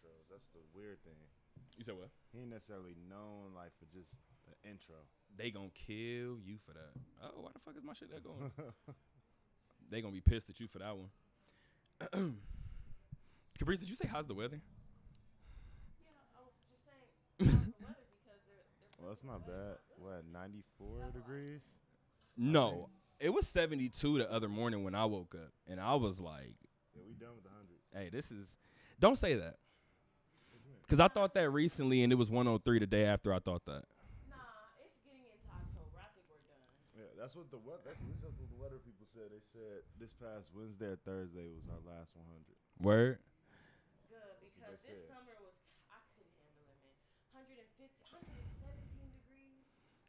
intros. 0.00 0.24
That's 0.30 0.46
the 0.52 0.60
weird 0.74 1.02
thing. 1.04 1.14
You 1.76 1.84
said 1.84 1.94
what? 1.96 2.08
He 2.32 2.40
ain't 2.40 2.50
necessarily 2.50 2.96
known 3.08 3.54
like 3.54 3.72
for 3.78 3.86
just 3.92 4.10
the 4.48 4.68
intro. 4.68 4.96
They 5.36 5.50
gonna 5.50 5.70
kill 5.74 6.40
you 6.40 6.58
for 6.64 6.72
that. 6.72 6.92
Oh, 7.22 7.40
why 7.42 7.50
the 7.52 7.60
fuck 7.60 7.76
is 7.76 7.84
my 7.84 7.92
shit 7.94 8.10
that 8.10 8.24
going? 8.24 8.50
they 9.90 10.00
gonna 10.00 10.12
be 10.12 10.20
pissed 10.20 10.48
at 10.50 10.60
you 10.60 10.66
for 10.68 10.78
that 10.78 10.96
one. 10.96 11.10
Caprice, 13.58 13.78
did 13.78 13.88
you 13.90 13.96
say 13.96 14.08
how's 14.08 14.26
the 14.26 14.34
weather? 14.34 14.60
Yeah, 16.00 16.08
I 16.36 16.40
was 16.44 16.54
just 16.68 16.84
saying 16.84 17.04
how's 17.28 17.68
the 17.76 17.84
weather 17.84 18.04
because 18.08 18.40
they're, 18.48 18.64
they're 18.80 19.04
Well, 19.04 19.12
it's 19.12 19.24
not 19.24 19.46
bad. 19.46 19.76
What, 19.96 20.24
94 20.32 21.12
degrees? 21.12 21.60
No, 22.36 22.88
it 23.18 23.32
was 23.32 23.46
72 23.46 24.18
the 24.18 24.32
other 24.32 24.48
morning 24.48 24.82
when 24.82 24.94
I 24.94 25.04
woke 25.04 25.34
up, 25.34 25.52
and 25.66 25.78
I 25.78 25.94
was 25.94 26.20
like, 26.20 26.54
Yeah, 26.96 27.02
we 27.06 27.14
done 27.14 27.34
with 27.34 27.44
the 27.44 27.50
hundreds. 27.50 27.84
"Hey, 27.92 28.08
this 28.10 28.30
is." 28.30 28.56
Don't 28.98 29.16
say 29.16 29.34
that, 29.34 29.56
because 30.90 30.98
I 30.98 31.06
thought 31.06 31.34
that 31.38 31.46
recently, 31.54 32.02
and 32.02 32.10
it 32.10 32.18
was 32.18 32.26
103 32.34 32.58
the 32.82 32.86
day 32.90 33.06
after 33.06 33.30
I 33.30 33.38
thought 33.38 33.62
that. 33.70 33.86
Nah, 34.26 34.42
it's 34.82 34.98
getting 35.06 35.22
into 35.22 35.46
October. 35.46 36.02
I 36.02 36.10
think 36.18 36.26
we're 36.26 36.42
done. 36.50 36.66
Yeah, 36.98 37.14
that's 37.14 37.38
what 37.38 37.46
the 37.54 37.62
what. 37.62 37.86
That's, 37.86 38.02
this 38.10 38.26
is 38.26 38.34
what 38.34 38.50
the 38.50 38.58
weather 38.58 38.82
people 38.82 39.06
said. 39.14 39.30
They 39.30 39.38
said 39.54 39.86
this 40.02 40.10
past 40.18 40.50
Wednesday 40.50 40.90
or 40.90 40.98
Thursday 41.06 41.46
was 41.54 41.62
our 41.70 41.78
last 41.86 42.18
100. 42.18 42.42
Word. 42.82 43.22
Good 44.10 44.18
because 44.42 44.82
this 44.82 45.06
said. 45.06 45.14
summer 45.14 45.38
was 45.38 45.54
I 45.94 46.02
couldn't 46.18 46.34
handle 46.42 46.66
it, 46.74 46.82
man. 46.82 47.46
150, 47.46 47.86
117 48.10 48.50
degrees. 49.14 49.62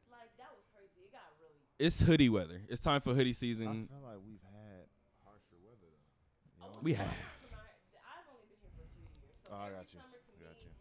Like 0.09 0.33
that 0.41 0.49
was 0.49 0.65
crazy. 0.73 1.05
It 1.05 1.13
got 1.13 1.29
really. 1.37 1.61
It's 1.77 2.01
hoodie 2.01 2.33
weather. 2.33 2.57
It's 2.73 2.81
time 2.81 3.05
for 3.05 3.13
hoodie 3.13 3.37
season. 3.37 3.69
I 3.69 3.77
season. 3.77 3.93
feel 3.93 4.01
like 4.01 4.17
we've 4.25 4.41
had 4.49 4.89
harsher 5.21 5.61
weather 5.61 5.85
though. 5.93 6.09
You 6.57 6.65
oh, 6.65 6.73
know? 6.73 6.73
Oh, 6.73 6.81
We 6.81 6.97
have. 6.97 7.05
went 7.13 7.45
to 7.45 7.53
my- 7.53 7.69
I've 8.01 8.25
only 8.33 8.49
been 8.49 8.57
here 8.65 8.73
for 8.73 8.85
a 8.85 8.91
few 8.97 9.05
years, 9.21 9.37
so 9.45 9.49
Oh, 9.53 9.61
I 9.61 9.69
got 9.73 9.85
you. 9.93 10.01
summer 10.01 10.17
to 10.17 10.33
I 10.33 10.41
got 10.41 10.57
me, 10.57 10.69
you. 10.69 10.73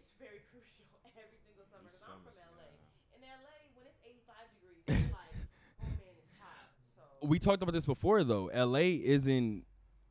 it's 0.00 0.10
very 0.20 0.40
crucial 0.52 0.84
every 1.16 1.40
single 1.44 1.64
summer 1.68 1.88
These 1.88 1.96
because 2.00 2.08
I'm 2.12 2.20
from 2.24 2.32
summers, 2.36 2.56
LA. 2.56 2.60
man. 2.60 2.76
In 3.16 3.20
LA, 3.24 3.56
when 3.76 3.84
it's 3.88 4.00
85 4.04 4.52
degrees, 4.58 4.80
you're 4.84 5.16
like, 5.16 5.36
oh 5.80 5.92
man, 5.96 6.14
it's 6.20 6.34
hot. 6.40 6.68
So 6.92 7.04
We 7.24 7.38
talked 7.38 7.62
about 7.62 7.72
this 7.72 7.86
before 7.86 8.22
though. 8.24 8.50
LA 8.54 9.00
isn't 9.02 9.64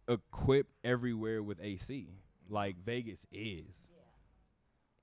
equipped 0.08 0.74
everywhere 0.84 1.42
with 1.42 1.60
AC 1.62 2.10
like 2.50 2.78
Vegas 2.84 3.26
is. 3.32 3.90
yeah. 3.92 4.02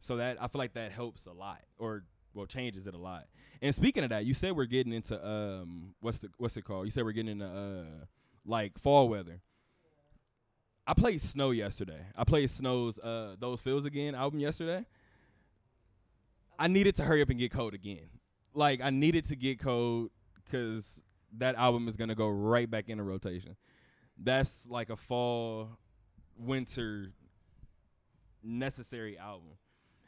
So 0.00 0.16
that 0.16 0.38
I 0.40 0.48
feel 0.48 0.58
like 0.58 0.74
that 0.74 0.92
helps 0.92 1.26
a 1.26 1.32
lot, 1.32 1.60
or 1.78 2.04
well, 2.32 2.46
changes 2.46 2.86
it 2.86 2.94
a 2.94 2.98
lot. 2.98 3.26
And 3.60 3.74
speaking 3.74 4.04
of 4.04 4.10
that, 4.10 4.24
you 4.24 4.34
said 4.34 4.56
we're 4.56 4.64
getting 4.64 4.92
into 4.92 5.26
um, 5.26 5.94
what's 6.00 6.18
the 6.18 6.30
what's 6.38 6.56
it 6.56 6.62
called? 6.62 6.86
You 6.86 6.90
said 6.90 7.04
we're 7.04 7.12
getting 7.12 7.32
into 7.32 7.46
uh, 7.46 8.04
like 8.46 8.78
fall 8.78 9.08
weather. 9.08 9.40
I 10.86 10.94
played 10.94 11.20
Snoh 11.20 11.54
yesterday. 11.54 12.06
I 12.16 12.24
played 12.24 12.48
Snoh's 12.48 12.98
uh, 12.98 13.36
"Those 13.38 13.60
Feels 13.60 13.84
Again" 13.84 14.14
album 14.14 14.40
yesterday. 14.40 14.86
I 16.58 16.68
needed 16.68 16.94
to 16.96 17.04
hurry 17.04 17.22
up 17.22 17.30
and 17.30 17.38
get 17.38 17.52
cold 17.52 17.74
again. 17.74 18.08
Like 18.54 18.80
I 18.82 18.90
needed 18.90 19.26
to 19.26 19.36
get 19.36 19.60
cold 19.60 20.10
because 20.44 21.02
that 21.38 21.54
album 21.54 21.88
is 21.88 21.96
gonna 21.96 22.14
go 22.14 22.28
right 22.28 22.70
back 22.70 22.88
into 22.88 23.02
rotation. 23.02 23.56
That's 24.18 24.66
like 24.68 24.90
a 24.90 24.96
fall, 24.96 25.70
winter 26.36 27.12
necessary 28.42 29.18
album. 29.18 29.50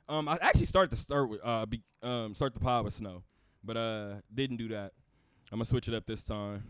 Um, 0.08 0.28
I 0.28 0.38
actually 0.42 0.66
started 0.66 0.90
to 0.90 1.00
start 1.00 1.28
with 1.28 1.40
uh, 1.44 1.66
be, 1.66 1.80
um, 2.02 2.34
start 2.34 2.54
the 2.54 2.60
pod 2.60 2.84
with 2.84 2.98
Snoh, 2.98 3.22
but 3.64 3.76
uh, 3.76 4.14
didn't 4.34 4.56
do 4.56 4.68
that. 4.68 4.92
I'm 5.50 5.58
gonna 5.58 5.64
switch 5.64 5.88
it 5.88 5.94
up 5.94 6.06
this 6.06 6.24
time. 6.24 6.64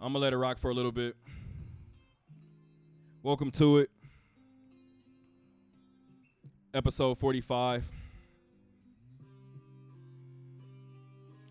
I'm 0.00 0.12
gonna 0.12 0.20
let 0.20 0.32
it 0.32 0.36
rock 0.36 0.58
for 0.58 0.70
a 0.70 0.74
little 0.74 0.92
bit. 0.92 1.16
Welcome 3.22 3.50
to 3.52 3.78
it, 3.78 3.90
episode 6.72 7.18
45. 7.18 7.97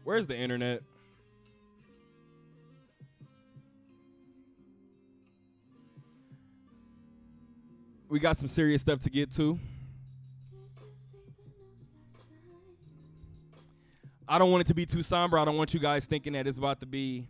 Where's 0.08 0.26
the 0.26 0.38
internet? 0.38 0.84
We 8.08 8.22
got 8.22 8.38
some 8.38 8.48
serious 8.48 8.80
stuff 8.80 9.02
to 9.02 9.10
get 9.10 9.32
to. 9.34 9.60
I 14.30 14.40
don't 14.40 14.50
want 14.50 14.62
it 14.62 14.68
to 14.68 14.74
be 14.74 14.86
too 14.86 15.04
somber. 15.04 15.38
I 15.38 15.44
don't 15.44 15.58
want 15.58 15.74
you 15.74 15.82
guys 15.82 16.06
thinking 16.06 16.32
that 16.32 16.48
it's 16.48 16.58
about 16.58 16.80
to 16.80 16.86
be 16.86 17.28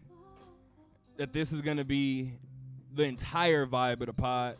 that 1.17 1.33
this 1.33 1.51
is 1.51 1.61
gonna 1.61 1.83
be 1.83 2.33
the 2.93 3.05
entire 3.05 3.65
vibe 3.65 4.01
of 4.01 4.05
the 4.05 4.13
pod. 4.13 4.57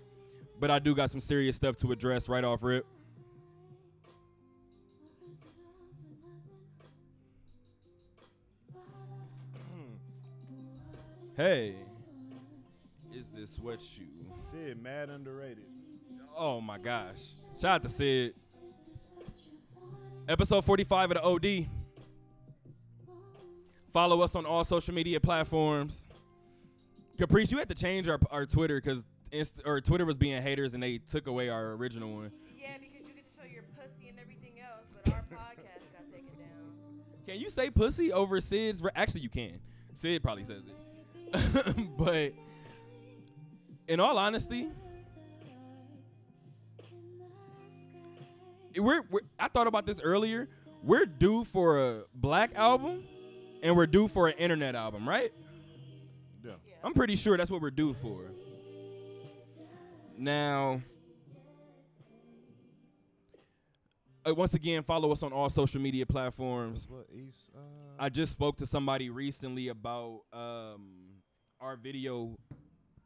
But 0.60 0.72
I 0.72 0.80
do 0.80 0.96
got 0.96 1.12
some 1.12 1.22
serious 1.22 1.56
stuff 1.56 1.76
to 1.78 1.92
address 1.92 2.28
right 2.28 2.44
off 2.44 2.64
rip. 2.64 2.88
Hey, 11.38 11.76
is 13.14 13.30
this 13.30 13.60
what 13.60 13.80
you? 14.00 14.08
Syd, 14.50 14.82
mad 14.82 15.12
underrated. 15.12 15.66
Oh 16.36 16.60
my 16.60 16.80
gosh! 16.80 17.20
Shout 17.54 17.76
out 17.76 17.84
to 17.84 17.90
Syd. 17.90 18.34
Episode 20.28 20.66
45 20.66 21.12
of 21.12 21.18
the 21.18 21.24
OD. 21.24 21.68
Follow 23.94 24.22
us 24.22 24.34
on 24.34 24.48
all 24.48 24.64
social 24.64 24.96
media 24.96 25.20
platforms. 25.20 26.08
Caprice, 27.20 27.52
you 27.52 27.60
had 27.60 27.70
to 27.70 27.76
change 27.76 28.10
our 28.10 28.20
our 28.32 28.48
Twitter 28.48 28.82
because 28.82 29.06
Inst- 29.32 29.62
or 29.64 29.80
Twitter 29.80 30.06
was 30.06 30.18
being 30.18 30.42
haters 30.42 30.74
and 30.74 30.82
they 30.82 30.98
took 30.98 31.28
away 31.28 31.50
our 31.50 31.74
original 31.74 32.16
one. 32.16 32.32
Yeah, 32.60 32.80
because 32.80 33.08
you 33.08 33.14
get 33.14 33.32
to 33.32 33.38
show 33.40 33.46
your 33.46 33.62
pussy 33.80 34.10
and 34.10 34.18
everything 34.20 34.54
else, 34.60 34.88
but 35.04 35.14
our 35.14 35.20
podcast 35.32 35.84
got 35.94 36.12
taken 36.12 36.34
down. 36.40 36.74
Can 37.28 37.40
you 37.40 37.52
say 37.52 37.70
pussy 37.70 38.12
over 38.12 38.42
Syd's? 38.42 38.82
Re- 38.82 38.90
Actually, 38.96 39.22
you 39.22 39.30
can. 39.30 39.60
Syd 39.94 40.24
probably 40.24 40.44
says 40.44 40.64
it. 40.66 40.87
but 41.98 42.34
in 43.88 44.00
all 44.00 44.18
honesty, 44.18 44.70
we're, 48.78 49.04
we're 49.10 49.22
I 49.40 49.48
thought 49.48 49.68
about 49.68 49.86
this 49.86 50.00
earlier. 50.02 50.50
We're 50.84 51.06
due 51.06 51.44
for 51.44 51.80
a 51.84 52.04
black 52.14 52.52
album 52.56 53.04
and 53.62 53.76
we're 53.76 53.88
due 53.88 54.08
for 54.08 54.28
an 54.28 54.36
internet 54.38 54.76
album, 54.76 55.08
right? 55.08 55.34
Yeah. 56.44 56.52
Yeah. 56.68 56.76
I'm 56.84 56.94
pretty 56.94 57.16
sure 57.16 57.38
that's 57.38 57.50
what 57.50 57.62
we're 57.62 57.72
due 57.72 57.94
for. 57.96 58.22
Now, 60.18 60.82
uh, 64.28 64.34
once 64.34 64.54
again, 64.54 64.84
follow 64.84 65.12
us 65.12 65.24
on 65.24 65.32
all 65.32 65.50
social 65.50 65.80
media 65.82 66.06
platforms. 66.06 66.88
What 66.90 67.08
East? 67.14 67.50
Uh, 67.56 67.60
I 68.00 68.10
just 68.10 68.32
spoke 68.32 68.58
to 68.58 68.66
somebody 68.66 69.10
recently 69.10 69.68
about 69.68 70.22
um, 70.34 71.07
our 71.60 71.76
video 71.76 72.38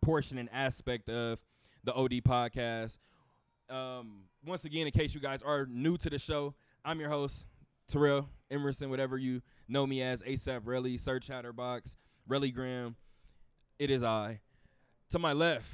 portion 0.01 0.37
and 0.37 0.49
aspect 0.51 1.09
of 1.09 1.39
the 1.83 1.93
OD 1.93 2.21
podcast. 2.23 2.97
Um, 3.69 4.23
once 4.45 4.65
again, 4.65 4.87
in 4.87 4.91
case 4.91 5.13
you 5.15 5.21
guys 5.21 5.41
are 5.41 5.65
new 5.65 5.97
to 5.97 6.09
the 6.09 6.19
show, 6.19 6.53
I'm 6.83 6.99
your 6.99 7.09
host, 7.09 7.45
Terrell 7.87 8.29
Emerson, 8.49 8.89
whatever 8.89 9.17
you 9.17 9.41
know 9.67 9.85
me 9.85 10.01
as, 10.01 10.21
ASAP 10.21 10.61
Relly, 10.61 10.99
Search 10.99 11.27
Chatterbox, 11.27 11.95
Relly 12.29 12.53
Graham. 12.53 12.95
It 13.79 13.89
is 13.89 14.03
I. 14.03 14.41
To 15.11 15.19
my 15.19 15.33
left, 15.33 15.69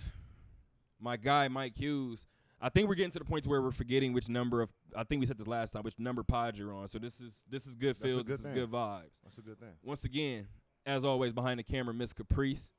my 1.00 1.18
guy, 1.18 1.48
Mike 1.48 1.76
Hughes. 1.76 2.26
I 2.60 2.70
think 2.70 2.90
we're 2.90 2.96
getting 2.96 3.12
to 3.12 3.20
the 3.20 3.26
point 3.26 3.46
where 3.46 3.62
we're 3.62 3.72
forgetting 3.72 4.14
which 4.14 4.30
number 4.30 4.62
of. 4.62 4.70
I 4.96 5.04
think 5.04 5.20
we 5.20 5.28
said 5.28 5.38
this 5.38 5.46
last 5.46 5.74
time. 5.74 5.84
Which 5.84 6.00
number 6.00 6.24
pod 6.24 6.58
you're 6.58 6.74
on. 6.74 6.88
So 6.88 6.98
this 6.98 7.20
is 7.20 7.44
this 7.50 7.68
is 7.68 7.76
good 7.76 7.96
feels. 7.96 8.24
This 8.24 8.40
is 8.40 8.48
good 8.48 8.72
vibes. 8.72 9.12
that's 9.24 9.38
a 9.38 9.42
good 9.42 9.60
thing. 9.60 9.74
Once 9.84 10.06
again, 10.06 10.48
as 10.88 11.04
always, 11.04 11.34
behind 11.34 11.60
the 11.60 11.64
camera, 11.64 11.94
Miss 11.94 12.14
Caprice, 12.14 12.72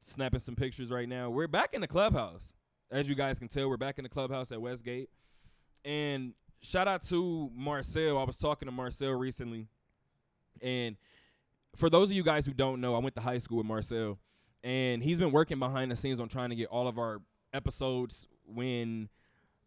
snapping 0.00 0.38
some 0.38 0.54
pictures 0.54 0.90
right 0.90 1.08
now. 1.08 1.30
We're 1.30 1.48
back 1.48 1.72
in 1.72 1.80
the 1.80 1.88
clubhouse, 1.88 2.52
as 2.90 3.08
you 3.08 3.14
guys 3.14 3.38
can 3.38 3.48
tell. 3.48 3.68
We're 3.70 3.78
back 3.78 3.98
in 3.98 4.02
the 4.04 4.10
clubhouse 4.10 4.52
at 4.52 4.60
Westgate, 4.60 5.08
and 5.84 6.34
shout 6.60 6.86
out 6.86 7.02
to 7.04 7.50
Marcel. 7.56 8.18
I 8.18 8.24
was 8.24 8.36
talking 8.36 8.66
to 8.66 8.72
Marcel 8.72 9.12
recently, 9.12 9.66
and 10.60 10.96
for 11.74 11.88
those 11.88 12.10
of 12.10 12.16
you 12.16 12.22
guys 12.22 12.44
who 12.44 12.52
don't 12.52 12.82
know, 12.82 12.94
I 12.94 12.98
went 12.98 13.14
to 13.16 13.22
high 13.22 13.38
school 13.38 13.58
with 13.58 13.66
Marcel, 13.66 14.18
and 14.62 15.02
he's 15.02 15.18
been 15.18 15.32
working 15.32 15.58
behind 15.58 15.90
the 15.90 15.96
scenes 15.96 16.20
on 16.20 16.28
trying 16.28 16.50
to 16.50 16.56
get 16.56 16.68
all 16.68 16.86
of 16.86 16.98
our 16.98 17.22
episodes 17.54 18.28
when 18.44 19.08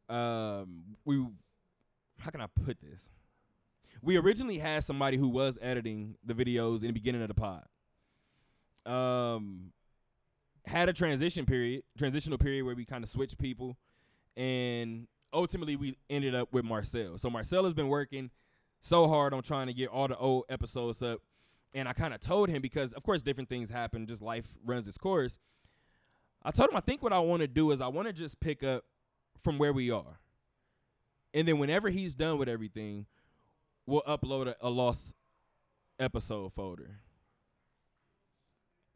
um 0.07 0.83
we 1.05 1.25
how 2.19 2.29
can 2.29 2.41
I 2.41 2.47
put 2.47 2.77
this? 2.81 3.09
We 4.01 4.17
originally 4.17 4.57
had 4.57 4.83
somebody 4.83 5.17
who 5.17 5.27
was 5.27 5.59
editing 5.61 6.15
the 6.23 6.33
videos 6.33 6.81
in 6.81 6.87
the 6.87 6.93
beginning 6.93 7.21
of 7.21 7.27
the 7.27 7.33
pod. 7.33 7.65
Um 8.85 9.73
had 10.65 10.87
a 10.89 10.93
transition 10.93 11.45
period, 11.45 11.83
transitional 11.97 12.37
period 12.37 12.63
where 12.63 12.75
we 12.75 12.85
kind 12.85 13.03
of 13.03 13.09
switched 13.09 13.37
people 13.37 13.77
and 14.37 15.07
ultimately 15.33 15.75
we 15.75 15.97
ended 16.09 16.35
up 16.35 16.51
with 16.53 16.63
Marcel. 16.63 17.17
So 17.17 17.29
Marcel 17.29 17.63
has 17.63 17.73
been 17.73 17.87
working 17.87 18.29
so 18.79 19.07
hard 19.07 19.33
on 19.33 19.43
trying 19.43 19.67
to 19.67 19.73
get 19.73 19.89
all 19.89 20.07
the 20.07 20.17
old 20.17 20.45
episodes 20.49 21.01
up. 21.01 21.19
And 21.73 21.87
I 21.87 21.93
kind 21.93 22.13
of 22.13 22.19
told 22.19 22.49
him 22.49 22.61
because 22.61 22.93
of 22.93 23.03
course 23.03 23.21
different 23.21 23.49
things 23.49 23.69
happen, 23.69 24.05
just 24.07 24.21
life 24.21 24.45
runs 24.65 24.87
its 24.87 24.97
course. 24.97 25.37
I 26.43 26.51
told 26.51 26.69
him 26.69 26.77
I 26.77 26.81
think 26.81 27.03
what 27.03 27.13
I 27.13 27.19
want 27.19 27.41
to 27.41 27.47
do 27.47 27.71
is 27.71 27.81
I 27.81 27.87
want 27.87 28.07
to 28.07 28.13
just 28.13 28.39
pick 28.39 28.63
up 28.63 28.85
from 29.43 29.57
where 29.57 29.73
we 29.73 29.91
are. 29.91 30.19
And 31.33 31.47
then 31.47 31.59
whenever 31.59 31.89
he's 31.89 32.15
done 32.15 32.37
with 32.37 32.49
everything, 32.49 33.05
we'll 33.89 34.03
upload 34.03 34.47
a, 34.47 34.55
a 34.61 34.69
lost 34.69 35.13
episode 35.99 36.53
folder. 36.53 36.99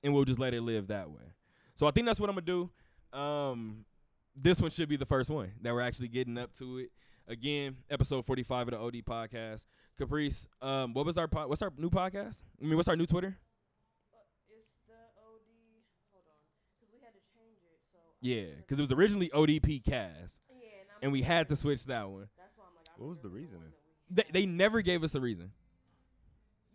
And 0.04 0.14
we'll 0.14 0.26
just 0.26 0.40
let 0.40 0.54
it 0.54 0.62
live 0.62 0.88
that 0.88 1.10
way. 1.10 1.34
So 1.76 1.88
I 1.88 1.92
think 1.92 2.06
that's 2.06 2.20
what 2.20 2.30
I'm 2.30 2.36
gonna 2.36 2.46
do. 2.46 3.18
Um, 3.18 3.86
this 4.36 4.60
one 4.62 4.70
should 4.70 4.90
be 4.90 4.98
the 4.98 5.06
first 5.06 5.30
one 5.30 5.52
that 5.62 5.74
we're 5.74 5.82
actually 5.82 6.10
getting 6.10 6.38
up 6.38 6.54
to 6.54 6.80
it. 6.80 6.92
Again, 7.28 7.78
episode 7.90 8.26
45 8.26 8.68
of 8.68 8.72
the 8.74 8.80
OD 8.80 9.06
podcast. 9.06 9.66
Caprice, 9.98 10.48
um, 10.62 10.94
what 10.94 11.06
was 11.06 11.18
our 11.18 11.28
po- 11.28 11.48
what's 11.48 11.62
our 11.62 11.72
new 11.78 11.90
podcast? 11.90 12.44
I 12.62 12.66
mean, 12.66 12.76
what's 12.76 12.90
our 12.90 12.98
new 12.98 13.06
Twitter? 13.06 13.38
Uh, 14.14 14.18
it's 14.50 14.74
the 14.88 14.94
OD. 14.94 15.48
Hold 16.12 16.26
on, 16.28 16.36
because 16.80 16.92
we 16.92 17.00
had 17.00 17.14
to 17.14 17.22
change 17.32 17.60
it. 17.64 17.80
So 17.94 18.00
Yeah, 18.20 18.58
because 18.58 18.80
it 18.80 18.82
was 18.82 18.92
originally 18.92 19.30
ODP 19.30 19.86
Cast, 19.86 20.42
Yeah, 20.50 20.68
and, 20.98 21.04
and 21.04 21.12
we 21.14 21.22
had 21.22 21.48
to 21.50 21.56
switch 21.56 21.86
that 21.86 22.10
one. 22.10 22.28
That's 22.38 22.58
why 22.58 22.66
I'm 22.68 22.76
like. 22.76 22.90
I 22.90 23.00
What 23.00 23.10
was 23.10 23.20
the 23.20 23.30
remember 23.30 23.58
one 23.58 23.62
reasoning? 23.62 23.83
They, 24.14 24.24
they 24.32 24.46
never 24.46 24.82
gave 24.82 25.04
us 25.04 25.16
a 25.16 25.22
reason. 25.22 25.52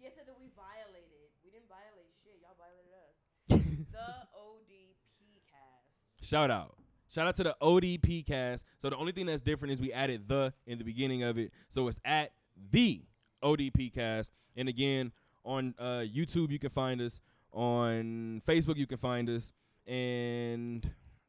Yeah, 0.00 0.08
said 0.14 0.26
that 0.26 0.34
we 0.38 0.48
violated. 0.56 1.30
We 1.44 1.50
didn't 1.50 1.68
violate 1.68 2.10
shit. 2.24 2.40
Y'all 2.42 2.58
violated 2.58 2.92
us. 2.98 3.86
the 3.92 4.08
ODP 4.36 5.42
cast. 5.50 6.28
Shout 6.28 6.50
out. 6.50 6.74
Shout 7.10 7.26
out 7.26 7.36
to 7.36 7.44
the 7.44 7.56
ODP 7.62 8.26
cast. 8.26 8.66
So 8.78 8.90
the 8.90 8.96
only 8.96 9.12
thing 9.12 9.26
that's 9.26 9.40
different 9.40 9.72
is 9.72 9.80
we 9.80 9.92
added 9.92 10.28
the 10.28 10.52
in 10.66 10.78
the 10.78 10.84
beginning 10.84 11.22
of 11.22 11.38
it. 11.38 11.52
So 11.68 11.88
it's 11.88 12.00
at 12.04 12.32
the 12.70 13.02
ODP 13.42 13.94
cast. 13.94 14.32
And 14.56 14.68
again, 14.68 15.12
on 15.44 15.74
uh, 15.78 16.04
YouTube 16.04 16.50
you 16.50 16.58
can 16.58 16.70
find 16.70 17.00
us. 17.00 17.20
On 17.52 18.42
Facebook 18.46 18.76
you 18.76 18.86
can 18.86 18.98
find 18.98 19.30
us. 19.30 19.52
And 19.86 20.88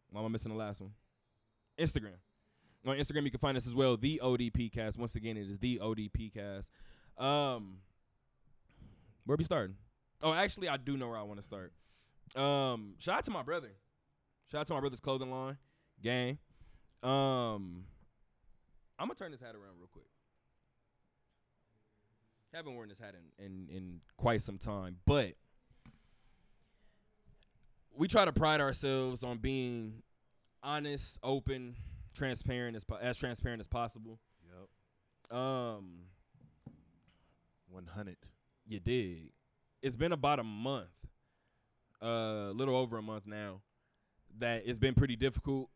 why 0.10 0.20
am 0.22 0.26
I 0.26 0.30
missing 0.30 0.52
the 0.52 0.58
last 0.58 0.82
one? 0.82 0.92
Instagram. 1.80 2.18
On 2.86 2.96
Instagram 2.96 3.24
you 3.24 3.32
can 3.32 3.40
find 3.40 3.58
us 3.58 3.68
as 3.68 3.76
well. 3.76 3.98
The 3.98 4.22
ODP 4.24 4.72
cast. 4.72 4.98
Once 4.98 5.16
again, 5.16 5.38
it 5.38 5.50
is 5.50 5.60
the 5.60 5.80
ODP 5.84 6.34
cast. 6.34 6.70
Um, 7.18 7.80
where 9.26 9.36
we 9.38 9.44
starting? 9.44 9.76
Oh, 10.22 10.34
actually, 10.34 10.70
I 10.70 10.78
do 10.78 10.98
know 10.98 11.08
where 11.10 11.18
I 11.18 11.24
want 11.24 11.40
to 11.40 11.46
start. 11.46 11.74
Um, 12.36 12.94
shout 13.00 13.20
out 13.20 13.24
to 13.26 13.32
my 13.32 13.44
brother. 13.44 13.72
Shout 14.52 14.62
out 14.62 14.68
to 14.68 14.74
my 14.74 14.80
brother's 14.80 15.00
clothing 15.00 15.32
line, 15.32 15.58
gang. 16.02 16.38
Um, 17.04 17.86
I'm 18.98 19.08
gonna 19.08 19.16
turn 19.16 19.32
this 19.32 19.42
hat 19.42 19.56
around 19.56 19.78
real 19.78 19.90
quick. 19.92 20.06
Haven't 22.54 22.76
worn 22.76 22.90
this 22.90 23.00
hat 23.00 23.14
in, 23.38 23.46
in 23.46 23.68
in 23.70 24.02
quite 24.18 24.42
some 24.42 24.58
time, 24.58 24.98
but 25.06 25.34
we 27.96 28.08
try 28.08 28.26
to 28.26 28.34
pride 28.34 28.60
ourselves 28.62 29.24
on 29.24 29.38
being 29.38 30.02
honest, 30.64 31.20
open, 31.22 31.76
transparent 32.14 32.76
as 32.76 32.84
po- 32.84 32.98
as 33.02 33.18
transparent 33.18 33.60
as 33.60 33.68
possible. 33.68 34.20
Yep. 35.30 35.38
Um, 35.38 36.02
100. 37.70 38.18
you 38.68 38.80
dig. 38.80 39.32
It's 39.82 39.96
been 39.96 40.12
about 40.12 40.40
a 40.40 40.44
month, 40.44 40.90
uh, 42.02 42.50
a 42.50 42.54
little 42.54 42.76
over 42.76 42.98
a 42.98 43.02
month 43.02 43.26
now, 43.26 43.62
that 44.40 44.64
it's 44.66 44.80
been 44.80 44.94
pretty 44.94 45.16
difficult 45.16 45.70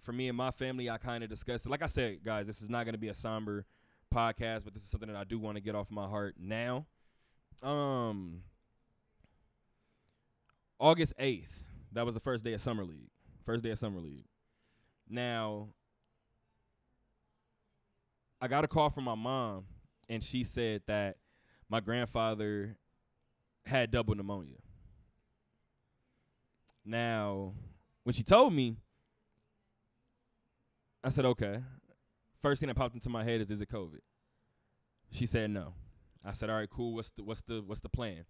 for 0.00 0.12
me 0.12 0.28
and 0.28 0.36
my 0.36 0.50
family. 0.50 0.88
I 0.88 0.98
kind 0.98 1.22
of 1.22 1.30
discussed 1.30 1.66
it. 1.66 1.68
Like 1.68 1.82
I 1.82 1.86
said, 1.86 2.22
guys, 2.24 2.46
this 2.46 2.62
is 2.62 2.70
not 2.70 2.84
going 2.84 2.94
to 2.94 2.98
be 2.98 3.08
a 3.08 3.14
somber 3.14 3.66
podcast, 4.14 4.64
but 4.64 4.74
this 4.74 4.82
is 4.82 4.90
something 4.90 5.08
that 5.08 5.18
I 5.18 5.24
do 5.24 5.38
want 5.38 5.56
to 5.56 5.60
get 5.60 5.74
off 5.74 5.90
my 5.90 6.06
heart 6.06 6.36
now. 6.38 6.86
Um, 7.62 8.42
August 10.78 11.14
8th, 11.20 11.50
that 11.92 12.06
was 12.06 12.14
the 12.14 12.20
first 12.20 12.42
day 12.42 12.54
of 12.54 12.60
Summer 12.60 12.84
League. 12.84 13.10
First 13.44 13.62
day 13.62 13.70
of 13.70 13.78
Summer 13.78 14.00
League. 14.00 14.24
Now, 15.08 15.68
I 18.40 18.48
got 18.48 18.64
a 18.64 18.68
call 18.68 18.90
from 18.90 19.04
my 19.04 19.14
mom, 19.14 19.64
and 20.08 20.24
she 20.24 20.44
said 20.44 20.82
that 20.86 21.16
my 21.68 21.80
grandfather 21.80 22.76
had 23.66 23.90
double 23.90 24.14
pneumonia. 24.14 24.56
Now, 26.84 27.52
when 28.04 28.14
she 28.14 28.22
told 28.22 28.52
me, 28.52 28.76
I 31.04 31.10
said, 31.10 31.24
okay. 31.24 31.60
First 32.40 32.60
thing 32.60 32.68
that 32.68 32.76
popped 32.76 32.94
into 32.94 33.10
my 33.10 33.22
head 33.22 33.40
is, 33.40 33.50
is 33.50 33.60
it 33.60 33.68
COVID? 33.68 34.00
She 35.10 35.26
said 35.26 35.50
no. 35.50 35.74
I 36.24 36.32
said, 36.32 36.50
all 36.50 36.56
right, 36.56 36.68
cool. 36.70 36.94
What's 36.94 37.10
the 37.10 37.22
what's 37.22 37.42
the 37.42 37.62
what's 37.66 37.80
the 37.80 37.88
plan? 37.88 38.24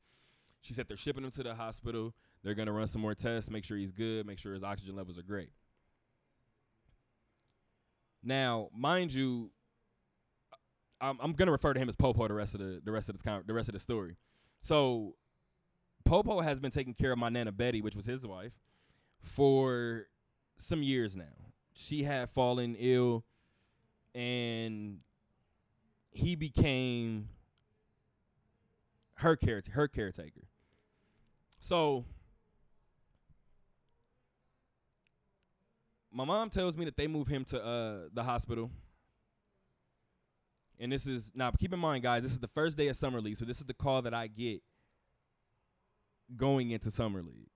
She 0.62 0.75
said 0.75 0.89
they're 0.89 0.97
shipping 0.97 1.25
him 1.25 1.31
to 1.33 1.43
the 1.43 1.55
hospital. 1.55 2.15
They're 2.43 2.55
gonna 2.55 2.73
run 2.73 2.87
some 2.87 3.03
more 3.03 3.15
tests, 3.15 3.51
make 3.51 3.65
sure 3.65 3.77
he's 3.77 3.93
good, 3.93 4.27
make 4.27 4.39
sure 4.39 4.55
his 4.55 4.62
oxygen 4.62 4.97
levels 4.97 5.19
are 5.19 5.23
great. 5.23 5.51
Now, 8.23 8.69
mind 8.77 9.12
you, 9.12 9.51
I'm, 11.00 11.19
I'm 11.20 11.32
gonna 11.32 11.52
refer 11.52 11.73
to 11.73 11.81
him 11.81 11.88
as 11.88 11.97
Popo 11.97 12.29
the 12.29 12.35
rest 12.35 12.55
of 12.55 12.61
the 12.61 12.81
the 12.85 12.93
rest 12.93 13.08
of 13.08 13.14
this 13.14 13.23
con- 13.23 13.43
the 13.47 13.55
rest 13.55 13.69
of 13.69 13.73
the 13.73 13.81
story. 13.81 14.17
So, 14.61 15.14
Popo 16.05 16.41
has 16.41 16.61
been 16.61 16.70
taking 16.70 16.94
care 16.94 17.12
of 17.12 17.19
my 17.19 17.29
nana 17.29 17.52
Betty, 17.52 17.81
which 17.81 17.97
was 17.97 18.05
his 18.05 18.26
wife, 18.26 18.52
for 19.23 20.06
some 20.58 20.82
years 20.82 21.17
now. 21.17 21.25
She 21.73 22.05
had 22.05 22.29
fallen 22.29 22.76
ill, 22.79 23.25
and 24.14 24.99
he 26.11 26.35
became 26.35 27.29
her 29.14 29.37
care 29.37 29.62
her 29.73 29.88
caretaker. 29.88 30.43
So, 31.61 32.05
my 36.12 36.25
mom 36.25 36.50
tells 36.50 36.76
me 36.76 36.85
that 36.85 36.97
they 36.97 37.06
move 37.06 37.29
him 37.29 37.44
to 37.47 37.64
uh, 37.64 37.99
the 38.12 38.25
hospital 38.25 38.70
and 40.81 40.91
this 40.91 41.06
is 41.06 41.31
now 41.35 41.50
keep 41.53 41.73
in 41.73 41.79
mind, 41.79 42.03
guys, 42.03 42.23
this 42.23 42.32
is 42.32 42.41
the 42.41 42.49
first 42.49 42.77
day 42.77 42.88
of 42.88 42.97
summer 42.97 43.21
league, 43.21 43.37
so 43.37 43.44
this 43.44 43.59
is 43.59 43.67
the 43.67 43.75
call 43.75 44.03
that 44.03 44.15
I 44.15 44.27
get 44.27 44.62
going 46.37 46.71
into 46.71 46.91
summer 46.91 47.23
league. 47.23 47.50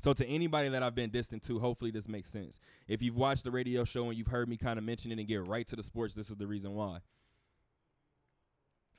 So 0.00 0.12
to 0.12 0.26
anybody 0.26 0.68
that 0.68 0.82
I've 0.82 0.94
been 0.94 1.10
distant 1.10 1.42
to, 1.44 1.58
hopefully 1.58 1.90
this 1.90 2.08
makes 2.08 2.30
sense. 2.30 2.60
If 2.86 3.00
you've 3.00 3.16
watched 3.16 3.44
the 3.44 3.50
radio 3.50 3.84
show 3.84 4.08
and 4.08 4.18
you've 4.18 4.26
heard 4.26 4.48
me 4.48 4.56
kind 4.56 4.78
of 4.78 4.84
mention 4.84 5.12
it 5.12 5.18
and 5.18 5.26
get 5.26 5.48
right 5.48 5.66
to 5.68 5.76
the 5.76 5.82
sports, 5.82 6.14
this 6.14 6.30
is 6.30 6.36
the 6.36 6.46
reason 6.46 6.74
why. 6.74 6.98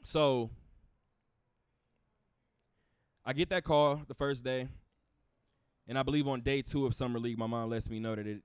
So 0.04 0.50
I 3.24 3.34
get 3.34 3.50
that 3.50 3.64
call 3.64 4.02
the 4.08 4.14
first 4.14 4.44
day, 4.44 4.68
and 5.88 5.98
I 5.98 6.04
believe 6.04 6.28
on 6.28 6.42
day 6.42 6.62
two 6.62 6.86
of 6.86 6.96
summer 6.96 7.20
league, 7.20 7.38
my 7.38 7.48
mom 7.48 7.70
lets 7.70 7.90
me 7.90 8.00
know 8.00 8.16
that 8.16 8.26
it 8.26 8.42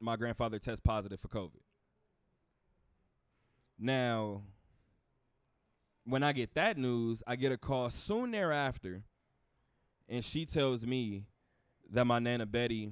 my 0.00 0.16
grandfather 0.16 0.58
tests 0.58 0.80
positive 0.84 1.18
for 1.18 1.28
COVID. 1.28 1.60
Now, 3.78 4.42
when 6.04 6.22
I 6.22 6.32
get 6.32 6.54
that 6.54 6.76
news, 6.76 7.22
I 7.26 7.36
get 7.36 7.52
a 7.52 7.58
call 7.58 7.90
soon 7.90 8.30
thereafter, 8.30 9.02
and 10.08 10.24
she 10.24 10.46
tells 10.46 10.86
me 10.86 11.26
that 11.90 12.04
my 12.04 12.18
nana 12.18 12.46
Betty 12.46 12.90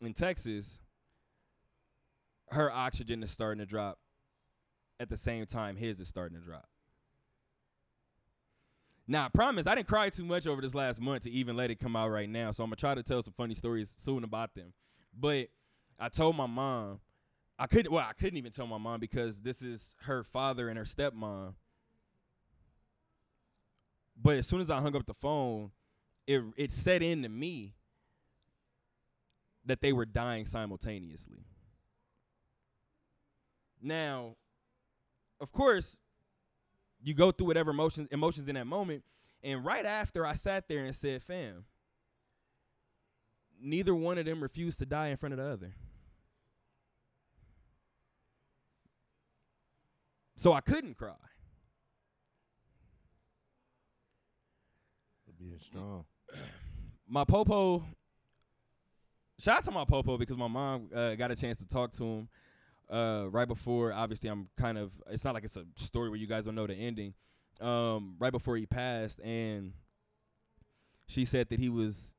in 0.00 0.14
Texas, 0.14 0.80
her 2.50 2.70
oxygen 2.72 3.22
is 3.22 3.30
starting 3.30 3.58
to 3.58 3.66
drop 3.66 3.98
at 5.00 5.08
the 5.08 5.16
same 5.16 5.46
time 5.46 5.76
his 5.76 6.00
is 6.00 6.08
starting 6.08 6.38
to 6.38 6.44
drop. 6.44 6.68
Now, 9.06 9.24
I 9.24 9.28
promise 9.28 9.66
I 9.66 9.74
didn't 9.74 9.88
cry 9.88 10.10
too 10.10 10.24
much 10.24 10.46
over 10.46 10.60
this 10.60 10.74
last 10.74 11.00
month 11.00 11.22
to 11.22 11.30
even 11.30 11.56
let 11.56 11.70
it 11.70 11.80
come 11.80 11.96
out 11.96 12.10
right 12.10 12.28
now. 12.28 12.50
So 12.50 12.62
I'm 12.62 12.68
gonna 12.68 12.76
try 12.76 12.94
to 12.94 13.02
tell 13.02 13.22
some 13.22 13.32
funny 13.36 13.54
stories 13.54 13.94
soon 13.96 14.22
about 14.22 14.54
them. 14.54 14.72
But 15.18 15.48
I 15.98 16.08
told 16.08 16.36
my 16.36 16.46
mom, 16.46 17.00
I 17.58 17.66
couldn't. 17.66 17.90
Well, 17.90 18.06
I 18.08 18.12
couldn't 18.12 18.36
even 18.36 18.52
tell 18.52 18.66
my 18.66 18.78
mom 18.78 19.00
because 19.00 19.40
this 19.40 19.62
is 19.62 19.96
her 20.02 20.22
father 20.22 20.68
and 20.68 20.78
her 20.78 20.84
stepmom. 20.84 21.54
But 24.20 24.36
as 24.36 24.46
soon 24.46 24.60
as 24.60 24.70
I 24.70 24.80
hung 24.80 24.94
up 24.94 25.06
the 25.06 25.14
phone, 25.14 25.72
it 26.26 26.42
it 26.56 26.70
set 26.70 27.02
in 27.02 27.22
to 27.22 27.28
me 27.28 27.74
that 29.64 29.80
they 29.80 29.92
were 29.92 30.06
dying 30.06 30.46
simultaneously. 30.46 31.44
Now, 33.82 34.36
of 35.40 35.52
course, 35.52 35.98
you 37.02 37.14
go 37.14 37.30
through 37.30 37.48
whatever 37.48 37.70
emotions 37.70 38.08
emotions 38.12 38.48
in 38.48 38.54
that 38.54 38.66
moment, 38.66 39.04
and 39.42 39.64
right 39.64 39.84
after 39.84 40.24
I 40.24 40.34
sat 40.34 40.68
there 40.68 40.84
and 40.84 40.94
said, 40.94 41.22
"Fam, 41.22 41.64
neither 43.60 43.94
one 43.94 44.18
of 44.18 44.26
them 44.26 44.42
refused 44.42 44.78
to 44.78 44.86
die 44.86 45.08
in 45.08 45.16
front 45.16 45.32
of 45.32 45.38
the 45.38 45.44
other." 45.44 45.74
So 50.38 50.52
I 50.52 50.60
couldn't 50.60 50.96
cry. 50.96 51.14
Being 55.36 55.58
strong. 55.60 56.04
my 57.08 57.24
popo 57.24 57.84
shout 59.38 59.58
out 59.58 59.64
to 59.64 59.70
my 59.70 59.84
popo 59.84 60.16
because 60.18 60.36
my 60.36 60.48
mom 60.48 60.90
uh, 60.94 61.14
got 61.14 61.30
a 61.30 61.36
chance 61.36 61.58
to 61.58 61.66
talk 61.66 61.92
to 61.92 62.04
him 62.04 62.28
uh, 62.90 63.26
right 63.30 63.46
before 63.46 63.92
obviously 63.92 64.28
i'm 64.28 64.48
kind 64.56 64.76
of 64.76 64.90
it's 65.08 65.24
not 65.24 65.34
like 65.34 65.44
it's 65.44 65.56
a 65.56 65.64
story 65.76 66.08
where 66.08 66.18
you 66.18 66.26
guys 66.26 66.44
don't 66.44 66.56
know 66.56 66.66
the 66.66 66.74
ending 66.74 67.14
um, 67.60 68.16
right 68.18 68.32
before 68.32 68.56
he 68.56 68.66
passed 68.66 69.20
and 69.20 69.72
she 71.06 71.24
said 71.24 71.48
that 71.50 71.60
he 71.60 71.68
was 71.68 72.14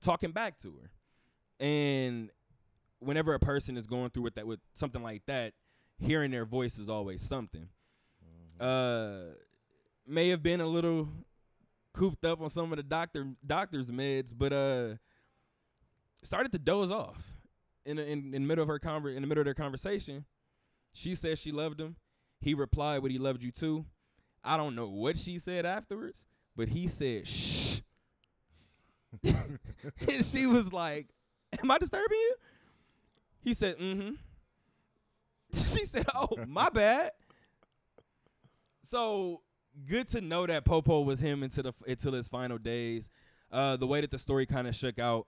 talking 0.00 0.32
back 0.32 0.58
to 0.58 0.74
her 0.82 1.64
And 1.64 2.30
whenever 2.98 3.34
a 3.34 3.38
person 3.38 3.76
is 3.76 3.86
going 3.86 4.10
through 4.10 4.24
with 4.24 4.34
that 4.34 4.46
with 4.46 4.60
something 4.74 5.02
like 5.02 5.22
that, 5.26 5.54
hearing 6.02 6.30
their 6.30 6.44
voice 6.44 6.78
is 6.78 6.88
always 6.88 7.22
something. 7.22 7.68
Uh, 8.60 9.34
may 10.06 10.28
have 10.28 10.42
been 10.42 10.60
a 10.60 10.66
little 10.66 11.08
cooped 11.92 12.24
up 12.24 12.40
on 12.40 12.48
some 12.48 12.72
of 12.72 12.76
the 12.76 12.82
doctor 12.82 13.26
doctor's 13.46 13.90
meds, 13.90 14.32
but 14.36 14.52
uh, 14.52 14.94
started 16.22 16.52
to 16.52 16.58
doze 16.58 16.90
off 16.90 17.22
in 17.84 17.98
in 17.98 18.34
in 18.34 18.46
middle 18.46 18.62
of 18.62 18.68
her 18.68 18.78
conver- 18.78 19.14
in 19.14 19.22
the 19.22 19.26
middle 19.28 19.40
of 19.40 19.46
their 19.46 19.54
conversation. 19.54 20.24
She 20.92 21.14
said 21.14 21.38
she 21.38 21.52
loved 21.52 21.80
him. 21.80 21.96
He 22.40 22.54
replied, 22.54 23.02
"What 23.02 23.10
he 23.10 23.18
loved 23.18 23.42
you 23.42 23.50
too." 23.50 23.84
I 24.44 24.56
don't 24.56 24.74
know 24.74 24.88
what 24.88 25.16
she 25.16 25.38
said 25.38 25.64
afterwards, 25.64 26.26
but 26.56 26.68
he 26.68 26.86
said, 26.88 27.26
"Shh," 27.26 27.80
and 29.24 30.24
she 30.24 30.46
was 30.46 30.72
like, 30.72 31.08
"Am 31.62 31.70
I 31.70 31.78
disturbing 31.78 32.18
you?" 32.18 32.34
He 33.40 33.54
said, 33.54 33.78
"Mm-hmm." 33.78 34.14
She 35.72 35.84
said, 35.84 36.06
"Oh, 36.14 36.28
my 36.46 36.68
bad." 36.68 37.12
So 38.82 39.42
good 39.86 40.08
to 40.08 40.20
know 40.20 40.46
that 40.46 40.64
Popo 40.64 41.00
was 41.02 41.20
him 41.20 41.42
into 41.42 41.62
the 41.62 41.72
until 41.86 42.12
his 42.12 42.28
final 42.28 42.58
days. 42.58 43.10
Uh, 43.50 43.76
the 43.76 43.86
way 43.86 44.00
that 44.00 44.10
the 44.10 44.18
story 44.18 44.46
kind 44.46 44.66
of 44.66 44.74
shook 44.74 44.98
out, 44.98 45.26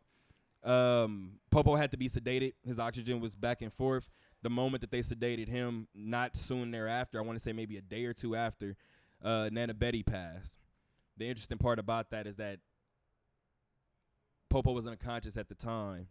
um, 0.62 1.33
Popo 1.50 1.76
had 1.76 1.90
to 1.90 1.97
be 1.97 2.09
sedated. 2.09 2.54
His 2.62 2.78
oxygen 2.78 3.21
was 3.21 3.35
back 3.35 3.62
and 3.62 3.73
forth. 3.73 4.09
The 4.43 4.50
moment 4.50 4.81
that 4.83 4.90
they 4.90 5.00
sedated 5.00 5.49
him, 5.49 5.88
not 5.95 6.37
soon 6.37 6.71
thereafter, 6.71 7.19
I 7.19 7.23
want 7.23 7.38
to 7.38 7.43
say 7.43 7.52
maybe 7.52 7.76
a 7.76 7.83
day 7.83 8.04
or 8.04 8.12
two 8.12 8.37
after, 8.37 8.76
uh, 9.23 9.49
Nana 9.52 9.73
Betty 9.75 10.02
passed. 10.02 10.59
The 11.16 11.28
interesting 11.28 11.59
part 11.59 11.78
about 11.78 12.11
that 12.11 12.26
is 12.26 12.37
that 12.37 12.59
Popo 14.50 14.73
was 14.73 14.87
unconscious 14.87 15.37
at 15.37 15.49
the 15.49 15.54
time. 15.54 16.09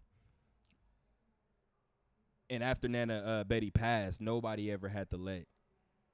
And 2.50 2.63
after 2.63 2.88
Nana 2.88 3.17
uh, 3.19 3.43
Betty 3.45 3.71
passed, 3.71 4.21
nobody 4.21 4.71
ever 4.71 4.89
had 4.89 5.09
to 5.12 5.17
let 5.17 5.45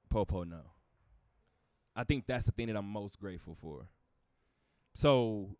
Popo 0.08 0.44
know. 0.44 0.72
I 1.94 2.04
think 2.04 2.26
that's 2.26 2.46
the 2.46 2.52
thing 2.52 2.68
that 2.68 2.76
I'm 2.76 2.86
most 2.88 3.18
grateful 3.18 3.56
for. 3.60 3.88
So, 4.94 5.56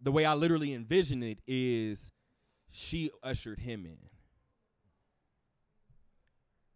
the 0.00 0.12
way 0.12 0.24
I 0.24 0.34
literally 0.34 0.72
envision 0.74 1.22
it 1.22 1.40
is 1.46 2.10
she 2.70 3.10
ushered 3.22 3.60
him 3.60 3.86
in. 3.86 3.98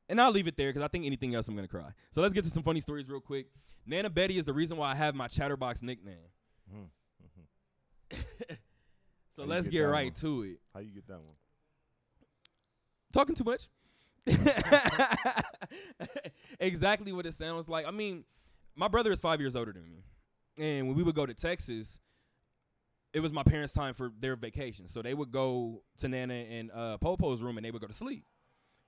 And 0.09 0.21
I'll 0.21 0.31
leave 0.31 0.47
it 0.47 0.57
there 0.57 0.71
because 0.71 0.83
I 0.83 0.89
think 0.89 1.05
anything 1.05 1.35
else 1.35 1.49
I'm 1.49 1.55
going 1.55 1.67
to 1.69 1.71
cry. 1.71 1.91
So, 2.11 2.23
let's 2.23 2.35
get 2.35 2.45
to 2.45 2.51
some 2.51 2.63
funny 2.63 2.81
stories 2.81 3.09
real 3.09 3.21
quick. 3.21 3.47
Nana 3.87 4.11
Betty 4.11 4.39
is 4.39 4.45
the 4.45 4.53
reason 4.55 4.77
why 4.77 4.91
I 4.91 4.95
have 4.95 5.15
my 5.15 5.29
Chatterbox 5.29 5.83
nickname. 5.83 6.17
Mhm, 6.75 6.89
so, 9.37 9.43
How 9.43 9.45
let's 9.45 9.67
get 9.67 9.73
get 9.73 9.83
right 9.83 10.07
one? 10.07 10.21
to 10.21 10.43
it. 10.45 10.61
How 10.75 10.81
you 10.81 10.93
get 10.93 11.07
that 11.09 11.21
one? 11.21 11.35
Talking 13.13 13.35
too 13.35 13.45
much. 13.45 13.69
exactly 16.61 17.13
what 17.13 17.27
it 17.27 17.35
sounds 17.35 17.69
like. 17.69 17.87
I 17.87 17.91
mean, 17.91 18.25
my 18.75 18.89
brother 18.89 19.13
is 19.13 19.21
five 19.21 19.41
years 19.41 19.57
older 19.57 19.73
than 19.73 19.85
me, 19.85 20.05
and 20.57 20.87
when 20.87 20.97
we 20.97 21.03
would 21.03 21.15
go 21.15 21.27
to 21.27 21.35
Texas, 21.35 22.01
it 23.13 23.21
was 23.21 23.33
my 23.33 23.43
parents' 23.43 23.73
time 23.73 23.95
for 23.95 24.13
their 24.21 24.37
vacation, 24.37 24.89
so 24.89 25.03
they 25.03 25.15
would 25.15 25.31
go 25.31 25.83
to 25.99 26.09
Nana 26.09 26.35
and 26.35 26.71
uh, 26.73 26.99
Popo's 26.99 27.43
room, 27.43 27.57
and 27.57 27.65
they 27.65 27.71
would 27.71 27.81
go 27.81 27.89
to 27.89 27.95
sleep. 27.95 28.25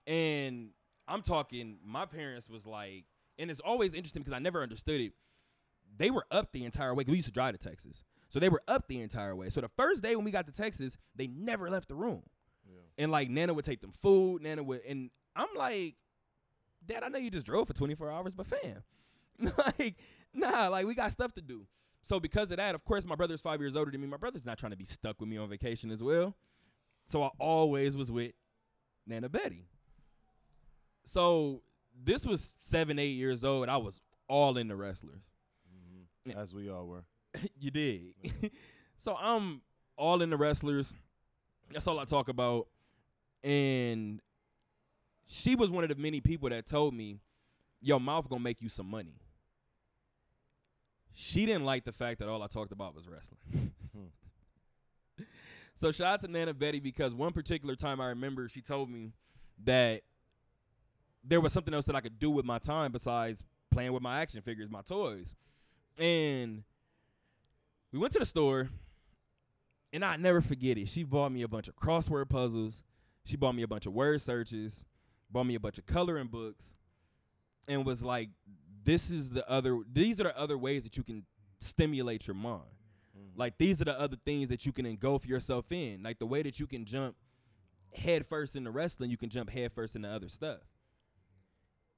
And 0.07 0.71
I'm 1.09 1.23
talking, 1.23 1.79
my 1.85 2.07
parents 2.07 2.49
was 2.49 2.67
like, 2.67 3.05
and 3.39 3.51
it's 3.51 3.61
always 3.61 3.95
interesting 3.95 4.23
because 4.23 4.35
I 4.35 4.39
never 4.39 4.63
understood 4.63 5.01
it. 5.01 5.13
They 5.97 6.11
were 6.11 6.27
up 6.31 6.53
the 6.53 6.65
entire 6.65 6.95
way. 6.95 7.05
We 7.07 7.17
used 7.17 7.29
to 7.29 7.33
drive 7.33 7.59
to 7.59 7.59
Texas, 7.59 8.05
so 8.29 8.39
they 8.39 8.49
were 8.49 8.63
up 8.69 8.87
the 8.89 9.01
entire 9.01 9.35
way. 9.35 9.49
So 9.49 9.61
the 9.61 9.71
first 9.77 10.03
day 10.03 10.15
when 10.15 10.25
we 10.25 10.31
got 10.31 10.47
to 10.47 10.53
Texas, 10.53 10.99
they 11.17 11.27
never 11.27 11.71
left 11.71 11.89
the 11.89 11.95
room. 11.95 12.23
And 12.99 13.11
like 13.11 13.31
Nana 13.31 13.55
would 13.55 13.65
take 13.65 13.81
them 13.81 13.93
food, 13.93 14.43
Nana 14.43 14.63
would, 14.63 14.83
and 14.87 15.11
I'm 15.35 15.49
like, 15.57 15.97
Dad, 16.85 17.03
I 17.03 17.09
know 17.09 17.19
you 17.19 17.31
just 17.31 17.47
drove 17.47 17.67
for 17.67 17.75
24 17.75 18.11
hours, 18.11 18.35
but 18.35 18.47
fam, 18.47 18.83
like, 19.59 19.97
nah, 20.35 20.69
like 20.69 20.87
we 20.87 20.95
got 20.95 21.13
stuff 21.13 21.33
to 21.35 21.41
do. 21.41 21.67
So 22.03 22.19
because 22.19 22.51
of 22.51 22.57
that, 22.57 22.75
of 22.75 22.85
course, 22.85 23.05
my 23.05 23.15
brother's 23.15 23.41
five 23.41 23.61
years 23.61 23.77
older 23.77 23.91
than 23.91 24.01
me. 24.01 24.07
My 24.07 24.17
brother's 24.17 24.47
not 24.47 24.59
trying 24.59 24.71
to 24.73 24.77
be 24.77 24.85
stuck 24.85 25.21
with 25.21 25.29
me 25.29 25.37
on 25.37 25.49
vacation 25.49 25.91
as 25.91 26.03
well. 26.03 26.35
So 27.09 27.23
I 27.23 27.31
always 27.39 27.97
was 27.97 28.11
with 28.11 28.33
Nana 29.07 29.29
Betty. 29.29 29.67
So 31.05 31.63
this 32.05 32.25
was 32.25 32.57
seven, 32.61 32.99
eight 32.99 33.17
years 33.17 33.45
old. 33.45 33.69
I 33.69 33.77
was 33.77 34.01
all 34.29 34.57
in 34.57 34.69
the 34.69 34.77
wrestlers. 34.77 35.23
hmm 35.69 36.31
Yeah. 36.31 36.39
As 36.39 36.55
we 36.55 36.71
all 36.71 36.87
were. 36.87 37.05
you 37.59 37.71
did. 37.71 38.15
so 38.97 39.17
I'm 39.17 39.61
all 39.97 40.23
in 40.23 40.31
the 40.31 40.37
wrestlers. 40.37 40.93
That's 41.73 41.87
all 41.87 41.99
I 41.99 42.05
talk 42.05 42.29
about. 42.29 42.69
And 43.43 44.21
she 45.27 45.55
was 45.55 45.71
one 45.71 45.85
of 45.85 45.91
the 45.91 45.97
many 45.97 46.21
people 46.21 46.49
that 46.51 46.67
told 46.67 46.95
me, 46.95 47.21
"Your 47.81 48.01
mouth 48.01 48.29
gonna 48.29 48.43
make 48.43 48.61
you 48.61 48.69
some 48.69 48.87
money." 48.87 49.15
She 51.13 51.47
didn't 51.47 51.65
like 51.65 51.85
the 51.85 51.93
fact 51.93 52.21
that 52.21 52.29
all 52.29 52.43
I 52.43 52.47
talked 52.47 52.73
about 52.73 52.95
was 52.95 53.07
wrestling. 53.09 53.73
so 55.75 55.93
shout 55.93 56.15
out 56.15 56.21
to 56.23 56.29
Nana 56.29 56.55
Betty 56.55 56.81
because 56.81 57.15
one 57.15 57.33
particular 57.33 57.77
time 57.77 58.01
I 58.01 58.07
remember 58.07 58.49
she 58.49 58.61
told 58.61 58.91
me 58.91 59.13
that 59.65 60.03
there 61.23 61.41
was 61.41 61.53
something 61.53 61.75
else 61.75 61.87
that 61.87 61.95
I 61.95 62.01
could 62.01 62.19
do 62.19 62.31
with 62.31 62.45
my 62.45 62.59
time 62.59 62.93
besides 62.93 63.45
playing 63.71 63.93
with 63.93 64.03
my 64.03 64.21
action 64.21 64.41
figures, 64.41 64.71
my 64.71 64.83
toys. 64.83 65.35
And 65.99 66.63
we 67.93 67.99
went 67.99 68.13
to 68.15 68.19
the 68.19 68.27
store, 68.27 68.69
and 69.93 70.05
I 70.05 70.17
never 70.17 70.41
forget 70.41 70.79
it. 70.79 70.89
She 70.89 71.03
bought 71.03 71.33
me 71.33 71.43
a 71.43 71.49
bunch 71.49 71.69
of 71.69 71.77
crossword 71.77 72.29
puzzles. 72.29 72.83
She 73.25 73.37
bought 73.37 73.55
me 73.55 73.63
a 73.63 73.69
bunch 73.69 73.87
of 73.87 73.93
word 73.93 74.21
searches, 74.23 74.85
bought 75.31 75.45
me 75.45 75.55
a 75.55 75.61
bunch 75.61 75.79
of 75.79 75.87
coloring 75.87 76.29
books, 76.29 76.75
and 77.69 77.85
was 77.85 78.03
like, 78.03 78.31
"This 78.83 79.11
is 79.11 79.31
the 79.31 79.49
other. 79.49 79.81
These 79.91 80.19
are 80.21 80.25
the 80.25 80.39
other 80.39 80.59
ways 80.59 80.85
that 80.85 80.97
you 80.97 81.03
can 81.03 81.27
stimulate 81.59 82.27
your 82.27 82.35
mind. 82.35 82.71
Mhm. 83.17 83.37
Like 83.37 83.59
these 83.59 83.81
are 83.81 83.85
the 83.85 83.99
other 83.99 84.17
things 84.17 84.49
that 84.49 84.65
you 84.67 84.73
can 84.73 84.87
engulf 84.87 85.27
yourself 85.27 85.71
in. 85.71 86.03
Like 86.03 86.19
the 86.19 86.27
way 86.27 86.43
that 86.43 86.59
you 86.59 86.67
can 86.67 86.85
jump 86.85 87.17
head 87.93 88.27
first 88.27 88.57
into 88.57 88.71
wrestling, 88.71 89.11
you 89.11 89.17
can 89.17 89.29
jump 89.29 89.51
head 89.51 89.73
first 89.73 89.95
into 89.95 90.09
other 90.09 90.29
stuff." 90.29 90.63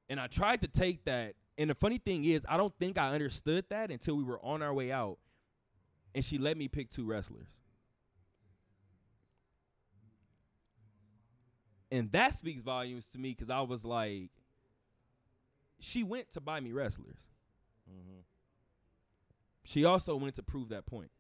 And 0.09 0.21
I 0.21 0.27
tried 0.27 0.61
to 0.63 0.69
take 0.69 1.05
that. 1.05 1.37
And 1.57 1.71
the 1.71 1.75
funny 1.75 1.99
thing 1.99 2.25
is, 2.25 2.45
I 2.49 2.57
don't 2.57 2.77
think 2.79 2.99
I 2.99 3.13
understood 3.13 3.67
that 3.71 3.91
until 3.91 4.17
we 4.17 4.25
were 4.25 4.43
on 4.45 4.63
our 4.63 4.75
way 4.75 4.91
out 4.91 5.19
and 6.15 6.25
she 6.25 6.39
let 6.39 6.57
me 6.57 6.69
pick 6.69 6.91
two 6.91 7.07
wrestlers. 7.07 7.49
And 11.93 12.11
that 12.13 12.33
speaks 12.35 12.63
volumes 12.63 13.11
to 13.11 13.19
me 13.19 13.31
because 13.31 13.51
I 13.51 13.61
was 13.61 13.85
like, 13.85 14.31
she 15.79 16.03
went 16.03 16.31
to 16.31 16.41
buy 16.41 16.59
me 16.59 16.73
wrestlers. 16.73 17.19
Mhm. 17.87 18.25
She 19.65 19.85
also 19.85 20.17
went 20.17 20.35
to 20.37 20.43
prove 20.43 20.71
that 20.71 20.87
point. 20.87 21.11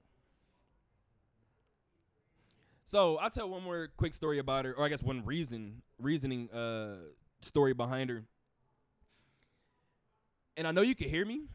So 2.87 3.19
I'll 3.19 3.31
tell 3.31 3.51
one 3.51 3.63
more 3.63 3.89
quick 3.99 4.15
story 4.15 4.39
about 4.39 4.65
her, 4.65 4.73
or 4.73 4.87
I 4.87 4.89
guess 4.89 5.03
one 5.03 5.25
reason 5.27 5.83
reasoning 5.99 6.51
uh 6.51 6.97
story 7.43 7.75
behind 7.75 8.09
her. 8.09 8.25
And 10.57 10.67
I 10.67 10.71
know 10.73 10.83
you 10.83 10.95
can 10.95 11.09
hear 11.11 11.27
me. 11.27 11.49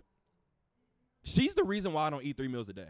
She's 1.24 1.56
the 1.56 1.64
reason 1.64 1.92
why 1.92 2.06
I 2.08 2.10
don't 2.12 2.24
eat 2.24 2.38
three 2.38 2.48
meals 2.48 2.70
a 2.70 2.74
day. 2.74 2.90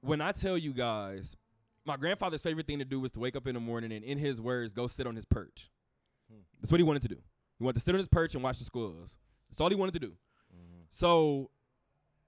When 0.00 0.20
I 0.20 0.32
tell 0.32 0.56
you 0.56 0.72
guys, 0.72 1.36
my 1.90 1.96
grandfather's 1.96 2.40
favorite 2.40 2.66
thing 2.68 2.78
to 2.78 2.84
do 2.84 3.00
was 3.00 3.10
to 3.12 3.20
wake 3.20 3.34
up 3.34 3.46
in 3.48 3.54
the 3.54 3.60
morning 3.60 3.90
and, 3.90 4.04
in 4.04 4.16
his 4.16 4.40
words, 4.40 4.72
go 4.72 4.86
sit 4.86 5.06
on 5.08 5.16
his 5.16 5.24
perch. 5.24 5.70
Hmm. 6.30 6.42
That's 6.60 6.70
what 6.70 6.78
he 6.78 6.84
wanted 6.84 7.02
to 7.02 7.08
do. 7.08 7.20
He 7.58 7.64
wanted 7.64 7.80
to 7.80 7.84
sit 7.84 7.94
on 7.94 7.98
his 7.98 8.08
perch 8.08 8.34
and 8.34 8.44
watch 8.44 8.58
the 8.60 8.64
squirrels. 8.64 9.18
That's 9.48 9.60
all 9.60 9.68
he 9.68 9.74
wanted 9.74 9.94
to 9.94 9.98
do. 9.98 10.16
Mhm. 10.54 10.84
So 10.88 11.50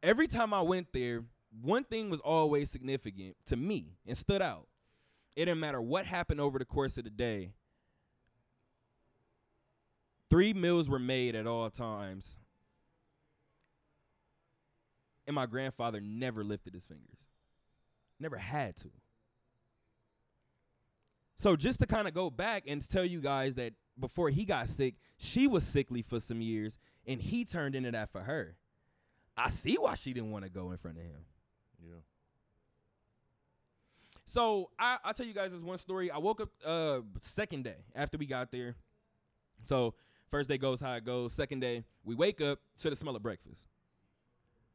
every 0.03 0.27
time 0.27 0.53
I 0.53 0.63
went 0.63 0.93
there, 0.93 1.25
one 1.61 1.85
thing 1.85 2.11
was 2.11 2.19
always 2.21 2.71
significant 2.71 3.37
to 3.47 3.57
me 3.57 3.97
and 4.05 4.19
stood 4.19 4.43
out. 4.43 4.67
It 5.37 5.45
didn't 5.45 5.61
matter 5.61 5.81
what 5.81 6.07
happened 6.07 6.41
over 6.41 6.59
the 6.59 6.65
course 6.65 6.99
of 6.99 7.05
the 7.05 7.11
day. 7.11 7.53
Three 10.29 10.53
meals 10.53 10.89
were 10.89 10.99
made 10.99 11.37
at 11.37 11.47
all 11.47 11.71
times. 11.71 12.37
And 15.27 15.35
my 15.35 15.47
grandfather 15.47 16.01
never 16.01 16.43
lifted 16.43 16.75
his 16.75 16.85
fingers. 16.85 17.19
Never 18.19 18.39
had 18.39 18.77
to. 18.77 18.91
So 21.43 21.57
just 21.57 21.81
to 21.81 21.87
kind 21.87 22.07
of 22.07 22.15
go 22.15 22.31
back 22.31 22.63
and 22.69 22.89
tell 22.89 23.05
you 23.05 23.21
guys 23.21 23.57
that 23.57 23.73
before 23.99 24.31
he 24.31 24.45
got 24.45 24.69
sick, 24.69 24.95
she 25.17 25.49
was 25.49 25.65
sickly 25.65 26.01
for 26.01 26.21
some 26.21 26.41
years 26.41 26.79
and 27.05 27.21
he 27.21 27.45
turned 27.45 27.75
into 27.75 27.91
that 27.91 28.13
for 28.13 28.21
her. 28.21 28.55
I 29.37 29.51
see 29.51 29.75
why 29.75 29.97
she 29.97 30.13
didn't 30.13 30.31
want 30.31 30.45
to 30.45 30.51
go 30.51 30.71
in 30.71 30.77
front 30.77 30.99
of 30.99 31.03
him. 31.03 31.25
Yeah. 31.85 31.97
So 34.25 34.71
I 34.79 34.99
I'll 35.03 35.15
tell 35.15 35.27
you 35.27 35.35
guys 35.35 35.51
this 35.51 35.61
one 35.61 35.79
story. 35.79 36.13
I 36.13 36.19
woke 36.19 36.43
up 36.43 36.51
uh 36.65 37.01
second 37.19 37.65
day 37.65 37.79
after 37.97 38.17
we 38.19 38.27
got 38.27 38.53
there. 38.53 38.77
So 39.65 39.95
first 40.31 40.49
day 40.49 40.59
goes 40.59 40.81
how 40.81 40.93
it 40.95 41.05
goes. 41.05 41.33
Second 41.33 41.59
day 41.59 41.83
we 42.05 42.15
wake 42.15 42.41
up 42.41 42.61
to 42.79 42.91
the 42.91 42.95
smell 42.95 43.17
of 43.17 43.23
breakfast. 43.25 43.67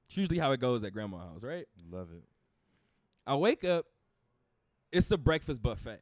It's 0.09 0.17
usually 0.17 0.38
how 0.38 0.51
it 0.51 0.59
goes 0.59 0.83
at 0.83 0.91
grandma's 0.91 1.21
house, 1.21 1.43
right? 1.43 1.65
Love 1.89 2.09
it. 2.12 2.25
I 3.25 3.36
wake 3.36 3.63
up 3.63 3.86
It's 4.91 5.09
a 5.12 5.17
breakfast 5.17 5.62
buffet. 5.62 6.01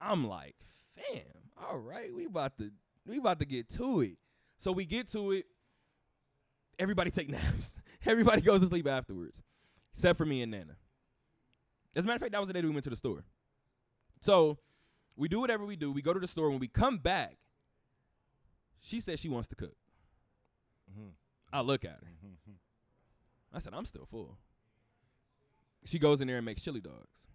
I'm 0.00 0.26
like, 0.26 0.56
fam, 0.96 1.20
all 1.68 1.78
right, 1.78 2.12
we 2.14 2.26
about 2.26 2.56
to 2.58 2.70
we 3.06 3.18
about 3.18 3.38
to 3.40 3.44
get 3.44 3.68
to 3.70 4.00
it. 4.00 4.18
So 4.58 4.72
we 4.72 4.84
get 4.84 5.08
to 5.12 5.32
it. 5.32 5.46
Everybody 6.78 7.10
take 7.10 7.28
naps. 7.30 7.74
Everybody 8.06 8.40
goes 8.42 8.60
to 8.60 8.66
sleep 8.66 8.86
afterwards, 8.86 9.42
except 9.92 10.16
for 10.18 10.24
me 10.26 10.42
and 10.42 10.50
Nana. 10.50 10.76
As 11.94 12.04
a 12.04 12.06
matter 12.06 12.16
of 12.16 12.20
fact, 12.22 12.32
that 12.32 12.40
was 12.40 12.46
the 12.48 12.52
day 12.54 12.60
we 12.62 12.70
went 12.70 12.84
to 12.84 12.90
the 12.90 12.96
store. 12.96 13.24
So 14.20 14.58
we 15.16 15.28
do 15.28 15.40
whatever 15.40 15.64
we 15.66 15.76
do. 15.76 15.90
We 15.92 16.02
go 16.02 16.12
to 16.14 16.20
the 16.20 16.28
store. 16.28 16.50
When 16.50 16.60
we 16.60 16.68
come 16.68 16.98
back, 16.98 17.36
she 18.80 19.00
says 19.00 19.18
she 19.20 19.28
wants 19.28 19.48
to 19.48 19.54
cook. 19.56 19.76
Mhm. 20.90 21.10
I 21.52 21.60
look 21.60 21.84
at 21.84 21.90
her. 22.02 22.12
Mhm. 22.24 22.54
I 23.52 23.58
said, 23.58 23.74
I'm 23.74 23.84
still 23.84 24.06
full. 24.06 24.38
She 25.84 25.98
goes 25.98 26.20
in 26.20 26.28
there 26.28 26.36
and 26.36 26.46
makes 26.46 26.62
chili 26.62 26.80
dogs. 26.80 27.26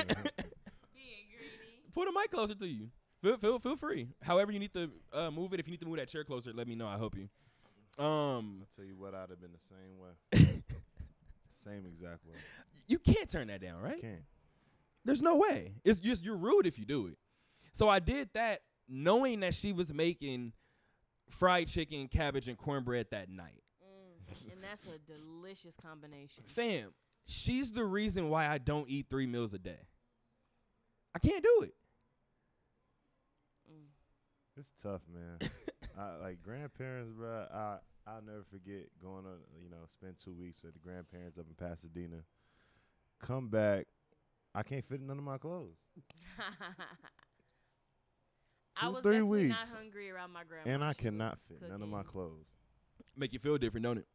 Put 1.95 2.09
a 2.09 2.13
mic 2.13 2.31
closer 2.31 2.55
to 2.57 2.67
you. 2.67 2.89
Feel, 3.23 3.37
feel, 3.39 3.59
feel 3.59 3.77
free. 3.77 4.09
However 4.21 4.53
you 4.53 4.59
need 4.59 4.75
to 4.75 4.91
uh, 5.13 5.31
move 5.31 5.55
it. 5.55 5.61
If 5.61 5.69
you 5.69 5.71
need 5.71 5.81
to 5.81 5.87
move 5.87 5.97
that 5.97 6.09
chair 6.09 6.25
closer, 6.25 6.53
let 6.53 6.67
me 6.69 6.75
know. 6.75 6.87
I 6.87 6.99
help 6.99 7.15
you. 7.17 7.29
Um, 8.05 8.61
I'll 8.61 8.69
tell 8.77 8.85
you 8.85 8.97
what, 8.99 9.15
I'd 9.15 9.31
have 9.31 9.41
been 9.41 9.53
the 9.53 9.59
same 9.59 9.99
way. 9.99 10.63
same 11.65 11.87
exact 11.87 12.27
way. 12.27 12.35
you 12.87 12.99
can't 12.99 13.31
turn 13.31 13.47
that 13.49 13.63
down, 13.63 13.81
right? 13.81 14.01
Can't. 14.01 14.25
There's 15.05 15.23
no 15.23 15.37
way. 15.37 15.73
It's 15.85 15.99
just 15.99 16.23
you're 16.25 16.37
rude 16.37 16.67
if 16.67 16.79
you 16.79 16.85
do 16.85 17.07
it. 17.07 17.17
So 17.73 17.89
I 17.89 18.01
did 18.01 18.29
that 18.35 18.63
knowing 18.89 19.41
that 19.41 19.55
she 19.55 19.73
was 19.73 19.95
making 19.95 20.53
fried 21.31 21.69
chicken, 21.69 22.09
cabbage, 22.09 22.49
and 22.49 22.59
cornbread 22.59 23.07
that 23.13 23.31
night. 23.31 23.63
Mm, 23.83 24.53
and 24.53 24.63
that's 24.63 24.87
a 24.89 24.99
delicious 25.11 25.75
combination. 25.81 26.45
Fam, 26.47 26.93
she's 27.27 27.73
the 27.73 27.85
reason 27.85 28.29
why 28.31 28.49
I 28.49 28.59
don't 28.59 28.89
eat 28.89 29.07
three 29.11 29.27
meals 29.27 29.53
a 29.55 29.59
day. 29.59 29.81
I 31.15 31.19
can't 31.19 31.43
do 31.43 31.63
it. 31.63 31.75
Mm. 33.71 33.87
It's 34.59 34.71
tough, 34.83 35.03
man. 35.13 35.39
I, 35.99 36.17
like 36.17 36.43
grandparents, 36.43 37.11
bro. 37.11 37.47
I 37.53 37.79
I'll 38.07 38.23
never 38.23 38.45
forget 38.51 38.87
going 39.03 39.25
on. 39.27 39.39
You 39.63 39.71
know, 39.71 39.85
spend 39.91 40.17
two 40.23 40.35
weeks 40.35 40.63
with 40.63 40.75
the 40.75 40.79
grandparents 40.81 41.39
up 41.39 41.47
in 41.49 41.55
Pasadena. 41.55 42.19
Come 43.21 43.49
back, 43.49 43.87
I 44.55 44.63
can't 44.63 44.85
fit 44.87 45.01
in 45.01 45.07
none 45.07 45.19
of 45.19 45.25
my 45.25 45.39
clothes. 45.39 45.77
I 48.77 48.89
was 48.89 49.03
three 49.03 49.13
definitely 49.15 49.23
weeks. 49.23 49.49
not 49.49 49.69
hungry 49.69 50.11
around 50.11 50.33
my 50.33 50.45
grandma. 50.45 50.71
and 50.71 50.85
I 50.85 50.93
She 50.93 50.93
cannot 50.93 51.33
was 51.33 51.41
fit 51.49 51.63
none 51.69 51.83
of 51.83 51.89
my 51.89 51.99
cooking. 51.99 52.03
clothes. 52.03 52.47
Make 53.17 53.33
you 53.33 53.39
feel 53.39 53.57
different, 53.59 53.85
don't 53.85 53.99
it? 53.99 54.07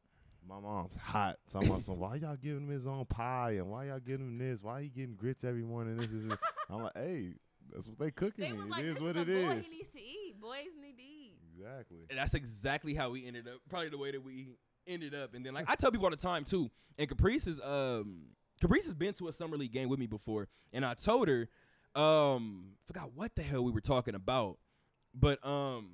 My 0.47 0.59
mom's 0.59 0.95
hot. 0.95 1.37
Talking 1.51 1.69
about 1.69 1.83
some. 1.83 1.99
Why 1.99 2.15
y'all 2.15 2.35
giving 2.35 2.63
him 2.63 2.69
his 2.69 2.87
own 2.87 3.05
pie 3.05 3.51
and 3.51 3.67
why 3.69 3.85
y'all 3.85 3.99
giving 3.99 4.27
him 4.27 4.37
this? 4.37 4.61
Why 4.63 4.81
he 4.83 4.89
getting 4.89 5.15
grits 5.15 5.43
every 5.43 5.63
morning? 5.63 5.97
This 5.97 6.11
is. 6.11 6.25
I'm 6.69 6.83
like, 6.83 6.91
hey, 6.95 7.33
that's 7.73 7.87
what 7.87 7.99
they 7.99 8.11
cooking 8.11 8.43
They 8.45 8.51
me. 8.51 8.57
was 8.57 8.65
It 8.65 8.69
like, 8.71 8.83
is 8.83 8.93
this 8.95 9.01
what 9.01 9.17
is 9.17 9.29
it 9.29 9.45
boy 9.47 9.53
is. 9.57 9.65
he 9.67 9.77
needs 9.77 9.89
to 9.91 9.99
eat. 10.01 10.41
Boys 10.41 10.57
need 10.81 10.97
to 10.97 11.03
eat. 11.03 11.37
Exactly. 11.57 11.97
And 12.09 12.17
that's 12.17 12.33
exactly 12.33 12.93
how 12.95 13.11
we 13.11 13.25
ended 13.27 13.47
up. 13.47 13.59
Probably 13.69 13.89
the 13.89 13.97
way 13.97 14.11
that 14.11 14.23
we 14.23 14.47
ended 14.87 15.13
up. 15.13 15.33
And 15.35 15.45
then 15.45 15.53
like 15.53 15.65
I 15.69 15.75
tell 15.75 15.91
people 15.91 16.05
all 16.05 16.11
the 16.11 16.17
time 16.17 16.43
too. 16.43 16.69
And 16.97 17.07
Caprice 17.07 17.45
is 17.47 17.61
um 17.61 18.23
Caprice 18.59 18.85
has 18.85 18.95
been 18.95 19.13
to 19.15 19.27
a 19.27 19.33
summer 19.33 19.57
league 19.57 19.71
game 19.71 19.89
with 19.89 19.99
me 19.99 20.07
before. 20.07 20.47
And 20.73 20.83
I 20.85 20.93
told 20.95 21.27
her, 21.27 21.47
um, 21.95 22.73
forgot 22.87 23.11
what 23.13 23.35
the 23.35 23.43
hell 23.43 23.63
we 23.63 23.71
were 23.71 23.81
talking 23.81 24.15
about. 24.15 24.57
But 25.13 25.45
um 25.45 25.91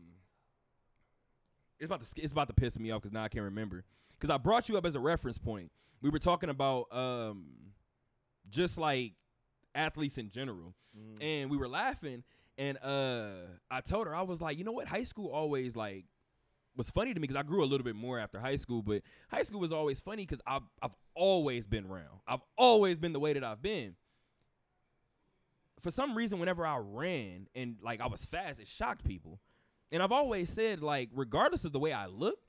it's 1.80 1.86
about 1.88 2.00
to 2.00 2.06
sk- 2.06 2.20
it's 2.20 2.32
about 2.32 2.48
to 2.48 2.54
piss 2.54 2.80
me 2.80 2.92
off 2.92 3.02
because 3.02 3.14
now 3.14 3.24
I 3.24 3.28
can't 3.30 3.44
remember. 3.46 3.84
Because 4.20 4.34
I 4.34 4.38
brought 4.38 4.68
you 4.70 4.78
up 4.78 4.86
as 4.86 4.96
a 4.96 5.00
reference 5.00 5.38
point. 5.38 5.72
We 6.02 6.10
were 6.10 6.20
talking 6.20 6.50
about 6.50 6.86
um 6.92 7.46
just 8.50 8.78
like 8.78 9.14
athletes 9.76 10.18
in 10.18 10.30
general. 10.30 10.74
Mm. 10.98 11.22
and 11.22 11.52
we 11.52 11.58
were 11.58 11.68
laughing 11.68 12.24
and 12.58 12.76
uh 12.84 13.30
i 13.70 13.82
told 13.82 14.08
her 14.08 14.16
i 14.16 14.24
was 14.24 14.42
like 14.42 14.58
you 14.58 14.64
know 14.64 14.72
what? 14.72 14.88
High 14.88 15.04
school 15.04 15.30
always 15.30 15.76
like 15.76 16.06
was 16.76 16.90
funny 16.90 17.14
to 17.14 17.20
me 17.20 17.28
because 17.28 17.40
i 17.40 17.44
grew 17.44 17.64
a 17.64 17.68
little 17.68 17.84
bit 17.84 17.96
more 17.96 18.18
after 18.18 18.40
high 18.40 18.56
school 18.56 18.82
but 18.82 19.04
high 19.30 19.44
school 19.44 19.60
was 19.60 19.72
always 19.72 20.00
funny 20.00 20.26
because 20.26 20.42
I've, 20.48 20.64
I've 20.82 20.96
always 21.14 21.68
been 21.68 21.86
around. 21.86 22.22
I've 22.28 22.42
always 22.58 22.98
been 22.98 23.14
the 23.14 23.20
way 23.20 23.34
that 23.34 23.44
i've 23.44 23.62
been. 23.62 23.96
For 25.82 25.92
some 25.92 26.16
reason 26.18 26.40
whenever 26.40 26.66
i 26.66 26.78
ran 26.78 27.48
and 27.54 27.76
like 27.84 28.02
i 28.02 28.08
was 28.08 28.26
fast 28.26 28.60
it 28.60 28.68
shocked 28.68 29.04
people. 29.04 29.40
And 29.92 30.02
i've 30.02 30.12
always 30.12 30.50
said 30.50 30.82
like 30.82 31.10
regardless 31.14 31.64
of 31.64 31.74
the 31.74 31.80
way 31.80 31.94
i 31.94 32.08
look 32.08 32.40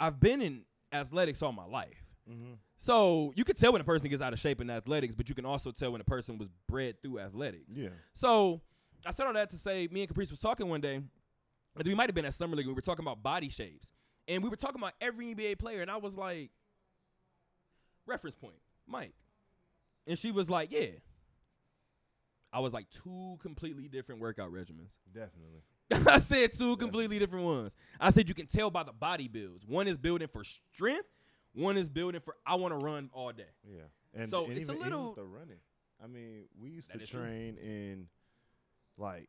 i've 0.00 0.20
been 0.20 0.40
in 0.42 0.62
athletics 0.92 1.42
all 1.42 1.52
my 1.52 1.66
life 1.66 2.02
Mm-hmm. 2.28 2.54
so 2.76 3.32
you 3.36 3.44
could 3.44 3.56
tell 3.56 3.70
when 3.70 3.80
a 3.80 3.84
person 3.84 4.10
gets 4.10 4.20
out 4.20 4.32
of 4.32 4.40
shape 4.40 4.60
in 4.60 4.68
athletics, 4.68 5.14
but 5.14 5.28
you 5.28 5.34
can 5.36 5.44
also 5.46 5.70
tell 5.70 5.92
when 5.92 6.00
a 6.00 6.04
person 6.04 6.38
was 6.38 6.48
bred 6.68 7.00
through 7.00 7.20
athletics. 7.20 7.70
Yeah. 7.76 7.90
So 8.14 8.62
I 9.06 9.12
said 9.12 9.28
all 9.28 9.32
that 9.34 9.50
to 9.50 9.56
say, 9.56 9.86
me 9.92 10.00
and 10.00 10.08
Caprice 10.08 10.30
was 10.32 10.40
talking 10.40 10.68
one 10.68 10.80
day, 10.80 10.96
and 10.96 11.84
we 11.86 11.94
might 11.94 12.08
have 12.08 12.16
been 12.16 12.24
at 12.24 12.34
summer 12.34 12.56
league. 12.56 12.66
We 12.66 12.72
were 12.72 12.80
talking 12.80 13.04
about 13.04 13.22
body 13.22 13.48
shapes, 13.48 13.92
and 14.26 14.42
we 14.42 14.48
were 14.50 14.56
talking 14.56 14.80
about 14.80 14.94
every 15.00 15.36
NBA 15.36 15.60
player, 15.60 15.82
and 15.82 15.88
I 15.88 15.98
was 15.98 16.16
like, 16.16 16.50
reference 18.06 18.34
point, 18.34 18.58
Mike, 18.88 19.14
and 20.08 20.18
she 20.18 20.32
was 20.32 20.50
like, 20.50 20.72
yeah. 20.72 20.86
I 22.52 22.58
was 22.58 22.72
like 22.72 22.90
two 22.90 23.36
completely 23.40 23.86
different 23.86 24.20
workout 24.20 24.50
regimens. 24.50 24.96
Definitely. 25.14 25.62
I 26.06 26.18
said 26.18 26.52
two 26.52 26.76
completely 26.76 27.18
different 27.18 27.44
ones. 27.44 27.76
I 28.00 28.10
said 28.10 28.28
you 28.28 28.34
can 28.34 28.46
tell 28.46 28.70
by 28.70 28.82
the 28.82 28.92
body 28.92 29.28
builds. 29.28 29.64
One 29.64 29.86
is 29.86 29.96
building 29.96 30.28
for 30.28 30.42
strength. 30.44 31.06
One 31.54 31.76
is 31.76 31.88
building 31.88 32.20
for 32.20 32.34
I 32.46 32.56
want 32.56 32.72
to 32.72 32.78
run 32.78 33.08
all 33.12 33.32
day. 33.32 33.44
Yeah. 33.66 33.80
And 34.14 34.28
So 34.28 34.44
and 34.44 34.52
it's 34.56 34.68
a 34.68 34.72
even, 34.72 34.86
even 34.86 34.92
little- 34.98 35.14
the 35.14 35.24
running. 35.24 35.58
I 36.02 36.06
mean, 36.08 36.44
we 36.60 36.70
used 36.70 36.90
to 36.92 37.00
is 37.00 37.08
true. 37.08 37.20
train 37.22 37.56
in 37.56 38.08
like 38.98 39.28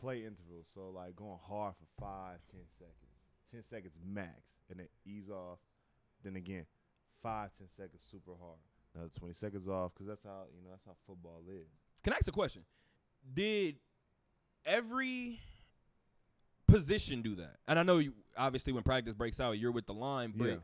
play 0.00 0.18
intervals. 0.18 0.68
So 0.72 0.90
like 0.94 1.16
going 1.16 1.38
hard 1.42 1.74
for 1.76 1.86
five, 2.00 2.38
ten 2.50 2.60
seconds. 2.78 2.94
Ten 3.50 3.62
seconds 3.68 3.94
max. 4.04 4.40
And 4.70 4.78
then 4.78 4.86
ease 5.04 5.28
off. 5.30 5.58
Then 6.22 6.36
again, 6.36 6.66
five, 7.22 7.50
ten 7.58 7.68
seconds 7.76 8.02
super 8.10 8.32
hard. 8.40 8.58
Another 8.94 9.10
twenty 9.18 9.34
seconds 9.34 9.66
off 9.66 9.92
because 9.94 10.06
that's 10.06 10.22
how 10.22 10.44
you 10.54 10.62
know 10.62 10.70
that's 10.70 10.84
how 10.84 10.92
football 11.06 11.42
is. 11.48 11.66
Can 12.04 12.12
I 12.12 12.16
ask 12.16 12.28
a 12.28 12.32
question? 12.32 12.62
Did 13.34 13.76
every 14.64 15.40
position 16.70 17.22
do 17.22 17.34
that? 17.36 17.56
And 17.68 17.78
I 17.78 17.82
know 17.82 17.98
you 17.98 18.12
obviously 18.36 18.72
when 18.72 18.82
practice 18.82 19.14
breaks 19.14 19.40
out, 19.40 19.58
you're 19.58 19.72
with 19.72 19.86
the 19.86 19.94
line, 19.94 20.32
but 20.36 20.48
Yeah. 20.48 20.56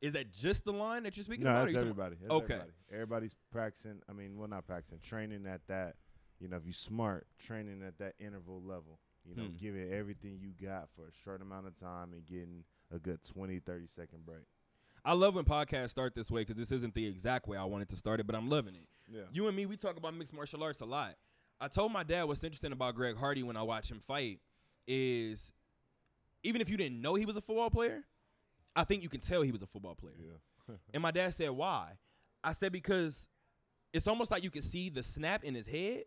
is 0.00 0.12
that 0.12 0.30
just 0.32 0.64
the 0.64 0.72
line 0.72 1.02
that 1.04 1.16
you're 1.16 1.24
speaking 1.24 1.44
No, 1.44 1.50
about? 1.50 1.66
that's 1.68 1.76
everybody. 1.78 2.16
That's 2.20 2.32
Okay. 2.32 2.54
Everybody. 2.54 2.72
Everybody's 2.92 3.34
practicing. 3.50 4.02
I 4.08 4.12
mean, 4.12 4.36
well, 4.38 4.48
not 4.48 4.66
practicing, 4.66 5.00
training 5.00 5.46
at 5.46 5.66
that. 5.68 5.96
You 6.40 6.48
know, 6.48 6.56
if 6.56 6.64
you're 6.64 6.72
smart, 6.72 7.26
training 7.38 7.82
at 7.82 7.98
that 7.98 8.14
interval 8.18 8.60
level. 8.62 8.98
You 9.26 9.34
know, 9.36 9.44
Hmm. 9.44 9.56
giving 9.56 9.90
everything 9.90 10.38
you 10.38 10.50
got 10.52 10.90
for 10.90 11.08
a 11.08 11.12
short 11.12 11.40
amount 11.40 11.66
of 11.66 11.74
time 11.78 12.12
and 12.12 12.26
getting 12.26 12.62
a 12.90 12.98
good 12.98 13.22
20, 13.22 13.58
30 13.58 13.86
second 13.86 14.26
break. 14.26 14.44
I 15.02 15.14
love 15.14 15.34
when 15.34 15.46
podcasts 15.46 15.90
start 15.90 16.14
this 16.14 16.30
way 16.30 16.42
because 16.42 16.56
this 16.56 16.70
isn't 16.72 16.94
the 16.94 17.06
exact 17.06 17.46
way 17.48 17.56
I 17.56 17.64
wanted 17.64 17.88
to 17.90 17.96
start 17.96 18.20
it, 18.20 18.26
but 18.26 18.34
I'm 18.36 18.50
loving 18.50 18.74
it. 18.74 18.86
Yeah. 19.10 19.22
You 19.32 19.46
and 19.48 19.56
me, 19.56 19.64
we 19.64 19.76
talk 19.78 19.96
about 19.96 20.14
mixed 20.14 20.34
martial 20.34 20.62
arts 20.62 20.80
a 20.80 20.84
lot. 20.86 21.16
I 21.58 21.68
told 21.68 21.90
my 21.92 22.02
dad 22.02 22.24
what's 22.24 22.44
interesting 22.44 22.72
about 22.72 22.94
Greg 22.96 23.16
Hardy 23.16 23.42
when 23.42 23.56
I 23.56 23.62
watch 23.62 23.90
him 23.90 24.00
fight 24.00 24.40
is 24.86 25.52
even 26.42 26.60
if 26.60 26.68
you 26.68 26.76
didn't 26.76 27.00
know 27.00 27.14
he 27.14 27.24
was 27.26 27.36
a 27.36 27.40
football 27.40 27.70
player, 27.70 28.04
I 28.76 28.84
think 28.84 29.02
you 29.02 29.08
can 29.08 29.20
tell 29.20 29.42
he 29.42 29.52
was 29.52 29.62
a 29.62 29.66
football 29.66 29.94
player. 29.94 30.14
yeah. 30.18 30.74
And 30.94 31.02
my 31.02 31.10
dad 31.10 31.32
said, 31.34 31.50
Why? 31.50 31.92
I 32.42 32.52
said, 32.52 32.72
Because 32.72 33.28
it's 33.92 34.06
almost 34.06 34.30
like 34.30 34.42
you 34.42 34.50
can 34.50 34.62
see 34.62 34.88
the 34.90 35.02
snap 35.02 35.44
in 35.44 35.54
his 35.54 35.66
head. 35.66 36.04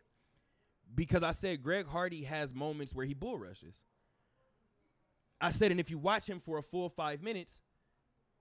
Because 0.94 1.22
I 1.22 1.32
said, 1.32 1.62
Greg 1.62 1.86
Hardy 1.86 2.24
has 2.24 2.54
moments 2.54 2.94
where 2.94 3.04
he 3.06 3.14
bull 3.14 3.38
rushes. 3.38 3.76
I 5.40 5.50
said, 5.52 5.70
And 5.70 5.80
if 5.80 5.90
you 5.90 5.98
watch 5.98 6.26
him 6.28 6.40
for 6.40 6.58
a 6.58 6.62
full 6.62 6.88
five 6.88 7.22
minutes, 7.22 7.62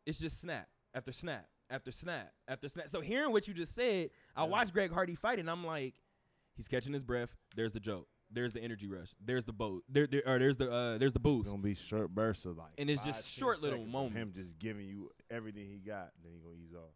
it's 0.05 0.19
just 0.19 0.39
snap 0.41 0.67
after 0.93 1.11
snap 1.11 1.47
after 1.69 1.91
snap 1.91 2.31
after 2.47 2.69
snap. 2.69 2.89
So 2.89 3.01
hearing 3.01 3.31
what 3.31 3.47
you 3.47 3.53
just 3.53 3.75
said, 3.75 4.09
I 4.35 4.43
Yeah. 4.43 4.49
watched 4.49 4.73
Greg 4.73 4.91
Hardy 4.91 5.15
fight, 5.15 5.39
and 5.39 5.49
I'm 5.49 5.65
like, 5.65 5.95
He's 6.55 6.67
catching 6.67 6.93
his 6.93 7.03
breath. 7.03 7.35
There's 7.55 7.71
the 7.73 7.79
joke. 7.79 8.07
There's 8.31 8.51
the 8.53 8.61
energy 8.61 8.87
rush. 8.87 9.09
There's 9.23 9.45
the 9.45 9.53
boat. 9.53 9.83
There, 9.89 10.05
there 10.07 10.21
or 10.25 10.37
there's 10.39 10.57
the 10.57 10.71
uh, 10.71 10.97
there's 10.97 11.13
the 11.13 11.19
boost. 11.19 11.47
It's 11.47 11.51
gonna 11.51 11.63
be 11.63 11.75
short 11.75 12.09
bursts 12.13 12.45
of 12.45 12.57
like, 12.57 12.71
And 12.77 12.89
it's 12.89 12.99
five, 13.01 13.13
just 13.15 13.29
short 13.31 13.61
little 13.61 13.85
moments. 13.85 14.17
Him 14.17 14.31
just 14.35 14.59
giving 14.59 14.85
you 14.85 15.09
everything 15.31 15.65
he 15.67 15.77
got, 15.79 16.11
then 16.23 16.33
he 16.33 16.39
gonna 16.39 16.55
ease 16.55 16.73
off. 16.75 16.91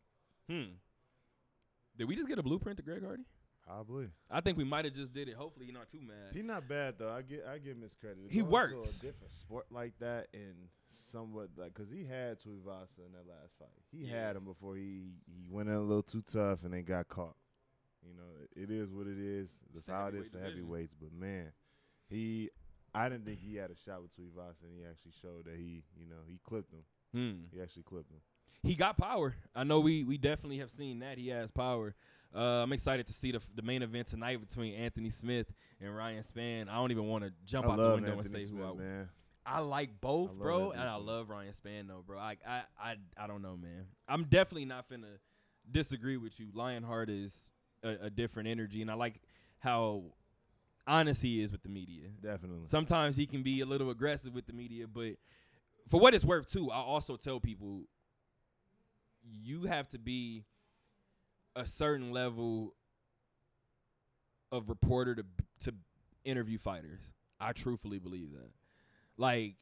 Hmm. 0.49 0.73
Did 1.97 2.07
we 2.07 2.15
just 2.15 2.27
get 2.27 2.39
a 2.39 2.43
blueprint 2.43 2.77
to 2.77 2.83
Greg 2.83 3.03
Hardy? 3.05 3.23
Probably. 3.65 4.07
I 4.29 4.41
think 4.41 4.57
we 4.57 4.63
might 4.63 4.85
have 4.85 4.93
just 4.93 5.13
did 5.13 5.29
it. 5.29 5.35
Hopefully, 5.35 5.67
you're 5.67 5.75
not 5.77 5.87
too 5.87 6.01
mad. 6.01 6.33
He's 6.33 6.43
not 6.43 6.67
bad 6.67 6.95
though. 6.97 7.11
I 7.11 7.21
get 7.21 7.45
I 7.49 7.59
give 7.59 7.77
him 7.77 7.83
his 7.83 7.93
credit. 7.93 8.17
He 8.27 8.39
Going 8.41 8.47
to 8.71 8.75
works. 8.77 8.97
a 8.97 9.01
different 9.01 9.31
sport 9.31 9.67
like 9.69 9.93
that 9.99 10.27
and 10.33 10.55
somewhat 10.89 11.49
like 11.55 11.73
because 11.73 11.89
he 11.91 12.03
had 12.03 12.39
Tuivasa 12.39 13.05
in 13.05 13.11
that 13.13 13.27
last 13.29 13.53
fight. 13.59 13.69
He 13.91 14.05
Yeah. 14.07 14.27
had 14.27 14.35
him 14.35 14.45
before 14.45 14.75
he 14.75 15.13
he 15.27 15.45
went 15.49 15.69
in 15.69 15.75
a 15.75 15.81
little 15.81 16.03
too 16.03 16.23
tough 16.23 16.63
and 16.63 16.73
then 16.73 16.83
got 16.83 17.07
caught. 17.07 17.35
You 18.07 18.15
know, 18.15 18.23
it, 18.43 18.63
it 18.63 18.71
is 18.71 18.93
what 18.93 19.07
it 19.07 19.19
is. 19.19 19.49
That's 19.73 19.87
how 19.87 20.07
it 20.07 20.15
is 20.15 20.27
for 20.27 20.37
division. 20.37 20.57
heavyweights. 20.57 20.95
But 20.99 21.13
man, 21.13 21.51
he 22.09 22.49
I 22.93 23.09
didn't 23.09 23.25
think 23.25 23.39
he 23.39 23.55
had 23.55 23.71
a 23.71 23.75
shot 23.75 24.01
with 24.01 24.11
Tuivasa, 24.15 24.63
and 24.63 24.73
he 24.75 24.83
actually 24.89 25.13
showed 25.21 25.45
that 25.45 25.55
he 25.55 25.83
you 25.97 26.07
know 26.07 26.21
he 26.27 26.39
clipped 26.47 26.73
him. 26.73 26.83
Hmm. 27.13 27.45
He 27.53 27.61
actually 27.61 27.83
clipped 27.83 28.11
him. 28.11 28.19
he 28.63 28.75
got 28.75 28.97
power. 28.97 29.35
I 29.55 29.63
know 29.63 29.79
we 29.79 30.03
we 30.03 30.17
definitely 30.17 30.59
have 30.59 30.71
seen 30.71 30.99
that 30.99 31.17
he 31.17 31.29
has 31.29 31.51
power. 31.51 31.95
Uh, 32.33 32.63
I'm 32.63 32.71
excited 32.73 33.07
to 33.07 33.13
see 33.13 33.31
the 33.31 33.41
the 33.55 33.61
main 33.61 33.83
event 33.83 34.07
tonight 34.07 34.39
between 34.45 34.73
Anthony 34.75 35.09
Smith 35.09 35.51
and 35.79 35.95
Ryan 35.95 36.23
Spann. 36.23 36.69
I 36.69 36.75
don't 36.75 36.91
even 36.91 37.07
want 37.07 37.23
to 37.23 37.31
jump 37.45 37.67
I 37.67 37.71
out 37.71 37.77
the 37.77 37.83
window 37.95 38.17
Anthony 38.17 38.17
and 38.19 38.25
say 38.25 38.43
Smith, 38.49 38.63
who 38.63 38.71
I 38.71 38.73
man. 38.73 39.09
I 39.45 39.59
like 39.59 39.99
both, 39.99 40.29
I 40.29 40.33
bro, 40.33 40.65
Anthony 40.65 40.81
and 40.81 40.89
I 40.89 40.95
Smith. 40.97 41.07
love 41.07 41.29
Ryan 41.29 41.53
Spann 41.53 41.87
though, 41.87 42.03
bro. 42.05 42.17
I 42.19 42.37
I 42.47 42.61
I 42.79 42.95
I 43.17 43.27
don't 43.27 43.41
know, 43.41 43.57
man. 43.57 43.85
I'm 44.07 44.23
definitely 44.25 44.65
not 44.65 44.89
finna 44.89 45.17
disagree 45.69 46.17
with 46.17 46.39
you. 46.39 46.47
Lionheart 46.53 47.09
is 47.09 47.49
a, 47.83 48.05
a 48.05 48.09
different 48.09 48.49
energy, 48.49 48.81
and 48.81 48.89
I 48.91 48.95
like 48.95 49.21
how 49.59 50.03
honest 50.87 51.21
he 51.21 51.41
is 51.41 51.51
with 51.51 51.63
the 51.63 51.69
media. 51.69 52.07
Definitely. 52.21 52.65
Sometimes 52.65 53.15
he 53.15 53.25
can 53.25 53.43
be 53.43 53.61
a 53.61 53.65
little 53.65 53.89
aggressive 53.89 54.33
with 54.33 54.47
the 54.47 54.53
media, 54.53 54.87
but 54.87 55.13
for 55.87 55.99
what 55.99 56.13
it's 56.13 56.25
worth, 56.25 56.51
too, 56.51 56.71
I 56.71 56.77
also 56.77 57.15
tell 57.15 57.39
people 57.39 57.83
you 59.23 59.63
have 59.63 59.87
to 59.89 59.99
be 59.99 60.43
a 61.55 61.65
certain 61.65 62.11
level 62.11 62.73
of 64.51 64.69
reporter 64.69 65.15
to 65.15 65.25
to 65.61 65.73
interview 66.23 66.57
fighters. 66.57 66.99
I 67.39 67.53
truthfully 67.53 67.99
believe 67.99 68.31
that. 68.33 68.51
Like, 69.17 69.55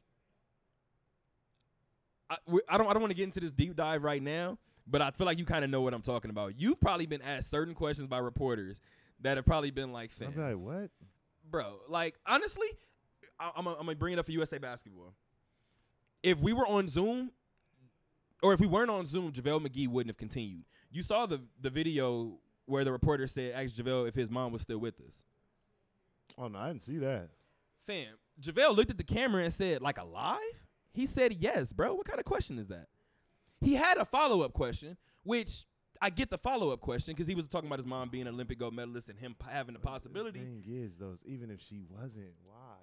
I, 2.28 2.36
I 2.68 2.78
don't 2.78 2.88
I 2.88 2.92
don't 2.92 3.00
want 3.00 3.10
to 3.10 3.16
get 3.16 3.24
into 3.24 3.40
this 3.40 3.52
deep 3.52 3.76
dive 3.76 4.02
right 4.02 4.22
now, 4.22 4.58
but 4.90 5.00
I 5.00 5.10
feel 5.10 5.26
like 5.26 5.38
you 5.38 5.44
kind 5.44 5.64
of 5.64 5.70
know 5.70 5.80
what 5.82 5.94
I'm 5.94 6.02
talking 6.02 6.30
about. 6.30 6.54
You've 6.58 6.80
probably 6.80 7.06
been 7.06 7.22
asked 7.22 7.50
certain 7.50 7.74
questions 7.74 8.08
by 8.08 8.18
reporters 8.18 8.80
that 9.20 9.36
have 9.36 9.46
probably 9.46 9.70
been 9.70 9.92
like, 9.92 10.10
I'm 10.20 10.32
"Fam, 10.32 10.48
like, 10.48 10.58
what? 10.58 10.90
bro. 11.50 11.76
Like 11.88 12.16
honestly, 12.26 12.68
I, 13.38 13.50
I'm 13.56 13.64
gonna 13.64 13.94
bring 13.94 14.14
it 14.14 14.18
up 14.18 14.26
for 14.26 14.32
USA 14.32 14.58
basketball. 14.58 15.14
If 16.22 16.38
we 16.38 16.52
were 16.52 16.66
on 16.66 16.88
Zoom, 16.88 17.30
or 18.42 18.52
if 18.52 18.60
we 18.60 18.66
weren't 18.66 18.90
on 18.90 19.06
Zoom, 19.06 19.32
JaVale 19.32 19.66
McGee 19.66 19.88
wouldn't 19.88 20.10
have 20.10 20.18
continued. 20.18 20.64
You 20.90 21.02
saw 21.02 21.26
the 21.26 21.40
the 21.60 21.70
video 21.70 22.38
where 22.66 22.84
the 22.84 22.92
reporter 22.92 23.26
said, 23.26 23.52
asked 23.52 23.76
JaVale 23.78 24.08
if 24.08 24.14
his 24.14 24.30
mom 24.30 24.52
was 24.52 24.62
still 24.62 24.78
with 24.78 25.00
us. 25.06 25.24
Oh 26.38 26.48
no, 26.48 26.58
I 26.58 26.68
didn't 26.68 26.82
see 26.82 26.98
that. 26.98 27.30
Fam, 27.86 28.14
JaVale 28.40 28.76
looked 28.76 28.90
at 28.90 28.98
the 28.98 29.04
camera 29.04 29.42
and 29.42 29.52
said, 29.52 29.82
like 29.82 29.98
alive? 29.98 30.38
He 30.92 31.06
said 31.06 31.34
yes, 31.34 31.72
bro. 31.72 31.94
What 31.94 32.06
kind 32.06 32.18
of 32.18 32.24
question 32.24 32.58
is 32.58 32.68
that? 32.68 32.86
He 33.60 33.74
had 33.74 33.98
a 33.98 34.04
follow 34.04 34.42
up 34.42 34.52
question, 34.52 34.96
which 35.22 35.64
I 36.00 36.10
get 36.10 36.30
the 36.30 36.38
follow 36.38 36.70
up 36.70 36.80
question 36.80 37.14
because 37.14 37.26
he 37.26 37.34
was 37.34 37.46
talking 37.48 37.66
about 37.68 37.78
his 37.78 37.86
mom 37.86 38.08
being 38.08 38.26
an 38.26 38.34
Olympic 38.34 38.58
gold 38.58 38.74
medalist 38.74 39.08
and 39.10 39.18
him 39.18 39.34
p- 39.38 39.46
having 39.50 39.74
the 39.74 39.80
possibility. 39.80 40.38
The 40.38 40.44
thing 40.46 40.64
is, 40.66 40.92
though, 40.98 41.12
is 41.12 41.22
even 41.26 41.50
if 41.50 41.60
she 41.60 41.82
wasn't, 41.88 42.32
why? 42.44 42.76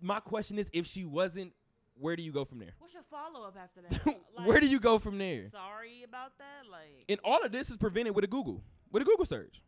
My 0.00 0.18
question 0.20 0.58
is, 0.58 0.68
if 0.72 0.86
she 0.86 1.04
wasn't, 1.04 1.52
where 1.96 2.16
do 2.16 2.22
you 2.24 2.32
go 2.32 2.44
from 2.44 2.58
there? 2.58 2.74
What's 2.80 2.92
your 2.94 3.04
follow 3.04 3.46
up 3.46 3.56
after 3.56 3.80
that? 3.82 4.16
Where 4.44 4.58
do 4.60 4.66
you 4.66 4.80
go 4.80 4.98
from 4.98 5.16
there? 5.16 5.48
Sorry 5.52 6.02
about 6.02 6.32
that. 6.38 6.68
Like, 6.68 7.04
And 7.08 7.20
all 7.24 7.44
of 7.44 7.52
this 7.52 7.70
is 7.70 7.76
prevented 7.76 8.16
with 8.16 8.24
a 8.24 8.26
Google, 8.28 8.64
with 8.90 9.02
a 9.02 9.06
Google 9.06 9.24
search. 9.24 9.62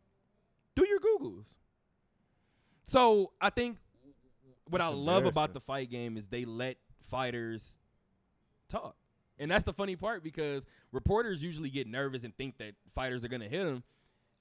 Do 0.75 0.85
your 0.89 0.99
Googles. 0.99 1.59
So 2.87 3.31
I 3.41 3.51
think 3.51 3.79
what 4.69 4.81
I 4.81 4.89
love 4.89 5.25
about 5.27 5.55
the 5.55 5.61
fight 5.61 5.89
game 5.89 6.17
is 6.17 6.27
they 6.27 6.45
let 6.45 6.79
fighters 7.09 7.77
talk. 8.69 8.97
And 9.39 9.51
that's 9.51 9.65
the 9.65 9.73
funny 9.73 9.97
part 9.97 10.25
because 10.25 10.67
reporters 10.93 11.43
usually 11.43 11.71
get 11.71 11.87
nervous 11.87 12.25
and 12.25 12.35
think 12.37 12.59
that 12.59 12.75
fighters 12.95 13.25
are 13.25 13.29
going 13.29 13.43
to 13.43 13.49
hit 13.49 13.65
them. 13.65 13.83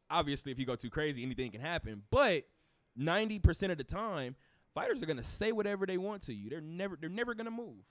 Obviously, 0.09 0.51
if 0.51 0.59
you 0.59 0.65
go 0.65 0.75
too 0.75 0.89
crazy, 0.89 1.23
anything 1.23 1.51
can 1.51 1.61
happen. 1.61 2.03
But 2.11 2.45
90% 2.99 3.71
of 3.71 3.77
the 3.77 3.83
time, 3.83 4.35
fighters 4.73 5.01
are 5.01 5.05
going 5.05 5.17
to 5.17 5.23
say 5.23 5.51
whatever 5.51 5.85
they 5.85 5.97
want 5.97 6.21
to 6.23 6.33
you. 6.33 6.49
They're 6.49 6.61
never 6.61 6.97
they're 6.99 7.09
never 7.09 7.33
going 7.33 7.45
to 7.45 7.51
move. 7.51 7.83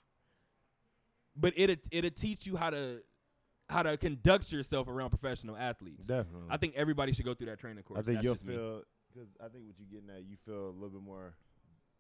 But 1.37 1.55
it 1.57 1.81
it'll 1.91 2.11
teach 2.11 2.47
you 2.47 2.57
how 2.57 2.71
to 2.71 3.03
how 3.69 3.83
to 3.83 3.97
conduct 3.97 4.53
yourself 4.53 4.89
around 4.89 5.11
professional 5.11 5.57
athletes. 5.57 6.07
Definitely. 6.07 6.49
I 6.51 6.57
think 6.57 6.75
everybody 6.77 7.13
should 7.13 7.25
go 7.25 7.35
through 7.35 7.47
that 7.47 7.59
training 7.59 7.83
course. 7.83 7.99
I 7.99 8.03
think 8.03 8.23
you'll 8.23 8.35
feel 8.37 8.83
because 9.13 9.29
I 9.41 9.49
think 9.49 9.65
what 9.67 9.75
you're 9.79 10.01
getting 10.01 10.15
at, 10.15 10.25
you 10.25 10.37
feel 10.45 10.69
a 10.69 10.75
little 10.75 10.91
bit 10.91 11.03
more, 11.03 11.35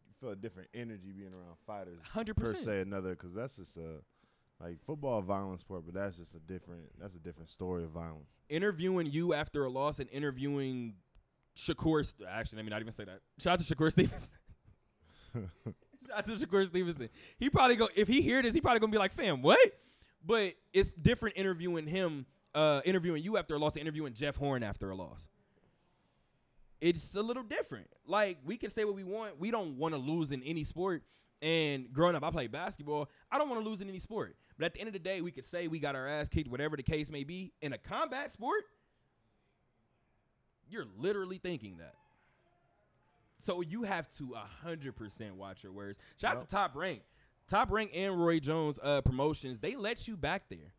you 0.06 0.14
feel 0.20 0.30
a 0.30 0.36
different 0.36 0.68
energy 0.74 1.12
being 1.16 1.32
around 1.32 1.56
fighters 1.66 2.00
hundred 2.04 2.36
per 2.36 2.50
percent. 2.50 2.64
se. 2.64 2.80
Another 2.82 3.10
because 3.10 3.34
that's 3.34 3.56
just 3.56 3.76
a 3.76 3.98
like 4.60 4.78
football, 4.86 5.18
a 5.18 5.22
violent 5.22 5.60
sport, 5.60 5.82
but 5.84 5.94
that's 5.94 6.16
just 6.16 6.34
a 6.34 6.38
different. 6.38 6.84
That's 7.00 7.14
a 7.14 7.18
different 7.18 7.48
story 7.48 7.84
of 7.84 7.90
violence. 7.90 8.30
Interviewing 8.48 9.06
you 9.06 9.34
after 9.34 9.64
a 9.64 9.70
loss 9.70 9.98
and 9.98 10.08
interviewing 10.10 10.94
Shakur. 11.56 12.12
Actually, 12.28 12.56
let 12.56 12.64
me 12.64 12.70
not 12.70 12.80
even 12.80 12.92
say 12.92 13.04
that. 13.04 13.20
Shout 13.38 13.54
out 13.54 13.66
to 13.66 13.74
Shakur 13.74 13.90
Stevenson. 13.90 14.36
Shout 15.34 16.18
out 16.18 16.26
to 16.26 16.32
Shakur 16.32 16.66
Stevenson. 16.66 17.08
He 17.38 17.50
probably 17.50 17.76
go 17.76 17.88
if 17.94 18.08
he 18.08 18.22
hear 18.22 18.42
this, 18.42 18.54
he 18.54 18.60
probably 18.60 18.80
gonna 18.80 18.92
be 18.92 18.98
like, 18.98 19.12
"Fam, 19.12 19.42
what?" 19.42 19.58
But 20.24 20.54
it's 20.72 20.92
different 20.92 21.36
interviewing 21.36 21.86
him, 21.86 22.26
uh, 22.54 22.80
interviewing 22.84 23.22
you 23.22 23.36
after 23.36 23.54
a 23.54 23.58
loss, 23.58 23.74
and 23.74 23.82
interviewing 23.82 24.14
Jeff 24.14 24.36
Horn 24.36 24.62
after 24.62 24.90
a 24.90 24.94
loss. 24.94 25.28
It's 26.80 27.14
a 27.14 27.22
little 27.22 27.42
different. 27.42 27.88
Like 28.06 28.38
we 28.44 28.56
can 28.56 28.70
say 28.70 28.84
what 28.84 28.94
we 28.94 29.04
want. 29.04 29.38
We 29.38 29.50
don't 29.50 29.78
want 29.78 29.94
to 29.94 29.98
lose 29.98 30.32
in 30.32 30.42
any 30.42 30.64
sport. 30.64 31.02
And 31.42 31.92
growing 31.92 32.14
up, 32.16 32.22
I 32.24 32.30
played 32.30 32.52
basketball. 32.52 33.10
I 33.30 33.36
don't 33.38 33.50
want 33.50 33.62
to 33.62 33.68
lose 33.68 33.80
in 33.80 33.88
any 33.88 33.98
sport. 33.98 34.36
But 34.58 34.66
at 34.66 34.74
the 34.74 34.80
end 34.80 34.86
of 34.88 34.92
the 34.94 34.98
day, 34.98 35.20
we 35.20 35.30
could 35.30 35.44
say 35.44 35.68
we 35.68 35.78
got 35.78 35.94
our 35.94 36.08
ass 36.08 36.28
kicked, 36.28 36.48
whatever 36.48 36.76
the 36.76 36.82
case 36.82 37.10
may 37.10 37.24
be. 37.24 37.52
In 37.60 37.72
a 37.74 37.78
combat 37.78 38.32
sport, 38.32 38.64
you're 40.70 40.86
literally 40.98 41.38
thinking 41.38 41.76
that. 41.78 41.94
So 43.38 43.60
you 43.60 43.82
have 43.82 44.08
to 44.16 44.34
hundred 44.62 44.96
percent 44.96 45.36
watch 45.36 45.62
your 45.62 45.72
words. 45.72 45.98
Shout 46.18 46.36
out 46.36 46.48
to 46.48 46.54
Top 46.54 46.74
Rank, 46.74 47.02
Top 47.46 47.70
Rank 47.70 47.90
and 47.94 48.18
Roy 48.18 48.40
Jones 48.40 48.78
uh, 48.82 49.02
promotions. 49.02 49.58
They 49.58 49.76
let 49.76 50.08
you 50.08 50.16
back 50.16 50.48
there, 50.48 50.72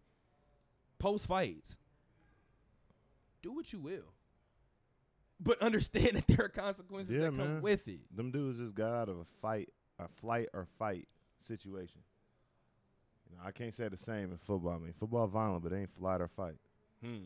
post 0.97 1.27
fights. 1.27 1.77
Do 3.43 3.51
what 3.51 3.71
you 3.71 3.79
will, 3.79 4.05
but 5.39 5.61
understand 5.61 6.17
that 6.17 6.25
there 6.27 6.45
are 6.45 6.49
consequences 6.49 7.11
Yeah, 7.13 7.19
that 7.29 7.37
come 7.37 7.37
man. 7.37 7.61
with 7.61 7.87
it. 7.87 7.99
Them 8.15 8.31
dudes 8.31 8.57
just 8.57 8.73
got 8.73 8.91
out 8.91 9.09
of 9.09 9.17
a 9.19 9.25
fight, 9.43 9.69
a 9.99 10.07
flight 10.07 10.49
or 10.53 10.67
fight 10.77 11.07
situation. 11.39 12.01
You 13.29 13.37
know, 13.37 13.43
I 13.45 13.51
can't 13.51 13.73
say 13.73 13.87
the 13.87 13.97
same 13.97 14.31
in 14.31 14.37
football. 14.37 14.73
I 14.73 14.77
mean, 14.77 14.93
football 14.99 15.27
violent, 15.27 15.63
but 15.63 15.71
it 15.71 15.77
ain't 15.77 15.93
flight 15.97 16.21
or 16.21 16.27
fight. 16.27 16.55
Hmm. 17.03 17.17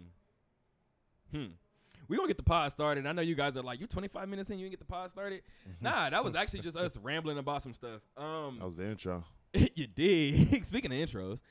Hmm. 1.34 1.45
We 2.08 2.15
gonna 2.17 2.27
get 2.27 2.38
the 2.38 2.43
pod 2.43 2.71
started. 2.71 3.05
I 3.05 3.12
know 3.12 3.21
you 3.21 3.36
guys 3.36 3.55
are 3.58 3.62
like, 3.62 3.79
you 3.79 3.86
25 3.86 4.27
minutes 4.29 4.49
in, 4.49 4.58
you 4.58 4.65
didn't 4.65 4.79
get 4.79 4.79
the 4.79 4.91
pod 4.91 5.12
started. 5.12 5.41
Nah, 5.79 6.10
that 6.10 6.23
was 6.23 6.36
actually 6.36 6.62
just 6.62 6.77
us 6.77 6.97
rambling 6.97 7.38
about 7.38 7.62
some 7.62 7.73
stuff. 7.73 8.01
Um, 8.17 8.58
That 8.60 8.65
was 8.65 8.77
the 8.77 8.86
intro. 8.88 9.23
you 9.53 9.86
did. 9.88 10.65
Speaking 10.65 10.91
of 10.91 10.97
intros, 10.97 11.41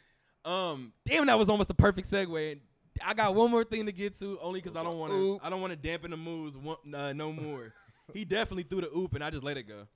um, 0.44 0.92
damn, 1.04 1.26
that 1.26 1.38
was 1.38 1.48
almost 1.48 1.68
the 1.68 1.74
perfect 1.74 2.10
segue. 2.10 2.58
I 3.04 3.14
got 3.14 3.34
one 3.34 3.50
more 3.50 3.62
thing 3.62 3.86
to 3.86 3.92
get 3.92 4.18
to, 4.18 4.38
only 4.40 4.60
because 4.60 4.76
I 4.76 4.82
don't 4.82 4.98
want 4.98 5.12
to. 5.12 5.38
I 5.42 5.50
don't 5.50 5.60
want 5.60 5.72
to 5.72 5.76
dampen 5.76 6.10
the 6.10 6.16
moves 6.16 6.56
one, 6.56 6.76
uh, 6.92 7.12
no 7.12 7.32
more. 7.32 7.72
he 8.12 8.24
definitely 8.24 8.64
threw 8.64 8.80
the 8.80 8.90
oop, 8.96 9.14
and 9.14 9.22
I 9.22 9.30
just 9.30 9.44
let 9.44 9.56
it 9.56 9.64
go. 9.68 9.86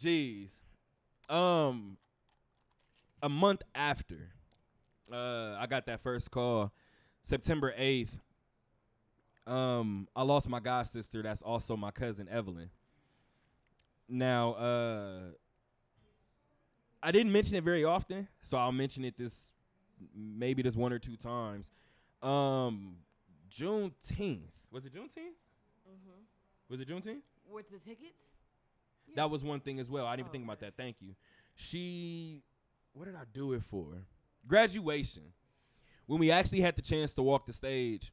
Jeez. 0.00 0.60
Um, 1.28 1.96
a 3.22 3.28
month 3.28 3.62
after, 3.74 4.30
uh, 5.12 5.56
I 5.58 5.66
got 5.68 5.86
that 5.86 6.00
first 6.00 6.30
call, 6.30 6.72
September 7.22 7.74
eighth. 7.76 8.18
Um, 9.46 10.08
I 10.14 10.22
lost 10.22 10.48
my 10.48 10.60
god 10.60 10.86
sister. 10.86 11.22
That's 11.22 11.42
also 11.42 11.76
my 11.76 11.90
cousin 11.90 12.28
Evelyn. 12.28 12.70
Now, 14.08 14.52
uh, 14.52 15.20
I 17.02 17.12
didn't 17.12 17.32
mention 17.32 17.56
it 17.56 17.64
very 17.64 17.84
often, 17.84 18.28
so 18.42 18.56
I'll 18.56 18.72
mention 18.72 19.04
it 19.04 19.16
this 19.18 19.52
maybe 20.14 20.62
this 20.62 20.76
one 20.76 20.92
or 20.92 20.98
two 20.98 21.16
times. 21.16 21.72
Um, 22.22 22.96
Juneteenth 23.50 24.52
was 24.70 24.84
it 24.84 24.94
Juneteenth? 24.94 25.34
mm-hmm. 25.88 26.20
Was 26.68 26.80
it 26.80 26.88
Juneteenth? 26.88 27.22
with 27.50 27.70
the 27.70 27.78
tickets. 27.78 28.37
Yeah. 29.08 29.14
That 29.22 29.30
was 29.30 29.42
one 29.44 29.60
thing 29.60 29.80
as 29.80 29.88
well. 29.88 30.06
I 30.06 30.16
didn't 30.16 30.20
even 30.20 30.28
Oh, 30.28 30.32
think 30.32 30.44
about 30.44 30.60
that. 30.60 30.74
Thank 30.76 30.96
you. 31.00 31.14
She, 31.54 32.42
what 32.92 33.06
did 33.06 33.14
I 33.16 33.24
do 33.32 33.52
it 33.54 33.62
for? 33.64 33.86
Graduation. 34.46 35.22
When 36.06 36.18
we 36.18 36.30
actually 36.30 36.60
had 36.60 36.76
the 36.76 36.82
chance 36.82 37.12
to 37.14 37.22
walk 37.22 37.46
the 37.46 37.52
stage, 37.52 38.12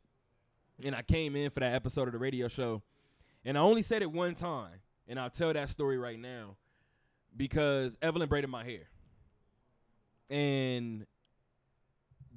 and 0.84 0.94
I 0.96 1.02
came 1.02 1.36
in 1.36 1.50
for 1.50 1.62
that 1.62 1.74
episode 1.74 2.08
of 2.08 2.12
the 2.12 2.20
radio 2.20 2.48
show, 2.48 2.82
and 3.46 3.58
I 3.58 3.62
only 3.62 3.82
said 3.84 4.02
it 4.02 4.12
one 4.12 4.36
time, 4.36 4.82
and 5.08 5.20
I'll 5.20 5.30
tell 5.30 5.54
that 5.54 5.70
story 5.70 5.98
right 5.98 6.20
now 6.20 6.58
because 7.38 7.98
Evelyn 8.02 8.28
braided 8.28 8.50
my 8.50 8.64
hair, 8.66 8.90
and 10.30 11.06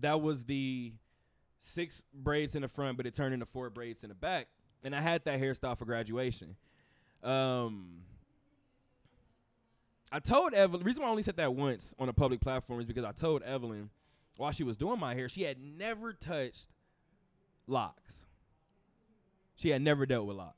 that 0.01 0.21
was 0.21 0.45
the 0.45 0.93
six 1.59 2.03
braids 2.15 2.55
in 2.55 2.63
the 2.63 2.69
front, 2.69 2.97
but 2.97 3.07
it 3.07 3.15
turned 3.15 3.35
into 3.35 3.47
four 3.47 3.71
braids 3.71 4.05
in 4.05 4.11
the 4.11 4.15
back, 4.15 4.47
and 4.85 4.95
I 4.95 5.01
had 5.01 5.25
that 5.25 5.41
hairstyle 5.41 5.77
for 5.77 5.85
graduation. 5.85 6.55
Um, 7.23 8.03
I 10.11 10.21
told 10.21 10.55
Evelyn. 10.55 10.81
The 10.81 10.87
reason 10.87 11.03
why 11.03 11.09
I 11.09 11.11
only 11.11 11.23
said 11.23 11.37
that 11.37 11.55
once 11.55 11.95
on 11.99 12.09
a 12.09 12.13
public 12.13 12.41
platform 12.41 12.81
is 12.81 12.87
because 12.87 13.05
I 13.05 13.13
told 13.13 13.43
Evelyn 13.43 13.91
while 14.37 14.53
she 14.53 14.65
was 14.65 14.77
doing 14.77 14.99
my 14.99 15.15
hair, 15.15 15.29
she 15.29 15.43
had 15.43 15.59
never 15.61 16.13
touched 16.13 16.69
locks. 17.67 18.27
She 19.57 19.71
had 19.71 19.83
never 19.83 20.07
dealt 20.07 20.27
with 20.27 20.37
locks. 20.37 20.55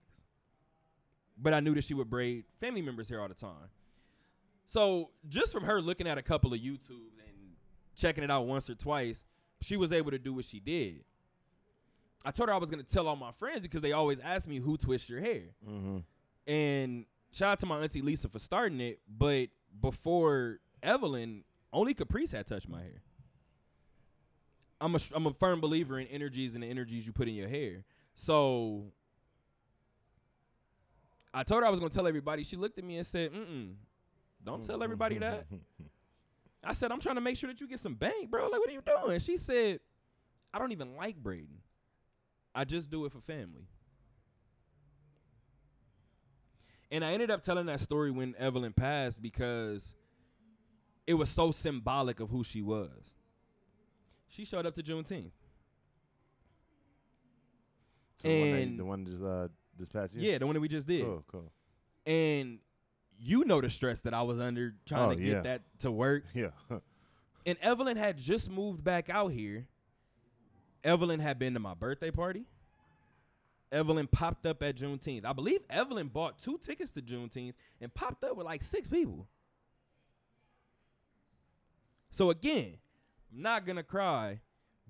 But 1.38 1.54
I 1.54 1.60
knew 1.60 1.74
that 1.74 1.84
she 1.84 1.94
would 1.94 2.10
braid 2.10 2.44
family 2.60 2.82
members' 2.82 3.08
hair 3.08 3.20
all 3.20 3.28
the 3.28 3.34
time. 3.34 3.70
So 4.66 5.10
just 5.28 5.52
from 5.52 5.64
her 5.64 5.80
looking 5.80 6.06
at 6.06 6.18
a 6.18 6.22
couple 6.22 6.52
of 6.52 6.60
YouTubes 6.60 7.18
and 7.26 7.56
checking 7.96 8.22
it 8.22 8.30
out 8.30 8.46
once 8.46 8.68
or 8.68 8.74
twice, 8.74 9.24
she 9.62 9.76
was 9.76 9.92
able 9.92 10.10
to 10.10 10.18
do 10.18 10.34
what 10.34 10.44
she 10.44 10.60
did. 10.60 11.02
I 12.24 12.30
told 12.30 12.50
her 12.50 12.54
I 12.54 12.58
was 12.58 12.70
gonna 12.70 12.82
tell 12.82 13.08
all 13.08 13.16
my 13.16 13.32
friends 13.32 13.62
because 13.62 13.80
they 13.80 13.92
always 13.92 14.20
ask 14.20 14.46
me 14.46 14.58
who 14.58 14.76
twists 14.76 15.08
your 15.08 15.20
hair. 15.20 15.44
Mm-hmm. 15.66 15.98
And 16.52 17.06
shout 17.32 17.52
out 17.52 17.58
to 17.60 17.66
my 17.66 17.80
auntie 17.80 18.02
Lisa 18.02 18.28
for 18.28 18.38
starting 18.38 18.80
it. 18.80 19.00
But 19.08 19.48
before 19.80 20.60
Evelyn, 20.82 21.44
only 21.72 21.94
Caprice 21.94 22.32
had 22.32 22.46
touched 22.46 22.68
my 22.68 22.80
hair. 22.80 23.02
I'm 24.80 24.94
a 24.94 24.98
I'm 25.14 25.26
a 25.26 25.34
firm 25.34 25.60
believer 25.60 25.98
in 25.98 26.06
energies 26.06 26.54
and 26.54 26.62
the 26.62 26.66
energies 26.68 27.06
you 27.06 27.12
put 27.12 27.28
in 27.28 27.34
your 27.34 27.48
hair. 27.48 27.84
So 28.14 28.92
I 31.32 31.42
told 31.42 31.62
her 31.62 31.66
I 31.66 31.70
was 31.70 31.78
gonna 31.78 31.90
tell 31.90 32.06
everybody. 32.08 32.44
She 32.44 32.56
looked 32.56 32.78
at 32.78 32.84
me 32.84 32.96
and 32.96 33.06
said, 33.06 33.32
"Mm, 33.32 33.74
don't 34.44 34.64
tell 34.64 34.82
everybody 34.82 35.18
that." 35.18 35.46
I 36.64 36.72
said, 36.72 36.92
"I'm 36.92 37.00
trying 37.00 37.14
to 37.16 37.20
make 37.20 37.36
sure 37.36 37.48
that 37.48 37.60
you 37.60 37.66
get 37.66 37.80
some 37.80 37.94
bank, 37.94 38.30
bro. 38.30 38.48
Like, 38.48 38.60
what 38.60 38.68
are 38.68 38.72
you 38.72 38.82
doing?" 38.82 39.20
She 39.20 39.36
said, 39.36 39.80
"I 40.52 40.58
don't 40.58 40.72
even 40.72 40.96
like 40.96 41.16
braiding. 41.16 41.60
I 42.54 42.64
just 42.64 42.90
do 42.90 43.04
it 43.04 43.12
for 43.12 43.20
family." 43.20 43.66
And 46.90 47.04
I 47.04 47.12
ended 47.12 47.30
up 47.30 47.42
telling 47.42 47.66
that 47.66 47.80
story 47.80 48.10
when 48.10 48.34
Evelyn 48.38 48.72
passed 48.72 49.22
because 49.22 49.94
it 51.06 51.14
was 51.14 51.28
so 51.30 51.50
symbolic 51.52 52.20
of 52.20 52.30
who 52.30 52.42
she 52.44 52.62
was. 52.62 52.90
She 54.28 54.44
showed 54.44 54.66
up 54.66 54.74
to 54.74 54.82
Juneteenth. 54.82 55.30
So 58.22 58.28
the 58.28 58.40
one 58.40 58.50
that- 58.52 58.62
And- 58.62 58.78
the 58.78 58.84
one 58.84 59.06
just 59.06 59.22
uh 59.22 59.48
this 59.78 59.88
past 59.88 60.14
year. 60.14 60.32
Yeah, 60.32 60.38
the 60.38 60.46
one 60.46 60.54
that 60.54 60.60
we 60.60 60.68
just 60.68 60.86
did. 60.86 61.04
Cool, 61.04 61.24
cool. 61.26 61.52
And 62.06 62.58
you 63.18 63.44
know 63.44 63.60
the 63.60 63.70
stress 63.70 64.00
that 64.02 64.14
I 64.14 64.22
was 64.22 64.38
under 64.38 64.74
trying 64.86 65.10
Oh, 65.10 65.14
to 65.14 65.20
yeah. 65.20 65.32
get 65.34 65.42
that 65.44 65.62
to 65.80 65.90
work. 65.90 66.24
Yeah. 66.34 66.50
And 67.46 67.56
Evelyn 67.62 67.96
had 67.96 68.18
just 68.18 68.50
moved 68.50 68.84
back 68.84 69.08
out 69.08 69.28
here. 69.28 69.66
Evelyn 70.84 71.20
had 71.20 71.38
been 71.38 71.54
to 71.54 71.60
my 71.60 71.72
birthday 71.74 72.10
party. 72.10 72.44
Evelyn 73.72 74.08
popped 74.08 74.46
up 74.46 74.62
at 74.62 74.76
Juneteenth. 74.76 75.24
I 75.24 75.32
believe 75.32 75.60
Evelyn 75.70 76.08
bought 76.08 76.38
two 76.38 76.58
tickets 76.58 76.90
to 76.92 77.02
Juneteenth 77.02 77.54
and 77.80 77.92
popped 77.94 78.24
up 78.24 78.36
with 78.36 78.46
like 78.46 78.62
six 78.62 78.88
people. 78.88 79.28
So 82.10 82.30
again, 82.30 82.74
I'm 83.32 83.42
not 83.42 83.66
gonna 83.66 83.84
cry, 83.84 84.40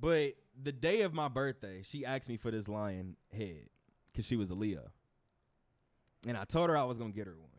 but 0.01 0.35
the 0.63 0.73
day 0.73 1.03
of 1.03 1.13
my 1.13 1.29
birthday, 1.29 1.83
she 1.83 2.05
asked 2.07 2.29
me 2.29 2.39
for 2.39 2.51
this 2.51 2.69
lion 2.69 3.17
head 3.33 3.69
because 4.11 4.25
she 4.25 4.37
was 4.37 4.51
a 4.51 4.55
Leo, 4.55 4.91
and 6.27 6.37
I 6.37 6.45
told 6.45 6.71
her 6.71 6.77
I 6.77 6.85
was 6.85 6.99
gonna 6.99 7.13
get 7.13 7.27
her 7.27 7.37
one. 7.39 7.51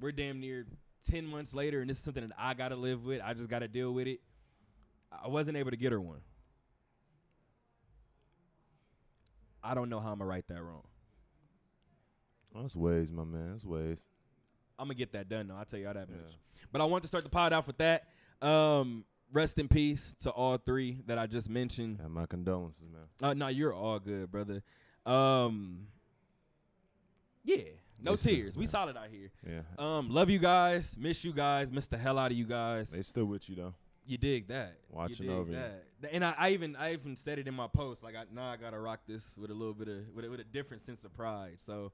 We're 0.00 0.12
damn 0.12 0.40
near 0.40 0.66
ten 1.06 1.26
months 1.26 1.52
later, 1.52 1.80
and 1.80 1.90
this 1.90 1.98
is 1.98 2.04
something 2.04 2.26
that 2.26 2.34
I 2.38 2.54
gotta 2.54 2.76
live 2.76 3.04
with. 3.04 3.20
I 3.22 3.34
just 3.34 3.50
gotta 3.50 3.68
deal 3.68 3.92
with 3.92 4.06
it. 4.06 4.20
I 5.12 5.28
wasn't 5.28 5.58
able 5.58 5.70
to 5.70 5.76
get 5.76 5.92
her 5.92 6.00
one. 6.00 6.20
I 9.66 9.74
don't 9.74 9.88
know 9.88 10.00
how 10.00 10.12
I'm 10.12 10.18
gonna 10.18 10.28
right 10.28 10.46
that 10.48 10.62
wrong. 10.62 10.84
Oh, 12.54 12.62
that's 12.62 12.76
ways, 12.76 13.12
my 13.12 13.24
man. 13.24 13.50
That's 13.50 13.64
ways. 13.64 14.00
I'm 14.78 14.86
gonna 14.86 14.94
get 14.94 15.12
that 15.12 15.28
done 15.28 15.48
though. 15.48 15.56
I'll 15.56 15.64
tell 15.64 15.78
you 15.78 15.88
all 15.88 15.94
that 15.94 16.08
Yeah. 16.08 16.16
much. 16.16 16.36
But 16.72 16.80
I 16.80 16.84
want 16.84 17.02
to 17.04 17.08
start 17.08 17.24
the 17.24 17.30
pod 17.30 17.52
off 17.52 17.66
with 17.66 17.78
that. 17.78 18.08
Um, 18.42 19.04
rest 19.32 19.58
in 19.58 19.68
peace 19.68 20.14
to 20.20 20.30
all 20.30 20.56
three 20.58 21.02
that 21.06 21.18
I 21.18 21.26
just 21.26 21.48
mentioned. 21.50 22.00
And 22.00 22.12
my 22.12 22.26
condolences, 22.26 22.82
man. 22.90 23.02
Uh, 23.22 23.34
no, 23.34 23.48
you're 23.48 23.72
all 23.74 23.98
good, 23.98 24.30
brother. 24.30 24.62
Um, 25.04 25.88
yeah, 27.44 27.62
no 28.00 28.12
They 28.12 28.16
still- 28.16 28.34
tears. 28.34 28.56
We 28.56 28.66
solid 28.66 28.96
out 28.96 29.08
here. 29.10 29.30
Yeah. 29.46 29.62
Um, 29.78 30.10
love 30.10 30.30
you 30.30 30.38
guys. 30.38 30.96
Miss 30.98 31.24
you 31.24 31.32
guys. 31.32 31.72
Miss 31.72 31.86
the 31.86 31.98
hell 31.98 32.18
out 32.18 32.30
of 32.30 32.36
you 32.36 32.44
guys. 32.46 32.90
They 32.90 33.02
still 33.02 33.24
with 33.26 33.48
you 33.48 33.56
though. 33.56 33.74
You 34.06 34.18
dig 34.18 34.48
that? 34.48 34.76
Watching 34.88 35.24
you 35.26 35.30
dig 35.30 35.38
over 35.38 35.52
that. 35.52 35.84
Th- 36.00 36.14
And 36.14 36.24
I, 36.24 36.34
I 36.38 36.50
even 36.50 36.76
I 36.76 36.92
even 36.92 37.16
said 37.16 37.38
it 37.38 37.48
in 37.48 37.54
my 37.54 37.66
post. 37.66 38.02
Like 38.02 38.14
I 38.14 38.24
now 38.32 38.50
I 38.50 38.56
gotta 38.56 38.78
rock 38.78 39.00
this 39.08 39.24
with 39.36 39.50
a 39.50 39.54
little 39.54 39.74
bit 39.74 39.88
of 39.88 39.96
with 40.14 40.24
a, 40.24 40.30
with 40.30 40.40
a 40.40 40.44
different 40.44 40.82
sense 40.82 41.04
of 41.04 41.12
pride. 41.14 41.58
So, 41.64 41.92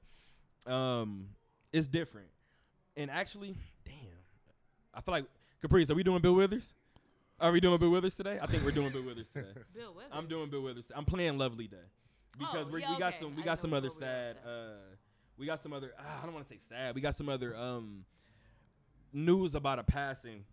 um, 0.67 1.29
it's 1.71 1.87
different. 1.87 2.27
And 2.95 3.09
actually, 3.09 3.55
damn, 3.85 3.95
I 4.93 5.01
feel 5.01 5.13
like 5.13 5.25
Caprice. 5.61 5.89
Are 5.89 5.95
we 5.95 6.03
doing 6.03 6.21
Bill 6.21 6.35
Withers? 6.35 6.73
Are 7.39 7.51
we 7.51 7.59
doing 7.59 7.79
Bill 7.79 7.89
Withers 7.89 8.15
today? 8.15 8.37
I 8.41 8.45
think 8.45 8.63
we're 8.63 8.71
doing 8.71 8.91
Bill 8.91 9.01
Withers 9.03 9.27
today. 9.33 9.47
Bill 9.75 9.93
Withers. 9.95 10.11
I'm 10.13 10.27
doing 10.27 10.49
Bill 10.51 10.61
Withers. 10.61 10.85
I'm 10.95 11.05
playing 11.05 11.37
Lovely 11.39 11.67
Day 11.67 11.77
because 12.37 12.67
Oh, 12.67 12.71
we're, 12.71 12.79
yeah, 12.79 12.93
we 12.93 12.99
got 12.99 13.15
some 13.19 13.35
we 13.35 13.41
got 13.43 13.57
some 13.59 13.73
other 13.73 13.89
sad. 13.89 14.35
Uh, 14.45 14.73
we 15.37 15.47
got 15.47 15.61
some 15.63 15.73
other. 15.73 15.93
ah, 15.99 16.19
I 16.21 16.25
don't 16.25 16.35
want 16.35 16.47
to 16.47 16.53
say 16.53 16.59
sad. 16.69 16.93
We 16.93 17.01
got 17.01 17.15
some 17.15 17.27
other 17.29 17.55
um 17.57 18.05
news 19.11 19.55
about 19.55 19.79
a 19.79 19.83
passing. 19.83 20.43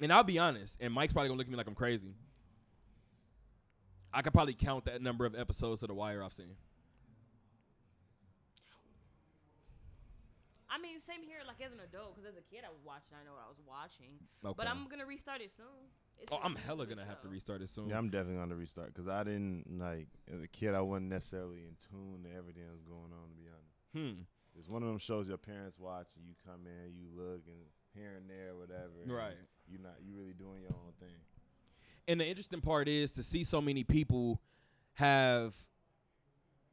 And 0.00 0.12
I'll 0.12 0.22
be 0.22 0.38
honest, 0.38 0.76
and 0.80 0.92
Mike's 0.92 1.12
probably 1.12 1.28
gonna 1.28 1.38
look 1.38 1.46
at 1.46 1.50
me 1.50 1.56
like 1.56 1.66
I'm 1.66 1.74
crazy. 1.74 2.14
I 4.12 4.22
could 4.22 4.32
probably 4.32 4.54
count 4.54 4.84
that 4.86 5.02
number 5.02 5.26
of 5.26 5.34
episodes 5.34 5.82
of 5.82 5.88
The 5.88 5.94
Wire 5.94 6.22
I've 6.22 6.32
seen. 6.32 6.56
I 10.70 10.80
mean, 10.80 11.00
same 11.00 11.22
here. 11.26 11.38
Like 11.46 11.60
as 11.64 11.72
an 11.72 11.80
adult, 11.80 12.14
because 12.14 12.28
as 12.30 12.36
a 12.36 12.46
kid 12.54 12.62
I 12.64 12.70
was 12.70 12.80
watching. 12.84 13.18
I 13.18 13.24
know 13.24 13.34
what 13.34 13.42
I 13.44 13.48
was 13.48 13.58
watching. 13.66 14.14
Okay. 14.44 14.54
But 14.56 14.68
I'm 14.68 14.86
gonna 14.88 15.06
restart 15.06 15.40
it 15.40 15.50
soon. 15.56 15.90
It's 16.20 16.30
oh, 16.30 16.38
I'm 16.42 16.54
hella 16.54 16.86
gonna 16.86 17.04
have 17.04 17.20
to 17.22 17.28
restart 17.28 17.62
it 17.62 17.70
soon. 17.70 17.88
Yeah, 17.88 17.98
I'm 17.98 18.10
definitely 18.10 18.38
gonna 18.38 18.54
restart 18.54 18.94
because 18.94 19.08
I 19.08 19.24
didn't 19.24 19.66
like 19.78 20.06
as 20.32 20.42
a 20.42 20.48
kid. 20.48 20.74
I 20.74 20.80
wasn't 20.80 21.10
necessarily 21.10 21.66
in 21.66 21.74
tune 21.90 22.22
to 22.24 22.30
everything 22.36 22.62
that's 22.68 22.86
going 22.86 23.10
on. 23.10 23.26
To 23.30 23.36
be 23.36 23.48
honest, 23.50 23.82
hmm. 23.94 24.22
it's 24.58 24.68
one 24.68 24.82
of 24.82 24.88
them 24.88 24.98
shows 24.98 25.26
your 25.26 25.38
parents 25.38 25.78
watch 25.78 26.08
and 26.16 26.26
you 26.28 26.34
come 26.46 26.66
in, 26.66 26.94
you 26.94 27.08
look 27.10 27.42
and 27.46 27.66
here 27.94 28.14
and 28.16 28.28
there, 28.28 28.54
whatever. 28.56 28.90
Right. 29.06 29.36
You're 29.70 29.82
not 29.82 29.96
you 30.04 30.14
really 30.16 30.32
doing 30.32 30.62
your 30.62 30.72
own 30.72 30.92
thing. 31.00 31.16
And 32.06 32.20
the 32.20 32.26
interesting 32.26 32.60
part 32.60 32.88
is 32.88 33.12
to 33.12 33.22
see 33.22 33.44
so 33.44 33.60
many 33.60 33.84
people 33.84 34.40
have 34.94 35.54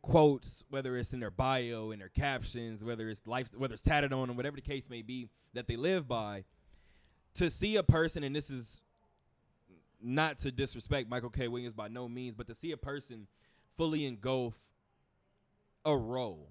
quotes, 0.02 0.64
whether 0.70 0.98
it's 0.98 1.14
in 1.14 1.20
their 1.20 1.32
bio, 1.32 1.92
in 1.92 2.00
their 2.00 2.10
captions, 2.10 2.84
whether 2.84 3.10
it's 3.10 3.26
life, 3.28 3.52
whether 3.58 3.74
it's 3.74 3.84
tatted 3.84 4.14
on 4.14 4.28
them, 4.28 4.38
whatever 4.38 4.56
the 4.56 4.62
case 4.62 4.90
may 4.90 5.02
be, 5.02 5.30
that 5.54 5.68
they 5.68 5.76
live 5.76 6.08
by. 6.08 6.44
To 7.36 7.50
see 7.50 7.76
a 7.76 7.84
person, 7.84 8.24
and 8.24 8.34
this 8.34 8.50
is 8.50 8.80
not 10.02 10.40
to 10.40 10.52
disrespect 10.52 11.10
Michael 11.10 11.30
K. 11.30 11.48
Williams 11.48 11.74
by 11.74 11.90
no 11.90 12.08
means, 12.08 12.36
but 12.36 12.48
to 12.48 12.56
see 12.56 12.72
a 12.72 12.78
person 12.78 13.28
fully 13.78 14.06
engulf 14.06 14.56
a 15.84 15.96
role 15.96 16.50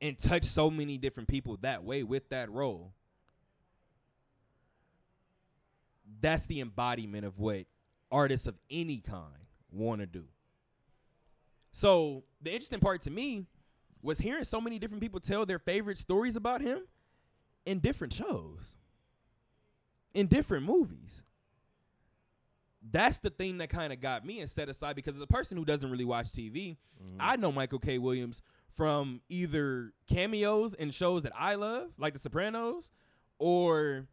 and 0.00 0.18
touch 0.18 0.44
so 0.44 0.70
many 0.70 0.98
different 0.98 1.28
people 1.28 1.56
that 1.62 1.84
way 1.84 2.02
with 2.02 2.28
that 2.28 2.50
role 2.50 2.92
that's 6.20 6.46
the 6.46 6.60
embodiment 6.60 7.24
of 7.24 7.38
what 7.38 7.66
artists 8.10 8.46
of 8.46 8.56
any 8.70 8.98
kind 8.98 9.46
want 9.70 10.00
to 10.00 10.06
do. 10.06 10.24
So 11.72 12.24
the 12.40 12.50
interesting 12.50 12.80
part 12.80 13.02
to 13.02 13.10
me 13.10 13.46
was 14.02 14.18
hearing 14.18 14.44
so 14.44 14.60
many 14.60 14.78
different 14.78 15.02
people 15.02 15.20
tell 15.20 15.44
their 15.44 15.58
favorite 15.58 15.98
stories 15.98 16.36
about 16.36 16.60
him 16.60 16.82
in 17.66 17.80
different 17.80 18.12
shows, 18.12 18.76
in 20.14 20.26
different 20.26 20.64
movies. 20.64 21.22
That's 22.90 23.18
the 23.18 23.30
thing 23.30 23.58
that 23.58 23.68
kind 23.68 23.92
of 23.92 24.00
got 24.00 24.24
me 24.24 24.40
and 24.40 24.48
set 24.48 24.68
aside 24.68 24.96
because 24.96 25.16
as 25.16 25.22
a 25.22 25.26
person 25.26 25.56
who 25.56 25.64
doesn't 25.64 25.90
really 25.90 26.04
watch 26.04 26.28
TV, 26.28 26.76
mm-hmm. 27.02 27.16
I 27.20 27.36
know 27.36 27.52
Michael 27.52 27.80
K. 27.80 27.98
Williams 27.98 28.40
from 28.78 29.20
either 29.28 29.92
cameos 30.08 30.72
in 30.72 30.92
shows 30.92 31.24
that 31.24 31.32
I 31.36 31.56
love, 31.56 31.90
like 31.98 32.12
The 32.12 32.20
Sopranos, 32.20 32.92
or 33.40 34.06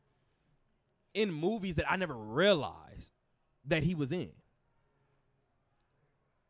in 1.13 1.31
movies 1.31 1.75
that 1.75 1.89
I 1.89 1.95
never 1.97 2.15
realized 2.15 3.11
that 3.67 3.83
he 3.83 3.93
was 3.93 4.11
in. 4.11 4.31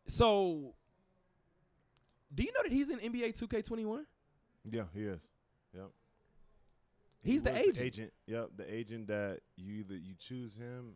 So, 0.08 0.75
do 2.34 2.43
you 2.43 2.54
know 2.54 2.63
that 2.63 2.71
he's 2.71 2.89
in 2.89 2.99
NBA 2.99 3.38
2K21? 3.38 4.06
Yeah, 4.71 4.84
he 4.93 5.01
is. 5.01 5.19
Yep. 5.75 5.89
He's 7.21 7.43
the 7.43 7.58
agent. 7.58 7.80
agent. 7.80 8.13
Yep, 8.28 8.51
the 8.56 8.73
agent 8.73 9.08
that 9.08 9.41
you 9.58 9.80
either 9.80 9.95
you 9.95 10.13
choose 10.17 10.56
him 10.56 10.93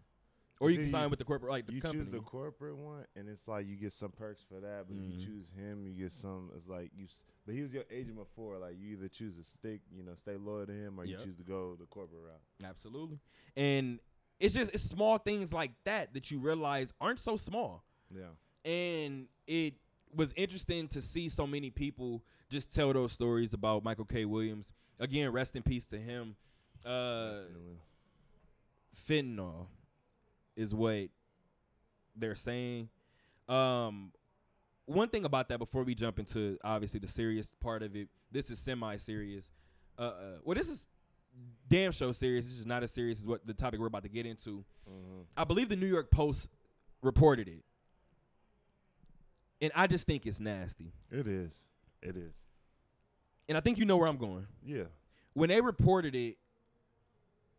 Or 0.62 0.70
you 0.70 0.78
can 0.78 0.90
sign 0.90 1.10
with 1.10 1.20
the 1.20 1.26
corporate, 1.26 1.52
like 1.52 1.66
the 1.68 1.74
you 1.74 1.82
company. 1.82 2.04
choose 2.04 2.12
the 2.12 2.20
corporate 2.20 2.76
one, 2.76 3.06
and 3.16 3.30
it's 3.30 3.48
like 3.48 3.66
you 3.66 3.78
get 3.78 3.94
some 3.94 4.12
perks 4.12 4.42
for 4.44 4.60
that. 4.60 4.86
But 4.90 4.98
if 4.98 5.04
Mhm. 5.04 5.18
you 5.20 5.26
choose 5.26 5.50
him, 5.56 5.86
you 5.88 5.94
get 5.94 6.12
some. 6.12 6.52
It's 6.56 6.68
like 6.68 6.92
you. 6.94 7.08
But 7.46 7.56
he 7.56 7.62
was 7.62 7.74
your 7.74 7.86
agent 7.90 8.18
before. 8.18 8.58
Like 8.58 8.78
you 8.78 8.90
either 8.98 9.08
choose 9.08 9.38
to 9.38 9.44
stick, 9.46 9.80
you 9.90 10.04
know, 10.04 10.16
stay 10.16 10.36
loyal 10.36 10.66
to 10.66 10.74
him, 10.74 11.00
or 11.00 11.06
Yep. 11.06 11.20
you 11.20 11.26
choose 11.26 11.38
to 11.38 11.44
go 11.44 11.76
the 11.78 11.86
corporate 11.86 12.22
route. 12.24 12.42
Absolutely. 12.64 13.20
And 13.56 14.00
it's 14.40 14.54
just 14.54 14.72
it's 14.74 14.84
small 14.84 15.18
things 15.18 15.54
like 15.54 15.72
that 15.86 16.14
that 16.14 16.30
you 16.30 16.40
realize 16.40 16.94
aren't 17.00 17.20
so 17.20 17.38
small. 17.38 17.84
Yeah. 18.14 18.32
and 18.66 19.28
it 19.48 19.76
was 20.14 20.34
interesting 20.36 20.88
to 20.90 21.02
see 21.02 21.30
so 21.30 21.48
many 21.48 21.70
people 21.70 22.22
just 22.50 22.74
tell 22.76 22.92
those 22.92 23.14
stories 23.14 23.54
about 23.54 23.84
Michael 23.86 24.04
K. 24.06 24.26
Williams. 24.26 24.74
Again, 25.00 25.32
rest 25.32 25.56
in 25.56 25.64
peace 25.64 25.86
to 25.88 25.98
him. 26.00 26.36
Uh, 26.84 27.44
fentanyl 28.96 29.68
is 30.60 30.76
what 30.76 31.08
they're 32.16 32.36
saying. 32.36 32.90
Um, 33.48 34.12
one 34.86 35.08
thing 35.08 35.24
about 35.24 35.48
that 35.50 35.58
before 35.58 35.84
we 35.84 35.96
jump 35.96 36.20
into 36.20 36.58
obviously 36.64 37.00
the 37.00 37.08
serious 37.08 37.56
part 37.62 37.82
of 37.82 37.96
it, 37.96 38.10
this 38.32 38.52
is 38.52 38.60
semi-serious. 38.60 39.50
Uh, 39.98 40.02
uh 40.02 40.14
well, 40.44 40.56
this 40.56 40.68
is 40.68 40.86
damn 41.68 41.92
show 41.92 42.12
serious. 42.12 42.46
This 42.46 42.60
is 42.60 42.66
not 42.66 42.84
as 42.84 42.92
serious 42.92 43.20
as 43.20 43.28
what 43.28 43.48
the 43.48 43.54
topic 43.54 43.80
we're 43.80 43.88
about 43.88 44.04
to 44.04 44.10
get 44.10 44.26
into. 44.26 44.66
Mhm. 44.90 45.26
I 45.38 45.46
believe 45.46 45.70
the 45.70 45.78
New 45.78 45.88
York 45.88 46.12
Post 46.12 46.50
reported 47.02 47.48
it. 47.48 47.64
And 49.62 49.72
I 49.76 49.88
just 49.88 50.06
think 50.06 50.26
it's 50.26 50.40
nasty. 50.40 50.92
It 51.10 51.28
is. 51.28 51.70
It 52.02 52.18
is. 52.18 52.36
And 53.48 53.58
I 53.58 53.62
think 53.62 53.78
you 53.78 53.86
know 53.86 53.98
where 53.98 54.08
I'm 54.08 54.18
going. 54.18 54.48
Yeah. 54.64 54.86
When 55.34 55.50
they 55.50 55.62
reported 55.62 56.16
it, 56.16 56.38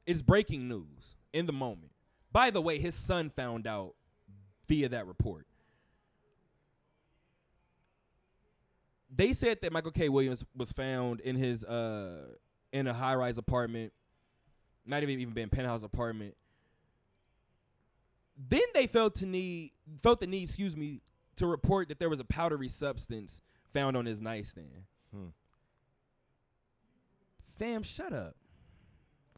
it's 0.06 0.22
breaking 0.22 0.68
news 0.68 1.16
in 1.32 1.46
the 1.46 1.52
moment. 1.52 1.92
By 2.32 2.50
the 2.50 2.60
way, 2.60 2.78
his 2.78 2.94
son 2.94 3.30
found 3.30 3.66
out 3.66 3.94
via 4.68 4.88
that 4.88 5.06
report. 5.06 5.46
They 9.14 9.32
said 9.32 9.58
that 9.62 9.72
Michael 9.72 9.90
K. 9.90 10.08
Williams 10.08 10.44
was 10.56 10.72
found 10.72 11.20
in 11.20 11.34
his 11.36 11.64
uh 11.64 12.26
in 12.72 12.86
a 12.86 12.94
high 12.94 13.14
rise 13.14 13.38
apartment, 13.38 13.92
not 14.86 15.02
even 15.02 15.18
even 15.18 15.34
been 15.34 15.48
penthouse 15.48 15.82
apartment. 15.82 16.36
Then 18.48 18.62
they 18.72 18.86
felt 18.86 19.16
to 19.16 19.26
need 19.26 19.72
felt 20.02 20.20
the 20.20 20.28
need, 20.28 20.44
excuse 20.44 20.76
me, 20.76 21.00
to 21.36 21.46
report 21.46 21.88
that 21.88 21.98
there 21.98 22.08
was 22.08 22.20
a 22.20 22.24
powdery 22.24 22.68
substance 22.68 23.42
found 23.72 23.96
on 23.96 24.06
his 24.06 24.20
nightstand. 24.20 24.84
Hmm. 25.12 25.28
Fam, 27.58 27.82
shut 27.82 28.12
up. 28.12 28.36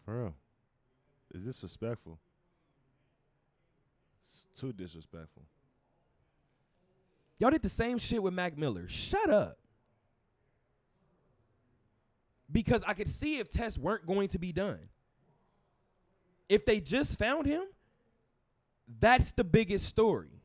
For 0.04 0.22
real. 0.22 0.34
Is 1.34 1.42
disrespectful. 1.42 2.18
It's 4.50 4.60
too 4.60 4.72
disrespectful. 4.72 5.42
Y'all 7.38 7.50
did 7.50 7.62
the 7.62 7.68
same 7.68 7.98
shit 7.98 8.22
with 8.22 8.34
Mac 8.34 8.56
Miller. 8.56 8.86
Shut 8.88 9.28
up. 9.28 9.58
Because 12.50 12.84
I 12.86 12.94
could 12.94 13.08
see 13.08 13.38
if 13.38 13.48
tests 13.48 13.78
weren't 13.78 14.06
going 14.06 14.28
to 14.28 14.38
be 14.38 14.52
done. 14.52 14.78
If 16.48 16.64
they 16.64 16.80
just 16.80 17.18
found 17.18 17.46
him, 17.46 17.62
that's 19.00 19.32
the 19.32 19.44
biggest 19.44 19.86
story. 19.86 20.42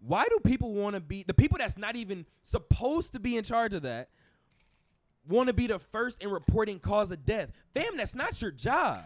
Why 0.00 0.26
do 0.30 0.38
people 0.44 0.74
want 0.74 0.94
to 0.94 1.00
be 1.00 1.24
the 1.26 1.34
people 1.34 1.58
that's 1.58 1.76
not 1.76 1.96
even 1.96 2.24
supposed 2.42 3.14
to 3.14 3.20
be 3.20 3.36
in 3.36 3.42
charge 3.42 3.74
of 3.74 3.82
that 3.82 4.10
want 5.28 5.48
to 5.48 5.52
be 5.52 5.66
the 5.66 5.78
first 5.78 6.22
in 6.22 6.30
reporting 6.30 6.78
cause 6.78 7.10
of 7.10 7.24
death? 7.24 7.50
Fam, 7.74 7.96
that's 7.96 8.14
not 8.14 8.40
your 8.40 8.52
job. 8.52 9.04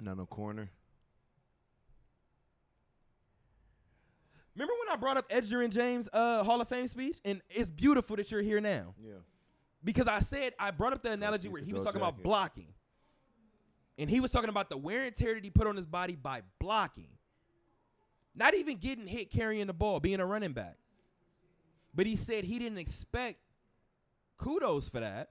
Not 0.00 0.16
no 0.16 0.26
corner. 0.26 0.70
Remember 4.56 4.72
when 4.80 4.92
I 4.92 4.96
brought 4.96 5.16
up 5.18 5.28
Edgerrin 5.28 5.70
James' 5.70 6.08
uh, 6.12 6.42
Hall 6.42 6.60
of 6.60 6.68
Fame 6.68 6.88
speech? 6.88 7.18
And 7.24 7.42
it's 7.50 7.68
beautiful 7.70 8.16
that 8.16 8.30
you're 8.30 8.40
here 8.42 8.60
now. 8.60 8.94
Yeah. 9.00 9.12
because 9.84 10.08
I 10.08 10.20
said 10.20 10.54
I 10.58 10.70
brought 10.70 10.94
up 10.94 11.02
the 11.02 11.12
analogy 11.12 11.48
where 11.48 11.62
he 11.62 11.72
was 11.74 11.82
talking 11.84 12.00
about 12.00 12.22
blocking, 12.22 12.68
and 13.98 14.08
he 14.10 14.18
was 14.20 14.30
talking 14.30 14.48
about 14.48 14.70
the 14.70 14.76
wear 14.78 15.04
and 15.04 15.14
tear 15.14 15.34
that 15.34 15.44
he 15.44 15.50
put 15.50 15.66
on 15.66 15.76
his 15.76 15.86
body 15.86 16.14
by 16.16 16.40
blocking, 16.58 17.08
not 18.34 18.54
even 18.54 18.78
getting 18.78 19.06
hit 19.06 19.30
carrying 19.30 19.66
the 19.66 19.72
ball, 19.74 20.00
being 20.00 20.20
a 20.20 20.26
running 20.26 20.52
back. 20.54 20.76
But 21.94 22.06
he 22.06 22.16
said 22.16 22.44
he 22.44 22.58
didn't 22.58 22.78
expect 22.78 23.38
kudos 24.38 24.88
for 24.88 25.00
that 25.00 25.30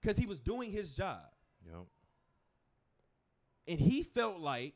because 0.00 0.16
he 0.16 0.26
was 0.26 0.38
doing 0.40 0.70
his 0.70 0.94
job, 0.94 1.22
Yep. 1.66 1.86
and 3.68 3.78
he 3.80 4.02
felt 4.02 4.38
like 4.38 4.74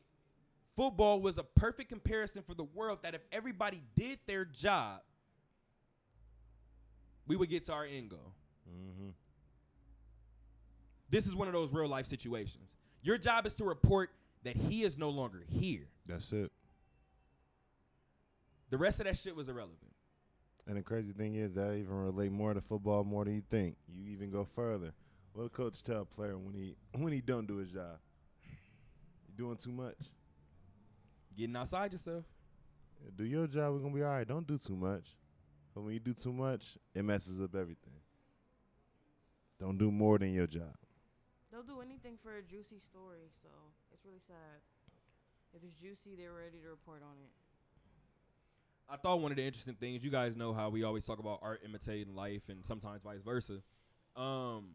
football 0.79 1.19
was 1.19 1.37
a 1.37 1.43
perfect 1.43 1.89
comparison 1.89 2.41
for 2.41 2.53
the 2.53 2.63
world 2.63 2.99
that 3.03 3.13
if 3.13 3.19
everybody 3.33 3.83
did 3.97 4.17
their 4.27 4.45
job, 4.45 5.01
we 7.27 7.35
would 7.35 7.49
get 7.49 7.65
to 7.65 7.73
our 7.73 7.83
end 7.83 8.09
goal. 8.09 8.31
Mm-hmm. 8.65 9.09
This 11.09 11.27
is 11.27 11.35
one 11.35 11.49
of 11.49 11.53
those 11.53 11.73
real 11.73 11.89
life 11.89 12.05
situations. 12.05 12.77
Your 13.01 13.17
job 13.17 13.45
is 13.45 13.55
to 13.55 13.65
report 13.65 14.11
that 14.45 14.55
he 14.55 14.85
is 14.85 14.97
no 14.97 15.09
longer 15.09 15.43
here. 15.49 15.89
That's 16.05 16.31
it. 16.31 16.49
The 18.69 18.77
rest 18.77 19.01
of 19.01 19.05
that 19.05 19.17
shit 19.17 19.35
was 19.35 19.49
irrelevant. 19.49 19.91
And 20.65 20.77
the 20.77 20.81
crazy 20.81 21.11
thing 21.11 21.35
is 21.35 21.55
that 21.55 21.73
even 21.73 21.93
relate 21.93 22.31
more 22.31 22.53
to 22.53 22.61
football 22.61 23.03
more 23.03 23.25
than 23.25 23.35
you 23.35 23.43
think. 23.49 23.75
You 23.93 24.13
even 24.13 24.31
go 24.31 24.47
further. 24.55 24.93
What 25.33 25.43
a 25.43 25.49
coach 25.49 25.83
tell 25.83 26.03
a 26.03 26.05
player 26.05 26.37
when 26.37 26.53
he 26.53 26.77
when 26.97 27.11
he 27.11 27.19
don't 27.19 27.47
do 27.47 27.57
his 27.57 27.69
job? 27.69 27.97
You 29.27 29.33
doing 29.35 29.57
too 29.57 29.73
much. 29.73 29.97
Getting 31.39 31.55
outside 31.55 31.93
yourself. 31.93 32.25
Yeah, 33.01 33.11
Do 33.15 33.23
your 33.23 33.47
job, 33.47 33.71
we're 33.73 33.79
gonna 33.79 33.95
be 33.95 34.03
all 34.03 34.09
right. 34.09 34.27
Don't 34.27 34.45
do 34.45 34.57
too 34.57 34.75
much. 34.75 35.15
But 35.73 35.83
when 35.83 35.93
you 35.93 35.99
do 36.01 36.13
too 36.13 36.33
much, 36.33 36.77
it 36.93 37.05
messes 37.05 37.39
up 37.39 37.55
everything. 37.55 37.93
Don't 39.57 39.77
do 39.77 39.89
more 39.89 40.19
than 40.19 40.33
your 40.33 40.47
job. 40.47 40.75
They'll 41.49 41.63
do 41.63 41.79
anything 41.79 42.17
for 42.21 42.35
a 42.35 42.41
juicy 42.41 42.79
story, 42.79 43.29
so 43.41 43.47
it's 43.93 44.03
really 44.03 44.19
sad. 44.27 44.59
If 45.55 45.63
it's 45.63 45.75
juicy, 45.75 46.17
they're 46.17 46.33
ready 46.33 46.57
to 46.61 46.69
report 46.69 47.03
on 47.03 47.15
it. 47.23 47.31
I 48.89 48.97
thought 48.97 49.21
one 49.21 49.31
of 49.31 49.37
the 49.37 49.43
interesting 49.45 49.75
things, 49.75 50.03
you 50.03 50.11
guys 50.11 50.35
know 50.35 50.51
how 50.51 50.67
we 50.69 50.83
always 50.83 51.05
talk 51.05 51.19
about 51.19 51.39
art 51.41 51.61
imitating 51.63 52.15
life 52.15 52.41
and 52.49 52.65
sometimes 52.65 53.03
vice 53.03 53.21
versa. 53.21 53.61
Um 54.17 54.71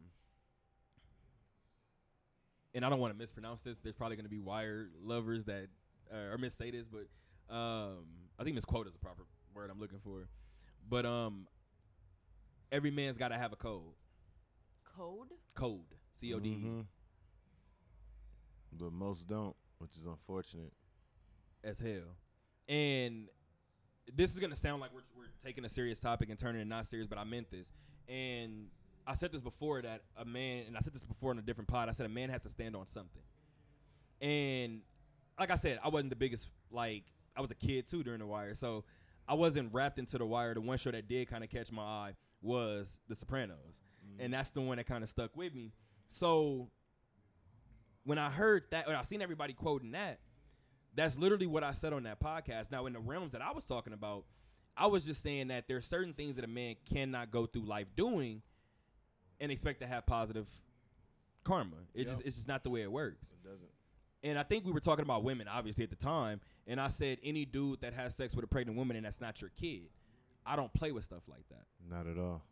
and 2.75 2.87
I 2.87 2.89
don't 2.89 3.01
want 3.01 3.13
to 3.13 3.19
mispronounce 3.19 3.63
this. 3.63 3.77
There's 3.83 3.95
probably 3.95 4.17
going 4.17 4.25
to 4.25 4.31
be 4.31 4.41
wire 4.41 4.89
lovers 5.01 5.45
that 5.45 5.69
uh, 6.15 6.33
or 6.33 6.39
missay 6.39 6.71
this, 6.73 6.87
but 6.87 7.07
um 7.55 8.05
I 8.39 8.45
think 8.45 8.55
misquote 8.55 8.87
is 8.87 8.93
the 8.93 8.99
proper 8.99 9.23
word 9.55 9.71
I'm 9.71 9.81
looking 9.81 9.99
for. 9.99 10.29
But 10.89 11.05
um 11.07 11.47
every 12.73 12.91
man's 12.91 13.17
got 13.17 13.29
to 13.29 13.37
have 13.39 13.53
a 13.53 13.57
code. 13.57 13.95
Code? 14.97 15.29
Code. 15.55 15.81
C 16.13 16.33
O 16.35 16.39
D 16.39 16.49
E. 16.51 16.53
Mhm. 16.65 16.87
But 18.73 18.93
most 18.93 19.27
don't, 19.27 19.55
which 19.79 19.97
is 19.97 20.07
unfortunate. 20.07 20.73
as 21.63 21.81
hell. 21.81 22.17
And 22.69 23.29
this 24.13 24.33
is 24.33 24.39
gonna 24.39 24.57
sound 24.57 24.81
like 24.81 24.93
we're, 24.93 25.01
we're 25.17 25.31
taking 25.43 25.65
a 25.65 25.69
serious 25.69 25.99
topic 26.01 26.29
and 26.31 26.39
turning 26.39 26.61
it 26.61 26.67
not 26.67 26.87
serious, 26.87 27.07
but 27.07 27.19
I 27.19 27.25
meant 27.25 27.51
this. 27.51 27.73
And 28.09 28.67
I 29.07 29.15
said 29.15 29.33
this 29.33 29.43
before 29.43 29.81
that 29.83 30.03
a 30.17 30.25
man, 30.25 30.65
and 30.67 30.77
I 30.77 30.81
said 30.81 30.93
this 30.95 31.05
before 31.05 31.33
in 31.33 31.39
a 31.39 31.43
different 31.43 31.69
pod. 31.69 31.89
I 31.89 31.93
said 31.93 32.07
a 32.07 32.11
man 32.11 32.29
has 32.31 32.43
to 32.43 32.51
stand 32.51 32.77
on 32.77 32.87
something. 32.87 33.23
And 34.21 34.81
like 35.39 35.51
I 35.51 35.57
said, 35.57 35.81
I 35.83 35.89
wasn't 35.89 36.11
the 36.11 36.17
biggest 36.17 36.49
like 36.71 37.05
I 37.37 37.41
was 37.41 37.51
a 37.51 37.55
kid 37.55 37.87
too 37.87 38.03
during 38.03 38.21
the 38.21 38.27
wire, 38.27 38.55
so 38.55 38.85
I 39.27 39.35
wasn't 39.35 39.73
wrapped 39.73 39.99
into 39.99 40.19
the 40.19 40.27
wire. 40.27 40.55
The 40.55 40.61
one 40.61 40.79
show 40.79 40.91
that 40.91 41.09
did 41.09 41.29
kind 41.29 41.43
of 41.43 41.51
catch 41.51 41.73
my 41.73 41.83
eye 41.83 42.15
was 42.43 43.01
The 43.09 43.15
Sopranos, 43.15 43.83
mm. 44.07 44.25
and 44.25 44.33
that's 44.33 44.51
the 44.51 44.61
one 44.61 44.77
that 44.77 44.87
kind 44.87 45.03
of 45.03 45.11
stuck 45.11 45.37
with 45.37 45.55
me. 45.55 45.73
So 46.09 46.69
when 48.05 48.19
I 48.19 48.31
heard 48.31 48.65
that, 48.71 48.87
when 48.87 48.97
I 48.97 49.03
seen 49.03 49.23
everybody 49.23 49.53
quoting 49.55 49.93
that, 49.93 50.21
that's 50.95 51.19
literally 51.19 51.47
what 51.47 51.65
I 51.65 51.73
said 51.73 51.93
on 51.93 52.05
that 52.05 52.21
podcast. 52.21 52.71
Now, 52.71 52.87
in 52.87 52.93
the 52.93 53.01
realms 53.01 53.33
that 53.33 53.43
I 53.43 53.51
was 53.53 53.65
talking 53.67 53.93
about, 53.93 54.25
I 54.77 54.87
was 54.87 55.05
just 55.05 55.23
saying 55.23 55.49
that 55.49 55.67
there's 55.69 55.87
certain 55.87 56.13
things 56.13 56.37
that 56.37 56.45
a 56.45 56.49
man 56.49 56.77
cannot 56.89 57.31
go 57.31 57.47
through 57.47 57.65
life 57.65 57.87
doing 57.97 58.43
and 59.41 59.51
expect 59.51 59.81
to 59.81 59.87
have 59.87 60.07
positive 60.07 60.49
karma. 61.45 61.77
It 61.95 62.07
Yeah. 62.07 62.13
just 62.13 62.23
it's 62.25 62.37
just 62.37 62.49
not 62.49 62.63
the 62.63 62.71
way 62.71 62.83
it 62.83 62.93
works. 62.93 63.33
It 63.33 63.43
doesn't. 63.43 63.71
And 64.25 64.39
I 64.39 64.43
think 64.43 64.65
we 64.65 64.73
were 64.73 64.81
talking 64.81 65.05
about 65.05 65.23
women, 65.23 65.47
obviously, 65.47 65.85
at 65.85 65.91
the 65.91 65.97
time. 65.97 66.41
And 66.67 66.81
I 66.81 66.89
said, 66.89 67.19
any 67.23 67.45
dude 67.45 67.83
that 67.83 67.93
has 67.93 68.15
sex 68.15 68.35
with 68.35 68.43
a 68.43 68.49
pregnant 68.49 68.79
woman 68.79 68.97
and 68.97 69.05
that's 69.05 69.21
not 69.21 69.43
your 69.43 69.51
kid, 69.51 69.91
I 70.47 70.57
don't 70.57 70.73
play 70.73 70.93
with 70.93 71.05
stuff 71.05 71.23
like 71.29 71.47
that. 71.51 71.65
Not 71.89 72.07
at 72.07 72.19
all. 72.19 72.43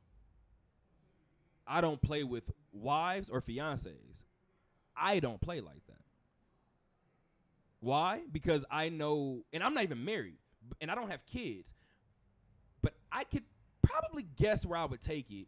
I 1.67 1.81
don't 1.81 2.01
play 2.01 2.25
with 2.25 2.51
wives 2.73 3.31
or 3.31 3.41
fiancés. 3.41 4.25
I 4.95 5.19
don't 5.19 5.41
play 5.41 5.61
like 5.61 5.87
that. 5.87 5.97
Why? 7.81 8.21
Because 8.31 8.67
I 8.71 8.91
know, 8.91 9.45
and 9.53 9.63
I'm 9.63 9.73
not 9.73 9.85
even 9.85 10.05
married, 10.05 10.37
and 10.81 10.91
I 10.91 10.95
don't 10.95 11.11
have 11.11 11.25
kids, 11.25 11.73
but 12.83 12.93
I 13.11 13.25
could 13.25 13.45
probably 13.81 14.27
guess 14.37 14.67
where 14.67 14.79
I 14.79 14.85
would 14.85 15.01
take 15.01 15.31
it 15.31 15.47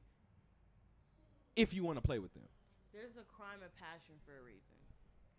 if 1.54 1.74
you 1.74 1.84
want 1.84 1.98
to 1.98 2.02
play 2.02 2.18
with 2.18 2.32
them. 2.32 2.44
There's 2.94 3.16
a 3.16 3.24
crime 3.36 3.60
of 3.62 3.76
passion 3.76 4.14
for 4.24 4.32
a 4.32 4.42
reason. 4.42 4.73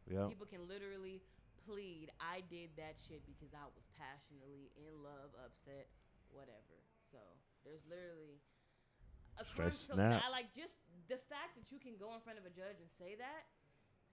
Yeah. 0.06 0.30
People 0.30 0.45
can 0.45 0.70
literally 0.70 1.22
plead, 1.66 2.14
I 2.22 2.45
did 2.47 2.78
that 2.78 3.01
shit 3.01 3.26
because 3.26 3.51
I 3.58 3.66
was 3.66 3.86
passionately 3.97 4.70
in 4.78 4.93
love, 5.01 5.34
upset, 5.41 5.89
whatever. 6.30 6.78
So 7.10 7.18
there's 7.66 7.82
literally 7.89 8.38
a 9.41 9.43
crime. 9.43 9.74
So. 9.74 9.97
I 9.97 10.30
like 10.30 10.53
just 10.53 10.78
the 11.10 11.18
fact 11.28 11.58
that 11.58 11.74
you 11.74 11.82
can 11.82 11.97
go 11.97 12.14
in 12.14 12.22
front 12.22 12.38
of 12.38 12.45
a 12.45 12.53
judge 12.53 12.78
and 12.78 12.89
say 13.01 13.18
that. 13.18 13.49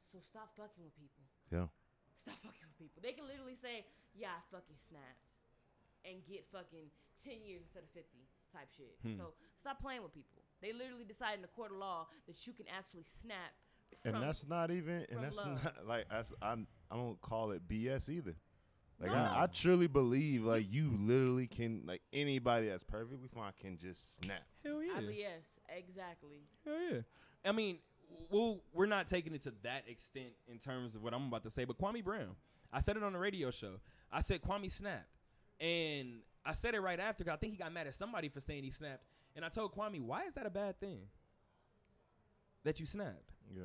So 0.08 0.20
stop 0.20 0.52
fucking 0.56 0.80
with 0.80 0.96
people. 0.96 1.24
Yeah. 1.48 1.68
Stop 2.24 2.40
fucking 2.40 2.68
with 2.68 2.78
people. 2.80 2.98
They 3.00 3.16
can 3.16 3.24
literally 3.24 3.56
say, 3.56 3.88
"Yeah, 4.12 4.36
I 4.36 4.40
fucking 4.52 4.76
snapped," 4.88 5.24
and 6.04 6.20
get 6.28 6.44
fucking 6.52 6.92
ten 7.24 7.40
years 7.40 7.64
instead 7.64 7.84
of 7.84 7.90
fifty 7.96 8.28
type 8.52 8.68
shit. 8.76 8.92
Hmm. 9.00 9.16
So 9.16 9.32
stop 9.56 9.80
playing 9.80 10.04
with 10.04 10.12
people. 10.12 10.44
They 10.60 10.76
literally 10.76 11.08
decide 11.08 11.40
in 11.40 11.42
the 11.42 11.50
court 11.56 11.72
of 11.72 11.80
law 11.80 12.12
that 12.28 12.44
you 12.44 12.52
can 12.52 12.68
actually 12.68 13.08
snap. 13.08 13.56
And 14.04 14.14
from- 14.14 14.22
that's 14.22 14.46
not 14.48 14.70
even, 14.70 15.06
and 15.10 15.22
that's 15.22 15.36
love. 15.38 15.62
not 15.64 15.74
like 15.86 16.06
that's 16.10 16.32
I 16.42 16.52
I 16.90 16.96
don't 16.96 17.20
call 17.20 17.50
it 17.52 17.66
BS 17.68 18.08
either. 18.08 18.34
Like 19.00 19.10
No. 19.10 19.16
I, 19.16 19.42
I 19.42 19.46
truly 19.46 19.86
believe 19.88 20.44
like 20.44 20.66
you 20.70 20.96
literally 21.00 21.46
can 21.46 21.82
like 21.86 22.02
anybody 22.12 22.68
that's 22.68 22.84
perfectly 22.84 23.28
fine 23.34 23.52
can 23.60 23.78
just 23.78 24.16
snap. 24.22 24.42
Hell 24.64 24.82
yeah. 24.82 24.92
I, 24.96 25.00
yes, 25.00 25.42
exactly. 25.68 26.42
Hell 26.64 26.74
yeah. 26.90 26.98
I 27.44 27.52
mean, 27.52 27.78
well, 28.30 28.60
we're 28.72 28.86
not 28.86 29.08
taking 29.08 29.34
it 29.34 29.42
to 29.42 29.52
that 29.62 29.84
extent 29.88 30.32
in 30.46 30.58
terms 30.58 30.94
of 30.94 31.02
what 31.02 31.14
I'm 31.14 31.26
about 31.26 31.42
to 31.44 31.50
say, 31.50 31.64
but 31.64 31.78
Kwame 31.78 32.04
Brown, 32.04 32.36
I 32.72 32.80
said 32.80 32.96
it 32.96 33.02
on 33.02 33.12
the 33.12 33.18
radio 33.18 33.50
show. 33.50 33.80
I 34.12 34.20
said 34.20 34.40
Kwame 34.42 34.70
snapped, 34.70 35.08
and 35.58 36.20
I 36.44 36.52
said 36.52 36.74
it 36.74 36.80
right 36.80 37.00
after. 37.00 37.24
'cause 37.24 37.32
I 37.32 37.36
think 37.36 37.52
he 37.54 37.58
got 37.58 37.72
mad 37.72 37.86
at 37.86 37.94
somebody 37.94 38.28
for 38.28 38.40
saying 38.40 38.62
he 38.62 38.70
snapped, 38.70 39.02
and 39.34 39.44
I 39.44 39.48
told 39.48 39.74
Kwame, 39.74 40.00
why 40.02 40.24
is 40.26 40.34
that 40.34 40.46
a 40.46 40.50
bad 40.50 40.78
thing? 40.78 41.08
That 42.64 42.78
you 42.78 42.86
snapped. 42.86 43.32
Yeah. 43.52 43.62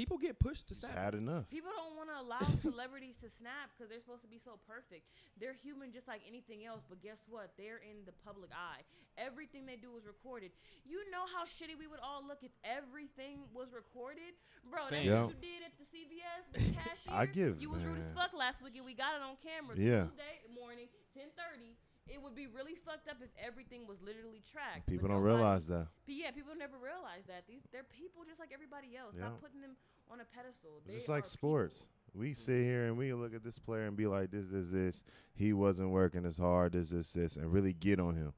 People 0.00 0.16
get 0.16 0.40
pushed 0.40 0.64
to 0.72 0.74
Just 0.74 0.88
snap. 0.88 0.96
had 0.96 1.12
enough. 1.12 1.44
People 1.52 1.68
don't 1.76 1.92
want 1.92 2.08
to 2.08 2.16
allow 2.16 2.40
celebrities 2.64 3.20
to 3.20 3.28
snap 3.28 3.68
because 3.76 3.92
they're 3.92 4.00
supposed 4.00 4.24
to 4.24 4.32
be 4.32 4.40
so 4.40 4.56
perfect. 4.64 5.04
They're 5.36 5.52
human 5.52 5.92
just 5.92 6.08
like 6.08 6.24
anything 6.24 6.64
else, 6.64 6.80
but 6.88 7.04
guess 7.04 7.20
what? 7.28 7.52
They're 7.60 7.84
in 7.84 8.08
the 8.08 8.16
public 8.24 8.48
eye. 8.56 8.80
Everything 9.20 9.68
they 9.68 9.76
do 9.76 9.92
is 10.00 10.08
recorded. 10.08 10.56
You 10.88 11.04
know 11.12 11.28
how 11.28 11.44
shitty 11.44 11.76
we 11.76 11.84
would 11.84 12.00
all 12.00 12.24
look 12.24 12.40
if 12.40 12.56
everything 12.64 13.44
was 13.52 13.76
recorded, 13.76 14.32
bro. 14.72 14.88
That's 14.88 15.04
Fam. 15.04 15.28
what 15.28 15.36
you 15.36 15.40
did 15.44 15.60
at 15.68 15.76
the 15.76 15.84
CVS 15.92 16.42
with 16.48 16.64
the 16.64 16.72
cashier. 16.80 17.12
I 17.12 17.28
give- 17.28 17.60
you 17.60 17.68
was 17.68 17.84
rude 17.84 18.00
as 18.00 18.08
fuck 18.16 18.32
last 18.32 18.64
week, 18.64 18.80
and 18.80 18.88
we 18.88 18.96
got 18.96 19.20
it 19.20 19.22
on 19.22 19.36
camera. 19.44 19.76
Yeah. 19.76 20.08
Tuesday 20.08 20.40
morning, 20.48 20.88
ten 21.12 21.28
thirty. 21.36 21.76
It 22.08 22.20
would 22.20 22.34
be 22.34 22.46
really 22.46 22.74
fucked 22.74 23.08
up 23.08 23.16
if 23.22 23.30
everything 23.38 23.86
was 23.86 23.98
literally 24.02 24.42
tracked. 24.50 24.86
People 24.86 25.08
don't 25.08 25.22
nobody- 25.22 25.36
realize 25.36 25.66
that. 25.68 25.86
But 26.06 26.14
yeah, 26.14 26.30
people 26.32 26.54
never 26.56 26.76
realize 26.76 27.24
that 27.28 27.46
these 27.46 27.62
they're 27.72 27.84
people 27.84 28.24
just 28.26 28.40
like 28.40 28.50
everybody 28.52 28.96
else. 28.96 29.14
Yeah. 29.14 29.26
Stop 29.26 29.40
putting 29.40 29.60
them 29.60 29.76
on 30.10 30.20
a 30.20 30.24
pedestal. 30.24 30.82
Just 30.86 31.08
like 31.08 31.24
sports. 31.24 31.86
We 32.12 32.34
sit 32.34 32.64
here 32.64 32.86
and 32.86 32.98
we 32.98 33.12
look 33.14 33.34
at 33.34 33.44
this 33.44 33.58
player 33.60 33.86
and 33.86 33.96
be 33.96 34.08
like, 34.08 34.32
this, 34.32 34.46
this, 34.50 34.70
this. 34.70 35.02
He 35.34 35.52
wasn't 35.52 35.90
working 35.90 36.26
as 36.26 36.36
hard, 36.36 36.72
this, 36.72 36.90
this, 36.90 37.12
this, 37.12 37.36
and 37.36 37.52
really 37.52 37.72
get 37.72 38.00
on 38.00 38.16
him. 38.16 38.32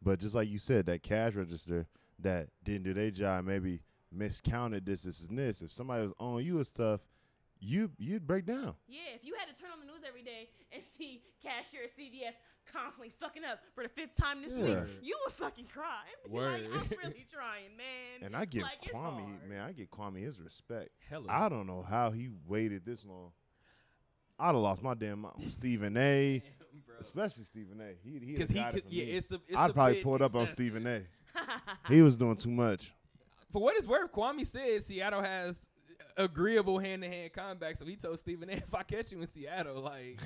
But 0.00 0.20
just 0.20 0.36
like 0.36 0.48
you 0.48 0.58
said, 0.58 0.86
that 0.86 1.02
cash 1.02 1.34
register 1.34 1.88
that 2.20 2.48
didn't 2.62 2.84
do 2.84 2.94
their 2.94 3.10
job, 3.10 3.44
maybe 3.44 3.80
miscounted 4.12 4.86
this, 4.86 5.02
this, 5.02 5.24
and 5.26 5.36
this. 5.36 5.62
If 5.62 5.72
somebody 5.72 6.02
was 6.02 6.12
on 6.20 6.44
you 6.44 6.56
and 6.58 6.66
stuff, 6.66 7.00
you 7.60 7.90
you'd 7.98 8.24
break 8.24 8.46
down. 8.46 8.74
Yeah, 8.86 9.14
if 9.16 9.24
you 9.24 9.34
had 9.34 9.52
to 9.52 9.60
turn 9.60 9.70
on 9.72 9.80
the 9.80 9.86
news 9.86 10.02
every 10.06 10.22
day 10.22 10.48
and 10.72 10.80
see 10.96 11.22
cashier 11.42 11.82
at 11.84 11.96
CVS 11.96 12.34
constantly 12.72 13.12
fucking 13.20 13.44
up 13.44 13.60
for 13.74 13.82
the 13.82 13.88
fifth 13.88 14.16
time 14.16 14.42
this 14.42 14.54
week, 14.54 14.78
you 15.02 15.16
would 15.24 15.32
fucking 15.34 15.66
cry. 15.72 16.02
Word. 16.30 16.62
Like, 16.70 16.80
I'm 16.80 16.88
really 17.04 17.26
trying, 17.32 17.76
man. 17.76 18.24
And 18.26 18.36
I 18.36 18.44
get 18.44 18.62
Like, 18.62 18.82
Kwame, 18.92 19.48
man, 19.48 19.60
I 19.68 19.72
get 19.72 19.90
Kwame 19.90 20.22
his 20.22 20.38
respect. 20.40 20.90
Hella. 21.08 21.26
I 21.28 21.48
don't 21.48 21.66
know 21.66 21.82
how 21.82 22.10
he 22.10 22.28
waited 22.46 22.84
this 22.84 23.04
long. 23.04 23.32
I'd 24.38 24.46
have 24.48 24.56
lost 24.56 24.82
my 24.82 24.94
damn 24.94 25.20
mind. 25.20 25.34
Stephen 25.48 25.96
A. 25.96 26.38
Damn. 26.38 26.52
Especially 27.00 27.44
Stephen 27.44 27.80
A. 27.80 27.92
He 28.02 28.18
he 28.18 28.32
Because 28.32 28.40
has 28.40 28.48
he 28.50 28.54
got 28.54 28.72
could, 28.72 28.84
it 28.84 28.90
yeah, 28.90 29.04
me. 29.04 29.10
it's 29.12 29.30
a. 29.32 29.40
It's 29.48 29.56
I'd 29.56 29.70
a 29.70 29.72
probably 29.72 29.94
bit 29.94 30.04
pull 30.04 30.14
it 30.16 30.22
up 30.22 30.34
on. 30.34 30.46
Stephen 30.46 30.86
A. 30.86 31.02
He 31.88 32.02
was 32.02 32.16
doing 32.16 32.36
too 32.36 32.50
much. 32.50 32.92
For 33.52 33.62
what 33.62 33.76
it's 33.76 33.86
worth, 33.86 34.12
Kwame 34.12 34.44
said 34.46 34.82
Seattle 34.82 35.22
has 35.22 35.66
agreeable 36.16 36.78
hand 36.78 37.02
to 37.02 37.08
hand 37.08 37.32
combat. 37.32 37.78
So 37.78 37.84
he 37.86 37.94
told 37.96 38.18
Stephen 38.18 38.50
A, 38.50 38.54
if 38.54 38.74
I 38.74 38.82
catch 38.82 39.12
you 39.12 39.20
in 39.20 39.26
Seattle, 39.28 39.80
like, 39.82 40.18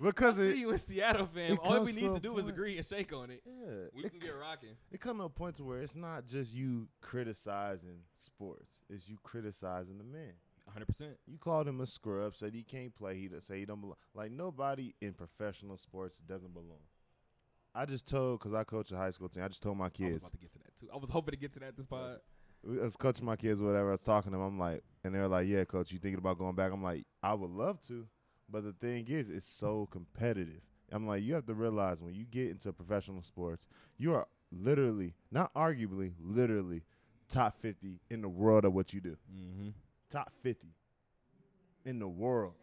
Because 0.00 0.38
I 0.38 0.42
see 0.42 0.50
it, 0.50 0.56
you 0.56 0.70
in 0.70 0.78
Seattle, 0.78 1.26
fam. 1.26 1.58
All 1.62 1.80
we 1.82 1.92
need 1.92 2.02
to 2.02 2.08
to 2.08 2.14
a 2.16 2.20
do 2.20 2.38
is 2.38 2.48
agree 2.48 2.76
and 2.76 2.86
shake 2.86 3.12
on 3.12 3.30
it. 3.30 3.42
yeah, 3.46 3.86
We 3.94 4.04
it, 4.04 4.10
can 4.10 4.18
get 4.18 4.36
rocking. 4.36 4.76
it 4.90 5.00
come 5.00 5.18
to 5.18 5.24
a 5.24 5.28
point 5.28 5.56
to 5.56 5.64
where 5.64 5.80
it's 5.80 5.96
not 5.96 6.26
just 6.26 6.54
you 6.54 6.88
criticizing 7.00 8.00
sports; 8.16 8.70
it's 8.90 9.08
you 9.08 9.16
criticizing 9.22 9.98
the 9.98 10.04
man. 10.04 10.32
100%. 10.76 11.14
You 11.26 11.38
called 11.38 11.68
him 11.68 11.80
a 11.80 11.86
scrub, 11.86 12.34
said 12.34 12.52
he 12.52 12.62
can't 12.62 12.94
play. 12.94 13.14
He 13.16 13.30
say 13.40 13.60
he 13.60 13.64
don't 13.64 13.80
belong. 13.80 13.96
Like 14.14 14.32
nobody 14.32 14.94
in 15.00 15.12
professional 15.12 15.76
sports 15.76 16.18
doesn't 16.18 16.52
belong. 16.52 16.80
I 17.74 17.84
just 17.84 18.08
told 18.08 18.40
because 18.40 18.54
I 18.54 18.64
coach 18.64 18.90
a 18.90 18.96
high 18.96 19.10
school 19.10 19.28
team. 19.28 19.42
I 19.44 19.48
just 19.48 19.62
told 19.62 19.76
my 19.78 19.90
kids. 19.90 20.08
I 20.10 20.12
was 20.12 20.22
kids. 20.22 20.24
about 20.24 20.32
to 20.32 20.38
get 20.38 20.52
to 20.52 20.58
that 20.58 20.76
too. 20.80 20.88
I 20.92 20.96
was 20.96 21.10
hoping 21.10 21.32
to 21.32 21.38
get 21.38 21.52
to 21.54 21.60
that 21.60 21.76
this 21.76 21.86
pod. 21.86 22.18
I 22.66 22.82
was 22.84 22.96
coaching 22.96 23.24
my 23.26 23.36
kids, 23.36 23.60
whatever. 23.60 23.88
I 23.88 23.92
was 23.92 24.02
talking 24.02 24.32
to 24.32 24.38
them. 24.38 24.46
I'm 24.46 24.58
like, 24.58 24.82
and 25.04 25.14
they're 25.14 25.28
like, 25.28 25.46
"Yeah, 25.46 25.64
coach, 25.64 25.92
you 25.92 25.98
thinking 25.98 26.18
about 26.18 26.38
going 26.38 26.56
back?" 26.56 26.72
I'm 26.72 26.82
like, 26.82 27.04
"I 27.22 27.34
would 27.34 27.50
love 27.50 27.80
to, 27.86 28.06
but 28.50 28.64
the 28.64 28.72
thing 28.72 29.06
is, 29.08 29.30
it's 29.30 29.46
so 29.46 29.88
competitive." 29.90 30.60
I'm 30.92 31.06
like, 31.06 31.22
you 31.22 31.34
have 31.34 31.46
to 31.46 31.54
realize 31.54 32.00
when 32.00 32.14
you 32.14 32.24
get 32.24 32.50
into 32.50 32.72
professional 32.72 33.22
sports, 33.22 33.66
you 33.98 34.14
are 34.14 34.26
literally, 34.52 35.14
not 35.32 35.52
arguably, 35.54 36.12
literally, 36.20 36.82
top 37.28 37.60
50 37.60 37.98
in 38.10 38.22
the 38.22 38.28
world 38.28 38.64
of 38.64 38.72
what 38.72 38.92
you 38.92 39.00
do. 39.00 39.16
Mm-hmm. 39.34 39.70
Top 40.10 40.32
50 40.42 40.68
in 41.84 41.98
the 41.98 42.08
world. 42.08 42.54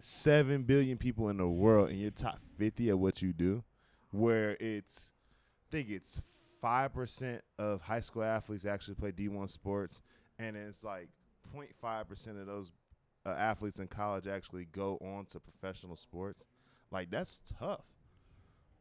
Seven 0.00 0.62
billion 0.62 0.98
people 0.98 1.28
in 1.28 1.38
the 1.38 1.48
world, 1.48 1.88
and 1.90 1.98
you're 1.98 2.10
top 2.10 2.38
50 2.58 2.90
at 2.90 2.98
what 2.98 3.22
you 3.22 3.32
do, 3.32 3.64
where 4.10 4.56
it's, 4.60 5.12
I 5.68 5.76
think 5.76 5.90
it's 5.90 6.20
five 6.60 6.92
percent 6.92 7.42
of 7.58 7.80
high 7.80 8.00
school 8.00 8.22
athletes 8.22 8.64
actually 8.64 8.94
play 8.94 9.12
D1 9.12 9.50
sports, 9.50 10.02
and 10.38 10.56
it's 10.56 10.84
like 10.84 11.08
0.5 11.54 12.08
percent 12.08 12.38
of 12.38 12.46
those 12.46 12.70
uh, 13.26 13.30
athletes 13.30 13.78
in 13.78 13.86
college 13.88 14.26
actually 14.26 14.66
go 14.66 14.98
on 15.00 15.26
to 15.26 15.40
professional 15.40 15.96
sports. 15.96 16.42
Like 16.90 17.10
that's 17.10 17.40
tough. 17.58 17.84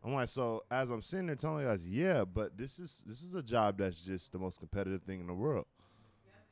I'm 0.03 0.13
like, 0.13 0.27
so 0.29 0.63
as 0.69 0.89
I'm 0.89 1.01
sitting 1.01 1.27
there 1.27 1.35
telling 1.35 1.63
you 1.63 1.69
guys, 1.69 1.87
yeah, 1.87 2.25
but 2.25 2.57
this 2.57 2.77
is 2.79 3.01
this 3.05 3.23
is 3.23 3.35
a 3.35 3.41
job 3.41 3.77
that's 3.77 4.01
just 4.01 4.31
the 4.33 4.39
most 4.39 4.59
competitive 4.59 5.01
thing 5.03 5.21
in 5.21 5.27
the 5.27 5.33
world. 5.33 5.65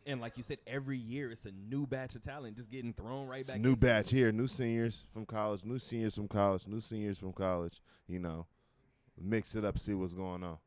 And 0.08 0.20
like 0.20 0.36
you 0.36 0.42
said, 0.42 0.58
every 0.66 0.98
year 0.98 1.30
it's 1.32 1.46
a 1.46 1.52
new 1.52 1.86
batch 1.86 2.16
of 2.16 2.22
talent 2.24 2.58
just 2.58 2.72
getting 2.72 2.92
thrown 2.94 3.28
right 3.28 3.42
It's 3.42 3.52
back. 3.52 3.60
new 3.62 3.76
batch 3.76 4.12
it. 4.12 4.16
here, 4.16 4.32
new 4.32 4.48
seniors 4.48 5.06
from 5.14 5.26
college, 5.28 5.64
new 5.64 5.78
seniors 5.78 6.16
from 6.16 6.28
college, 6.28 6.66
new 6.66 6.82
seniors 6.82 7.20
from 7.20 7.34
college. 7.34 7.82
You 8.08 8.20
know, 8.20 8.48
mix 9.22 9.54
it 9.56 9.64
up, 9.66 9.78
see 9.78 9.94
what's 9.94 10.14
going 10.14 10.44
on. 10.44 10.58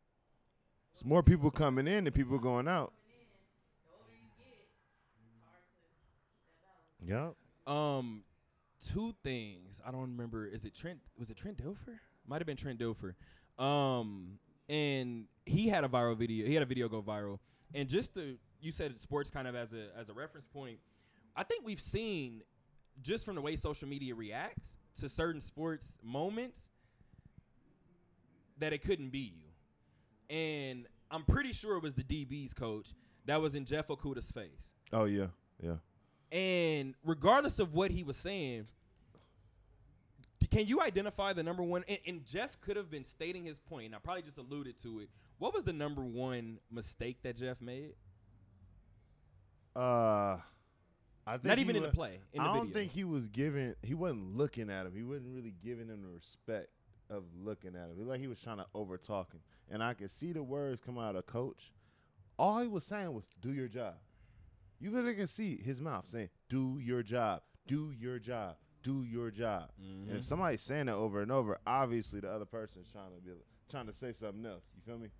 It's 0.93 1.05
more 1.05 1.23
people 1.25 1.51
coming 1.51 1.89
in 1.89 2.05
than 2.05 2.13
people 2.13 2.39
going 2.39 2.69
out. 2.69 2.93
Yep. 7.07 7.35
Um, 7.67 8.23
two 8.87 9.15
things. 9.23 9.81
I 9.87 9.91
don't 9.91 10.03
remember. 10.03 10.47
Is 10.47 10.65
it 10.65 10.75
Trent? 10.75 10.99
Was 11.19 11.31
it 11.31 11.37
Trent 11.37 11.63
Dilfer? 11.63 11.99
Might 12.27 12.41
have 12.41 12.47
been 12.47 12.57
Trent 12.57 12.79
Dilfer. 12.79 13.15
Um, 13.63 14.39
and 14.69 15.27
he 15.47 15.69
had 15.69 15.85
a 15.85 15.89
viral 15.89 16.17
video. 16.17 16.47
He 16.47 16.55
had 16.55 16.63
a 16.63 16.67
video 16.67 16.89
go 16.89 17.03
viral. 17.03 17.39
And 17.75 17.89
just 17.89 18.15
the 18.15 18.37
you 18.61 18.73
said 18.73 18.99
sports 18.99 19.31
kind 19.31 19.47
of 19.47 19.55
as 19.55 19.73
a 19.73 19.89
as 19.99 20.09
a 20.09 20.13
reference 20.13 20.47
point. 20.47 20.79
I 21.37 21.43
think 21.43 21.65
we've 21.67 21.81
seen 21.81 22.43
just 23.03 23.25
from 23.25 23.35
the 23.35 23.41
way 23.41 23.57
social 23.57 23.89
media 23.89 24.15
reacts 24.15 24.77
to 25.01 25.09
certain 25.09 25.41
sports 25.41 25.99
moments 26.03 26.71
that 28.59 28.73
it 28.73 28.83
couldn't 28.83 29.11
be 29.11 29.33
you. 29.35 30.35
And 30.35 30.87
I'm 31.11 31.25
pretty 31.25 31.53
sure 31.53 31.77
it 31.77 31.83
was 31.83 31.95
the 31.95 32.05
DB's 32.05 32.55
coach 32.55 32.95
that 33.27 33.41
was 33.41 33.55
in 33.55 33.65
Jeff 33.65 33.89
Okudah's 33.89 34.31
face. 34.31 34.73
Oh 34.93 35.05
yeah, 35.05 35.27
yeah. 35.61 35.77
And 36.35 36.95
regardless 37.05 37.61
of 37.61 37.75
what 37.75 37.93
he 37.93 38.03
was 38.03 38.17
saying, 38.17 38.67
can 40.51 40.67
you 40.67 40.81
identify 40.81 41.33
the 41.33 41.45
number 41.45 41.63
one? 41.63 41.85
And, 41.89 41.99
and 42.07 42.27
Jeff 42.27 42.61
could 42.61 42.77
have 42.77 42.91
been 42.91 43.05
stating 43.05 43.45
his 43.45 43.61
point. 43.61 43.87
And 43.87 43.95
I 43.95 43.99
probably 43.99 44.23
just 44.23 44.39
alluded 44.39 44.77
to 44.83 44.99
it. 44.99 45.09
What 45.39 45.55
was 45.55 45.63
the 45.63 45.73
number 45.73 46.03
one 46.03 46.59
mistake 46.73 47.19
that 47.23 47.37
Jeff 47.37 47.61
made? 47.61 47.93
Uh, 49.77 50.39
I 51.27 51.33
think 51.33 51.45
Not 51.45 51.59
even 51.61 51.77
in 51.77 51.85
the 51.85 51.91
play. 51.91 52.19
In 52.33 52.41
I 52.41 52.49
the 52.49 52.53
don't 52.53 52.67
video. 52.67 52.81
think 52.81 52.93
he 52.93 53.05
was 53.05 53.29
giving. 53.29 53.75
He 53.83 53.95
wasn't 53.95 54.37
looking 54.37 54.71
at 54.71 54.87
him. 54.87 54.93
He 54.95 55.05
wasn't 55.05 55.35
really 55.35 55.55
giving 55.65 55.87
him 55.87 56.03
the 56.03 56.09
respect 56.09 56.69
of 57.11 57.23
looking 57.45 57.77
at 57.77 57.91
him. 57.91 58.09
Like 58.09 58.21
he 58.21 58.27
was 58.27 58.41
trying 58.41 58.59
to 58.59 58.67
over 58.75 58.97
talk 58.97 59.33
him, 59.33 59.41
and 59.71 59.83
I 59.83 59.95
could 59.95 60.11
see 60.11 60.33
the 60.33 60.43
words 60.43 60.81
come 60.85 60.99
out 60.99 61.17
of 61.17 61.27
coach. 61.27 61.73
All 62.39 62.61
he 62.61 62.69
was 62.69 62.85
saying 62.85 63.13
was, 63.13 63.25
"Do 63.41 63.53
your 63.53 63.69
job." 63.69 63.95
You 64.81 64.91
literally 64.91 65.15
can 65.17 65.27
see 65.27 65.57
his 65.63 65.81
mouth 65.81 66.07
saying, 66.09 66.29
"Do 66.49 66.79
your 66.81 67.03
job. 67.03 67.43
Do 67.67 67.93
your 67.93 68.19
job. 68.19 68.57
Do 68.83 69.03
your 69.05 69.31
job." 69.31 69.71
And 69.79 70.09
Mhm. 70.09 70.17
if 70.19 70.25
somebody's 70.25 70.61
saying 70.63 70.89
it 70.89 70.93
over 70.93 71.23
and 71.23 71.33
over, 71.33 71.59
obviously 71.67 72.21
the 72.21 72.31
other 72.31 72.45
person's 72.45 72.91
trying 72.91 73.15
to 73.15 73.21
be 73.21 73.33
trying 73.71 73.87
to 73.87 73.95
say 73.95 74.13
something 74.13 74.45
else. 74.45 74.65
You 74.75 74.83
feel 74.83 74.99
me? 74.99 75.11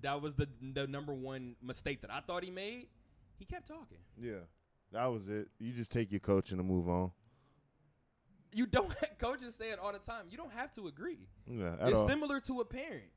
that 0.00 0.20
was 0.20 0.34
the 0.34 0.48
the 0.74 0.86
number 0.88 1.14
one 1.14 1.54
mistake 1.62 2.00
that 2.00 2.10
I 2.10 2.20
thought 2.20 2.42
he 2.42 2.50
made. 2.50 2.88
He 3.38 3.44
kept 3.44 3.66
talking. 3.68 3.98
Yeah, 4.18 4.40
that 4.90 5.06
was 5.06 5.28
it. 5.28 5.48
You 5.58 5.72
just 5.72 5.92
take 5.92 6.10
your 6.10 6.20
coaching 6.20 6.58
and 6.58 6.66
move 6.68 6.88
on. 6.88 7.12
You 8.52 8.66
don't. 8.66 8.92
Coaches 9.18 9.54
say 9.54 9.70
it 9.70 9.78
all 9.78 9.92
the 9.92 9.98
time. 10.00 10.26
You 10.30 10.36
don't 10.36 10.52
have 10.52 10.70
to 10.72 10.86
agree. 10.88 11.28
Yeah, 11.46 11.76
at 11.80 11.88
it's 11.88 11.96
all. 11.98 12.08
similar 12.08 12.40
to 12.40 12.60
a 12.60 12.64
parent. 12.64 13.10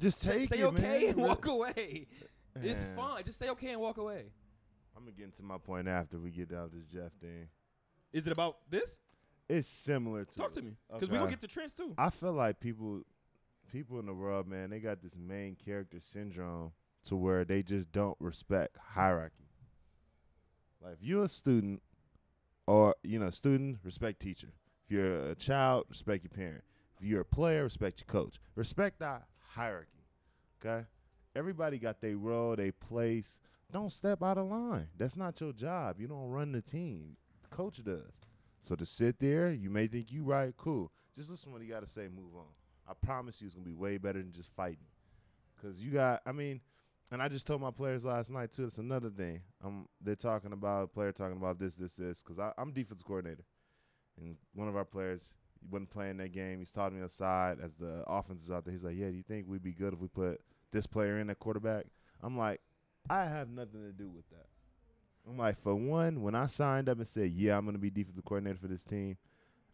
Just 0.00 0.20
Say- 0.22 0.38
take 0.40 0.48
say 0.50 0.58
it, 0.60 0.64
okay 0.64 0.82
man. 1.00 1.08
and 1.10 1.16
walk 1.16 1.46
away. 1.56 2.08
It's 2.56 2.86
fine. 2.96 3.24
Just 3.24 3.38
say 3.38 3.48
okay 3.50 3.70
and 3.72 3.80
walk 3.80 3.96
away. 3.98 4.32
I'm 4.98 5.04
gonna 5.04 5.16
get 5.16 5.26
into 5.26 5.44
my 5.44 5.58
point 5.58 5.86
after 5.86 6.18
we 6.18 6.30
get 6.30 6.52
out 6.52 6.66
of 6.66 6.72
this 6.72 6.86
Jeff 6.92 7.12
thing. 7.20 7.48
Is 8.12 8.26
it 8.26 8.32
about 8.32 8.56
this? 8.68 8.98
It's 9.48 9.68
similar 9.68 10.24
to. 10.24 10.34
Talk 10.36 10.52
to 10.54 10.62
me, 10.62 10.72
because 10.92 11.08
we 11.08 11.16
gonna 11.16 11.30
get 11.30 11.40
to 11.42 11.46
trends 11.46 11.72
too. 11.72 11.94
I 11.96 12.10
feel 12.10 12.32
like 12.32 12.58
people, 12.58 13.02
people 13.72 14.00
in 14.00 14.06
the 14.06 14.12
world, 14.12 14.48
man, 14.48 14.70
they 14.70 14.80
got 14.80 15.00
this 15.00 15.16
main 15.16 15.54
character 15.54 16.00
syndrome 16.00 16.72
to 17.04 17.14
where 17.14 17.44
they 17.44 17.62
just 17.62 17.92
don't 17.92 18.16
respect 18.18 18.76
hierarchy. 18.76 19.44
Like 20.82 20.94
if 20.94 21.02
you're 21.02 21.24
a 21.24 21.28
student, 21.28 21.80
or 22.66 22.96
you 23.04 23.20
know, 23.20 23.30
student 23.30 23.78
respect 23.84 24.20
teacher. 24.20 24.48
If 24.84 24.90
you're 24.92 25.20
a 25.30 25.34
child, 25.36 25.84
respect 25.88 26.24
your 26.24 26.30
parent. 26.30 26.64
If 26.98 27.06
you're 27.06 27.20
a 27.20 27.24
player, 27.24 27.62
respect 27.62 28.00
your 28.00 28.06
coach. 28.06 28.40
Respect 28.56 28.98
that 28.98 29.26
hierarchy. 29.46 30.02
Okay. 30.60 30.84
everybody 31.36 31.78
got 31.78 32.00
their 32.00 32.16
role, 32.16 32.56
their 32.56 32.72
place. 32.72 33.38
Don't 33.72 33.92
step 33.92 34.22
out 34.22 34.38
of 34.38 34.46
line. 34.46 34.88
That's 34.96 35.16
not 35.16 35.40
your 35.40 35.52
job. 35.52 36.00
You 36.00 36.08
don't 36.08 36.30
run 36.30 36.52
the 36.52 36.62
team. 36.62 37.16
The 37.42 37.54
coach 37.54 37.82
does. 37.84 38.12
So 38.66 38.74
to 38.74 38.86
sit 38.86 39.18
there, 39.18 39.52
you 39.52 39.68
may 39.68 39.86
think 39.86 40.10
you 40.10 40.24
right, 40.24 40.54
cool. 40.56 40.90
Just 41.16 41.30
listen 41.30 41.52
what 41.52 41.60
he 41.60 41.68
got 41.68 41.80
to 41.80 41.88
say. 41.88 42.08
Move 42.08 42.34
on. 42.36 42.46
I 42.88 42.92
promise 42.94 43.40
you, 43.40 43.46
it's 43.46 43.54
gonna 43.54 43.66
be 43.66 43.74
way 43.74 43.98
better 43.98 44.20
than 44.20 44.32
just 44.32 44.50
fighting. 44.56 44.86
Cause 45.60 45.80
you 45.80 45.90
got, 45.90 46.22
I 46.24 46.32
mean, 46.32 46.60
and 47.10 47.20
I 47.20 47.28
just 47.28 47.46
told 47.46 47.60
my 47.60 47.70
players 47.70 48.04
last 48.04 48.30
night 48.30 48.52
too. 48.52 48.64
It's 48.64 48.78
another 48.78 49.10
thing. 49.10 49.40
Um, 49.64 49.88
they're 50.00 50.14
talking 50.14 50.52
about 50.52 50.92
player 50.92 51.12
talking 51.12 51.36
about 51.36 51.58
this, 51.58 51.74
this, 51.74 51.94
this. 51.94 52.22
Cause 52.22 52.38
I, 52.38 52.52
I'm 52.56 52.72
defense 52.72 53.02
coordinator, 53.02 53.44
and 54.18 54.36
one 54.54 54.68
of 54.68 54.76
our 54.76 54.84
players 54.84 55.34
he 55.60 55.66
wasn't 55.68 55.90
playing 55.90 56.18
that 56.18 56.32
game. 56.32 56.60
He's 56.60 56.70
talking 56.70 56.98
me 56.98 57.04
aside 57.04 57.58
as 57.62 57.74
the 57.74 58.04
offense 58.06 58.42
is 58.42 58.50
out 58.50 58.64
there. 58.64 58.72
He's 58.72 58.84
like, 58.84 58.96
"Yeah, 58.96 59.08
do 59.08 59.16
you 59.16 59.24
think 59.24 59.48
we'd 59.48 59.62
be 59.62 59.72
good 59.72 59.92
if 59.92 60.00
we 60.00 60.08
put 60.08 60.40
this 60.70 60.86
player 60.86 61.18
in 61.18 61.30
at 61.30 61.38
quarterback?" 61.38 61.86
I'm 62.22 62.36
like, 62.36 62.60
I 63.10 63.24
have 63.24 63.48
nothing 63.48 63.82
to 63.82 63.92
do 63.92 64.08
with 64.08 64.28
that. 64.30 64.46
I'm 65.28 65.36
like, 65.36 65.60
for 65.62 65.74
one, 65.74 66.22
when 66.22 66.34
I 66.34 66.46
signed 66.46 66.88
up 66.88 66.98
and 66.98 67.06
said, 67.06 67.32
"Yeah, 67.32 67.56
I'm 67.56 67.64
going 67.64 67.74
to 67.74 67.80
be 67.80 67.90
defensive 67.90 68.24
coordinator 68.24 68.58
for 68.58 68.68
this 68.68 68.84
team," 68.84 69.16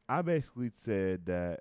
I 0.09 0.23
basically 0.23 0.71
said 0.75 1.27
that 1.27 1.61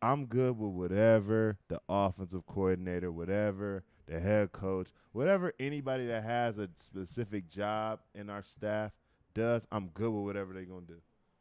I'm 0.00 0.26
good 0.26 0.58
with 0.58 0.72
whatever 0.72 1.58
the 1.68 1.80
offensive 1.88 2.46
coordinator, 2.46 3.10
whatever 3.12 3.84
the 4.06 4.20
head 4.20 4.52
coach, 4.52 4.88
whatever 5.12 5.52
anybody 5.58 6.06
that 6.06 6.22
has 6.24 6.58
a 6.58 6.68
specific 6.76 7.48
job 7.48 8.00
in 8.14 8.30
our 8.30 8.42
staff 8.42 8.92
does. 9.34 9.66
I'm 9.72 9.88
good 9.88 10.10
with 10.10 10.24
whatever 10.24 10.52
they're 10.54 10.64
gonna 10.64 10.86
do. 10.86 11.00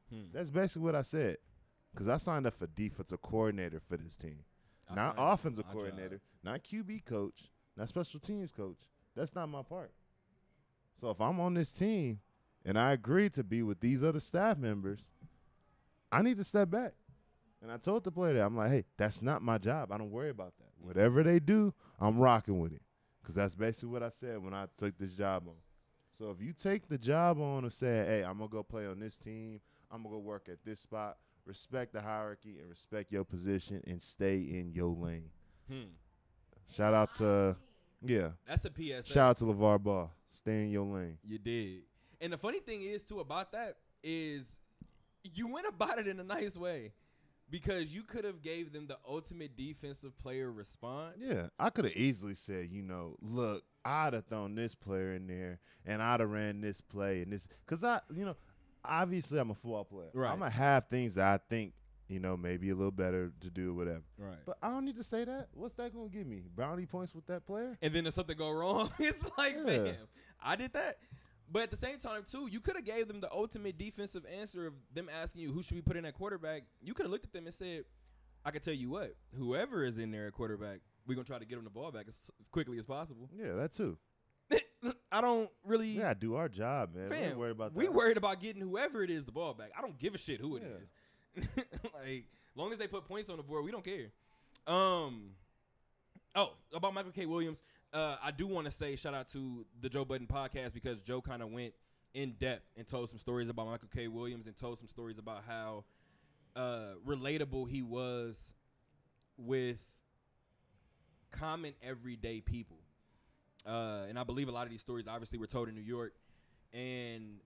Hmm. 0.09 0.23
That's 0.33 0.51
basically 0.51 0.83
what 0.83 0.95
I 0.95 1.01
said. 1.03 1.37
Cause 1.95 2.09
I 2.09 2.17
signed 2.17 2.45
up 2.45 2.55
for 2.57 2.67
defensive 2.67 3.21
coordinator 3.21 3.79
for 3.79 3.95
this 3.95 4.17
team, 4.17 4.39
I 4.89 4.95
not 4.95 5.15
signed 5.15 5.19
up 5.19 5.25
for 5.27 5.33
offensive 5.33 5.65
my 5.65 5.71
job. 5.71 5.77
coordinator, 5.81 6.21
not 6.43 6.63
QB 6.63 7.05
coach, 7.05 7.51
not 7.77 7.87
special 7.87 8.19
teams 8.19 8.51
coach. 8.51 8.79
That's 9.15 9.33
not 9.35 9.47
my 9.49 9.61
part. 9.61 9.91
So 10.99 11.09
if 11.09 11.19
I'm 11.21 11.39
on 11.39 11.53
this 11.53 11.71
team 11.71 12.19
and 12.65 12.77
I 12.77 12.93
agree 12.93 13.29
to 13.31 13.43
be 13.43 13.63
with 13.63 13.79
these 13.79 14.03
other 14.03 14.19
staff 14.19 14.57
members, 14.57 15.07
I 16.11 16.21
need 16.21 16.37
to 16.37 16.43
step 16.43 16.69
back. 16.69 16.93
And 17.61 17.71
I 17.71 17.77
told 17.77 18.03
the 18.03 18.11
player 18.11 18.33
that 18.33 18.45
I'm 18.45 18.55
like, 18.55 18.69
hey, 18.69 18.83
that's 18.97 19.21
not 19.21 19.41
my 19.41 19.57
job. 19.57 19.91
I 19.91 19.97
don't 19.97 20.11
worry 20.11 20.29
about 20.29 20.53
that. 20.57 20.71
Whatever 20.79 21.23
they 21.23 21.39
do, 21.39 21.73
I'm 21.99 22.19
rocking 22.19 22.59
with 22.59 22.73
it. 22.73 22.81
Cause 23.23 23.33
that's 23.33 23.55
basically 23.55 23.89
what 23.89 24.03
I 24.03 24.09
said 24.09 24.43
when 24.43 24.53
I 24.53 24.67
took 24.77 24.97
this 24.99 25.13
job 25.13 25.47
on. 25.47 25.55
So 26.11 26.29
if 26.29 26.39
you 26.39 26.53
take 26.53 26.87
the 26.87 26.97
job 26.97 27.41
on 27.41 27.65
of 27.65 27.73
saying, 27.73 28.05
hey, 28.05 28.23
I'm 28.23 28.37
gonna 28.37 28.49
go 28.49 28.61
play 28.61 28.85
on 28.85 28.99
this 28.99 29.17
team, 29.17 29.61
I'm 29.91 30.03
gonna 30.03 30.15
go 30.15 30.19
work 30.19 30.47
at 30.47 30.63
this 30.63 30.79
spot, 30.79 31.17
respect 31.45 31.93
the 31.93 32.01
hierarchy 32.01 32.57
and 32.59 32.69
respect 32.69 33.11
your 33.11 33.23
position 33.23 33.81
and 33.87 34.01
stay 34.01 34.35
in 34.35 34.71
your 34.73 34.95
lane. 34.95 35.29
Hmm. 35.67 35.89
Shout 36.71 36.93
out 36.93 37.15
to 37.15 37.55
yeah. 38.03 38.29
That's 38.47 38.65
a 38.65 38.71
PSA. 38.75 39.11
Shout 39.11 39.29
out 39.29 39.37
to 39.37 39.45
LeVar 39.45 39.81
Ball. 39.81 40.11
Stay 40.29 40.63
in 40.63 40.71
your 40.71 40.85
lane. 40.85 41.17
You 41.23 41.37
did. 41.37 41.81
And 42.21 42.33
the 42.33 42.37
funny 42.37 42.59
thing 42.59 42.81
is 42.81 43.03
too 43.03 43.19
about 43.19 43.51
that 43.51 43.77
is 44.03 44.59
you 45.23 45.47
went 45.47 45.67
about 45.67 45.99
it 45.99 46.07
in 46.07 46.19
a 46.19 46.23
nice 46.23 46.57
way. 46.57 46.93
Because 47.47 47.93
you 47.93 48.01
could 48.01 48.25
have 48.25 48.41
gave 48.41 48.73
them 48.73 48.87
the 48.87 48.97
ultimate 49.07 49.55
defensive 49.55 50.17
player 50.17 50.51
response. 50.51 51.17
Yeah, 51.19 51.49
I 51.59 51.69
could 51.69 51.85
have 51.85 51.95
easily 51.95 52.33
said, 52.33 52.69
you 52.71 52.81
know, 52.81 53.17
look, 53.21 53.63
I'd 53.85 54.13
have 54.13 54.25
thrown 54.25 54.55
this 54.55 54.73
player 54.73 55.13
in 55.13 55.27
there 55.27 55.59
and 55.85 56.01
I'd 56.01 56.21
have 56.21 56.29
ran 56.31 56.59
this 56.59 56.81
play 56.81 57.21
and 57.21 57.31
this 57.31 57.47
because 57.63 57.83
I, 57.83 58.01
you 58.11 58.25
know, 58.25 58.35
obviously 58.83 59.37
I'm 59.39 59.51
a 59.51 59.53
football 59.53 59.85
player. 59.85 60.09
Right. 60.13 60.31
I'm 60.31 60.39
gonna 60.39 60.49
have 60.49 60.87
things 60.89 61.13
that 61.15 61.27
I 61.27 61.39
think, 61.47 61.73
you 62.07 62.19
know, 62.19 62.37
maybe 62.37 62.69
a 62.69 62.75
little 62.75 62.91
better 62.91 63.31
to 63.41 63.49
do, 63.49 63.73
whatever. 63.73 64.03
Right. 64.17 64.37
But 64.45 64.57
I 64.61 64.69
don't 64.69 64.85
need 64.85 64.97
to 64.97 65.03
say 65.03 65.23
that. 65.25 65.47
What's 65.53 65.73
that 65.75 65.93
gonna 65.93 66.09
give 66.09 66.27
me? 66.27 66.43
Brownie 66.55 66.85
points 66.85 67.15
with 67.15 67.25
that 67.27 67.45
player? 67.45 67.77
and 67.81 67.93
then 67.93 68.05
if 68.05 68.13
something 68.13 68.37
go 68.37 68.51
wrong, 68.51 68.91
it's 68.99 69.23
like, 69.37 69.55
Yeah. 69.55 69.63
man, 69.77 69.95
I 70.43 70.55
did 70.55 70.73
that. 70.73 70.97
But 71.51 71.61
at 71.63 71.71
the 71.71 71.77
same 71.77 71.99
time, 71.99 72.23
too, 72.29 72.47
you 72.51 72.59
could 72.59 72.75
have 72.75 72.85
gave 72.85 73.07
them 73.07 73.19
the 73.21 73.31
ultimate 73.31 73.77
defensive 73.77 74.25
answer 74.25 74.65
of 74.67 74.73
them 74.93 75.09
asking 75.09 75.41
you 75.43 75.51
who 75.51 75.61
should 75.61 75.75
we 75.75 75.81
put 75.81 75.95
in 75.95 76.03
at 76.05 76.13
quarterback. 76.15 76.63
You 76.81 76.93
could 76.95 77.05
have 77.05 77.11
looked 77.11 77.25
at 77.25 77.33
them 77.33 77.45
and 77.45 77.53
said, 77.53 77.85
"I 78.43 78.49
can 78.51 78.61
tell 78.61 78.73
you 78.73 78.89
what, 78.89 79.15
whoever 79.37 79.83
is 79.85 79.97
in 79.99 80.09
there 80.11 80.25
at 80.27 80.33
quarterback, 80.33 80.79
we're 81.05 81.13
gonna 81.13 81.23
try 81.25 81.37
to 81.37 81.45
get 81.45 81.55
them 81.55 81.63
the 81.63 81.69
ball 81.69 81.91
back 81.91 82.07
as 82.07 82.31
quickly 82.51 82.79
as 82.79 82.85
possible." 82.87 83.29
Yeah, 83.35 83.53
that 83.53 83.73
too. 83.73 83.97
I 85.11 85.21
don't 85.21 85.49
really. 85.63 85.89
Yeah, 85.89 86.13
do 86.15 86.35
our 86.35 86.49
job, 86.49 86.95
man. 86.95 87.09
we 87.09 87.15
ain't 87.17 87.37
worried 87.37 87.51
about 87.51 87.73
that. 87.73 87.77
we 87.77 87.89
worried 87.89 88.17
about 88.17 88.39
getting 88.41 88.61
whoever 88.61 89.03
it 89.03 89.09
is 89.11 89.25
the 89.25 89.31
ball 89.31 89.53
back. 89.53 89.69
I 89.77 89.81
don't 89.81 89.97
give 89.99 90.13
a 90.15 90.17
shit 90.17 90.39
who 90.41 90.55
it 90.57 90.63
Yeah. 90.63 90.81
is. 90.83 90.93
like, 92.03 92.25
long 92.55 92.71
as 92.71 92.79
they 92.79 92.87
put 92.87 93.05
points 93.07 93.29
on 93.29 93.37
the 93.37 93.43
board, 93.43 93.63
we 93.63 93.71
don't 93.71 93.83
care. 93.83 94.11
Um. 94.67 95.31
Oh, 96.35 96.51
about 96.73 96.93
Michael 96.93 97.11
K. 97.11 97.25
Williams, 97.25 97.61
uh, 97.93 98.17
I 98.21 98.31
do 98.31 98.45
want 98.45 98.65
to 98.65 98.71
say 98.71 98.97
shout 98.97 99.13
out 99.13 99.29
to 99.29 99.65
the 99.81 99.87
Joe 99.87 100.03
Budden 100.03 100.27
podcast 100.27 100.73
because 100.73 100.99
Joe 100.99 101.21
kind 101.21 101.41
of 101.41 101.49
went 101.49 101.73
in 102.13 102.31
depth 102.33 102.65
and 102.75 102.85
told 102.85 103.09
some 103.09 103.19
stories 103.19 103.47
about 103.47 103.67
Michael 103.67 103.87
K. 103.93 104.07
Williams 104.09 104.47
and 104.47 104.55
told 104.55 104.77
some 104.77 104.89
stories 104.89 105.17
about 105.17 105.43
how 105.47 105.85
uh, 106.55 106.95
relatable 107.07 107.69
he 107.69 107.83
was 107.83 108.53
with 109.37 109.77
common 111.31 111.73
everyday 111.83 112.41
people. 112.41 112.77
Uh, 113.65 114.03
and 114.07 114.17
I 114.19 114.23
believe 114.23 114.47
a 114.47 114.51
lot 114.51 114.65
of 114.65 114.71
these 114.71 114.81
stories 114.81 115.07
obviously 115.07 115.39
were 115.39 115.47
told 115.47 115.69
in 115.69 115.75
New 115.75 115.81
York. 115.81 116.13
And 116.73 117.39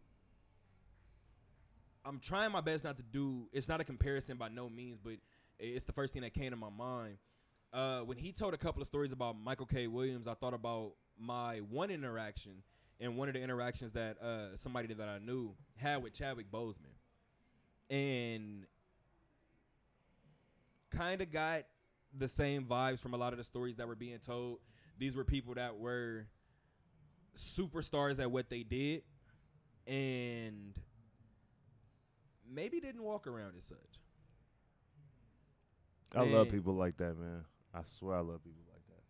I'm 2.05 2.19
trying 2.19 2.51
my 2.51 2.61
best 2.61 2.83
not 2.83 2.97
to 2.97 3.03
do. 3.03 3.47
It's 3.51 3.67
not 3.67 3.81
a 3.81 3.83
comparison 3.83 4.37
by 4.37 4.49
no 4.49 4.69
means, 4.69 4.99
but 5.03 5.13
it's 5.59 5.85
the 5.85 5.91
first 5.91 6.13
thing 6.13 6.21
that 6.21 6.33
came 6.33 6.51
to 6.51 6.57
my 6.57 6.69
mind. 6.69 7.17
Uh, 7.71 7.99
when 7.99 8.17
he 8.17 8.31
told 8.31 8.53
a 8.53 8.57
couple 8.57 8.81
of 8.81 8.87
stories 8.87 9.11
about 9.11 9.35
Michael 9.37 9.65
K. 9.65 9.87
Williams, 9.87 10.27
I 10.27 10.33
thought 10.33 10.53
about 10.53 10.93
my 11.19 11.57
one 11.57 11.91
interaction 11.91 12.63
and 12.99 13.15
one 13.15 13.27
of 13.27 13.33
the 13.33 13.41
interactions 13.41 13.93
that 13.93 14.17
uh, 14.21 14.55
somebody 14.55 14.93
that 14.93 15.07
I 15.07 15.19
knew 15.19 15.53
had 15.75 16.01
with 16.01 16.13
Chadwick 16.13 16.51
Boseman, 16.51 16.95
and 17.89 18.65
kind 20.91 21.21
of 21.21 21.31
got 21.31 21.63
the 22.17 22.27
same 22.27 22.65
vibes 22.65 22.99
from 22.99 23.13
a 23.13 23.17
lot 23.17 23.33
of 23.33 23.37
the 23.37 23.43
stories 23.43 23.75
that 23.77 23.87
were 23.87 23.95
being 23.95 24.19
told. 24.19 24.59
These 24.97 25.15
were 25.15 25.23
people 25.23 25.53
that 25.53 25.77
were 25.77 26.27
superstars 27.37 28.19
at 28.19 28.31
what 28.31 28.49
they 28.49 28.63
did, 28.63 29.03
and 29.85 30.77
maybe 32.51 32.79
didn't 32.79 33.03
walk 33.03 33.27
around 33.27 33.53
as 33.57 33.65
such. 33.65 33.77
I 36.15 36.23
love 36.23 36.49
people 36.49 36.73
like 36.73 36.97
that, 36.97 37.17
man. 37.17 37.45
I 37.73 37.81
swear 37.85 38.15
I 38.17 38.21
love 38.21 38.43
people 38.43 38.63
like 38.71 38.83
that. 38.87 39.03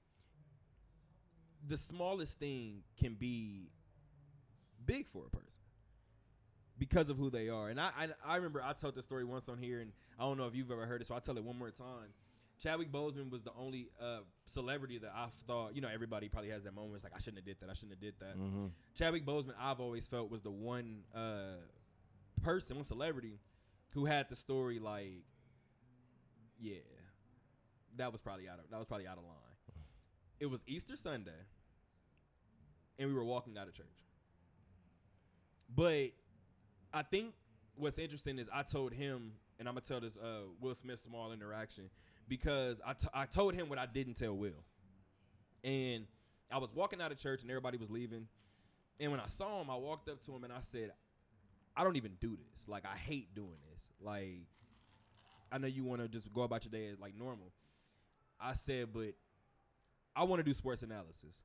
the 1.68 1.78
smallest 1.78 2.40
thing 2.40 2.84
can 2.98 3.14
be 3.16 3.70
big 4.86 5.08
for 5.08 5.26
a 5.26 5.30
person 5.30 5.46
because 6.78 7.10
of 7.10 7.18
who 7.18 7.30
they 7.30 7.50
are. 7.50 7.70
And 7.70 7.80
I, 7.80 7.90
I 7.98 8.08
I 8.26 8.36
remember 8.38 8.62
I 8.64 8.74
told 8.74 8.96
this 8.96 9.06
story 9.06 9.24
once 9.26 9.50
on 9.50 9.58
here, 9.58 9.80
and 9.82 9.92
I 10.18 10.24
don't 10.24 10.38
know 10.38 10.48
if 10.48 10.56
you've 10.56 10.72
ever 10.72 10.86
heard 10.86 11.02
it, 11.02 11.08
so 11.08 11.14
I'll 11.16 11.22
tell 11.22 11.38
it 11.38 11.44
one 11.44 11.58
more 11.58 11.72
time. 11.72 12.14
Chadwick 12.62 12.92
Boseman 12.92 13.32
was 13.32 13.42
the 13.44 13.54
only 13.58 13.90
uh, 14.02 14.20
celebrity 14.46 14.98
that 14.98 15.14
I 15.16 15.28
thought, 15.48 15.74
you 15.76 15.82
know, 15.82 15.88
everybody 15.94 16.28
probably 16.28 16.50
has 16.50 16.64
that 16.64 16.74
moment. 16.74 16.96
It's 16.96 17.04
like 17.06 17.14
I 17.16 17.20
shouldn't 17.20 17.38
have 17.38 17.46
did 17.46 17.58
that. 17.62 17.70
I 17.70 17.74
shouldn't 17.74 17.92
have 17.94 18.02
did 18.02 18.16
that. 18.20 18.38
Mm-hmm. 18.38 18.66
Chadwick 18.96 19.26
Boseman, 19.26 19.54
I've 19.60 19.80
always 19.80 20.08
felt 20.08 20.30
was 20.30 20.42
the 20.42 20.52
one 20.52 21.04
uh, 21.16 21.56
person, 22.40 22.76
one 22.76 22.86
celebrity, 22.86 23.40
who 23.92 24.06
had 24.06 24.30
the 24.30 24.36
story 24.36 24.80
like, 24.80 25.24
yeah, 26.60 26.76
that 27.98 28.12
was 28.12 28.22
probably 28.22 28.48
out 28.48 28.60
of 28.60 28.70
that 28.70 28.78
was 28.78 28.88
probably 28.88 29.08
out 29.08 29.18
of 29.18 29.24
line. 29.24 29.36
It 30.40 30.46
was 30.46 30.64
Easter 30.68 30.96
Sunday, 30.96 31.32
and 32.98 33.10
we 33.10 33.14
were 33.14 33.24
walking 33.24 33.58
out 33.58 33.68
of 33.68 33.74
church. 33.74 33.86
But 35.74 36.12
I 36.94 37.04
think 37.04 37.34
what's 37.76 38.00
interesting 38.00 38.40
is 38.40 38.48
I 38.54 38.64
told 38.64 38.94
him, 38.94 39.34
and 39.60 39.68
I'm 39.68 39.76
gonna 39.76 39.86
tell 39.86 40.00
this 40.00 40.18
uh, 40.18 40.48
Will 40.60 40.76
Smith 40.76 41.00
small 41.00 41.32
interaction 41.32 41.90
because 42.28 42.82
I, 42.86 42.94
t- 42.94 43.08
I 43.14 43.26
told 43.26 43.54
him 43.54 43.70
what 43.70 43.80
I 43.80 43.86
didn't 43.86 44.16
tell 44.16 44.36
Will, 44.36 44.64
and 45.64 46.06
I 46.52 46.58
was 46.58 46.74
walking 46.74 47.02
out 47.02 47.12
of 47.12 47.18
church 47.18 47.42
and 47.42 47.52
everybody 47.52 47.78
was 47.78 47.90
leaving, 47.90 48.28
and 49.00 49.12
when 49.12 49.20
I 49.20 49.28
saw 49.28 49.62
him, 49.62 49.70
I 49.70 49.76
walked 49.76 50.10
up 50.10 50.24
to 50.26 50.36
him 50.36 50.44
and 50.44 50.54
I 50.54 50.62
said, 50.62 50.92
I 51.76 51.84
don't 51.84 51.95
even 51.95 52.13
do 52.20 52.30
this. 52.30 52.67
Like 52.67 52.84
I 52.86 52.97
hate 52.97 53.34
doing 53.36 53.57
this. 53.72 53.84
Like 54.01 54.47
I 55.51 55.57
know 55.57 55.67
you 55.67 55.84
want 55.84 56.01
to 56.01 56.07
just 56.07 56.32
go 56.34 56.41
about 56.41 56.65
your 56.65 56.72
day 56.72 56.91
as 56.91 56.99
like 56.99 57.15
normal. 57.15 57.51
I 58.39 58.53
said, 58.53 58.89
but 58.93 59.13
I 60.15 60.24
want 60.24 60.39
to 60.39 60.43
do 60.43 60.53
sports 60.53 60.84
analysis. 60.84 61.43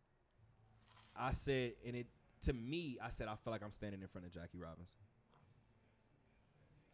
I 1.16 1.32
said, 1.32 1.72
and 1.86 1.96
it 1.96 2.06
to 2.42 2.52
me, 2.52 2.98
I 3.02 3.10
said 3.10 3.28
I 3.28 3.36
feel 3.36 3.52
like 3.52 3.62
I'm 3.62 3.72
standing 3.72 4.02
in 4.02 4.08
front 4.08 4.26
of 4.26 4.32
Jackie 4.32 4.58
Robinson. 4.58 4.96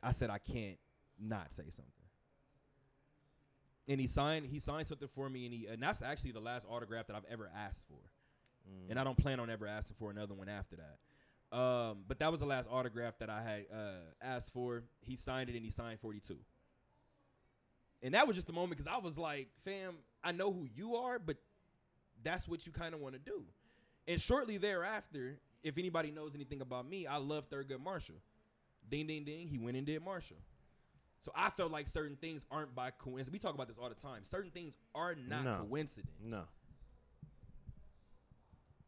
I 0.03 0.13
said 0.13 0.31
I 0.31 0.39
can't 0.39 0.79
not 1.19 1.53
say 1.53 1.65
something. 1.71 1.93
And 3.89 4.01
he 4.01 4.07
signed 4.07 4.47
he 4.47 4.59
signed 4.59 4.87
something 4.87 5.09
for 5.15 5.29
me 5.29 5.47
and 5.47 5.55
he 5.55 5.67
and 5.67 5.83
that's 5.83 6.03
actually 6.03 6.33
the 6.33 6.41
last 6.41 6.65
autograph 6.69 7.09
that 7.09 7.17
I've 7.17 7.25
ever 7.31 7.51
asked 7.55 7.85
for. 7.89 7.99
Mm. 8.69 8.91
And 8.91 8.99
I 8.99 9.05
don't 9.05 9.17
plan 9.17 9.41
on 9.41 9.51
ever 9.51 9.67
asking 9.67 9.97
for 9.99 10.11
another 10.11 10.35
one 10.35 10.49
after 10.49 10.77
that. 10.77 10.99
Um, 11.53 12.05
but 12.07 12.19
that 12.21 12.31
was 12.31 12.41
the 12.41 12.47
last 12.47 12.69
autograph 12.71 13.19
that 13.19 13.29
I 13.29 13.43
had 13.43 13.65
uh, 13.77 13.93
asked 14.23 14.53
for. 14.53 14.85
He 15.01 15.17
signed 15.17 15.51
it 15.51 15.57
and 15.57 15.65
he 15.65 15.71
signed 15.71 15.99
42. 16.01 16.37
And 18.03 18.15
that 18.15 18.27
was 18.27 18.37
just 18.37 18.47
the 18.47 18.53
moment 18.53 18.79
because 18.79 18.87
I 18.93 18.99
was 18.99 19.19
like, 19.19 19.49
fam, 19.65 19.95
I 20.23 20.33
know 20.33 20.53
who 20.53 20.67
you 20.75 20.97
are, 20.97 21.19
but 21.19 21.37
that's 22.23 22.47
what 22.49 22.67
you 22.67 22.73
kind 22.73 22.95
of 22.95 23.01
want 23.01 23.15
to 23.15 23.19
do. 23.19 23.43
And 24.09 24.21
shortly 24.21 24.57
thereafter, 24.59 25.39
if 25.63 25.77
anybody 25.77 26.11
knows 26.11 26.35
anything 26.35 26.61
about 26.61 26.89
me, 26.89 27.07
I 27.07 27.17
love 27.19 27.51
Thurgood 27.51 27.81
Marshall. 27.81 28.17
Ding 28.89 29.07
ding 29.07 29.25
ding, 29.25 29.47
he 29.49 29.59
went 29.59 29.77
and 29.77 29.87
did 29.87 30.03
Marshall. 30.03 30.39
So 31.23 31.33
I 31.35 31.51
felt 31.51 31.71
like 31.71 31.87
certain 31.87 32.17
things 32.17 32.47
aren't 32.51 32.75
by 32.75 32.91
coincidence. 32.93 33.31
We 33.31 33.39
talk 33.39 33.55
about 33.55 33.69
this 33.69 33.77
all 33.77 33.91
the 33.91 33.95
time. 33.95 34.25
Certain 34.25 34.51
things 34.51 34.77
are 34.95 35.15
not 35.29 35.45
No. 35.45 35.67
coincidence. 35.69 36.11
No. 36.23 36.45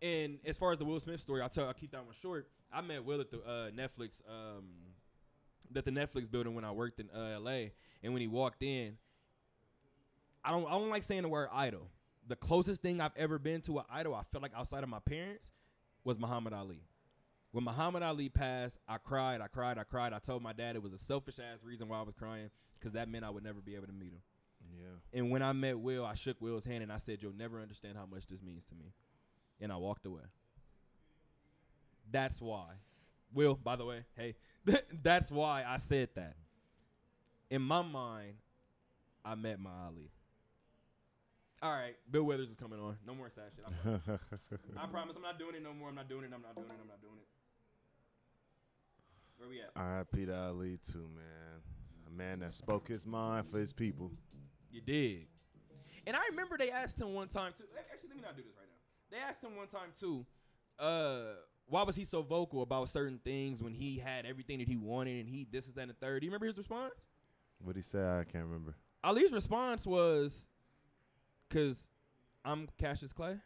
And 0.02 0.40
as 0.44 0.58
far 0.58 0.72
as 0.72 0.78
the 0.78 0.84
Will 0.84 0.98
Smith 0.98 1.20
story, 1.20 1.40
I'll 1.40 1.48
tell 1.48 1.66
I'll 1.66 1.74
keep 1.74 1.92
that 1.92 2.04
one 2.04 2.14
short. 2.20 2.48
I 2.72 2.80
met 2.80 3.04
Will 3.04 3.20
at 3.20 3.30
the 3.30 3.38
uh, 3.38 3.70
Netflix 3.70 4.20
um 4.28 4.64
at 5.76 5.84
the 5.84 5.90
Netflix 5.90 6.30
building 6.30 6.54
when 6.54 6.64
I 6.64 6.72
worked 6.72 7.00
in 7.00 7.08
uh, 7.10 7.38
LA. 7.40 7.68
And 8.02 8.12
when 8.12 8.20
he 8.20 8.26
walked 8.26 8.62
in, 8.62 8.98
I 10.44 10.50
don't 10.50 10.66
I 10.66 10.72
don't 10.72 10.90
like 10.90 11.04
saying 11.04 11.22
the 11.22 11.28
word 11.28 11.48
idol. 11.52 11.88
The 12.26 12.36
closest 12.36 12.82
thing 12.82 13.00
I've 13.00 13.16
ever 13.16 13.38
been 13.38 13.60
to 13.62 13.78
an 13.78 13.84
idol, 13.90 14.14
I 14.14 14.22
felt 14.30 14.42
like 14.42 14.52
outside 14.56 14.82
of 14.82 14.88
my 14.88 15.00
parents, 15.00 15.52
was 16.04 16.18
Muhammad 16.18 16.52
Ali. 16.52 16.82
When 17.52 17.64
Muhammad 17.64 18.02
Ali 18.02 18.28
passed, 18.28 18.78
I 18.88 18.96
cried, 18.98 19.40
I 19.40 19.46
cried, 19.46 19.78
I 19.78 19.84
cried. 19.84 20.12
I 20.12 20.18
told 20.18 20.42
my 20.42 20.52
dad 20.52 20.74
it 20.74 20.82
was 20.82 20.92
a 20.92 20.98
selfish 20.98 21.38
ass 21.38 21.62
reason 21.62 21.88
why 21.88 21.98
I 21.98 22.02
was 22.02 22.14
crying, 22.14 22.50
because 22.78 22.94
that 22.94 23.08
meant 23.08 23.24
I 23.24 23.30
would 23.30 23.44
never 23.44 23.60
be 23.60 23.74
able 23.76 23.86
to 23.86 23.92
meet 23.92 24.12
him. 24.12 24.22
Yeah. 24.74 25.18
And 25.18 25.30
when 25.30 25.42
I 25.42 25.52
met 25.52 25.78
Will, 25.78 26.04
I 26.04 26.14
shook 26.14 26.40
Will's 26.40 26.64
hand 26.64 26.82
and 26.82 26.92
I 26.92 26.98
said, 26.98 27.22
You'll 27.22 27.34
never 27.36 27.60
understand 27.60 27.96
how 27.96 28.06
much 28.06 28.26
this 28.26 28.42
means 28.42 28.64
to 28.66 28.74
me. 28.74 28.92
And 29.62 29.72
I 29.72 29.76
walked 29.76 30.04
away. 30.04 30.22
That's 32.10 32.40
why. 32.40 32.66
Will, 33.32 33.54
by 33.54 33.76
the 33.76 33.86
way, 33.86 34.04
hey, 34.16 34.34
that's 35.02 35.30
why 35.30 35.64
I 35.66 35.78
said 35.78 36.10
that. 36.16 36.36
In 37.50 37.62
my 37.62 37.80
mind, 37.80 38.34
I 39.24 39.34
met 39.34 39.58
my 39.58 39.70
Ali. 39.86 40.10
All 41.62 41.70
right, 41.70 41.94
Bill 42.10 42.24
Withers 42.24 42.48
is 42.48 42.56
coming 42.56 42.80
on. 42.80 42.96
No 43.06 43.14
more 43.14 43.30
sad 43.30 43.44
shit. 43.54 43.64
I 44.76 44.86
promise. 44.86 45.14
I'm 45.16 45.22
not 45.22 45.38
doing 45.38 45.54
it 45.54 45.62
no 45.62 45.72
more. 45.72 45.88
I'm 45.88 45.94
not 45.94 46.08
doing 46.08 46.24
it. 46.24 46.30
I'm 46.34 46.42
not 46.42 46.56
doing 46.56 46.66
it. 46.66 46.76
I'm 46.82 46.88
not 46.88 47.00
doing 47.00 47.14
it. 47.16 47.28
Where 49.38 49.48
we 49.48 49.60
at? 49.60 49.70
R.I.P. 49.76 50.26
to 50.26 50.36
Ali 50.36 50.78
too, 50.84 51.08
man. 51.14 51.62
A 52.08 52.10
man 52.10 52.40
that 52.40 52.52
spoke 52.52 52.88
his 52.88 53.06
mind 53.06 53.46
for 53.50 53.58
his 53.58 53.72
people. 53.72 54.10
You 54.72 54.80
did. 54.80 55.26
And 56.06 56.16
I 56.16 56.20
remember 56.30 56.58
they 56.58 56.70
asked 56.70 57.00
him 57.00 57.14
one 57.14 57.28
time 57.28 57.52
too. 57.56 57.64
Actually, 57.92 58.08
let 58.08 58.16
me 58.16 58.22
not 58.22 58.36
do 58.36 58.42
this 58.42 58.52
right 58.58 58.66
now. 58.66 58.71
They 59.12 59.18
asked 59.18 59.44
him 59.44 59.56
one 59.56 59.66
time 59.66 59.90
too. 60.00 60.24
Uh, 60.78 61.34
why 61.66 61.82
was 61.82 61.94
he 61.94 62.04
so 62.04 62.22
vocal 62.22 62.62
about 62.62 62.88
certain 62.88 63.20
things 63.22 63.62
when 63.62 63.74
he 63.74 63.98
had 63.98 64.24
everything 64.24 64.58
that 64.58 64.66
he 64.68 64.76
wanted 64.76 65.20
and 65.20 65.28
he 65.28 65.46
this 65.52 65.68
is 65.68 65.74
that 65.74 65.82
and 65.82 65.90
the 65.90 65.94
third? 65.94 66.20
Do 66.20 66.26
you 66.26 66.30
remember 66.30 66.46
his 66.46 66.56
response? 66.56 66.94
What 67.62 67.76
he 67.76 67.82
say? 67.82 68.00
I 68.00 68.24
can't 68.24 68.44
remember. 68.46 68.74
Ali's 69.04 69.32
response 69.32 69.86
was, 69.86 70.48
"Cause 71.50 71.86
I'm 72.42 72.68
Cassius 72.78 73.12
Clay, 73.12 73.36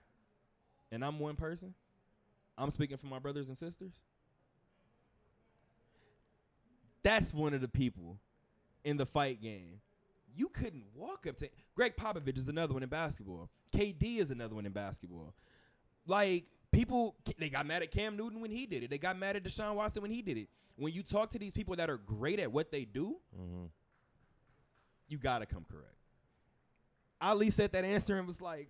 and 0.92 1.04
I'm 1.04 1.18
one 1.18 1.34
person. 1.34 1.74
I'm 2.56 2.70
speaking 2.70 2.96
for 2.96 3.06
my 3.06 3.18
brothers 3.18 3.48
and 3.48 3.58
sisters. 3.58 3.94
That's 7.02 7.34
one 7.34 7.54
of 7.54 7.60
the 7.60 7.68
people 7.68 8.18
in 8.84 8.96
the 8.96 9.06
fight 9.06 9.42
game. 9.42 9.80
You 10.34 10.48
couldn't 10.48 10.84
walk 10.94 11.26
up 11.26 11.36
to 11.38 11.50
Gregg 11.74 11.96
Popovich 11.96 12.38
is 12.38 12.48
another 12.48 12.74
one 12.74 12.82
in 12.82 12.88
basketball. 12.88 13.50
KD 13.74 14.18
is 14.18 14.30
another 14.30 14.54
one 14.54 14.66
in 14.66 14.72
basketball. 14.72 15.34
Like 16.06 16.44
people, 16.72 17.16
they 17.38 17.48
got 17.48 17.66
mad 17.66 17.82
at 17.82 17.90
Cam 17.90 18.16
Newton 18.16 18.40
when 18.40 18.50
he 18.50 18.66
did 18.66 18.82
it. 18.84 18.90
They 18.90 18.98
got 18.98 19.18
mad 19.18 19.36
at 19.36 19.44
Deshaun 19.44 19.74
Watson 19.74 20.02
when 20.02 20.10
he 20.10 20.22
did 20.22 20.36
it. 20.38 20.48
When 20.76 20.92
you 20.92 21.02
talk 21.02 21.30
to 21.30 21.38
these 21.38 21.52
people 21.52 21.74
that 21.76 21.88
are 21.90 21.96
great 21.98 22.38
at 22.38 22.50
what 22.52 22.70
they 22.70 22.84
do, 22.84 23.16
Mm-hmm. 23.38 23.64
you 25.08 25.18
gotta 25.18 25.46
come 25.46 25.64
correct. 25.70 25.94
Ali 27.20 27.48
said 27.50 27.72
that 27.72 27.84
answer 27.84 28.18
and 28.18 28.26
was 28.26 28.40
like, 28.40 28.68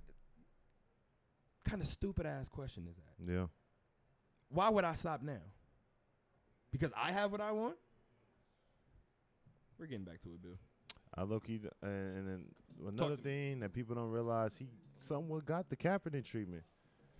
kind 1.65 1.83
of 1.83 1.89
stupid 1.89 2.27
ass 2.27 2.49
question 2.49 2.87
is 2.89 2.97
that? 2.97 3.33
Yeah. 3.33 3.47
Why 4.51 4.69
would 4.69 4.85
I 4.85 4.95
stop 4.95 5.21
now? 5.23 5.41
Because 6.71 6.93
I 6.97 7.11
have 7.11 7.33
what 7.33 7.41
I 7.41 7.51
want? 7.53 7.75
We're 9.79 9.87
getting 9.87 10.05
back 10.05 10.21
to 10.23 10.29
it, 10.29 10.43
Bill. 10.43 10.59
I 11.15 11.23
look 11.25 11.47
he 11.47 11.61
and, 11.83 12.17
and 12.19 12.29
then 12.29 12.45
another 12.89 13.17
thing 13.17 13.61
that 13.61 13.73
people 13.73 13.95
don't 13.95 14.11
realize 14.11 14.57
he 14.57 14.69
somewhat 14.95 15.45
got 15.45 15.69
the 15.69 15.77
Kaepernick 15.77 16.25
treatment. 16.25 16.63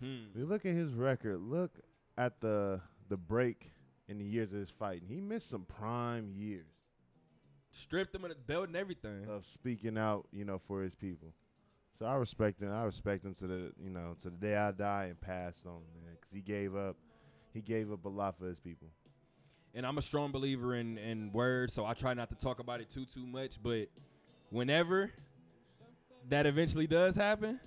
Hmm. 0.01 0.39
You 0.39 0.47
look 0.47 0.67
at 0.67 0.75
his 0.75 0.93
record, 0.93 1.41
look 1.41 1.73
at 2.19 2.41
the 2.41 2.81
the 3.09 3.17
break 3.17 3.71
in 4.09 4.19
the 4.19 4.25
years 4.25 4.53
of 4.53 4.59
his 4.61 4.71
fighting. 4.71 5.09
He 5.09 5.21
missed 5.21 5.49
some 5.51 5.65
prime 5.65 6.33
years 6.35 6.67
Stripped 7.71 8.15
him 8.15 8.25
of 8.25 8.31
the 8.31 8.37
belt 8.37 8.69
and 8.69 8.77
everything. 8.77 9.27
of 9.29 9.45
speaking 9.47 9.99
out, 9.99 10.27
you 10.33 10.45
know, 10.45 10.59
for 10.67 10.83
his 10.83 10.95
people. 10.95 11.29
So 11.99 12.07
I 12.07 12.15
respect 12.15 12.61
him. 12.61 12.73
I 12.73 12.85
respect 12.85 13.25
him 13.25 13.35
to 13.35 13.47
the, 13.47 13.73
you 13.83 13.91
know, 13.91 14.15
to 14.21 14.31
the 14.31 14.37
day 14.37 14.57
I 14.57 14.71
die 14.71 15.05
and 15.07 15.21
pass 15.21 15.65
on, 15.67 15.81
man, 16.05 16.15
because 16.19 16.33
he 16.33 16.41
gave 16.41 16.75
up, 16.75 16.97
he 17.53 17.61
gave 17.61 17.93
up 17.93 18.05
a 18.05 18.09
lot 18.09 18.39
for 18.39 18.47
his 18.47 18.59
people. 18.59 18.89
and 19.75 19.87
I'm 19.87 19.99
a 19.99 20.03
strong 20.03 20.31
believer 20.33 20.75
in 20.75 20.97
in 20.99 21.33
words, 21.33 21.73
so 21.75 21.85
I 21.85 21.93
try 21.95 22.15
not 22.15 22.29
to 22.31 22.35
talk 22.35 22.59
about 22.61 22.81
it 22.81 22.89
too 22.91 23.05
too 23.05 23.27
much. 23.27 23.63
But 23.63 23.89
whenever 24.51 25.11
that 26.29 26.47
eventually 26.47 26.87
does 26.87 27.15
happen, 27.15 27.61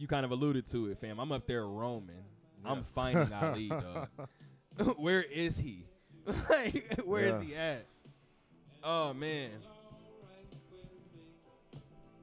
you 0.00 0.08
kind 0.08 0.24
of 0.24 0.30
alluded 0.30 0.66
to 0.68 0.86
it, 0.90 0.98
fam. 0.98 1.20
I'm 1.20 1.30
up 1.30 1.46
there 1.46 1.66
roaming. 1.66 2.24
I'm 2.64 2.84
finding 2.94 3.30
Ali, 3.42 3.68
dog. 3.68 4.08
Where 4.96 5.22
is 5.22 5.58
he? 5.58 5.84
like, 6.50 7.00
where 7.04 7.24
is 7.24 7.32
Yeah. 7.32 7.42
he 7.42 7.54
at? 7.54 7.86
Oh 8.82 9.12
man. 9.14 9.50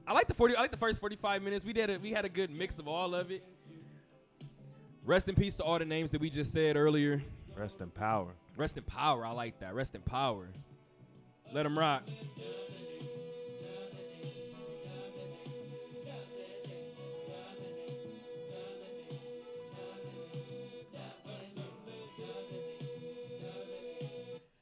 I 0.06 0.12
like 0.12 0.26
the 0.26 0.34
40 0.34 0.56
I 0.56 0.60
like 0.60 0.70
the 0.70 0.76
first 0.76 1.00
45 1.00 1.42
minutes. 1.42 1.64
We 1.64 1.72
did 1.72 1.90
a, 1.90 1.98
we 1.98 2.10
had 2.12 2.24
a 2.24 2.28
good 2.28 2.50
mix 2.50 2.78
of 2.78 2.88
all 2.88 3.14
of 3.14 3.30
it. 3.30 3.44
Rest 5.04 5.28
in 5.28 5.34
peace 5.34 5.56
to 5.56 5.64
all 5.64 5.78
the 5.78 5.84
names 5.84 6.10
that 6.12 6.20
we 6.20 6.30
just 6.30 6.52
said 6.52 6.76
earlier. 6.76 7.22
Rest 7.56 7.80
in 7.80 7.90
power. 7.90 8.32
Rest 8.56 8.76
in 8.76 8.84
power. 8.84 9.24
I 9.26 9.32
like 9.32 9.58
that. 9.60 9.74
Rest 9.74 9.94
in 9.94 10.00
power. 10.00 10.48
Let 11.52 11.64
them 11.64 11.78
rock. 11.78 12.02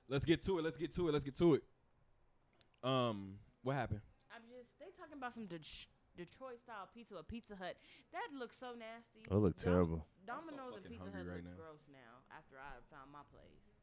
Let's 0.09 0.25
get 0.25 0.43
to 0.47 0.59
it. 0.59 0.63
Let's 0.65 0.77
get 0.77 0.95
to 0.95 1.09
it. 1.09 1.13
Let's 1.13 1.25
get 1.25 1.37
to 1.39 1.55
it. 1.55 1.63
Um, 2.83 3.39
what 3.63 3.75
happened? 3.75 4.01
I'm 4.31 4.43
just 4.47 4.71
they 4.79 4.93
talking 4.95 5.19
about 5.19 5.35
some 5.35 5.47
Det- 5.47 5.89
Detroit 6.17 6.61
style 6.63 6.89
pizza, 6.95 7.17
a 7.17 7.23
Pizza 7.23 7.57
Hut. 7.57 7.75
That 8.13 8.29
looks 8.33 8.57
so 8.59 8.73
nasty. 8.79 9.27
Oh, 9.31 9.39
look 9.39 9.57
Dom- 9.59 9.65
terrible. 9.65 10.07
Domino's 10.27 10.79
and 10.79 10.85
fucking 10.85 10.91
Pizza 10.91 11.11
hungry 11.11 11.21
Hut 11.27 11.27
right 11.27 11.45
look 11.45 11.53
now. 11.53 11.59
gross 11.59 11.83
now. 11.91 12.13
After 12.31 12.57
I 12.57 12.79
found 12.89 13.11
my 13.13 13.27
place. 13.35 13.76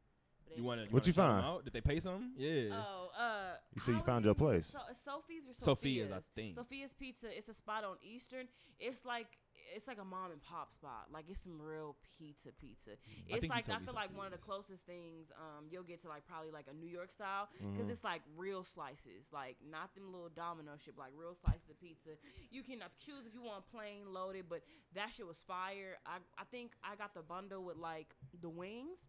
But 0.47 0.57
You 0.57 0.63
want 0.63 0.83
to? 0.85 0.93
What 0.93 1.05
you 1.07 1.13
find? 1.13 1.43
Out? 1.45 1.63
Did 1.65 1.73
they 1.73 1.81
pay 1.81 1.99
something? 1.99 2.31
Yeah. 2.37 2.69
Oh, 2.73 3.09
uh, 3.17 3.55
You 3.73 3.81
said 3.81 3.95
you 3.95 4.01
found 4.01 4.25
your 4.25 4.35
place. 4.35 4.67
So, 4.67 4.79
Sophie's 5.03 5.47
or 5.49 5.53
Sophia's, 5.53 6.11
I 6.11 6.19
think. 6.35 6.55
Sophia's 6.55 6.93
Pizza. 6.93 7.27
It's 7.35 7.47
a 7.49 7.53
spot 7.53 7.83
on 7.83 7.95
Eastern. 8.03 8.47
It's 8.79 9.05
like 9.05 9.27
it's 9.75 9.87
like 9.87 9.97
a 9.99 10.03
mom 10.03 10.31
and 10.31 10.41
pop 10.41 10.73
spot. 10.73 11.07
Like 11.13 11.25
it's 11.29 11.41
some 11.41 11.59
real 11.61 11.95
pizza 12.17 12.49
pizza. 12.59 12.91
I 12.91 12.95
It's 13.29 13.39
think 13.41 13.43
you 13.43 13.49
like 13.49 13.65
told 13.65 13.77
I 13.77 13.79
me 13.79 13.85
feel 13.85 13.93
like 13.95 14.17
one 14.17 14.25
of 14.25 14.31
the 14.33 14.37
Sophia's. 14.39 14.65
closest 14.67 14.85
things 14.85 15.31
um 15.39 15.65
you'll 15.71 15.87
get 15.87 16.01
to 16.01 16.09
like 16.09 16.25
probably 16.27 16.51
like 16.51 16.65
a 16.69 16.73
New 16.75 16.89
York 16.91 17.09
style 17.11 17.47
Mm-hmm. 17.57 17.73
because 17.73 17.89
it's 17.89 18.03
like 18.03 18.21
real 18.35 18.63
slices, 18.65 19.29
like 19.31 19.55
not 19.69 19.93
them 19.95 20.11
little 20.11 20.29
domino 20.29 20.71
shit, 20.83 20.97
like 20.97 21.11
real 21.15 21.35
slices 21.35 21.69
of 21.69 21.79
pizza. 21.79 22.09
You 22.51 22.61
can 22.63 22.81
uh, 22.81 22.89
choose 22.99 23.25
if 23.25 23.33
you 23.33 23.41
want 23.41 23.63
plain 23.71 24.11
loaded, 24.11 24.45
but 24.49 24.61
that 24.95 25.13
shit 25.15 25.25
was 25.25 25.37
fire. 25.47 25.97
I 26.05 26.17
I 26.37 26.43
think 26.51 26.71
I 26.83 26.95
got 26.95 27.13
the 27.13 27.21
bundle 27.23 27.63
with 27.63 27.77
like 27.77 28.13
the 28.41 28.49
wings. 28.49 29.05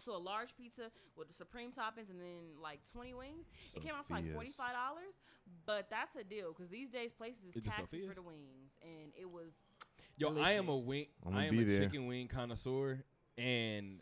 So 0.00 0.16
a 0.16 0.18
large 0.18 0.56
pizza 0.56 0.90
with 1.16 1.28
the 1.28 1.34
supreme 1.34 1.70
toppings 1.70 2.10
and 2.10 2.20
then 2.20 2.60
like 2.62 2.80
20 2.92 3.14
wings. 3.14 3.46
It 3.74 3.82
came 3.82 3.92
out 3.94 4.06
for 4.06 4.14
like 4.14 4.24
$45, 4.24 4.58
but 5.66 5.88
that's 5.88 6.16
a 6.16 6.24
deal 6.24 6.52
because 6.52 6.70
these 6.70 6.90
days 6.90 7.12
places 7.12 7.44
is 7.50 7.56
Is 7.56 7.64
taxing 7.64 8.08
for 8.08 8.14
the 8.14 8.22
wings 8.22 8.72
and 8.82 9.12
it 9.18 9.30
was 9.30 9.52
Yo, 10.16 10.36
I 10.40 10.52
am 10.52 10.68
a 10.68 10.76
wing. 10.76 11.06
I'ma 11.26 11.38
I 11.38 11.44
am 11.46 11.56
be 11.56 11.62
a 11.62 11.64
there. 11.64 11.80
chicken 11.80 12.06
wing 12.06 12.28
connoisseur, 12.28 13.02
and 13.36 13.98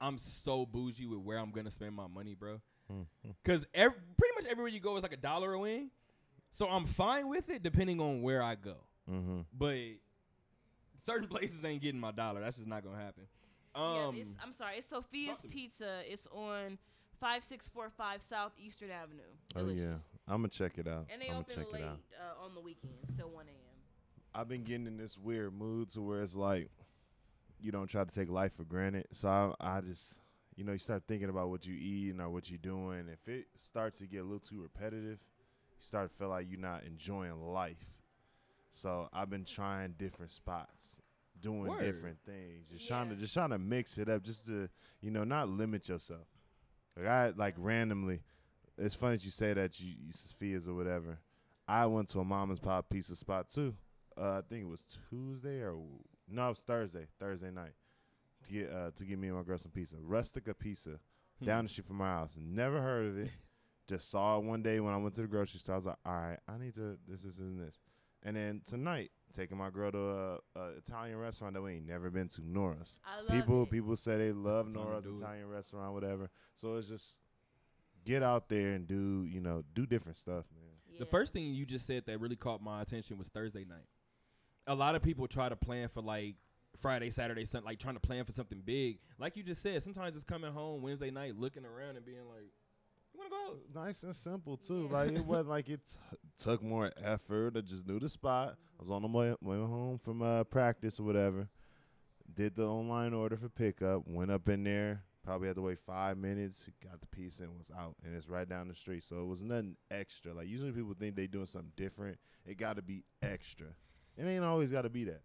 I'm 0.00 0.16
so 0.16 0.64
bougie 0.64 1.06
with 1.06 1.18
where 1.18 1.38
I'm 1.38 1.50
gonna 1.50 1.72
spend 1.72 1.94
my 1.94 2.06
money, 2.06 2.34
bro. 2.34 2.60
Mhm. 2.90 3.06
Cause 3.44 3.66
ev- 3.74 3.94
pretty 4.16 4.34
much 4.36 4.44
everywhere 4.44 4.68
you 4.68 4.78
go 4.78 4.96
is 4.96 5.02
like 5.02 5.12
a 5.12 5.16
dollar 5.16 5.54
a 5.54 5.58
wing, 5.58 5.90
so 6.50 6.68
I'm 6.68 6.86
fine 6.86 7.28
with 7.28 7.50
it 7.50 7.64
depending 7.64 8.00
on 8.00 8.22
where 8.22 8.42
I 8.42 8.54
go. 8.54 8.76
Mm-hmm. 9.10 9.40
But 9.52 9.78
certain 11.04 11.26
places 11.28 11.64
ain't 11.64 11.82
getting 11.82 12.00
my 12.00 12.12
dollar. 12.12 12.40
That's 12.40 12.56
just 12.56 12.68
not 12.68 12.84
gonna 12.84 12.98
happen. 12.98 13.24
Um, 13.74 14.14
yeah, 14.16 14.22
it's, 14.22 14.34
I'm 14.42 14.52
sorry, 14.52 14.78
it's 14.78 14.88
Sophia's 14.88 15.38
to 15.40 15.46
me. 15.46 15.52
Pizza. 15.54 16.00
It's 16.06 16.26
on 16.32 16.78
5645 17.20 18.22
South 18.22 18.52
Eastern 18.58 18.90
Avenue. 18.90 19.22
Oh 19.56 19.68
yeah, 19.68 19.94
I'm 20.26 20.38
gonna 20.42 20.48
check 20.48 20.78
it 20.78 20.88
out. 20.88 21.06
And 21.12 21.20
they 21.20 21.26
I'm 21.26 21.32
gonna 21.32 21.40
open 21.40 21.56
check 21.56 21.72
late 21.72 21.82
it 21.82 21.86
uh, 21.86 22.44
on 22.44 22.54
the 22.54 22.60
weekends 22.60 23.06
till 23.16 23.30
1 23.30 23.46
a.m. 23.46 23.54
I've 24.34 24.48
been 24.48 24.64
getting 24.64 24.86
in 24.86 24.96
this 24.96 25.18
weird 25.18 25.52
mood 25.52 25.90
to 25.90 26.00
where 26.00 26.22
it's 26.22 26.36
like 26.36 26.70
you 27.60 27.72
don't 27.72 27.88
try 27.88 28.04
to 28.04 28.14
take 28.14 28.30
life 28.30 28.52
for 28.56 28.64
granted. 28.64 29.06
So 29.12 29.54
I, 29.60 29.76
I 29.76 29.80
just, 29.80 30.20
you 30.56 30.64
know, 30.64 30.72
you 30.72 30.78
start 30.78 31.02
thinking 31.06 31.28
about 31.28 31.50
what 31.50 31.66
you 31.66 31.74
eating 31.74 32.20
or 32.20 32.30
what 32.30 32.48
you're 32.48 32.58
doing. 32.58 33.06
If 33.12 33.28
it 33.28 33.46
starts 33.54 33.98
to 33.98 34.06
get 34.06 34.18
a 34.18 34.22
little 34.22 34.38
too 34.38 34.62
repetitive, 34.62 35.18
you 35.18 35.80
start 35.80 36.10
to 36.10 36.16
feel 36.16 36.28
like 36.28 36.46
you're 36.48 36.60
not 36.60 36.84
enjoying 36.84 37.40
life. 37.40 37.84
So 38.70 39.08
I've 39.12 39.30
been 39.30 39.44
trying 39.44 39.94
different 39.98 40.30
spots, 40.30 40.96
doing 41.40 41.66
Word. 41.70 41.80
different 41.80 42.18
things, 42.24 42.68
just 42.70 42.86
trying 42.88 43.08
to 43.10 43.16
just 43.16 43.34
trying 43.34 43.50
to 43.50 43.58
mix 43.58 43.98
it 43.98 44.08
up, 44.08 44.22
just 44.22 44.46
to 44.46 44.68
you 45.00 45.10
know 45.10 45.24
not 45.24 45.48
limit 45.48 45.88
yourself. 45.88 46.26
Like 46.96 47.06
I 47.06 47.32
like 47.36 47.54
randomly, 47.56 48.20
it's 48.78 48.94
funny 48.94 49.16
that 49.16 49.24
you 49.24 49.30
say 49.30 49.52
that 49.52 49.78
you, 49.80 49.94
you 50.06 50.12
Sophia's 50.12 50.68
or 50.68 50.74
whatever. 50.74 51.18
I 51.68 51.86
went 51.86 52.08
to 52.10 52.20
a 52.20 52.24
mama's 52.24 52.58
pop 52.58 52.88
pizza 52.90 53.14
spot 53.16 53.48
too. 53.48 53.74
Uh, 54.20 54.38
I 54.38 54.40
think 54.48 54.62
it 54.62 54.68
was 54.68 54.98
Tuesday 55.08 55.60
or 55.60 55.76
no, 56.28 56.46
it 56.46 56.48
was 56.50 56.60
Thursday, 56.60 57.06
Thursday 57.18 57.50
night 57.50 57.72
to 58.46 58.52
get 58.52 58.72
uh, 58.72 58.90
to 58.96 59.04
get 59.04 59.18
me 59.18 59.28
and 59.28 59.36
my 59.36 59.42
girl 59.42 59.58
some 59.58 59.72
pizza. 59.72 59.96
Rustica 60.00 60.54
Pizza 60.54 60.98
Hmm. 61.40 61.46
down 61.46 61.64
the 61.64 61.70
street 61.70 61.86
from 61.86 61.96
my 61.96 62.06
house. 62.06 62.36
Never 62.38 62.82
heard 62.82 63.06
of 63.06 63.18
it. 63.18 63.30
Just 63.88 64.10
saw 64.10 64.36
it 64.38 64.44
one 64.44 64.62
day 64.62 64.78
when 64.78 64.92
I 64.92 64.98
went 64.98 65.14
to 65.14 65.22
the 65.22 65.26
grocery 65.26 65.58
store. 65.58 65.74
I 65.74 65.78
was 65.78 65.86
like, 65.86 65.96
all 66.04 66.12
right, 66.12 66.38
I 66.46 66.58
need 66.58 66.74
to 66.74 66.98
this, 67.08 67.22
this, 67.22 67.38
and 67.38 67.58
this. 67.58 67.76
And 68.22 68.36
then 68.36 68.60
tonight, 68.66 69.10
taking 69.32 69.56
my 69.56 69.70
girl 69.70 69.90
to 69.92 69.98
a, 69.98 70.38
a 70.56 70.68
Italian 70.78 71.16
restaurant 71.18 71.54
that 71.54 71.62
we 71.62 71.74
ain't 71.74 71.86
never 71.86 72.10
been 72.10 72.28
to, 72.28 72.42
Nora's. 72.46 73.00
I 73.04 73.20
love 73.22 73.28
People 73.30 73.62
it. 73.62 73.70
people 73.70 73.96
say 73.96 74.18
they 74.18 74.32
love 74.32 74.72
the 74.72 74.78
Nora's. 74.78 75.06
Italian 75.06 75.48
restaurant, 75.48 75.94
whatever. 75.94 76.28
So 76.54 76.76
it's 76.76 76.88
just 76.88 77.16
get 78.04 78.22
out 78.22 78.48
there 78.48 78.70
and 78.72 78.86
do 78.86 79.24
you 79.28 79.40
know 79.40 79.62
do 79.74 79.86
different 79.86 80.16
stuff, 80.18 80.44
man. 80.54 80.98
The 80.98 81.06
first 81.06 81.32
thing 81.32 81.54
you 81.54 81.64
just 81.64 81.86
said 81.86 82.04
that 82.06 82.20
really 82.20 82.36
caught 82.36 82.62
my 82.62 82.82
attention 82.82 83.16
was 83.16 83.28
Thursday 83.28 83.64
night. 83.64 83.86
A 84.66 84.74
lot 84.74 84.94
of 84.94 85.02
people 85.02 85.26
try 85.26 85.48
to 85.48 85.56
plan 85.56 85.88
for 85.88 86.02
like 86.02 86.34
Friday, 86.78 87.08
Saturday, 87.10 87.46
something 87.46 87.66
like 87.66 87.78
trying 87.78 87.94
to 87.94 88.00
plan 88.00 88.24
for 88.26 88.32
something 88.32 88.60
big. 88.64 88.98
Like 89.18 89.36
you 89.36 89.42
just 89.42 89.62
said, 89.62 89.82
sometimes 89.82 90.14
it's 90.14 90.24
coming 90.24 90.52
home 90.52 90.82
Wednesday 90.82 91.10
night, 91.10 91.36
looking 91.38 91.64
around 91.64 91.96
and 91.96 92.04
being 92.04 92.26
like, 92.28 92.50
"You 93.14 93.18
want 93.18 93.30
to 93.30 93.36
go?" 93.74 93.80
out?" 93.80 93.86
Nice 93.86 94.02
and 94.02 94.14
simple 94.14 94.58
too. 94.58 94.88
Yeah. 94.90 94.98
Like 94.98 95.10
it 95.12 95.24
wasn't 95.26 95.48
like 95.48 95.68
it 95.70 95.80
t- 95.86 96.16
took 96.40 96.62
more 96.62 96.90
effort. 97.02 97.56
I 97.56 97.60
just 97.60 97.86
knew 97.86 98.00
the 98.00 98.08
spot. 98.08 98.56
I 98.78 98.82
was 98.82 98.90
on 98.90 99.02
the 99.02 99.08
way, 99.08 99.34
way 99.42 99.56
home 99.56 100.00
from 100.02 100.22
uh, 100.22 100.44
practice 100.44 100.98
or 100.98 101.04
whatever. 101.04 101.48
Did 102.34 102.56
the 102.56 102.64
online 102.64 103.12
order 103.12 103.36
for 103.36 103.48
pickup. 103.48 104.02
Went 104.06 104.30
up 104.30 104.48
in 104.48 104.64
there. 104.64 105.02
Probably 105.24 105.48
had 105.48 105.56
to 105.56 105.62
wait 105.62 105.78
five 105.78 106.16
minutes. 106.16 106.68
Got 106.82 107.00
the 107.00 107.06
piece 107.08 107.40
and 107.40 107.50
was 107.58 107.70
out. 107.78 107.94
And 108.04 108.16
it's 108.16 108.28
right 108.28 108.48
down 108.48 108.68
the 108.68 108.74
street, 108.74 109.02
so 109.02 109.20
it 109.20 109.26
was 109.26 109.44
nothing 109.44 109.76
extra. 109.90 110.32
Like 110.32 110.48
usually 110.48 110.72
people 110.72 110.94
think 110.98 111.14
they 111.14 111.26
doing 111.26 111.46
something 111.46 111.72
different. 111.76 112.18
It 112.46 112.56
got 112.56 112.76
to 112.76 112.82
be 112.82 113.04
extra. 113.22 113.66
It 114.16 114.24
ain't 114.24 114.44
always 114.44 114.70
got 114.70 114.82
to 114.82 114.90
be 114.90 115.04
that. 115.04 115.20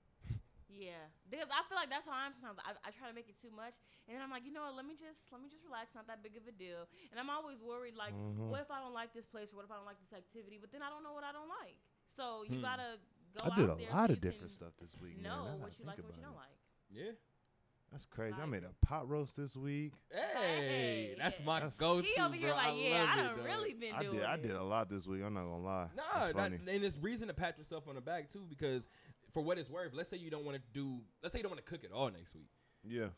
Yeah, 0.76 1.08
because 1.32 1.48
I 1.48 1.64
feel 1.72 1.80
like 1.80 1.88
that's 1.88 2.04
how 2.04 2.12
I'm 2.12 2.36
sometimes. 2.36 2.60
I, 2.68 2.76
I 2.84 2.92
try 2.92 3.08
to 3.08 3.16
make 3.16 3.32
it 3.32 3.40
too 3.40 3.48
much, 3.56 3.80
and 4.06 4.12
then 4.12 4.20
I'm 4.20 4.28
like, 4.30 4.44
you 4.44 4.52
know 4.52 4.68
what? 4.68 4.76
Let 4.76 4.84
me 4.84 5.00
just 5.00 5.32
let 5.32 5.40
me 5.40 5.48
just 5.48 5.64
relax. 5.64 5.96
Not 5.96 6.04
that 6.12 6.20
big 6.20 6.36
of 6.36 6.44
a 6.44 6.52
deal. 6.52 6.84
And 7.12 7.16
I'm 7.16 7.32
always 7.32 7.64
worried, 7.64 7.96
like, 7.96 8.12
Mhm. 8.12 8.52
what 8.52 8.60
if 8.60 8.70
I 8.70 8.84
don't 8.84 8.94
like 8.94 9.16
this 9.16 9.24
place, 9.26 9.56
or 9.56 9.64
what 9.64 9.66
if 9.66 9.72
I 9.72 9.80
don't 9.80 9.88
like 9.88 10.00
this 10.04 10.12
activity? 10.12 10.60
But 10.60 10.76
then 10.76 10.84
I 10.84 10.92
don't 10.92 11.02
know 11.08 11.16
what 11.16 11.24
I 11.24 11.32
don't 11.32 11.48
like. 11.48 11.80
So 12.12 12.44
you 12.44 12.60
Hmm. 12.60 12.68
gotta 12.68 13.00
go. 13.40 13.48
I 13.48 13.56
did 13.56 13.70
a 13.72 13.76
there 13.80 13.90
lot 13.96 14.08
so 14.12 14.14
of 14.14 14.22
different 14.22 14.52
stuff 14.52 14.74
this 14.84 14.92
week. 15.00 15.16
man. 15.16 15.24
Know 15.32 15.40
now 15.40 15.44
that 15.48 15.56
I 15.56 15.64
what 15.64 15.80
you 15.80 15.86
like 15.88 15.98
and 15.98 16.06
what 16.12 16.18
you 16.20 16.24
don't 16.28 16.36
it. 16.36 16.44
like. 16.44 16.58
Yeah. 16.92 17.12
That's 17.92 18.06
crazy. 18.06 18.36
I 18.42 18.46
made 18.46 18.64
a 18.64 18.74
pot 18.86 19.08
roast 19.08 19.38
this 19.38 19.56
week. 19.56 19.94
Hey, 20.12 20.20
Hey, 20.34 21.16
that's 21.18 21.40
my 21.46 21.60
That's- 21.60 21.78
go-to. 21.78 22.06
He 22.06 22.20
over 22.22 22.36
here 22.36 22.48
bro. 22.50 22.58
like, 22.58 22.68
I 22.68 22.72
yeah, 22.74 23.00
love 23.00 23.10
I 23.10 23.14
it, 23.14 23.16
done 23.24 23.38
dog. 23.38 23.46
really 23.46 23.74
been 23.74 23.94
I 23.96 24.02
doing 24.04 24.16
did. 24.18 24.26
I 24.26 24.38
did 24.38 24.52
a 24.52 24.64
lot 24.64 24.90
this 24.90 25.08
week. 25.08 25.22
I'm 25.24 25.34
not 25.34 25.44
gonna 25.44 25.60
lie. 25.64 25.90
Nah, 25.96 26.26
It's 26.26 26.36
that, 26.36 26.52
and 26.52 26.68
it's 26.68 26.98
reason 26.98 27.28
to 27.30 27.34
pat 27.34 27.58
yourself 27.58 27.88
on 27.88 27.96
the 27.96 28.02
back 28.02 28.30
too, 28.30 28.46
because 28.50 28.90
for 29.36 29.44
what 29.44 29.60
it's 29.60 29.70
worth, 29.70 29.92
let's 29.94 30.08
say 30.10 30.16
you 30.16 30.32
don't 30.32 30.46
want 30.46 30.56
to 30.56 30.64
do, 30.72 31.02
let's 31.22 31.34
say 31.34 31.40
you 31.40 31.44
don't 31.44 31.52
want 31.52 31.60
to 31.64 31.70
cook 31.70 31.84
it 31.84 31.92
all 31.92 32.10
next 32.10 32.34
week. 32.34 32.48
Yeah. 32.88 33.10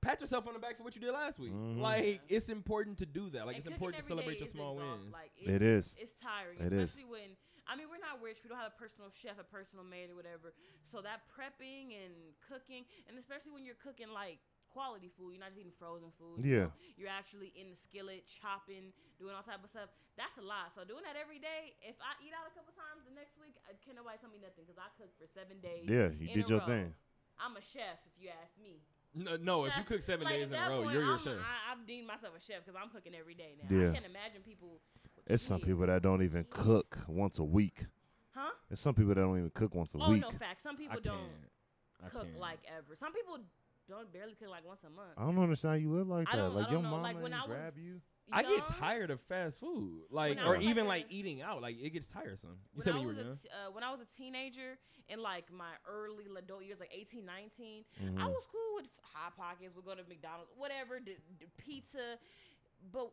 Pat 0.00 0.20
yourself 0.20 0.46
on 0.46 0.54
the 0.54 0.60
back 0.62 0.76
for 0.78 0.84
what 0.84 0.94
you 0.94 1.00
did 1.02 1.10
last 1.10 1.38
week. 1.40 1.50
Mhm. 1.52 1.78
Like 1.82 2.20
it's 2.28 2.48
important 2.48 2.98
to 2.98 3.06
do 3.06 3.28
that. 3.30 3.44
Like 3.46 3.56
And 3.58 3.64
it's 3.66 3.66
important 3.72 4.02
to 4.02 4.06
celebrate 4.06 4.38
your 4.38 4.46
small 4.48 4.78
exhaust- 4.78 5.00
wins. 5.02 5.12
Like, 5.12 5.32
It 5.36 5.50
it 5.50 5.62
is. 5.62 5.96
It's 5.98 6.14
tiring, 6.22 6.60
It 6.60 6.72
is. 6.72 6.90
especially 6.94 7.10
when 7.10 7.36
I 7.66 7.74
mean 7.74 7.88
we're 7.90 7.98
not 7.98 8.22
rich. 8.22 8.38
We 8.44 8.48
don't 8.50 8.58
have 8.58 8.72
a 8.72 8.78
personal 8.78 9.10
chef, 9.10 9.38
a 9.38 9.44
personal 9.44 9.84
maid, 9.84 10.10
or 10.10 10.14
whatever. 10.14 10.54
So 10.82 11.02
that 11.02 11.22
prepping 11.28 11.94
and 12.04 12.14
cooking, 12.48 12.86
and 13.08 13.18
especially 13.18 13.50
when 13.50 13.64
you're 13.64 13.78
cooking 13.82 14.10
like 14.10 14.38
quality 14.72 15.12
food, 15.14 15.36
you're 15.36 15.44
not 15.44 15.52
just 15.52 15.60
eating 15.60 15.76
frozen 15.78 16.08
food. 16.16 16.40
you 16.42 16.50
Yeah. 16.52 16.72
know, 16.72 16.76
you're 16.96 17.12
actually 17.12 17.52
in 17.54 17.68
the 17.70 17.76
skillet 17.76 18.24
chopping, 18.26 18.92
doing 19.20 19.36
all 19.36 19.44
type 19.44 19.60
of 19.62 19.70
stuff. 19.70 19.92
That's 20.16 20.36
a 20.40 20.44
lot. 20.44 20.72
So 20.74 20.84
doing 20.84 21.04
that 21.04 21.16
every 21.20 21.38
day. 21.38 21.76
If 21.84 21.96
I 22.00 22.16
eat 22.24 22.32
out 22.32 22.48
a 22.48 22.52
couple 22.56 22.72
times 22.76 23.04
the 23.04 23.14
next 23.14 23.36
week, 23.40 23.56
I, 23.68 23.76
can 23.84 23.96
nobody 23.96 24.16
tell 24.20 24.32
me 24.32 24.40
nothing 24.40 24.64
because 24.64 24.80
I 24.80 24.88
cooked 24.96 25.16
for 25.20 25.28
seven 25.28 25.60
days. 25.60 25.84
Yeah, 25.88 26.08
you 26.12 26.32
in 26.32 26.36
did 26.42 26.46
a 26.46 26.48
your 26.56 26.60
row. 26.64 26.72
thing. 26.72 26.88
I'm 27.40 27.56
a 27.56 27.64
chef, 27.64 28.00
if 28.08 28.16
you 28.20 28.28
ask 28.32 28.52
me. 28.60 28.80
No, 29.14 29.36
no 29.36 29.64
if 29.68 29.76
you 29.76 29.84
cook 29.88 30.00
seven 30.00 30.24
like, 30.24 30.36
days 30.40 30.48
in 30.48 30.56
a 30.56 30.68
row, 30.68 30.82
point, 30.84 30.92
you're 30.96 31.04
your 31.04 31.16
I'm, 31.16 31.24
chef. 31.24 31.36
I, 31.40 31.72
I've 31.72 31.84
deemed 31.86 32.06
myself 32.08 32.32
a 32.36 32.40
chef 32.40 32.64
because 32.64 32.76
I'm 32.80 32.88
cooking 32.88 33.12
every 33.16 33.34
day 33.36 33.56
now. 33.60 33.68
Yeah. 33.68 33.90
I 33.90 33.92
can't 33.92 34.08
imagine 34.08 34.40
people. 34.44 34.80
It's 35.26 35.42
some 35.44 35.60
people 35.60 35.86
that 35.86 36.02
don't 36.02 36.22
even 36.22 36.44
cook 36.50 36.98
once 37.08 37.38
a 37.38 37.44
week. 37.44 37.86
Huh? 38.34 38.50
There's 38.68 38.80
some 38.80 38.94
people 38.94 39.14
that 39.14 39.20
don't 39.20 39.36
even 39.38 39.50
cook 39.52 39.74
once 39.74 39.94
a 39.94 39.98
Oh 40.00 40.10
week. 40.10 40.22
no, 40.22 40.30
fact. 40.30 40.62
Some 40.62 40.76
people 40.76 41.00
can't. 41.00 41.04
don't 41.04 42.10
cook 42.10 42.24
can't. 42.24 42.38
like 42.40 42.58
ever. 42.66 42.96
Some 42.96 43.12
people 43.12 43.38
don't 43.92 44.12
barely 44.12 44.34
cook 44.34 44.48
like 44.48 44.64
once 44.66 44.80
a 44.84 44.90
month. 44.90 45.12
I 45.16 45.22
don't 45.24 45.38
understand 45.38 45.72
how 45.72 45.78
you 45.78 45.92
live 45.92 46.08
like 46.08 46.28
I 46.28 46.36
that. 46.36 46.42
don't- 46.42 46.54
like 46.54 46.66
I 46.68 46.70
your 46.70 46.82
don't 46.82 46.90
know. 46.90 46.90
mama 46.96 47.02
Like, 47.02 47.16
when 47.22 47.32
ain't 47.32 47.42
I 47.42 47.46
was- 47.46 47.56
grab 47.56 47.78
you. 47.78 48.00
You 48.26 48.34
I 48.34 48.42
get 48.42 48.58
know? 48.58 48.74
tired 48.78 49.10
of 49.10 49.20
fast 49.22 49.58
food, 49.58 50.04
like 50.10 50.38
I 50.38 50.42
or 50.42 50.50
was 50.50 50.58
like 50.58 50.64
even 50.70 50.84
a- 50.86 50.88
like 50.88 51.06
eating 51.10 51.42
out. 51.42 51.60
Like 51.60 51.76
it 51.80 51.90
gets 51.90 52.06
tiresome. 52.06 52.58
You 52.72 52.78
When 52.78 52.84
said 52.84 52.90
I 52.94 52.98
when 52.98 53.02
you 53.02 53.06
were 53.08 53.14
was 53.14 53.18
a 53.18 53.24
young. 53.28 53.36
t- 53.36 53.48
uh, 53.48 53.70
when 53.72 53.82
I 53.84 53.90
was 53.90 54.00
a 54.00 54.06
teenager 54.16 54.78
in 55.08 55.18
like 55.20 55.50
my 55.52 55.72
early 55.86 56.26
adult 56.38 56.62
years, 56.64 56.78
like 56.80 56.92
18, 56.94 57.26
19, 57.26 57.84
I 58.00 58.02
Mhm. 58.04 58.26
was 58.30 58.44
cool 58.50 58.74
with 58.76 58.86
hot 59.02 59.36
pockets. 59.36 59.74
We'd 59.74 59.84
go 59.84 59.94
to 59.96 60.04
McDonald's, 60.04 60.52
whatever, 60.56 61.00
d- 61.00 61.16
d- 61.38 61.46
pizza. 61.58 62.16
But 62.92 63.10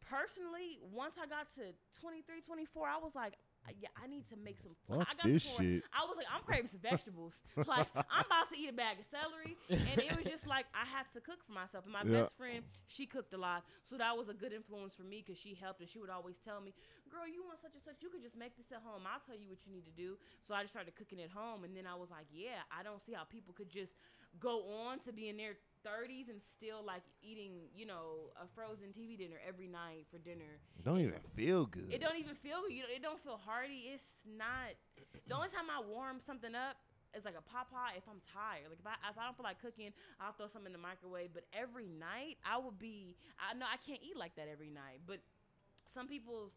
personally, 0.00 0.78
once 0.80 1.14
I 1.20 1.26
got 1.26 1.52
to 1.54 1.74
23, 2.00 2.40
24, 2.40 2.86
I 2.86 2.98
was 2.98 3.14
like, 3.14 3.34
I- 3.34 3.36
yeah, 3.80 3.88
I 3.98 4.06
need 4.06 4.28
to 4.30 4.36
make 4.36 4.58
some. 4.62 4.74
Fuck 4.88 5.06
I 5.08 5.14
got 5.14 5.26
this 5.32 5.42
shit. 5.42 5.82
I 5.92 6.04
was 6.06 6.16
like, 6.16 6.26
I'm 6.30 6.42
craving 6.46 6.70
some 6.70 6.80
vegetables. 6.80 7.34
like, 7.66 7.88
I'm 8.10 8.24
about 8.26 8.48
to 8.52 8.56
eat 8.58 8.68
a 8.70 8.76
bag 8.76 8.98
of 9.00 9.06
celery. 9.10 9.58
And 9.90 9.98
it 10.00 10.14
was 10.14 10.26
just 10.26 10.46
like, 10.46 10.66
I 10.74 10.86
have 10.86 11.10
to 11.12 11.20
cook 11.20 11.42
for 11.46 11.52
myself. 11.52 11.84
And 11.84 11.92
my 11.92 12.04
Yeah. 12.06 12.26
best 12.26 12.36
friend, 12.36 12.62
she 12.86 13.06
cooked 13.06 13.32
a 13.34 13.38
lot. 13.40 13.64
So 13.88 13.96
that 13.98 14.16
was 14.16 14.28
a 14.28 14.34
good 14.34 14.52
influence 14.52 14.94
for 14.94 15.02
me 15.02 15.22
because 15.24 15.38
she 15.38 15.54
helped. 15.54 15.80
And 15.80 15.88
she 15.88 15.98
would 15.98 16.10
always 16.10 16.36
tell 16.44 16.60
me, 16.60 16.74
girl, 17.10 17.26
you 17.26 17.42
want 17.42 17.58
such 17.60 17.74
and 17.74 17.82
such. 17.82 18.02
You 18.02 18.10
could 18.10 18.22
just 18.22 18.36
make 18.36 18.56
this 18.56 18.70
at 18.70 18.82
home. 18.84 19.02
I'll 19.06 19.22
tell 19.24 19.36
you 19.38 19.48
what 19.50 19.64
you 19.66 19.72
need 19.72 19.86
to 19.86 19.94
do. 19.94 20.16
So 20.46 20.54
I 20.54 20.62
just 20.62 20.72
started 20.74 20.94
cooking 20.94 21.20
at 21.20 21.30
home. 21.30 21.64
And 21.64 21.74
then 21.76 21.86
I 21.86 21.94
was 21.94 22.10
like, 22.10 22.26
yeah, 22.30 22.62
I 22.70 22.82
don't 22.82 23.02
see 23.02 23.12
how 23.12 23.24
people 23.24 23.54
could 23.54 23.70
just 23.70 23.92
go 24.40 24.62
on 24.88 24.98
to 25.00 25.12
be 25.12 25.28
in 25.28 25.36
their 25.36 25.56
30s 25.86 26.28
and 26.28 26.40
still 26.42 26.82
like 26.84 27.02
eating, 27.22 27.70
you 27.74 27.86
know, 27.86 28.34
a 28.42 28.46
frozen 28.54 28.88
TV 28.90 29.16
dinner 29.16 29.36
every 29.46 29.68
night 29.68 30.06
for 30.10 30.18
dinner. 30.18 30.58
Don't 30.84 30.98
even 31.00 31.20
feel 31.34 31.66
good. 31.66 31.86
It 31.90 32.00
don't 32.00 32.18
even 32.18 32.34
feel 32.34 32.62
good. 32.66 32.74
you. 32.74 32.82
know, 32.82 32.90
It 32.94 33.02
don't 33.02 33.22
feel 33.22 33.38
hearty. 33.38 33.94
It's 33.94 34.18
not. 34.26 34.74
The 35.28 35.34
only 35.34 35.48
time 35.48 35.70
I 35.70 35.80
warm 35.82 36.18
something 36.20 36.54
up 36.54 36.76
is 37.14 37.24
like 37.24 37.38
a 37.38 37.42
pot 37.42 37.70
pie 37.70 37.94
if 37.96 38.04
I'm 38.10 38.20
tired. 38.34 38.66
Like 38.68 38.82
if 38.82 38.86
I 38.86 38.98
if 39.10 39.16
I 39.16 39.24
don't 39.24 39.36
feel 39.36 39.46
like 39.46 39.62
cooking, 39.62 39.94
I'll 40.20 40.34
throw 40.34 40.48
something 40.50 40.74
in 40.74 40.76
the 40.76 40.82
microwave. 40.82 41.30
But 41.32 41.46
every 41.54 41.86
night 41.86 42.42
I 42.44 42.58
would 42.58 42.78
be. 42.78 43.16
I 43.38 43.54
know 43.54 43.66
I 43.66 43.78
can't 43.78 44.02
eat 44.02 44.18
like 44.18 44.34
that 44.36 44.48
every 44.50 44.70
night. 44.70 45.06
But 45.06 45.22
some 45.86 46.08
people's. 46.08 46.52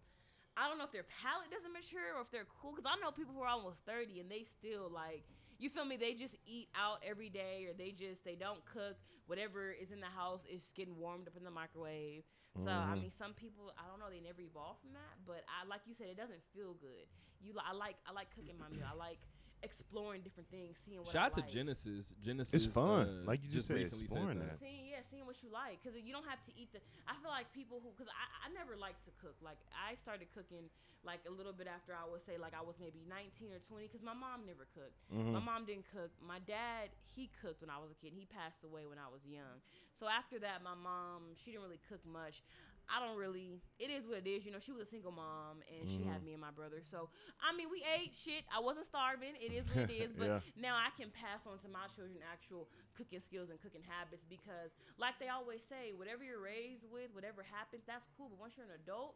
I 0.58 0.68
don't 0.68 0.78
know 0.78 0.84
if 0.84 0.92
their 0.92 1.08
palate 1.08 1.48
doesn't 1.54 1.72
mature 1.72 2.18
or 2.18 2.26
if 2.26 2.32
they're 2.34 2.50
cool. 2.60 2.74
Cause 2.74 2.84
I 2.84 3.00
know 3.00 3.12
people 3.16 3.32
who 3.38 3.42
are 3.46 3.54
almost 3.54 3.80
thirty 3.86 4.20
and 4.20 4.30
they 4.30 4.44
still 4.44 4.90
like. 4.90 5.24
You 5.60 5.70
feel 5.70 5.86
me? 5.86 5.97
They 5.97 6.14
just 6.14 6.36
eat 6.45 6.70
out 6.76 6.99
every 7.05 7.30
day, 7.30 7.66
or 7.70 7.74
they 7.74 7.91
just 7.91 8.26
they 8.26 8.36
don't 8.36 8.66
cook. 8.66 8.97
Whatever 9.28 9.72
is 9.72 9.91
in 9.91 9.99
the 10.01 10.07
house 10.10 10.41
is 10.49 10.72
getting 10.76 10.97
warmed 10.97 11.28
up 11.28 11.38
in 11.38 11.43
the 11.43 11.51
microwave. 11.51 12.24
So 12.64 12.72
I 12.72 12.95
Mhm. 12.95 12.99
mean, 12.99 13.12
some 13.12 13.34
people 13.34 13.72
I 13.78 13.88
don't 13.88 13.99
know 13.99 14.10
they 14.10 14.20
never 14.22 14.41
evolved 14.41 14.82
from 14.82 14.93
that, 14.93 15.22
but 15.28 15.43
I 15.47 15.68
like 15.68 15.82
you 15.86 15.93
said 15.93 16.07
it 16.07 16.18
doesn't 16.18 16.41
feel 16.55 16.74
good. 16.74 17.05
You 17.39 17.53
I 17.60 17.74
like 17.74 17.97
I 18.07 18.12
like 18.14 18.34
cooking 18.34 18.57
my 18.57 18.70
meal. 18.70 18.88
I 18.89 18.95
like 18.95 19.20
exploring 19.64 20.22
different 20.22 20.49
things, 20.49 20.78
seeing 20.86 20.99
what 21.03 21.12
Shout 21.12 21.34
out 21.34 21.38
I 21.38 21.41
to 21.41 21.47
Genesis. 21.51 22.14
Genesis. 22.24 22.66
Genesis. 22.66 22.74
fun. 22.74 23.24
uh, 23.24 23.28
Like 23.28 23.43
you 23.43 23.49
just 23.49 23.68
said, 23.68 23.78
recently 23.78 24.05
exploring 24.05 24.39
that. 24.39 24.57
that. 24.57 24.64
Seeing 24.64 24.88
yeah, 24.88 25.03
seeing 25.12 25.26
what 25.26 25.36
you 25.43 25.49
like, 25.51 25.80
because 25.84 25.95
you 25.99 26.12
don't 26.16 26.28
have 26.28 26.39
to 26.47 26.53
eat 26.55 26.72
the. 26.72 26.80
I 27.07 27.16
feel 27.22 27.32
like 27.32 27.51
people 27.51 27.80
who, 27.84 27.91
because 27.95 28.10
I, 28.12 28.47
I 28.47 28.47
never 28.55 28.76
liked 28.80 29.03
to 29.07 29.14
cook. 29.20 29.36
Like 29.43 29.60
I 29.76 29.95
started 30.01 30.28
cooking 30.34 30.68
like 31.07 31.24
a 31.28 31.32
little 31.32 31.55
bit 31.55 31.68
after 31.72 31.95
I 31.95 32.03
would 32.03 32.20
say 32.28 32.36
like 32.36 32.51
I 32.51 32.60
was 32.60 32.76
maybe 32.80 32.99
19 33.07 33.55
or 33.55 33.62
20, 33.72 33.88
because 33.88 34.03
my 34.03 34.16
mom 34.16 34.43
never 34.43 34.68
cooked. 34.76 34.99
Mhm. 35.12 35.32
My 35.32 35.43
mom 35.43 35.64
didn't 35.64 35.88
cook. 35.91 36.12
My 36.20 36.43
dad, 36.43 36.91
he 37.16 37.32
cooked 37.39 37.64
when 37.64 37.72
I 37.72 37.80
was 37.80 37.88
a 37.91 37.97
kid. 37.99 38.12
He 38.16 38.28
passed 38.28 38.64
away 38.68 38.84
when 38.88 38.99
I 38.99 39.07
was 39.07 39.24
young. 39.24 39.64
So 39.99 40.07
after 40.07 40.39
that, 40.39 40.64
my 40.64 40.76
mom, 40.80 41.36
she 41.39 41.51
didn't 41.51 41.68
really 41.68 41.84
cook 41.91 41.99
much. 42.07 42.43
I 42.90 43.00
don't 43.00 43.18
really. 43.18 43.62
It 43.80 43.90
is 43.90 44.08
what 44.08 44.26
it 44.26 44.28
is. 44.30 44.46
You 44.46 44.52
know, 44.52 44.60
she 44.60 44.72
was 44.74 44.82
a 44.82 44.90
single 44.90 45.12
mom, 45.12 45.62
and 45.70 45.88
she 45.90 46.04
had 46.04 46.22
Mhm. 46.22 46.26
me 46.26 46.32
and 46.34 46.42
my 46.42 46.52
brother. 46.52 46.82
So 46.82 47.10
I 47.40 47.56
mean, 47.56 47.70
we 47.72 47.86
ate 47.86 48.14
shit. 48.18 48.44
I 48.52 48.60
wasn't 48.60 48.88
starving. 48.88 49.36
It 49.40 49.52
is 49.54 49.70
what 49.70 49.78
it 49.78 49.94
is. 49.94 50.12
But 50.20 50.28
Yeah. 50.28 50.40
now 50.58 50.76
I 50.76 50.90
can 50.98 51.12
pass 51.12 51.46
on 51.46 51.60
to 51.60 51.70
my 51.70 51.88
children 51.96 52.20
actual 52.26 52.68
cooking 52.98 53.22
skills 53.22 53.50
and 53.50 53.62
cooking 53.62 53.84
habits 53.86 54.26
because, 54.28 54.74
like 54.98 55.20
they 55.20 55.30
always 55.30 55.62
say, 55.64 55.94
whatever 55.96 56.24
you're 56.24 56.42
raised 56.42 56.84
with, 56.92 57.14
whatever 57.14 57.44
happens, 57.46 57.84
that's 57.86 58.10
cool. 58.18 58.30
But 58.30 58.40
once 58.40 58.54
you're 58.58 58.66
an 58.68 58.76
adult, 58.76 59.16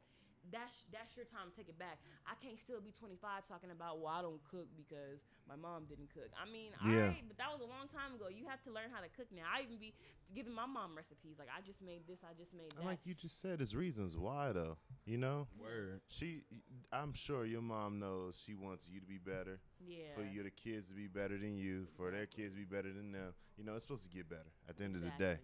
that's 0.51 0.83
that's 0.91 1.15
your 1.15 1.23
time 1.29 1.47
to 1.49 1.53
take 1.55 1.69
it 1.69 1.79
back. 1.79 1.99
I 2.27 2.35
can't 2.43 2.59
still 2.59 2.81
be 2.83 2.91
25 2.91 3.47
talking 3.47 3.71
about 3.71 3.99
well 4.03 4.11
I 4.11 4.21
don't 4.21 4.41
cook 4.49 4.67
because 4.75 5.23
my 5.47 5.55
mom 5.55 5.85
didn't 5.87 6.11
cook. 6.11 6.31
I 6.35 6.49
mean, 6.49 6.71
Yeah. 6.83 7.13
alright, 7.15 7.23
but 7.27 7.37
that 7.37 7.51
was 7.51 7.61
a 7.63 7.69
long 7.69 7.87
time 7.87 8.15
ago. 8.15 8.27
You 8.27 8.47
have 8.47 8.63
to 8.63 8.71
learn 8.71 8.91
how 8.91 8.99
to 8.99 9.09
cook 9.15 9.27
now. 9.31 9.47
I 9.47 9.63
even 9.63 9.77
be 9.79 9.93
giving 10.35 10.53
my 10.53 10.65
mom 10.65 10.95
recipes 10.95 11.39
like 11.39 11.47
I 11.51 11.61
just 11.63 11.81
made 11.81 12.03
this, 12.07 12.19
I 12.23 12.33
just 12.35 12.51
made 12.53 12.71
that. 12.71 12.83
And 12.83 12.87
like 12.87 13.03
you 13.05 13.13
just 13.13 13.39
said, 13.39 13.59
there's 13.59 13.75
reasons 13.75 14.17
why 14.17 14.51
though. 14.51 14.75
You 15.05 15.17
know, 15.17 15.47
Word. 15.59 16.01
she. 16.07 16.43
I'm 16.91 17.13
sure 17.13 17.45
your 17.45 17.61
mom 17.61 17.99
knows 17.99 18.41
she 18.43 18.53
wants 18.53 18.87
you 18.91 18.99
to 18.99 19.05
be 19.05 19.17
better, 19.17 19.59
yeah. 19.79 20.15
for 20.15 20.23
your 20.23 20.43
the 20.43 20.51
kids 20.51 20.87
to 20.87 20.93
be 20.93 21.07
better 21.07 21.37
than 21.37 21.57
you, 21.57 21.87
for 21.97 22.11
their 22.11 22.25
kids 22.25 22.53
to 22.53 22.59
be 22.59 22.65
better 22.65 22.91
than 22.91 23.11
them. 23.11 23.33
You 23.57 23.63
know, 23.63 23.75
it's 23.75 23.83
supposed 23.83 24.03
to 24.03 24.09
get 24.09 24.29
better 24.29 24.51
at 24.69 24.77
the 24.77 24.83
end 24.83 24.95
of 24.95 25.01
the 25.01 25.11
day. 25.17 25.39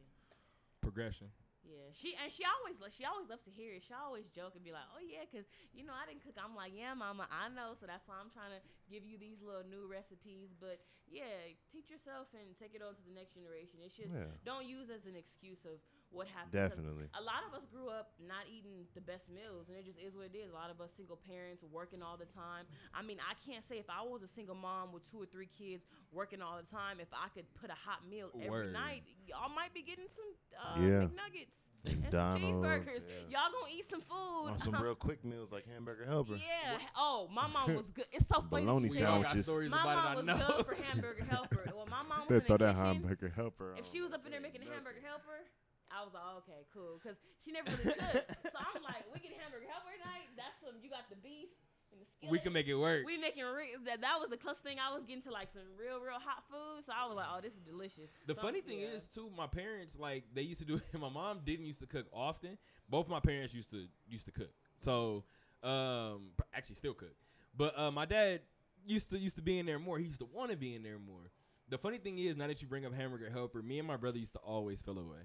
Progression. 0.82 1.28
Yeah, 1.70 1.94
she 1.94 2.18
and 2.18 2.34
she 2.34 2.42
always 2.50 2.82
she 2.98 3.06
always 3.06 3.30
loves 3.30 3.46
to 3.46 3.54
hear 3.54 3.78
it. 3.78 3.86
She 3.86 3.94
always 3.94 4.26
joke 4.34 4.58
and 4.58 4.66
be 4.66 4.74
like, 4.74 4.90
"Oh 4.90 5.02
yeah, 5.06 5.22
'cause 5.30 5.46
you 5.70 5.86
know 5.86 5.94
I 5.94 6.10
didn't 6.10 6.26
cook." 6.26 6.34
I'm 6.42 6.58
like, 6.58 6.74
"Yeah, 6.74 6.98
mama, 6.98 7.30
I 7.30 7.46
know." 7.54 7.78
So 7.78 7.86
that's 7.86 8.08
why 8.10 8.18
I'm 8.18 8.34
trying 8.34 8.58
to 8.58 8.62
give 8.90 9.06
you 9.06 9.22
these 9.22 9.38
little 9.46 9.62
new 9.70 9.86
recipes. 9.86 10.50
But 10.58 10.82
yeah, 11.06 11.54
teach 11.70 11.90
yourself 11.94 12.34
and 12.34 12.58
take 12.58 12.74
it 12.74 12.82
on 12.82 12.96
to 12.98 13.04
the 13.06 13.14
next 13.14 13.38
generation. 13.38 13.86
It's 13.86 13.94
just 13.94 14.10
Yeah. 14.10 14.34
don't 14.44 14.66
use 14.66 14.90
as 14.90 15.06
an 15.06 15.14
excuse 15.16 15.62
of 15.66 15.78
what 16.12 16.28
happened. 16.28 16.54
'cause 16.54 16.70
Definitely. 16.70 17.06
A 17.14 17.22
lot 17.22 17.44
of 17.48 17.54
us 17.54 17.66
grew 17.72 17.90
up 17.90 18.12
not 18.20 18.46
eating 18.50 18.88
the 18.96 19.02
best 19.02 19.30
meals, 19.30 19.70
and 19.70 19.78
it 19.78 19.86
just 19.86 20.00
is 20.00 20.16
what 20.16 20.26
it 20.26 20.36
is. 20.36 20.50
A 20.52 20.54
lot 20.54 20.70
of 20.72 20.82
us 20.82 20.90
single 20.98 21.18
parents 21.18 21.64
working 21.72 22.02
all 22.02 22.18
the 22.18 22.26
time. 22.26 22.66
I 22.94 23.02
mean, 23.02 23.18
I 23.22 23.34
can't 23.46 23.64
say 23.68 23.78
if 23.78 23.90
I 23.90 24.02
was 24.02 24.24
a 24.24 24.28
single 24.28 24.56
mom 24.56 24.92
with 24.92 25.06
two 25.12 25.22
or 25.22 25.26
three 25.26 25.48
kids 25.48 25.86
working 26.12 26.42
all 26.42 26.58
the 26.58 26.68
time, 26.76 27.00
if 27.00 27.10
I 27.14 27.30
could 27.30 27.46
put 27.56 27.70
a 27.70 27.76
hot 27.78 28.08
meal 28.10 28.30
every 28.36 28.50
Word. 28.50 28.74
night, 28.74 29.04
y'all 29.28 29.50
might 29.50 29.74
be 29.74 29.82
getting 29.84 30.08
some 30.10 30.26
uh, 30.58 30.82
Yeah. 30.82 31.08
McNuggets 31.08 31.62
and 31.86 32.04
some 32.12 32.42
cheeseburgers. 32.42 33.02
yeah. 33.08 33.40
Y'all 33.40 33.52
gonna 33.54 33.72
eat 33.72 33.90
some 33.90 34.02
food. 34.02 34.50
On 34.52 34.58
some 34.60 34.76
real 34.82 34.96
quick 35.08 35.24
meals 35.24 35.52
like 35.52 35.66
hamburger 35.68 36.06
helper. 36.06 36.36
yeah. 36.36 36.80
Oh, 36.98 37.30
my 37.32 37.48
mom 37.48 37.76
was 37.76 37.90
good. 37.94 38.06
It's 38.12 38.28
so 38.28 38.36
Some 38.36 38.50
funny. 38.50 38.66
bologna 38.66 38.90
that 38.90 38.96
you 38.96 39.00
We 39.00 39.06
all 39.06 39.18
say 39.18 39.22
got 39.22 39.28
sandwiches. 39.30 39.46
stories 39.46 39.70
My 39.72 39.82
about 39.84 39.96
mom 39.96 40.06
it. 40.06 40.10
I 40.10 40.16
was 40.16 40.26
know. 40.50 40.56
good 40.58 40.66
for 40.66 40.76
hamburger 40.76 41.24
helper. 41.30 41.64
Well, 41.76 41.86
my 41.86 42.02
mom 42.04 42.20
was 42.22 42.28
They 42.30 42.36
in 42.36 42.42
the 42.48 42.58
that 42.58 42.76
kitchen. 42.76 42.86
hamburger 42.86 43.30
helper. 43.30 43.76
If 43.78 43.88
she 43.92 44.02
was 44.02 44.12
up 44.12 44.26
in 44.26 44.32
there 44.32 44.42
there, 44.42 44.52
making 44.52 44.68
a 44.68 44.72
hamburger 44.74 45.00
helper, 45.06 45.46
I 45.92 46.06
was 46.06 46.14
like, 46.14 46.26
okay, 46.46 46.62
cool, 46.74 47.00
because 47.02 47.18
she 47.44 47.52
never 47.52 47.70
really 47.72 47.98
cooked. 47.98 48.30
so 48.54 48.58
I'm 48.58 48.82
like, 48.90 49.06
we 49.14 49.20
get 49.20 49.34
hamburger 49.42 49.66
helper 49.70 49.92
tonight. 49.98 50.30
That's 50.38 50.58
some. 50.62 50.78
You 50.82 50.90
got 50.90 51.10
the 51.10 51.18
beef 51.18 51.50
and 51.92 52.00
the 52.02 52.06
skillet. 52.06 52.32
we 52.32 52.38
can 52.40 52.54
make 52.54 52.68
it 52.68 52.76
work. 52.78 53.06
We 53.06 53.18
making 53.18 53.44
re- 53.44 53.76
that. 53.86 54.02
That 54.02 54.20
was 54.22 54.30
the 54.30 54.38
closest 54.38 54.64
thing 54.64 54.78
I 54.78 54.94
was 54.94 55.04
getting 55.06 55.24
to 55.24 55.32
like 55.32 55.50
some 55.52 55.66
real, 55.78 55.98
real 56.00 56.22
hot 56.22 56.46
food. 56.50 56.86
So 56.86 56.94
I 56.94 57.08
was 57.10 57.16
like, 57.18 57.26
oh, 57.26 57.42
this 57.42 57.54
is 57.54 57.64
delicious. 57.66 58.10
The 58.28 58.36
So, 58.36 58.42
funny 58.42 58.62
thing 58.62 58.80
yeah. 58.86 58.94
is 58.94 59.10
too, 59.10 59.30
my 59.36 59.48
parents 59.48 59.98
like 59.98 60.24
they 60.34 60.44
used 60.44 60.62
to 60.62 60.68
do. 60.70 60.78
It. 60.94 61.00
My 61.00 61.10
mom 61.10 61.42
didn't 61.46 61.66
used 61.66 61.82
to 61.82 61.88
cook 61.88 62.06
often. 62.14 62.58
Both 62.90 63.10
my 63.10 63.20
parents 63.20 63.54
used 63.54 63.70
to 63.72 63.86
used 64.08 64.26
to 64.26 64.32
cook. 64.32 64.52
So 64.78 65.24
um, 65.64 66.32
actually 66.54 66.76
still 66.76 66.94
cook. 66.94 67.16
But 67.58 67.78
uh, 67.78 67.92
my 67.92 68.06
dad 68.06 68.42
used 68.86 69.10
to 69.10 69.18
used 69.18 69.36
to 69.38 69.42
be 69.42 69.60
in 69.60 69.66
there 69.66 69.80
more. 69.80 69.98
He 69.98 70.06
used 70.06 70.20
to 70.20 70.30
want 70.32 70.52
to 70.52 70.58
be 70.58 70.76
in 70.76 70.84
there 70.84 71.00
more. 71.00 71.32
The 71.70 71.78
funny 71.78 71.98
thing 72.00 72.18
is, 72.18 72.36
now 72.36 72.48
that 72.48 72.62
you 72.62 72.68
bring 72.68 72.86
up 72.86 72.94
hamburger 72.96 73.30
helper, 73.30 73.62
me 73.62 73.78
and 73.78 73.88
my 73.88 73.96
brother 73.98 74.18
used 74.18 74.34
to 74.34 74.40
always 74.40 74.82
feel 74.82 74.98
away. 74.98 75.20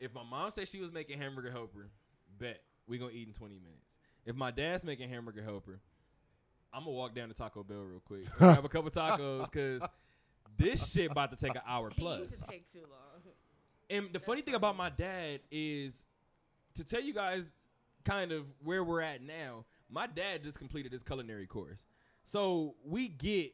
If 0.00 0.12
my 0.14 0.22
mom 0.22 0.50
said 0.50 0.68
she 0.68 0.80
was 0.80 0.92
making 0.92 1.18
hamburger 1.18 1.50
helper, 1.50 1.88
bet 2.38 2.60
we 2.86 2.98
gonna 2.98 3.12
eat 3.12 3.28
in 3.28 3.34
twenty 3.34 3.58
minutes. 3.58 3.88
If 4.24 4.36
my 4.36 4.50
dad's 4.50 4.84
making 4.84 5.08
hamburger 5.08 5.42
helper, 5.42 5.80
I'm 6.72 6.80
gonna 6.84 6.92
walk 6.92 7.14
down 7.14 7.28
to 7.28 7.34
Taco 7.34 7.62
Bell 7.62 7.78
real 7.78 8.00
quick, 8.04 8.24
grab 8.38 8.64
a 8.64 8.68
couple 8.68 8.90
tacos, 8.90 9.50
cause 9.50 9.88
this 10.58 10.90
shit 10.92 11.10
about 11.10 11.30
to 11.30 11.36
take 11.36 11.54
an 11.54 11.62
hour 11.66 11.90
plus. 11.90 12.42
take 12.48 12.70
too 12.72 12.80
long. 12.80 13.22
And 13.88 14.12
the 14.12 14.18
funny 14.20 14.42
thing 14.42 14.54
about 14.54 14.76
my 14.76 14.90
dad 14.90 15.40
is 15.50 16.04
to 16.74 16.84
tell 16.84 17.00
you 17.00 17.14
guys 17.14 17.48
kind 18.04 18.32
of 18.32 18.44
where 18.62 18.82
we're 18.84 19.00
at 19.00 19.22
now. 19.22 19.64
My 19.88 20.06
dad 20.08 20.42
just 20.42 20.58
completed 20.58 20.92
his 20.92 21.02
culinary 21.04 21.46
course. 21.46 21.84
So 22.24 22.74
we 22.84 23.08
get 23.08 23.52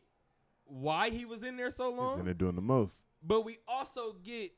why 0.65 1.11
he 1.11 1.27
was 1.27 1.43
in 1.43 1.57
there 1.59 1.71
so 1.71 1.91
long. 1.91 2.13
He's 2.15 2.21
in 2.21 2.25
there 2.25 2.35
doing 2.35 2.55
the 2.57 2.63
most. 2.63 3.03
but 3.23 3.43
we 3.43 3.59
also 3.69 4.15
get 4.25 4.53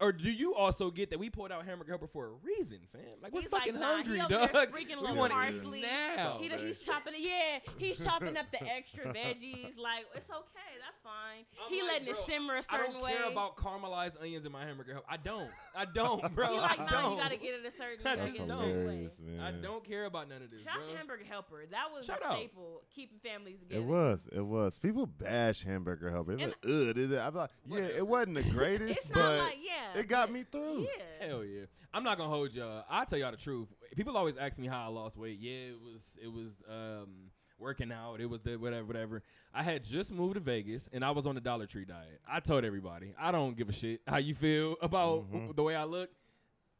or 0.00 0.12
do 0.12 0.30
you 0.30 0.54
also 0.54 0.90
get 0.90 1.10
that 1.10 1.18
we 1.18 1.30
pulled 1.30 1.52
out 1.52 1.64
hamburger 1.64 1.92
helper 1.92 2.06
for 2.08 2.26
a 2.26 2.30
reason, 2.42 2.78
fam? 2.92 3.02
Like 3.22 3.32
we're 3.32 3.42
He's 3.42 3.52
like, 3.52 3.62
fucking 3.66 3.80
nah, 3.80 3.94
hungry, 3.94 4.14
he 4.14 4.18
dog. 4.28 4.30
there 4.30 4.66
freaking 4.66 5.00
we 5.08 5.12
want 5.16 5.30
to 5.32 5.36
parsley. 5.38 5.80
eat 5.80 5.86
now. 6.16 6.38
He, 6.40 6.48
he's 6.48 6.80
chopping 6.80 7.14
it. 7.14 7.20
Yeah, 7.20 7.58
he's 7.78 7.98
chopping 7.98 8.36
up 8.36 8.46
the 8.50 8.62
extra 8.76 9.04
veggies. 9.12 9.76
Like 9.78 10.06
it's 10.14 10.30
okay. 10.30 10.72
That's 10.80 11.00
fine. 11.02 11.44
I'm 11.64 11.72
he 11.72 11.82
like, 11.82 11.92
letting 11.92 12.08
it 12.08 12.16
simmer 12.26 12.54
a 12.56 12.58
I 12.58 12.60
certain 12.62 12.78
way. 12.78 12.86
I 12.86 12.92
don't 12.92 13.02
way. 13.02 13.12
care 13.12 13.30
about 13.30 13.56
caramelized 13.56 14.20
onions 14.20 14.44
in 14.46 14.52
my 14.52 14.64
hamburger 14.64 14.94
helper. 14.94 15.06
I 15.08 15.16
don't. 15.16 15.50
I 15.76 15.84
don't, 15.84 16.34
bro. 16.34 16.52
He 16.52 16.58
like, 16.58 16.78
I 16.80 16.84
nah, 16.84 16.90
don't. 17.02 17.16
you 17.16 17.22
gotta 17.22 17.36
get 17.36 17.54
it 17.54 17.66
a 17.66 17.70
certain. 17.70 18.06
I 18.06 18.10
You 18.12 18.16
gotta 18.16 18.22
just 18.22 18.32
get 18.34 18.40
it 18.42 18.44
a 18.44 18.48
don't. 18.48 18.64
certain 18.64 18.86
way. 18.86 19.08
man. 19.24 19.40
I 19.40 19.50
don't 19.52 19.84
care 19.84 20.04
about 20.06 20.28
none 20.28 20.42
of 20.42 20.50
this, 20.50 20.62
Shout 20.64 20.74
bro. 20.86 20.96
Hamburger 20.96 21.24
Helper. 21.28 21.64
That 21.70 21.86
was 21.92 22.06
Shout 22.06 22.20
a 22.22 22.26
out. 22.26 22.34
staple, 22.38 22.82
keeping 22.94 23.18
families 23.22 23.58
together. 23.60 23.80
It 23.80 23.84
was. 23.86 24.28
It 24.32 24.44
was. 24.44 24.78
People 24.78 25.06
bash 25.06 25.62
hamburger 25.64 26.10
helper. 26.10 26.36
They 26.36 26.42
And- 26.44 26.52
like, 26.64 26.88
ugh. 26.88 26.94
Did 26.94 27.12
it? 27.12 27.18
I'm 27.20 27.34
like, 27.34 27.50
yeah, 27.66 27.78
it 27.96 28.06
wasn't 28.06 28.34
the 28.36 28.42
greatest, 28.50 29.00
It's 29.00 29.04
but 29.06 29.18
not 29.20 29.38
like 29.38 29.58
yeah. 29.94 30.00
it 30.00 30.08
got 30.08 30.30
me 30.30 30.44
through. 30.50 30.82
Yeah. 31.20 31.26
Hell 31.28 31.44
yeah. 31.44 31.64
I'm 31.92 32.02
not 32.04 32.16
gonna 32.18 32.30
hold 32.30 32.54
y'all. 32.54 32.84
I'll 32.90 33.06
tell 33.06 33.18
y'all 33.18 33.30
the 33.30 33.36
truth. 33.36 33.68
People 33.96 34.16
always 34.16 34.36
ask 34.36 34.58
me 34.58 34.66
how 34.66 34.84
I 34.84 34.88
lost 34.88 35.16
weight. 35.16 35.38
Yeah, 35.40 35.70
it 35.70 35.80
was 35.82 36.18
it 36.22 36.28
was 36.32 36.52
um 36.68 37.30
working 37.58 37.92
out. 37.92 38.20
It 38.20 38.26
was 38.26 38.40
the 38.40 38.56
whatever, 38.56 38.84
whatever. 38.84 39.22
I 39.54 39.62
had 39.62 39.84
just 39.84 40.10
moved 40.10 40.34
to 40.34 40.40
Vegas 40.40 40.88
and 40.92 41.04
I 41.04 41.12
was 41.12 41.26
on 41.26 41.36
the 41.36 41.40
Dollar 41.40 41.66
Tree 41.66 41.84
diet. 41.84 42.20
I 42.28 42.40
told 42.40 42.64
everybody, 42.64 43.14
I 43.18 43.30
don't 43.30 43.56
give 43.56 43.68
a 43.68 43.72
shit 43.72 44.00
how 44.08 44.16
you 44.16 44.34
feel 44.34 44.76
about 44.82 45.30
Mhm. 45.32 45.54
the 45.54 45.62
way 45.62 45.76
I 45.76 45.84
look. 45.84 46.10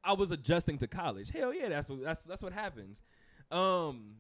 I 0.03 0.13
was 0.15 0.33
adjusting 0.33 0.79
to 0.79 0.87
college. 0.89 1.31
Hell 1.31 1.55
yeah, 1.55 1.69
that's 1.69 1.89
what 1.89 2.03
that's 2.03 2.23
that's 2.25 2.43
what 2.43 2.53
happens. 2.53 3.03
Um 3.51 4.17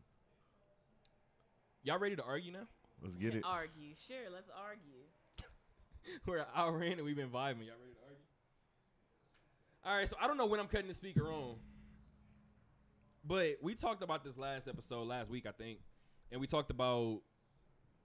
Y'all 1.82 1.98
ready 1.98 2.16
to 2.16 2.22
argue 2.24 2.50
now? 2.52 2.66
Let's 3.02 3.16
get 3.16 3.34
it. 3.34 3.42
Argue. 3.44 3.94
Sure, 4.06 4.30
let's 4.32 4.48
argue. 4.56 5.02
We're 6.26 6.38
an 6.38 6.46
hour 6.54 6.82
in 6.82 6.92
and 6.92 7.02
we've 7.04 7.16
been 7.16 7.28
vibing. 7.28 7.66
Y'all 7.66 7.76
ready 7.76 7.92
to 7.92 8.03
argue? 8.03 8.03
All 9.86 9.96
right, 9.96 10.08
so 10.08 10.16
I 10.20 10.26
don't 10.26 10.38
know 10.38 10.46
when 10.46 10.60
I'm 10.60 10.66
cutting 10.66 10.88
the 10.88 10.94
speaker 10.94 11.30
on, 11.30 11.56
but 13.22 13.56
we 13.60 13.74
talked 13.74 14.02
about 14.02 14.24
this 14.24 14.38
last 14.38 14.66
episode 14.66 15.06
last 15.06 15.28
week, 15.28 15.44
I 15.46 15.52
think, 15.52 15.80
and 16.32 16.40
we 16.40 16.46
talked 16.46 16.70
about 16.70 17.20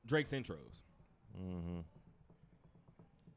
Drake's 0.06 0.32
intros. 0.32 0.82
Mm-hmm. 1.40 1.80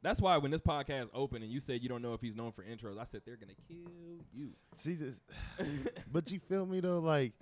That's 0.02 0.20
why 0.20 0.36
when 0.38 0.50
this 0.50 0.60
podcast 0.60 1.10
opened 1.14 1.44
and 1.44 1.52
you 1.52 1.60
said 1.60 1.82
you 1.82 1.88
don't 1.88 2.02
know 2.02 2.14
if 2.14 2.20
he's 2.20 2.34
known 2.34 2.50
for 2.50 2.64
intros, 2.64 2.98
I 2.98 3.04
said 3.04 3.22
they're 3.24 3.36
gonna 3.36 3.52
kill 3.68 4.24
you. 4.32 4.50
See 4.74 4.94
this, 4.94 5.20
but 6.12 6.28
you 6.32 6.40
feel 6.40 6.66
me 6.66 6.80
though? 6.80 6.98
Like, 6.98 7.34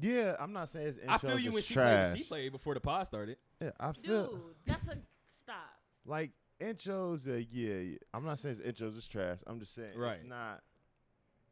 yeah, 0.00 0.36
I'm 0.40 0.54
not 0.54 0.70
saying 0.70 0.86
it's 0.86 1.00
I 1.06 1.18
feel 1.18 1.38
you 1.38 1.52
when 1.52 1.62
she 1.62 1.74
played, 1.74 2.08
when 2.08 2.16
she 2.16 2.24
played 2.24 2.52
before 2.52 2.72
the 2.72 2.80
pod 2.80 3.06
started. 3.06 3.36
Yeah, 3.60 3.72
I 3.78 3.92
Dude, 3.92 4.06
feel 4.06 4.40
that's 4.64 4.84
a 4.84 4.96
stop. 5.44 5.74
like 6.06 6.30
intros. 6.60 7.28
Uh, 7.28 7.44
yeah, 7.50 7.74
yeah, 7.74 7.96
I'm 8.14 8.24
not 8.24 8.38
saying 8.38 8.58
it's 8.62 8.80
intros 8.80 8.96
is 8.96 9.06
trash. 9.06 9.38
I'm 9.46 9.58
just 9.60 9.74
saying 9.74 9.96
Right. 9.96 10.16
it's 10.16 10.24
not 10.24 10.62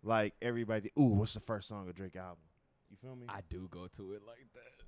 like 0.03 0.35
everybody. 0.43 0.91
Ooh, 0.99 1.05
what's 1.15 1.35
the 1.35 1.41
first 1.41 1.69
song 1.69 1.89
of 1.89 1.95
Drake 1.95 2.17
album? 2.17 2.39
You 2.91 2.97
feel 2.97 3.17
me? 3.17 3.27
I 3.29 3.41
do 3.49 3.69
go 3.71 3.87
to 3.89 4.13
it 4.13 4.23
like 4.27 4.47
that. 4.55 4.85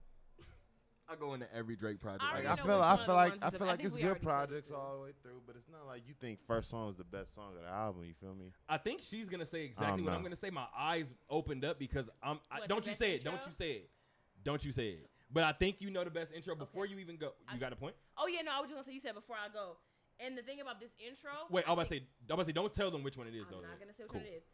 I 1.09 1.14
go 1.14 1.35
into 1.35 1.47
every 1.55 1.77
Drake 1.77 2.01
project. 2.01 2.25
I 2.25 2.35
Like 2.41 2.45
like 2.45 2.47
I 2.47 2.49
already 2.49 2.57
that. 2.62 2.67
know 2.67 2.73
feel, 2.75 2.83
I 2.83 3.07
feel 3.07 3.14
like, 3.14 3.33
I 3.41 3.51
feel 3.51 3.62
I 3.62 3.67
like 3.71 3.85
it's 3.85 3.95
good 3.95 4.03
already 4.05 4.14
said 4.14 4.17
this 4.19 4.25
projects 4.25 4.69
too. 4.71 4.75
all 4.75 4.97
the 4.97 5.03
way 5.05 5.11
through, 5.23 5.41
but 5.47 5.55
it's 5.55 5.69
not 5.71 5.87
like 5.87 6.03
you 6.09 6.14
think 6.21 6.41
first 6.49 6.69
song 6.69 6.91
is 6.91 6.97
the 6.97 7.05
best 7.05 7.33
song 7.33 7.55
of 7.57 7.62
the 7.62 7.69
album. 7.69 8.03
You 8.05 8.14
feel 8.21 8.35
me? 8.35 8.47
I 8.69 8.77
think 8.77 9.03
she's 9.05 9.29
gonna 9.29 9.47
say 9.47 9.62
exactly 9.64 10.03
what 10.03 10.12
I'm 10.14 10.23
gonna 10.25 10.35
say. 10.35 10.51
My 10.51 10.67
eyes 10.77 11.09
opened 11.31 11.64
up 11.64 11.79
because 11.79 12.11
I'm. 12.25 12.41
I, 12.51 12.59
What, 12.61 12.69
don't 12.69 12.85
you 12.85 12.91
best 12.91 12.99
say 12.99 13.14
it? 13.14 13.23
Don't 13.25 13.41
you 13.47 13.53
say 13.53 13.71
it? 13.73 13.91
Don't 14.43 14.64
you 14.64 14.73
say 14.73 14.89
it? 14.89 15.11
But 15.33 15.45
I 15.45 15.53
think 15.53 15.77
you 15.81 15.91
know 15.91 16.03
the 16.03 16.11
best 16.11 16.33
intro 16.33 16.57
before 16.57 16.87
you 16.87 16.99
even 16.99 17.17
go. 17.17 17.27
You 17.51 17.55
I- 17.55 17.59
got 17.59 17.73
a 17.73 17.77
point? 17.77 17.95
Oh 18.19 18.27
yeah, 18.27 18.43
no, 18.43 18.51
I 18.53 18.61
was 18.61 18.69
just 18.69 18.75
gonna 18.75 18.85
say 18.85 18.93
you 18.93 19.01
said 19.01 19.14
before 19.14 19.37
I 19.37 19.49
go. 19.53 19.77
And 20.19 20.37
the 20.37 20.43
thing 20.43 20.61
about 20.61 20.81
this 20.81 20.93
intro. 20.97 21.31
Wait, 21.51 21.64
I 21.69 21.73
I 21.73 21.75
was 21.77 21.87
about 21.87 21.89
to 21.89 22.01
say. 22.01 22.01
I 22.01 22.07
was 22.07 22.27
about 22.33 22.39
to 22.43 22.47
say. 22.47 22.53
Don't 22.53 22.73
tell 22.75 22.91
them 22.91 23.03
which 23.03 23.17
one 23.17 23.27
it 23.29 23.35
is 23.37 23.45
I'm 23.45 23.53
though. 23.61 23.69
not 23.69 23.79
gonna 23.79 23.93
say 23.93 24.05
which 24.05 24.12
Cool. 24.12 24.21
one 24.25 24.31
it 24.33 24.37
is. 24.41 24.45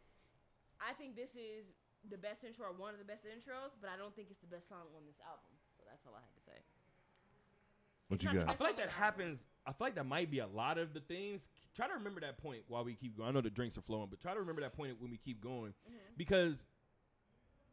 I 0.83 0.91
think 0.93 1.15
this 1.15 1.31
is 1.39 1.63
the 2.11 2.17
best 2.17 2.43
intro 2.43 2.67
or 2.67 2.73
one 2.75 2.91
of 2.93 2.99
the 2.99 3.07
best 3.07 3.23
intros, 3.23 3.71
but 3.79 3.89
I 3.89 3.95
don't 3.95 4.13
think 4.15 4.27
it's 4.29 4.41
the 4.41 4.51
best 4.51 4.67
song 4.67 4.91
on 4.95 5.05
this 5.07 5.15
album. 5.23 5.47
So 5.79 5.83
that's 5.87 6.03
all 6.05 6.11
I 6.15 6.19
had 6.19 6.35
to 6.35 6.43
say. 6.43 6.59
What 8.09 8.15
It's 8.21 8.25
you 8.25 8.39
got? 8.39 8.49
I 8.49 8.55
feel 8.55 8.67
like 8.67 8.77
that 8.77 8.89
happens. 8.89 9.47
I 9.65 9.71
feel 9.71 9.87
like 9.87 9.95
that 9.95 10.05
might 10.05 10.29
be 10.29 10.39
a 10.39 10.47
lot 10.47 10.77
of 10.77 10.93
the 10.93 10.99
things. 10.99 11.47
Try 11.73 11.87
to 11.87 11.93
remember 11.93 12.19
that 12.21 12.37
point 12.37 12.63
while 12.67 12.83
we 12.83 12.95
keep 12.95 13.15
going. 13.15 13.29
I 13.29 13.31
know 13.31 13.39
the 13.41 13.49
drinks 13.49 13.77
are 13.77 13.81
flowing, 13.81 14.07
but 14.09 14.19
try 14.19 14.33
to 14.33 14.39
remember 14.41 14.61
that 14.61 14.73
point 14.75 14.99
when 14.99 15.09
we 15.09 15.17
keep 15.17 15.39
going 15.39 15.73
Mhm. 15.87 16.17
because 16.17 16.65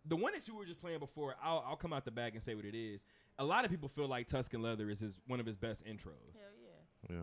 the 0.07 0.15
one 0.17 0.33
that 0.33 0.47
you 0.47 0.55
were 0.55 0.65
just 0.65 0.81
playing 0.81 1.01
before, 1.01 1.35
I'll, 1.43 1.65
I'll 1.67 1.77
come 1.77 1.93
out 1.93 2.05
the 2.05 2.11
bag 2.13 2.35
and 2.35 2.43
say 2.43 2.55
what 2.55 2.65
it 2.65 2.75
is. 2.77 3.05
A 3.39 3.45
lot 3.45 3.65
of 3.65 3.71
people 3.71 3.89
feel 3.89 4.07
like 4.07 4.29
Tuscan 4.29 4.63
Leather 4.63 4.89
is 4.89 5.01
his 5.01 5.21
one 5.27 5.41
of 5.41 5.47
his 5.47 5.57
best 5.59 5.85
intros. 5.85 6.33
Hell 6.33 6.55
yeah. 6.63 7.17
Yeah, 7.17 7.23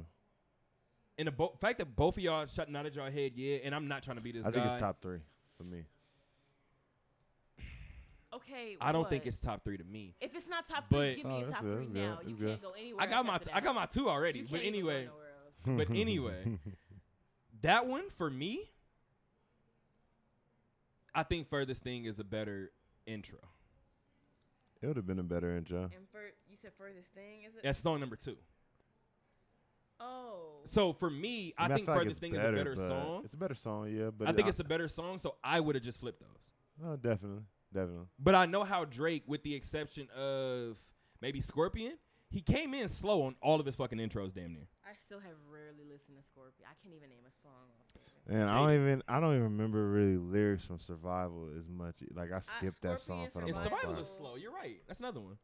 And 1.17 1.27
the 1.27 1.31
bo- 1.31 1.55
fact 1.59 1.79
that 1.79 1.95
both 1.95 2.17
of 2.17 2.23
y'all 2.23 2.45
shut 2.45 2.69
nodded 2.69 2.95
your 2.95 3.09
head, 3.09 3.31
yeah, 3.35 3.57
and 3.63 3.73
I'm 3.73 3.87
not 3.87 4.03
trying 4.03 4.17
to 4.17 4.21
be 4.23 4.31
this 4.31 4.45
I 4.45 4.51
think 4.51 4.65
it's 4.65 4.75
top 4.75 5.01
three 5.01 5.19
for 5.57 5.63
me. 5.63 5.83
Okay. 8.33 8.77
I 8.79 8.91
don't 8.91 9.09
think 9.09 9.23
what? 9.23 9.27
it's 9.29 9.41
top 9.41 9.63
three 9.63 9.77
to 9.77 9.83
me. 9.83 10.13
If 10.21 10.35
it's 10.35 10.47
not 10.47 10.67
top 10.67 10.85
But- 10.89 10.97
three, 10.97 11.15
give 11.15 11.25
me 11.25 11.31
Oh, 11.31 11.37
a 11.37 11.45
that's 11.45 11.53
top 11.55 11.61
good, 11.63 11.77
three 11.77 11.85
that's 11.85 11.93
good, 11.93 12.25
now. 12.25 12.29
You 12.29 12.35
good. 12.35 12.47
can't 12.49 12.61
go 12.61 12.71
anywhere. 12.77 13.01
I 13.03 13.07
got 13.07 13.25
my 13.25 13.35
after 13.35 13.45
t- 13.49 13.51
I 13.55 13.61
got 13.61 13.73
my 13.75 13.85
two 13.87 14.09
already. 14.09 14.39
You 14.39 14.45
But 14.45 14.61
can't 14.61 14.75
even 14.75 14.85
go 14.85 14.89
anyway, 14.91 15.05
nowhere 15.05 15.77
else. 15.79 15.87
but 15.89 15.95
anyway, 15.97 16.59
that 17.61 17.87
one 17.87 18.09
for 18.17 18.29
me, 18.29 18.69
I 21.15 21.23
think 21.23 21.49
furthest 21.49 21.81
thing 21.81 22.05
is 22.05 22.19
a 22.19 22.23
better 22.23 22.71
intro. 23.07 23.39
It 24.81 24.87
would 24.87 24.97
have 24.97 25.07
been 25.07 25.19
a 25.19 25.23
better 25.23 25.57
intro. 25.57 25.83
And 25.83 26.07
for 26.11 26.21
you 26.47 26.57
said 26.61 26.71
furthest 26.77 27.07
thing 27.15 27.43
is 27.47 27.55
it? 27.55 27.63
That's 27.63 27.79
song 27.79 27.99
number 27.99 28.15
two. 28.17 28.37
Oh. 29.99 30.61
So 30.65 30.93
for 30.93 31.09
me, 31.09 31.53
I, 31.57 31.67
mean, 31.67 31.75
think 31.75 31.85
feel 31.85 31.95
like 31.95 32.03
furthest 32.03 32.11
it's 32.11 32.19
thing 32.19 32.35
is 32.35 32.43
a 32.45 32.51
better 32.51 32.75
song. 32.75 33.21
It's 33.23 33.33
a 33.33 33.37
better 33.37 33.55
song, 33.55 33.89
yeah. 33.91 34.09
But 34.15 34.27
I 34.27 34.33
think 34.33 34.47
it's 34.47 34.59
a 34.59 34.63
better 34.65 34.87
song, 34.87 35.19
so 35.19 35.35
I 35.43 35.59
would 35.59 35.75
have 35.75 35.83
just 35.83 35.99
flipped 35.99 36.19
those. 36.19 36.85
Oh, 36.85 36.95
definitely, 36.95 37.43
definitely. 37.73 38.05
But 38.19 38.35
I 38.35 38.45
know 38.45 38.63
how 38.63 38.85
Drake, 38.85 39.23
with 39.27 39.43
the 39.43 39.55
exception 39.55 40.07
of 40.15 40.77
maybe 41.21 41.41
Scorpion, 41.41 41.93
he 42.29 42.41
came 42.41 42.73
in 42.73 42.89
slow 42.89 43.23
on 43.23 43.35
all 43.41 43.59
of 43.59 43.65
his 43.65 43.75
fucking 43.75 43.97
intros, 43.97 44.33
damn 44.33 44.53
near. 44.53 44.67
I 44.85 44.93
still 45.05 45.19
have 45.19 45.35
rarely 45.49 45.85
listened 45.89 46.17
to 46.17 46.23
Scorpion. 46.23 46.67
I 46.69 46.75
can't 46.83 46.93
even 46.95 47.09
name 47.09 47.23
a 47.25 47.31
song 47.41 47.71
off 47.79 47.95
of 47.95 48.01
it. 48.01 48.39
And 48.39 48.49
I 48.49 48.55
don't 48.55 48.73
even 48.75 49.03
I 49.07 49.19
don't 49.21 49.31
even 49.31 49.43
remember 49.43 49.87
really 49.89 50.17
lyrics 50.17 50.65
from 50.65 50.79
Survival 50.79 51.49
as 51.57 51.69
much. 51.69 51.95
Like 52.13 52.33
I 52.33 52.41
skipped 52.41 52.81
that 52.81 52.99
Scorpion, 52.99 52.99
song 52.99 53.29
for 53.31 53.39
the 53.39 53.45
And 53.47 53.55
most 53.55 53.63
Survival 53.63 53.93
part. 53.93 54.01
is 54.01 54.09
slow. 54.17 54.35
You're 54.35 54.51
right. 54.53 54.81
That's 54.87 54.99
another 54.99 55.21
one. 55.21 55.37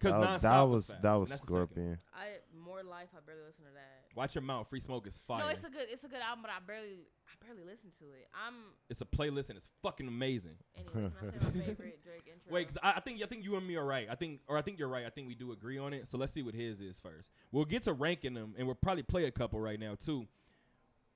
Because 0.00 0.14
That, 0.14 0.40
nonstop 0.40 0.40
that 0.42 0.60
was 0.62 0.70
was 0.70 0.86
fast, 0.86 1.02
that 1.02 1.12
was 1.14 1.28
that's 1.28 1.40
the 1.42 1.46
second 1.46 1.58
one. 1.60 1.66
Scorpion. 1.68 1.98
I 2.14 2.26
more 2.58 2.82
life. 2.82 3.08
I 3.14 3.20
barely 3.26 3.42
listen 3.46 3.64
to 3.64 3.70
that. 3.74 4.16
Watch 4.16 4.34
your 4.34 4.40
mouth. 4.42 4.66
Free 4.70 4.80
smoke 4.80 5.06
is 5.06 5.20
fire. 5.26 5.40
No, 5.44 5.48
it's 5.48 5.62
a 5.62 5.68
good. 5.68 5.86
It's 5.90 6.04
a 6.04 6.08
good 6.08 6.20
album, 6.22 6.40
but 6.42 6.50
I 6.50 6.58
barely. 6.66 7.04
I 7.28 7.44
barely 7.46 7.64
listen 7.64 7.90
to 7.98 8.04
it. 8.06 8.28
I'm. 8.34 8.54
it's 8.88 9.02
a 9.02 9.04
playlist 9.04 9.50
and 9.50 9.58
it's 9.58 9.68
fucking 9.82 10.08
amazing. 10.08 10.56
Anyway, 10.76 11.10
can 11.20 11.28
I 11.28 11.30
say 11.32 11.58
my 11.58 11.64
favorite 11.64 12.02
Drake 12.02 12.22
intro? 12.26 12.50
Wait, 12.52 12.68
'cause 12.68 12.78
I, 12.82 12.92
I 12.96 13.00
think 13.00 13.22
I 13.22 13.26
think 13.26 13.44
you 13.44 13.56
and 13.56 13.66
me 13.66 13.76
are 13.76 13.84
right. 13.84 14.08
I 14.10 14.14
think, 14.14 14.40
or 14.48 14.56
I 14.56 14.62
think 14.62 14.78
you're 14.78 14.88
right. 14.88 15.04
I 15.04 15.10
think 15.10 15.28
we 15.28 15.34
do 15.34 15.52
agree 15.52 15.76
on 15.78 15.92
it. 15.92 16.08
So 16.08 16.16
let's 16.16 16.32
see 16.32 16.42
what 16.42 16.54
his 16.54 16.80
is 16.80 16.98
first. 16.98 17.30
We'll 17.52 17.66
get 17.66 17.82
to 17.82 17.92
ranking 17.92 18.32
them, 18.32 18.54
and 18.56 18.66
we'll 18.66 18.76
probably 18.76 19.02
play 19.02 19.24
a 19.26 19.30
couple 19.30 19.60
right 19.60 19.78
now 19.78 19.96
too. 20.02 20.26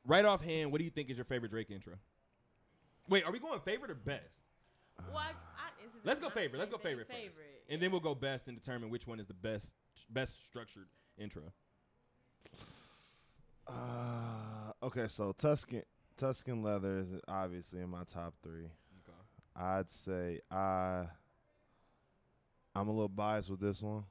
Right 0.07 0.24
offhand, 0.26 0.70
what 0.70 0.78
do 0.78 0.85
you 0.85 0.91
think 0.91 1.09
is 1.09 1.16
your 1.16 1.24
favorite 1.24 1.51
Drake 1.51 1.70
intro? 1.70 1.95
Wait, 3.09 3.24
are 3.24 3.32
we 3.32 3.39
going 3.39 3.59
favorite 3.61 3.91
or 3.91 3.95
best? 3.95 4.41
Well, 5.09 5.16
I, 5.16 5.28
I, 5.30 5.30
is 5.30 5.32
it 5.32 5.35
Let's 6.05 6.20
go 6.20 6.26
not 6.26 6.34
the 6.34 6.40
favorite. 6.40 6.59
Let's 6.59 6.70
go 6.70 6.76
thing? 6.76 6.90
favorite 6.90 7.07
first. 7.09 7.18
Favorite. 7.18 7.62
And 7.70 7.80
then 7.80 7.90
we'll 7.90 8.00
go 8.00 8.14
best 8.14 8.48
and 8.48 8.57
determine 8.57 8.90
which 8.90 9.07
one 9.07 9.18
is 9.18 9.26
the 9.26 9.34
best 9.34 9.74
best 10.11 10.44
structured 10.46 10.86
intro. 11.18 11.52
Uh, 13.66 14.72
okay, 14.82 15.09
so 15.09 15.32
Tuscan 15.32 15.82
Tuscan 16.16 16.62
Leather 16.62 16.98
is 16.98 17.14
obviously 17.26 17.80
in 17.80 17.88
my 17.88 18.05
top 18.12 18.34
three. 18.42 18.66
Okay. 18.66 19.18
I'd 19.57 19.88
say 19.88 20.40
I 20.50 21.05
I'm 22.74 22.88
a 22.88 22.92
little 22.92 23.09
biased 23.09 23.50
with 23.50 23.61
this 23.61 23.82
one. 23.82 24.05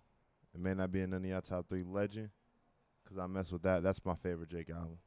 It 0.56 0.62
may 0.62 0.74
not 0.74 0.92
be 0.92 1.02
in 1.02 1.14
any 1.14 1.30
of 1.30 1.32
y'all 1.32 1.42
top 1.42 1.70
three. 1.70 1.84
Legend, 1.84 2.30
cause 3.08 3.18
I 3.18 3.28
mess 3.28 3.52
with 3.52 3.64
that. 3.64 3.84
That's 3.84 4.04
my 4.04 4.16
favorite 4.16 4.50
Drake 4.50 4.70
album. 4.70 4.98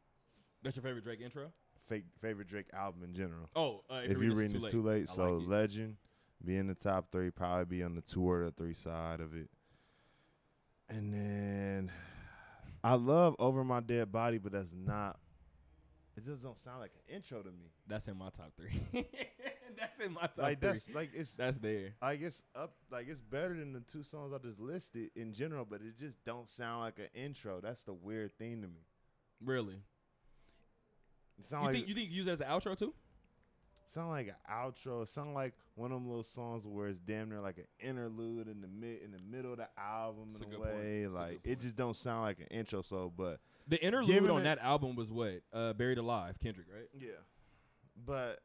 That's 0.62 0.76
your 0.76 0.82
favorite 0.82 1.04
Drake 1.04 1.20
intro? 1.20 1.52
Fake 1.88 2.04
favorite 2.20 2.48
Drake 2.48 2.66
album 2.72 3.02
in 3.04 3.14
general. 3.14 3.48
Oh, 3.54 3.82
uh, 3.88 4.00
if, 4.04 4.10
you're 4.10 4.34
reading 4.34 4.52
this 4.52 4.64
this 4.64 4.72
too 4.72 4.82
late, 4.82 5.08
I 5.08 5.12
so 5.12 5.34
like. 5.34 5.48
Legend 5.48 5.96
be 6.44 6.56
in 6.56 6.66
the 6.66 6.74
top 6.74 7.10
three, 7.10 7.30
probably 7.30 7.64
be 7.78 7.82
on 7.82 7.94
the 7.94 8.02
two 8.02 8.28
or 8.28 8.44
the 8.44 8.50
three 8.50 8.74
side 8.74 9.20
of 9.20 9.34
it. 9.34 9.48
And 10.88 11.12
then 11.12 11.90
I 12.84 12.94
love 12.94 13.34
Over 13.38 13.64
My 13.64 13.80
Dead 13.80 14.12
Body, 14.12 14.38
but 14.38 14.52
that's 14.52 14.72
not. 14.72 15.18
It 16.16 16.24
just 16.24 16.42
don't 16.42 16.58
sound 16.58 16.80
like 16.80 16.92
an 17.08 17.16
intro 17.16 17.42
to 17.42 17.50
me. 17.50 17.70
that's 17.86 18.08
in 18.08 18.16
my 18.16 18.30
top 18.30 18.52
three. 18.56 18.80
that's 19.76 20.00
in 20.00 20.12
my 20.12 20.22
top 20.22 20.38
like 20.38 20.60
three. 20.60 20.68
that's 20.68 20.90
like 20.94 21.10
it's 21.12 21.34
that's 21.34 21.58
there. 21.58 21.94
like 22.00 22.22
it's 22.22 22.42
up 22.54 22.74
like 22.90 23.06
it's 23.08 23.20
better 23.20 23.54
than 23.54 23.72
the 23.72 23.80
two 23.92 24.02
songs 24.02 24.32
I 24.32 24.38
just 24.38 24.58
listed 24.58 25.10
in 25.14 25.34
general, 25.34 25.66
but 25.68 25.80
it 25.82 25.98
just 25.98 26.24
don't 26.24 26.48
sound 26.48 26.82
like 26.82 26.98
an 26.98 27.08
intro. 27.14 27.60
That's 27.60 27.82
the 27.84 27.92
weird 27.92 28.38
thing 28.38 28.62
to 28.62 28.68
me. 28.68 28.86
Really. 29.44 29.76
It 31.38 31.46
sound 31.48 31.64
You 31.64 31.66
like 31.66 31.74
think 31.74 31.88
you 31.88 31.94
think 31.94 32.10
you 32.10 32.16
use 32.16 32.26
it 32.28 32.30
as 32.30 32.40
an 32.40 32.46
outro 32.46 32.78
too? 32.78 32.94
Sound 33.86 34.10
like 34.10 34.28
an 34.28 34.34
outro. 34.50 35.06
Sound 35.06 35.34
like 35.34 35.54
one 35.74 35.92
of 35.92 35.96
them 35.98 36.06
little 36.08 36.22
songs 36.22 36.64
where 36.66 36.88
it's 36.88 36.98
damn 37.00 37.28
near 37.28 37.40
like 37.40 37.58
an 37.58 37.66
interlude 37.80 38.48
in 38.48 38.60
the 38.60 38.68
mid 38.68 39.02
in 39.02 39.10
the 39.12 39.22
middle 39.30 39.52
of 39.52 39.58
the 39.58 39.68
album 39.78 40.28
That's 40.32 40.44
in 40.44 40.54
a 40.54 40.60
way. 40.60 41.04
A 41.04 41.10
Like 41.10 41.40
it 41.44 41.60
just 41.60 41.76
don't 41.76 41.96
sound 41.96 42.22
like 42.22 42.38
an 42.40 42.46
intro. 42.46 42.82
So, 42.82 43.12
but 43.16 43.40
The 43.68 43.82
interlude 43.82 44.30
on 44.30 44.40
it- 44.40 44.44
that 44.44 44.58
album 44.58 44.96
was 44.96 45.10
what? 45.10 45.42
Uh, 45.52 45.72
Buried 45.72 45.98
Alive, 45.98 46.38
Kendrick, 46.42 46.66
right? 46.72 46.88
yeah, 46.98 47.10
but 48.04 48.40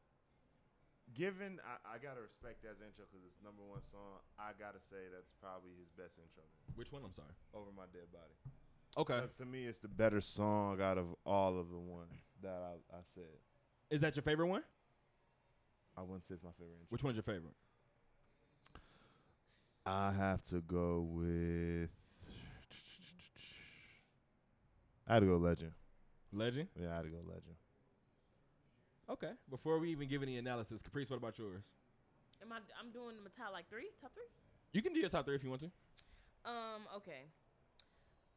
given 1.14 1.60
I, 1.66 1.96
I 1.96 1.98
gotta 1.98 2.22
respect 2.22 2.64
that 2.64 2.80
intro 2.86 3.06
because 3.10 3.26
it's 3.28 3.38
number 3.44 3.64
one 3.64 3.82
song. 3.92 4.20
I 4.40 4.52
gotta 4.58 4.80
say 4.80 5.10
that's 5.14 5.32
probably 5.42 5.72
his 5.80 5.90
best 5.98 6.18
intro. 6.18 6.44
Which 6.76 6.92
one? 6.92 7.02
I'm 7.06 7.14
sorry. 7.14 7.34
Over 7.54 7.72
my 7.76 7.84
dead 7.92 8.08
body. 8.12 8.34
Okay. 8.98 9.16
Because 9.16 9.36
to 9.36 9.46
me, 9.46 9.66
it's 9.66 9.80
the 9.80 9.88
better 9.88 10.20
song 10.22 10.82
out 10.82 10.98
of 10.98 11.08
all 11.26 11.58
of 11.60 11.70
the 11.70 11.78
ones 11.80 12.12
that 12.42 12.62
I, 12.64 12.96
I 12.96 13.00
said. 13.16 13.40
Is 13.90 14.02
that 14.02 14.16
your 14.16 14.24
favorite 14.24 14.48
one? 14.48 14.64
I 16.02 16.04
wouldn't 16.04 16.28
say 16.28 16.34
it's 16.34 16.44
my 16.44 16.50
favorite 16.58 16.74
intro. 16.74 16.88
Which 16.90 17.04
one's 17.04 17.16
your 17.16 17.24
favorite? 17.24 17.54
I 19.86 20.12
have 20.12 20.44
to 20.46 20.62
go 20.62 21.08
with. 21.08 21.90
I 25.08 25.14
had 25.14 25.20
to 25.20 25.26
go 25.28 25.38
Legend. 25.38 25.74
Legend. 26.34 26.70
Yeah, 26.80 26.94
I 26.94 26.96
had 26.96 27.04
to 27.04 27.10
go 27.10 27.18
Legend. 27.24 27.56
Okay. 29.12 29.32
Before 29.50 29.78
we 29.78 29.92
even 29.92 30.08
give 30.08 30.24
any 30.24 30.38
analysis, 30.38 30.82
Caprice, 30.82 31.10
what 31.10 31.18
about 31.18 31.38
yours? 31.38 31.64
Am 32.42 32.52
I? 32.52 32.58
I'm 32.80 32.92
doing 32.92 33.18
the 33.24 33.30
top 33.30 33.52
like 33.54 33.70
three, 33.70 33.90
top 34.02 34.12
three. 34.16 34.24
You 34.74 34.82
can 34.82 34.94
do 34.94 35.00
your 35.00 35.10
top 35.10 35.26
three 35.26 35.36
if 35.36 35.44
you 35.44 35.50
want 35.50 35.62
to. 35.62 35.72
Um. 36.46 36.82
Okay. 36.98 37.26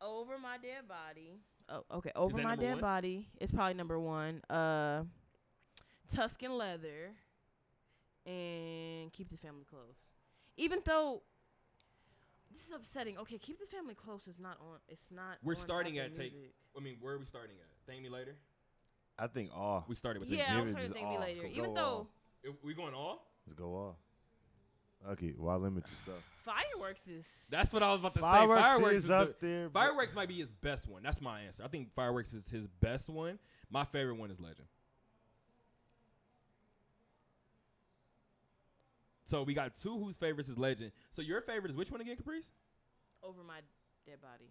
Over 0.03 0.37
my 0.39 0.59
dead 0.59 0.87
body. 0.87 1.41
Oh, 1.71 1.97
okay. 1.97 2.11
Over 2.15 2.43
my 2.43 2.57
dead 2.57 2.73
one? 2.73 2.81
body 2.81 3.29
is 3.41 3.51
probably 3.51 3.75
number 3.75 3.99
one. 3.99 4.43
Uh, 4.51 5.05
Tuscan 6.13 6.53
leather, 6.59 7.13
and 8.27 9.13
keep 9.13 9.31
the 9.31 9.37
family 9.37 9.65
close. 9.69 9.97
Even 10.57 10.81
though 10.85 11.23
this 12.53 12.65
is 12.67 12.73
upsetting. 12.73 13.19
Okay, 13.19 13.39
keep 13.39 13.59
the 13.59 13.67
family 13.67 13.95
close 13.95 14.27
is 14.29 14.39
not 14.39 14.57
on. 14.61 14.79
It's 14.89 15.11
not. 15.11 15.39
We're 15.43 15.55
on 15.55 15.61
starting 15.61 15.99
Apple 15.99 16.13
at 16.13 16.19
take. 16.19 16.33
Music. 16.33 16.55
I 16.77 16.81
mean, 16.81 16.97
where 17.01 17.15
are 17.15 17.19
we 17.19 17.25
starting 17.27 17.57
at? 17.57 17.67
Thank 17.91 18.03
me 18.03 18.09
later. 18.09 18.37
I 19.19 19.27
think 19.29 19.51
all. 19.55 19.85
We 19.89 19.95
started 19.95 20.21
with 20.21 20.29
Yeah, 20.29 20.39
give 20.55 20.63
I'm 20.63 20.69
it 20.69 20.73
sorry 20.73 20.83
to 20.85 20.89
just 20.89 20.95
thank 20.95 21.09
me 21.09 21.15
all. 21.17 21.21
later. 21.21 21.43
Go- 21.43 21.49
Even 21.49 21.75
though 21.75 21.81
all. 21.83 22.09
this. 22.43 22.53
We 22.65 22.75
going 22.75 22.95
all? 22.95 23.27
Let's 23.47 23.59
go 23.59 23.67
all. 23.75 23.99
Okay, 25.11 25.35
why 25.37 25.55
limit 25.57 25.85
yourself? 25.91 26.19
fireworks 26.45 27.07
is. 27.09 27.27
That's 27.51 27.73
what 27.73 27.83
I 27.83 27.91
was 27.91 28.01
about 28.01 28.15
to 28.15 28.21
Fireworks, 28.21 28.61
say. 28.63 28.67
Fireworks 28.67 28.95
is 28.97 29.05
is 29.05 29.11
up 29.11 29.41
the- 29.41 29.47
there. 29.47 29.69
Fireworks 29.71 30.15
might 30.15 30.29
be 30.29 30.35
his 30.35 30.51
best 30.51 30.89
one. 30.89 31.03
That's 31.03 31.21
my 31.21 31.43
answer. 31.43 31.63
I 31.63 31.69
think 31.69 31.93
Fireworks 31.95 32.33
is 32.33 32.49
his 32.49 32.67
best 32.67 33.09
one. 33.11 33.39
My 33.71 33.85
favorite 33.85 34.17
one 34.17 34.31
is 34.31 34.41
Legend. 34.41 34.67
So 39.25 39.43
we 39.43 39.55
got 39.55 39.75
two 39.75 39.99
whose 39.99 40.17
favorites 40.17 40.49
is 40.49 40.59
Legend. 40.59 40.93
So 41.13 41.23
your 41.23 41.41
favorite 41.41 41.71
is 41.71 41.77
which 41.77 41.91
one 41.91 42.01
again, 42.01 42.17
Caprice? 42.17 42.51
over 43.23 43.43
my 43.43 43.61
dead 44.07 44.21
body. 44.21 44.51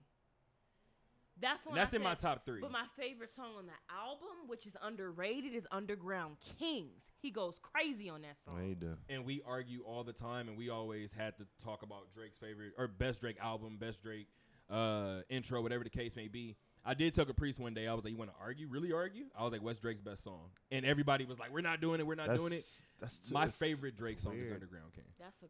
That's 1.40 1.62
the 1.62 1.70
And 1.70 1.72
one. 1.74 1.78
that's 1.80 1.94
I 1.94 1.98
in 1.98 2.04
my 2.04 2.16
top 2.16 2.46
three. 2.46 2.62
But 2.62 2.72
my 2.72 2.86
favorite 2.98 3.30
song 3.36 3.56
on 3.58 3.66
the 3.68 3.94
album, 3.96 4.48
which 4.48 4.66
is 4.66 4.76
underrated, 4.82 5.54
is 5.54 5.68
Underground 5.72 6.38
Kings. 6.60 7.04
He 7.22 7.30
goes 7.32 7.56
crazy 7.62 8.10
on 8.10 8.22
that 8.22 8.38
song. 8.44 8.58
Yeah, 8.62 8.68
you 8.70 8.76
do. 8.76 8.98
and 9.10 9.26
we 9.26 9.42
argue 9.46 9.82
all 9.84 10.04
the 10.04 10.14
time, 10.14 10.48
and 10.48 10.58
we 10.58 10.70
always 10.70 11.12
had 11.12 11.38
to 11.38 11.46
talk 11.64 11.82
about 11.84 12.12
Drake's 12.16 12.38
favorite 12.38 12.74
or 12.78 12.88
best 12.88 13.22
Drake 13.22 13.38
album, 13.42 13.78
best 13.80 14.02
Drake 14.02 14.28
uh, 14.72 15.22
intro, 15.30 15.62
whatever 15.62 15.84
the 15.84 15.90
case 15.92 16.16
may 16.16 16.28
be. 16.28 16.56
I 16.86 16.94
did 16.94 17.14
tell 17.14 17.26
Caprice 17.26 17.58
one 17.58 17.74
day, 17.74 17.88
I 17.88 17.94
was 17.94 18.04
like, 18.04 18.12
"You 18.12 18.18
want 18.18 18.32
to 18.32 18.38
argue? 18.42 18.68
Really 18.68 18.92
argue?" 18.92 19.26
I 19.38 19.44
was 19.44 19.52
like, 19.54 19.62
"What's 19.62 19.80
Drake's 19.80 20.02
best 20.02 20.24
song?" 20.24 20.50
And 20.72 20.86
everybody 20.86 21.26
was 21.26 21.40
like, 21.40 21.52
"We're 21.52 21.62
not 21.62 21.80
doing 21.82 22.00
it. 22.00 22.08
We're 22.08 22.16
not 22.16 22.28
That's, 22.28 22.42
doing 22.42 22.54
it." 22.54 22.66
That's 23.00 23.20
too, 23.20 23.34
My 23.34 23.44
it's- 23.44 23.56
favorite 23.56 23.96
Drake 23.96 24.20
song 24.20 24.38
is. 24.38 24.52
Underground 24.52 24.94
King. 24.94 25.06
That's 25.20 25.42
a 25.44 25.46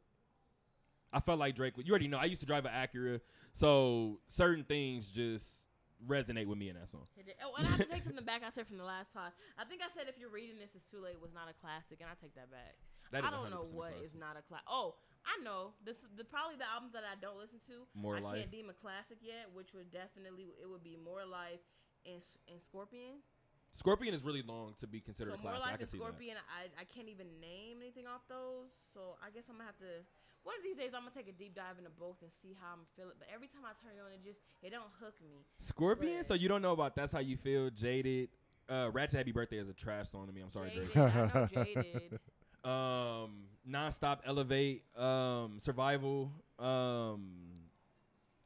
I 1.15 1.19
felt 1.19 1.39
like 1.39 1.55
Drake. 1.55 1.73
You 1.77 1.91
already 1.91 2.07
know. 2.07 2.17
I 2.17 2.25
used 2.25 2.41
to 2.41 2.47
drive 2.47 2.65
an 2.65 2.71
Acura, 2.73 3.21
so 3.51 4.19
certain 4.27 4.63
things 4.63 5.11
just 5.11 5.67
resonate 6.07 6.47
with 6.47 6.57
me 6.57 6.69
in 6.69 6.75
that 6.75 6.89
song. 6.89 7.05
Oh, 7.45 7.53
and 7.57 7.67
I 7.67 7.69
have 7.71 7.79
to 7.79 7.85
take 7.85 8.03
something 8.03 8.25
back 8.25 8.41
I 8.43 8.49
said 8.49 8.65
from 8.67 8.77
the 8.77 8.83
last 8.83 9.13
pod. 9.13 9.31
I 9.57 9.63
think 9.65 9.81
I 9.81 9.87
said 9.95 10.09
if 10.09 10.17
you're 10.19 10.29
reading 10.33 10.57
this, 10.59 10.71
it's 10.75 10.85
too 10.89 10.99
late. 10.99 11.21
Was 11.21 11.33
not 11.33 11.49
a 11.49 11.53
classic, 11.61 11.99
and 12.01 12.09
I 12.09 12.13
take 12.19 12.33
that 12.35 12.49
back. 12.51 12.75
That 13.11 13.19
is 13.19 13.25
I 13.25 13.29
don't 13.31 13.51
know 13.51 13.61
100% 13.69 13.73
a 13.73 13.75
what 13.77 13.91
is 14.03 14.11
classic. 14.11 14.19
not 14.19 14.37
a 14.37 14.41
classic. 14.41 14.65
Oh, 14.67 14.95
I 15.25 15.39
know. 15.43 15.71
This 15.85 15.97
the 16.17 16.23
probably 16.27 16.55
the 16.59 16.67
albums 16.67 16.91
that 16.93 17.03
I 17.07 17.15
don't 17.19 17.39
listen 17.39 17.59
to. 17.71 17.87
More 17.95 18.17
I 18.17 18.19
Life. 18.19 18.35
can't 18.43 18.51
deem 18.51 18.69
a 18.69 18.73
classic 18.75 19.17
yet, 19.23 19.47
which 19.53 19.73
would 19.73 19.91
definitely 19.91 20.51
it 20.61 20.67
would 20.67 20.83
be 20.83 20.97
More 20.99 21.23
Life 21.25 21.63
and 22.05 22.19
and 22.51 22.59
Scorpion. 22.61 23.23
Scorpion 23.71 24.13
is 24.13 24.21
really 24.23 24.43
long 24.43 24.75
to 24.79 24.85
be 24.85 24.99
considered 25.01 25.33
so 25.33 25.39
a 25.39 25.41
More 25.41 25.57
classic. 25.57 25.65
I 25.65 25.71
can 25.71 25.81
and 25.81 25.89
see 25.89 25.97
that. 25.97 26.03
Scorpion, 26.03 26.35
I 26.51 26.69
I 26.79 26.85
can't 26.85 27.07
even 27.09 27.27
name 27.41 27.79
anything 27.81 28.05
off 28.05 28.21
those. 28.27 28.69
So 28.93 29.15
I 29.23 29.31
guess 29.31 29.47
I'm 29.49 29.55
gonna 29.57 29.65
have 29.71 29.79
to. 29.79 30.03
One 30.43 30.59
of 30.59 30.63
these 30.67 30.75
days, 30.75 30.91
I'm 30.93 31.07
gonna 31.07 31.15
take 31.15 31.31
a 31.31 31.37
deep 31.39 31.55
dive 31.55 31.79
into 31.79 31.89
both 31.89 32.19
and 32.21 32.29
see 32.43 32.51
how 32.59 32.75
I'm 32.75 32.83
feeling. 32.99 33.15
But 33.17 33.31
every 33.33 33.47
time 33.47 33.63
I 33.63 33.71
turn 33.79 33.95
it 33.95 34.03
on, 34.03 34.11
it 34.11 34.19
just 34.27 34.43
it 34.61 34.69
don't 34.75 34.91
hook 34.99 35.15
me. 35.23 35.47
Scorpion. 35.59 36.19
But- 36.19 36.25
So 36.27 36.33
you 36.35 36.49
don't 36.51 36.61
know 36.61 36.73
about 36.75 36.95
that's 36.99 37.11
how 37.15 37.19
you 37.23 37.37
feel. 37.37 37.69
Jaded. 37.71 38.29
Uh, 38.69 38.89
Ratchet 38.93 39.17
Happy 39.17 39.31
Birthday 39.31 39.57
is 39.57 39.67
a 39.67 39.73
trash 39.73 40.09
song 40.09 40.27
to 40.27 40.31
me. 40.33 40.39
I'm 40.41 40.49
sorry, 40.49 40.69
Jaded, 40.69 40.91
Drake. 40.93 41.15
I 41.15 41.31
know 41.33 41.47
Jaded. 41.47 42.19
um, 42.63 43.45
nonstop 43.69 44.19
elevate. 44.25 44.83
Um, 44.97 45.57
survival. 45.59 46.31
Um, 46.59 47.31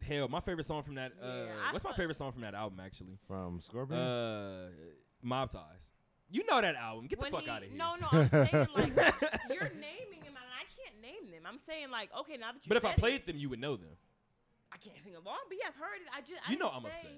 hell, 0.01 0.27
my 0.27 0.39
favorite 0.39 0.65
song 0.65 0.83
from 0.83 0.95
that. 0.95 1.11
Uh, 1.21 1.25
Yeah, 1.27 1.71
what's 1.71 1.83
my 1.83 1.93
favorite 1.93 2.15
song 2.17 2.31
from 2.31 2.41
that 2.41 2.53
album 2.53 2.79
actually? 2.83 3.17
From 3.27 3.59
Scorpion. 3.61 3.99
Uh, 3.99 4.69
Mob 5.21 5.49
Ties. 5.51 5.91
You 6.29 6.43
know 6.45 6.59
that 6.61 6.75
album. 6.75 7.07
Get 7.07 7.19
the 7.19 7.25
fuck 7.27 7.43
he- 7.43 7.49
out 7.49 7.63
of 7.63 7.69
here. 7.69 7.77
No, 7.77 7.95
no, 7.95 8.07
I'm 8.11 8.29
saying 8.29 8.67
like 8.75 8.95
you're 9.49 9.71
naming 9.79 10.19
them, 10.23 10.35
and 10.35 10.49
I 10.51 10.65
can't 10.75 11.01
name 11.01 11.31
them. 11.31 11.43
I'm 11.45 11.57
saying 11.57 11.89
like, 11.89 12.09
okay, 12.19 12.35
now 12.37 12.51
that 12.51 12.65
you 12.65 12.69
But 12.69 12.77
if 12.77 12.85
I 12.85 12.89
said 12.89 12.97
it, 12.97 12.99
played 12.99 13.25
them, 13.27 13.37
you 13.37 13.49
would 13.49 13.59
know 13.59 13.77
them. 13.77 13.89
I 14.73 14.77
can't 14.77 14.97
sing 15.01 15.15
along. 15.15 15.37
But 15.47 15.57
yeah, 15.61 15.69
I've 15.69 15.75
heard 15.75 16.01
it. 16.01 16.07
I 16.13 16.19
just 16.21 16.41
I 16.47 16.51
You 16.51 16.57
know 16.59 16.69
I'm 16.69 16.81
say, 16.83 16.89
upset. 16.89 17.11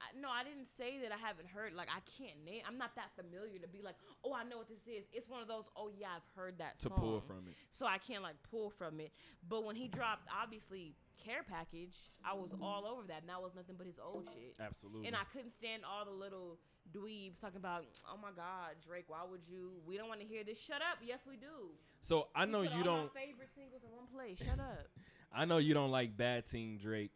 I, 0.00 0.12
no, 0.20 0.28
I 0.28 0.44
didn't 0.44 0.68
say 0.76 1.00
that 1.00 1.12
I 1.12 1.16
haven't 1.16 1.48
heard. 1.48 1.72
Like 1.72 1.88
I 1.88 2.00
can't 2.04 2.36
name. 2.44 2.62
I'm 2.68 2.76
not 2.76 2.94
that 2.96 3.10
familiar 3.16 3.58
to 3.58 3.68
be 3.68 3.80
like, 3.80 3.96
oh, 4.24 4.34
I 4.34 4.44
know 4.44 4.58
what 4.58 4.68
this 4.68 4.84
is. 4.84 5.08
It's 5.12 5.28
one 5.28 5.40
of 5.40 5.48
those. 5.48 5.64
Oh 5.76 5.88
yeah, 5.88 6.16
I've 6.16 6.28
heard 6.36 6.58
that 6.58 6.80
song. 6.80 6.90
To 6.90 6.96
song. 6.96 7.00
pull 7.00 7.20
from 7.20 7.48
it. 7.48 7.56
So 7.72 7.86
I 7.86 7.98
can't 7.98 8.22
like 8.22 8.36
pull 8.50 8.70
from 8.70 9.00
it. 9.00 9.12
But 9.48 9.64
when 9.64 9.76
he 9.76 9.88
dropped, 9.88 10.28
obviously, 10.28 10.94
Care 11.16 11.42
Package, 11.42 11.96
I 12.24 12.34
was 12.34 12.52
mm-hmm. 12.52 12.62
all 12.62 12.84
over 12.84 13.06
that, 13.08 13.24
and 13.24 13.30
that 13.30 13.40
was 13.40 13.52
nothing 13.56 13.76
but 13.76 13.86
his 13.86 13.98
old 13.98 14.28
shit. 14.34 14.56
Absolutely. 14.60 15.08
And 15.08 15.16
I 15.16 15.24
couldn't 15.32 15.52
stand 15.56 15.82
all 15.88 16.04
the 16.04 16.14
little 16.14 16.58
dweebs 16.92 17.40
talking 17.40 17.56
about, 17.56 17.84
oh 18.06 18.18
my 18.20 18.30
God, 18.36 18.76
Drake, 18.86 19.06
why 19.08 19.24
would 19.28 19.42
you? 19.48 19.72
We 19.86 19.96
don't 19.96 20.08
want 20.08 20.20
to 20.20 20.26
hear 20.26 20.44
this. 20.44 20.58
Shut 20.60 20.84
up. 20.84 21.00
Yes, 21.02 21.20
we 21.28 21.36
do. 21.36 21.72
so 22.02 22.28
I 22.34 22.44
know 22.44 22.62
you 22.62 22.84
don't. 22.84 23.08
My 23.14 23.20
favorite 23.20 23.50
singles 23.54 23.82
in 23.82 23.90
one 23.96 24.06
place. 24.12 24.38
Shut 24.38 24.60
up. 24.60 24.86
I 25.34 25.44
know 25.44 25.58
you 25.58 25.74
don't 25.74 25.90
like 25.90 26.16
Bad 26.16 26.46
Team 26.46 26.78
Drake, 26.78 27.10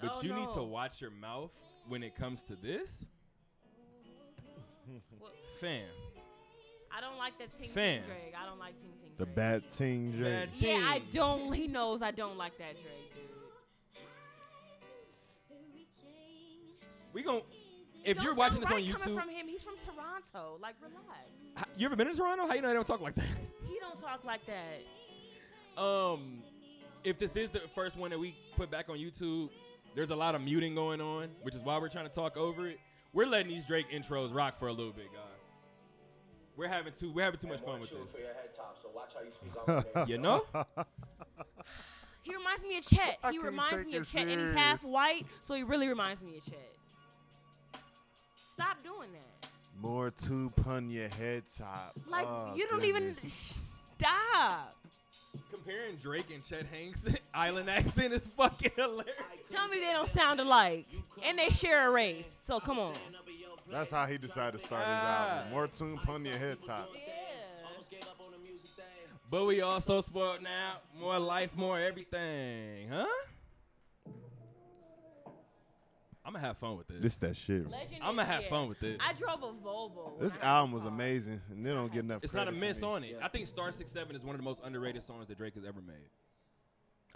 but 0.00 0.12
Oh, 0.14 0.22
you 0.22 0.34
need 0.34 0.50
to 0.52 0.62
watch 0.62 1.00
your 1.00 1.10
mouth 1.10 1.50
when 1.88 2.02
it 2.02 2.14
comes 2.16 2.42
to 2.44 2.56
this, 2.56 3.04
Well, 5.20 5.30
fam. 5.60 5.86
I 6.96 7.00
don't 7.00 7.18
like 7.18 7.36
that 7.38 7.48
Ting 7.58 7.68
Fam. 7.70 8.00
Ting 8.02 8.06
Drake. 8.06 8.34
I 8.40 8.46
don't 8.46 8.58
like 8.58 8.80
Ting 8.80 8.92
Ting 9.02 9.10
The 9.18 9.24
Drake. 9.24 9.34
bad 9.36 9.70
ting 9.70 10.12
Drake. 10.12 10.32
Bad 10.32 10.48
Yeah, 10.54 10.80
I 10.84 11.00
don't. 11.12 11.52
He 11.52 11.66
knows 11.66 12.02
I 12.02 12.10
don't 12.12 12.36
like 12.38 12.56
that 12.58 12.74
Drake, 12.74 13.14
dude. 13.14 13.22
We 17.12 17.22
gon' 17.22 17.42
if 18.04 18.20
you're 18.22 18.34
watching 18.34 18.60
this 18.60 18.70
on 18.70 18.76
right 18.76 18.86
coming 18.92 19.16
YouTube, 19.16 19.20
from 19.20 19.30
him, 19.30 19.46
he's 19.48 19.62
from 19.62 19.74
Toronto. 19.78 20.58
Like, 20.60 20.74
relax. 20.82 20.98
H- 21.58 21.64
you 21.78 21.86
ever 21.86 21.96
been 21.96 22.06
to 22.08 22.14
Toronto? 22.14 22.46
How 22.46 22.52
you 22.54 22.60
know 22.60 22.68
they 22.68 22.74
don't 22.74 22.86
talk 22.86 23.00
like 23.00 23.14
that? 23.14 23.24
He 23.66 23.80
don't 23.80 24.00
talk 24.00 24.24
like 24.24 24.40
that. 24.46 25.82
Um, 25.82 26.42
if 27.02 27.18
this 27.18 27.34
is 27.36 27.50
the 27.50 27.60
first 27.74 27.96
one 27.96 28.10
that 28.10 28.18
we 28.18 28.36
put 28.56 28.70
back 28.70 28.88
on 28.88 28.96
YouTube, 28.98 29.48
there's 29.94 30.10
a 30.10 30.16
lot 30.16 30.34
of 30.34 30.42
muting 30.42 30.74
going 30.74 31.00
on, 31.00 31.28
which 31.42 31.54
is 31.54 31.60
why 31.62 31.78
we're 31.78 31.88
trying 31.88 32.08
to 32.08 32.14
talk 32.14 32.36
over 32.36 32.68
it. 32.68 32.78
We're 33.12 33.26
letting 33.26 33.48
these 33.48 33.64
Drake 33.64 33.90
intros 33.90 34.34
rock 34.34 34.58
for 34.58 34.68
a 34.68 34.72
little 34.72 34.92
bit, 34.92 35.12
guys. 35.12 35.20
We're 36.56 36.68
having 36.68 36.92
too 36.92 37.12
we're 37.12 37.24
having 37.24 37.40
too 37.40 37.48
much 37.48 37.60
fun 37.60 37.80
with 37.80 37.90
this. 37.90 37.98
for 38.12 38.18
your 38.18 38.28
head 38.28 38.54
top, 38.56 38.76
so 38.80 38.88
you 39.24 39.32
speak 39.32 39.52
on 39.68 39.84
the 39.94 40.06
You 40.08 40.18
know? 40.18 40.42
He 42.22 42.34
reminds 42.34 42.62
me 42.62 42.78
of 42.78 42.84
Chet. 42.84 43.18
I 43.22 43.32
He 43.32 43.38
reminds 43.38 43.84
me 43.84 43.96
of 43.96 44.08
Chet, 44.08 44.28
and 44.28 44.40
he's 44.40 44.52
half 44.52 44.82
white, 44.84 45.24
so 45.40 45.54
he 45.54 45.62
really 45.62 45.88
reminds 45.88 46.22
me 46.22 46.38
of 46.38 46.44
Chet. 46.44 46.72
Stop 48.34 48.82
doing 48.82 49.10
that. 49.12 49.48
More 49.80 50.10
tube 50.10 50.52
on 50.66 50.90
your 50.90 51.08
head 51.08 51.42
top. 51.56 51.94
Like, 52.08 52.26
Oh, 52.28 52.54
you 52.56 52.66
don't 52.68 52.80
goodness. 52.80 53.58
even 53.98 53.98
stop. 53.98 54.72
Comparing 55.52 55.96
Drake 55.96 56.26
and 56.32 56.44
Chet 56.44 56.64
Hanks 56.66 57.06
island 57.34 57.68
accent 57.70 58.12
is 58.12 58.26
fucking 58.26 58.72
hilarious. 58.76 59.16
Tell 59.52 59.68
me 59.68 59.78
they 59.80 59.92
don't 59.92 60.08
sound 60.08 60.40
alike, 60.40 60.84
and 61.24 61.38
they 61.38 61.48
share 61.50 61.88
a 61.88 61.92
race. 61.92 62.40
So 62.46 62.60
come 62.60 62.78
on. 62.78 62.94
That's 63.70 63.90
how 63.90 64.06
he 64.06 64.18
decided 64.18 64.58
to 64.60 64.64
start 64.64 64.82
his 64.82 64.90
Ah. 64.90 65.36
album. 65.38 65.52
More 65.52 65.66
tune 65.66 65.98
on 66.08 66.24
your 66.24 66.36
head 66.36 66.58
top. 66.66 66.88
Yeah. 66.94 67.00
But 69.30 69.46
we 69.46 69.62
all 69.62 69.80
so 69.80 70.00
spoiled 70.00 70.42
now. 70.42 70.74
More 71.00 71.18
life, 71.18 71.50
more 71.56 71.78
everything, 71.78 72.88
huh? 72.88 73.06
I'm 76.24 76.32
gonna 76.32 76.46
have 76.46 76.56
fun 76.58 76.76
with 76.78 76.88
this. 76.88 77.02
This 77.02 77.16
that 77.18 77.36
shit. 77.36 77.68
Legend 77.70 77.96
I'm 78.02 78.16
gonna 78.16 78.22
is 78.22 78.28
have 78.28 78.40
here. 78.40 78.50
fun 78.50 78.68
with 78.68 78.80
this. 78.80 78.98
I 79.06 79.12
drove 79.12 79.42
a 79.42 79.46
Volvo. 79.66 80.18
This 80.20 80.38
album 80.40 80.72
was 80.72 80.86
amazing, 80.86 81.40
and 81.50 81.64
they 81.66 81.70
don't 81.70 81.92
get 81.92 82.04
enough. 82.04 82.24
It's 82.24 82.32
not 82.32 82.48
a 82.48 82.52
credit 82.52 82.60
for 82.60 82.66
miss 82.66 82.80
me. 82.80 82.88
on 82.88 83.04
it. 83.04 83.18
I 83.22 83.28
think 83.28 83.46
Star 83.46 83.70
Six 83.72 83.90
Seven 83.90 84.16
is 84.16 84.24
one 84.24 84.34
of 84.34 84.40
the 84.40 84.44
most 84.44 84.60
underrated 84.64 85.02
songs 85.02 85.28
that 85.28 85.36
Drake 85.36 85.54
has 85.54 85.64
ever 85.64 85.80
made. 85.82 86.08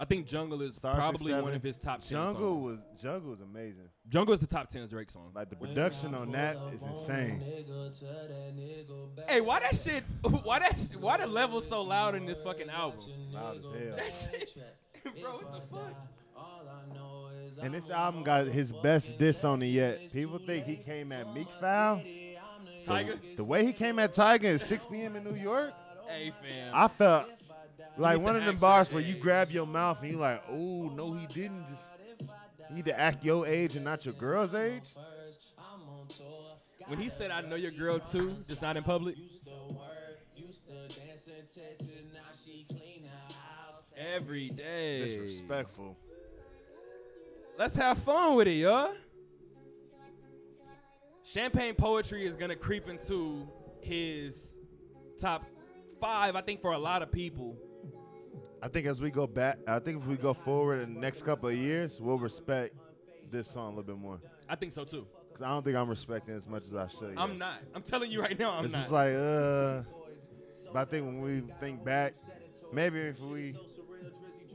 I 0.01 0.05
think 0.05 0.27
Jungle 0.27 0.61
is 0.61 0.75
Star 0.75 0.93
Six 0.95 1.01
probably 1.01 1.33
one 1.41 1.53
of 1.53 1.63
his 1.63 1.77
top 1.77 2.01
ten. 2.01 2.11
Jungle 2.11 2.53
songs. 2.53 2.79
was 2.95 3.01
Jungle 3.01 3.31
was 3.31 3.41
amazing. 3.41 3.89
Jungle 4.07 4.33
is 4.35 4.39
the 4.41 4.47
top 4.47 4.69
ten 4.69 4.87
Drake 4.87 5.09
song. 5.09 5.31
Like 5.33 5.49
the 5.49 5.55
production 5.55 6.13
on 6.13 6.31
that 6.31 6.55
is 6.73 6.81
insane. 6.83 7.41
Hey, 9.27 9.41
why 9.41 9.59
that 9.59 9.75
shit? 9.75 10.03
Why 10.43 10.59
that? 10.59 10.79
sh- 10.79 10.95
Why 10.97 11.17
the 11.17 11.27
level 11.27 11.61
so 11.61 11.81
loud 11.81 12.13
in 12.15 12.25
this 12.25 12.41
fucking 12.43 12.69
album? 12.69 12.99
Loud 13.31 13.57
as 13.57 13.63
hell. 13.63 13.73
That 13.97 14.13
shit, 14.53 14.55
bro, 15.21 15.31
what 15.37 15.51
the 15.51 15.75
fuck? 15.75 16.07
And 17.61 17.73
this 17.73 17.89
album 17.89 18.23
got 18.23 18.47
his 18.47 18.71
best 18.71 19.17
diss 19.17 19.43
on 19.43 19.61
it 19.61 19.67
yet. 19.67 20.11
People 20.13 20.37
think 20.37 20.65
he 20.65 20.75
came 20.77 21.11
at 21.11 21.33
Meek 21.33 21.47
Foul. 21.47 22.01
Tyga. 22.85 23.35
The 23.35 23.43
way 23.43 23.65
he 23.65 23.73
came 23.73 23.99
at 23.99 24.11
Tyga 24.11 24.55
at 24.55 24.61
6 24.61 24.85
p.m. 24.85 25.15
in 25.15 25.23
New 25.23 25.35
York, 25.35 25.73
Hey 26.07 26.31
fam. 26.47 26.71
I 26.73 26.87
felt 26.87 27.31
like 27.97 28.19
one 28.19 28.35
of 28.35 28.43
them 28.43 28.55
bars 28.57 28.89
your 28.89 28.99
where 28.99 29.07
you 29.07 29.15
grab 29.15 29.51
your 29.51 29.67
mouth 29.67 30.01
and 30.01 30.11
you're 30.11 30.19
like, 30.19 30.43
oh 30.49 30.91
no, 30.95 31.13
he 31.13 31.27
didn't. 31.27 31.67
Just 31.69 31.91
you 32.69 32.75
need 32.75 32.85
to 32.85 32.99
act 32.99 33.23
your 33.23 33.45
age 33.45 33.75
and 33.75 33.85
not 33.85 34.05
your 34.05 34.15
girl's 34.15 34.55
age. 34.55 34.83
when 36.87 36.99
he 36.99 37.09
said, 37.09 37.29
"I 37.31 37.41
know 37.41 37.55
your 37.55 37.71
girl 37.71 37.99
too," 37.99 38.31
just 38.47 38.61
not 38.61 38.77
in 38.77 38.83
public. 38.83 39.15
Every 43.97 44.49
day. 44.49 45.03
Disrespectful. 45.05 45.97
Let's 47.59 47.75
have 47.75 47.97
fun 47.97 48.35
with 48.35 48.47
it, 48.47 48.53
y'all. 48.53 48.93
Champagne 51.25 51.75
poetry 51.75 52.25
is 52.25 52.37
gonna 52.37 52.55
creep 52.55 52.87
into 52.87 53.49
his 53.81 54.57
top 55.19 55.43
five. 55.99 56.37
I 56.37 56.41
think 56.41 56.61
for 56.61 56.71
a 56.71 56.77
lot 56.77 57.01
of 57.01 57.11
people. 57.11 57.57
I 58.63 58.69
think 58.69 58.87
as 58.87 59.01
we 59.01 59.11
go 59.11 59.27
back, 59.27 59.57
I 59.67 59.79
think 59.79 60.01
if 60.01 60.07
we 60.07 60.15
go 60.15 60.33
forward 60.33 60.83
in 60.83 60.93
the 60.93 61.01
next 61.01 61.23
couple 61.23 61.49
of 61.49 61.55
years, 61.57 61.99
we'll 61.99 62.17
respect 62.17 62.75
this 63.29 63.49
song 63.49 63.65
a 63.65 63.69
little 63.75 63.83
bit 63.83 63.97
more. 63.97 64.21
I 64.47 64.55
think 64.55 64.71
so 64.71 64.85
too. 64.85 65.05
Cause 65.33 65.41
I 65.41 65.49
don't 65.49 65.65
think 65.65 65.75
I'm 65.75 65.89
respecting 65.89 66.35
it 66.35 66.37
as 66.37 66.47
much 66.47 66.63
as 66.63 66.75
I 66.75 66.87
should. 66.87 67.15
I'm 67.17 67.37
not. 67.37 67.59
I'm 67.75 67.83
telling 67.83 68.09
you 68.09 68.21
right 68.21 68.39
now, 68.39 68.51
I'm 68.51 68.63
it's 68.63 68.73
not. 68.73 68.79
just 68.79 68.91
like, 68.93 69.13
uh. 69.15 69.81
But 70.71 70.79
I 70.79 70.85
think 70.85 71.05
when 71.05 71.19
we 71.19 71.43
think 71.59 71.83
back, 71.83 72.13
maybe 72.71 72.99
if 72.99 73.19
we, 73.19 73.53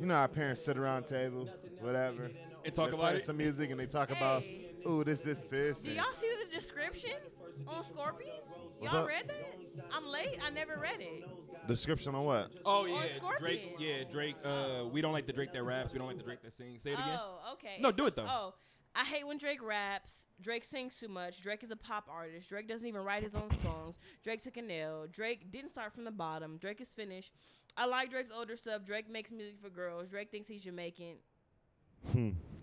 you 0.01 0.07
know, 0.07 0.15
our 0.15 0.29
parents 0.29 0.65
sit 0.65 0.79
around 0.79 1.05
the 1.05 1.09
table, 1.11 1.51
whatever, 1.81 2.31
and 2.65 2.75
talk 2.75 2.91
they 2.91 2.97
about 2.97 3.11
play 3.13 3.17
it. 3.17 3.25
some 3.25 3.37
music 3.37 3.71
and 3.71 3.79
they 3.81 3.87
talk 3.87 4.11
about, 4.11 4.43
Hey. 4.43 4.71
ooh, 4.87 5.05
this, 5.05 5.21
this, 5.21 5.41
this. 5.45 5.81
Do 5.81 5.89
and- 5.89 5.97
y'all 5.97 6.13
see 6.19 6.31
the 6.45 6.55
description 6.59 7.13
on 7.67 7.85
Scorpion? 7.85 8.31
What's 8.79 8.93
Y'all 8.93 9.03
up? 9.03 9.09
read 9.09 9.29
that? 9.29 9.85
I'm 9.93 10.07
late. 10.07 10.39
I 10.45 10.51
never 10.51 10.77
read 10.81 11.01
it. 11.01 11.25
Description 11.69 12.15
on 12.15 12.25
what? 12.25 12.55
Oh 12.67 12.85
yeah, 12.85 13.05
Scorpion. 13.17 13.39
Drake. 13.41 13.77
Yeah, 13.79 14.05
Drake. 14.11 14.35
Uh, 14.45 14.85
we 14.93 15.01
don't 15.01 15.13
like 15.13 15.27
the 15.27 15.33
Drake 15.33 15.53
that 15.53 15.63
raps. 15.63 15.93
We 15.93 15.99
don't 15.99 16.09
like 16.09 16.19
the 16.19 16.23
Drake 16.23 16.43
that 16.43 16.53
sings. 16.53 16.83
Say 16.83 16.91
it 16.91 16.95
again. 16.95 17.19
Oh, 17.21 17.53
okay. 17.55 17.77
No, 17.81 17.89
It's- 17.89 17.97
do 17.97 18.07
it 18.07 18.17
though. 18.17 18.27
Oh, 18.29 18.55
I 18.97 19.05
hate 19.05 19.27
when 19.27 19.39
Drake 19.39 19.63
raps. 19.63 20.27
Drake 20.41 20.65
sings 20.65 20.97
too 20.97 21.09
much. 21.09 21.41
Drake 21.41 21.65
is 21.65 21.71
a 21.71 21.77
pop 21.77 22.07
artist. 22.11 22.49
Drake 22.49 22.69
doesn't 22.69 22.87
even 22.87 23.01
write 23.03 23.23
his 23.23 23.35
own 23.35 23.49
songs. 23.63 23.97
Drake 24.23 24.43
took 24.43 24.57
an 24.57 24.71
L. 24.71 25.07
Drake 25.11 25.51
didn't 25.51 25.71
start 25.71 25.93
from 25.95 26.05
the 26.05 26.11
bottom. 26.11 26.59
Drake 26.59 26.81
is 26.81 26.89
finished. 26.89 27.33
I 27.77 27.87
like 27.87 28.11
Drake's 28.11 28.31
older 28.37 28.57
stuff. 28.57 28.83
Drake 28.85 29.09
makes 29.11 29.31
music 29.33 29.57
for 29.63 29.71
girls. 29.71 30.09
Drake 30.09 30.31
thinks 30.31 30.49
he's 30.49 30.63
Jamaican. 30.63 31.17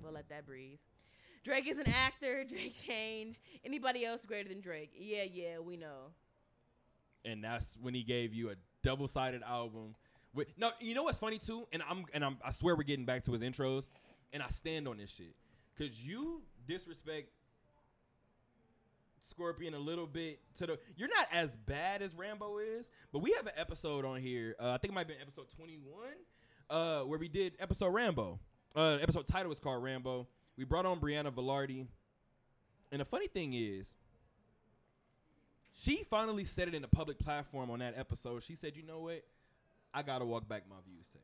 We'll 0.01 0.13
let 0.13 0.29
that 0.29 0.45
breathe. 0.45 0.79
Drake 1.43 1.67
is 1.67 1.77
an 1.77 1.87
actor. 1.87 2.43
Drake 2.49 2.75
changed. 2.85 3.39
Anybody 3.65 4.05
else 4.05 4.21
greater 4.25 4.49
than 4.49 4.61
Drake? 4.61 4.91
Yeah, 4.97 5.23
yeah, 5.23 5.59
we 5.59 5.77
know. 5.77 6.11
and 7.25 7.43
that's 7.43 7.77
when 7.81 7.93
he 7.93 8.03
gave 8.03 8.33
you 8.33 8.49
a 8.49 8.55
double-sided 8.83 9.43
album. 9.43 9.95
With 10.33 10.47
no, 10.57 10.71
you 10.79 10.95
know 10.95 11.03
what's 11.03 11.19
funny 11.19 11.37
too, 11.39 11.67
and 11.73 11.83
I'm 11.89 12.05
and 12.13 12.23
I'm 12.23 12.37
I 12.43 12.51
swear 12.51 12.75
we're 12.75 12.83
getting 12.83 13.05
back 13.05 13.23
to 13.25 13.31
his 13.33 13.41
intros, 13.41 13.87
and 14.33 14.41
I 14.41 14.47
stand 14.47 14.87
on 14.87 14.97
this 14.97 15.11
shit, 15.11 15.35
cause 15.77 15.99
you 15.99 16.41
disrespect 16.67 17.29
Scorpion 19.29 19.73
a 19.73 19.79
little 19.79 20.07
bit 20.07 20.39
to 20.57 20.67
the. 20.67 20.79
You're 20.95 21.09
not 21.09 21.27
as 21.31 21.55
bad 21.55 22.01
as 22.01 22.13
Rambo 22.15 22.59
is, 22.59 22.89
but 23.11 23.19
we 23.19 23.31
have 23.33 23.45
an 23.45 23.53
episode 23.57 24.05
on 24.05 24.21
here. 24.21 24.55
Uh, 24.59 24.69
I 24.71 24.77
think 24.77 24.91
it 24.91 24.95
might 24.95 25.07
be 25.07 25.15
episode 25.21 25.47
21, 25.55 25.93
uh, 26.69 27.01
where 27.01 27.19
we 27.19 27.27
did 27.27 27.53
episode 27.59 27.89
Rambo. 27.89 28.39
Uh, 28.75 28.97
episode 29.01 29.27
title 29.27 29.49
was 29.49 29.59
called 29.59 29.83
Rambo. 29.83 30.27
We 30.57 30.63
brought 30.63 30.85
on 30.85 30.99
Brianna 30.99 31.31
Villardi, 31.33 31.85
and 32.91 33.01
the 33.01 33.05
funny 33.05 33.27
thing 33.27 33.53
is, 33.53 33.93
she 35.73 36.03
finally 36.09 36.43
said 36.45 36.67
it 36.67 36.73
in 36.75 36.83
a 36.83 36.87
public 36.87 37.17
platform 37.19 37.69
on 37.71 37.79
that 37.79 37.95
episode. 37.97 38.43
She 38.43 38.55
said, 38.55 38.75
"You 38.75 38.83
know 38.83 38.99
what? 39.01 39.23
I 39.93 40.03
gotta 40.03 40.25
walk 40.25 40.47
back 40.47 40.63
my 40.69 40.75
views 40.85 41.05
tape." 41.11 41.21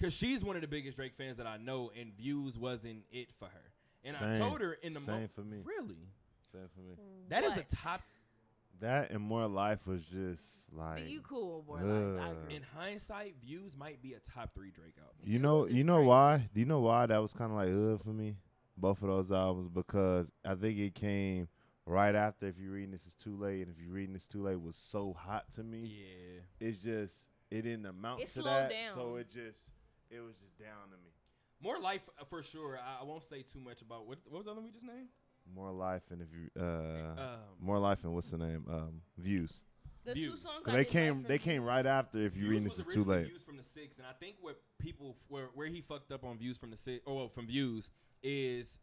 Cause 0.00 0.12
she's 0.12 0.42
one 0.44 0.56
of 0.56 0.62
the 0.62 0.68
biggest 0.68 0.96
Drake 0.96 1.14
fans 1.14 1.36
that 1.36 1.46
I 1.46 1.58
know, 1.58 1.92
and 1.98 2.12
views 2.16 2.58
wasn't 2.58 3.04
it 3.12 3.28
for 3.38 3.46
her. 3.46 3.72
And 4.04 4.16
I 4.16 4.36
told 4.36 4.60
her 4.60 4.72
in 4.74 4.94
the 4.94 5.00
Same 5.00 5.14
moment, 5.14 5.34
for 5.34 5.42
me. 5.42 5.58
really, 5.64 6.08
Same 6.52 6.68
for 6.74 6.80
me. 6.80 6.96
that 7.28 7.44
is 7.44 7.50
What? 7.56 7.72
a 7.72 7.76
top. 7.76 8.02
That 8.82 9.10
and 9.12 9.20
more 9.22 9.46
life 9.46 9.86
was 9.86 10.04
just 10.06 10.72
like. 10.72 11.08
you 11.08 11.20
cool, 11.20 11.62
boy. 11.62 11.76
Like, 11.76 12.20
I 12.50 12.54
In 12.54 12.62
hindsight, 12.76 13.36
views 13.40 13.76
might 13.76 14.02
be 14.02 14.14
a 14.14 14.18
top 14.18 14.54
three 14.54 14.70
Drake 14.70 14.94
album. 14.98 15.14
You 15.24 15.38
know, 15.38 15.64
is 15.64 15.72
you 15.72 15.84
know 15.84 15.96
crazy. 15.96 16.08
why? 16.08 16.48
Do 16.52 16.60
you 16.60 16.66
know 16.66 16.80
why 16.80 17.06
that 17.06 17.22
was 17.22 17.32
kind 17.32 17.52
of 17.52 17.56
like 17.56 17.68
ugh 17.68 18.02
for 18.04 18.10
me? 18.12 18.36
Both 18.76 19.00
of 19.02 19.08
those 19.08 19.30
albums 19.30 19.68
because 19.72 20.30
I 20.44 20.54
think 20.56 20.78
it 20.80 20.94
came 20.94 21.46
right 21.86 22.14
after. 22.14 22.46
If 22.48 22.58
you're 22.58 22.72
reading 22.72 22.90
this 22.90 23.06
is 23.06 23.14
too 23.14 23.36
late, 23.36 23.60
and 23.62 23.70
if 23.70 23.80
you're 23.82 23.92
reading 23.94 24.14
this 24.14 24.26
too 24.26 24.42
late 24.42 24.60
was 24.60 24.76
so 24.76 25.12
hot 25.16 25.44
to 25.52 25.62
me. 25.62 25.80
Yeah, 26.02 26.66
It's 26.68 26.82
just 26.82 27.14
it 27.50 27.62
didn't 27.62 27.86
amount 27.86 28.20
It 28.22 28.28
to 28.28 28.42
slowed 28.42 28.46
that. 28.46 28.70
down. 28.70 28.94
So 28.94 29.16
it 29.16 29.28
just 29.28 29.70
it 30.10 30.20
was 30.20 30.34
just 30.42 30.58
down 30.58 30.90
to 30.90 30.96
me. 30.96 31.10
More 31.62 31.78
life 31.78 32.02
uh, 32.20 32.24
for 32.24 32.42
sure. 32.42 32.80
I, 32.84 33.02
I 33.02 33.04
won't 33.04 33.22
say 33.22 33.42
too 33.42 33.60
much 33.60 33.80
about 33.82 34.08
what 34.08 34.18
what 34.28 34.38
was 34.38 34.46
the 34.46 34.50
other 34.50 34.60
one 34.60 34.64
we 34.66 34.72
just 34.72 34.84
named. 34.84 35.08
More 35.54 35.70
life 35.72 36.02
and 36.10 36.22
if 36.22 36.28
you 36.32 36.48
uh 36.60 37.14
Um, 37.20 37.40
more 37.60 37.78
life 37.78 38.04
and 38.04 38.14
what's 38.14 38.30
the 38.30 38.38
name? 38.38 38.64
Um 38.68 39.02
views. 39.18 39.62
The 40.04 40.14
Views. 40.14 40.32
two 40.34 40.40
songs 40.40 40.64
'Cause 40.64 40.74
I 40.74 40.78
they 40.78 40.84
came 40.84 41.18
like 41.18 41.28
they 41.28 41.38
from 41.38 41.44
came 41.44 41.62
right 41.64 41.86
after 41.86 42.18
if 42.18 42.36
you 42.36 42.48
read 42.48 42.64
this 42.64 42.78
is 42.78 42.86
too 42.86 43.04
late. 43.04 43.26
Views 43.28 43.42
from 43.44 43.56
the 43.56 43.62
six, 43.62 43.98
and 43.98 44.06
I 44.06 44.12
think 44.14 44.36
what 44.40 44.60
people 44.78 45.16
where 45.28 45.46
where 45.54 45.68
he 45.68 45.80
fucked 45.80 46.10
up 46.10 46.24
on 46.24 46.38
views 46.38 46.58
from 46.58 46.70
the 46.70 46.76
six, 46.76 47.02
or 47.06 47.16
well, 47.16 47.28
from 47.28 47.46
views 47.46 47.90
is 48.22 48.80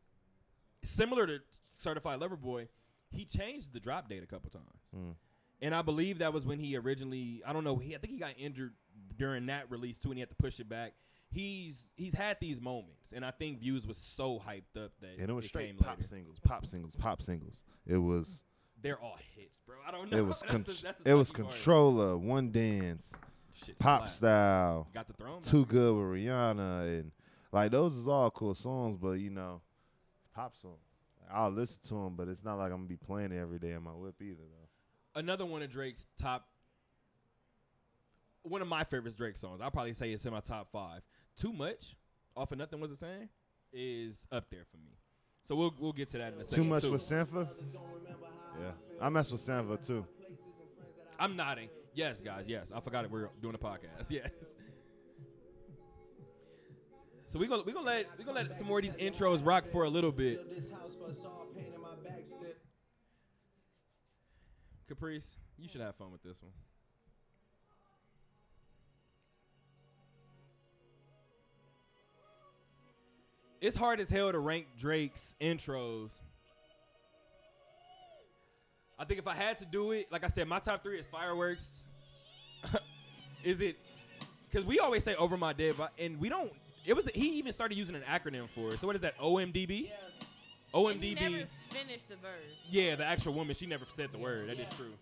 similar 0.84 1.28
to 1.28 1.42
Certified 1.66 2.20
Lover 2.20 2.38
Boy. 2.38 2.70
He 3.10 3.26
changed 3.26 3.74
the 3.74 3.80
drop 3.80 4.08
date 4.08 4.24
a 4.24 4.28
couple 4.28 4.50
times, 4.50 4.86
Mm. 4.96 5.16
and 5.62 5.76
I 5.76 5.82
believe 5.82 6.20
that 6.20 6.32
was 6.32 6.46
when 6.46 6.60
he 6.60 6.78
originally. 6.78 7.44
I 7.44 7.52
don't 7.54 7.64
know. 7.64 7.78
He 7.78 7.96
I 7.96 7.98
think 8.00 8.14
he 8.14 8.20
got 8.20 8.36
injured 8.38 8.76
during 9.18 9.48
that 9.48 9.70
release 9.70 9.98
too, 10.00 10.10
and 10.10 10.18
he 10.18 10.20
had 10.22 10.30
to 10.30 10.36
push 10.36 10.60
it 10.60 10.70
back. 10.70 10.94
He's 11.32 11.88
he's 11.96 12.14
had 12.14 12.38
these 12.42 12.60
moments, 12.60 13.12
and 13.16 13.24
I 13.24 13.30
think 13.32 13.60
views 13.60 13.86
was 13.86 13.98
so 13.98 14.40
hyped 14.40 14.84
up 14.84 14.92
that 15.02 15.20
And 15.20 15.30
it 15.30 15.34
was 15.34 15.44
came 15.46 15.50
straight 15.50 15.78
pop 15.80 15.98
later. 15.98 16.04
singles, 16.04 16.38
pop 16.44 16.66
singles, 16.66 16.96
pop 16.96 17.22
singles. 17.22 17.64
It 17.86 17.98
was 17.98 18.44
They're 18.82 19.00
all 19.00 19.18
hits, 19.36 19.60
bro. 19.66 19.76
I 19.88 19.92
don't 19.92 20.12
know. 20.12 20.18
it 20.18 20.26
was 20.26 20.42
con- 20.48 20.64
the- 20.64 20.94
the 21.04 21.12
it 21.12 21.14
was 21.14 21.32
controller, 21.32 22.18
one 22.18 22.52
dance, 22.52 23.12
Shit 23.54 23.78
pop 23.78 24.02
slap. 24.08 24.10
style. 24.10 24.88
Got 24.94 25.06
the 25.08 25.14
throne. 25.14 25.42
Too 25.42 25.66
good 25.66 25.94
with 25.96 26.06
Rihanna 26.20 27.00
and 27.00 27.12
like 27.52 27.70
those 27.72 27.96
is 27.96 28.08
all 28.08 28.32
cool 28.32 28.56
songs, 28.56 28.98
but 28.98 29.20
you 29.20 29.30
know, 29.30 29.62
pop 30.34 30.56
songs. 30.56 30.80
I'll 31.32 31.52
listen 31.52 31.80
to 31.90 31.94
them, 31.94 32.16
but 32.16 32.28
it's 32.28 32.44
not 32.44 32.58
like 32.58 32.72
I'm 32.72 32.78
gonna 32.80 32.88
be 32.90 32.96
playing 32.98 33.32
it 33.34 33.40
every 33.40 33.60
day 33.60 33.74
in 33.74 33.84
my 33.84 33.92
whip 33.92 34.16
either 34.20 34.42
though. 34.50 35.20
another 35.20 35.46
one 35.46 35.62
of 35.62 35.70
Drake's 35.72 36.08
top 36.20 36.48
one 38.44 38.62
of 38.62 38.68
my 38.68 38.84
favorite 38.84 39.16
Drake 39.18 39.38
songs. 39.38 39.62
I'll 39.62 39.70
probably 39.70 39.94
say 39.94 40.12
it's 40.12 40.26
in 40.26 40.32
my 40.32 40.40
top 40.40 40.72
five. 40.72 41.02
Too 41.40 41.54
much 41.54 41.96
off 42.36 42.52
of 42.52 42.58
nothing 42.58 42.82
was 42.82 42.92
the 42.92 42.98
same 42.98 43.30
is 43.72 44.28
up 44.30 44.50
there 44.50 44.66
for 44.70 44.78
me. 44.78 44.98
So 45.48 45.56
we'll 45.56 45.74
we'll 45.80 45.94
get 45.94 46.10
to 46.10 46.18
that 46.18 46.34
in 46.34 46.42
a 46.42 46.44
second. 46.44 46.64
Too 46.64 46.70
much 46.70 46.84
too. 46.84 46.92
with 46.92 47.02
Sampha. 47.02 47.48
Yeah, 48.60 48.72
I 49.02 49.08
mess 49.10 49.32
with 49.32 49.42
Sampha 49.42 49.86
too. 49.86 50.06
I'm 51.18 51.38
nodding. 51.38 51.70
Yes, 51.94 52.20
guys. 52.20 52.44
Yes, 52.48 52.72
I 52.76 52.82
forgot 52.82 53.06
it. 53.06 53.12
We're 53.12 53.30
doing 53.42 53.56
a 53.56 53.58
podcast. 53.58 54.10
Yes. 54.10 54.32
So 57.26 57.38
we 57.38 57.48
gonna 57.48 57.62
we 57.64 57.74
gonna 57.74 57.86
let 57.86 58.08
we 58.18 58.24
gonna 58.24 58.40
let 58.40 58.58
some 58.58 58.66
more 58.68 58.80
of 58.80 58.84
these 58.84 58.96
intros 58.96 59.46
rock 59.46 59.66
for 59.68 59.84
a 59.84 59.90
little 59.90 60.12
bit. 60.12 60.50
This 60.50 60.72
house 60.72 60.96
for 61.00 61.10
us 61.10 61.24
all, 61.24 61.46
paint 61.56 61.68
in 61.76 61.80
my 61.80 61.90
back 62.04 62.24
step. 62.28 62.58
Caprice, 64.88 65.38
you 65.60 65.70
should 65.70 65.82
have 65.82 65.96
fun 65.96 66.12
with 66.12 66.24
this 66.24 66.42
one. 66.42 66.52
It's 73.62 73.76
hard 73.76 74.00
as 74.00 74.10
hell 74.10 74.32
to 74.32 74.40
rank 74.40 74.68
Drake's 74.78 75.36
intros. 75.42 76.12
I 78.98 79.06
think 79.06 79.20
if 79.20 79.28
I 79.28 79.34
had 79.34 79.60
to 79.60 79.66
do 79.66 79.92
it, 79.92 80.12
like 80.12 80.24
I 80.24 80.28
said, 80.28 80.48
my 80.48 80.60
top 80.60 80.84
three 80.84 81.00
is 81.00 81.08
fireworks. 81.08 81.84
is 83.44 83.62
it? 83.62 83.78
Because 84.50 84.66
we 84.66 84.80
always 84.80 85.04
say 85.04 85.16
over 85.16 85.38
my 85.38 85.54
dead, 85.54 85.76
but 85.78 85.92
and 86.00 86.20
we 86.20 86.30
don't. 86.30 86.52
It 86.86 86.94
was 86.94 87.08
he 87.14 87.38
even 87.38 87.52
started 87.54 87.78
using 87.78 87.96
an 87.96 88.02
acronym 88.02 88.50
for 88.50 88.74
it. 88.74 88.80
So 88.80 88.88
what 88.88 88.96
is 88.96 89.02
that? 89.02 89.18
OMDB. 89.18 89.92
And 90.74 91.02
he 91.02 91.16
OMDB. 91.16 91.16
never 91.16 91.46
finished 91.70 92.10
the 92.10 92.16
verse. 92.16 92.32
Yeah, 92.70 92.96
the 92.96 93.06
actual 93.06 93.34
woman. 93.34 93.56
She 93.56 93.66
never 93.66 93.86
said 93.96 94.10
the 94.12 94.18
word. 94.18 94.50
That 94.50 94.60
is 94.60 94.70
true. 94.76 94.94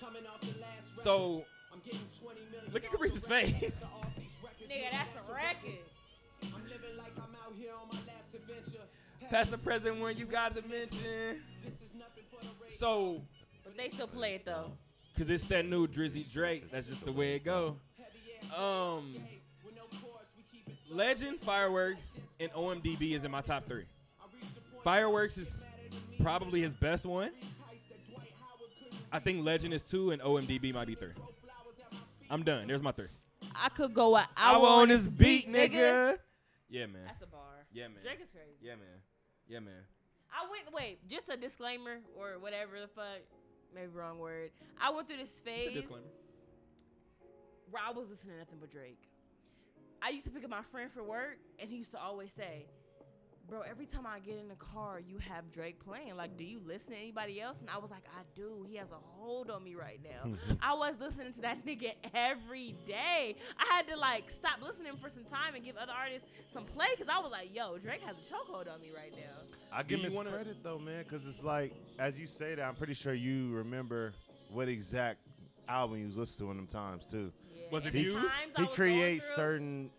Coming 0.00 0.22
off 0.26 0.40
the 0.40 0.60
last 0.60 1.02
So 1.02 1.44
I'm 1.72 1.80
getting 1.84 2.00
20 2.22 2.40
million 2.52 2.72
look 2.72 2.84
at 2.84 2.90
Caprice's 2.90 3.26
face. 3.26 3.84
Nigga, 4.68 4.90
that's 4.92 5.28
a 5.28 5.32
record. 5.32 5.78
Past 9.30 9.50
the 9.52 9.58
present 9.58 10.00
when 10.00 10.16
you 10.16 10.24
got 10.26 10.54
to 10.56 10.62
mention. 10.68 11.40
This 11.64 11.80
is 11.80 11.94
nothing 11.96 12.24
for 12.30 12.40
the 12.44 12.50
race. 12.64 12.78
So, 12.78 13.22
But 13.64 13.76
they 13.76 13.88
still 13.88 14.06
play 14.08 14.34
it 14.34 14.44
though. 14.44 14.72
cause 15.16 15.30
it's 15.30 15.44
that 15.44 15.66
new 15.66 15.86
Drizzy 15.86 16.28
Drake. 16.30 16.70
That's 16.70 16.86
just 16.88 17.04
the 17.04 17.12
way 17.12 17.34
it 17.34 17.44
go. 17.44 17.76
Um, 18.56 19.14
With 19.64 19.76
no 19.76 19.82
chorus, 20.02 20.32
we 20.36 20.42
keep 20.50 20.66
it. 20.68 20.74
Legend, 20.94 21.38
Fireworks, 21.40 22.20
and 22.40 22.50
OMDB 22.52 23.12
is 23.12 23.22
in 23.24 23.30
my 23.30 23.40
top 23.40 23.66
three. 23.66 23.84
Fireworks 24.82 25.38
is 25.38 25.64
probably 26.20 26.60
his 26.62 26.74
best 26.74 27.04
one. 27.06 27.30
I 29.12 29.18
think 29.20 29.44
Legend 29.44 29.74
is 29.74 29.82
two, 29.82 30.10
and 30.12 30.20
OMDB 30.22 30.72
might 30.74 30.86
be 30.86 30.94
three. 30.94 31.12
I'm 32.30 32.42
done. 32.42 32.66
There's 32.66 32.82
my 32.82 32.92
three. 32.92 33.08
I 33.54 33.68
could 33.68 33.92
go 33.94 34.16
an 34.16 34.24
I 34.36 34.52
hour 34.54 34.66
on 34.66 34.88
this 34.88 35.06
beat, 35.06 35.48
nigga. 35.48 36.16
Yeah, 36.68 36.86
man. 36.86 37.02
That's 37.06 37.22
a 37.22 37.26
bar. 37.26 37.40
Yeah, 37.72 37.88
man. 37.88 37.98
Drake 38.02 38.20
is 38.22 38.28
crazy. 38.32 38.56
Yeah, 38.62 38.72
man. 38.72 38.86
Yeah, 39.50 39.58
man. 39.58 39.82
I 40.30 40.48
went. 40.48 40.72
Wait, 40.72 41.08
just 41.08 41.28
a 41.28 41.36
disclaimer 41.36 41.98
or 42.16 42.38
whatever 42.38 42.80
the 42.80 42.86
fuck. 42.86 43.18
Maybe 43.74 43.88
wrong 43.88 44.18
word. 44.20 44.50
I 44.80 44.90
went 44.90 45.08
through 45.08 45.18
this 45.18 45.30
phase 45.30 45.74
disclaimer. 45.74 46.04
where 47.70 47.82
I 47.84 47.90
was 47.90 48.08
listening 48.08 48.34
to 48.34 48.38
nothing 48.38 48.58
but 48.60 48.70
Drake. 48.70 49.08
I 50.02 50.10
used 50.10 50.26
to 50.26 50.32
pick 50.32 50.44
up 50.44 50.50
my 50.50 50.62
friend 50.70 50.90
for 50.92 51.02
work, 51.02 51.38
and 51.58 51.68
he 51.68 51.76
used 51.76 51.90
to 51.92 52.00
always 52.00 52.32
say, 52.32 52.66
"Bro, 53.50 53.62
every 53.68 53.84
time 53.86 54.06
I 54.06 54.20
get 54.20 54.36
in 54.38 54.48
the 54.48 54.54
car, 54.54 55.00
you 55.00 55.18
have 55.18 55.50
Drake 55.52 55.84
playing. 55.84 56.16
Like, 56.16 56.36
do 56.36 56.44
you 56.44 56.60
listen 56.64 56.92
to 56.92 56.98
anybody 56.98 57.40
else?" 57.40 57.60
And 57.60 57.68
I 57.68 57.78
was 57.78 57.90
like, 57.90 58.04
"I 58.16 58.22
do. 58.34 58.64
He 58.68 58.76
has 58.76 58.92
a 58.92 58.98
hold 59.18 59.50
on 59.50 59.62
me 59.64 59.74
right 59.74 60.00
now." 60.02 60.32
I 60.62 60.74
was 60.74 61.00
listening 61.00 61.32
to 61.34 61.40
that 61.40 61.66
nigga 61.66 61.92
every 62.14 62.76
day. 62.86 63.36
I 63.58 63.66
had 63.74 63.88
to 63.88 63.96
like 63.96 64.30
stop 64.30 64.62
listening 64.62 64.92
for 65.02 65.10
some 65.10 65.24
time 65.24 65.54
and 65.54 65.64
give 65.64 65.76
other 65.76 65.92
artists 65.92 66.28
some 66.52 66.64
play 66.64 66.86
because 66.92 67.08
I 67.08 67.18
was 67.18 67.30
like, 67.32 67.54
"Yo, 67.54 67.76
Drake 67.78 68.02
has 68.02 68.16
a 68.16 68.20
chokehold 68.20 68.72
on 68.72 68.80
me 68.80 68.90
right 68.94 69.12
now." 69.12 69.56
I 69.72 69.82
give 69.82 69.98
him 69.98 70.04
his 70.06 70.14
wanna- 70.14 70.30
credit 70.30 70.62
though, 70.62 70.78
man, 70.78 71.04
because 71.08 71.26
it's 71.26 71.42
like 71.44 71.74
as 71.98 72.18
you 72.18 72.26
say 72.26 72.54
that, 72.54 72.62
I'm 72.62 72.74
pretty 72.76 72.94
sure 72.94 73.14
you 73.14 73.52
remember 73.52 74.12
what 74.50 74.68
exact 74.68 75.18
album 75.68 75.98
you 75.98 76.06
was 76.06 76.16
listening 76.16 76.48
to 76.48 76.50
in 76.52 76.56
them 76.56 76.66
times 76.66 77.06
too. 77.06 77.32
Yeah. 77.54 77.62
Was 77.70 77.84
it 77.86 77.94
And 77.94 78.04
the 78.04 78.10
views? 78.10 78.30
He 78.58 78.66
creates 78.68 79.26
certain. 79.34 79.90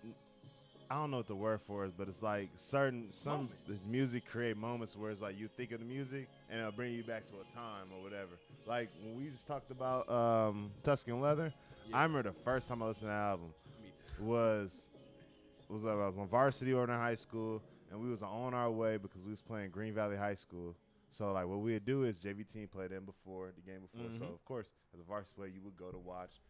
I 0.92 0.96
don't 0.96 1.10
know 1.10 1.18
what 1.18 1.28
the 1.28 1.36
word 1.36 1.62
for 1.62 1.86
it, 1.86 1.94
but 1.98 2.10
it's 2.10 2.22
like 2.22 2.50
certain 2.58 3.08
some 3.12 3.32
Moment. 3.34 3.52
his 3.66 3.88
music 3.88 4.26
create 4.26 4.58
moments 4.58 4.98
where 4.98 5.10
it's 5.10 5.22
like 5.22 5.40
you 5.40 5.48
think 5.56 5.72
of 5.72 5.80
the 5.80 5.86
music 5.86 6.28
and 6.50 6.60
it'll 6.60 6.74
bring 6.74 6.94
you 6.94 7.02
back 7.02 7.26
to 7.28 7.34
a 7.36 7.46
time 7.56 7.88
or 7.96 8.04
whatever. 8.04 8.32
Like 8.68 8.90
when 9.02 9.16
we 9.16 9.30
just 9.30 9.48
talked 9.48 9.72
about 9.72 10.10
um, 10.12 10.70
Tuscan 10.84 11.22
Leather, 11.22 11.54
Yeah. 11.90 11.98
I 11.98 12.04
remember 12.04 12.30
the 12.30 12.36
first 12.44 12.68
time 12.68 12.84
I 12.84 12.88
listened 12.88 13.04
to 13.04 13.14
the 13.14 13.14
album 13.14 13.54
was 14.20 14.90
was 15.70 15.86
I 15.86 15.96
was 15.96 16.18
on 16.18 16.28
varsity 16.28 16.74
or 16.74 16.84
in 16.84 16.90
high 16.90 17.16
school, 17.16 17.62
and 17.90 18.02
we 18.02 18.10
was 18.10 18.22
on 18.22 18.54
our 18.54 18.70
way 18.70 18.98
because 18.98 19.24
we 19.24 19.32
was 19.32 19.42
playing 19.42 19.70
Green 19.70 19.94
Valley 19.94 20.18
High 20.18 20.36
School. 20.36 20.76
So 21.08 21.32
like 21.32 21.48
what 21.48 21.60
we'd 21.60 21.86
do 21.86 22.04
is 22.04 22.20
JV 22.20 22.44
team 22.52 22.68
played 22.68 22.92
in 22.92 23.06
before 23.06 23.52
the 23.56 23.62
game 23.62 23.80
before. 23.80 24.12
So 24.20 24.26
Mhm. 24.26 24.34
of 24.34 24.44
course 24.44 24.72
as 24.94 25.00
a 25.00 25.04
varsity 25.04 25.36
player 25.38 25.50
you 25.56 25.62
would 25.64 25.78
go 25.78 25.90
to 25.90 25.98
watch. 25.98 26.42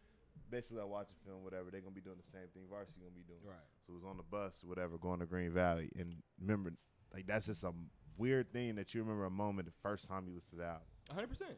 Basically, 0.50 0.80
I 0.80 0.84
watch 0.84 1.08
a 1.10 1.28
film, 1.28 1.42
whatever. 1.44 1.70
They're 1.70 1.80
gonna 1.80 1.94
be 1.94 2.00
doing 2.00 2.16
the 2.18 2.30
same 2.30 2.48
thing 2.52 2.64
varsity 2.68 3.00
gonna 3.00 3.14
be 3.14 3.22
doing. 3.26 3.40
Right. 3.44 3.56
So 3.86 3.92
it 3.92 3.96
was 3.96 4.04
on 4.04 4.16
the 4.18 4.22
bus, 4.22 4.62
whatever, 4.64 4.98
going 4.98 5.20
to 5.20 5.26
Green 5.26 5.50
Valley, 5.52 5.90
and 5.98 6.16
remember, 6.40 6.72
like 7.12 7.26
that's 7.26 7.46
just 7.46 7.64
a 7.64 7.72
weird 8.18 8.52
thing 8.52 8.74
that 8.76 8.94
you 8.94 9.02
remember 9.02 9.24
a 9.24 9.30
moment 9.30 9.66
the 9.66 9.74
first 9.82 10.06
time 10.08 10.26
you 10.28 10.34
listened 10.34 10.60
out. 10.60 10.82
hundred 11.10 11.28
percent. 11.28 11.56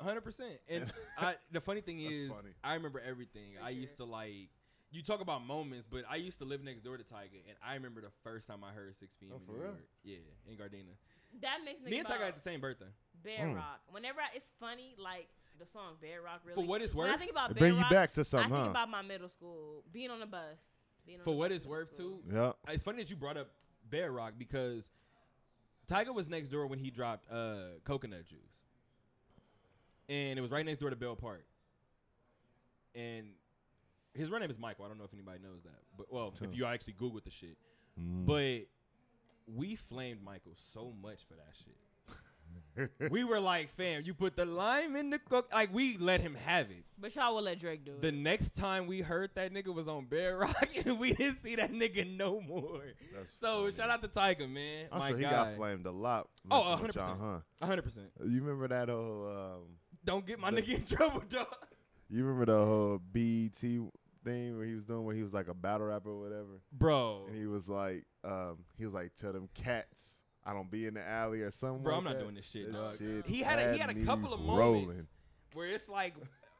hundred 0.00 0.22
percent. 0.22 0.58
And 0.68 0.92
I, 1.18 1.36
the 1.52 1.60
funny 1.60 1.80
thing 1.80 2.00
is, 2.00 2.30
funny. 2.30 2.50
I 2.64 2.74
remember 2.74 3.00
everything. 3.06 3.54
I 3.62 3.70
used 3.70 3.96
to 3.98 4.04
like. 4.04 4.50
You 4.90 5.02
talk 5.02 5.22
about 5.22 5.46
moments, 5.46 5.88
but 5.90 6.04
I 6.10 6.16
used 6.16 6.38
to 6.40 6.44
live 6.44 6.62
next 6.62 6.82
door 6.84 6.98
to 6.98 7.02
Tyga, 7.02 7.40
and 7.48 7.56
I 7.66 7.74
remember 7.74 8.02
the 8.02 8.12
first 8.22 8.46
time 8.46 8.62
I 8.62 8.72
heard 8.74 8.94
6 8.94 9.14
p.m. 9.14 9.32
Oh, 9.32 9.36
in 9.40 9.46
for 9.46 9.52
New 9.52 9.58
real? 9.58 9.70
York. 9.70 9.88
Yeah, 10.04 10.50
in 10.50 10.56
Gardena. 10.58 10.92
That 11.40 11.60
makes 11.64 11.80
me 11.80 11.86
Me 11.86 11.90
think 11.96 12.00
and 12.00 12.08
Tyga 12.08 12.16
about 12.16 12.26
had 12.26 12.36
the 12.36 12.42
same 12.42 12.60
birthday. 12.60 12.92
Bear 13.24 13.46
Mm. 13.46 13.56
Rock. 13.56 13.80
Whenever 13.90 14.20
I, 14.20 14.36
it's 14.36 14.50
funny, 14.60 14.94
like 14.98 15.28
the 15.58 15.66
song 15.66 15.94
BedRock. 16.02 16.40
Really. 16.44 16.54
For 16.62 16.66
what 16.68 16.82
it's 16.82 16.94
worth, 16.94 17.06
when 17.08 17.14
I 17.14 17.18
think 17.18 17.30
about 17.30 17.50
It 17.50 17.54
Bear 17.54 17.60
brings 17.60 17.76
you 17.76 17.82
Rock, 17.82 17.90
back 17.90 18.10
to 18.12 18.24
something. 18.24 18.52
I 18.52 18.54
think 18.56 18.64
huh? 18.66 18.70
about 18.70 18.90
my 18.90 19.02
middle 19.02 19.28
school, 19.28 19.84
being 19.92 20.10
on 20.10 20.20
the 20.20 20.26
bus. 20.26 20.40
Being 21.06 21.18
on 21.20 21.24
for 21.24 21.30
the 21.30 21.36
what 21.36 21.48
bus 21.50 21.56
it's 21.56 21.64
in 21.64 21.70
worth 21.70 21.94
school. 21.94 22.20
too. 22.28 22.34
Yeah. 22.34 22.52
It's 22.68 22.82
funny 22.84 22.98
that 23.02 23.10
you 23.10 23.16
brought 23.16 23.36
up 23.36 23.48
BedRock 23.90 24.32
because 24.38 24.90
Tyga 25.88 26.14
was 26.14 26.28
next 26.28 26.48
door 26.48 26.66
when 26.66 26.78
he 26.78 26.90
dropped 26.90 27.30
uh, 27.30 27.78
Coconut 27.84 28.24
Juice, 28.26 28.38
and 30.08 30.38
it 30.38 30.42
was 30.42 30.50
right 30.50 30.64
next 30.64 30.78
door 30.80 30.90
to 30.90 30.96
Bell 30.96 31.16
Park. 31.16 31.44
And 32.94 33.26
his 34.14 34.30
real 34.30 34.40
name 34.40 34.50
is 34.50 34.58
Michael. 34.58 34.84
I 34.84 34.88
don't 34.88 34.98
know 34.98 35.04
if 35.04 35.14
anybody 35.14 35.38
knows 35.42 35.62
that, 35.64 35.80
but 35.96 36.12
well, 36.12 36.34
Sure. 36.38 36.46
if 36.48 36.56
you 36.56 36.66
actually 36.66 36.92
Google 36.94 37.20
the 37.24 37.30
shit, 37.30 37.56
Mm. 38.00 38.24
but 38.26 38.66
we 39.46 39.74
flamed 39.76 40.22
Michael 40.22 40.52
so 40.72 40.92
much 41.02 41.24
for 41.24 41.34
that 41.34 41.52
shit. 41.64 41.76
We 43.10 43.22
were 43.24 43.38
like, 43.40 43.68
fam, 43.76 44.02
you 44.06 44.14
put 44.14 44.34
the 44.36 44.46
lime 44.46 44.96
in 44.96 45.10
the 45.10 45.18
cook. 45.18 45.48
Like 45.52 45.72
we 45.74 45.98
let 45.98 46.20
him 46.22 46.34
have 46.34 46.70
it. 46.70 46.84
But 46.98 47.14
y'all 47.14 47.34
will 47.34 47.42
let 47.42 47.58
Drake 47.60 47.84
do 47.84 47.92
it. 47.92 48.00
The 48.02 48.12
next 48.12 48.56
time 48.56 48.86
we 48.86 49.00
heard 49.02 49.30
that 49.34 49.52
nigga 49.52 49.74
was 49.74 49.88
on 49.88 50.06
BedRock, 50.06 50.54
and 50.86 50.98
we 50.98 51.12
didn't 51.12 51.36
see 51.38 51.54
that 51.56 51.70
nigga 51.72 52.16
no 52.16 52.40
more. 52.40 52.80
That's 53.14 53.34
So 53.38 53.60
funny. 53.62 53.72
shout 53.72 53.90
out 53.90 54.02
to 54.02 54.08
Tyga, 54.08 54.48
man. 54.50 54.86
I'm 54.90 55.00
My 55.00 55.08
sure 55.08 55.16
he 55.18 55.24
guy. 55.24 55.30
got 55.30 55.54
flamed 55.56 55.84
a 55.86 55.90
lot. 55.90 56.28
Oh, 56.50 56.78
100%. 56.80 56.94
y'all, 56.96 57.16
huh? 57.60 57.66
hundred 57.66 57.82
percent. 57.82 58.06
You 58.24 58.40
remember 58.42 58.68
that 58.68 58.88
old? 58.88 59.36
Um, 59.36 59.62
Don't 60.04 60.24
get 60.26 60.38
my 60.38 60.50
The- 60.50 60.62
nigga 60.62 60.74
in 60.78 60.84
trouble, 60.84 61.22
dog. 61.28 61.46
You 62.08 62.24
remember 62.24 62.46
the 62.46 62.64
whole 62.64 62.98
BET 63.12 63.54
thing 64.24 64.56
where 64.56 64.66
he 64.66 64.74
was 64.74 64.84
doing 64.84 65.04
where 65.04 65.14
he 65.14 65.22
was 65.22 65.34
like 65.34 65.48
a 65.48 65.54
battle 65.54 65.88
rapper 65.88 66.10
or 66.10 66.20
whatever, 66.20 66.60
bro. 66.72 67.24
and 67.28 67.36
he 67.36 67.46
was 67.46 67.68
like, 67.68 68.04
um, 68.24 68.58
he 68.78 68.84
was 68.84 68.94
like, 68.94 69.14
"Tell 69.16 69.32
them 69.32 69.48
cats 69.52 70.20
I 70.44 70.52
don't 70.52 70.70
be 70.70 70.86
in 70.86 70.94
the 70.94 71.06
alley 71.06 71.40
or 71.42 71.50
something." 71.50 71.82
Bro, 71.82 71.92
like 71.92 71.98
I'm 71.98 72.04
not 72.04 72.12
that. 72.14 72.20
doing 72.22 72.34
this 72.34 72.46
shit, 72.50 72.66
This 72.72 72.80
dog. 72.80 72.98
shit 72.98 73.26
He 73.26 73.42
had 73.42 73.58
a 73.58 73.72
he 73.72 73.78
had 73.78 73.90
a 73.90 74.04
couple 74.04 74.32
of 74.32 74.40
rolling. 74.40 74.82
moments 74.88 75.06
where 75.54 75.68
it's 75.68 75.88
like, 75.88 76.14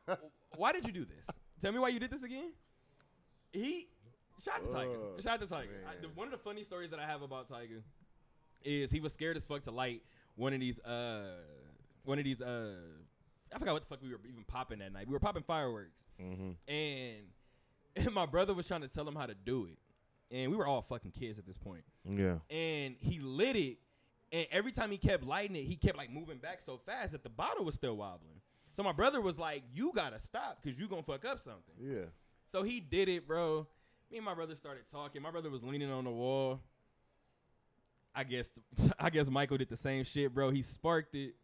why 0.56 0.72
did 0.72 0.86
you 0.86 0.92
do 0.92 1.04
this? 1.04 1.26
Tell 1.60 1.72
me 1.72 1.78
why 1.78 1.88
you 1.88 1.98
did 2.00 2.10
this 2.10 2.22
again. 2.22 2.52
He 3.52 3.88
shot 4.42 4.62
the 4.64 4.70
Tiger. 4.74 4.90
Oh, 4.96 5.20
Shout 5.20 5.34
out 5.42 5.48
to 5.48 5.54
Tyga. 5.54 5.66
I, 5.86 6.00
the, 6.00 6.08
one 6.14 6.26
of 6.26 6.32
the 6.32 6.38
funny 6.38 6.64
stories 6.64 6.90
that 6.90 6.98
I 7.00 7.06
have 7.06 7.22
about 7.22 7.48
Tyga 7.48 7.82
is 8.64 8.90
he 8.90 9.00
was 9.00 9.12
scared 9.12 9.36
as 9.36 9.44
fuck 9.46 9.62
to 9.62 9.70
light 9.70 10.02
one 10.36 10.52
of 10.54 10.60
these 10.60 10.80
uh 10.80 11.40
one 12.04 12.18
of 12.18 12.24
these 12.24 12.40
uh 12.40 12.74
I 13.54 13.58
forgot 13.58 13.74
what 13.74 13.82
the 13.82 13.88
fuck 13.88 14.00
we 14.02 14.08
were 14.10 14.20
even 14.28 14.44
popping 14.44 14.78
that 14.78 14.92
night. 14.92 15.06
We 15.06 15.12
were 15.12 15.18
popping 15.20 15.42
fireworks 15.42 16.04
Mhm. 16.20 16.56
and, 16.68 17.26
and 17.96 18.12
my 18.14 18.24
brother 18.26 18.54
was 18.54 18.66
trying 18.66 18.80
to 18.82 18.88
tell 18.88 19.06
him 19.06 19.14
how 19.14 19.26
to 19.26 19.34
do 19.34 19.66
it. 19.66 19.78
And 20.32 20.50
we 20.50 20.56
were 20.56 20.66
all 20.66 20.80
fucking 20.82 21.10
kids 21.12 21.38
at 21.38 21.46
this 21.46 21.58
point 21.58 21.84
Yeah. 22.08 22.38
and 22.50 22.96
he 22.98 23.18
lit 23.20 23.54
it 23.54 23.76
and 24.32 24.46
every 24.50 24.72
time 24.72 24.90
he 24.90 24.96
kept 24.96 25.24
lighting 25.24 25.54
it 25.56 25.64
he 25.64 25.76
kept 25.76 25.96
like 25.98 26.10
moving 26.10 26.38
back 26.38 26.62
so 26.62 26.78
fast 26.78 27.12
that 27.12 27.22
the 27.22 27.28
bottle 27.28 27.64
was 27.66 27.74
still 27.74 27.96
wobbling 27.98 28.40
so 28.72 28.82
my 28.82 28.92
brother 28.92 29.20
was 29.20 29.38
like 29.38 29.62
you 29.74 29.92
gotta 29.94 30.18
stop 30.18 30.58
because 30.62 30.78
you 30.80 30.88
gonna 30.88 31.02
fuck 31.02 31.24
up 31.26 31.38
something 31.38 31.74
Yeah. 31.78 32.06
so 32.48 32.62
he 32.62 32.80
did 32.80 33.10
it 33.10 33.28
bro 33.28 33.66
me 34.10 34.16
and 34.16 34.24
my 34.24 34.32
brother 34.34 34.54
started 34.54 34.84
talking 34.90 35.20
my 35.20 35.30
brother 35.30 35.50
was 35.50 35.62
leaning 35.62 35.90
on 35.90 36.04
the 36.04 36.10
wall 36.10 36.60
i 38.14 38.24
guess 38.24 38.52
i 38.98 39.10
guess 39.10 39.28
michael 39.28 39.58
did 39.58 39.68
the 39.68 39.76
same 39.76 40.04
shit 40.04 40.32
bro 40.34 40.50
he 40.50 40.62
sparked 40.62 41.14
it 41.14 41.34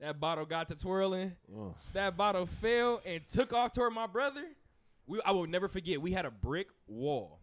that 0.00 0.18
bottle 0.20 0.44
got 0.46 0.68
to 0.68 0.74
twirling 0.74 1.32
Ugh. 1.58 1.74
that 1.94 2.16
bottle 2.16 2.46
fell 2.46 3.00
and 3.06 3.20
took 3.32 3.52
off 3.52 3.72
toward 3.72 3.92
my 3.92 4.06
brother. 4.06 4.44
We 5.06 5.20
I 5.26 5.32
will 5.32 5.46
never 5.46 5.68
forget. 5.68 6.00
We 6.00 6.10
had 6.12 6.24
a 6.24 6.30
brick 6.30 6.68
wall 6.86 7.39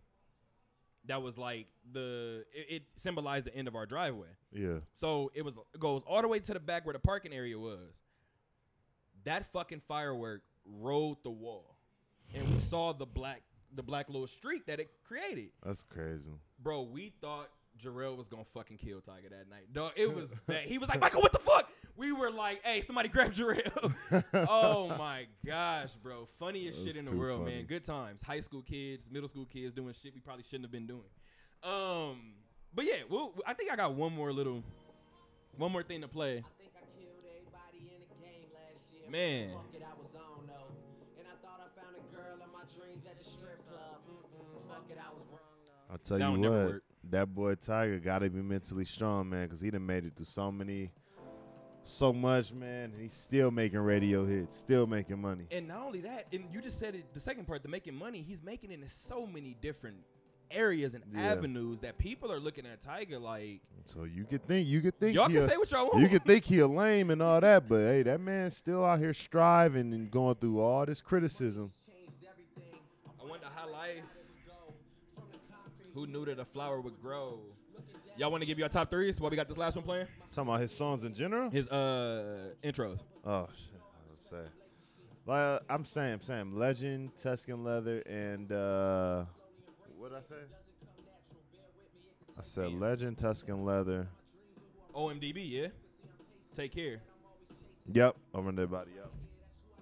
that 1.07 1.21
was 1.21 1.37
like 1.37 1.67
the 1.91 2.45
it, 2.53 2.75
it 2.75 2.83
symbolized 2.95 3.45
the 3.45 3.55
end 3.55 3.67
of 3.67 3.75
our 3.75 3.85
driveway. 3.85 4.27
Yeah. 4.51 4.79
So 4.93 5.31
it 5.33 5.43
was 5.43 5.53
it 5.73 5.79
goes 5.79 6.01
all 6.07 6.21
the 6.21 6.27
way 6.27 6.39
to 6.39 6.53
the 6.53 6.59
back 6.59 6.85
where 6.85 6.93
the 6.93 6.99
parking 6.99 7.33
area 7.33 7.57
was. 7.57 7.99
That 9.23 9.45
fucking 9.51 9.81
firework 9.87 10.41
rode 10.65 11.17
the 11.23 11.31
wall, 11.31 11.75
and 12.33 12.47
we 12.49 12.59
saw 12.59 12.93
the 12.93 13.05
black 13.05 13.41
the 13.75 13.83
black 13.83 14.09
little 14.09 14.27
streak 14.27 14.65
that 14.67 14.79
it 14.79 14.89
created. 15.05 15.49
That's 15.65 15.83
crazy. 15.83 16.31
Bro, 16.61 16.83
we 16.83 17.11
thought 17.21 17.49
Jarrell 17.77 18.17
was 18.17 18.27
gonna 18.27 18.45
fucking 18.53 18.77
kill 18.77 18.99
Tyga 18.99 19.29
that 19.29 19.49
night. 19.49 19.71
Dog, 19.73 19.91
it 19.95 20.13
was 20.13 20.33
bad. 20.47 20.65
He 20.65 20.77
was 20.77 20.89
like, 20.89 20.99
Michael, 20.99 21.21
what 21.21 21.33
the 21.33 21.39
fuck? 21.39 21.69
We 21.97 22.11
were 22.11 22.29
like, 22.29 22.61
hey, 22.63 22.81
somebody 22.83 23.09
grab 23.15 23.33
Jarrell. 23.33 23.93
oh 24.33 24.95
my 24.97 25.25
gosh, 25.45 25.93
bro. 26.01 26.27
Funniest 26.39 26.83
shit 26.85 26.95
in 26.95 27.05
the 27.05 27.15
world, 27.15 27.43
funny. 27.43 27.57
man. 27.57 27.65
Good 27.65 27.83
times. 27.83 28.21
High 28.21 28.39
school 28.41 28.61
kids, 28.61 29.09
middle 29.11 29.27
school 29.27 29.45
kids 29.45 29.73
doing 29.73 29.93
shit 30.01 30.13
we 30.13 30.21
probably 30.21 30.43
shouldn't 30.43 30.63
have 30.65 30.71
been 30.71 30.85
doing. 30.87 31.09
Um, 31.63 32.33
but 32.73 32.85
yeah, 32.85 33.01
well, 33.09 33.33
I 33.45 33.53
think 33.55 33.71
I 33.71 33.75
got 33.75 33.95
one 33.95 34.13
more 34.13 34.31
little, 34.31 34.63
one 35.57 35.71
more 35.71 35.81
thing 35.81 36.01
to 36.01 36.07
play. 36.07 36.37
I 36.37 36.61
think 36.61 36.71
I 36.77 36.85
killed 36.99 37.25
everybody 37.25 37.89
in 37.89 38.01
the 38.07 38.25
game 38.25 38.45
last 38.53 38.93
year. 38.93 39.09
Man. 39.09 39.49
Fuck 39.55 39.73
it, 39.73 39.81
I 39.81 39.93
was 39.99 40.13
on 40.15 40.45
though. 40.45 40.69
And 41.17 41.25
I 41.27 41.35
thought 41.41 41.59
I 41.65 41.81
found 41.81 41.95
a 41.97 42.15
girl 42.15 42.35
in 42.35 42.51
my 42.53 42.63
dreams 42.77 43.05
at 43.09 43.17
the 43.17 43.25
strip 43.25 43.67
club. 43.67 43.97
Mm-mm, 44.05 44.69
fuck 44.69 44.85
it, 44.91 44.97
I 45.01 45.09
was 45.09 45.25
wrong. 45.31 45.41
I'll 45.89 45.97
tell 45.97 46.19
That 46.19 46.31
you 46.37 46.51
what, 46.51 46.81
that 47.09 47.33
boy 47.33 47.55
Tyga 47.55 48.03
got 48.03 48.19
to 48.19 48.29
be 48.29 48.41
mentally 48.41 48.85
strong, 48.85 49.29
man, 49.29 49.45
because 49.45 49.61
he 49.61 49.71
done 49.71 49.85
made 49.85 50.05
it 50.05 50.13
through 50.15 50.25
so 50.25 50.51
many, 50.51 50.91
so 51.89 52.11
much, 52.13 52.51
man. 52.53 52.91
And 52.93 53.01
he's 53.01 53.13
still 53.13 53.51
making 53.51 53.79
radio 53.79 54.25
hits, 54.25 54.55
still 54.57 54.87
making 54.87 55.19
money. 55.21 55.45
And 55.51 55.67
not 55.67 55.85
only 55.85 56.01
that, 56.01 56.27
and 56.33 56.45
you 56.53 56.61
just 56.61 56.79
said 56.79 56.95
it, 56.95 57.13
the 57.13 57.19
second 57.19 57.45
part, 57.47 57.63
the 57.63 57.69
making 57.69 57.95
money, 57.95 58.21
he's 58.27 58.41
making 58.43 58.71
it 58.71 58.79
in 58.81 58.87
so 58.87 59.25
many 59.25 59.55
different 59.61 59.97
areas 60.49 60.93
and 60.93 61.03
Yeah. 61.13 61.31
avenues 61.33 61.81
that 61.81 61.97
people 61.97 62.31
are 62.31 62.39
looking 62.39 62.65
at 62.65 62.79
Tyga 62.79 63.19
like, 63.21 63.61
So 63.83 64.05
you 64.05 64.23
could 64.23 64.45
think, 64.47 64.67
you 64.67 64.79
could 64.81 64.97
think, 64.97 65.13
y'all 65.15 65.27
can 65.27 65.47
say 65.47 65.57
what 65.57 65.69
y'all 65.71 65.87
want. 65.89 65.99
you 65.99 66.07
could 66.07 66.23
think 66.23 66.45
he 66.45 66.59
a 66.59 66.67
lame 66.67 67.09
and 67.09 67.21
all 67.21 67.41
that, 67.41 67.67
but 67.67 67.87
hey, 67.87 68.03
that 68.03 68.21
man's 68.21 68.55
still 68.55 68.85
out 68.85 68.99
here 68.99 69.13
striving 69.13 69.93
and 69.93 70.09
going 70.09 70.35
through 70.35 70.59
all 70.61 70.85
this 70.85 71.01
criticism. 71.01 71.71
I 73.21 73.25
wonder 73.29 73.47
how 73.53 73.69
life. 73.71 74.03
Who 75.93 76.05
knew 76.07 76.25
that 76.25 76.39
a 76.39 76.45
flower 76.45 76.79
would 76.79 77.01
grow? 77.01 77.39
Y'all 78.17 78.31
want 78.31 78.41
to 78.41 78.47
give 78.47 78.57
you 78.57 78.65
our 78.65 78.69
top 78.69 78.89
threes 78.89 79.19
while 79.19 79.29
we 79.29 79.37
got 79.37 79.47
this 79.47 79.57
last 79.57 79.75
one 79.75 79.85
playing? 79.85 80.07
Talking 80.33 80.49
about 80.49 80.61
his 80.61 80.71
songs 80.71 81.03
in 81.03 81.13
general. 81.13 81.51
His 81.51 81.67
uh 81.67 82.49
intros. 82.63 82.99
Oh 83.23 83.47
shit, 83.55 83.79
I 83.79 84.09
would 84.09 84.21
say. 84.21 84.49
Like 85.27 85.61
I'm 85.69 85.85
saying, 85.85 86.13
I'm 86.13 86.21
saying 86.23 86.55
Legend, 86.55 87.11
Tuscan 87.17 87.63
Leather, 87.63 87.99
and 88.07 88.51
uh, 88.51 89.25
what 89.97 90.09
did 90.09 90.17
I 90.17 90.21
say? 90.21 90.35
I 92.39 92.41
said 92.41 92.73
Legend, 92.73 93.17
Tuscan 93.19 93.63
Leather. 93.63 94.07
OMDB, 94.95 95.51
yeah. 95.51 95.67
Take 96.55 96.73
care. 96.73 97.01
Yep, 97.93 98.15
running 98.33 98.49
everybody 98.49 98.91
up. 99.03 99.11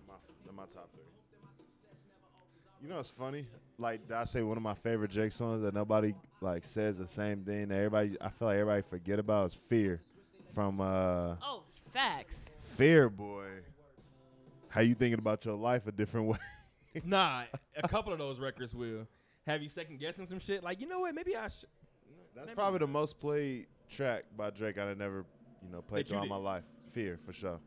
My, 0.07 0.15
they're 0.43 0.53
my 0.53 0.63
top 0.73 0.89
three. 0.93 1.03
You 2.81 2.89
know 2.89 2.97
what's 2.97 3.09
funny? 3.09 3.47
Like 3.77 4.09
I 4.11 4.23
say 4.25 4.41
one 4.41 4.55
of 4.57 4.63
my 4.63 4.73
favorite 4.73 5.11
Drake 5.11 5.33
songs 5.33 5.61
that 5.63 5.73
nobody 5.73 6.13
like 6.41 6.63
says 6.63 6.97
the 6.97 7.07
same 7.07 7.43
thing 7.43 7.67
that 7.69 7.75
everybody 7.75 8.17
I 8.21 8.29
feel 8.29 8.47
like 8.47 8.57
everybody 8.57 8.83
forget 8.89 9.19
about 9.19 9.47
is 9.47 9.57
Fear 9.67 10.01
from 10.53 10.79
uh 10.79 11.35
Oh, 11.43 11.63
facts. 11.93 12.49
Fear 12.75 13.09
Boy. 13.09 13.47
How 14.69 14.81
you 14.81 14.95
thinking 14.95 15.19
about 15.19 15.43
your 15.45 15.55
life 15.55 15.87
a 15.87 15.91
different 15.91 16.27
way? 16.29 16.37
Nah, 17.03 17.43
a 17.75 17.87
couple 17.87 18.13
of 18.13 18.19
those 18.19 18.39
records 18.39 18.73
will 18.73 19.07
have 19.45 19.61
you 19.61 19.67
second 19.69 19.99
guessing 19.99 20.25
some 20.25 20.39
shit. 20.39 20.63
Like, 20.63 20.79
you 20.79 20.87
know 20.87 20.99
what? 20.99 21.13
Maybe 21.13 21.35
I 21.35 21.47
should. 21.49 21.67
That's 22.33 22.47
Maybe- 22.47 22.55
probably 22.55 22.79
the 22.79 22.87
most 22.87 23.19
played 23.19 23.67
track 23.89 24.23
by 24.37 24.49
Drake 24.49 24.77
I've 24.77 24.97
never, 24.97 25.25
you 25.63 25.69
know, 25.69 25.81
played 25.81 26.07
throughout 26.07 26.27
my 26.29 26.35
life. 26.37 26.63
Fear 26.93 27.19
for 27.25 27.33
sure. 27.33 27.59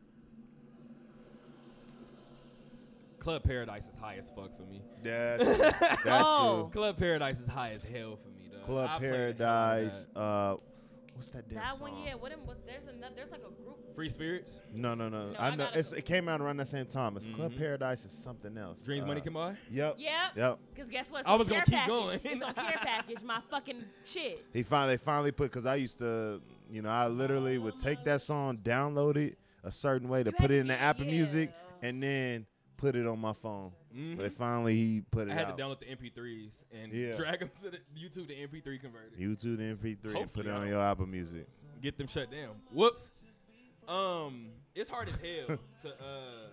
Club 3.19 3.43
Paradise 3.43 3.83
is 3.83 3.95
high 3.99 4.15
as 4.15 4.29
fuck 4.35 4.55
for 4.55 4.63
me. 4.63 4.81
Yeah, 5.03 5.37
that 5.37 6.05
Oh. 6.25 6.63
too. 6.65 6.69
Club 6.79 6.97
Paradise 6.97 7.39
is 7.41 7.47
high 7.47 7.71
as 7.71 7.83
hell 7.83 8.17
for 8.21 8.29
me, 8.29 8.49
dog. 8.51 8.63
Club 8.63 8.89
I 8.91 8.97
played 8.99 9.37
the 9.37 9.45
hell 9.45 9.53
out 9.55 9.77
of 9.77 9.77
Paradise. 9.91 10.07
Uh, 10.15 10.55
what's 11.15 11.29
that 11.29 11.49
damn 11.49 11.59
That 11.59 11.75
song? 11.75 11.91
one, 11.91 12.03
yeah. 12.05 12.13
What? 12.15 12.31
what 12.45 12.65
there's 12.65 12.87
another. 12.95 13.13
There's 13.15 13.31
like 13.31 13.41
a 13.41 13.63
group. 13.63 13.75
Free 13.95 14.07
Spirits, 14.09 14.61
No, 14.73 14.95
no, 14.95 15.09
no. 15.09 15.31
No, 15.31 15.35
I 15.39 15.49
I 15.49 15.55
know 15.55 15.67
it's, 15.73 15.91
it 15.91 16.05
came 16.05 16.29
out 16.29 16.39
around 16.39 16.55
the 16.57 16.65
same 16.65 16.85
time. 16.85 17.17
It's 17.17 17.27
Club 17.35 17.51
Mhm. 17.51 17.57
Paradise 17.57 18.05
is 18.05 18.11
something 18.13 18.57
else. 18.57 18.81
Dreams, 18.83 19.05
Money 19.05 19.19
Uh, 19.19 19.23
Can 19.25 19.33
Buy. 19.33 19.55
Yep. 19.69 19.95
Yep. 19.97 20.11
Yep. 20.37 20.59
Cause 20.77 20.87
guess 20.89 21.11
what? 21.11 21.21
It's 21.21 21.29
I 21.29 21.35
was 21.35 21.49
gonna 21.49 21.65
keep 21.65 21.73
package. 21.73 21.87
going. 21.89 22.19
It's 22.23 22.41
on 22.41 22.53
care 22.53 22.77
package. 22.81 23.21
My 23.23 23.41
fucking 23.51 23.83
shit. 24.05 24.45
He 24.53 24.63
finally, 24.63 24.93
they 24.95 25.03
finally 25.03 25.31
put 25.31 25.51
because 25.51 25.65
I 25.65 25.75
used 25.75 25.97
to, 25.99 26.41
you 26.71 26.81
know, 26.81 26.89
I 26.89 27.07
literally 27.07 27.57
would 27.57 27.77
take 27.77 28.05
that 28.05 28.21
song, 28.21 28.57
download 28.59 29.17
it 29.17 29.37
a 29.65 29.71
certain 29.73 30.07
way 30.07 30.23
to 30.23 30.29
You 30.29 30.35
put 30.37 30.51
it 30.51 30.59
in 30.59 30.67
the 30.67 30.73
get- 30.73 30.81
Apple 30.81 31.05
Music, 31.05 31.51
and 31.81 32.01
then 32.01 32.45
put 32.79 32.95
it 32.95 33.05
on 33.05 33.19
my 33.19 33.33
phone. 33.33 33.71
Mhm. 33.95 34.17
But 34.17 34.31
finally, 34.33 34.75
he 34.75 35.01
put 35.01 35.27
it 35.27 35.31
I 35.31 35.33
had 35.35 35.45
out. 35.47 35.57
to 35.57 35.63
download 35.63 35.79
the 35.79 35.85
MP3s 35.89 36.63
and 36.71 36.91
Yeah. 36.93 37.15
drag 37.15 37.39
them 37.39 37.51
to 37.61 37.71
the 37.71 37.79
YouTube 37.97 38.27
to 38.27 38.35
MP3 38.35 38.79
converter. 38.79 39.11
YouTube 39.17 39.57
the 39.57 39.63
MP3 39.63 40.15
and 40.21 40.31
put 40.33 40.45
it 40.45 40.51
on 40.51 40.67
your 40.67 40.79
Apple 40.79 41.05
Music. 41.05 41.47
Get 41.81 41.97
them 41.97 42.07
shut 42.07 42.31
down. 42.31 42.55
Whoops. 42.71 43.09
Um, 43.87 44.51
it's 44.75 44.89
hard 44.89 45.09
as 45.09 45.15
hell 45.15 45.57
to 45.81 46.03
uh 46.03 46.49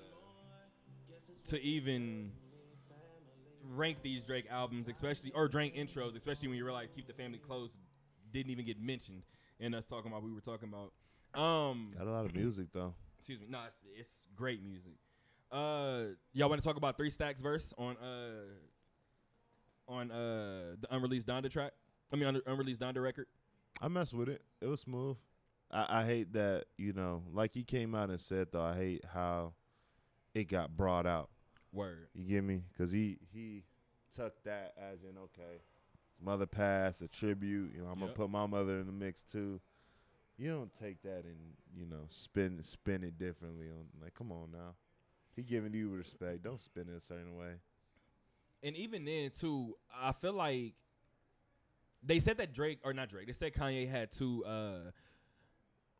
to 1.45 1.61
even 1.63 2.33
rank 3.75 3.99
these 4.03 4.23
Drake 4.25 4.47
albums, 4.51 4.89
especially 4.89 5.33
or 5.33 5.49
Drake 5.49 5.75
intros, 5.77 6.17
especially 6.17 6.49
when 6.49 6.57
you 6.57 6.65
realize 6.65 6.89
"Keep 6.95 7.07
the 7.07 7.13
Family 7.13 7.39
Close" 7.39 7.77
didn't 8.33 8.51
even 8.51 8.65
get 8.65 8.81
mentioned 8.81 9.23
in 9.61 9.75
us 9.75 9.85
talking 9.87 10.11
about 10.11 10.23
we 10.23 10.33
were 10.33 10.41
talking 10.41 10.69
about. 10.69 10.93
Um, 11.41 11.93
Got 11.97 12.07
a 12.07 12.11
lot 12.11 12.25
of 12.25 12.35
music 12.35 12.69
though. 12.73 12.95
excuse 13.19 13.41
me. 13.41 13.47
No, 13.49 13.61
it's, 13.67 13.77
it's 13.97 14.11
great 14.35 14.63
music. 14.63 14.95
Uh, 15.51 16.05
y'all 16.33 16.49
want 16.49 16.61
to 16.61 16.67
talk 16.67 16.77
about 16.77 16.99
Three 16.99 17.11
Stacks 17.11 17.41
verse 17.41 17.73
on 17.79 17.97
uh 17.99 18.45
on 19.89 20.11
uh 20.11 20.75
the 20.81 20.87
unreleased 20.91 21.27
Donda 21.27 21.51
track? 21.51 21.73
I 22.13 22.17
mean, 22.17 22.27
un- 22.27 22.43
unreleased 22.47 22.81
Donda 22.81 23.03
record. 23.03 23.27
I 23.81 23.89
messed 23.89 24.15
with 24.15 24.29
it. 24.29 24.43
It 24.61 24.67
was 24.67 24.81
smooth. 24.81 25.17
I, 25.71 26.01
I 26.01 26.05
hate 26.05 26.33
that 26.33 26.65
you 26.77 26.93
know, 26.93 27.23
like 27.33 27.53
he 27.55 27.63
came 27.63 27.95
out 27.95 28.11
and 28.11 28.21
said 28.21 28.49
though. 28.53 28.63
I 28.63 28.75
hate 28.77 29.05
how 29.13 29.53
it 30.35 30.45
got 30.49 30.77
brought 30.77 31.07
out. 31.07 31.31
Word. 31.73 32.09
You 32.15 32.25
get 32.25 32.45
me? 32.45 32.63
Because 32.73 32.91
he 32.91 33.19
he 33.33 33.63
took 34.15 34.43
that 34.45 34.75
as 34.79 35.03
in 35.05 35.17
okay, 35.19 35.61
mother 36.21 36.47
passed 36.47 37.03
a 37.03 37.09
tribute. 37.09 37.73
You 37.75 37.83
know, 37.83 37.89
I'm 37.89 37.99
Yep. 38.01 38.09
gonna 38.09 38.13
put 38.15 38.31
my 38.31 38.47
mother 38.47 38.81
in 38.81 38.87
the 38.87 38.93
mix 38.93 39.23
too. 39.23 39.61
You 40.39 40.51
don't 40.51 40.73
take 40.73 41.03
that 41.03 41.25
and 41.25 41.37
you 41.77 41.87
know 41.87 42.05
spin 42.09 42.63
spin 42.63 43.05
it 43.05 43.19
differently. 43.19 43.67
On 43.69 43.87
like, 44.03 44.15
come 44.15 44.33
on 44.33 44.51
now. 44.53 44.75
He 45.37 45.43
giving 45.43 45.75
you 45.75 45.91
respect. 45.91 46.43
Don't 46.43 46.61
spin 46.61 46.87
it 46.89 46.97
a 46.97 47.01
certain 47.01 47.37
way. 47.37 47.53
And 48.63 48.75
even 48.75 49.05
then 49.05 49.31
too, 49.31 49.77
I 49.95 50.13
feel 50.13 50.33
like 50.33 50.73
they 52.03 52.21
said 52.21 52.39
that 52.39 52.55
Drake 52.55 52.81
or 52.83 52.95
not 52.95 53.11
Drake, 53.11 53.27
they 53.27 53.35
said 53.35 53.53
Kanye 53.53 53.89
had 53.89 54.11
two 54.11 54.45
uh 54.47 54.91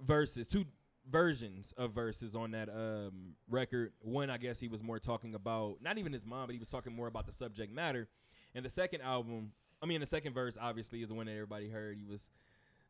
verses, 0.01 0.49
two 0.49 0.65
versions 1.09 1.73
of 1.77 1.93
verses 1.93 2.35
on 2.35 2.53
that 2.53 2.71
um 2.71 3.35
record. 3.49 3.93
One, 4.01 4.31
I 4.31 4.39
guess 4.39 4.59
he 4.59 4.69
was 4.69 4.83
more 4.83 4.99
talking 4.99 5.35
about 5.35 5.77
not 5.83 5.99
even 5.99 6.13
his 6.15 6.25
mom, 6.25 6.47
but 6.47 6.55
he 6.55 6.59
was 6.59 6.71
talking 6.71 6.95
more 6.95 7.07
about 7.07 7.27
the 7.27 7.33
subject 7.33 7.73
matter. 7.73 8.09
And 8.55 8.65
the 8.65 8.71
second 8.71 9.03
album, 9.03 9.53
I 9.83 9.87
mean, 9.87 10.01
the 10.01 10.07
second 10.07 10.33
verse 10.33 10.57
obviously 10.59 11.03
is 11.03 11.09
the 11.09 11.15
one 11.15 11.27
that 11.27 11.33
everybody 11.33 11.69
heard. 11.69 11.99
He 11.99 12.07
was, 12.07 12.31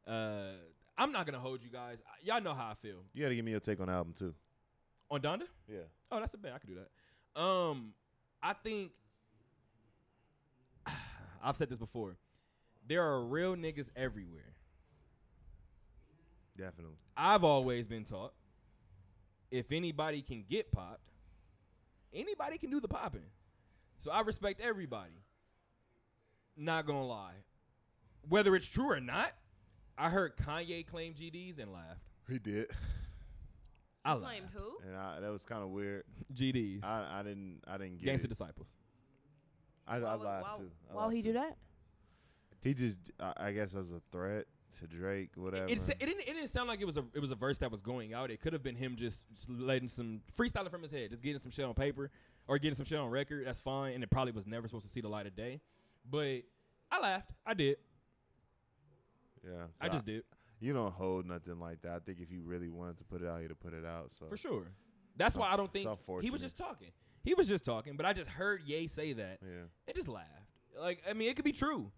uh, 0.06 0.52
I'm 0.96 1.10
not 1.10 1.26
gonna 1.26 1.40
hold 1.40 1.64
you 1.64 1.70
guys. 1.70 1.98
Y'all 2.22 2.40
know 2.40 2.54
how 2.54 2.70
I 2.70 2.74
feel 2.74 3.02
You 3.12 3.22
got 3.22 3.30
to 3.30 3.34
give 3.34 3.44
me 3.44 3.50
your 3.50 3.60
take 3.60 3.80
on 3.80 3.86
the 3.88 3.92
album 3.92 4.14
too. 4.16 4.32
On 5.10 5.20
Donda. 5.20 5.44
Yeah. 5.68 5.78
Oh, 6.10 6.20
that's 6.20 6.34
a 6.34 6.38
bet. 6.38 6.52
I 6.54 6.58
could 6.58 6.68
do 6.68 6.76
that. 6.76 7.40
Um, 7.40 7.92
I 8.42 8.52
think 8.52 8.92
I've 11.42 11.56
said 11.56 11.68
this 11.68 11.78
before. 11.78 12.16
There 12.88 13.02
are 13.02 13.24
real 13.24 13.56
niggas 13.56 13.90
everywhere. 13.96 14.54
Definitely. 16.56 16.96
I've 17.16 17.44
always 17.44 17.86
been 17.86 18.04
taught 18.04 18.32
if 19.50 19.72
anybody 19.72 20.22
can 20.22 20.44
get 20.48 20.72
popped, 20.72 21.12
anybody 22.12 22.58
can 22.58 22.70
do 22.70 22.80
the 22.80 22.88
popping. 22.88 23.30
So 23.98 24.10
I 24.10 24.20
respect 24.20 24.60
everybody. 24.60 25.12
Not 26.56 26.86
gonna 26.86 27.04
lie. 27.04 27.34
Whether 28.28 28.56
it's 28.56 28.68
true 28.68 28.90
or 28.90 29.00
not, 29.00 29.32
I 29.96 30.10
heard 30.10 30.36
Kanye 30.36 30.86
claim 30.86 31.14
GDs 31.14 31.58
and 31.58 31.72
laughed. 31.72 32.02
He 32.28 32.38
did. 32.38 32.70
I 34.06 34.16
Claimed 34.16 34.42
laughed. 34.44 34.54
who? 34.54 34.88
And 34.88 34.96
I, 34.96 35.20
that 35.20 35.30
was 35.30 35.44
kind 35.44 35.62
of 35.62 35.70
weird. 35.70 36.04
GDs. 36.34 36.84
I, 36.84 37.20
I 37.20 37.22
didn't 37.22 37.60
I 37.66 37.76
didn't 37.78 37.98
get 37.98 38.06
Gangster 38.06 38.26
it. 38.26 38.28
Disciples. 38.30 38.68
I, 39.86 39.96
I 39.96 40.00
Why- 40.00 40.14
laughed 40.14 40.24
why- 40.48 40.58
too. 40.58 40.70
I 40.90 40.94
Why 40.94 41.02
laughed 41.02 41.14
he 41.14 41.22
too. 41.22 41.28
do 41.28 41.32
that? 41.34 41.56
He 42.62 42.74
just 42.74 42.98
I, 43.20 43.32
I 43.36 43.52
guess 43.52 43.74
as 43.74 43.90
a 43.92 44.00
threat 44.10 44.46
to 44.80 44.86
Drake, 44.86 45.30
whatever. 45.36 45.66
It, 45.66 45.78
it, 45.88 45.98
didn't, 46.00 46.20
it 46.20 46.26
didn't 46.34 46.48
sound 46.48 46.68
like 46.68 46.80
it 46.80 46.84
was 46.86 46.96
a 46.96 47.04
it 47.14 47.20
was 47.20 47.30
a 47.30 47.34
verse 47.36 47.58
that 47.58 47.70
was 47.70 47.80
going 47.82 48.12
out. 48.14 48.30
It 48.30 48.40
could 48.40 48.52
have 48.52 48.62
been 48.62 48.74
him 48.74 48.96
just, 48.96 49.24
just 49.34 49.48
letting 49.48 49.88
some 49.88 50.20
freestyling 50.36 50.70
from 50.70 50.82
his 50.82 50.90
head, 50.90 51.10
just 51.10 51.22
getting 51.22 51.38
some 51.38 51.50
shit 51.52 51.64
on 51.64 51.74
paper 51.74 52.10
or 52.48 52.58
getting 52.58 52.74
some 52.74 52.84
shit 52.84 52.98
on 52.98 53.08
record. 53.08 53.46
That's 53.46 53.60
fine, 53.60 53.94
and 53.94 54.02
it 54.02 54.10
probably 54.10 54.32
was 54.32 54.46
never 54.46 54.66
supposed 54.68 54.86
to 54.86 54.90
see 54.92 55.00
the 55.00 55.08
light 55.08 55.26
of 55.26 55.36
day. 55.36 55.60
But 56.10 56.42
I 56.90 57.00
laughed. 57.00 57.30
I 57.46 57.54
did. 57.54 57.76
yeah. 59.44 59.66
I 59.80 59.88
just 59.88 60.04
did 60.06 60.24
You 60.60 60.72
don't 60.72 60.92
hold 60.92 61.26
nothing 61.26 61.58
like 61.60 61.82
that. 61.82 61.92
I 61.92 61.98
think 61.98 62.18
if 62.20 62.30
you 62.30 62.40
really 62.42 62.68
wanted 62.68 62.98
to 62.98 63.04
put 63.04 63.22
it 63.22 63.28
out, 63.28 63.42
you'd 63.42 63.50
have 63.50 63.60
put 63.60 63.74
it 63.74 63.84
out. 63.84 64.10
So 64.10 64.26
for 64.26 64.36
sure. 64.36 64.68
That's 65.16 65.34
why 65.36 65.50
I 65.52 65.56
don't 65.56 65.72
think 65.72 65.88
he 66.22 66.30
was 66.30 66.40
just 66.42 66.56
talking. 66.56 66.88
He 67.24 67.34
was 67.34 67.48
just 67.48 67.64
talking, 67.64 67.96
but 67.96 68.06
I 68.06 68.12
just 68.12 68.28
heard 68.28 68.62
Ye 68.64 68.86
say 68.86 69.12
that 69.14 69.38
Yeah. 69.42 69.64
and 69.86 69.96
just 69.96 70.08
laughed. 70.08 70.28
Like 70.80 71.02
I 71.08 71.12
mean, 71.12 71.28
it 71.28 71.36
could 71.36 71.44
be 71.44 71.52
true. 71.52 71.90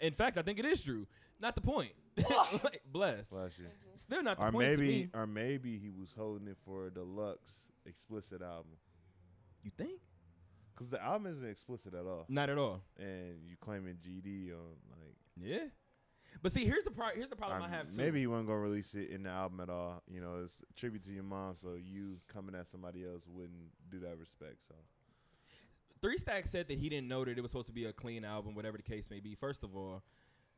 In 0.00 0.12
fact, 0.12 0.38
I 0.38 0.42
think 0.42 0.58
it 0.58 0.64
is 0.64 0.82
true. 0.82 1.06
Not 1.40 1.54
the 1.54 1.60
point. 1.60 1.92
like, 2.62 2.82
bless. 2.92 3.26
Bless 3.28 3.58
you. 3.58 3.64
Mm-hmm. 3.64 3.96
Still 3.96 4.22
not 4.22 4.38
the 4.38 4.46
Or 4.46 4.52
point 4.52 4.72
to 4.74 4.80
maybe 4.80 4.88
me. 4.88 5.08
or 5.14 5.26
maybe 5.26 5.78
he 5.78 5.90
was 5.90 6.14
holding 6.16 6.46
it 6.48 6.56
for 6.64 6.86
a 6.86 6.90
deluxe 6.90 7.52
explicit 7.86 8.42
album. 8.42 8.72
You 9.62 9.70
think? 9.76 10.00
Cause 10.76 10.88
the 10.90 11.00
album 11.02 11.30
isn't 11.32 11.48
explicit 11.48 11.94
at 11.94 12.04
all, 12.04 12.26
Not 12.28 12.50
at 12.50 12.58
all. 12.58 12.82
and 12.98 13.36
you 13.48 13.56
claiming 13.60 13.96
GD 14.04 14.50
on 14.52 14.76
like 14.90 15.14
Yeah. 15.36 15.66
But 16.42 16.52
see, 16.52 16.64
here's 16.64 16.84
the 16.84 16.90
part. 16.90 17.16
Here's 17.16 17.28
the 17.30 17.36
problem 17.36 17.62
I 17.62 17.64
I'm- 17.64 17.72
have 17.72 17.90
too. 17.90 17.96
maybe 17.96 18.20
he 18.20 18.26
wasn't 18.26 18.48
gonna 18.48 18.60
release 18.60 18.94
it 18.94 19.10
in 19.10 19.22
the 19.22 19.30
album 19.30 19.60
at 19.60 19.70
all. 19.70 20.02
You 20.08 20.20
know, 20.20 20.42
it's 20.42 20.62
a 20.68 20.72
tribute 20.74 21.02
to 21.04 21.12
your 21.12 21.22
mom, 21.22 21.56
so 21.56 21.74
you 21.74 22.20
coming 22.28 22.54
at 22.54 22.68
somebody 22.68 23.04
else 23.04 23.26
wouldn't 23.26 23.70
do 23.90 24.00
that 24.00 24.18
respect. 24.18 24.56
So 24.68 24.74
Three 26.00 26.18
Stack 26.18 26.46
said 26.46 26.68
that 26.68 26.78
he 26.78 26.88
didn't 26.90 27.08
know 27.08 27.24
that 27.24 27.38
it 27.38 27.40
was 27.40 27.50
supposed 27.50 27.68
to 27.68 27.74
be 27.74 27.86
a 27.86 27.92
clean 27.92 28.24
album, 28.26 28.54
whatever 28.54 28.76
the 28.76 28.82
case 28.82 29.08
may 29.08 29.20
be. 29.20 29.34
First 29.34 29.62
of 29.64 29.74
all, 29.74 30.02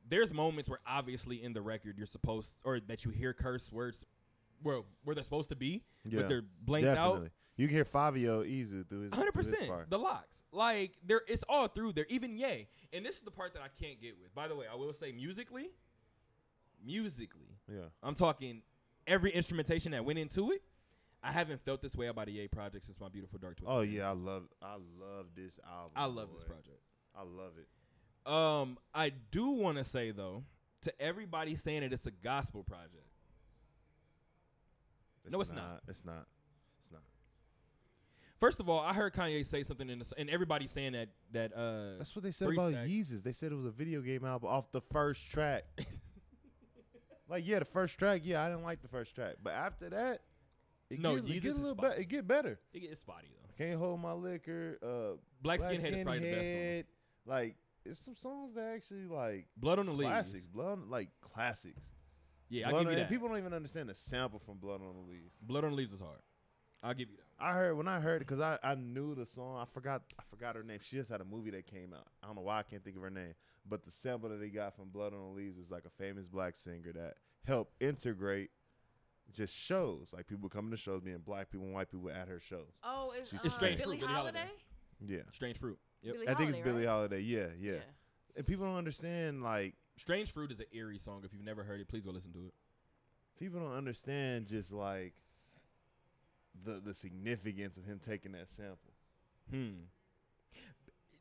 there's 0.08 0.32
moments 0.32 0.68
where 0.68 0.80
obviously 0.86 1.42
in 1.42 1.52
the 1.52 1.62
record 1.62 1.96
you're 1.98 2.06
supposed 2.06 2.56
or 2.64 2.80
that 2.80 3.04
you 3.04 3.12
hear 3.12 3.32
curse 3.32 3.70
words 3.70 4.04
where 4.62 4.80
where 5.04 5.14
they're 5.14 5.24
supposed 5.24 5.50
to 5.50 5.56
be, 5.56 5.82
but 6.04 6.28
they're 6.28 6.44
blanked 6.62 6.86
definitely. 6.86 7.30
You 7.56 7.66
can 7.68 7.76
hear 7.76 7.84
Fabio 7.86 8.42
easy 8.44 8.82
through 8.82 9.02
his. 9.02 9.14
hundred 9.14 9.32
percent. 9.32 9.70
The 9.88 9.98
LOX, 9.98 10.42
like 10.52 10.92
there, 11.04 11.22
it's 11.26 11.42
all 11.48 11.68
through 11.68 11.92
there. 11.94 12.06
Even 12.10 12.36
Ye, 12.36 12.68
and 12.92 13.04
this 13.04 13.16
is 13.16 13.22
the 13.22 13.30
part 13.30 13.54
that 13.54 13.62
I 13.62 13.68
can't 13.82 14.00
get 14.00 14.18
with. 14.20 14.34
By 14.34 14.46
the 14.48 14.54
way, 14.54 14.66
I 14.70 14.76
will 14.76 14.92
say 14.92 15.10
musically, 15.12 15.70
musically, 16.84 17.56
yeah. 17.68 17.86
I'm 18.02 18.14
talking 18.14 18.62
every 19.06 19.30
instrumentation 19.30 19.92
that 19.92 20.04
went 20.04 20.18
into 20.18 20.52
it. 20.52 20.62
I 21.22 21.32
haven't 21.32 21.64
felt 21.64 21.82
this 21.82 21.96
way 21.96 22.06
about 22.06 22.28
a 22.28 22.30
Ye 22.30 22.46
project 22.46 22.84
since 22.84 23.00
my 23.00 23.08
beautiful 23.08 23.38
dark 23.38 23.56
twisted. 23.56 23.76
Oh 23.76 23.80
yeah, 23.80 24.10
I 24.10 24.12
love 24.12 24.44
I 24.62 24.74
love 24.74 25.26
this 25.34 25.58
album. 25.66 25.92
I 25.96 26.04
love 26.04 26.28
this 26.34 26.44
project. 26.44 26.80
I 27.14 27.22
love 27.22 27.52
it. 27.58 28.30
Um, 28.30 28.76
I 28.94 29.12
do 29.30 29.48
want 29.50 29.78
to 29.78 29.84
say 29.84 30.10
though, 30.10 30.44
to 30.82 31.00
everybody 31.00 31.56
saying 31.56 31.80
that 31.80 31.92
it's 31.92 32.06
a 32.06 32.10
gospel 32.10 32.62
project, 32.62 33.06
No, 35.30 35.40
it's 35.40 35.52
not. 35.52 35.82
It's 35.88 36.04
not. 36.04 36.26
It's 36.80 36.90
not. 36.92 37.02
first 38.38 38.60
of 38.60 38.68
all, 38.68 38.80
I 38.80 38.92
heard 38.92 39.12
Kanye 39.12 39.44
say 39.44 39.62
something 39.62 39.88
in 39.88 39.98
the, 39.98 40.12
and 40.16 40.30
everybody 40.30 40.66
saying 40.66 40.92
that 40.92 41.08
that 41.32 41.52
uh, 41.56 41.98
That's 41.98 42.14
what 42.14 42.22
they 42.22 42.30
said 42.30 42.52
about 42.52 42.72
Stacks. 42.72 42.90
Yeezus. 42.90 43.22
They 43.22 43.32
said 43.32 43.52
it 43.52 43.56
was 43.56 43.66
a 43.66 43.70
video 43.70 44.00
game 44.00 44.24
album 44.24 44.48
off 44.48 44.70
the 44.72 44.80
first 44.80 45.30
track. 45.30 45.64
like 47.28 47.46
yeah, 47.46 47.58
the 47.58 47.64
first 47.64 47.98
track. 47.98 48.22
Yeah, 48.24 48.44
I 48.44 48.48
didn't 48.48 48.64
like 48.64 48.82
the 48.82 48.88
first 48.88 49.14
track, 49.14 49.36
but 49.42 49.52
after 49.52 49.90
that, 49.90 50.22
it 50.90 51.00
No, 51.00 51.16
get, 51.16 51.36
it 51.36 51.42
get 51.42 51.54
a 51.54 51.58
little 51.58 51.74
better. 51.74 52.00
It 52.00 52.08
get 52.08 52.26
better. 52.26 52.60
it 52.72 52.80
gets 52.80 53.00
spotty 53.00 53.28
though. 53.30 53.64
Can't 53.64 53.78
hold 53.78 54.00
my 54.00 54.12
liquor. 54.12 54.78
Uh, 54.82 55.16
Black 55.42 55.58
Black 55.58 55.72
Skinhead 55.72 55.96
is 55.96 56.02
probably 56.02 56.18
the 56.20 56.36
best 56.36 56.50
song. 56.50 56.82
Like 57.26 57.56
it's 57.84 58.00
some 58.00 58.16
songs 58.16 58.54
that 58.54 58.74
actually 58.74 59.06
like 59.06 59.46
Blood 59.56 59.78
on 59.78 59.86
the 59.86 59.94
classics. 59.94 60.34
Leaves. 60.34 60.46
Blood 60.46 60.78
like 60.88 61.08
classics. 61.20 61.80
Yeah, 62.48 62.68
Blood 62.70 62.74
I'll 62.78 62.80
give 62.84 62.86
on- 62.88 62.92
you 62.94 62.98
that. 63.00 63.08
People 63.10 63.28
don't 63.28 63.38
even 63.38 63.52
understand 63.52 63.88
the 63.88 63.94
sample 63.94 64.38
from 64.38 64.58
Blood 64.58 64.80
on 64.80 64.94
the 64.94 65.10
Leaves. 65.10 65.34
Blood 65.42 65.64
on 65.64 65.70
the 65.70 65.76
Leaves 65.76 65.92
is 65.92 66.00
hard. 66.00 66.20
I'll 66.82 66.94
give 66.94 67.08
you 67.10 67.16
that. 67.16 67.44
I 67.44 67.52
heard 67.52 67.76
when 67.76 67.88
I 67.88 68.00
heard 68.00 68.22
it 68.22 68.28
because 68.28 68.40
I, 68.40 68.58
I 68.62 68.74
knew 68.76 69.14
the 69.14 69.26
song. 69.26 69.58
I 69.60 69.64
forgot 69.64 70.02
I 70.18 70.22
forgot 70.30 70.54
her 70.56 70.62
name. 70.62 70.78
She 70.80 70.96
just 70.96 71.10
had 71.10 71.20
a 71.20 71.24
movie 71.24 71.50
that 71.50 71.66
came 71.66 71.92
out. 71.92 72.06
I 72.22 72.26
don't 72.26 72.36
know 72.36 72.42
why 72.42 72.60
I 72.60 72.62
can't 72.62 72.82
think 72.84 72.96
of 72.96 73.02
her 73.02 73.10
name. 73.10 73.34
But 73.68 73.84
the 73.84 73.90
sample 73.90 74.28
that 74.28 74.36
they 74.36 74.48
got 74.48 74.76
from 74.76 74.90
Blood 74.90 75.12
on 75.12 75.18
the 75.20 75.34
Leaves 75.36 75.58
is 75.58 75.70
like 75.70 75.84
a 75.84 75.90
famous 75.90 76.28
black 76.28 76.54
singer 76.54 76.92
that 76.94 77.14
helped 77.44 77.82
integrate 77.82 78.50
just 79.34 79.56
shows. 79.56 80.10
Like 80.14 80.26
people 80.28 80.48
coming 80.48 80.70
to 80.70 80.76
shows, 80.76 81.00
being 81.02 81.18
black 81.18 81.50
people 81.50 81.66
and 81.66 81.74
white 81.74 81.90
people 81.90 82.08
at 82.10 82.28
her 82.28 82.38
shows. 82.38 82.70
Oh, 82.84 83.12
it's, 83.16 83.30
She's 83.30 83.44
uh, 83.44 83.50
Strange 83.50 83.80
Billie 83.80 83.98
Fruit, 83.98 84.08
Holiday. 84.08 84.38
Holiday. 84.38 85.16
Yeah. 85.16 85.22
Strange 85.32 85.58
Fruit. 85.58 85.78
Yep. 86.02 86.14
Billie 86.14 86.28
I 86.28 86.34
think 86.34 86.50
it's 86.50 86.58
Holiday, 86.58 86.70
Billie 86.72 86.86
right? 86.86 86.92
Holiday. 86.92 87.20
Yeah, 87.20 87.46
yeah, 87.58 87.72
And 88.36 88.46
people 88.46 88.66
don't 88.66 88.76
understand 88.76 89.42
like 89.42 89.74
Strange 89.96 90.32
Fruit 90.32 90.52
is 90.52 90.60
an 90.60 90.66
eerie 90.72 90.98
song. 90.98 91.22
If 91.24 91.32
you've 91.32 91.44
never 91.44 91.64
heard 91.64 91.80
it, 91.80 91.88
please 91.88 92.04
go 92.04 92.10
listen 92.10 92.32
to 92.32 92.46
it. 92.46 92.54
people 93.38 93.60
don't 93.60 93.72
understand 93.76 94.46
just 94.46 94.72
like 94.72 95.14
the 96.64 96.80
the 96.84 96.94
significance 96.94 97.76
of 97.76 97.84
him 97.84 98.00
taking 98.04 98.32
that 98.32 98.48
sample. 98.50 98.92
Hmm. 99.50 99.84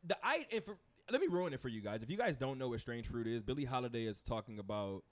The 0.06 0.18
I 0.24 0.46
for 0.66 0.78
let 1.12 1.22
me 1.22 1.28
ruin 1.28 1.54
it 1.54 1.62
for 1.62 1.70
you 1.70 1.82
guys. 1.82 2.04
If 2.04 2.10
you 2.10 2.18
guys 2.18 2.38
don't 2.38 2.58
know 2.58 2.70
what 2.70 2.82
Strange 2.82 3.08
Fruit 3.08 3.28
is, 3.28 3.42
Billie 3.44 3.66
Holiday 3.66 4.06
is 4.06 4.22
talking 4.24 4.60
about 4.60 5.04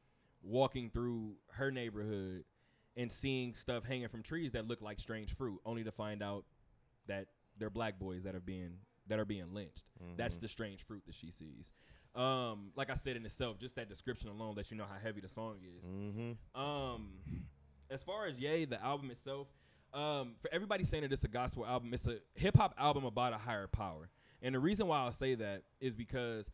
walking 0.42 0.90
through 0.90 1.34
her 1.52 1.72
neighborhood 1.72 2.44
and 2.98 3.12
seeing 3.12 3.54
stuff 3.54 3.86
hanging 3.86 4.08
from 4.10 4.22
trees 4.24 4.52
that 4.52 4.68
look 4.68 4.82
like 4.82 5.00
strange 5.00 5.36
fruit, 5.36 5.60
only 5.66 5.84
to 5.84 5.92
find 5.92 6.22
out 6.22 6.46
that 7.08 7.28
they're 7.58 7.70
black 7.70 7.98
boys 8.00 8.24
that 8.24 8.36
are 8.36 8.40
being 8.40 8.74
that 9.08 9.20
are 9.20 9.26
being 9.26 9.54
lynched. 9.54 9.86
That's 10.18 10.38
the 10.38 10.48
strange 10.48 10.84
fruit 10.84 11.04
that 11.06 11.16
she 11.16 11.32
sees. 11.32 11.70
Um, 12.16 12.72
like 12.76 12.92
I 12.92 12.96
said 12.96 13.16
in 13.16 13.26
itself, 13.26 13.58
just 13.60 13.76
that 13.76 13.90
description 13.90 14.30
alone 14.30 14.56
lets 14.56 14.70
you 14.70 14.78
know 14.78 14.84
how 14.84 14.98
heavy 15.02 15.22
the 15.22 15.30
song 15.30 15.56
is. 15.64 15.84
Mm-hmm. 15.84 16.62
Um, 16.62 17.08
as 17.90 18.04
far 18.04 18.28
as 18.28 18.38
Ye, 18.38 18.66
the 18.66 18.84
album 18.84 19.10
itself, 19.10 19.48
um, 19.94 20.36
for 20.42 20.50
everybody 20.54 20.84
saying 20.84 21.04
that 21.04 21.12
it's 21.12 21.24
a 21.24 21.28
gospel 21.28 21.66
album, 21.66 21.94
it's 21.94 22.08
a 22.08 22.18
hip 22.36 22.56
hop 22.56 22.76
album 22.78 23.06
about 23.06 23.34
a 23.34 23.38
higher 23.38 23.68
power. 23.68 24.10
And 24.42 24.54
the 24.54 24.60
reason 24.60 24.88
why 24.88 25.00
I'll 25.00 25.12
say 25.12 25.36
that 25.36 25.64
is 25.80 25.96
because 25.96 26.52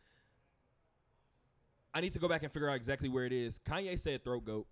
I 1.92 2.00
need 2.00 2.12
to 2.12 2.18
go 2.18 2.28
back 2.28 2.42
and 2.42 2.52
figure 2.52 2.70
out 2.70 2.76
exactly 2.76 3.08
where 3.08 3.26
it 3.26 3.32
is. 3.32 3.58
Kanye 3.58 3.98
said 3.98 4.24
throat 4.24 4.44
goat. 4.44 4.66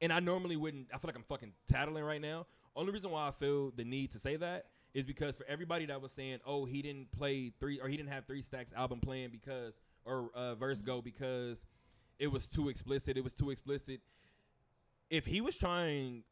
and 0.00 0.12
I 0.12 0.20
normally 0.20 0.56
wouldn't. 0.56 0.88
I 0.92 0.98
feel 0.98 1.08
like 1.08 1.16
I'm 1.16 1.24
fucking 1.24 1.52
tattling 1.68 2.04
right 2.04 2.20
now. 2.20 2.46
Only 2.74 2.92
reason 2.92 3.10
why 3.10 3.28
I 3.28 3.32
feel 3.32 3.72
the 3.76 3.84
need 3.84 4.12
to 4.12 4.18
say 4.18 4.36
that 4.36 4.66
is 4.98 5.06
because 5.06 5.36
for 5.36 5.46
everybody 5.48 5.86
that 5.86 6.02
was 6.02 6.10
saying, 6.10 6.40
"Oh, 6.44 6.64
he 6.64 6.82
didn't 6.82 7.12
play 7.12 7.52
three 7.60 7.78
or 7.80 7.88
he 7.88 7.96
didn't 7.96 8.10
have 8.10 8.26
three 8.26 8.42
stacks 8.42 8.72
album 8.76 9.00
playing 9.00 9.30
because 9.30 9.74
or 10.04 10.30
uh, 10.34 10.56
verse 10.56 10.82
go 10.82 11.00
because 11.00 11.66
it 12.18 12.26
was 12.26 12.48
too 12.48 12.68
explicit. 12.68 13.16
It 13.16 13.22
was 13.22 13.34
too 13.34 13.50
explicit." 13.50 14.00
If 15.08 15.24
he 15.24 15.40
was 15.40 15.56
trying 15.56 16.24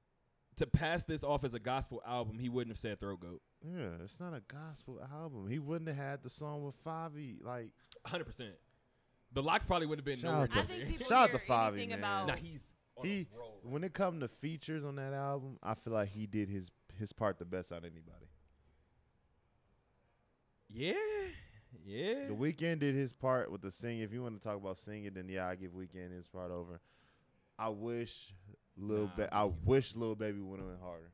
to 0.57 0.67
pass 0.67 1.05
this 1.05 1.23
off 1.23 1.45
as 1.45 1.55
a 1.55 1.61
gospel 1.61 2.03
album, 2.07 2.39
he 2.39 2.49
wouldn't 2.49 2.75
have 2.75 2.79
said 2.79 2.99
throat 2.99 3.21
goat. 3.21 3.41
Yeah, 3.63 4.03
it's 4.03 4.19
not 4.19 4.35
a 4.35 4.43
gospel 4.53 5.01
album. 5.13 5.49
He 5.49 5.61
wouldn't 5.61 5.89
have 5.89 5.97
had 5.97 6.23
the 6.23 6.29
song 6.29 6.65
with 6.65 6.83
Favi. 6.85 7.37
Like 7.43 7.71
100. 8.03 8.25
percent 8.25 8.55
The 9.33 9.43
LOX 9.43 9.65
probably 9.65 9.87
wouldn't 9.87 10.07
have 10.07 10.13
been 10.13 10.21
Shout 10.21 10.33
nowhere 10.33 10.45
out 10.45 10.55
near 10.55 10.65
I 10.65 10.67
think 10.67 10.99
there. 10.99 11.09
Shout 11.09 11.13
out 11.13 11.31
hear 11.31 11.39
to 11.39 11.47
Favi, 11.47 11.89
man. 11.89 11.99
about 11.99 12.27
Nah, 12.27 12.35
he's 12.35 12.63
he 13.03 13.29
when 13.63 13.85
it 13.85 13.93
come 13.93 14.21
to 14.21 14.29
features 14.29 14.85
on 14.85 14.97
that 14.97 15.13
album, 15.13 15.59
I 15.63 15.75
feel 15.75 15.93
like 15.93 16.09
he 16.09 16.27
did 16.27 16.49
his 16.49 16.71
his 16.99 17.13
part 17.13 17.39
the 17.39 17.45
best 17.45 17.71
out 17.71 17.79
of 17.79 17.85
anybody. 17.85 18.27
Yeah, 20.69 20.95
Yeah. 21.85 22.27
The 22.27 22.35
Weeknd 22.35 22.81
did 22.81 22.95
his 22.95 23.13
part 23.13 23.51
with 23.51 23.61
the 23.63 23.71
singing. 23.71 24.03
If 24.03 24.13
you 24.13 24.23
want 24.23 24.41
to 24.41 24.47
talk 24.47 24.57
about 24.57 24.79
singing, 24.79 25.13
then 25.15 25.29
yeah, 25.29 25.47
I 25.49 25.55
give 25.55 25.73
Weeknd 25.73 26.11
his 26.15 26.27
part 26.27 26.51
over. 26.51 26.81
I 27.59 27.69
wish 27.69 28.35
little 28.77 29.07
Nah, 29.07 29.17
ba- 29.17 29.35
I 29.35 29.39
I 29.41 29.43
believe 29.45 29.57
it. 29.63 29.67
wish 29.69 29.95
Lil 29.97 30.15
Baby 30.15 30.41
would 30.41 30.59
have 30.59 30.69
went 30.69 30.81
harder. 30.81 31.11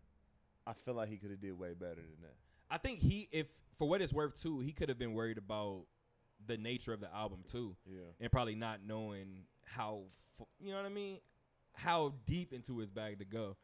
I 0.67 0.73
feel 0.73 0.95
like 0.95 1.09
he 1.09 1.17
could 1.17 1.31
have 1.31 1.41
did 1.41 1.59
way 1.59 1.75
better 1.75 1.97
than 1.97 2.21
that. 2.23 2.35
I 2.71 2.79
think 2.79 3.01
he, 3.01 3.29
if 3.33 3.47
for 3.79 3.89
what 3.89 4.01
it's 4.01 4.13
worth 4.13 4.41
too, 4.41 4.61
he 4.61 4.73
could 4.73 4.89
have 4.89 4.99
been 4.99 5.13
worried 5.13 5.39
about 5.39 5.85
the 6.47 6.57
nature 6.57 6.93
of 6.93 7.01
the 7.01 7.13
album 7.15 7.43
too, 7.47 7.77
Yeah. 7.87 8.01
and 8.21 8.33
probably 8.33 8.55
not 8.55 8.81
knowing 8.85 9.45
how, 9.67 10.03
you 10.61 10.71
know 10.71 10.77
what 10.79 10.87
I 10.87 10.89
mean, 10.89 11.19
how 11.75 12.15
deep 12.27 12.53
into 12.53 12.79
his 12.79 12.91
bag 12.91 13.19
to 13.19 13.25
go. 13.25 13.57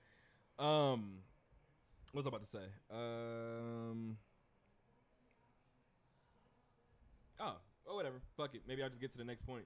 Um, 0.59 1.19
what 2.13 2.19
was 2.19 2.27
I 2.27 2.29
about 2.29 2.41
to 2.43 2.47
say? 2.47 2.65
Um, 2.91 4.19
oh, 7.41 7.57
oh, 7.87 7.97
whatever. 7.97 8.17
Fuck 8.37 8.55
it. 8.55 8.63
Maybe 8.67 8.83
I'll 8.83 8.89
just 8.89 9.01
get 9.01 9.13
to 9.13 9.19
the 9.19 9.25
next 9.25 9.47
point. 9.47 9.65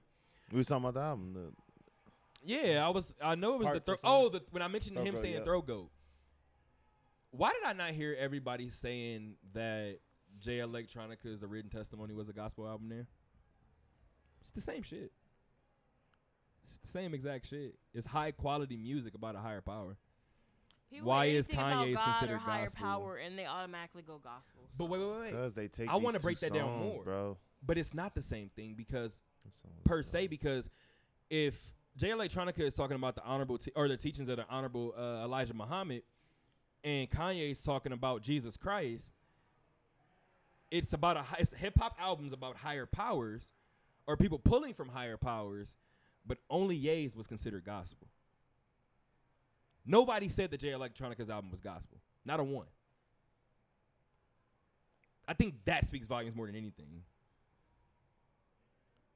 We 0.51 0.57
was 0.57 0.67
talking 0.67 0.83
about 0.83 0.93
the 0.93 1.01
album. 1.01 1.33
The, 1.33 1.51
Yeah, 2.43 2.85
I 2.85 2.89
was. 2.89 3.13
I 3.21 3.35
know 3.35 3.55
it 3.55 3.59
was 3.59 3.65
Parts 3.65 3.85
the 3.85 3.91
or 3.93 3.97
throw. 3.97 4.09
Oh, 4.09 4.29
the, 4.29 4.41
when 4.51 4.61
I 4.61 4.67
mentioned 4.67 4.95
Throw 4.95 5.05
him 5.05 5.13
goat, 5.15 5.21
saying 5.21 5.33
yeah. 5.35 5.43
throw 5.43 5.61
goat. 5.61 5.89
Why 7.31 7.51
did 7.51 7.63
I 7.63 7.73
not 7.73 7.91
hear 7.91 8.15
everybody 8.19 8.69
saying 8.69 9.35
that 9.53 9.97
Jay 10.39 10.59
Electronica's 10.59 11.41
a 11.41 11.47
written 11.47 11.69
testimony 11.69 12.13
was 12.13 12.29
a 12.29 12.33
gospel 12.33 12.67
album? 12.67 12.89
There, 12.89 13.07
it's 14.41 14.51
the 14.51 14.61
same 14.61 14.83
shit. 14.83 15.11
It's 16.67 16.77
the 16.77 16.87
same 16.87 17.13
exact 17.13 17.47
shit. 17.47 17.75
It's 17.93 18.05
high 18.05 18.31
quality 18.31 18.77
music 18.77 19.15
about 19.15 19.35
a 19.35 19.39
higher 19.39 19.61
power. 19.61 19.97
People 20.93 21.09
Why 21.09 21.25
is 21.25 21.47
Kanye's 21.47 21.95
God 21.95 22.03
considered 22.03 22.35
or 22.35 22.37
higher 22.37 22.65
gospel? 22.65 22.85
power, 22.85 23.15
and 23.17 23.37
they 23.37 23.45
automatically 23.45 24.03
go 24.05 24.19
gospel. 24.23 24.61
But 24.77 24.85
wait, 24.85 25.01
wait, 25.01 25.09
wait, 25.09 25.19
wait. 25.21 25.33
Cause 25.33 25.53
they 25.53 25.67
take. 25.67 25.89
I 25.89 25.93
want 25.93 26.05
wanna 26.05 26.19
break 26.19 26.39
that 26.39 26.53
down 26.53 26.79
more. 26.79 27.03
bro. 27.03 27.37
But 27.65 27.77
it's 27.77 27.93
not 27.93 28.13
the 28.13 28.21
same 28.21 28.49
thing 28.55 28.75
because 28.77 29.21
per 29.85 30.03
se 30.03 30.21
nice. 30.21 30.27
because 30.29 30.69
if 31.29 31.73
Jay 31.97 32.09
Electronica 32.09 32.59
is 32.59 32.75
talking 32.75 32.95
about 32.95 33.15
the 33.15 33.23
honorable 33.23 33.57
te- 33.57 33.71
or 33.75 33.87
the 33.87 33.97
teachings 33.97 34.29
of 34.29 34.37
the 34.37 34.45
honorable 34.49 34.93
uh, 34.97 35.23
Elijah 35.23 35.53
Muhammad, 35.53 36.03
and 36.83 37.09
Kanye 37.09 37.51
is 37.51 37.61
talking 37.61 37.91
about 37.91 38.21
Jesus 38.21 38.57
Christ, 38.57 39.11
it's 40.69 40.93
about 40.93 41.17
a 41.17 41.55
hip 41.55 41.77
hop 41.79 41.95
albums 41.99 42.33
about 42.33 42.57
higher 42.57 42.85
powers, 42.85 43.53
or 44.07 44.17
people 44.17 44.39
pulling 44.39 44.73
from 44.73 44.89
higher 44.89 45.17
powers, 45.17 45.75
but 46.25 46.37
only 46.49 46.75
Ye's 46.75 47.15
was 47.15 47.27
considered 47.27 47.63
gospel. 47.63 48.07
Nobody 49.85 50.29
said 50.29 50.51
that 50.51 50.59
Jay 50.59 50.71
Electronica's 50.71 51.29
album 51.29 51.51
was 51.51 51.59
gospel. 51.59 51.99
Not 52.25 52.39
a 52.39 52.43
one. 52.43 52.67
I 55.27 55.33
think 55.33 55.55
that 55.65 55.85
speaks 55.85 56.07
volumes 56.07 56.35
more 56.35 56.47
than 56.47 56.55
anything. 56.55 57.03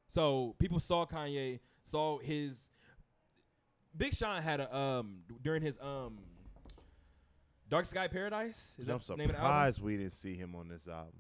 So 0.10 0.56
people 0.60 0.80
saw 0.80 1.06
Kanye, 1.06 1.60
saw 1.90 2.20
his 2.20 2.70
Big 3.96 4.14
Sean 4.14 4.42
had 4.42 4.60
a 4.60 4.76
um 4.76 5.20
during 5.44 5.62
his 5.62 5.78
um 5.82 6.20
Dark 7.70 7.86
Sky 7.86 8.08
Paradise. 8.08 8.58
Is 8.78 8.88
I'm 8.88 8.98
that 9.00 9.02
the 9.02 9.16
the 9.16 9.24
album? 9.24 9.36
surprised 9.36 9.82
we 9.82 9.98
didn't 9.98 10.14
see 10.14 10.36
him 10.36 10.56
on 10.56 10.70
this 10.70 10.88
album. 10.88 11.14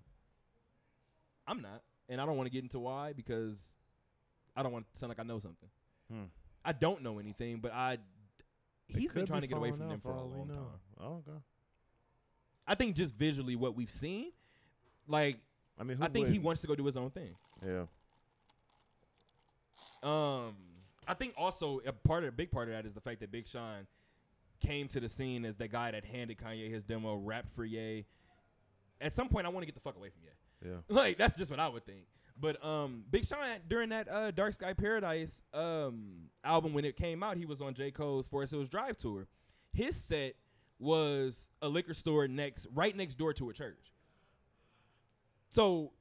I'm 1.46 1.62
not, 1.62 1.82
and 2.10 2.20
I 2.22 2.26
don't 2.26 2.38
want 2.38 2.48
to 2.48 2.52
get 2.52 2.64
into 2.64 2.80
why 2.80 3.14
because 3.14 3.74
I 4.56 4.64
don't 4.64 4.72
want 4.72 4.92
to 4.94 5.00
sound 5.00 5.10
like 5.10 5.20
I 5.20 5.24
know 5.24 5.40
something. 5.40 5.70
Hmm. 6.12 6.24
I 6.64 6.72
don't 6.74 7.02
know 7.04 7.20
anything, 7.20 7.60
but 7.62 7.74
I 7.74 7.98
he's 8.88 9.14
been 9.14 9.26
trying 9.26 9.42
be 9.42 9.48
to 9.48 9.54
get 9.54 9.58
away 9.58 9.72
from 9.72 9.90
them 9.90 10.00
for 10.00 10.12
a 10.12 10.22
long 10.22 10.48
time. 10.48 10.58
Oh, 11.00 11.24
okay. 11.28 11.38
I 12.68 12.76
think 12.76 12.96
just 12.96 13.16
visually 13.16 13.56
what 13.56 13.76
we've 13.76 13.92
seen, 13.92 14.32
like 15.08 15.38
I 15.80 15.84
mean, 15.84 15.98
who 15.98 16.04
I 16.04 16.08
think 16.08 16.28
he 16.28 16.34
wouldn't? 16.34 16.44
wants 16.46 16.62
to 16.62 16.68
go 16.68 16.76
do 16.76 16.86
his 16.86 16.98
own 16.98 17.10
thing. 17.12 17.36
Yeah. 17.66 17.86
Um, 20.04 20.56
I 21.08 21.14
think 21.14 21.34
also 21.38 21.82
a 21.86 21.92
part 21.94 22.24
of 22.24 22.30
a 22.30 22.32
big 22.32 22.52
part 22.52 22.68
of 22.68 22.74
that 22.74 22.86
is 22.86 22.94
the 22.94 23.02
fact 23.02 23.20
that 23.22 23.32
Big 23.32 23.48
Sean 23.48 23.88
came 24.60 24.88
to 24.90 25.00
the 25.00 25.10
scene 25.10 25.46
as 25.46 25.56
the 25.56 25.68
guy 25.68 25.92
that 25.92 26.04
handed 26.06 26.38
Kanye 26.38 26.70
his 26.70 26.84
demo, 26.84 27.16
rapped 27.16 27.56
for 27.56 27.64
Ye. 27.66 28.06
At 29.00 29.14
some 29.14 29.30
point, 29.30 29.46
I 29.46 29.50
want 29.50 29.62
to 29.62 29.66
get 29.66 29.76
the 29.76 29.82
fuck 29.82 29.96
away 29.96 30.10
from 30.10 30.22
Ye. 30.24 30.72
Yeah. 30.72 30.78
Like 30.90 31.18
that's 31.18 31.38
just 31.38 31.52
what 31.52 31.60
I 31.60 31.68
would 31.68 31.86
think. 31.86 32.06
But 32.40 32.64
um, 32.64 33.04
Big 33.10 33.26
Sean 33.26 33.40
during 33.68 33.90
that 33.90 34.08
uh, 34.08 34.32
Dark 34.32 34.54
Sky 34.54 34.74
Paradise 34.74 35.42
um 35.54 36.30
album 36.44 36.74
when 36.74 36.86
it 36.86 36.96
came 36.96 37.24
out, 37.24 37.38
he 37.38 37.46
was 37.46 37.62
on 37.62 37.74
J 37.74 37.90
Cole's 37.92 38.28
Forest 38.28 38.52
Hills 38.54 38.70
Drive 38.70 38.98
tour. 38.98 39.28
His 39.74 39.96
set 39.96 40.36
was 40.80 41.48
a 41.62 41.68
liquor 41.68 41.94
store 41.96 42.28
next, 42.28 42.68
right 42.74 42.96
next 42.96 43.16
door 43.16 43.34
to 43.34 43.50
a 43.50 43.54
church. 43.54 43.92
So 45.50 45.92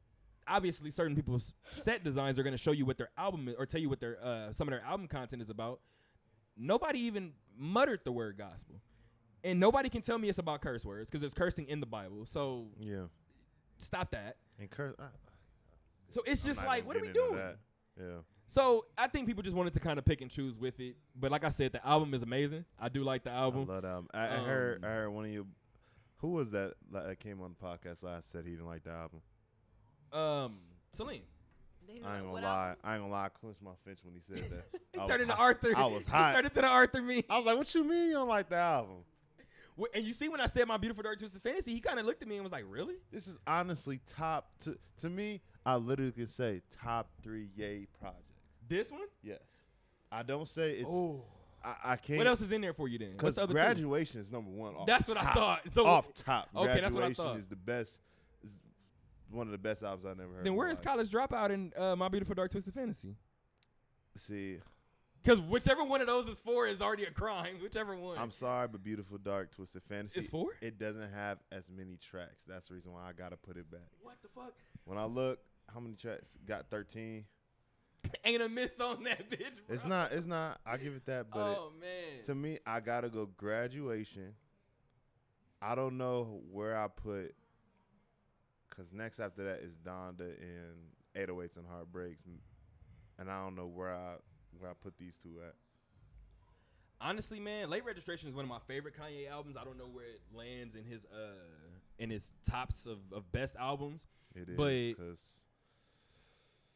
obviously, 0.46 0.90
certain 0.90 1.16
people's 1.16 1.52
set 1.70 2.04
designs 2.04 2.38
are 2.38 2.42
going 2.42 2.52
to 2.52 2.58
show 2.58 2.72
you 2.72 2.84
what 2.84 2.98
their 2.98 3.10
album 3.16 3.48
is, 3.48 3.54
or 3.58 3.66
tell 3.66 3.80
you 3.80 3.88
what 3.88 4.00
their 4.00 4.18
uh, 4.22 4.52
some 4.52 4.68
of 4.68 4.72
their 4.72 4.82
album 4.84 5.06
content 5.08 5.42
is 5.42 5.50
about. 5.50 5.80
Nobody 6.56 7.00
even 7.00 7.32
muttered 7.56 8.00
the 8.04 8.12
word 8.12 8.36
gospel, 8.38 8.76
and 9.44 9.60
nobody 9.60 9.88
can 9.88 10.02
tell 10.02 10.18
me 10.18 10.28
it's 10.28 10.38
about 10.38 10.60
curse 10.62 10.84
words 10.84 11.10
because 11.10 11.20
there's 11.20 11.34
cursing 11.34 11.66
in 11.68 11.80
the 11.80 11.86
Bible. 11.86 12.26
So 12.26 12.66
Yeah. 12.80 13.04
stop 13.78 14.10
that. 14.12 14.36
And 14.58 14.70
Kurt, 14.70 14.96
I, 14.98 15.04
So 16.10 16.22
it's 16.26 16.42
just 16.44 16.64
like, 16.64 16.86
what 16.86 16.96
are 16.96 17.00
we 17.00 17.08
into 17.08 17.20
doing? 17.20 17.36
that. 17.36 17.56
Yeah. 17.98 18.04
So 18.48 18.84
I 18.96 19.08
think 19.08 19.26
people 19.26 19.42
just 19.42 19.56
wanted 19.56 19.74
to 19.74 19.80
kind 19.80 19.98
of 19.98 20.04
pick 20.04 20.20
and 20.20 20.30
choose 20.30 20.56
with 20.58 20.78
it. 20.80 20.96
But 21.18 21.32
like 21.32 21.44
I 21.44 21.48
said, 21.48 21.72
the 21.72 21.84
album 21.86 22.14
is 22.14 22.22
amazing. 22.22 22.64
I 22.78 22.88
do 22.88 23.02
like 23.02 23.24
the 23.24 23.30
I 23.30 23.34
album. 23.34 23.66
love 23.66 23.82
that 23.82 23.88
album. 23.88 24.08
I, 24.14 24.24
I 24.24 24.26
heard. 24.38 24.84
I 24.84 24.86
Um, 24.88 24.92
heard 24.92 25.08
one 25.10 25.24
of 25.24 25.30
you. 25.32 25.46
Who 26.18 26.28
was 26.28 26.50
that 26.52 26.74
that 26.92 27.18
came 27.20 27.40
on 27.42 27.54
the 27.58 27.66
podcast 27.66 28.02
last? 28.02 28.30
Said 28.30 28.44
he 28.44 28.52
didn't 28.52 28.66
like 28.66 28.84
the 28.84 28.90
album. 28.90 29.20
Um, 30.12 30.60
Celine. 30.92 31.22
I 31.88 31.92
ain't 31.92 32.02
gonna 32.24 32.32
lie. 32.32 32.40
album? 32.42 32.76
I 32.84 32.94
ain't 32.94 33.02
gonna 33.02 33.12
lie. 33.12 33.24
I 33.26 33.28
clinched 33.28 33.62
my 33.62 33.70
fist 33.84 34.04
when 34.04 34.14
he 34.14 34.20
said 34.20 34.50
that. 34.50 34.80
He 34.92 34.98
I 35.00 35.06
turned 35.06 35.22
into 35.22 35.34
hot. 35.34 35.42
Arthur. 35.44 35.72
I 35.76 35.86
was 35.86 36.04
He 36.06 36.10
hot. 36.10 36.32
turned 36.34 36.46
into 36.46 36.60
the 36.60 36.66
Arthur 36.66 37.02
me. 37.02 37.24
I 37.28 37.36
was 37.36 37.46
like, 37.46 37.56
"What 37.58 37.72
you 37.74 37.84
mean 37.84 38.08
you 38.08 38.12
don't 38.14 38.28
like 38.28 38.48
the 38.48 38.56
album?" 38.56 38.96
And 39.94 40.04
you 40.04 40.12
see 40.12 40.28
when 40.28 40.40
I 40.40 40.46
said 40.46 40.66
my 40.66 40.76
beautiful 40.78 41.02
dark 41.02 41.18
twisted 41.18 41.42
fantasy, 41.42 41.74
he 41.74 41.80
kind 41.80 41.98
of 41.98 42.06
looked 42.06 42.22
at 42.22 42.28
me 42.28 42.36
and 42.36 42.44
was 42.44 42.52
like, 42.52 42.64
"Really?" 42.66 42.94
This 43.12 43.26
is 43.26 43.36
honestly 43.46 44.00
top 44.16 44.50
to 44.60 44.78
to 44.98 45.10
me. 45.10 45.42
I 45.66 45.76
literally 45.76 46.12
can 46.12 46.28
say 46.28 46.62
top 46.82 47.10
three 47.22 47.50
Ye 47.56 47.86
projects. 48.00 48.22
This 48.68 48.90
one? 48.90 49.06
Yes, 49.22 49.40
I 50.10 50.22
don't 50.22 50.48
say 50.48 50.72
it's. 50.72 50.90
oh. 50.90 51.24
I, 51.64 51.92
I 51.92 51.96
can't. 51.96 52.18
What 52.18 52.28
else 52.28 52.40
is 52.40 52.52
in 52.52 52.60
there 52.60 52.72
for 52.72 52.86
you 52.86 52.96
then? 52.96 53.12
Because 53.12 53.34
the 53.34 53.42
other 53.42 53.54
two? 53.54 53.58
graduation 53.58 54.20
is 54.20 54.30
number 54.30 54.50
one. 54.50 54.76
Off 54.76 54.86
That's 54.86 55.08
what 55.08 55.16
I 55.16 55.32
thought. 55.32 55.62
So 55.72 55.84
off 55.84 56.14
top. 56.14 56.48
okay, 56.54 56.80
that's 56.80 56.94
what 56.94 57.02
I 57.02 57.08
graduation 57.08 57.24
thought. 57.24 57.38
is 57.38 57.46
the 57.46 57.56
best. 57.56 57.98
Is 58.44 58.56
one 59.30 59.48
of 59.48 59.52
the 59.52 59.58
best 59.58 59.82
albums 59.82 60.06
I've 60.06 60.16
never 60.16 60.32
heard. 60.32 60.46
Then 60.46 60.54
where 60.54 60.68
is 60.68 60.78
life. 60.78 60.86
College 60.86 61.10
Dropout 61.10 61.50
and 61.50 61.76
uh, 61.76 61.96
My 61.96 62.08
Beautiful 62.08 62.36
Dark 62.36 62.52
Twisted 62.52 62.72
Fantasy? 62.72 63.16
See, 64.16 64.58
Because 65.26 65.40
whichever 65.40 65.82
one 65.82 66.00
of 66.00 66.06
those 66.06 66.28
is 66.28 66.38
for 66.38 66.68
is 66.68 66.80
already 66.80 67.02
a 67.02 67.10
crime. 67.10 67.56
Whichever 67.62 67.96
one. 67.96 68.16
I'm 68.16 68.30
sorry, 68.30 68.68
but 68.68 68.84
beautiful 68.84 69.18
dark 69.18 69.50
twisted 69.50 69.82
fantasy. 69.88 70.20
It's 70.20 70.28
four? 70.28 70.50
It 70.60 70.78
doesn't 70.78 71.12
have 71.12 71.38
as 71.50 71.68
many 71.68 71.96
tracks. 71.96 72.44
That's 72.46 72.68
the 72.68 72.74
reason 72.74 72.92
why 72.92 73.00
I 73.08 73.12
gotta 73.12 73.36
put 73.36 73.56
it 73.56 73.68
back. 73.68 73.80
what 74.02 74.18
the 74.22 74.28
fuck? 74.28 74.54
When 74.84 74.98
I 74.98 75.04
look, 75.04 75.40
how 75.74 75.80
many 75.80 75.96
tracks? 75.96 76.28
Got 76.46 76.70
13. 76.70 77.24
Ain't 78.24 78.40
a 78.40 78.48
miss 78.48 78.78
on 78.78 79.02
that 79.02 79.28
bitch. 79.30 79.66
Bro. 79.66 79.74
It's 79.74 79.84
not. 79.84 80.12
It's 80.12 80.26
not. 80.26 80.60
I 80.64 80.76
give 80.76 80.94
it 80.94 81.04
that, 81.06 81.26
but 81.28 81.40
it- 81.50 81.58
oh 81.58 81.72
man. 81.80 82.22
to 82.26 82.34
me, 82.36 82.60
I 82.64 82.78
gotta 82.78 83.08
go 83.08 83.26
graduation. 83.36 84.32
I 85.60 85.74
don't 85.74 85.98
know 85.98 86.40
where 86.52 86.78
I 86.78 86.86
put, 86.86 87.34
cause 88.70 88.86
next 88.92 89.18
after 89.18 89.42
that 89.42 89.60
is 89.64 89.76
Donda 89.76 90.20
and 90.40 90.76
808s 91.16 91.56
and 91.56 91.66
Heartbreaks, 91.66 92.22
and 93.18 93.28
I 93.28 93.42
don't 93.42 93.56
know 93.56 93.66
where 93.66 93.92
I 93.92 94.16
where 94.60 94.70
I 94.70 94.74
put 94.74 94.96
these 94.98 95.16
two 95.22 95.40
at. 95.46 95.54
Honestly, 97.00 97.38
man, 97.40 97.68
Late 97.68 97.84
Registration 97.84 98.28
is 98.28 98.34
one 98.34 98.44
of 98.44 98.48
my 98.48 98.58
favorite 98.66 98.94
Kanye 98.98 99.28
albums. 99.30 99.56
I 99.56 99.64
don't 99.64 99.76
know 99.76 99.88
where 99.92 100.06
it 100.06 100.20
lands 100.34 100.74
in 100.74 100.84
his 100.84 101.04
uh 101.06 101.34
in 101.98 102.10
his 102.10 102.32
tops 102.48 102.86
of, 102.86 102.98
of 103.12 103.30
best 103.32 103.56
albums. 103.56 104.06
It 104.34 104.48
is 104.48 104.56
But- 104.56 104.96
cause 104.96 105.40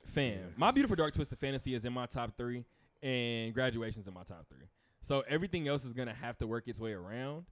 Fam, 0.06 0.32
Yeah, 0.38 0.44
my 0.56 0.70
beautiful 0.70 0.96
dark 0.96 1.12
twisted 1.12 1.38
fantasy 1.38 1.74
is 1.74 1.84
in 1.84 1.92
my 1.92 2.06
top 2.06 2.34
three, 2.36 2.64
and 3.02 3.52
graduation's 3.52 4.08
in 4.08 4.14
my 4.14 4.22
top 4.22 4.46
three. 4.48 4.66
So 5.02 5.22
everything 5.28 5.68
else 5.68 5.84
is 5.84 5.92
gonna 5.92 6.14
have 6.14 6.38
to 6.38 6.46
work 6.46 6.68
its 6.68 6.80
way 6.80 6.92
around. 6.92 7.44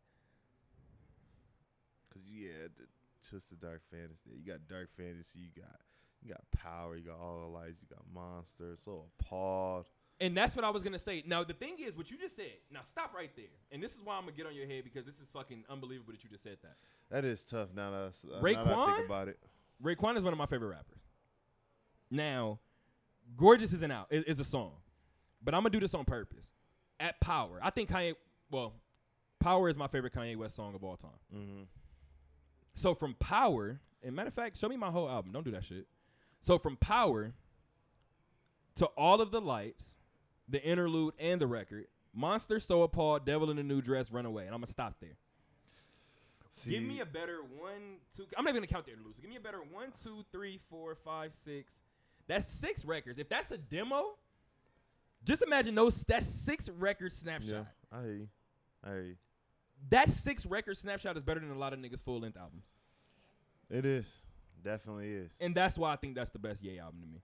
Cause 2.13 2.23
yeah, 2.27 2.69
the, 2.77 2.85
just 3.31 3.51
the 3.51 3.57
dark 3.57 3.83
fantasy. 3.91 4.31
You 4.43 4.51
got 4.51 4.67
dark 4.69 4.89
fantasy. 4.97 5.41
You 5.41 5.49
got 5.63 5.81
you 6.23 6.31
got 6.31 6.41
power. 6.57 6.97
You 6.97 7.05
got 7.05 7.19
all 7.19 7.41
the 7.41 7.47
lights. 7.47 7.81
You 7.83 7.89
got 7.95 8.05
monsters. 8.13 8.81
So 8.85 9.05
appalled. 9.21 9.87
And 10.21 10.37
that's 10.37 10.57
what 10.57 10.65
I 10.65 10.71
was 10.71 10.83
gonna 10.83 10.99
say. 10.99 11.23
Now 11.27 11.45
the 11.45 11.53
thing 11.53 11.77
is, 11.79 11.97
what 11.97 12.11
you 12.11 12.19
just 12.19 12.35
said. 12.35 12.57
Now 12.73 12.81
stop 12.83 13.15
right 13.15 13.31
there. 13.37 13.45
And 13.71 13.83
this 13.83 13.95
is 13.95 14.01
why 14.03 14.17
I'm 14.17 14.23
gonna 14.23 14.33
get 14.33 14.47
on 14.47 14.55
your 14.55 14.67
head 14.67 14.83
because 14.85 15.07
this 15.07 15.15
is 15.21 15.29
fucking 15.33 15.65
unbelievable 15.69 16.13
that 16.13 16.25
you 16.25 16.31
just 16.31 16.43
said 16.43 16.59
that. 16.63 16.77
That 17.11 17.25
is 17.25 17.45
tough. 17.45 17.69
Now 17.75 17.91
that, 17.91 17.97
I 17.97 18.39
uh, 18.39 18.41
now 18.41 18.65
that 18.65 18.79
I 18.79 18.95
think 18.97 19.07
about 19.07 19.29
it. 19.29 19.39
Raekwon 19.83 20.17
is 20.17 20.25
one 20.25 20.33
of 20.33 20.39
my 20.39 20.47
favorite 20.47 20.71
rappers. 20.71 21.03
Now, 22.11 22.59
"Gorgeous" 23.37 23.73
isn't 23.73 23.93
out. 23.93 24.09
It 24.11 24.27
is 24.27 24.41
a 24.41 24.45
song, 24.45 24.73
but 25.43 25.55
I'm 25.55 25.61
gonna 25.61 25.71
do 25.71 25.81
this 25.81 25.95
on 25.95 26.05
purpose. 26.05 26.49
At 26.99 27.21
Power, 27.21 27.61
I 27.63 27.71
think 27.71 27.89
Kanye. 27.89 28.15
Well, 28.51 28.73
Power 29.39 29.69
is 29.69 29.77
my 29.77 29.87
favorite 29.87 30.13
Kanye 30.13 30.37
West 30.37 30.57
song 30.57 30.75
of 30.75 30.83
all 30.83 30.97
time. 30.97 31.11
Mm-hmm. 31.33 31.63
So 32.75 32.95
from 32.95 33.15
Power, 33.15 33.81
and 34.03 34.17
matter 34.17 34.29
of 34.29 34.35
fact, 34.35 34.59
show 34.59 34.69
me 34.69 34.77
my 34.77 34.91
whole 34.91 35.09
album. 35.09 35.31
Don't 35.31 35.45
do 35.45 35.53
that 35.53 35.65
shit. 35.65 35.87
So 36.41 36.59
from 36.59 36.77
Power 36.77 37.33
to 38.77 38.87
All 38.97 39.21
of 39.21 39.31
the 39.31 39.41
Lights, 39.41 39.99
the 40.49 40.63
interlude 40.63 41.15
and 41.19 41.41
the 41.41 41.47
record, 41.47 41.87
Monster, 42.15 42.59
So 42.61 42.83
Appalled, 42.83 43.25
Devil 43.25 43.51
in 43.51 43.59
a 43.59 43.63
New 43.63 43.81
Dress, 43.83 44.11
Runaway, 44.11 44.47
and 44.47 44.55
I'm 44.55 44.61
gonna 44.61 44.67
stop 44.73 44.97
there. 45.01 45.17
Give 46.67 46.83
me 46.83 47.01
a 47.01 47.07
better 47.07 47.39
one, 47.59 47.99
two. 48.17 48.25
I'm 48.37 48.45
not 48.45 48.51
even 48.51 48.63
gonna 48.63 48.67
count 48.73 48.87
the 48.87 48.93
interludes. 48.93 49.19
Give 49.21 49.31
me 49.31 49.37
a 49.37 49.41
better 49.41 49.61
one, 49.71 49.93
two, 50.03 50.25
three, 50.33 50.59
four, 50.71 50.95
five, 50.97 51.33
six. 51.33 51.75
That's 52.27 52.47
six 52.47 52.85
records. 52.85 53.19
If 53.19 53.29
that's 53.29 53.51
a 53.53 53.59
demo, 53.59 54.17
just 55.25 55.43
imagine 55.43 55.75
those. 55.75 56.05
That's 56.05 56.27
six 56.27 56.69
record 56.69 57.13
snapshot. 57.13 57.67
Yeah, 57.93 57.99
I 57.99 58.03
hear 58.03 58.13
you. 58.15 58.29
I 58.85 58.89
hear 58.89 59.03
you. 59.03 59.17
That 59.91 60.11
six 60.11 60.45
record 60.47 60.77
snapshot 60.77 61.17
is 61.17 61.23
better 61.23 61.39
than 61.41 61.51
a 61.51 61.59
lot 61.59 61.73
of 61.73 61.79
niggas 61.79 62.03
full 62.03 62.19
length 62.21 62.37
albums, 62.37 62.65
It 63.71 63.85
is. 63.85 64.13
Definitely 64.65 65.13
is. 65.13 65.31
and 65.41 65.55
that's 65.55 65.79
why 65.79 65.93
I 65.93 65.97
think 65.97 66.17
that's 66.17 66.33
the 66.33 66.39
best 66.41 66.63
Ye 66.65 66.81
album 66.81 67.01
to 67.03 67.07
me, 67.07 67.21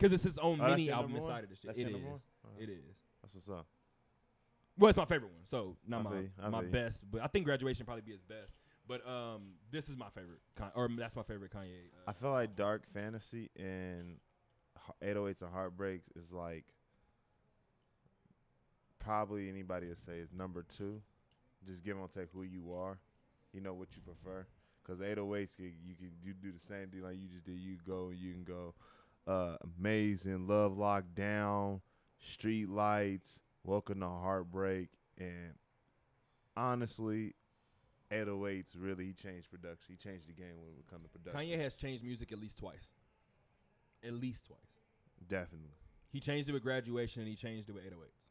because 0.00 0.12
it's 0.14 0.22
his 0.22 0.38
own 0.38 0.58
Oh, 0.60 0.64
that's 0.64 0.70
mini 0.72 0.84
your 0.84 0.94
album 0.94 1.12
number 1.12 1.22
one? 1.26 1.30
inside 1.30 1.44
of 1.44 1.50
this 1.50 1.58
shit. 1.58 1.66
That's 1.68 1.78
It 1.78 1.82
your 1.82 1.88
is. 1.90 1.94
number 1.94 2.08
one? 2.10 2.20
Uh-huh. 2.44 2.62
It 2.62 2.68
is. 2.70 2.96
That's 3.22 3.34
what's 3.34 3.50
up. 3.50 3.66
Well, 4.78 4.88
it's 4.88 4.96
my 4.96 5.04
favorite 5.04 5.32
one, 5.32 5.44
so 5.44 5.76
not 5.86 6.04
my 6.04 6.10
feel 6.10 6.20
you, 6.22 6.30
I 6.42 6.48
my 6.48 6.58
feel 6.60 6.66
you. 6.66 6.72
best, 6.72 7.04
but 7.10 7.20
I 7.22 7.26
think 7.26 7.44
graduation 7.44 7.84
probably 7.84 8.02
be 8.02 8.12
his 8.12 8.22
best. 8.22 8.54
But 8.88 9.06
um, 9.06 9.52
this 9.70 9.88
is 9.90 9.96
my 9.96 10.08
favorite, 10.14 10.40
or 10.74 10.88
that's 10.96 11.14
my 11.14 11.22
favorite 11.22 11.52
Kanye. 11.52 11.90
Uh, 11.94 12.10
I 12.10 12.12
feel 12.14 12.30
like 12.32 12.56
Dark 12.56 12.82
Fantasy 12.94 13.50
and 13.56 14.16
H- 15.02 15.14
808s 15.14 15.42
and 15.42 15.52
Heartbreaks 15.52 16.08
is 16.16 16.32
like 16.32 16.64
probably 18.98 19.48
anybody 19.48 19.88
would 19.88 19.98
say 19.98 20.18
is 20.18 20.32
number 20.32 20.62
two. 20.62 21.00
Just 21.66 21.84
give 21.84 21.98
or 21.98 22.08
take 22.08 22.28
who 22.32 22.42
you 22.42 22.72
are. 22.74 22.98
You 23.52 23.60
know 23.60 23.74
what 23.74 23.88
you 23.94 24.02
prefer. 24.02 24.46
Because 24.82 25.00
808s, 25.00 25.56
can- 25.56 25.74
you 25.84 25.94
can 25.94 26.10
you 26.22 26.32
do 26.32 26.52
the 26.52 26.58
same 26.58 26.88
thing 26.88 27.02
like 27.02 27.16
you 27.20 27.28
just 27.28 27.44
did. 27.44 27.58
You 27.58 27.76
go, 27.86 28.10
you 28.10 28.32
can 28.32 28.44
go. 28.44 28.74
Uh, 29.30 29.56
amazing, 29.78 30.48
Love 30.48 30.72
Lockdown, 30.72 31.80
Street 32.18 32.68
Lights, 32.68 33.38
Welcome 33.62 34.00
to 34.00 34.08
Heartbreak, 34.08 34.88
and 35.18 35.54
honestly, 36.56 37.36
808s 38.10 38.74
really 38.76 39.04
he 39.04 39.12
changed 39.12 39.48
production. 39.48 39.86
He 39.86 39.96
changed 39.96 40.28
the 40.28 40.32
game 40.32 40.56
when 40.58 40.70
it 40.76 40.90
comes 40.90 41.04
to 41.04 41.10
production. 41.10 41.48
Kanye 41.48 41.56
has 41.62 41.76
changed 41.76 42.02
music 42.02 42.32
at 42.32 42.40
least 42.40 42.58
twice. 42.58 42.90
At 44.04 44.14
least 44.14 44.46
twice. 44.48 44.58
Definitely. 45.28 45.76
He 46.10 46.18
changed 46.18 46.48
it 46.48 46.52
with 46.52 46.64
graduation, 46.64 47.22
and 47.22 47.28
he 47.28 47.36
changed 47.36 47.68
it 47.68 47.72
with 47.72 47.84
808s. 47.84 48.24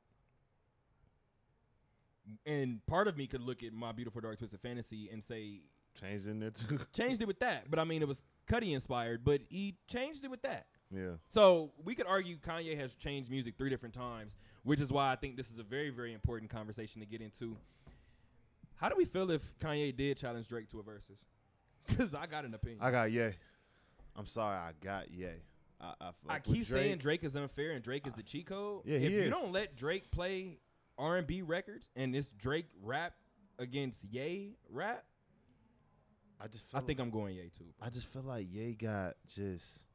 And 2.45 2.85
part 2.87 3.07
of 3.07 3.15
me 3.15 3.25
could 3.25 3.41
look 3.41 3.63
at 3.63 3.71
my 3.71 3.93
beautiful 3.93 4.19
dark 4.19 4.37
twisted 4.37 4.59
fantasy 4.59 5.09
and 5.13 5.23
say 5.23 5.61
Changed 5.97 6.27
in 6.27 6.41
there 6.41 6.51
too. 6.51 6.77
changed 6.93 7.21
it 7.21 7.25
with 7.27 7.39
that, 7.39 7.69
but 7.71 7.79
I 7.79 7.85
mean 7.85 8.01
it 8.01 8.07
was 8.07 8.21
Cudi 8.51 8.73
inspired, 8.73 9.23
but 9.23 9.39
he 9.49 9.77
changed 9.87 10.25
it 10.25 10.29
with 10.29 10.41
that. 10.41 10.65
Yeah. 10.93 11.11
So 11.29 11.71
we 11.83 11.95
could 11.95 12.07
argue 12.07 12.37
Kanye 12.37 12.77
has 12.79 12.95
changed 12.95 13.29
music 13.29 13.55
three 13.57 13.69
different 13.69 13.93
times, 13.93 14.37
which 14.63 14.79
is 14.79 14.91
why 14.91 15.11
I 15.11 15.15
think 15.15 15.37
this 15.37 15.51
is 15.51 15.59
a 15.59 15.63
very, 15.63 15.89
very 15.89 16.13
important 16.13 16.49
conversation 16.49 16.99
to 17.01 17.05
get 17.07 17.21
into. 17.21 17.55
How 18.75 18.89
do 18.89 18.95
we 18.95 19.05
feel 19.05 19.29
if 19.31 19.57
Kanye 19.59 19.95
did 19.95 20.17
challenge 20.17 20.47
Drake 20.47 20.69
to 20.69 20.79
a 20.79 20.83
versus? 20.83 21.17
Because 21.87 22.13
I 22.13 22.27
got 22.27 22.45
an 22.45 22.53
opinion. 22.53 22.79
I 22.81 22.91
got 22.91 23.11
Ye. 23.11 23.29
I'm 24.15 24.27
sorry, 24.27 24.55
I 24.57 24.71
got 24.83 25.11
Ye. 25.11 25.25
I, 25.81 25.93
I, 26.01 26.11
I 26.27 26.39
keep 26.39 26.65
saying 26.65 26.97
Drake. 26.97 27.21
Drake 27.21 27.23
is 27.23 27.35
unfair 27.35 27.71
and 27.71 27.83
Drake 27.83 28.05
is 28.05 28.13
the 28.13 28.21
cheat 28.21 28.45
code. 28.45 28.81
Yeah, 28.85 28.99
he 28.99 29.05
if 29.05 29.11
you 29.11 29.19
is. 29.21 29.29
don't 29.29 29.51
let 29.51 29.75
Drake 29.75 30.11
play 30.11 30.59
R 30.97 31.17
and 31.17 31.25
B 31.25 31.41
records 31.41 31.89
and 31.95 32.15
it's 32.15 32.29
Drake 32.37 32.67
rap 32.83 33.13
against 33.57 34.03
Ye 34.03 34.55
rap, 34.69 35.03
I 36.39 36.47
just 36.47 36.65
I 36.73 36.79
think 36.81 36.99
like, 36.99 37.05
I'm 37.05 37.11
going 37.11 37.35
Ye 37.35 37.49
too. 37.57 37.65
I 37.81 37.89
just 37.89 38.07
feel 38.07 38.23
like 38.23 38.47
Ye 38.51 38.73
got 38.73 39.15
just 39.33 39.85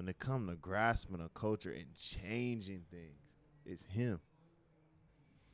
when 0.00 0.08
it 0.08 0.18
come 0.18 0.46
to 0.46 0.54
grasping 0.54 1.20
a 1.20 1.28
culture 1.38 1.70
and 1.70 1.84
changing 1.94 2.80
things, 2.90 3.20
it's 3.66 3.84
him. 3.84 4.18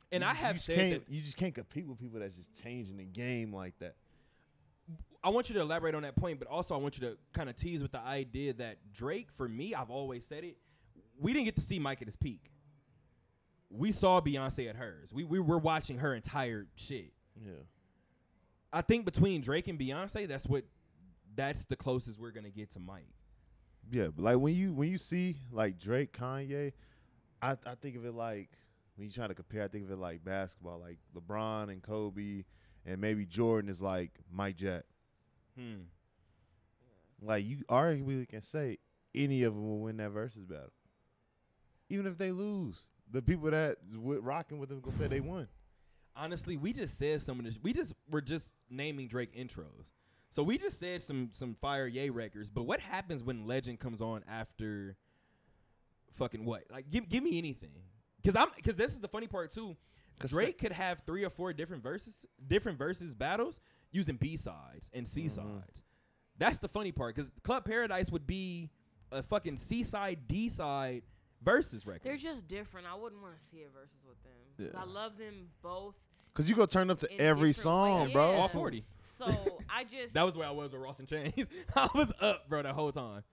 And 0.09 0.23
You 0.23 0.29
I 0.29 0.33
have 0.35 0.55
you 0.55 0.59
said 0.61 1.01
you 1.09 1.21
just 1.21 1.35
can't 1.35 1.53
compete 1.53 1.85
with 1.85 1.99
people 1.99 2.21
that's 2.21 2.33
just 2.33 2.55
changing 2.63 2.95
the 2.95 3.03
game 3.03 3.53
like 3.53 3.77
that. 3.79 3.95
I 5.21 5.31
want 5.31 5.49
you 5.49 5.55
to 5.55 5.59
elaborate 5.59 5.95
on 5.95 6.03
that 6.03 6.15
point, 6.15 6.39
but 6.39 6.47
also 6.47 6.75
I 6.75 6.77
want 6.77 6.97
you 6.97 7.09
to 7.09 7.17
kind 7.33 7.49
of 7.49 7.57
tease 7.57 7.81
with 7.81 7.91
the 7.91 7.99
idea 7.99 8.53
that 8.53 8.77
Drake, 8.93 9.27
for 9.35 9.49
me, 9.49 9.75
I've 9.75 9.89
always 9.89 10.25
said 10.25 10.45
it, 10.45 10.55
we 11.19 11.33
didn't 11.33 11.43
get 11.43 11.55
to 11.55 11.61
see 11.61 11.77
Mike 11.77 12.01
at 12.01 12.07
his 12.07 12.15
peak. 12.15 12.49
We 13.69 13.91
saw 13.91 14.21
Beyonce 14.21 14.69
at 14.69 14.77
hers. 14.77 15.11
We 15.11 15.25
we 15.25 15.41
were 15.41 15.59
watching 15.59 15.97
her 15.97 16.15
entire 16.15 16.67
shit. 16.75 17.11
Yeah. 17.45 17.51
I 18.71 18.79
think 18.79 19.03
between 19.03 19.41
Drake 19.41 19.67
and 19.67 19.77
Beyonce, 19.77 20.25
that's 20.25 20.45
what 20.45 20.63
that's 21.35 21.65
the 21.65 21.75
closest 21.75 22.17
we're 22.17 22.31
gonna 22.31 22.49
get 22.49 22.71
to 22.71 22.79
Mike. 22.79 23.09
Yeah, 23.89 24.07
but 24.15 24.23
like 24.23 24.37
when 24.37 24.55
you 24.55 24.73
when 24.73 24.89
you 24.89 24.97
see 24.97 25.37
like 25.51 25.79
Drake, 25.79 26.11
Kanye, 26.17 26.73
I 27.41 27.51
I 27.65 27.75
think 27.81 27.95
of 27.95 28.05
it 28.05 28.13
like 28.13 28.49
when 28.95 29.07
you 29.07 29.11
try 29.11 29.27
to 29.27 29.33
compare, 29.35 29.63
I 29.63 29.67
think 29.67 29.85
of 29.85 29.91
it 29.91 29.97
like 29.97 30.23
basketball, 30.23 30.79
like 30.79 30.97
LeBron 31.15 31.69
and 31.71 31.81
Kobe, 31.81 32.43
and 32.85 32.99
maybe 32.99 33.25
Jordan 33.25 33.69
is 33.69 33.81
like 33.81 34.11
Mike 34.31 34.57
Jack. 34.57 34.83
Hmm. 35.57 35.83
Like 37.21 37.45
you 37.45 37.57
arguably 37.69 38.27
can 38.27 38.41
say 38.41 38.77
any 39.15 39.43
of 39.43 39.53
them 39.53 39.67
will 39.67 39.79
win 39.79 39.97
that 39.97 40.09
versus 40.09 40.45
battle, 40.45 40.73
even 41.89 42.05
if 42.07 42.17
they 42.17 42.31
lose. 42.31 42.87
The 43.11 43.21
people 43.21 43.49
that 43.51 43.77
with 43.95 44.19
rocking 44.21 44.59
with 44.59 44.69
them 44.69 44.81
gonna 44.81 44.97
say 44.97 45.07
they 45.07 45.21
won. 45.21 45.47
Honestly, 46.15 46.57
we 46.57 46.73
just 46.73 46.97
said 46.97 47.21
some 47.21 47.39
of 47.39 47.45
this. 47.45 47.57
We 47.61 47.73
just 47.73 47.93
were 48.09 48.21
just 48.21 48.51
naming 48.69 49.07
Drake 49.07 49.33
intros. 49.35 49.85
So 50.29 50.43
we 50.43 50.57
just 50.57 50.79
said 50.79 51.01
some 51.01 51.29
some 51.31 51.55
fire 51.61 51.87
Ye 51.87 52.09
records. 52.09 52.49
But 52.49 52.63
what 52.63 52.79
happens 52.79 53.23
when 53.23 53.47
Legend 53.47 53.79
comes 53.79 54.01
on 54.01 54.23
after 54.29 54.95
fucking 56.13 56.45
what? 56.45 56.63
Like 56.71 56.89
give 56.89 57.07
give 57.09 57.23
me 57.23 57.37
anything. 57.37 57.71
Cause 58.25 58.35
I'm 58.35 58.49
cause 58.63 58.75
this 58.75 58.91
is 58.91 58.99
the 58.99 59.07
funny 59.07 59.27
part 59.27 59.51
too. 59.51 59.75
'Cause 60.19 60.31
Drake 60.31 60.57
could 60.57 60.71
have 60.71 61.01
three 61.05 61.23
or 61.23 61.29
four 61.29 61.53
different 61.53 61.83
verses 61.83 62.25
different 62.47 62.77
verses 62.77 63.13
battles 63.15 63.61
using 63.91 64.15
B 64.17 64.35
sides 64.35 64.89
and 64.93 65.07
C 65.07 65.27
sides. 65.29 65.45
Mm-hmm. 65.47 65.81
That's 66.39 66.59
the 66.59 66.67
funny 66.67 66.91
part. 66.91 67.15
Cause 67.15 67.29
Club 67.43 67.65
Paradise 67.65 68.11
would 68.11 68.27
be 68.27 68.69
a 69.11 69.23
fucking 69.23 69.57
C 69.57 69.83
side, 69.83 70.19
D 70.27 70.49
side 70.49 71.03
versus 71.41 71.85
record. 71.85 72.01
They're 72.03 72.17
just 72.17 72.47
different. 72.47 72.87
I 72.87 72.95
wouldn't 72.95 73.21
want 73.21 73.35
to 73.37 73.45
see 73.45 73.61
a 73.63 73.69
versus 73.69 73.99
with 74.07 74.21
them. 74.23 74.71
Yeah. 74.73 74.81
I 74.81 74.85
love 74.85 75.17
them 75.17 75.49
both. 75.61 75.95
Cause 76.33 76.49
you 76.49 76.55
go 76.55 76.65
turn 76.65 76.89
up 76.91 76.99
to 76.99 77.11
every 77.21 77.53
song, 77.53 78.05
ways. 78.05 78.13
bro. 78.13 78.31
Yeah. 78.31 78.37
all 78.37 78.47
forty. 78.47 78.85
So 79.17 79.25
I 79.69 79.83
just 79.83 80.13
That 80.13 80.23
was 80.23 80.35
where 80.35 80.47
I 80.47 80.51
was 80.51 80.71
with 80.71 80.81
Ross 80.81 80.99
and 80.99 81.07
Chainz. 81.07 81.47
I 81.75 81.89
was 81.93 82.11
up, 82.21 82.47
bro, 82.49 82.61
the 82.63 82.73
whole 82.73 82.91
time. 82.91 83.23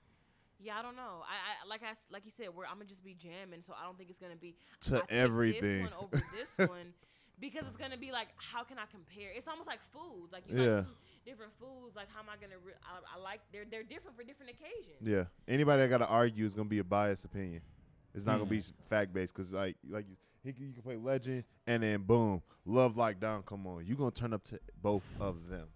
Yeah, 0.60 0.78
I 0.78 0.82
don't 0.82 0.96
know. 0.96 1.22
I, 1.28 1.64
I 1.64 1.68
like 1.68 1.82
I 1.82 1.90
s- 1.90 2.06
like 2.10 2.24
you 2.24 2.30
said, 2.30 2.48
we're 2.54 2.64
I'm 2.64 2.74
gonna 2.76 2.86
just 2.86 3.04
be 3.04 3.14
jamming, 3.14 3.60
so 3.62 3.74
I 3.78 3.84
don't 3.84 3.98
think 3.98 4.08
it's 4.08 4.18
gonna 4.18 4.36
be 4.36 4.54
To 4.82 4.96
I 4.96 5.00
picked 5.00 5.12
everything. 5.12 5.82
This 5.84 5.92
one 5.92 6.02
over 6.02 6.22
this 6.34 6.68
one 6.68 6.94
because 7.40 7.64
it's 7.66 7.76
gonna 7.76 7.98
be 7.98 8.12
like, 8.12 8.28
how 8.36 8.64
can 8.64 8.78
I 8.78 8.84
compare? 8.90 9.28
It's 9.36 9.46
almost 9.48 9.66
like 9.68 9.80
foods. 9.92 10.32
Like 10.32 10.44
you 10.48 10.62
Yeah. 10.62 10.76
like 10.76 10.86
different 11.26 11.52
foods. 11.58 11.94
Like 11.96 12.08
how 12.10 12.20
am 12.20 12.26
I 12.30 12.36
gonna? 12.40 12.58
Re- 12.64 12.72
I, 12.82 13.18
I 13.18 13.22
like 13.22 13.40
they're 13.52 13.64
they're 13.70 13.82
different 13.82 14.16
for 14.16 14.22
different 14.24 14.52
occasions. 14.52 15.02
Yeah. 15.02 15.24
Anybody 15.52 15.82
that 15.82 15.88
got 15.88 15.98
to 15.98 16.08
argue 16.08 16.44
is 16.46 16.54
gonna 16.54 16.68
be 16.68 16.78
a 16.78 16.84
biased 16.84 17.26
opinion. 17.26 17.60
It's 18.14 18.24
not 18.24 18.38
gonna 18.38 18.48
be 18.48 18.58
Mm. 18.58 18.72
fact 18.88 19.12
based 19.12 19.34
because 19.34 19.52
like 19.52 19.76
like 19.90 20.06
you, 20.08 20.16
he, 20.44 20.52
can- 20.54 20.66
you 20.68 20.72
can 20.72 20.82
play 20.82 20.96
Legend 20.96 21.44
and 21.66 21.82
then 21.82 22.02
boom, 22.02 22.40
Love 22.64 22.94
Lockdown. 22.94 23.44
Come 23.44 23.66
on, 23.66 23.84
you 23.84 23.96
gonna 23.96 24.10
turn 24.12 24.32
up 24.32 24.44
to 24.44 24.58
both 24.80 25.04
of 25.20 25.48
them. 25.50 25.66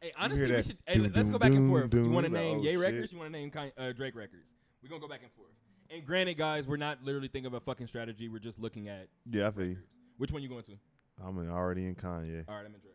Hey, 0.00 0.12
honestly, 0.16 0.46
we 0.46 0.62
should. 0.62 0.78
Hey, 0.86 0.94
Doom, 0.94 1.12
let's 1.14 1.28
go 1.28 1.38
back 1.38 1.52
and 1.52 1.56
doom, 1.56 1.70
forth. 1.70 1.94
you 1.94 2.10
want 2.10 2.26
to 2.26 2.32
name 2.32 2.58
oh, 2.58 2.62
Ye 2.62 2.76
records? 2.76 3.12
You 3.12 3.18
want 3.18 3.32
to 3.32 3.38
name 3.38 3.50
uh, 3.76 3.92
Drake 3.92 4.14
records? 4.14 4.46
We're 4.82 4.88
gonna 4.88 5.00
go 5.00 5.08
back 5.08 5.22
and 5.22 5.32
forth. 5.32 5.50
And 5.90 6.04
granted, 6.04 6.36
guys, 6.36 6.68
we're 6.68 6.76
not 6.76 7.02
literally 7.02 7.28
thinking 7.28 7.46
of 7.46 7.54
a 7.54 7.60
fucking 7.60 7.86
strategy. 7.86 8.28
We're 8.28 8.38
just 8.38 8.58
looking 8.58 8.88
at 8.88 9.08
Yeah, 9.28 9.48
I 9.48 9.50
feel 9.50 9.66
you. 9.66 9.78
Which 10.18 10.32
one 10.32 10.42
you 10.42 10.48
going 10.48 10.62
to? 10.64 10.72
I'm 11.24 11.38
in- 11.38 11.50
already 11.50 11.86
in 11.86 11.94
Kanye. 11.94 12.44
All 12.48 12.54
right, 12.56 12.66
I'm 12.66 12.74
in 12.74 12.80
Drake. 12.80 12.94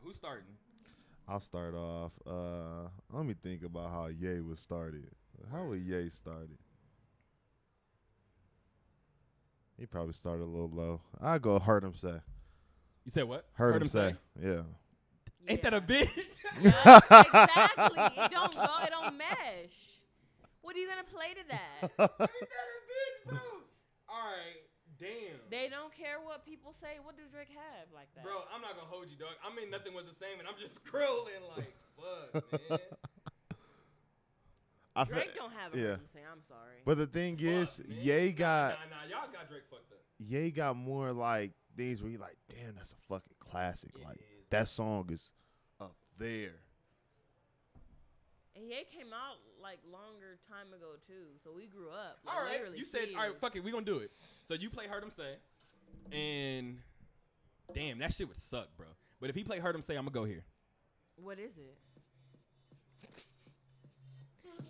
Who's 0.00 0.16
starting? 0.16 0.44
I'll 1.28 1.40
start 1.40 1.74
off. 1.74 2.12
Uh, 2.26 2.88
let 3.10 3.24
me 3.24 3.34
think 3.42 3.64
about 3.64 3.90
how 3.90 4.06
Ye 4.06 4.40
was 4.40 4.60
started. 4.60 5.08
How 5.50 5.64
was 5.64 5.80
Ye 5.80 6.08
started? 6.10 6.58
He 9.78 9.86
probably 9.86 10.12
started 10.12 10.44
a 10.44 10.46
little 10.46 10.70
low. 10.70 11.00
I 11.20 11.38
go 11.38 11.58
heard 11.58 11.82
him 11.82 11.94
say. 11.94 12.20
You 13.04 13.10
said 13.10 13.24
what? 13.24 13.46
Heard, 13.54 13.82
him, 13.82 13.88
say. 13.88 14.14
Yeah. 14.40 14.62
Ain't 15.48 15.62
that 15.62 15.74
a 15.74 15.76
Yeah. 15.76 16.04
bitch? 16.04 16.26
Yeah, 16.60 17.00
exactly. 17.00 17.98
It 18.24 18.30
don't 18.30 18.54
go. 18.54 18.68
It 18.84 18.90
don't 18.90 19.16
mesh. 19.18 19.98
What 20.60 20.76
are 20.76 20.78
you 20.78 20.86
gonna 20.88 21.02
play 21.02 21.34
to 21.34 21.48
that? 21.48 21.82
Ain't 21.98 22.20
that 22.20 22.20
a 22.20 22.78
bitch, 22.86 23.28
bro? 23.30 23.38
All 24.08 24.22
right, 24.30 24.62
damn. 25.00 25.40
they 25.50 25.68
don't 25.68 25.92
care 25.92 26.18
what 26.22 26.44
people 26.44 26.72
say. 26.72 26.98
What 27.02 27.16
do 27.16 27.22
Drake 27.32 27.48
have 27.50 27.88
like 27.94 28.06
that? 28.14 28.22
Bro, 28.22 28.42
I'm 28.54 28.60
not 28.60 28.76
gonna 28.76 28.86
hold 28.88 29.06
you, 29.10 29.16
dog. 29.16 29.30
I 29.42 29.52
mean, 29.56 29.70
nothing 29.70 29.94
was 29.94 30.04
the 30.04 30.14
same, 30.14 30.38
and 30.38 30.46
I'm 30.46 30.54
just 30.60 30.78
scrolling 30.84 31.42
like, 31.56 31.74
fuck, 31.96 32.70
man. 32.70 32.78
I 34.94 35.04
fe- 35.06 35.12
Drake 35.14 35.34
don't 35.34 35.52
have 35.52 35.74
a 35.74 35.78
yeah. 35.78 35.84
yeah. 35.84 35.94
say. 36.12 36.20
I'm 36.30 36.42
sorry. 36.46 36.76
But 36.84 36.98
the 36.98 37.06
thing 37.06 37.40
is, 37.40 37.76
Fuck, 37.78 37.88
man. 37.88 37.98
Ye 38.02 38.28
Nah, 38.28 38.34
got 38.36 38.68
Nah, 38.70 38.76
nah, 38.90 39.04
y'all 39.08 39.32
got 39.32 39.48
Drake 39.48 39.62
fucked 39.70 39.90
up. 39.92 39.98
Ye 40.18 40.50
got 40.50 40.76
more 40.76 41.12
like 41.12 41.52
things 41.76 42.02
where 42.02 42.10
you 42.10 42.18
like, 42.18 42.36
damn, 42.48 42.74
that's 42.74 42.92
a 42.92 42.96
fucking 43.08 43.34
classic. 43.40 43.90
It 43.98 44.04
like 44.04 44.16
is, 44.16 44.22
that 44.50 44.68
song 44.68 45.08
is 45.10 45.30
up 45.80 45.94
there. 46.18 46.54
And 48.54 48.68
Ye 48.68 48.84
came 48.96 49.12
out 49.12 49.36
like 49.62 49.78
longer 49.90 50.38
time 50.48 50.68
ago 50.76 50.92
too, 51.06 51.32
so 51.42 51.50
we 51.56 51.66
grew 51.68 51.88
up. 51.90 52.18
Like, 52.26 52.34
All 52.36 52.42
right, 52.42 52.52
literally 52.52 52.78
you 52.78 52.84
said 52.84 53.08
all 53.14 53.22
right. 53.22 53.28
kids. 53.30 53.40
Fuck 53.40 53.56
it, 53.56 53.64
we 53.64 53.70
gonna 53.72 53.84
do 53.84 53.98
it. 53.98 54.10
So 54.46 54.54
you 54.54 54.68
play 54.70 54.86
Heard 54.86 55.02
Him 55.02 55.10
Say, 55.10 55.36
and 56.16 56.78
damn, 57.72 57.98
that 58.00 58.12
shit 58.12 58.28
would 58.28 58.36
suck, 58.36 58.68
bro. 58.76 58.86
But 59.20 59.30
if 59.30 59.36
he 59.36 59.42
play 59.44 59.58
Heard 59.58 59.74
Him 59.74 59.80
Say, 59.82 59.94
I'm 59.96 60.04
gonna 60.04 60.14
go 60.14 60.24
here. 60.24 60.44
What 61.16 61.38
is 61.38 61.56
it? 61.56 61.78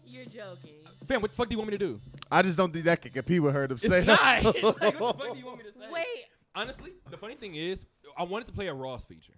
You're 0.06 0.26
joking. 0.26 0.74
Uh, 0.84 0.90
fam, 1.08 1.22
what 1.22 1.30
the 1.30 1.36
fuck 1.36 1.48
do 1.48 1.54
you 1.54 1.58
want 1.58 1.70
me 1.70 1.78
to 1.78 1.84
do? 1.84 1.98
I 2.30 2.42
just 2.42 2.58
don't 2.58 2.70
think 2.72 2.84
that 2.84 3.00
can 3.00 3.12
compete 3.12 3.42
with 3.42 3.54
her 3.54 3.66
to 3.66 3.74
It's 3.74 3.86
say 3.88 4.04
not. 4.04 4.20
that. 4.20 4.44
like, 4.44 4.62
what 4.62 4.78
the 4.80 4.92
fuck 5.24 5.32
do 5.32 5.38
you 5.38 5.46
want 5.46 5.58
me 5.58 5.64
to 5.64 5.72
say? 5.78 5.86
Wait, 5.90 6.04
Honestly, 6.54 6.92
the 7.10 7.16
funny 7.16 7.34
thing 7.34 7.54
is, 7.54 7.86
I 8.16 8.24
wanted 8.24 8.46
to 8.48 8.52
play 8.52 8.68
a 8.68 8.74
Ross 8.74 9.04
feature. 9.06 9.34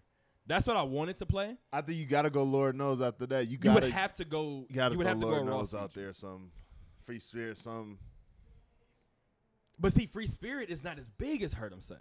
That's 0.47 0.67
what 0.67 0.77
I 0.77 0.83
wanted 0.83 1.17
to 1.19 1.27
play. 1.27 1.57
I 1.73 1.81
think 1.81 1.99
you 1.99 2.07
gotta 2.07 2.29
go 2.31 2.43
Lord 2.43 2.77
knows 2.77 3.01
after 3.01 3.27
that. 3.27 3.47
You 3.47 3.53
You 3.53 3.59
gotta 3.59 3.81
would 3.87 3.93
have 3.93 4.13
to 4.15 4.25
go. 4.25 4.67
you 4.69 4.75
gotta 4.77 4.95
you 4.95 4.99
would 4.99 5.05
throw 5.07 5.13
have 5.15 5.21
to 5.21 5.27
Lord 5.27 5.39
go 5.41 5.45
knows 5.47 5.73
Ross 5.73 5.75
out 5.83 5.91
feature. 5.93 6.03
there 6.07 6.13
some 6.13 6.51
free 7.05 7.19
spirit, 7.19 7.57
some 7.57 7.99
But 9.79 9.93
see, 9.93 10.07
Free 10.07 10.27
Spirit 10.27 10.71
is 10.71 10.85
not 10.85 10.99
as 10.99 11.09
big 11.09 11.43
as 11.43 11.53
Heard 11.53 11.73
Him 11.73 11.81
Say. 11.81 11.95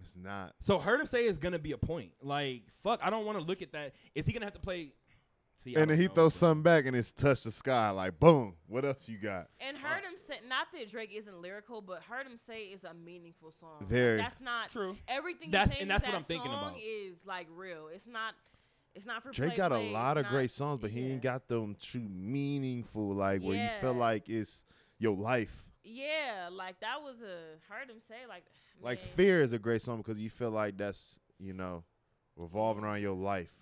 it's 0.00 0.14
not. 0.16 0.54
So 0.60 0.78
Heard 0.78 1.00
Him 1.00 1.06
Say 1.06 1.24
is 1.24 1.38
gonna 1.38 1.58
be 1.58 1.72
a 1.72 1.78
point. 1.78 2.12
Like 2.22 2.62
fuck, 2.82 3.00
I 3.02 3.08
don't 3.10 3.24
want 3.24 3.38
to 3.38 3.44
look 3.44 3.62
at 3.62 3.72
that. 3.72 3.94
Is 4.14 4.26
he 4.26 4.32
gonna 4.32 4.46
have 4.46 4.54
to 4.54 4.60
play? 4.60 4.92
See, 5.62 5.74
And 5.74 5.90
then 5.90 5.98
he 5.98 6.08
throws 6.08 6.34
something 6.34 6.62
back 6.62 6.86
and 6.86 6.96
it's 6.96 7.12
touched 7.12 7.44
the 7.44 7.50
sky. 7.52 7.90
Like 7.90 8.18
boom. 8.18 8.54
What 8.66 8.84
else 8.84 9.08
you 9.08 9.18
got? 9.18 9.48
and 9.60 9.76
heard 9.76 10.02
him 10.04 10.16
say 10.16 10.36
not 10.48 10.68
that 10.72 10.88
Drake 10.90 11.10
isn't 11.14 11.40
lyrical, 11.42 11.82
but 11.82 12.02
heard 12.02 12.26
him 12.26 12.36
say 12.36 12.64
is 12.64 12.84
a 12.84 12.94
meaningful 12.94 13.52
song. 13.52 13.76
Like, 13.80 13.88
Very. 13.90 14.16
that's 14.18 14.40
not 14.40 14.70
True. 14.72 14.96
everything. 15.06 15.50
That's- 15.50 15.70
he's 15.72 15.82
and 15.82 15.90
that's 15.90 16.04
in 16.04 16.08
what 16.08 16.12
that 16.12 16.18
I'm 16.18 16.24
thinking 16.24 16.50
song 16.50 16.68
about. 16.70 16.78
Is 16.80 17.26
like 17.26 17.46
real. 17.54 17.88
It's 17.92 18.06
not. 18.06 18.34
It's 18.94 19.06
not 19.06 19.22
for 19.22 19.30
Drake 19.30 19.50
play, 19.50 19.56
got 19.56 19.70
a 19.70 19.76
play, 19.76 19.92
lot 19.92 20.16
it's 20.16 20.26
of 20.26 20.32
not- 20.32 20.36
great 20.36 20.50
songs, 20.50 20.78
but 20.80 20.90
he 20.90 21.12
ain't 21.12 21.22
got 21.22 21.46
them 21.46 21.76
true 21.80 22.08
meaningful, 22.08 23.14
like 23.14 23.42
where 23.42 23.54
you 23.56 23.80
feel 23.80 23.94
like 23.94 24.28
it's 24.28 24.64
your 24.98 25.14
life. 25.16 25.66
Yeah, 25.84 26.48
like 26.50 26.80
that 26.80 27.00
was 27.02 27.16
a 27.20 27.72
heard 27.72 27.88
him 27.90 28.00
say 28.08 28.16
like. 28.28 28.44
Like 28.82 28.98
man, 28.98 29.08
Fear 29.14 29.42
is 29.42 29.52
a 29.52 29.58
great 29.58 29.82
song 29.82 29.98
because 29.98 30.18
you 30.18 30.30
feel 30.30 30.50
like 30.50 30.76
that's 30.78 31.20
you 31.38 31.52
know 31.52 31.84
revolving 32.36 32.82
around 32.82 33.02
your 33.02 33.14
life. 33.14 33.52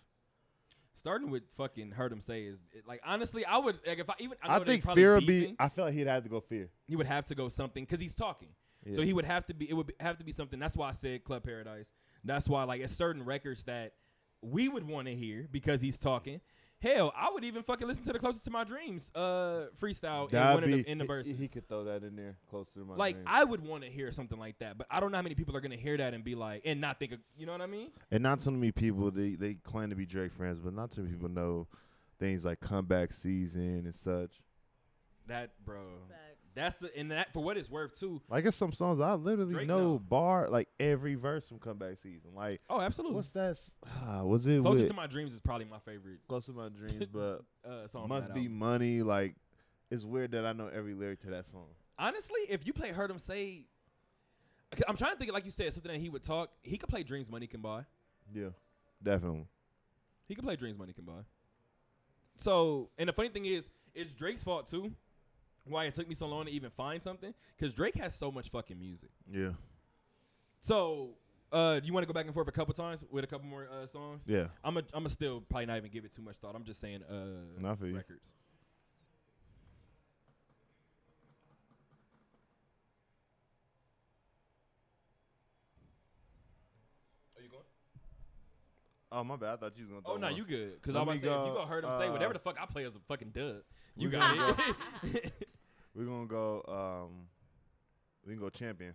Starting 0.99 1.31
with 1.31 1.45
fucking 1.57 1.93
Heard 1.93 2.11
Him 2.11 2.21
Say 2.21 2.43
is 2.43 2.59
it- 2.73 2.87
like 2.87 3.01
honestly, 3.07 3.45
I 3.45 3.59
would 3.59 3.79
like 3.87 3.99
if 3.99 4.11
I 4.11 4.15
even 4.19 4.37
I, 4.43 4.57
I, 4.57 4.65
think 4.65 4.85
Fear 4.95 5.15
would 5.15 5.27
be. 5.27 5.55
I 5.59 5.69
feel 5.69 5.85
like 5.85 5.95
he'd 5.95 6.09
have 6.09 6.25
to 6.25 6.29
go 6.29 6.41
Fear. 6.41 6.71
he 6.87 6.97
would 6.97 7.07
have 7.07 7.25
to 7.27 7.35
go 7.35 7.49
something 7.49 7.85
because 7.85 8.01
he's 8.01 8.15
talking. 8.15 8.49
So 8.95 9.03
he 9.03 9.13
would 9.13 9.27
have 9.27 9.45
to 9.47 9.55
be. 9.55 9.69
It 9.69 9.75
would 9.75 9.89
be, 9.89 9.95
have 10.01 10.17
to 10.19 10.25
be 10.25 10.33
something. 10.33 10.59
That's 10.59 10.77
why 10.77 10.89
I 10.89 10.93
said 10.93 11.23
Club 11.23 11.45
Paradise. 11.45 11.93
That's 12.25 12.49
why 12.49 12.65
like 12.65 12.81
it's 12.81 12.95
certain 12.95 13.23
records 13.23 13.65
that 13.65 13.93
we 14.41 14.69
would 14.69 14.85
want 14.87 15.09
to 15.09 15.15
hear 15.15 15.47
because 15.51 15.81
he's 15.81 15.99
talking. 15.99 16.41
Hell, 16.81 17.13
I 17.17 17.29
would 17.33 17.43
even 17.43 17.65
fucking 17.65 17.89
listen 17.89 18.05
to 18.05 18.13
the 18.13 18.21
closest 18.21 18.45
to 18.45 18.51
my 18.53 18.63
dreams 18.63 19.11
uh 19.15 19.67
freestyle 19.83 20.29
in 20.29 20.29
That'd 20.31 20.55
one 20.55 20.65
of 20.65 20.71
the, 20.71 20.89
in 20.91 20.99
the 20.99 21.05
he- 21.05 21.09
verses. 21.09 21.39
He, 21.39 21.49
could 21.49 21.69
throw 21.69 21.85
that 21.85 22.05
in 22.05 22.15
there 22.15 22.37
close 22.49 22.69
to 22.71 22.81
my 22.81 22.95
like 22.95 23.17
dreams. 23.17 23.29
I 23.29 23.43
would 23.43 23.67
want 23.67 23.83
to 23.83 23.91
hear 23.91 24.13
something 24.13 24.39
like 24.39 24.59
that, 24.61 24.79
but 24.79 24.87
I 24.91 25.01
don't 25.01 25.11
know 25.11 25.19
how 25.19 25.23
many 25.23 25.35
people 25.35 25.57
are 25.57 25.61
gonna 25.61 25.75
hear 25.77 25.97
that 25.97 26.15
and 26.15 26.23
be 26.23 26.37
like 26.37 26.63
and 26.65 26.81
not 26.81 27.01
think 27.01 27.13
of, 27.13 27.19
you 27.37 27.47
know 27.47 27.53
what 27.53 27.63
I 27.63 27.67
mean? 27.67 27.91
and 28.13 28.23
not 28.23 28.41
too 28.41 28.53
many 28.53 28.71
people 28.71 29.11
they 29.11 29.35
they 29.35 29.55
claim 29.55 29.91
to 29.91 29.97
be 29.97 30.07
Drake 30.07 30.33
fans, 30.33 30.61
but 30.61 30.73
not 30.73 30.93
too 30.93 31.03
many 31.03 31.15
people 31.15 31.29
know 31.29 31.67
things 32.21 32.45
like 32.45 32.61
comeback 32.61 33.13
season 33.13 33.83
and 33.85 33.95
such. 33.95 34.41
That 35.27 35.51
bro, 35.65 35.81
Facts. 36.09 36.28
That's 36.59 36.79
the, 36.79 36.97
and 36.97 37.11
that 37.11 37.33
for 37.33 37.43
what 37.43 37.57
it's 37.57 37.71
worth 37.71 37.99
too. 37.99 38.21
Like 38.29 38.45
it's 38.45 38.57
some 38.57 38.73
songs 38.73 39.01
I 39.01 39.15
literally 39.15 39.55
Drake 39.55 39.69
know 39.69 39.99
bar 39.99 40.49
like 40.51 40.69
every 40.81 41.15
verse 41.15 41.47
from 41.49 41.59
comeback 41.59 41.99
season. 41.99 42.31
Like 42.35 42.61
Oh, 42.69 42.81
absolutely. 42.81 43.17
what's 43.17 43.33
that? 43.33 43.51
s- 43.51 43.73
Ah, 44.07 44.23
was 44.25 44.47
it 44.47 44.61
Closer 44.63 44.81
with 44.81 44.89
to 44.89 44.95
my 44.95 45.07
dreams 45.07 45.33
is 45.35 45.41
probably 45.41 45.67
my 45.67 45.79
favorite 45.79 46.19
Close 46.29 46.47
to 46.47 46.53
my 46.53 46.69
dreams? 46.69 47.07
But 47.13 47.43
uh, 47.69 47.87
song. 47.87 48.09
must 48.09 48.33
be 48.35 48.41
album. 48.41 48.59
money. 48.59 49.03
Like 49.03 49.35
it's 49.91 50.05
weird 50.05 50.33
that 50.33 50.45
I 50.45 50.53
know 50.53 50.69
every 50.69 50.95
lyric 50.95 51.21
to 51.23 51.31
that 51.31 51.47
song. 51.47 51.67
Honestly, 51.99 52.41
if 52.49 52.67
you 52.67 52.73
play 52.73 52.91
Heard 52.93 53.11
Him 53.11 53.19
Say, 53.19 53.67
I'm 54.87 54.97
trying 54.97 55.13
to 55.13 55.19
think 55.19 55.33
like 55.33 55.45
you 55.45 55.51
said 55.51 55.73
something 55.73 55.91
that 55.91 55.99
he 56.01 56.09
would 56.09 56.23
talk. 56.23 56.51
He 56.63 56.77
could 56.77 56.89
play 56.89 57.03
Dreams 57.03 57.31
Money 57.31 57.47
Can 57.47 57.61
Buy. 57.61 57.85
Yeah, 58.33 58.51
definitely. 59.03 59.47
He 60.27 60.35
could 60.35 60.45
play 60.45 60.57
Dreams 60.57 60.79
Money 60.79 60.93
Can 60.93 61.05
Buy. 61.05 61.23
So, 62.37 62.91
and 62.99 63.09
the 63.09 63.13
funny 63.13 63.31
thing 63.31 63.47
is, 63.47 63.69
it's 63.95 64.13
Drake's 64.13 64.45
fault 64.45 64.69
too. 64.69 64.93
Why 65.69 65.85
it 65.85 65.95
took 65.95 66.09
me 66.09 66.15
so 66.15 66.27
long 66.27 66.47
to 66.47 66.51
even 66.51 66.71
find 66.71 67.01
something? 67.01 67.33
Because 67.57 67.73
Drake 67.75 67.95
has 67.97 68.15
so 68.15 68.31
much 68.33 68.49
fucking 68.51 68.79
music. 68.79 69.11
Yeah, 69.31 69.51
So, 70.61 71.11
uh, 71.53 71.81
you 71.83 71.93
want 71.93 72.03
to 72.03 72.07
go 72.07 72.13
back 72.13 72.27
and 72.27 72.35
forth 72.35 72.49
a 72.49 72.53
couple 72.53 72.75
times 72.75 73.05
with 73.11 73.25
a 73.25 73.27
couple 73.27 73.47
more 73.47 73.69
uh, 73.71 73.87
songs? 73.87 74.25
yeah. 74.27 74.47
I'm 74.65 74.77
a, 74.77 74.83
I'm 74.95 75.07
a 75.07 75.09
still 75.09 75.41
probably 75.49 75.67
not 75.67 75.77
even 75.79 75.91
give 75.91 76.05
it 76.05 76.15
too 76.15 76.23
much 76.23 76.37
thought. 76.37 76.55
I'm 76.55 76.65
just 76.65 76.81
saying 76.81 77.03
uh, 77.09 77.61
No, 77.61 77.71
I 77.71 77.75
feel 77.75 77.89
you. 77.89 77.97
records. 77.97 78.35
Are 87.37 87.43
you 87.43 87.49
going? 87.49 87.63
Oh 89.13 89.25
my 89.25 89.37
bad. 89.37 89.55
I 89.55 89.57
thought 89.57 89.77
you 89.77 89.83
was 89.85 89.91
gonna. 89.91 90.03
Oh 90.07 90.17
no, 90.17 90.27
one. 90.29 90.37
you 90.37 90.45
good? 90.45 90.75
Because 90.75 90.95
Let 90.95 91.01
I 91.01 91.05
was 91.05 91.23
me 91.23 91.29
about 91.29 91.35
to 91.37 91.41
say 91.41 91.43
if 91.43 91.47
you 91.47 91.53
go, 91.53 91.55
gonna 91.59 91.67
heard 91.71 91.85
him 91.85 91.91
say 91.99 92.11
whatever 92.11 92.31
uh, 92.31 92.33
the 92.35 92.39
fuck 92.41 92.57
I 92.61 92.67
play 92.67 92.85
as 92.85 92.97
a 92.97 93.01
fucking 93.01 93.31
dub. 93.31 93.57
You 93.97 94.11
got 94.11 94.37
go- 94.57 94.63
it. 95.15 95.33
We're 95.95 96.05
gonna 96.05 96.27
go. 96.27 96.63
Um, 96.69 97.27
we 98.27 98.33
can 98.35 98.41
go 98.41 98.49
champion 98.51 98.95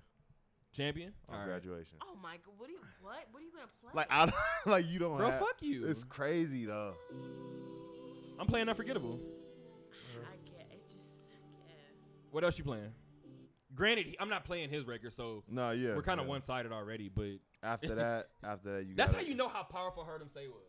Champion. 0.75 1.13
on 1.29 1.35
All 1.35 1.41
right. 1.41 1.47
graduation. 1.47 1.97
Oh 2.01 2.15
my 2.21 2.33
god, 2.37 2.53
what 2.57 2.67
do 2.67 2.73
you 2.73 2.79
what? 3.01 3.15
What 3.31 3.41
are 3.41 3.45
you 3.45 3.51
gonna 3.51 3.67
play? 3.81 3.91
Like 3.93 4.07
I 4.09 4.31
like 4.69 4.85
you 4.89 4.99
don't. 4.99 5.17
Bro, 5.17 5.29
have, 5.31 5.39
fuck 5.39 5.61
you. 5.61 5.85
It's 5.87 6.03
crazy 6.03 6.65
though. 6.65 6.93
I'm 8.39 8.47
playing 8.47 8.69
Unforgettable. 8.69 9.19
I 10.25 10.35
get 10.45 10.67
it. 10.71 10.81
Just 10.87 11.03
I 11.33 11.67
guess. 11.67 11.77
What 12.31 12.43
else 12.43 12.57
you 12.57 12.63
playing? 12.63 12.91
Granted, 13.75 14.05
he- 14.07 14.17
I'm 14.19 14.29
not 14.29 14.45
playing 14.45 14.69
his 14.69 14.85
record, 14.85 15.13
so 15.13 15.43
No, 15.49 15.71
yeah. 15.71 15.95
we're 15.95 16.03
kind 16.03 16.19
of 16.19 16.27
yeah. 16.27 16.31
one 16.31 16.41
sided 16.43 16.71
already. 16.71 17.09
But 17.09 17.39
After 17.63 17.95
that, 17.95 18.27
after 18.43 18.75
that, 18.77 18.85
you. 18.85 18.95
that's 18.95 19.11
how 19.11 19.17
gotta- 19.17 19.29
you 19.29 19.35
know 19.35 19.47
how 19.47 19.63
powerful 19.63 20.03
Heard 20.03 20.21
Him 20.21 20.29
Say 20.29 20.47
was. 20.47 20.61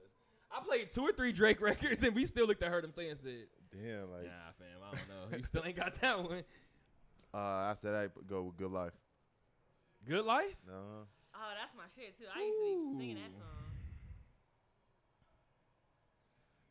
I 0.51 0.61
played 0.65 0.91
two 0.91 1.03
or 1.03 1.13
three 1.13 1.33
Drake 1.33 1.61
records, 1.63 2.03
and 2.03 2.15
we 2.15 2.25
still 2.27 2.47
looked 2.47 2.63
at 2.63 2.71
Heard 2.71 2.85
Him 2.85 2.93
Say 2.93 3.09
and 3.09 3.19
said, 3.19 3.47
Damn, 3.73 4.11
like 4.11 4.25
"Nah, 4.25 4.53
fam, 4.59 4.74
I 4.95 4.99
don't 4.99 5.31
know. 5.33 5.37
You 5.39 5.45
still 5.45 5.63
ain't 5.65 5.77
got 5.77 5.95
that 6.01 6.23
one." 6.23 6.45
uh, 7.35 7.71
after 7.71 7.91
that, 7.93 8.27
go 8.27 8.43
with 8.45 8.57
good 8.57 8.71
life. 8.71 8.93
Good 10.07 10.25
life. 10.25 10.57
No, 10.67 11.07
Oh, 11.37 11.51
that's 11.59 11.75
my 11.77 11.85
shit 11.97 12.17
too. 12.17 12.25
I 12.33 12.41
used 12.43 12.59
to 12.59 12.93
be 12.93 12.99
singing 12.99 13.17
that 13.17 13.33
song. 13.39 13.73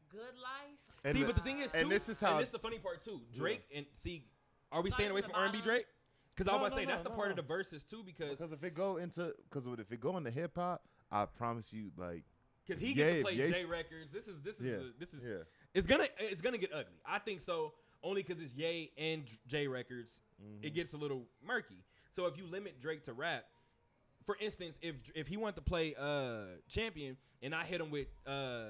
Good 0.10 0.38
life. 0.42 0.80
And 1.04 1.16
see, 1.18 1.22
the- 1.22 1.28
but 1.28 1.36
the 1.36 1.42
thing 1.42 1.60
is, 1.60 1.72
too, 1.72 1.78
and 1.80 1.92
this 1.92 2.08
is 2.08 2.20
how- 2.20 2.34
and 2.34 2.40
this 2.42 2.50
the 2.50 2.60
funny 2.60 2.80
part 2.80 3.02
too. 3.04 3.26
Drake 3.34 3.66
and 3.74 3.86
see, 3.94 4.30
are 4.72 4.82
we 4.82 4.90
Starting 4.90 4.94
staying 5.06 5.12
away 5.12 5.22
from 5.22 5.32
from 5.32 5.40
R&B? 5.42 5.62
Drake? 5.62 5.88
Because 6.36 6.48
I 6.48 6.52
was 6.54 6.60
No, 6.62 6.66
about 6.66 6.70
to 6.70 6.76
no, 6.76 6.82
say 6.82 6.86
that's 6.86 7.04
no, 7.04 7.10
the 7.10 7.16
part 7.16 7.28
no. 7.28 7.32
of 7.32 7.36
the 7.38 7.42
verses 7.42 7.84
too. 7.84 8.04
Because 8.04 8.38
because 8.38 8.52
if 8.52 8.64
it 8.64 8.74
go 8.74 8.98
into 8.98 9.36
because 9.50 9.68
if 9.68 9.92
it 9.92 10.00
go 10.00 10.16
into 10.18 10.32
hip 10.32 10.56
hop, 10.56 10.88
I 11.12 11.26
promise 11.26 11.74
you, 11.74 11.92
like 11.98 12.24
because 12.66 12.80
he 12.82 12.90
Yeah, 12.94 12.94
gets 12.96 13.18
to 13.18 13.22
play 13.24 13.34
Ye 13.34 13.52
J 13.52 13.66
records. 13.66 14.12
This 14.12 14.28
is 14.28 14.42
this 14.42 14.60
is 14.60 14.66
yeah, 14.66 14.76
a- 14.88 15.00
this 15.00 15.14
is 15.14 15.28
yeah, 15.30 15.44
it's 15.74 15.86
gonna 15.88 16.08
it's 16.20 16.42
gonna 16.42 16.58
get 16.58 16.72
ugly. 16.74 17.00
I 17.06 17.20
think 17.20 17.42
so 17.42 17.74
only 18.04 18.24
because 18.24 18.42
it's 18.42 18.54
Ye 18.54 18.92
and 18.98 19.24
J 19.48 19.68
records. 19.68 20.22
Mm-hmm. 20.42 20.66
It 20.66 20.74
gets 20.74 20.94
a 20.94 20.98
little 20.98 21.24
murky. 21.46 21.84
So 22.12 22.26
if 22.26 22.38
you 22.38 22.46
limit 22.46 22.80
Drake 22.80 23.04
to 23.06 23.14
rap, 23.14 23.46
for 24.26 24.38
instance, 24.40 24.78
if 24.82 24.96
if 25.16 25.28
he 25.28 25.38
wanted 25.38 25.56
to 25.56 25.62
play 25.62 25.96
uh 26.00 26.58
Champion 26.68 27.18
and 27.42 27.54
I 27.54 27.64
hit 27.64 27.82
him 27.82 27.90
with 27.90 28.08
uh 28.28 28.66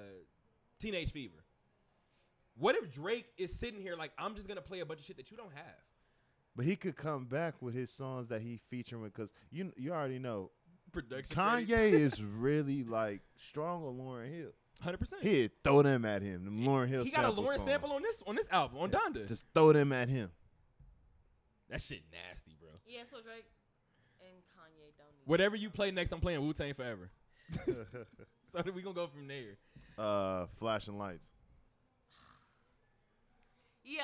Teenage 0.79 1.11
Fever, 1.11 1.43
what 2.57 2.75
if 2.75 2.91
Drake 2.91 3.25
is 3.37 3.53
sitting 3.53 3.81
here 3.81 3.95
like 3.95 4.11
I'm 4.17 4.35
just 4.35 4.47
gonna 4.47 4.61
play 4.61 4.79
a 4.79 4.85
bunch 4.85 5.01
of 5.01 5.05
shit 5.05 5.17
that 5.17 5.31
you 5.31 5.37
don't 5.37 5.53
have? 5.53 5.75
But 6.55 6.65
he 6.65 6.75
could 6.75 6.95
come 6.95 7.25
back 7.25 7.55
with 7.61 7.73
his 7.73 7.89
songs 7.89 8.27
that 8.27 8.41
he 8.41 8.59
featuring 8.69 9.01
with 9.01 9.13
because 9.13 9.33
you 9.51 9.73
you 9.75 9.91
already 9.91 10.19
know 10.19 10.51
Production 10.91 11.35
Kanye 11.35 11.91
is 11.91 12.21
really 12.23 12.83
like 12.83 13.21
strong 13.35 13.83
on 13.83 13.97
Lauryn 13.97 14.33
Hill. 14.33 14.51
Hundred 14.83 14.97
percent. 14.97 15.23
He'd 15.23 15.51
throw 15.63 15.81
them 15.81 16.03
at 16.05 16.21
him. 16.21 16.43
Them 16.45 16.59
Lauryn 16.65 16.89
Hill 16.89 17.03
He 17.05 17.09
got 17.11 17.21
a 17.23 17.27
sample 17.27 17.43
Lauryn 17.43 17.55
songs. 17.55 17.65
sample 17.65 17.93
on 17.93 18.01
this 18.01 18.23
on 18.27 18.35
this 18.35 18.49
album 18.51 18.79
on 18.79 18.91
Donda. 18.91 19.27
Just 19.27 19.45
throw 19.55 19.71
them 19.71 19.93
at 19.93 20.09
him. 20.09 20.29
that 21.69 21.81
shit 21.81 22.01
nasty, 22.11 22.55
bro. 22.59 22.69
Yeah, 22.85 23.01
so 23.09 23.21
Drake 23.21 23.45
and 24.19 24.41
Kanye 24.57 24.91
don't. 24.97 25.07
Need 25.07 25.23
Whatever 25.25 25.55
you 25.55 25.69
play 25.69 25.91
next, 25.91 26.11
I'm 26.11 26.19
playing 26.19 26.41
Wu 26.41 26.51
Tang 26.53 26.73
forever. 26.73 27.09
so 27.65 27.85
we 28.75 28.81
gonna 28.81 28.93
go 28.93 29.07
from 29.07 29.27
there. 29.27 29.57
uh, 29.97 30.47
flashing 30.59 30.97
lights. 30.97 31.27
Yo, 33.85 33.99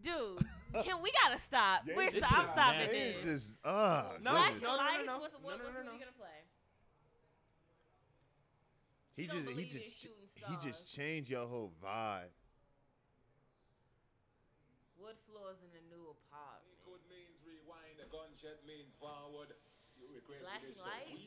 dude, 0.00 0.38
can 0.84 1.02
we 1.02 1.10
gotta 1.22 1.40
stop? 1.40 1.82
Yeah, 1.86 1.94
We're 1.96 2.04
this 2.10 2.22
st- 2.24 2.38
I'm 2.38 2.46
stopping 2.46 2.88
this. 2.90 3.16
Just 3.24 3.54
uh 3.64 4.04
No, 4.22 4.30
Flashing 4.30 4.62
no, 4.62 4.68
no, 4.68 4.76
no, 4.76 4.82
lights. 4.82 5.06
no. 5.06 5.18
What's, 5.18 5.32
No, 5.34 5.38
what, 5.42 5.58
no, 5.58 5.64
what's 5.64 5.74
no, 5.74 5.78
what 5.80 5.84
no. 5.86 5.90
are 5.90 5.94
you 5.94 5.98
gonna 6.00 6.18
play? 6.18 6.38
He 9.16 9.22
She 9.22 9.28
don't 9.28 9.44
just 9.44 9.58
he 9.58 9.64
just 9.64 10.08
he 10.48 10.54
just 10.68 10.94
changed 10.94 11.30
your 11.30 11.46
whole 11.46 11.72
vibe. 11.82 12.32
Wood 14.98 15.16
floors 15.30 15.58
in 15.62 15.70
the 15.74 15.84
new 15.94 16.14
apartment. 16.14 16.72
Record 16.86 17.02
means 17.10 17.36
rewind, 17.44 17.98
a 18.00 18.08
gunshot 18.10 18.62
means 18.66 18.92
forward. 18.98 19.48
Flashing 20.26 20.76
lights? 20.80 21.22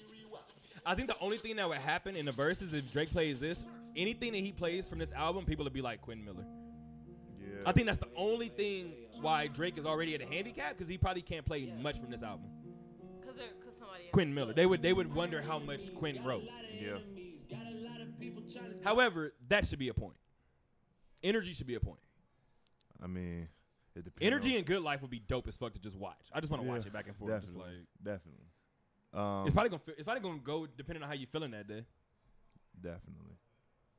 I 0.85 0.93
think 0.93 1.07
the 1.07 1.17
only 1.19 1.37
thing 1.37 1.55
that 1.55 1.67
would 1.67 1.79
happen 1.79 2.15
in 2.15 2.25
the 2.25 2.31
verses 2.31 2.73
if 2.73 2.91
Drake 2.91 3.11
plays 3.11 3.39
this, 3.39 3.65
anything 3.95 4.33
that 4.33 4.39
he 4.39 4.51
plays 4.51 4.87
from 4.87 4.99
this 4.99 5.11
album, 5.13 5.45
people 5.45 5.63
would 5.63 5.73
be 5.73 5.81
like 5.81 6.01
Quinn 6.01 6.23
Miller. 6.23 6.45
I 7.65 7.71
think 7.71 7.87
that's 7.87 7.97
the 7.97 8.09
only 8.15 8.49
thing 8.49 8.93
why 9.21 9.47
Drake 9.47 9.77
is 9.77 9.85
already 9.85 10.13
at 10.13 10.21
a 10.21 10.25
handicap 10.25 10.77
because 10.77 10.87
he 10.87 10.97
probably 10.97 11.23
can't 11.23 11.45
play 11.45 11.73
much 11.81 11.99
from 11.99 12.11
this 12.11 12.21
album. 12.21 12.45
Cause 13.25 13.35
they're, 13.35 13.47
cause 13.63 13.73
somebody. 13.79 14.03
Quentin 14.11 14.35
Miller. 14.35 14.53
They 14.53 14.67
would 14.67 14.81
they 14.83 14.93
would 14.93 15.13
wonder 15.13 15.41
how 15.41 15.57
much 15.57 15.93
Quinn 15.95 16.23
wrote. 16.23 16.43
Yeah. 16.79 16.97
However, 18.83 19.33
that 19.49 19.65
should 19.67 19.79
be 19.79 19.89
a 19.89 19.93
point. 19.93 20.15
Energy 21.23 21.53
should 21.53 21.67
be 21.67 21.75
a 21.75 21.79
point. 21.79 21.99
I 23.01 23.07
mean, 23.07 23.47
it 23.95 24.03
depends. 24.05 24.25
Energy 24.25 24.57
and 24.57 24.65
Good 24.65 24.81
Life 24.81 25.01
would 25.01 25.11
be 25.11 25.19
dope 25.19 25.47
as 25.47 25.57
fuck 25.57 25.73
to 25.73 25.79
just 25.79 25.97
watch. 25.97 26.19
I 26.33 26.39
just 26.39 26.51
want 26.51 26.63
to 26.63 26.69
watch 26.69 26.81
Yeah, 26.83 26.87
it 26.87 26.93
back 26.93 27.07
and 27.07 27.15
forth. 27.15 27.41
Just 27.41 27.53
Definitely. 27.53 27.77
like 27.77 27.87
definitely. 28.03 28.45
Um, 29.13 29.45
it's 29.45 29.53
probably 29.53 29.69
gonna 29.69 29.81
fi- 29.85 29.91
it's 29.93 30.03
probably 30.03 30.21
gonna 30.21 30.39
go 30.43 30.65
depending 30.65 31.03
on 31.03 31.09
how 31.09 31.15
you're 31.15 31.27
feeling 31.27 31.51
that 31.51 31.67
day. 31.67 31.83
definitely. 32.79 33.37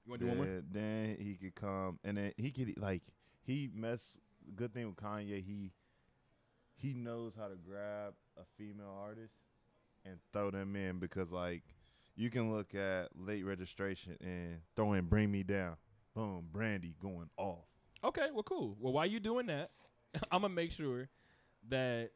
You 0.05 0.11
want 0.11 0.21
to 0.21 0.27
do 0.27 0.29
one 0.29 0.37
more? 0.37 0.47
Then, 0.47 0.65
then 0.71 1.17
he 1.19 1.35
could 1.35 1.55
come 1.55 1.99
and 2.05 2.17
then 2.17 2.33
he 2.37 2.51
could 2.51 2.79
like 2.79 3.03
he 3.43 3.71
mess. 3.75 4.17
Good 4.55 4.73
thing 4.73 4.87
with 4.87 4.97
Kanye, 4.97 5.43
he 5.45 5.73
he 6.77 6.93
knows 6.95 7.33
how 7.37 7.49
to 7.49 7.57
grab 7.57 8.15
a 8.37 8.43
female 8.57 8.95
artist 9.03 9.35
and 10.05 10.19
throw 10.33 10.51
them 10.53 10.77
in 10.77 10.99
because 11.01 11.33
like 11.33 11.63
you 12.17 12.31
can 12.31 12.53
look 12.53 12.75
at 12.75 13.09
late 13.15 13.45
registration 13.45 14.17
and 14.21 14.59
throw 14.75 14.95
in 14.95 15.05
"Bring 15.05 15.31
Me 15.31 15.43
Down," 15.43 15.77
boom, 16.15 16.49
Brandy 16.51 16.97
going 17.01 17.29
off. 17.37 17.67
Okay, 18.03 18.29
well, 18.33 18.43
cool. 18.43 18.77
Well, 18.81 18.93
while 18.93 19.07
you 19.07 19.21
doing 19.21 19.47
that, 19.47 19.71
I'm 20.31 20.43
gonna 20.43 20.55
make 20.55 20.73
sure 20.73 21.09
that 21.69 22.11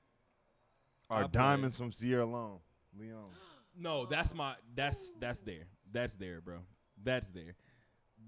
Our 1.08 1.22
play. 1.22 1.30
diamonds 1.32 1.76
from 1.78 1.92
Sierra 1.92 2.24
Leone, 2.26 2.58
Leon. 2.98 3.30
no, 3.76 4.06
that's 4.06 4.34
my 4.34 4.54
that's 4.74 5.12
that's 5.18 5.40
there. 5.42 5.66
That's 5.92 6.14
there, 6.16 6.40
bro. 6.40 6.58
That's 7.02 7.28
there. 7.28 7.56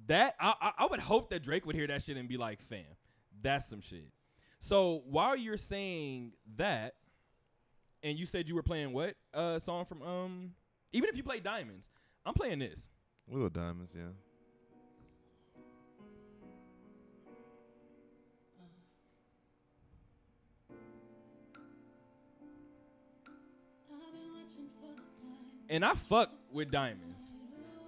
That 0.06 0.34
I, 0.40 0.54
I 0.60 0.72
I 0.78 0.86
would 0.86 1.00
hope 1.00 1.30
that 1.30 1.42
Drake 1.42 1.66
would 1.66 1.74
hear 1.76 1.86
that 1.86 2.02
shit 2.02 2.16
and 2.16 2.28
be 2.28 2.36
like, 2.36 2.60
"Fam, 2.60 2.84
that's 3.40 3.68
some 3.68 3.80
shit." 3.80 4.10
So 4.60 5.02
while 5.06 5.36
you're 5.36 5.56
saying 5.56 6.32
that, 6.56 6.94
and 8.02 8.18
you 8.18 8.26
said 8.26 8.48
you 8.48 8.54
were 8.54 8.62
playing 8.62 8.92
what 8.92 9.14
uh 9.34 9.58
song 9.58 9.84
from 9.84 10.02
um, 10.02 10.50
even 10.92 11.08
if 11.08 11.16
you 11.16 11.22
play 11.22 11.40
Diamonds, 11.40 11.88
I'm 12.24 12.34
playing 12.34 12.60
this. 12.60 12.88
Little 13.28 13.48
diamonds, 13.48 13.92
yeah. 13.96 14.02
And 25.68 25.86
I 25.86 25.94
fuck 25.94 26.30
with 26.52 26.70
Diamonds, 26.70 27.32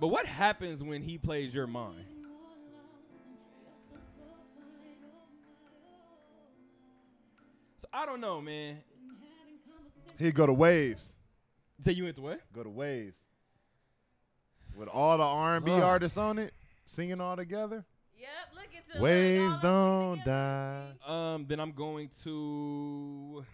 but 0.00 0.06
what 0.08 0.24
happens 0.24 0.82
when 0.82 1.02
he 1.02 1.18
plays 1.18 1.54
Your 1.54 1.66
Mind? 1.66 2.06
So 7.76 7.88
I 7.92 8.06
don't 8.06 8.22
know, 8.22 8.40
man. 8.40 8.78
Here 10.18 10.32
go 10.32 10.46
to 10.46 10.52
waves. 10.54 11.13
You 11.84 11.92
say 11.92 11.96
you 11.98 12.04
went 12.04 12.16
to 12.16 12.22
what? 12.22 12.40
Go 12.54 12.62
to 12.62 12.70
waves. 12.70 13.18
With 14.74 14.88
all 14.88 15.18
the 15.18 15.24
R 15.24 15.56
and 15.56 15.64
B 15.66 15.70
Ugh. 15.70 15.82
artists 15.82 16.16
on 16.16 16.38
it, 16.38 16.54
singing 16.86 17.20
all 17.20 17.36
together. 17.36 17.84
Yep, 18.18 18.28
look 18.54 18.68
into 18.74 19.02
Waves 19.02 19.52
look, 19.56 19.62
don't 19.62 20.24
die. 20.24 20.92
Um, 21.06 21.44
then 21.46 21.60
I'm 21.60 21.72
going 21.72 22.08
to. 22.22 23.44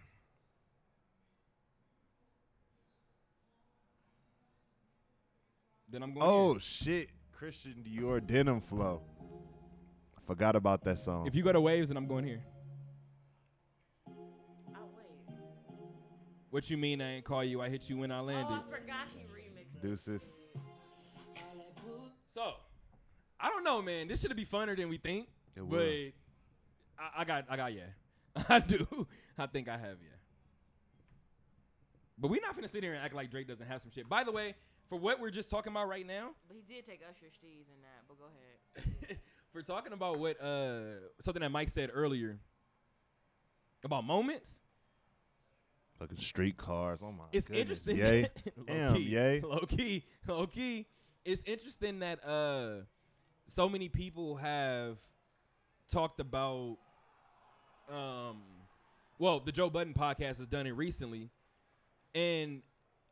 Then 5.88 6.04
I'm 6.04 6.14
going. 6.14 6.24
Oh 6.24 6.52
here. 6.52 6.60
shit, 6.60 7.08
Christian 7.32 7.84
Dior 7.84 8.24
denim 8.24 8.60
flow. 8.60 9.02
I 10.16 10.20
forgot 10.24 10.54
about 10.54 10.84
that 10.84 11.00
song. 11.00 11.26
If 11.26 11.34
you 11.34 11.42
go 11.42 11.52
to 11.52 11.60
Waves, 11.60 11.88
then 11.88 11.96
I'm 11.96 12.06
going 12.06 12.24
here. 12.24 12.44
What 16.50 16.68
you 16.68 16.76
mean 16.76 17.00
I 17.00 17.16
ain't 17.16 17.24
call 17.24 17.44
you? 17.44 17.62
I 17.62 17.68
hit 17.68 17.88
you 17.88 17.96
when 17.96 18.10
I 18.10 18.20
landed. 18.20 18.46
Oh, 18.48 18.52
landed. 18.54 18.74
I 18.74 18.78
forgot 18.78 19.06
he 19.14 19.20
remixed. 19.22 19.76
it. 19.76 19.82
Deuces. 19.82 20.22
So, 22.32 22.54
I 23.38 23.48
don't 23.48 23.64
know, 23.64 23.80
man. 23.82 24.08
This 24.08 24.20
should 24.20 24.34
be 24.36 24.44
funner 24.44 24.76
than 24.76 24.88
we 24.88 24.98
think. 24.98 25.28
It 25.56 25.60
but 25.60 25.68
will. 25.68 26.10
I, 26.98 27.20
I 27.20 27.24
got, 27.24 27.44
I 27.48 27.56
got, 27.56 27.72
yeah. 27.72 27.82
I 28.48 28.58
do. 28.60 29.06
I 29.38 29.46
think 29.46 29.68
I 29.68 29.72
have, 29.72 29.96
yeah. 30.02 30.16
But 32.18 32.30
we're 32.30 32.42
not 32.42 32.54
gonna 32.54 32.68
sit 32.68 32.82
here 32.82 32.92
and 32.92 33.02
act 33.02 33.14
like 33.14 33.30
Drake 33.30 33.48
doesn't 33.48 33.66
have 33.66 33.80
some 33.80 33.90
shit. 33.90 34.08
By 34.08 34.24
the 34.24 34.32
way, 34.32 34.54
for 34.88 34.96
what 34.96 35.20
we're 35.20 35.30
just 35.30 35.50
talking 35.50 35.72
about 35.72 35.88
right 35.88 36.06
now, 36.06 36.30
But 36.46 36.56
he 36.56 36.74
did 36.74 36.84
take 36.84 37.00
Usher 37.08 37.26
Steez 37.26 37.66
in 37.74 37.80
that. 37.82 38.04
But 38.06 38.18
go 38.18 38.24
ahead. 38.26 39.18
for 39.52 39.62
talking 39.62 39.92
about 39.92 40.18
what 40.18 40.40
uh 40.40 40.80
something 41.20 41.40
that 41.40 41.50
Mike 41.50 41.70
said 41.70 41.90
earlier 41.92 42.38
about 43.82 44.04
moments, 44.04 44.60
Fucking 46.00 46.16
street 46.18 46.56
cars. 46.56 47.02
Oh 47.04 47.12
my 47.12 47.24
it's 47.30 47.46
goodness. 47.46 47.86
interesting. 47.86 47.96
Yay. 47.98 48.30
low 48.56 48.64
Damn, 48.66 48.94
key, 48.94 49.02
yay. 49.02 49.40
Low 49.42 49.60
key, 49.68 50.04
low 50.26 50.46
key. 50.46 50.86
It's 51.26 51.42
interesting 51.44 51.98
that 52.00 52.24
uh 52.26 52.84
so 53.46 53.68
many 53.68 53.88
people 53.90 54.36
have 54.36 54.96
talked 55.92 56.18
about 56.18 56.78
um 57.92 58.38
well, 59.18 59.40
the 59.40 59.52
Joe 59.52 59.68
Budden 59.68 59.92
podcast 59.92 60.38
has 60.38 60.46
done 60.46 60.66
it 60.66 60.70
recently. 60.70 61.28
And 62.14 62.62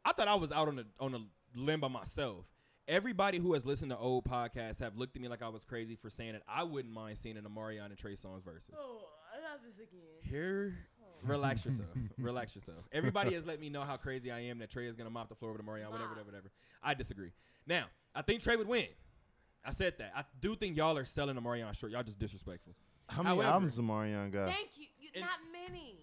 I 0.06 0.14
thought 0.14 0.26
I 0.26 0.36
was 0.36 0.50
out 0.50 0.68
on 0.68 0.78
a 0.78 0.84
on 0.98 1.14
a 1.14 1.20
limb 1.54 1.80
by 1.80 1.88
myself. 1.88 2.46
Everybody 2.88 3.36
who 3.38 3.52
has 3.52 3.66
listened 3.66 3.90
to 3.90 3.98
old 3.98 4.24
podcasts 4.24 4.80
have 4.80 4.96
looked 4.96 5.14
at 5.14 5.20
me 5.20 5.28
like 5.28 5.42
I 5.42 5.48
was 5.50 5.62
crazy 5.62 5.94
for 5.94 6.08
saying 6.08 6.32
that 6.32 6.42
I 6.48 6.62
wouldn't 6.62 6.94
mind 6.94 7.18
seeing 7.18 7.36
an 7.36 7.44
Omarion 7.44 7.84
and 7.84 7.98
Trey 7.98 8.14
Songz 8.14 8.42
versus. 8.42 8.74
Oh, 8.74 9.02
I 9.30 9.36
got 9.42 9.62
this 9.62 9.74
again. 9.76 10.00
Here, 10.22 10.78
relax 11.22 11.64
yourself. 11.66 11.88
relax 12.18 12.54
yourself. 12.54 12.78
Everybody 12.92 13.34
has 13.34 13.46
let 13.46 13.60
me 13.60 13.68
know 13.70 13.82
how 13.82 13.96
crazy 13.96 14.30
I 14.30 14.40
am 14.40 14.58
that 14.58 14.70
Trey 14.70 14.86
is 14.86 14.96
gonna 14.96 15.10
mop 15.10 15.28
the 15.28 15.34
floor 15.34 15.52
with 15.52 15.60
Omarion, 15.60 15.90
whatever, 15.90 16.10
whatever, 16.10 16.26
whatever. 16.26 16.50
I 16.82 16.94
disagree. 16.94 17.32
Now, 17.66 17.84
I 18.14 18.22
think 18.22 18.42
Trey 18.42 18.56
would 18.56 18.68
win. 18.68 18.86
I 19.64 19.72
said 19.72 19.94
that. 19.98 20.12
I 20.16 20.24
do 20.40 20.54
think 20.56 20.76
y'all 20.76 20.96
are 20.96 21.04
selling 21.04 21.36
Omarion 21.36 21.74
short. 21.74 21.92
Y'all 21.92 22.02
just 22.02 22.18
disrespectful. 22.18 22.74
How 23.08 23.22
many 23.22 23.36
However- 23.36 23.50
albums 23.52 23.72
does 23.76 23.82
Marion 23.82 24.30
got? 24.30 24.48
Thank 24.50 24.70
you. 24.76 24.86
you 25.00 25.20
not 25.20 25.38
many. 25.52 25.98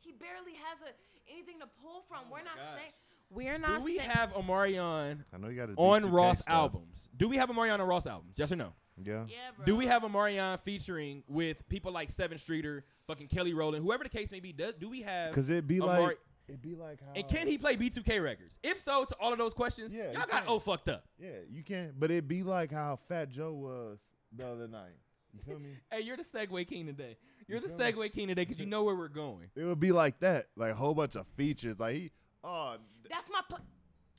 He 0.00 0.12
barely 0.12 0.52
has 0.68 0.80
a 0.82 0.92
anything 1.32 1.60
to 1.60 1.66
pull 1.82 2.02
from. 2.08 2.18
Oh 2.26 2.32
we're 2.32 2.42
not 2.42 2.56
gosh. 2.56 2.78
saying. 2.78 2.92
We're 3.30 3.58
not. 3.58 3.78
Do 3.78 3.84
we 3.84 3.96
saying, 3.98 4.10
have 4.10 4.32
Omarion 4.32 5.24
I 5.32 5.38
know 5.38 5.48
you 5.48 5.56
got 5.56 5.70
on 5.76 6.10
Ross 6.10 6.40
stuff. 6.40 6.52
albums? 6.54 7.08
Do 7.16 7.28
we 7.28 7.36
have 7.36 7.48
Omarion 7.48 7.74
on 7.78 7.82
Ross 7.82 8.06
albums? 8.06 8.34
Yes 8.36 8.50
or 8.50 8.56
no? 8.56 8.72
Yeah. 9.04 9.24
Yeah, 9.28 9.36
bro. 9.56 9.64
Do 9.66 9.76
we 9.76 9.86
have 9.86 10.02
Omarion 10.02 10.58
featuring 10.60 11.22
with 11.28 11.68
people 11.68 11.92
like 11.92 12.12
Sevyn 12.12 12.38
Streeter, 12.38 12.84
fucking 13.06 13.28
Kelly 13.28 13.54
Rowland, 13.54 13.84
whoever 13.84 14.02
the 14.04 14.10
case 14.10 14.30
may 14.30 14.40
be? 14.40 14.52
Do, 14.52 14.72
do 14.78 14.88
we 14.88 15.02
have? 15.02 15.32
Cause 15.34 15.48
it'd 15.50 15.66
be 15.66 15.80
Amari- 15.80 16.02
like 16.04 16.18
it'd 16.48 16.62
be 16.62 16.74
like 16.74 17.00
how 17.00 17.12
and 17.14 17.28
can 17.28 17.46
he 17.46 17.56
play 17.58 17.76
B2K 17.76 18.22
records? 18.22 18.58
If 18.62 18.80
so, 18.80 19.04
to 19.04 19.14
all 19.20 19.32
of 19.32 19.38
those 19.38 19.54
questions, 19.54 19.92
Yeah, 19.92 20.08
he 20.08 20.12
y'all 20.14 20.26
got 20.26 20.30
can. 20.30 20.42
oh 20.46 20.58
fucked 20.58 20.88
up. 20.88 21.04
Yeah, 21.18 21.28
you 21.50 21.62
can. 21.62 21.92
But 21.98 22.10
it'd 22.10 22.28
be 22.28 22.42
like 22.42 22.72
how 22.72 22.98
Fat 23.08 23.28
Joe 23.30 23.52
was 23.52 23.98
the 24.36 24.46
other 24.46 24.68
night. 24.68 24.96
You 25.32 25.40
feel 25.46 25.58
me? 25.60 25.70
Hey, 25.92 26.00
you're 26.00 26.16
the 26.16 26.24
Segway 26.24 26.66
King 26.66 26.86
today. 26.86 27.16
You're 27.46 27.58
You 27.60 27.68
the 27.68 27.72
feel 27.72 27.78
me? 27.86 27.92
Segway 27.92 28.12
King 28.12 28.28
today 28.28 28.42
because 28.42 28.58
you 28.58 28.66
know 28.66 28.82
where 28.84 28.96
we're 28.96 29.08
going. 29.08 29.48
It 29.56 29.64
would 29.64 29.78
be 29.80 29.92
like 29.92 30.18
that, 30.20 30.46
like 30.56 30.72
a 30.72 30.74
whole 30.74 30.94
bunch 30.94 31.14
of 31.16 31.26
features. 31.36 31.78
Like 31.78 31.94
he, 31.94 32.10
oh, 32.42 32.76
That's 33.08 33.28
my. 33.30 33.40
Po- 33.48 33.58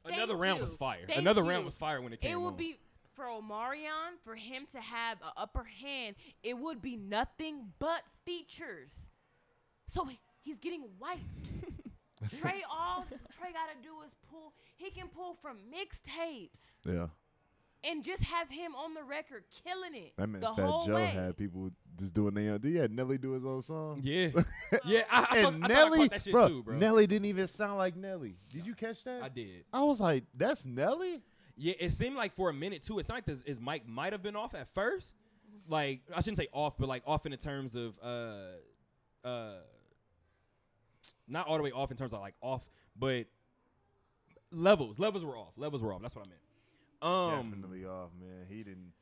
Thank 0.05 0.15
Another 0.17 0.35
round 0.35 0.59
was 0.61 0.73
fire. 0.73 1.01
Thank 1.05 1.19
Another 1.19 1.43
you. 1.43 1.49
round 1.49 1.63
was 1.65 1.75
fire 1.75 2.01
when 2.01 2.11
it 2.11 2.21
came 2.21 2.31
it 2.31 2.41
would 2.41 2.57
be 2.57 2.77
for 3.15 3.25
Omarion 3.25 4.17
for 4.23 4.35
him 4.35 4.65
to 4.71 4.79
have 4.79 5.17
an 5.21 5.31
upper 5.37 5.63
hand. 5.63 6.15
It 6.43 6.57
would 6.57 6.81
be 6.81 6.95
nothing 6.95 7.73
but 7.79 8.01
features. 8.25 8.91
So 9.87 10.05
he- 10.05 10.19
he's 10.41 10.57
getting 10.57 10.83
wiped. 10.99 11.21
Trey, 12.39 12.63
all 12.69 13.05
Trey 13.37 13.51
got 13.51 13.67
to 13.75 13.81
do 13.81 14.01
is 14.05 14.11
pull. 14.29 14.53
He 14.77 14.91
can 14.91 15.07
pull 15.07 15.35
from 15.41 15.57
mixtapes 15.73 16.59
yeah. 16.85 17.07
and 17.83 18.03
just 18.03 18.23
have 18.23 18.47
him 18.49 18.75
on 18.75 18.93
the 18.93 19.03
record 19.03 19.43
killing 19.63 19.95
it. 19.95 20.13
That 20.17 20.27
meant 20.27 20.43
the 20.43 20.53
Fat 20.53 20.65
whole 20.65 20.85
Joe 20.85 20.95
way. 20.95 21.05
had 21.05 21.35
people 21.35 21.71
just 21.99 22.13
doing 22.13 22.33
their 22.35 22.53
own. 22.53 22.59
Yeah, 22.63 22.87
Nelly 22.89 23.17
do 23.17 23.31
his 23.31 23.43
own 23.43 23.63
song. 23.63 24.01
Yeah, 24.03 24.29
yeah. 24.85 25.03
I, 25.11 25.27
I, 25.31 25.41
thought, 25.41 25.53
and 25.53 25.65
I 25.65 25.67
thought 25.67 25.71
I 25.71 25.73
Nelly, 25.73 25.97
caught 25.99 26.09
that 26.11 26.21
shit 26.21 26.33
bro, 26.33 26.47
too, 26.47 26.63
bro. 26.63 26.77
Nelly 26.77 27.07
didn't 27.07 27.25
even 27.25 27.47
sound 27.47 27.77
like 27.77 27.95
Nelly. 27.95 28.35
Did 28.51 28.67
you 28.67 28.75
catch 28.75 29.03
that? 29.03 29.23
I 29.23 29.29
did. 29.29 29.65
I 29.73 29.83
was 29.83 29.99
like, 29.99 30.23
that's 30.35 30.65
Nelly. 30.65 31.21
Yeah, 31.63 31.75
it 31.79 31.91
seemed 31.91 32.15
like 32.15 32.33
for 32.33 32.49
a 32.49 32.53
minute 32.53 32.81
too. 32.81 32.97
It's 32.97 33.07
not 33.07 33.15
like 33.15 33.25
this, 33.25 33.43
his 33.45 33.61
mic 33.61 33.87
might 33.87 34.13
have 34.13 34.23
been 34.23 34.35
off 34.35 34.55
at 34.55 34.73
first. 34.73 35.13
Like 35.69 36.01
I 36.11 36.19
shouldn't 36.19 36.37
say 36.37 36.47
off, 36.51 36.73
but 36.75 36.89
like 36.89 37.03
off 37.05 37.27
in 37.27 37.31
the 37.31 37.37
terms 37.37 37.75
of 37.75 37.93
uh 38.03 39.27
uh 39.27 39.57
not 41.27 41.47
all 41.47 41.57
the 41.57 41.63
way 41.63 41.71
off 41.71 41.91
in 41.91 41.97
terms 41.97 42.13
of 42.13 42.19
like 42.19 42.33
off, 42.41 42.67
but 42.97 43.27
levels. 44.51 44.97
Levels 44.97 45.23
were 45.23 45.37
off. 45.37 45.53
Levels 45.55 45.83
were 45.83 45.93
off. 45.93 46.01
That's 46.01 46.15
what 46.15 46.25
I 46.25 46.29
meant. 46.29 46.41
Um 47.39 47.51
Definitely 47.51 47.85
off, 47.85 48.09
man. 48.19 48.47
He 48.49 48.63
didn't. 48.63 48.93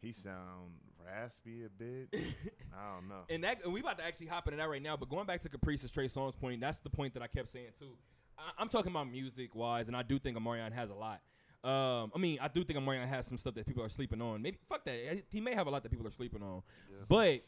He 0.00 0.12
sound 0.12 0.72
raspy 1.04 1.64
a 1.66 1.68
bit. 1.68 2.08
I 2.74 2.94
don't 2.94 3.10
know. 3.10 3.24
And 3.28 3.44
that 3.44 3.62
and 3.64 3.72
we 3.74 3.80
about 3.80 3.98
to 3.98 4.04
actually 4.04 4.28
hop 4.28 4.46
into 4.46 4.56
that 4.56 4.70
right 4.70 4.80
now. 4.80 4.96
But 4.96 5.10
going 5.10 5.26
back 5.26 5.42
to 5.42 5.50
Caprice's 5.50 5.92
Trey 5.92 6.06
Songz 6.06 6.40
point, 6.40 6.62
that's 6.62 6.78
the 6.78 6.88
point 6.88 7.12
that 7.12 7.22
I 7.22 7.26
kept 7.26 7.50
saying 7.50 7.72
too. 7.78 7.98
I, 8.38 8.52
I'm 8.58 8.70
talking 8.70 8.92
about 8.92 9.10
music 9.10 9.54
wise, 9.54 9.88
and 9.88 9.96
I 9.96 10.02
do 10.02 10.18
think 10.18 10.38
Omarion 10.38 10.72
has 10.72 10.88
a 10.88 10.94
lot. 10.94 11.20
Um, 11.64 12.12
I 12.14 12.18
mean, 12.18 12.38
I 12.40 12.48
do 12.48 12.62
think 12.64 12.78
Omarion 12.78 13.08
has 13.08 13.26
some 13.26 13.36
stuff 13.38 13.54
that 13.54 13.66
people 13.66 13.82
are 13.82 13.88
sleeping 13.88 14.22
on. 14.22 14.40
Maybe 14.42 14.58
fuck 14.68 14.84
that. 14.84 15.24
He 15.30 15.40
may 15.40 15.54
have 15.54 15.66
a 15.66 15.70
lot 15.70 15.82
that 15.82 15.90
people 15.90 16.06
are 16.06 16.10
sleeping 16.12 16.42
on, 16.42 16.62
but 17.08 17.42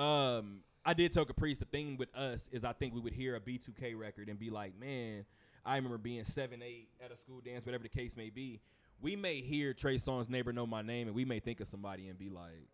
Um, 0.00 0.60
I 0.84 0.92
did 0.92 1.12
tell 1.12 1.24
Caprice 1.24 1.58
the 1.58 1.64
thing 1.66 1.96
with 1.96 2.14
us 2.14 2.48
is 2.52 2.64
I 2.64 2.72
think 2.74 2.92
we 2.94 3.00
would 3.00 3.14
hear 3.14 3.36
a 3.36 3.40
B2K 3.40 3.96
record 3.98 4.28
and 4.28 4.38
be 4.38 4.50
like, 4.50 4.78
man, 4.78 5.24
I 5.64 5.76
remember 5.76 5.96
being 5.98 6.24
seven, 6.24 6.62
eight 6.62 6.88
at 7.02 7.10
a 7.10 7.16
school 7.16 7.40
dance, 7.40 7.64
whatever 7.64 7.84
the 7.84 7.88
case 7.88 8.16
may 8.16 8.28
be. 8.28 8.60
We 9.00 9.16
may 9.16 9.40
hear 9.40 9.72
Trey 9.72 9.96
Songz 9.96 10.28
"Neighbor 10.28 10.52
Know 10.52 10.66
My 10.66 10.82
Name" 10.82 11.06
and 11.06 11.14
we 11.16 11.24
may 11.24 11.40
think 11.40 11.60
of 11.60 11.68
somebody 11.68 12.08
and 12.08 12.18
be 12.18 12.28
like, 12.28 12.68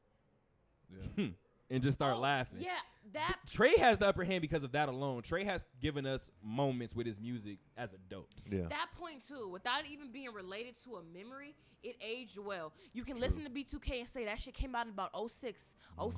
Yeah. 0.91 1.07
hmm, 1.15 1.29
and 1.71 1.83
just 1.83 1.97
start 1.99 2.17
Oh, 2.17 2.21
laughing. 2.21 2.59
Yeah, 2.61 2.71
that 3.13 3.37
Trey 3.51 3.77
has 3.79 3.99
the 3.99 4.09
upper 4.09 4.25
hand 4.25 4.43
because 4.43 4.65
of 4.65 4.73
that 4.73 4.89
alone. 4.89 5.23
Trey 5.23 5.45
has 5.45 5.65
given 5.81 6.07
us 6.07 6.31
moments 6.43 6.95
with 6.95 7.07
his 7.07 7.21
music 7.21 7.59
as 7.77 7.93
adults. 7.95 8.43
Yeah. 8.51 8.67
that 8.69 8.89
point 8.99 9.27
too, 9.27 9.49
without 9.53 9.87
even 9.91 10.11
being 10.13 10.33
related 10.33 10.75
to 10.85 10.97
a 10.97 11.03
memory, 11.03 11.55
it 11.83 11.97
aged 12.07 12.39
well. 12.39 12.73
You 12.93 13.05
can 13.05 13.19
listen 13.19 13.43
to 13.45 13.51
B2K 13.51 14.01
and 14.01 14.09
say 14.09 14.25
that 14.27 14.39
shit 14.39 14.53
came 14.55 14.75
out 14.75 14.87
in 14.87 14.93
about 14.93 15.11
06, 15.31 15.63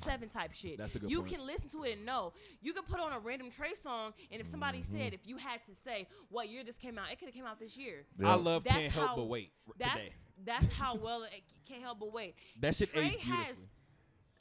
07 0.03 0.29
type 0.29 0.53
shit. 0.53 0.77
That's 0.77 0.95
a 0.95 0.99
good 0.99 1.09
You 1.09 1.21
point. 1.21 1.33
can 1.33 1.45
listen 1.45 1.69
to 1.69 1.83
it 1.83 1.93
and 1.97 2.05
know. 2.05 2.33
You 2.61 2.73
could 2.73 2.85
put 2.85 2.99
on 2.99 3.13
a 3.13 3.19
random 3.19 3.49
Trey 3.49 3.73
song, 3.75 4.13
and 4.31 4.41
if 4.41 4.47
somebody 4.47 4.79
Mm-hmm. 4.79 4.97
said, 4.99 5.13
if 5.13 5.25
you 5.25 5.37
had 5.37 5.63
to 5.67 5.75
say 5.85 6.07
what 6.29 6.49
year 6.49 6.63
this 6.63 6.77
came 6.77 6.97
out, 6.97 7.11
it 7.11 7.19
could 7.19 7.27
have 7.27 7.35
came 7.35 7.45
out 7.45 7.59
this 7.59 7.77
year. 7.77 8.03
I 8.23 8.35
love 8.35 8.63
That's 8.65 8.77
"Can't 8.77 8.91
Help 8.91 9.15
But 9.15 9.25
Wait" 9.25 9.51
That's 9.79 9.93
today. 9.93 10.09
that's 10.45 10.71
how 10.73 10.95
well 10.95 11.23
it 11.23 11.41
can't 11.67 11.81
help 11.81 11.99
but 11.99 12.11
wait. 12.13 12.35
That 12.59 12.75
shit 12.75 12.91
Trey 12.91 13.05
aged 13.07 13.19
beautifully. 13.21 13.45
has. 13.45 13.57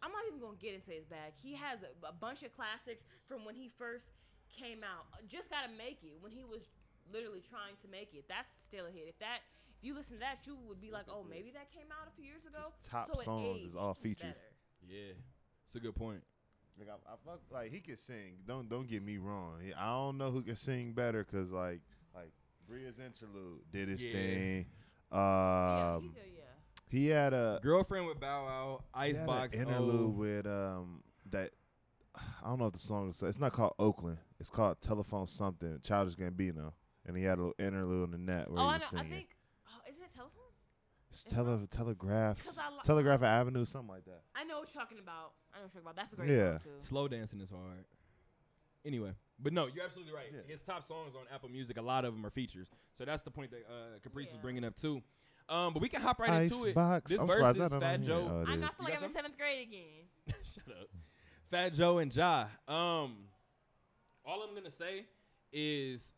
I'm 0.03 0.11
not 0.11 0.23
even 0.27 0.41
gonna 0.41 0.59
get 0.61 0.75
into 0.75 0.91
his 0.91 1.07
bag. 1.07 1.33
He 1.41 1.55
has 1.55 1.79
a, 1.83 1.91
a 2.07 2.13
bunch 2.13 2.43
of 2.43 2.53
classics 2.55 3.05
from 3.29 3.45
when 3.45 3.55
he 3.55 3.71
first 3.79 4.07
came 4.51 4.83
out. 4.83 5.07
Just 5.29 5.51
gotta 5.51 5.71
make 5.79 6.03
it 6.03 6.19
when 6.21 6.33
he 6.33 6.45
was 6.45 6.63
literally 7.13 7.43
trying 7.49 7.77
to 7.83 7.89
make 7.89 8.15
it. 8.15 8.25
That's 8.29 8.49
still 8.51 8.87
a 8.87 8.91
hit. 8.91 9.07
If 9.09 9.19
that, 9.21 9.41
if 9.79 9.85
you 9.85 9.95
listen 9.95 10.17
to 10.17 10.21
that, 10.21 10.47
you 10.47 10.57
would 10.69 10.81
be 10.81 10.91
like, 10.91 11.07
oh, 11.09 11.25
maybe 11.29 11.51
that 11.53 11.71
came 11.73 11.87
out 11.91 12.09
a 12.11 12.15
few 12.15 12.25
years 12.27 12.43
ago. 12.45 12.59
Just 12.67 12.91
top 12.91 13.09
so 13.15 13.23
songs 13.23 13.63
is 13.71 13.77
all 13.77 13.95
features. 13.95 14.35
better. 14.35 14.53
Yeah, 14.87 15.15
it's 15.67 15.75
a 15.75 15.81
good 15.81 15.95
point. 15.95 16.23
Like 16.79 16.89
I, 16.89 17.13
I 17.13 17.15
fuck, 17.25 17.41
like 17.51 17.71
he 17.71 17.81
could 17.81 17.99
sing. 17.99 18.39
Don't 18.47 18.69
don't 18.69 18.89
get 18.89 19.03
me 19.05 19.19
wrong. 19.19 19.61
I 19.79 19.87
don't 19.91 20.19
know 20.19 20.31
who 20.31 20.43
can 20.43 20.57
sing 20.57 20.93
better 20.93 21.23
because 21.25 21.53
like 21.53 21.81
like 22.15 22.33
Bria's 22.67 22.99
interlude 22.99 23.61
did 23.71 23.89
his 23.89 24.05
Yeah. 24.07 24.13
thing. 24.13 24.67
yeah, 25.13 25.95
Um, 25.95 26.03
he 26.03 26.09
did, 26.09 26.33
yeah. 26.37 26.42
He 26.93 27.09
had 27.09 27.33
a 27.33 27.59
Girlfriend 27.63 28.07
with 28.07 28.21
Bow 28.21 28.45
Wow, 28.45 28.85
he 29.03 29.09
had 29.09 29.17
an 29.17 29.23
Icebox, 29.23 29.57
interlude 29.57 30.01
oh, 30.01 30.09
with 30.09 30.47
um 30.47 31.03
that 31.31 31.51
I 32.43 32.47
don't 32.49 32.59
know 32.59 32.67
if 32.67 32.75
the 32.75 32.79
song 32.79 33.09
is. 33.09 33.23
It's 33.23 33.41
not 33.41 33.53
called 33.53 33.75
Oakland. 33.79 34.19
It's 34.39 34.51
called 34.51 34.81
Telephone 34.81 35.27
Something. 35.27 35.79
Childish 35.83 36.15
Gambino, 36.15 36.73
and 37.07 37.17
he 37.17 37.23
had 37.25 37.39
a 37.39 37.43
little 37.43 37.55
interlude 37.59 38.05
in 38.05 38.11
the 38.13 38.33
net 38.33 38.51
where 38.51 38.61
Oh, 38.61 38.69
he 38.69 38.75
I 38.75 38.79
was 38.79 38.93
know. 38.93 38.99
I 38.99 39.03
singing. 39.03 39.11
think. 39.19 39.29
Oh, 39.69 39.81
isn't 39.91 40.03
it 40.03 40.15
telephone? 40.15 40.39
It's 41.11 41.25
it's 41.25 41.33
tele, 41.35 41.67
Telegraph, 41.71 42.45
'Cause 42.45 42.59
I 42.59 42.69
li- 42.71 42.77
Telegraph 42.85 43.23
Avenue, 43.23 43.65
something 43.65 43.89
like 43.89 44.05
that. 44.05 44.23
I 44.35 44.45
know 44.45 44.61
what 44.61 44.69
you're 44.75 44.83
talking 44.83 44.99
about. 44.99 45.33
I 45.55 45.59
know 45.59 45.65
what 45.65 45.75
you're 45.75 45.83
talking 45.83 45.87
about. 45.93 45.97
That's 45.97 46.13
a 46.13 46.17
great 46.17 46.31
Yeah. 46.31 46.59
song 46.59 46.61
too. 46.81 46.83
slow 46.87 47.09
dancing 47.09 47.41
is 47.41 47.51
hard. 47.51 47.85
Anyway, 48.85 49.13
but 49.39 49.53
no, 49.53 49.67
you're 49.69 49.85
absolutely 49.85 50.13
right. 50.13 50.27
Yeah. 50.33 50.41
His 50.49 50.63
top 50.63 50.83
songs 50.83 51.15
on 51.15 51.23
Apple 51.33 51.49
Music, 51.49 51.77
a 51.77 51.83
lot 51.83 52.05
of 52.05 52.13
them 52.15 52.27
are 52.27 52.31
features. 52.31 52.69
So 52.99 53.05
that's 53.05 53.23
the 53.23 53.31
point 53.31 53.51
that 53.53 53.65
uh, 53.71 53.99
Caprice 54.03 54.29
was 54.31 54.39
bringing 54.41 54.65
up 54.65 54.75
too. 54.75 55.03
Um, 55.49 55.73
but 55.75 55.83
we 55.83 55.89
can 55.89 56.01
hop 56.01 56.19
right 56.21 56.43
into 56.43 56.65
it. 56.65 56.71
Icebox. 56.71 57.11
This 57.11 57.21
I'm 57.21 57.27
verse 57.27 57.37
surprised 57.37 57.61
is 57.61 57.71
that 57.73 57.81
Fat 57.81 57.95
on 57.95 58.01
here. 58.01 58.09
Joe. 58.09 58.29
Oh, 58.31 58.41
it 58.43 58.49
I 58.49 58.55
is. 58.55 58.61
know. 58.61 58.67
I 58.67 58.71
feel 58.71 58.77
You 58.79 58.85
like 58.85 58.93
got 58.93 58.97
I'm 58.99 59.03
in 59.05 59.09
some? 59.09 59.15
seventh 59.17 59.39
grade 59.39 59.69
again. 59.69 60.35
Shut 60.43 60.77
up. 60.81 60.89
Fat 61.51 61.75
Joe 61.75 61.99
and 61.99 62.15
Ja. 62.15 62.47
Um, 62.69 63.17
all 64.25 64.43
I'm 64.43 64.55
gonna 64.55 64.71
say 64.71 65.05
is 65.53 66.13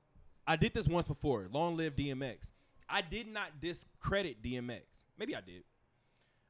I 0.47 0.57
did 0.57 0.75
this 0.75 0.87
once 0.87 1.07
before. 1.07 1.49
Long 1.53 1.77
live 1.77 1.97
DMX. 1.97 2.53
I 2.89 3.01
did 3.01 3.27
not 3.29 3.61
discredit 3.61 4.43
DMX. 4.43 4.83
Maybe 5.19 5.35
I 5.35 5.41
did. 5.41 5.65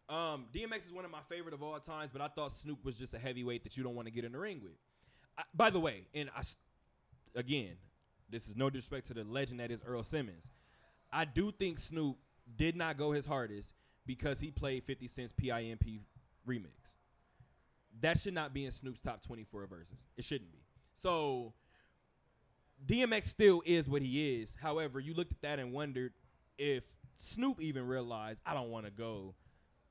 Um, 0.08 0.46
DMX 0.52 0.86
is 0.86 0.92
one 0.92 1.04
of 1.06 1.10
my 1.10 1.20
favorite 1.30 1.54
of 1.54 1.62
all 1.62 1.78
times, 1.80 2.10
but 2.12 2.20
I 2.20 2.28
thought 2.28 2.52
Snoop 2.52 2.84
was 2.84 2.98
just 2.98 3.14
a 3.14 3.18
heavyweight 3.18 3.64
that 3.64 3.76
you 3.76 3.82
don't 3.82 3.94
want 3.94 4.06
to 4.06 4.12
get 4.12 4.24
in 4.24 4.32
the 4.32 4.38
ring 4.38 4.60
with. 4.62 4.72
I, 5.38 5.42
by 5.54 5.70
the 5.70 5.80
way, 5.80 6.06
and 6.12 6.28
I, 6.36 6.40
s- 6.40 6.58
again, 7.34 7.76
this 8.28 8.46
is 8.48 8.54
no 8.56 8.68
disrespect 8.68 9.06
to 9.06 9.14
the 9.14 9.24
legend 9.24 9.60
that 9.60 9.70
is 9.70 9.80
Earl 9.86 10.02
Simmons. 10.02 10.50
I 11.10 11.24
do 11.24 11.52
think 11.52 11.78
Snoop 11.78 12.16
did 12.56 12.76
not 12.76 12.96
go 12.96 13.12
his 13.12 13.26
hardest 13.26 13.74
because 14.06 14.40
he 14.40 14.50
played 14.50 14.84
50 14.84 15.08
Cent's 15.08 15.32
PIMP 15.32 16.02
remix 16.46 16.94
that 18.00 18.18
should 18.18 18.34
not 18.34 18.52
be 18.52 18.64
in 18.64 18.72
Snoop's 18.72 19.00
top 19.00 19.22
24 19.22 19.66
verses. 19.66 20.04
It 20.16 20.24
shouldn't 20.24 20.52
be. 20.52 20.58
So 20.94 21.52
DMX 22.86 23.26
still 23.26 23.62
is 23.64 23.88
what 23.88 24.02
he 24.02 24.40
is. 24.40 24.56
However, 24.60 25.00
you 25.00 25.14
looked 25.14 25.32
at 25.32 25.42
that 25.42 25.58
and 25.58 25.72
wondered 25.72 26.12
if 26.58 26.84
Snoop 27.16 27.60
even 27.60 27.86
realized 27.86 28.40
I 28.44 28.54
don't 28.54 28.70
want 28.70 28.86
to 28.86 28.90
go 28.90 29.34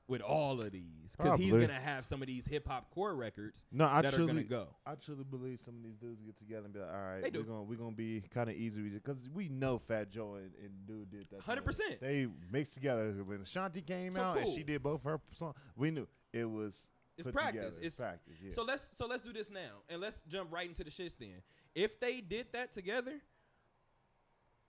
with 0.06 0.20
all 0.20 0.60
of 0.60 0.70
these 0.72 1.14
because 1.16 1.38
he's 1.38 1.48
Probably. 1.50 1.66
gonna 1.66 1.80
have 1.80 2.04
some 2.04 2.20
of 2.20 2.28
these 2.28 2.44
hip 2.44 2.68
hop 2.68 2.90
core 2.90 3.14
records 3.14 3.64
No, 3.72 3.86
I 3.86 4.02
that 4.02 4.12
are 4.12 4.16
truly, 4.16 4.32
gonna 4.32 4.42
go. 4.44 4.68
I 4.84 4.96
truly 4.96 5.24
believe 5.24 5.60
some 5.64 5.76
of 5.76 5.82
these 5.82 5.96
dudes 5.96 6.20
get 6.20 6.36
together 6.36 6.64
and 6.66 6.74
be 6.74 6.80
like, 6.80 6.90
all 6.92 6.94
right, 7.00 7.22
They 7.22 7.30
we're 7.30 7.42
do. 7.42 7.48
gonna 7.48 7.62
we're 7.62 7.78
gonna 7.78 7.92
be 7.96 8.22
kind 8.30 8.50
of 8.50 8.56
easy 8.56 8.82
because 8.90 9.16
we 9.32 9.48
know 9.48 9.78
Fat 9.78 10.10
Joe 10.10 10.34
and, 10.34 10.50
and 10.62 10.86
Dude 10.86 11.10
did 11.10 11.26
that. 11.30 11.40
100%. 11.40 12.00
They 12.00 12.26
mixed 12.52 12.74
together 12.74 13.12
when 13.24 13.40
Ashanti 13.40 13.80
came 13.80 14.12
So 14.12 14.20
out 14.22 14.36
and 14.36 14.44
cool. 14.46 14.54
she 14.54 14.62
did 14.62 14.82
both 14.82 15.02
her 15.04 15.18
songs. 15.32 15.54
We 15.76 15.90
knew 15.90 16.06
it 16.32 16.44
was. 16.44 16.76
It's 17.16 17.26
put 17.26 17.34
practice. 17.34 17.64
together. 17.76 17.86
It's 17.86 17.96
practice. 17.96 18.34
Yeah. 18.42 18.52
So 18.52 18.62
let's 18.64 18.90
so 18.96 19.06
let's 19.06 19.22
do 19.22 19.32
this 19.32 19.48
now 19.50 19.82
and 19.88 20.00
let's 20.02 20.20
jump 20.28 20.52
right 20.52 20.68
into 20.68 20.84
the 20.84 20.90
shits 20.90 21.16
then. 21.16 21.40
If 21.74 21.98
they 21.98 22.20
did 22.20 22.48
that 22.52 22.72
together, 22.72 23.12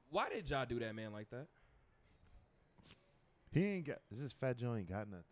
why 0.10 0.30
did 0.30 0.50
y'all 0.50 0.66
do 0.66 0.80
that 0.80 0.96
man 0.96 1.12
like 1.12 1.30
that? 1.32 1.48
He 3.56 3.66
ain't 3.66 3.88
got. 3.88 3.98
This 4.12 4.20
is 4.20 4.34
Fat 4.34 4.58
Joe 4.58 4.76
ain't 4.76 4.90
got 4.90 5.10
nothing. 5.10 5.24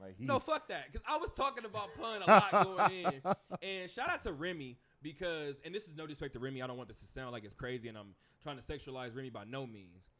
Like 0.00 0.16
he. 0.18 0.24
No, 0.24 0.38
fuck 0.38 0.68
that. 0.68 0.92
Because 0.92 1.04
I 1.08 1.16
was 1.16 1.30
talking 1.32 1.64
about 1.64 1.88
pun 2.00 2.22
a 2.22 2.26
lot 2.26 2.64
going 2.64 3.04
in. 3.04 3.22
And 3.62 3.90
shout 3.90 4.10
out 4.10 4.22
to 4.22 4.32
Remy 4.32 4.76
because, 5.02 5.58
and 5.64 5.74
this 5.74 5.88
is 5.88 5.96
no 5.96 6.06
disrespect 6.06 6.34
to 6.34 6.38
Remy. 6.38 6.62
I 6.62 6.66
don't 6.66 6.76
want 6.76 6.88
this 6.88 7.00
to 7.00 7.06
sound 7.06 7.32
like 7.32 7.44
it's 7.44 7.54
crazy 7.54 7.88
and 7.88 7.96
I'm 7.96 8.14
trying 8.42 8.58
to 8.58 8.62
sexualize 8.62 9.16
Remy 9.16 9.30
by 9.30 9.44
no 9.44 9.66
means. 9.66 10.10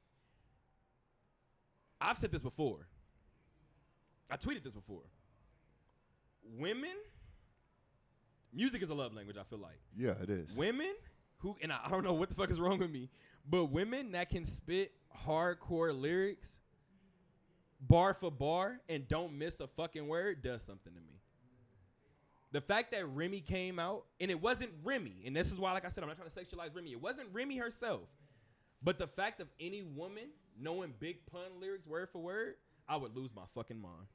I've 2.01 2.17
said 2.19 2.33
this 2.33 2.43
before. 2.43 2.89
I 4.31 4.37
tweeted 4.37 4.65
this 4.65 4.73
before. 4.73 5.03
Women, 6.59 6.97
music 8.53 8.83
is 8.83 8.91
a 8.91 8.95
love 8.95 9.15
language, 9.15 9.37
I 9.39 9.45
feel 9.45 9.59
like. 9.59 9.81
yeah, 9.97 10.15
it 10.23 10.31
is. 10.31 10.51
Women 10.57 10.95
who, 11.39 11.57
and 11.63 11.73
I, 11.73 11.81
I 11.85 11.91
don't 11.91 12.03
know 12.05 12.15
what 12.15 12.29
the 12.29 12.35
fuck 12.35 12.51
is 12.51 12.59
wrong 12.59 12.79
with 12.79 12.91
me, 12.91 13.11
but 13.49 13.67
women 13.67 14.13
that 14.13 14.31
can 14.31 14.45
spit 14.45 14.93
hardcore 15.27 15.99
lyrics 15.99 16.59
bar 17.81 18.15
for 18.15 18.31
bar 18.31 18.81
and 18.89 19.07
don't 19.09 19.37
miss 19.37 19.61
a 19.61 19.67
fucking 19.67 20.07
word 20.09 20.43
does 20.43 20.63
something 20.63 20.93
to 20.93 21.01
me. 21.01 21.21
The 22.53 22.61
fact 22.61 22.93
that 22.93 23.07
Remy 23.09 23.41
came 23.41 23.79
out, 23.79 24.05
and 24.21 24.31
it 24.31 24.41
wasn't 24.41 24.71
Remy, 24.83 25.23
and 25.27 25.37
this 25.37 25.53
is 25.53 25.59
why, 25.59 25.73
like 25.73 25.85
I 25.85 25.89
said, 25.89 26.05
I'm 26.05 26.09
not 26.09 26.17
trying 26.17 26.31
to 26.31 26.35
sexualize 26.35 26.75
Remy. 26.75 26.93
It 26.93 27.03
wasn't 27.03 27.29
Remy 27.33 27.57
herself. 27.57 28.09
But 28.83 28.99
the 28.99 29.07
fact 29.07 29.41
of 29.41 29.49
any 29.61 29.83
woman 29.83 30.29
knowing 30.59 30.95
big 30.99 31.27
pun 31.27 31.61
lyrics 31.61 31.87
word 31.87 32.09
for 32.11 32.21
word, 32.21 32.55
I 32.89 32.97
would 32.97 33.17
lose 33.17 33.35
my 33.35 33.43
fucking 33.55 33.81
mind. 33.81 34.07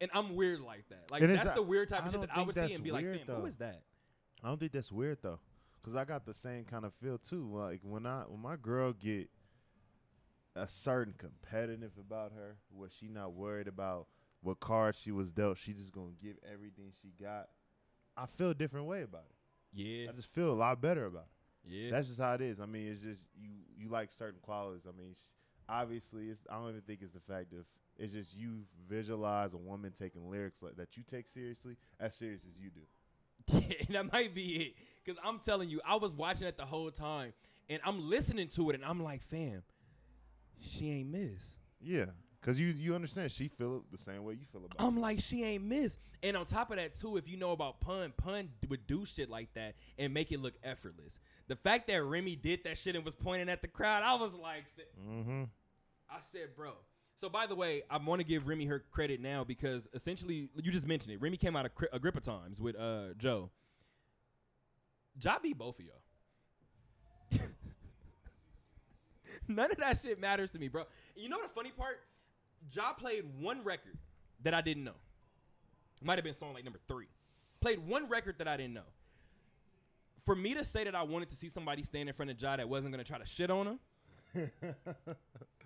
And 0.00 0.10
I'm 0.14 0.36
weird 0.36 0.60
like 0.60 0.88
that. 0.88 1.10
Like 1.10 1.22
And 1.22 1.34
that's 1.34 1.50
the 1.50 1.62
weird 1.62 1.88
type 1.88 2.02
I 2.02 2.06
of 2.06 2.12
shit 2.12 2.20
that 2.22 2.30
I 2.34 2.42
would 2.42 2.54
see 2.54 2.72
and 2.72 2.82
be 2.82 2.90
like, 2.90 3.26
though. 3.26 3.44
is 3.46 3.56
that? 3.58 3.82
I 4.42 4.48
don't 4.48 4.58
think 4.58 4.72
that's 4.72 4.92
weird 4.92 5.18
though, 5.22 5.38
cause 5.82 5.96
I 5.96 6.04
got 6.04 6.26
the 6.26 6.34
same 6.34 6.64
kind 6.64 6.84
of 6.84 6.92
feel 7.02 7.16
too. 7.16 7.48
Like 7.50 7.80
when 7.82 8.04
I 8.04 8.22
when 8.26 8.40
my 8.40 8.56
girl 8.56 8.92
get 8.92 9.30
a 10.56 10.68
certain 10.68 11.14
competitive 11.18 11.92
about 11.98 12.32
her, 12.32 12.56
where 12.70 12.88
she 12.88 13.08
not 13.08 13.32
worried 13.32 13.68
about 13.68 14.06
what 14.42 14.60
cards 14.60 14.98
she 14.98 15.10
was 15.10 15.30
dealt, 15.30 15.58
she 15.58 15.72
just 15.72 15.92
gonna 15.92 16.12
give 16.22 16.36
everything 16.52 16.92
she 17.02 17.12
got. 17.22 17.48
I 18.16 18.26
feel 18.26 18.50
a 18.50 18.54
different 18.54 18.86
way 18.86 19.02
about 19.02 19.24
it. 19.28 19.36
Yeah. 19.72 20.10
I 20.10 20.12
just 20.12 20.32
feel 20.32 20.50
a 20.50 20.54
lot 20.54 20.80
better 20.80 21.06
about 21.06 21.24
it. 21.66 21.70
Yeah. 21.72 21.90
That's 21.90 22.08
just 22.08 22.20
how 22.20 22.34
it 22.34 22.40
is. 22.42 22.60
I 22.60 22.66
mean, 22.66 22.88
it's 22.88 23.00
just 23.00 23.24
you 23.34 23.50
you 23.76 23.88
like 23.88 24.12
certain 24.12 24.38
qualities. 24.42 24.82
I 24.86 24.96
mean, 24.96 25.14
sh- 25.14 25.30
obviously, 25.68 26.28
it's 26.28 26.42
I 26.50 26.54
don't 26.56 26.68
even 26.68 26.82
think 26.82 27.00
it's 27.02 27.14
the 27.14 27.20
fact 27.20 27.52
of 27.52 27.64
it's 27.96 28.12
just 28.12 28.36
you 28.36 28.64
visualize 28.88 29.54
a 29.54 29.58
woman 29.58 29.92
taking 29.92 30.30
lyrics 30.30 30.62
like 30.62 30.76
that 30.76 30.96
you 30.96 31.02
take 31.02 31.26
seriously 31.26 31.76
as 31.98 32.14
serious 32.14 32.42
as 32.48 32.56
you 32.62 32.70
do. 32.70 32.80
Yeah, 33.68 34.02
that 34.02 34.12
might 34.12 34.34
be 34.34 34.56
it. 34.56 34.74
Cause 35.06 35.16
I'm 35.22 35.38
telling 35.38 35.68
you, 35.68 35.80
I 35.86 35.96
was 35.96 36.14
watching 36.14 36.46
it 36.46 36.56
the 36.56 36.64
whole 36.64 36.90
time, 36.90 37.32
and 37.68 37.80
I'm 37.84 38.08
listening 38.08 38.48
to 38.48 38.70
it, 38.70 38.74
and 38.76 38.84
I'm 38.84 39.02
like, 39.02 39.22
fam, 39.22 39.62
she 40.60 40.90
ain't 40.90 41.10
miss. 41.10 41.56
Yeah, 41.80 42.06
cause 42.40 42.58
you 42.58 42.68
you 42.68 42.94
understand 42.94 43.30
she 43.30 43.48
feel 43.48 43.76
it 43.76 43.82
the 43.92 43.98
same 43.98 44.24
way 44.24 44.34
you 44.34 44.46
feel 44.50 44.64
about. 44.64 44.76
I'm 44.78 45.00
like, 45.00 45.20
she 45.20 45.44
ain't 45.44 45.64
miss. 45.64 45.96
And 46.22 46.36
on 46.36 46.46
top 46.46 46.70
of 46.70 46.78
that, 46.78 46.94
too, 46.94 47.16
if 47.16 47.28
you 47.28 47.36
know 47.36 47.52
about 47.52 47.80
pun, 47.80 48.12
pun 48.16 48.48
would 48.68 48.86
do 48.86 49.04
shit 49.04 49.28
like 49.28 49.52
that 49.54 49.74
and 49.98 50.14
make 50.14 50.32
it 50.32 50.40
look 50.40 50.54
effortless. 50.62 51.18
The 51.48 51.56
fact 51.56 51.86
that 51.88 52.02
Remy 52.02 52.36
did 52.36 52.64
that 52.64 52.78
shit 52.78 52.96
and 52.96 53.04
was 53.04 53.14
pointing 53.14 53.50
at 53.50 53.60
the 53.60 53.68
crowd, 53.68 54.02
I 54.02 54.14
was 54.14 54.34
like. 54.34 54.64
Mm-hmm. 55.06 55.44
I 56.08 56.18
said, 56.30 56.54
bro. 56.56 56.72
So 57.16 57.28
by 57.28 57.46
the 57.46 57.54
way, 57.54 57.82
I 57.90 57.98
want 57.98 58.20
to 58.20 58.26
give 58.26 58.48
Remy 58.48 58.66
her 58.66 58.84
credit 58.90 59.20
now 59.20 59.44
because 59.44 59.88
essentially 59.94 60.48
you 60.56 60.72
just 60.72 60.86
mentioned 60.86 61.12
it. 61.12 61.20
Remy 61.20 61.36
came 61.36 61.56
out 61.56 61.66
of 61.66 61.74
Cri- 61.74 61.88
Agrippa 61.92 62.20
times 62.20 62.60
with 62.60 62.76
uh 62.76 63.14
Joe. 63.16 63.50
Ja 65.20 65.38
beat 65.42 65.56
both 65.56 65.78
of 65.78 65.84
y'all. 65.84 66.02
None 69.48 69.70
of 69.70 69.76
that 69.78 69.98
shit 70.00 70.20
matters 70.20 70.50
to 70.52 70.58
me, 70.58 70.68
bro. 70.68 70.84
You 71.16 71.28
know 71.28 71.40
the 71.42 71.48
funny 71.48 71.70
part? 71.70 72.00
Ja 72.72 72.92
played 72.92 73.24
one 73.38 73.62
record 73.64 73.96
that 74.42 74.54
I 74.54 74.60
didn't 74.60 74.84
know. 74.84 74.94
Might 76.02 76.16
have 76.18 76.24
been 76.24 76.34
song 76.34 76.52
like 76.54 76.64
number 76.64 76.80
three. 76.88 77.06
played 77.60 77.78
one 77.86 78.08
record 78.08 78.36
that 78.38 78.48
I 78.48 78.56
didn't 78.56 78.74
know. 78.74 78.82
For 80.26 80.34
me 80.34 80.54
to 80.54 80.64
say 80.64 80.84
that 80.84 80.94
I 80.94 81.02
wanted 81.02 81.30
to 81.30 81.36
see 81.36 81.48
somebody 81.48 81.82
stand 81.82 82.08
in 82.08 82.14
front 82.14 82.30
of 82.30 82.40
Ja 82.40 82.56
that 82.56 82.68
wasn't 82.68 82.92
gonna 82.92 83.04
try 83.04 83.18
to 83.18 83.26
shit 83.26 83.50
on 83.50 83.78
him, 84.34 84.50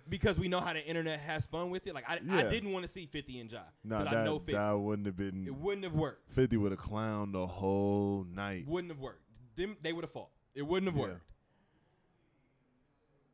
because 0.09 0.39
we 0.39 0.47
know 0.47 0.59
how 0.59 0.73
the 0.73 0.85
internet 0.85 1.19
has 1.19 1.45
fun 1.47 1.69
with 1.69 1.87
it. 1.87 1.93
Like 1.93 2.05
I, 2.07 2.19
I 2.31 2.43
didn't 2.43 2.71
want 2.71 2.83
to 2.85 2.91
see 2.91 3.05
50 3.05 3.39
and 3.39 3.51
Ja 3.51 3.59
No, 3.83 3.99
because 3.99 4.15
I 4.15 4.23
know 4.23 4.33
that, 4.39 4.45
50. 4.45 4.53
that 4.53 4.71
wouldn't 4.79 5.05
have 5.05 5.17
been. 5.17 5.45
it 5.47 5.55
wouldn't 5.55 5.83
have 5.83 5.93
worked. 5.93 6.31
50 6.33 6.57
would 6.57 6.71
have 6.71 6.79
clowned 6.81 7.33
the 7.33 7.45
whole 7.47 8.25
night. 8.33 8.67
Wouldn't 8.67 8.91
have 8.91 8.99
worked. 8.99 9.23
Them 9.55 9.77
they 9.81 9.93
would 9.93 10.03
have 10.03 10.11
fought. 10.11 10.29
It 10.55 10.63
wouldn't 10.63 10.89
have 10.91 10.95
Yeah. 10.97 11.01
worked. 11.13 11.21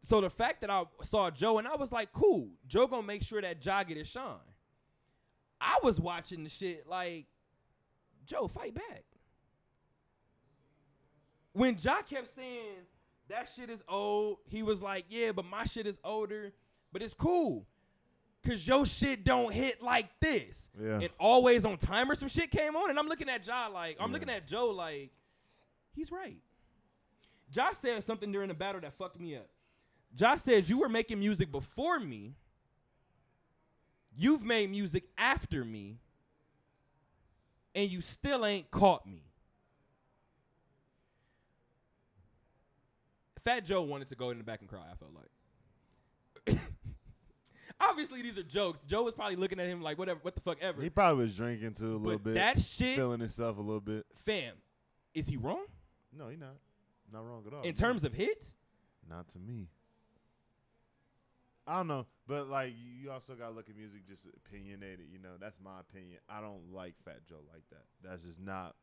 So 0.05 0.21
the 0.21 0.29
fact 0.29 0.61
that 0.61 0.69
I 0.69 0.83
saw 1.01 1.31
Joe 1.31 1.57
and 1.57 1.67
I 1.67 1.75
was 1.75 1.91
like, 1.91 2.13
cool, 2.13 2.47
Joe 2.67 2.85
gonna 2.85 3.01
make 3.01 3.23
sure 3.23 3.41
that 3.41 3.65
Ja 3.65 3.81
get 3.83 3.97
his 3.97 4.07
shine. 4.07 4.35
I 5.59 5.79
was 5.81 5.99
watching 5.99 6.43
the 6.43 6.49
shit 6.49 6.87
like, 6.87 7.25
Joe, 8.23 8.47
fight 8.47 8.75
back. 8.75 9.03
When 11.53 11.75
Ja 11.81 12.03
kept 12.03 12.35
saying 12.35 12.75
that 13.29 13.49
shit 13.55 13.71
is 13.71 13.83
old, 13.89 14.37
he 14.47 14.61
was 14.61 14.79
like, 14.79 15.05
yeah, 15.09 15.31
but 15.31 15.43
my 15.45 15.63
shit 15.63 15.87
is 15.87 15.97
older, 16.03 16.53
but 16.93 17.01
it's 17.01 17.15
cool. 17.15 17.65
Cause 18.45 18.67
your 18.67 18.85
shit 18.85 19.23
don't 19.23 19.51
hit 19.51 19.81
like 19.81 20.09
this. 20.19 20.69
Yeah. 20.79 20.99
And 20.99 21.09
always 21.19 21.65
on 21.65 21.77
timer 21.77 22.13
some 22.13 22.27
shit 22.27 22.51
came 22.51 22.75
on, 22.75 22.91
and 22.91 22.99
I'm 22.99 23.07
looking 23.07 23.27
at 23.27 23.47
Ja 23.47 23.69
like, 23.73 23.97
I'm 23.99 24.09
Yeah. 24.09 24.13
looking 24.13 24.29
at 24.29 24.45
Joe 24.45 24.67
like, 24.67 25.09
he's 25.95 26.11
right. 26.11 26.37
Ja 27.51 27.71
said 27.71 28.03
something 28.03 28.31
during 28.31 28.49
the 28.49 28.53
battle 28.53 28.81
that 28.81 28.93
fucked 28.93 29.19
me 29.19 29.35
up. 29.35 29.47
Ja 30.17 30.35
says 30.35 30.69
you 30.69 30.79
were 30.79 30.89
making 30.89 31.19
music 31.19 31.51
before 31.51 31.99
me. 31.99 32.33
You've 34.17 34.43
made 34.43 34.69
music 34.69 35.03
after 35.17 35.63
me. 35.65 35.97
And 37.73 37.91
you 37.91 38.01
still 38.01 38.45
ain't 38.45 38.71
caught 38.71 39.05
me. 39.05 39.23
Fat 43.43 43.65
Joe 43.65 43.81
wanted 43.83 44.07
to 44.09 44.15
go 44.15 44.31
in 44.31 44.37
the 44.37 44.43
back 44.43 44.61
and 44.61 44.69
cry, 44.69 44.81
I 44.91 44.95
felt 44.95 45.11
like. 45.13 46.59
Obviously, 47.79 48.21
these 48.21 48.37
are 48.37 48.43
jokes. 48.43 48.79
Joe 48.87 49.03
was 49.03 49.13
probably 49.13 49.35
looking 49.35 49.59
at 49.59 49.67
him 49.67 49.81
like, 49.81 49.99
whatever, 49.99 50.19
what 50.23 50.33
the 50.33 50.41
fuck 50.41 50.57
ever. 50.61 50.81
He 50.81 50.89
probably 50.89 51.25
was 51.25 51.35
drinking 51.35 51.73
too 51.73 51.95
a 51.95 51.97
little 51.97 52.17
but 52.17 52.23
bit. 52.23 52.33
that 52.35 52.59
shit, 52.59 52.95
feeling 52.95 53.19
himself 53.19 53.57
a 53.57 53.61
little 53.61 53.81
bit. 53.81 54.05
fam, 54.25 54.53
is 55.13 55.27
he 55.27 55.37
wrong? 55.37 55.65
No, 56.17 56.29
he 56.29 56.37
not. 56.37 56.55
Not 57.11 57.25
wrong 57.25 57.43
at 57.45 57.53
all. 57.53 57.61
In 57.63 57.75
terms 57.75 58.03
of 58.03 58.13
hits? 58.13 58.55
Not 59.07 59.27
to 59.29 59.39
me. 59.39 59.67
I 61.67 61.77
don't 61.77 61.87
know, 61.87 62.05
but 62.27 62.47
like 62.47 62.73
you 62.77 62.91
you 63.03 63.11
also 63.11 63.33
gotta 63.33 63.53
look 63.53 63.69
at 63.69 63.75
music 63.75 64.07
just 64.07 64.25
opinionated. 64.47 65.07
You 65.11 65.19
know, 65.19 65.31
that's 65.39 65.57
my 65.63 65.79
opinion. 65.79 66.19
I 66.29 66.41
don't 66.41 66.71
like 66.73 66.93
Fat 67.03 67.25
Joe 67.27 67.41
like 67.51 67.63
that. 67.71 67.85
That's 68.03 68.23
just 68.23 68.39
not. 68.39 68.75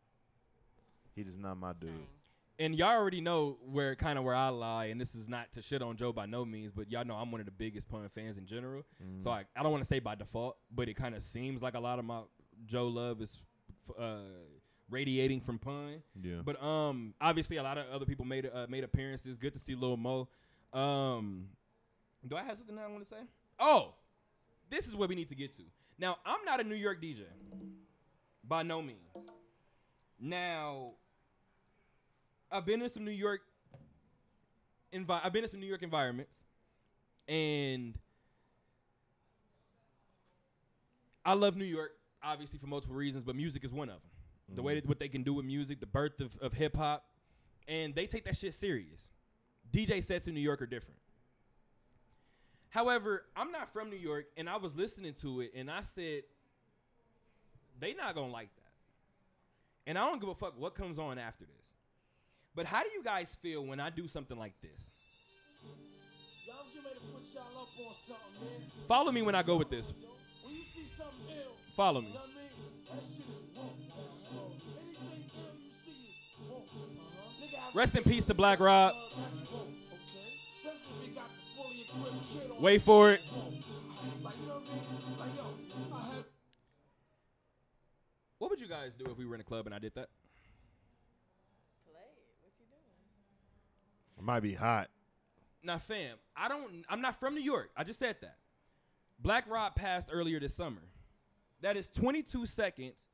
He 1.15 1.23
just 1.25 1.39
not 1.39 1.57
my 1.59 1.73
dude. 1.79 1.91
And 2.59 2.75
y'all 2.77 2.89
already 2.91 3.21
know 3.21 3.57
where 3.71 3.95
kind 3.97 4.19
of 4.19 4.25
where 4.25 4.35
I 4.35 4.49
lie, 4.49 4.87
and 4.87 5.01
this 5.01 5.15
is 5.15 5.29
not 5.29 5.53
to 5.53 5.63
shit 5.63 5.81
on 5.83 5.97
Joe 5.97 6.13
by 6.13 6.27
no 6.27 6.45
means, 6.45 6.73
but 6.73 6.91
y'all 6.91 7.05
know 7.05 7.15
I'm 7.15 7.31
one 7.33 7.41
of 7.41 7.47
the 7.47 7.53
biggest 7.53 7.89
pun 7.89 8.09
fans 8.15 8.37
in 8.37 8.47
general. 8.47 8.85
So 9.19 9.31
I, 9.31 9.45
I 9.57 9.63
don't 9.63 9.73
want 9.73 9.83
to 9.83 9.89
say 9.89 9.99
by 10.01 10.15
default, 10.15 10.57
but 10.71 10.89
it 10.89 10.95
kind 10.95 11.15
of 11.15 11.23
seems 11.23 11.63
like 11.63 11.75
a 11.75 11.81
lot 11.81 11.99
of 11.99 12.05
my 12.05 12.21
Joe 12.67 12.89
love 12.89 13.21
is 13.23 13.39
f- 13.89 13.97
uh, 13.99 14.17
radiating 14.91 15.41
from 15.41 15.59
pun. 15.59 16.03
Yeah. 16.23 16.43
But 16.45 16.63
um, 16.63 17.15
obviously 17.21 17.57
a 17.57 17.63
lot 17.63 17.79
of 17.79 17.87
other 17.93 18.05
people 18.05 18.25
made 18.25 18.49
uh, 18.53 18.67
made 18.69 18.85
appearances. 18.85 19.39
Good 19.39 19.55
to 19.55 19.59
see 19.59 19.75
Lil 19.75 19.97
Mo. 19.97 20.29
Um, 20.73 21.49
do 22.27 22.37
I 22.37 22.43
have 22.43 22.57
something 22.57 22.77
that 22.77 22.85
I 22.85 22.89
want 22.89 23.03
to 23.03 23.09
say? 23.09 23.23
Oh, 23.59 23.95
this 24.71 24.87
is 24.87 24.95
what 24.95 25.09
we 25.09 25.15
need 25.15 25.29
to 25.29 25.35
get 25.35 25.55
to. 25.57 25.63
Now 25.99 26.19
I'm 26.25 26.45
not 26.45 26.61
a 26.61 26.65
New 26.65 26.75
York 26.75 27.03
DJ, 27.03 27.25
by 28.47 28.63
no 28.63 28.83
means. 28.83 28.99
Now 30.19 30.93
I've 32.51 32.67
been 32.67 32.83
in 32.83 32.89
some 32.89 33.05
New 33.05 33.11
York. 33.11 33.41
Envi- 34.93 35.21
I've 35.25 35.33
been 35.33 35.45
in 35.45 35.51
some 35.51 35.61
New 35.61 35.67
York 35.67 35.83
environments, 35.83 36.37
and 37.27 37.99
I 41.25 41.35
love 41.35 41.57
New 41.57 41.65
York, 41.65 41.93
obviously 42.23 42.59
for 42.59 42.67
multiple 42.67 42.97
reasons, 42.97 43.25
but 43.25 43.37
music 43.37 43.65
is 43.65 43.73
one 43.73 43.89
of 43.89 43.97
them. 43.97 44.57
The 44.57 44.63
way 44.63 44.73
mm-hmm. 44.73 44.81
that 44.81 44.89
what 44.89 44.99
they 44.99 45.09
can 45.09 45.23
do 45.23 45.33
with 45.33 45.47
music, 45.47 45.81
the 45.81 45.87
birth 45.87 46.21
of, 46.21 46.37
of 46.43 46.53
hip 46.53 46.77
hop, 46.77 47.07
and 47.67 47.95
they 47.95 48.07
take 48.07 48.25
that 48.27 48.37
shit 48.37 48.53
serious. 48.53 49.09
DJ 49.73 50.03
sets 50.03 50.29
in 50.29 50.35
New 50.35 50.41
York 50.41 50.61
are 50.61 50.67
different. 50.67 50.99
However, 52.73 53.25
I'm 53.37 53.53
not 53.53 53.71
from 53.71 53.91
New 53.91 53.97
York, 53.99 54.25
and 54.39 54.49
I 54.49 54.57
was 54.57 54.75
listening 54.75 55.13
to 55.21 55.43
it, 55.43 55.53
and 55.55 55.71
I 55.71 55.83
said, 55.83 56.23
they 57.79 57.93
not 57.93 58.15
gonna 58.15 58.33
like 58.33 58.49
that. 58.57 58.71
And 59.87 59.99
I 59.99 60.07
don't 60.07 60.19
give 60.21 60.31
a 60.31 60.35
fuck 60.35 60.59
what 60.59 60.75
comes 60.75 60.99
on 60.99 61.19
after 61.19 61.45
this. 61.45 61.67
But 62.55 62.65
how 62.65 62.83
do 62.83 62.89
you 62.95 63.05
guys 63.05 63.37
feel 63.43 63.63
when 63.67 63.79
I 63.79 63.91
do 63.91 64.09
something 64.09 64.39
like 64.39 64.55
this? 64.63 64.91
Y'all 66.47 66.65
get 66.73 66.83
ready 66.83 66.97
to 66.97 67.01
put 67.13 67.23
y'all 67.35 67.63
up 67.63 67.69
on 67.79 67.95
something, 68.09 68.41
man. 68.49 68.71
Follow 68.89 69.13
me 69.13 69.21
when 69.21 69.35
I 69.35 69.43
go 69.43 69.57
with 69.59 69.69
this. 69.69 69.93
When 70.43 70.55
you 70.55 70.63
see 70.75 70.87
something 70.97 71.29
ill, 71.29 71.53
Follow 71.77 72.01
me. 72.01 72.09
know 72.09 72.15
what 72.15 72.25
I 72.25 72.41
mean? 72.41 72.49
That 72.89 73.03
shit 73.03 73.27
is 73.27 73.55
woke. 73.55 73.77
That's 73.89 74.33
woke. 74.35 74.53
Anything 74.81 75.29
ill 75.37 75.61
you 75.61 75.71
see 75.85 76.09
is. 76.09 77.53
Uh-huh. 77.55 77.71
Rest 77.75 77.95
in 77.97 78.03
peace 78.03 78.25
to 78.27 78.35
Black 78.35 78.61
Rob. 78.61 78.95
Wait 82.61 82.81
for 82.83 83.13
it. 83.13 83.21
Like, 84.23 84.35
you 84.41 84.47
know 84.47 84.55
what 84.55 84.63
I 84.63 84.75
mean? 84.75 85.19
Like, 85.19 85.37
yo, 85.37 85.97
I 85.97 86.15
had 86.15 86.25
What 88.39 88.51
would 88.51 88.61
you 88.61 88.69
guys 88.69 88.93
do 88.99 89.11
if 89.11 89.19
we 89.19 89.27
were 89.27 89.35
in 89.35 89.41
a 89.41 89.45
club 89.45 89.67
and 89.67 89.75
I 89.75 89.79
did 89.79 89.95
that? 89.95 90.09
Play 91.85 92.01
it. 92.01 92.23
What 92.41 92.53
you 92.59 92.67
doing? 92.67 94.19
It 94.19 94.25
might 94.25 94.41
be 94.41 94.55
hot. 94.55 94.89
Now, 95.65 95.79
fam, 95.79 96.17
I 96.37 96.49
don't. 96.49 96.85
I'm 96.89 97.01
not 97.01 97.19
from 97.19 97.35
New 97.35 97.43
York. 97.43 97.71
I 97.77 97.85
just 97.85 97.99
said 97.99 98.17
that. 98.21 98.37
Black 99.21 99.49
Rob 99.49 99.75
passed 99.77 100.09
earlier 100.13 100.41
this 100.41 100.55
summer. 100.55 100.83
That 101.61 101.77
is 101.77 101.89
22 101.89 102.47
seconds 102.47 103.09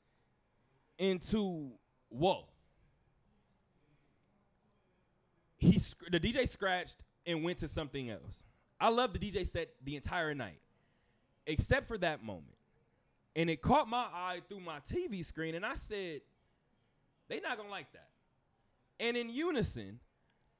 into 0.98 1.70
whoa. 2.08 2.44
He 5.58 5.78
the 6.10 6.20
DJ 6.20 6.48
scratched 6.48 7.02
and 7.26 7.44
went 7.44 7.58
to 7.58 7.68
something 7.68 8.08
else. 8.08 8.44
I 8.80 8.90
love 8.90 9.12
the 9.12 9.18
DJ 9.18 9.46
set 9.46 9.70
the 9.84 9.96
entire 9.96 10.34
night, 10.34 10.60
except 11.46 11.88
for 11.88 11.98
that 11.98 12.22
moment, 12.22 12.56
and 13.34 13.50
it 13.50 13.60
caught 13.60 13.88
my 13.88 14.06
eye 14.12 14.40
through 14.48 14.60
my 14.60 14.78
TV 14.80 15.24
screen, 15.24 15.54
and 15.54 15.66
I 15.66 15.74
said, 15.74 16.22
"They 17.28 17.40
not 17.40 17.56
gonna 17.56 17.70
like 17.70 17.92
that." 17.92 18.08
And 19.00 19.16
in 19.16 19.30
unison, 19.30 20.00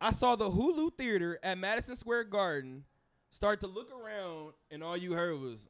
I 0.00 0.10
saw 0.10 0.36
the 0.36 0.50
Hulu 0.50 0.96
Theater 0.96 1.38
at 1.42 1.58
Madison 1.58 1.96
Square 1.96 2.24
Garden 2.24 2.84
start 3.30 3.60
to 3.60 3.66
look 3.66 3.90
around, 3.92 4.52
and 4.70 4.82
all 4.82 4.96
you 4.96 5.12
heard 5.12 5.38
was. 5.40 5.68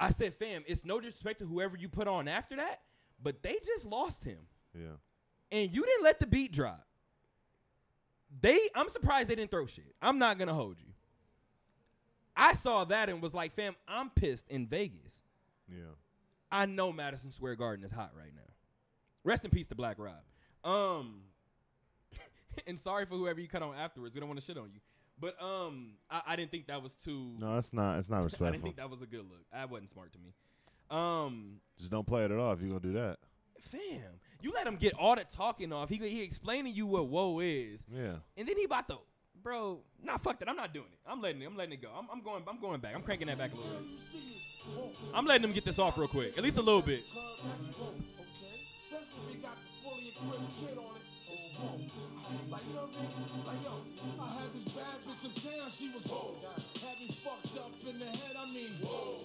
I 0.00 0.10
said, 0.10 0.34
fam, 0.34 0.64
it's 0.66 0.84
no 0.84 1.00
disrespect 1.00 1.38
to 1.38 1.46
whoever 1.46 1.76
you 1.76 1.88
put 1.88 2.08
on 2.08 2.28
after 2.28 2.56
that, 2.56 2.80
but 3.22 3.42
they 3.42 3.56
just 3.64 3.86
lost 3.86 4.24
him. 4.24 4.38
yeah. 4.74 4.96
And 5.50 5.72
you 5.74 5.84
didn't 5.84 6.02
let 6.02 6.18
the 6.18 6.26
beat 6.26 6.52
drop. 6.52 6.84
They 8.40 8.58
I'm 8.74 8.88
surprised 8.88 9.28
they 9.28 9.34
didn't 9.34 9.50
throw 9.50 9.66
shit. 9.66 9.94
I'm 10.02 10.18
not 10.18 10.38
gonna 10.38 10.54
hold 10.54 10.76
you. 10.78 10.92
I 12.36 12.54
saw 12.54 12.84
that 12.84 13.08
and 13.08 13.22
was 13.22 13.32
like, 13.32 13.52
fam, 13.52 13.76
I'm 13.86 14.10
pissed 14.10 14.48
in 14.48 14.66
Vegas. 14.66 15.22
Yeah. 15.68 15.94
I 16.50 16.66
know 16.66 16.92
Madison 16.92 17.30
Square 17.30 17.56
Garden 17.56 17.84
is 17.84 17.92
hot 17.92 18.12
right 18.16 18.32
now. 18.34 18.42
Rest 19.24 19.44
in 19.44 19.50
peace 19.50 19.66
to 19.68 19.74
Black 19.74 19.98
Rob. 19.98 20.14
Um, 20.64 21.22
and 22.66 22.78
sorry 22.78 23.06
for 23.06 23.14
whoever 23.16 23.40
you 23.40 23.48
cut 23.48 23.62
on 23.62 23.74
afterwards. 23.74 24.14
We 24.14 24.20
don't 24.20 24.28
want 24.28 24.40
to 24.40 24.46
shit 24.46 24.58
on 24.58 24.70
you, 24.72 24.80
but 25.20 25.40
um, 25.42 25.92
I, 26.10 26.22
I 26.28 26.36
didn't 26.36 26.50
think 26.50 26.66
that 26.66 26.82
was 26.82 26.94
too. 26.94 27.32
No, 27.38 27.56
it's 27.58 27.72
not. 27.72 27.98
It's 27.98 28.10
not 28.10 28.22
respectful. 28.24 28.46
I 28.48 28.50
didn't 28.52 28.64
think 28.64 28.76
that 28.76 28.90
was 28.90 29.02
a 29.02 29.06
good 29.06 29.24
look. 29.30 29.44
That 29.52 29.70
wasn't 29.70 29.90
smart 29.90 30.12
to 30.12 30.18
me. 30.18 30.32
Um, 30.90 31.60
Just 31.78 31.90
don't 31.90 32.06
play 32.06 32.24
it 32.24 32.30
at 32.30 32.38
all 32.38 32.52
if 32.52 32.60
you're 32.60 32.68
gonna 32.68 32.80
do 32.80 32.92
that. 32.92 33.18
Fam, 33.70 34.20
you 34.40 34.52
let 34.52 34.66
him 34.66 34.76
get 34.76 34.94
all 34.94 35.14
the 35.16 35.24
talking 35.24 35.72
off. 35.72 35.88
He 35.88 35.96
he 35.96 36.22
explaining 36.22 36.74
you 36.74 36.86
what 36.86 37.08
woe 37.08 37.40
is, 37.40 37.80
Yeah. 37.92 38.16
and 38.36 38.48
then 38.48 38.56
he 38.56 38.64
about 38.64 38.88
to, 38.88 38.96
bro. 39.42 39.80
Nah, 40.02 40.16
fuck 40.18 40.38
that. 40.40 40.48
I'm 40.48 40.56
not 40.56 40.72
doing 40.74 40.86
it. 40.92 40.98
I'm 41.06 41.20
letting 41.20 41.42
it. 41.42 41.46
I'm 41.46 41.56
letting 41.56 41.72
it 41.74 41.82
go. 41.82 41.90
I'm, 41.96 42.06
I'm 42.12 42.22
going. 42.22 42.42
I'm 42.48 42.60
going 42.60 42.80
back. 42.80 42.94
I'm 42.94 43.02
cranking 43.02 43.26
that 43.28 43.38
back 43.38 43.52
a 43.52 43.56
little 43.56 43.72
bit. 43.72 43.82
you 43.90 43.98
see 44.12 44.18
is 44.18 44.76
woke. 44.76 44.94
I'm 45.14 45.26
letting 45.26 45.44
him 45.44 45.52
get 45.52 45.64
this 45.64 45.78
off 45.78 45.96
real 45.98 46.08
quick, 46.08 46.36
at 46.36 46.42
least 46.44 46.58
a 46.58 46.62
little 46.62 46.82
bit. 46.82 47.04
Club, 47.12 47.24
that's 47.44 47.62
woke, 47.78 47.94
okay? 48.20 48.66
Especially 48.86 49.20
if 49.28 49.36
we 49.36 49.42
got 49.42 49.56
the 49.56 49.88
fully 49.88 50.08
equipped 50.08 50.52
kid 50.60 50.78
on 50.78 50.96
it, 50.96 51.02
it's 51.28 51.58
woke. 51.60 51.80
Like, 52.50 52.62
you 52.68 52.74
know 52.74 52.80
what 52.84 52.90
I 52.94 53.00
mean? 53.00 53.44
Like, 53.46 53.60
yo, 53.64 53.74
I 54.20 54.26
had 54.40 54.48
this 54.54 54.72
bad 54.72 54.96
bitch 55.08 55.24
in 55.24 55.32
town, 55.40 55.70
she 55.72 55.88
was 55.92 56.04
woke. 56.04 56.36
Had 56.84 56.96
me 57.00 57.08
fucked 57.24 57.56
up 57.58 57.72
in 57.88 57.98
the 57.98 58.04
head, 58.06 58.36
I 58.36 58.46
mean, 58.52 58.72
whoa. 58.82 59.20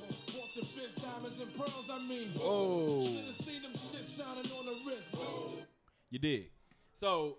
Bought 0.62 0.76
the 0.76 0.82
bitch 0.82 1.02
diamonds 1.02 1.40
and 1.42 1.56
pearls, 1.58 1.86
I 1.92 2.00
mean, 2.08 2.30
Whoa. 2.30 3.04
Should've 3.04 3.46
seen 3.46 3.62
them 3.62 3.72
shit 3.92 4.06
shining 4.06 4.52
on 4.52 4.66
the 4.66 4.76
wrist. 4.86 5.16
You 6.10 6.20
did. 6.20 6.46
So 6.94 7.38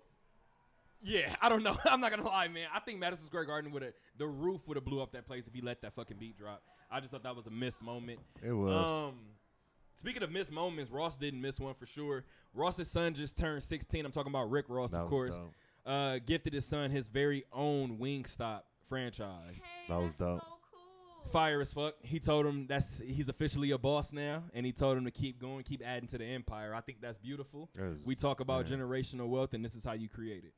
Yeah, 1.03 1.35
I 1.41 1.49
don't 1.49 1.63
know. 1.63 1.75
I'm 1.85 1.99
not 1.99 2.11
gonna 2.11 2.25
lie, 2.27 2.47
man. 2.47 2.67
I 2.73 2.79
think 2.79 2.99
Madison 2.99 3.25
Square 3.25 3.45
Garden 3.45 3.71
would 3.71 3.81
have 3.81 3.93
the 4.17 4.27
roof 4.27 4.61
would 4.67 4.77
have 4.77 4.85
blew 4.85 5.01
up 5.01 5.11
that 5.13 5.25
place 5.27 5.47
if 5.47 5.53
he 5.53 5.61
let 5.61 5.81
that 5.81 5.93
fucking 5.95 6.17
beat 6.17 6.37
drop. 6.37 6.61
I 6.91 6.99
just 6.99 7.11
thought 7.11 7.23
that 7.23 7.35
was 7.35 7.47
a 7.47 7.51
missed 7.51 7.81
moment. 7.81 8.19
It 8.43 8.51
was. 8.51 9.09
Um, 9.09 9.15
speaking 9.95 10.23
of 10.23 10.31
missed 10.31 10.51
moments, 10.51 10.91
Ross 10.91 11.15
didn't 11.17 11.41
miss 11.41 11.59
one 11.59 11.73
for 11.73 11.85
sure. 11.85 12.25
Ross's 12.53 12.89
son 12.91 13.13
just 13.13 13.37
turned 13.37 13.63
16. 13.63 14.05
I'm 14.05 14.11
talking 14.11 14.31
about 14.31 14.49
Rick 14.51 14.65
Ross, 14.67 14.91
That 14.91 14.97
of 15.01 15.03
was 15.03 15.09
course. 15.09 15.37
dope. 15.37 15.53
Uh, 15.85 16.19
gifted 16.25 16.53
his 16.53 16.65
son 16.65 16.91
his 16.91 17.07
very 17.07 17.45
own 17.53 17.97
Wingstop 17.97 18.61
franchise. 18.89 19.55
Hey, 19.55 19.63
That 19.89 20.01
was 20.01 20.13
dope. 20.13 20.39
So 20.41 20.45
cool. 20.47 20.57
Fire 21.31 21.61
as 21.61 21.71
fuck. 21.71 21.95
He 22.01 22.19
told 22.19 22.45
him 22.45 22.67
that's 22.67 22.99
he's 22.99 23.29
officially 23.29 23.71
a 23.71 23.77
boss 23.77 24.11
now, 24.11 24.43
and 24.53 24.65
he 24.65 24.71
told 24.71 24.97
him 24.97 25.05
to 25.05 25.11
keep 25.11 25.39
going, 25.39 25.63
keep 25.63 25.81
adding 25.85 26.07
to 26.09 26.17
the 26.17 26.25
empire. 26.25 26.73
I 26.73 26.81
think 26.81 26.99
that's 27.01 27.17
beautiful. 27.17 27.69
It's- 27.75 28.05
We 28.05 28.15
talk 28.15 28.39
about 28.39 28.69
man. 28.69 28.79
generational 28.79 29.29
wealth, 29.29 29.53
and 29.53 29.63
this 29.63 29.75
is 29.75 29.83
how 29.85 29.93
you 29.93 30.09
create 30.09 30.43
it. 30.43 30.53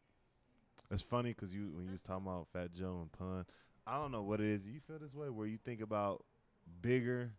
It's 0.89 1.01
funny 1.01 1.29
because 1.33 1.53
you 1.53 1.71
when 1.75 1.85
you 1.85 1.91
was 1.91 2.01
talking 2.01 2.25
about 2.27 2.47
Fat 2.53 2.73
Joe 2.73 2.99
and 3.01 3.11
Pun, 3.11 3.45
I 3.85 3.97
don't 3.97 4.11
know 4.11 4.23
what 4.23 4.39
it 4.39 4.47
is. 4.47 4.65
You 4.65 4.79
feel 4.79 4.99
this 4.99 5.13
way 5.13 5.29
where 5.29 5.47
you 5.47 5.57
think 5.57 5.81
about 5.81 6.23
bigger 6.81 7.31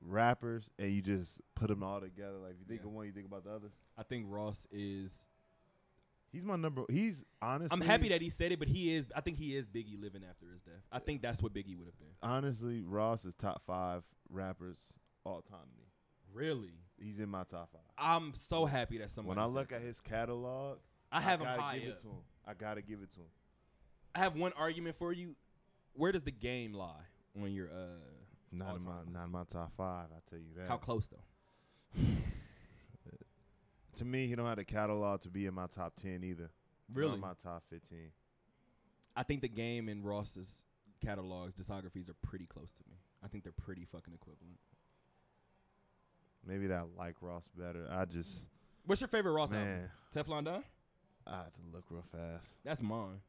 rappers 0.00 0.70
and 0.78 0.90
you 0.92 1.00
just 1.02 1.40
put 1.54 1.68
them 1.68 1.82
all 1.82 2.00
together. 2.00 2.38
Like 2.38 2.52
if 2.52 2.58
you 2.60 2.64
think 2.66 2.80
Yeah. 2.82 2.86
of 2.88 2.92
one, 2.92 3.06
you 3.06 3.12
think 3.12 3.26
about 3.26 3.44
the 3.44 3.50
others. 3.50 3.72
I 3.96 4.02
think 4.02 4.26
Ross 4.28 4.66
is. 4.70 5.28
He's 6.34 6.44
my 6.44 6.56
number. 6.56 6.82
He's 6.90 7.22
honestly. 7.40 7.68
I'm 7.72 7.80
happy 7.80 8.08
that 8.08 8.20
he 8.20 8.28
said 8.28 8.50
it, 8.50 8.58
but 8.58 8.66
he 8.66 8.92
is. 8.92 9.06
I 9.14 9.20
think 9.20 9.38
he 9.38 9.56
is 9.56 9.68
Biggie 9.68 10.00
living 10.00 10.22
after 10.28 10.46
his 10.52 10.60
death. 10.62 10.82
I 10.90 10.98
think 10.98 11.22
that's 11.22 11.40
what 11.40 11.54
Biggie 11.54 11.78
would 11.78 11.86
have 11.86 11.98
been. 11.98 12.08
honestly 12.22 12.82
Ross 12.82 13.24
is 13.24 13.34
top 13.34 13.62
five 13.64 14.02
rappers 14.28 14.92
all 15.24 15.42
time 15.42 15.60
to 15.60 15.78
me. 15.78 15.86
Really, 16.32 16.74
He's 17.00 17.20
in 17.20 17.28
my 17.28 17.44
top 17.44 17.70
five. 17.72 17.82
I'm 17.96 18.34
so 18.34 18.66
happy 18.66 18.98
that 18.98 19.10
someone. 19.10 19.36
when 19.36 19.44
I 19.44 19.46
look 19.46 19.70
at 19.70 19.80
his 19.80 20.00
catalog, 20.00 20.78
I 21.12 21.20
have 21.20 21.40
him 21.40 21.46
gotta 21.46 21.62
high 21.62 21.78
give 21.78 21.90
up. 21.90 21.98
it 21.98 22.00
to 22.02 22.08
him. 22.08 22.22
I 22.46 22.54
gotta 22.54 22.82
give 22.82 23.00
it 23.00 23.12
to 23.12 23.20
him. 23.20 23.26
I 24.16 24.18
have 24.18 24.34
one 24.34 24.52
argument 24.56 24.96
for 24.98 25.12
you. 25.12 25.36
Where 25.92 26.10
does 26.10 26.24
the 26.24 26.32
game 26.32 26.72
lie 26.74 27.04
on 27.40 27.52
your 27.52 27.68
uh? 27.68 28.00
Not 28.50 28.76
in 28.76 28.84
my 28.84 28.90
time. 28.90 29.12
not 29.12 29.24
in 29.26 29.30
my 29.30 29.44
top 29.44 29.72
five. 29.76 30.06
I 30.10 30.18
tell 30.28 30.40
you 30.40 30.54
that. 30.56 30.68
How 30.68 30.78
close 30.78 31.06
though? 31.08 32.02
to 33.96 34.04
me, 34.04 34.26
he 34.26 34.34
don't 34.34 34.46
have 34.46 34.56
the 34.56 34.64
catalog 34.64 35.20
to 35.22 35.28
be 35.30 35.46
in 35.46 35.54
my 35.54 35.66
top 35.66 35.94
ten 35.96 36.22
either. 36.24 36.50
Really, 36.92 37.18
my 37.18 37.32
top 37.42 37.62
fifteen. 37.70 38.10
I 39.16 39.22
think 39.22 39.40
the 39.42 39.48
game 39.48 39.88
and 39.88 40.04
Ross's 40.04 40.64
catalogs, 41.04 41.54
discographies 41.54 42.08
are 42.08 42.16
pretty 42.22 42.46
close 42.46 42.72
to 42.72 42.82
me. 42.90 42.96
I 43.24 43.28
think 43.28 43.44
they're 43.44 43.52
pretty 43.52 43.84
fucking 43.84 44.12
equivalent. 44.12 44.58
Maybe 46.46 46.66
that 46.66 46.78
I 46.78 47.02
like 47.02 47.16
Ross 47.22 47.48
better. 47.56 47.86
I 47.90 48.04
just 48.04 48.46
What's 48.86 49.00
your 49.00 49.08
favorite 49.08 49.32
Ross 49.32 49.52
album? 49.52 49.66
man, 49.68 49.90
Teflon 50.14 50.44
Don? 50.44 50.62
I 51.26 51.36
have 51.36 51.52
to 51.54 51.60
look 51.72 51.84
real 51.90 52.04
fast. 52.12 52.46
That's 52.64 52.82
mine. 52.82 53.20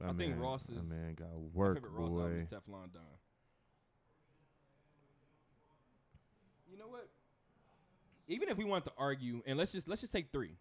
That 0.00 0.10
I 0.10 0.12
think 0.12 0.32
man- 0.32 0.40
Ross 0.40 0.64
that 0.64 0.76
is- 0.76 0.82
man 0.82 1.14
got 1.14 1.28
My 1.32 1.38
work, 1.54 1.76
favorite 1.76 1.92
Ross 1.92 2.08
album 2.10 2.16
boy. 2.32 2.40
is 2.42 2.50
Teflon 2.50 2.92
Don. 2.92 3.02
You 6.70 6.78
know 6.78 6.88
what? 6.88 7.08
Even 8.28 8.48
if 8.48 8.56
we 8.56 8.64
want 8.64 8.84
to 8.86 8.92
argue, 8.96 9.42
and 9.46 9.58
let's 9.58 9.72
just 9.72 9.88
let's 9.88 10.00
just 10.00 10.12
take 10.12 10.32
three. 10.32 10.56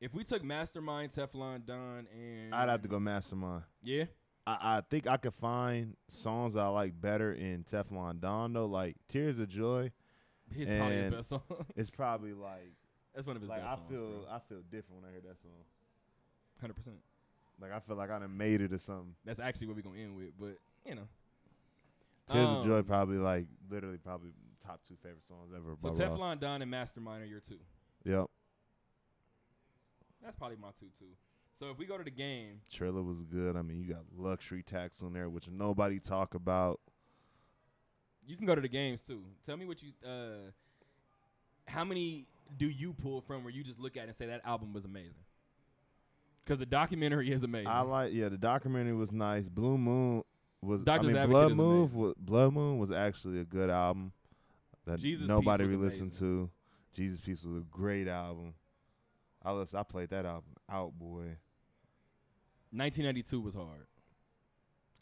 If 0.00 0.14
we 0.14 0.24
took 0.24 0.42
Mastermind, 0.44 1.12
Teflon 1.12 1.64
Don, 1.66 2.06
and 2.12 2.54
I'd 2.54 2.68
have 2.68 2.82
to 2.82 2.88
go 2.88 2.98
Mastermind. 3.00 3.62
Yeah, 3.82 4.04
I, 4.46 4.78
I 4.78 4.82
think 4.88 5.06
I 5.06 5.16
could 5.16 5.34
find 5.34 5.96
songs 6.08 6.56
I 6.56 6.66
like 6.68 6.98
better 7.00 7.32
in 7.32 7.64
Teflon 7.64 8.20
Don 8.20 8.52
though. 8.52 8.66
Like 8.66 8.96
Tears 9.08 9.38
of 9.38 9.48
Joy, 9.48 9.90
he's 10.54 10.68
probably 10.68 10.96
his 10.96 11.14
best 11.14 11.28
song. 11.30 11.42
it's 11.76 11.90
probably 11.90 12.32
like 12.32 12.72
That's 13.14 13.26
one 13.26 13.36
of 13.36 13.42
his 13.42 13.48
like 13.50 13.62
best 13.62 13.72
I 13.72 13.76
songs. 13.76 13.90
feel 13.90 14.26
I 14.30 14.38
feel 14.48 14.62
different 14.70 15.02
when 15.02 15.04
I 15.08 15.12
hear 15.12 15.22
that 15.28 15.38
song. 15.40 15.50
hundred 16.60 16.74
percent. 16.74 16.96
Like 17.60 17.72
I 17.72 17.80
feel 17.80 17.96
like 17.96 18.10
I 18.10 18.18
done 18.18 18.36
made 18.36 18.60
it 18.60 18.72
or 18.72 18.78
something. 18.78 19.14
That's 19.24 19.40
actually 19.40 19.68
what 19.68 19.76
we're 19.76 19.82
gonna 19.82 19.98
end 19.98 20.16
with, 20.16 20.30
but 20.38 20.56
you 20.86 20.94
know. 20.94 21.08
Tears 22.30 22.48
of 22.50 22.64
Joy 22.66 22.78
Um, 22.78 22.84
probably 22.84 23.18
like 23.18 23.46
literally 23.70 23.98
probably 23.98 24.30
top 24.66 24.80
two 24.86 24.96
favorite 25.02 25.26
songs 25.26 25.52
ever. 25.54 25.74
So 25.80 25.90
by 25.90 26.04
Ross. 26.04 26.18
Teflon 26.20 26.40
Don 26.40 26.62
and 26.62 26.70
Mastermind 26.70 27.22
are 27.22 27.26
your 27.26 27.40
two. 27.40 27.58
Yep. 28.04 28.26
That's 30.22 30.36
probably 30.36 30.56
my 30.60 30.70
two 30.78 30.86
too. 30.98 31.14
So 31.58 31.70
if 31.70 31.78
we 31.78 31.86
go 31.86 31.96
to 31.96 32.04
the 32.04 32.10
game, 32.10 32.60
Triller 32.70 33.02
was 33.02 33.22
good. 33.22 33.56
I 33.56 33.62
mean, 33.62 33.78
you 33.78 33.86
got 33.86 34.02
luxury 34.16 34.62
tax 34.62 35.02
on 35.02 35.12
there, 35.12 35.28
which 35.28 35.48
nobody 35.48 35.98
talk 35.98 36.34
about. 36.34 36.80
You 38.26 38.36
can 38.36 38.46
go 38.46 38.54
to 38.54 38.60
the 38.60 38.68
games 38.68 39.02
too. 39.02 39.22
Tell 39.44 39.56
me 39.56 39.66
what 39.66 39.82
you 39.82 39.92
uh 40.06 40.50
how 41.66 41.84
many 41.84 42.26
do 42.56 42.66
you 42.66 42.92
pull 42.92 43.20
from 43.20 43.42
where 43.42 43.52
you 43.52 43.64
just 43.64 43.80
look 43.80 43.96
at 43.96 44.04
it 44.04 44.08
and 44.08 44.16
say 44.16 44.26
that 44.26 44.42
album 44.44 44.72
was 44.72 44.84
amazing? 44.84 45.24
Cuz 46.44 46.58
the 46.58 46.66
documentary 46.66 47.32
is 47.32 47.42
amazing. 47.42 47.68
I 47.68 47.80
like 47.80 48.12
yeah, 48.12 48.28
the 48.28 48.38
documentary 48.38 48.94
was 48.94 49.12
nice. 49.12 49.48
Blue 49.48 49.78
Moon 49.78 50.22
was 50.60 50.82
Doctor's 50.82 51.06
I 51.06 51.08
mean 51.08 51.16
Advocate 51.22 51.32
Blood 51.32 51.56
Moon 51.56 51.92
was 51.92 52.14
Blood 52.18 52.52
Moon 52.52 52.78
was 52.78 52.90
actually 52.90 53.40
a 53.40 53.44
good 53.44 53.70
album 53.70 54.12
that 54.86 54.98
Jesus 55.00 55.28
nobody 55.28 55.64
really 55.64 55.76
listened 55.76 56.12
to. 56.12 56.50
Jesus 56.94 57.20
Piece 57.20 57.44
was 57.44 57.56
a 57.62 57.64
great 57.70 58.08
album. 58.08 58.54
I 59.44 59.52
listen, 59.52 59.78
I 59.78 59.82
played 59.82 60.08
that 60.10 60.24
album 60.24 60.50
out, 60.70 60.98
boy. 60.98 61.36
1992 62.72 63.40
was 63.40 63.54
hard. 63.54 63.86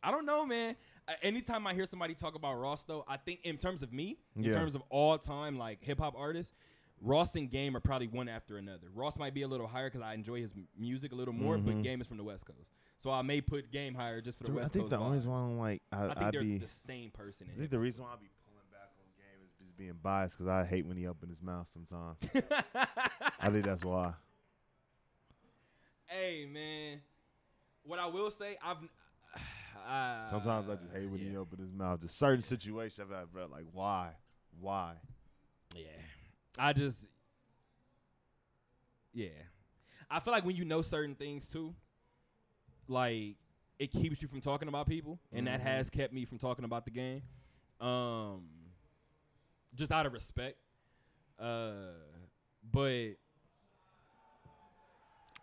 I 0.02 0.11
don't 0.11 0.27
know, 0.27 0.44
man. 0.44 0.77
Uh, 1.09 1.12
anytime 1.23 1.66
I 1.66 1.74
hear 1.74 1.86
somebody 1.86 2.15
talk 2.15 2.35
about 2.35 2.55
Ross 2.55 2.85
though, 2.85 3.05
I 3.09 3.16
think 3.16 3.40
in 3.44 3.56
terms 3.56 3.82
of 3.82 3.93
me, 3.93 4.19
in 4.36 4.44
Yeah. 4.44 4.52
terms 4.55 4.74
of 4.74 4.82
all 4.90 5.16
time 5.19 5.59
like 5.59 5.82
hip 5.82 5.98
hop 5.98 6.15
artists, 6.16 6.52
Ross 7.01 7.35
and 7.36 7.51
Game 7.51 7.77
are 7.77 7.81
probably 7.81 8.06
one 8.09 8.28
after 8.28 8.56
another. 8.59 8.89
Ross 8.94 9.19
might 9.19 9.35
be 9.35 9.43
a 9.43 9.48
little 9.48 9.66
higher 9.66 9.89
because 9.89 10.02
I 10.02 10.15
enjoy 10.15 10.40
his 10.43 10.52
m- 10.52 10.69
music 10.77 11.12
a 11.12 11.15
little 11.15 11.35
more, 11.35 11.59
but 11.59 11.74
Mhm. 11.74 11.82
Game 11.82 12.01
is 12.01 12.06
from 12.06 12.16
the 12.19 12.24
West 12.24 12.47
Coast, 12.47 12.70
so 12.98 13.11
I 13.11 13.23
may 13.23 13.40
put 13.40 13.70
Game 13.70 13.94
higher 13.94 14.20
just 14.20 14.39
for 14.39 14.44
the 14.44 14.48
Dude, 14.48 14.56
West 14.56 14.73
Coast. 14.73 14.74
I 14.74 14.78
think 14.81 14.90
Coast. 14.90 15.24
the 15.24 15.31
only 15.32 15.48
one 15.48 15.59
like 15.59 15.82
I, 15.90 16.05
I 16.05 16.09
think 16.09 16.19
I'd 16.19 16.35
they're 16.35 16.43
be 16.43 16.59
the 16.59 16.69
same 16.69 17.11
person. 17.11 17.48
I 17.52 17.59
think 17.59 17.70
the 17.70 17.78
reason 17.78 18.05
why 18.05 18.12
I 18.12 18.16
be 18.16 18.28
pulling 18.47 18.69
back 18.70 18.90
on 18.98 19.05
game 19.16 19.47
is 19.47 19.52
just 19.75 19.79
being 19.79 19.95
biased 20.03 20.39
because 20.39 20.49
I 20.51 20.65
hate 20.65 20.87
when 20.87 20.97
he 20.97 21.07
open 21.07 21.29
his 21.29 21.43
mouth 21.43 21.69
sometimes. 21.73 22.19
I 23.41 23.51
think 23.51 23.65
that's 23.65 23.83
why. 23.85 24.13
hey 26.07 26.47
man, 26.51 27.01
what 27.83 27.99
I 27.99 28.07
will 28.07 28.31
say, 28.31 28.57
I've 28.65 28.77
uh, 29.89 30.31
Sometimes 30.31 30.69
I 30.69 30.75
just 30.77 30.93
hate 30.95 31.07
when 31.09 31.21
he 31.21 31.33
yeah. 31.33 31.39
open 31.39 31.59
his 31.59 31.73
mouth. 31.73 32.01
Just 32.01 32.19
certain 32.19 32.43
situations 32.43 33.01
I've 33.01 33.17
had, 33.17 33.33
bro, 33.33 33.47
like 33.51 33.65
why, 33.73 34.11
why? 34.61 34.93
Yeah. 35.75 35.87
I 36.59 36.73
just 36.73 37.07
Yeah. 39.13 39.29
I 40.11 40.21
feel 40.21 40.33
like 40.33 40.45
when 40.45 40.55
you 40.57 40.65
know 40.65 40.83
certain 40.83 41.15
things 41.15 41.49
too, 41.49 41.75
like 42.87 43.37
it 43.81 43.91
keeps 43.91 44.23
you 44.23 44.29
from 44.29 44.41
talking 44.41 44.69
about 44.69 44.87
people 44.87 45.19
and 45.33 45.49
that 45.49 45.59
Mhm. 45.61 45.65
has 45.65 45.91
kept 45.91 46.13
me 46.13 46.25
from 46.25 46.39
talking 46.39 46.65
about 46.65 46.85
the 46.85 46.91
game. 46.93 47.23
Um 47.81 48.49
just 49.75 49.93
out 49.93 50.07
of 50.07 50.13
respect. 50.13 50.57
Uh 51.39 51.75
but 52.71 53.11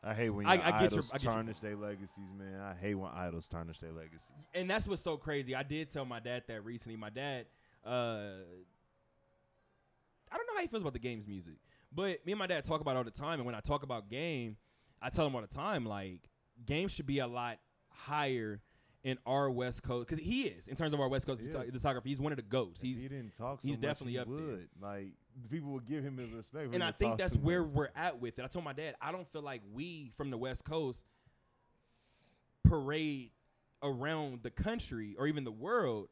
I 0.03 0.15
hate 0.15 0.29
when 0.31 0.47
I- 0.47 0.55
I 0.55 0.83
idols 0.85 1.11
your 1.13 1.31
tarnish 1.31 1.59
their 1.59 1.75
legacies, 1.75 2.33
man. 2.35 2.59
I 2.59 2.73
hate 2.73 2.95
when 2.95 3.11
idols 3.11 3.47
tarnish 3.47 3.79
their 3.79 3.91
legacies. 3.91 4.27
and 4.55 4.69
that's 4.69 4.87
what's 4.87 5.01
so 5.01 5.15
crazy. 5.17 5.53
I 5.55 5.61
did 5.63 5.89
tell 5.91 6.05
my 6.05 6.19
dad 6.19 6.43
that 6.47 6.65
recently. 6.65 6.97
My 6.97 7.11
dad, 7.11 7.45
uh, 7.85 7.89
I 10.31 10.37
don't 10.37 10.47
know 10.47 10.55
how 10.55 10.61
he 10.61 10.67
feels 10.67 10.81
about 10.81 10.93
the 10.93 10.99
game's 10.99 11.27
music, 11.27 11.55
but 11.91 12.25
me 12.25 12.31
and 12.31 12.39
my 12.39 12.47
dad 12.47 12.63
talk 12.63 12.81
about 12.81 12.95
it 12.95 12.97
all 12.97 13.03
the 13.03 13.11
time. 13.11 13.39
And 13.39 13.45
when 13.45 13.53
I 13.53 13.59
talk 13.59 13.83
about 13.83 14.09
game, 14.09 14.57
I 15.01 15.09
tell 15.09 15.27
him 15.27 15.35
all 15.35 15.41
the 15.41 15.47
time 15.47 15.85
like 15.85 16.21
game 16.65 16.87
should 16.87 17.05
be 17.05 17.19
a 17.19 17.27
lot 17.27 17.59
higher 17.89 18.61
in 19.03 19.17
our 19.25 19.49
West 19.49 19.81
Coast 19.81 20.07
because 20.07 20.23
he 20.23 20.43
is 20.43 20.67
in 20.67 20.75
terms 20.75 20.93
of 20.93 20.99
our 20.99 21.07
West 21.09 21.25
Coast 21.25 21.39
He 21.41 21.47
disc- 21.47 21.57
is. 21.59 21.83
discography. 21.83 22.05
He's 22.05 22.19
one 22.21 22.31
of 22.31 22.35
the 22.35 22.43
goats. 22.43 22.81
If 22.81 22.85
He's 22.87 23.01
he 23.01 23.07
didn't 23.07 23.35
talk. 23.35 23.61
So 23.61 23.67
he's 23.67 23.77
much, 23.77 23.81
definitely 23.81 24.13
he 24.13 24.19
up 24.19 24.27
there. 24.27 24.35
would. 24.45 24.69
Like 24.81 25.13
people 25.49 25.71
would 25.71 25.85
give 25.85 26.03
him 26.03 26.17
his 26.17 26.31
respect. 26.31 26.73
and 26.73 26.83
I 26.83 26.91
think 26.91 27.17
that's 27.17 27.35
where 27.35 27.63
much. 27.63 27.73
we're 27.73 27.89
at 27.95 28.21
with 28.21 28.37
it. 28.37 28.43
I 28.45 28.47
told 28.47 28.63
my 28.65 28.73
dad, 28.73 28.95
I 29.01 29.11
don't 29.11 29.27
feel 29.31 29.41
like 29.41 29.61
we 29.73 30.11
from 30.17 30.29
the 30.29 30.37
West 30.37 30.65
Coast 30.65 31.03
parade 32.63 33.31
around 33.83 34.43
the 34.43 34.51
country 34.51 35.15
or 35.17 35.27
even 35.27 35.43
the 35.43 35.51
world 35.51 36.09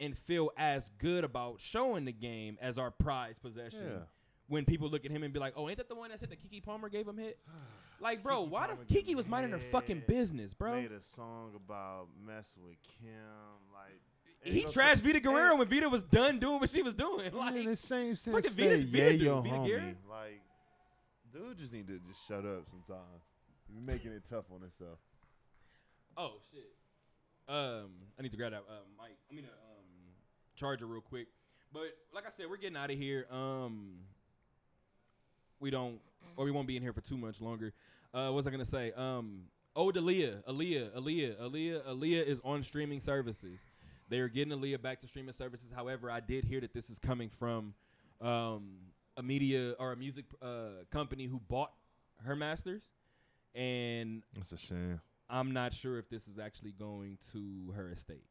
and 0.00 0.16
feel 0.16 0.50
as 0.56 0.90
good 0.98 1.24
about 1.24 1.60
showing 1.60 2.04
the 2.04 2.12
game 2.12 2.58
as 2.60 2.78
our 2.78 2.90
prized 2.90 3.42
possession. 3.42 3.84
Yeah. 3.84 3.98
When 4.48 4.64
people 4.64 4.88
look 4.88 5.04
at 5.04 5.10
him 5.10 5.22
and 5.22 5.32
be 5.32 5.38
like, 5.40 5.54
"Oh, 5.56 5.68
ain't 5.68 5.78
that 5.78 5.88
the 5.88 5.94
one 5.94 6.10
that 6.10 6.20
said 6.20 6.30
that 6.30 6.38
Keke 6.40 6.62
Palmer 6.62 6.88
gave 6.88 7.06
him 7.08 7.18
hit?" 7.18 7.38
Like, 8.00 8.22
bro, 8.22 8.44
Keke 8.44 8.50
why 8.50 8.66
the 8.68 8.74
Keke 8.94 9.14
was 9.16 9.26
minding 9.26 9.52
her 9.52 9.58
fucking 9.58 10.04
business, 10.06 10.54
bro? 10.54 10.80
Made 10.80 10.92
a 10.92 11.00
song 11.00 11.52
about 11.56 12.06
messing 12.24 12.62
with 12.64 12.76
Kim. 12.82 13.10
Like 13.72 14.00
He 14.42 14.60
you 14.60 14.66
trashed 14.66 14.98
so- 14.98 15.04
Vida 15.04 15.20
Guerrero 15.20 15.56
when 15.56 15.68
Vida 15.68 15.88
was 15.88 16.04
done 16.04 16.38
doing 16.38 16.60
what 16.60 16.70
she 16.70 16.82
was 16.82 16.94
doing. 16.94 17.32
Like, 17.34 17.56
in 17.56 17.64
the 17.66 17.76
same 17.76 18.14
sense, 18.16 18.36
freaking 18.36 18.50
say, 18.50 18.82
Vida- 18.82 18.84
Vida 18.86 18.98
yeah, 18.98 19.08
dude, 19.10 19.20
your 19.20 19.42
Vida 19.42 19.54
homie. 19.56 19.66
Guerra. 19.66 19.94
Like, 20.08 20.40
dude 21.32 21.58
just 21.58 21.72
need 21.72 21.88
to 21.88 21.98
just 22.08 22.26
shut 22.26 22.44
up 22.44 22.64
sometimes. 22.70 23.22
You're 23.72 23.82
making 23.82 24.12
it 24.12 24.22
tough 24.30 24.44
on 24.54 24.60
himself. 24.60 24.98
Oh 26.16 26.34
shit. 26.52 26.72
Um, 27.48 27.90
I 28.18 28.22
need 28.22 28.30
to 28.30 28.36
grab 28.36 28.52
that 28.52 28.64
uh, 28.68 28.80
mic. 29.02 29.16
I 29.30 29.34
mean, 29.34 29.44
uh, 29.44 29.48
um, 29.48 29.86
charger 30.54 30.86
real 30.86 31.00
quick. 31.00 31.26
But 31.72 31.96
like 32.14 32.26
I 32.26 32.30
said, 32.30 32.46
we're 32.48 32.56
getting 32.58 32.76
out 32.76 32.90
of 32.90 32.98
here. 32.98 33.26
Um, 33.30 33.96
we 35.60 35.70
don't, 35.70 36.00
or 36.36 36.44
we 36.44 36.50
won't 36.50 36.66
be 36.66 36.76
in 36.76 36.82
here 36.82 36.92
for 36.92 37.00
too 37.00 37.16
much 37.16 37.40
longer. 37.40 37.72
Uh, 38.12 38.26
what 38.26 38.34
was 38.34 38.46
I 38.46 38.50
gonna 38.50 38.64
say? 38.64 38.92
Um, 38.92 39.42
oh, 39.76 39.90
Aaliyah, 39.90 40.44
Aaliyah, 40.44 40.90
Aaliyah, 40.96 41.36
Aaliyah, 41.40 41.82
Aaliyah 41.88 42.26
is 42.26 42.40
on 42.44 42.62
streaming 42.62 43.00
services. 43.00 43.60
They 44.08 44.20
are 44.20 44.28
getting 44.28 44.58
Aaliyah 44.58 44.80
back 44.80 45.00
to 45.02 45.08
streaming 45.08 45.34
services. 45.34 45.72
However, 45.74 46.10
I 46.10 46.20
did 46.20 46.44
hear 46.44 46.60
that 46.60 46.72
this 46.72 46.88
is 46.88 46.98
coming 46.98 47.30
from 47.38 47.74
um, 48.20 48.70
a 49.16 49.22
media 49.22 49.74
or 49.78 49.92
a 49.92 49.96
music 49.96 50.24
uh, 50.40 50.84
company 50.90 51.26
who 51.26 51.40
bought 51.48 51.72
her 52.24 52.34
masters, 52.34 52.82
and 53.54 54.22
That's 54.34 54.52
a 54.52 54.58
shame. 54.58 55.00
I'm 55.30 55.52
not 55.52 55.74
sure 55.74 55.98
if 55.98 56.08
this 56.08 56.26
is 56.26 56.38
actually 56.38 56.72
going 56.72 57.18
to 57.32 57.72
her 57.76 57.90
estate. 57.90 58.24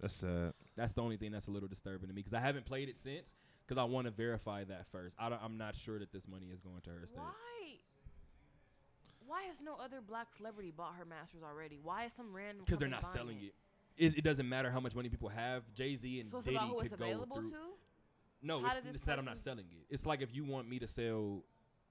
That's 0.00 0.14
sad. 0.14 0.52
That's 0.76 0.94
the 0.94 1.02
only 1.02 1.16
thing 1.16 1.30
that's 1.30 1.46
a 1.46 1.50
little 1.52 1.68
disturbing 1.68 2.08
to 2.08 2.14
me 2.14 2.22
because 2.22 2.34
I 2.34 2.40
haven't 2.40 2.66
played 2.66 2.88
it 2.88 2.96
since 2.96 3.36
because 3.66 3.80
I 3.80 3.84
want 3.84 4.06
to 4.06 4.10
verify 4.10 4.64
that 4.64 4.86
first. 4.86 5.16
I 5.18 5.28
don't, 5.28 5.40
I'm 5.42 5.58
not 5.58 5.76
sure 5.76 5.98
that 5.98 6.12
this 6.12 6.28
money 6.28 6.46
is 6.52 6.60
going 6.60 6.80
to 6.82 6.90
her 6.90 7.02
estate. 7.04 7.18
Why? 7.18 7.32
Why 9.26 9.42
has 9.44 9.60
no 9.62 9.76
other 9.82 10.00
black 10.06 10.28
celebrity 10.36 10.72
bought 10.76 10.94
her 10.98 11.04
masters 11.04 11.40
already? 11.42 11.78
Why 11.82 12.04
is 12.04 12.12
some 12.12 12.34
random? 12.34 12.64
Because 12.64 12.78
they're 12.78 12.88
not 12.88 13.06
selling 13.06 13.38
it. 13.38 13.54
it. 13.96 14.18
It 14.18 14.24
doesn't 14.24 14.48
matter 14.48 14.70
how 14.70 14.80
much 14.80 14.94
money 14.94 15.08
people 15.08 15.28
have. 15.28 15.62
Jay 15.74 15.96
Z 15.96 16.20
and 16.20 16.28
So 16.28 16.40
Diddy 16.40 16.58
could 16.58 16.98
go 16.98 17.24
through. 17.32 17.50
to. 17.50 17.56
No, 18.42 18.60
How 18.60 18.76
it's, 18.76 18.86
it's 18.94 19.02
that 19.04 19.18
I'm 19.18 19.24
not 19.24 19.38
selling 19.38 19.66
it. 19.70 19.86
It's 19.88 20.04
like 20.04 20.20
if 20.20 20.34
you 20.34 20.44
want 20.44 20.68
me 20.68 20.80
to 20.80 20.86
sell 20.86 21.44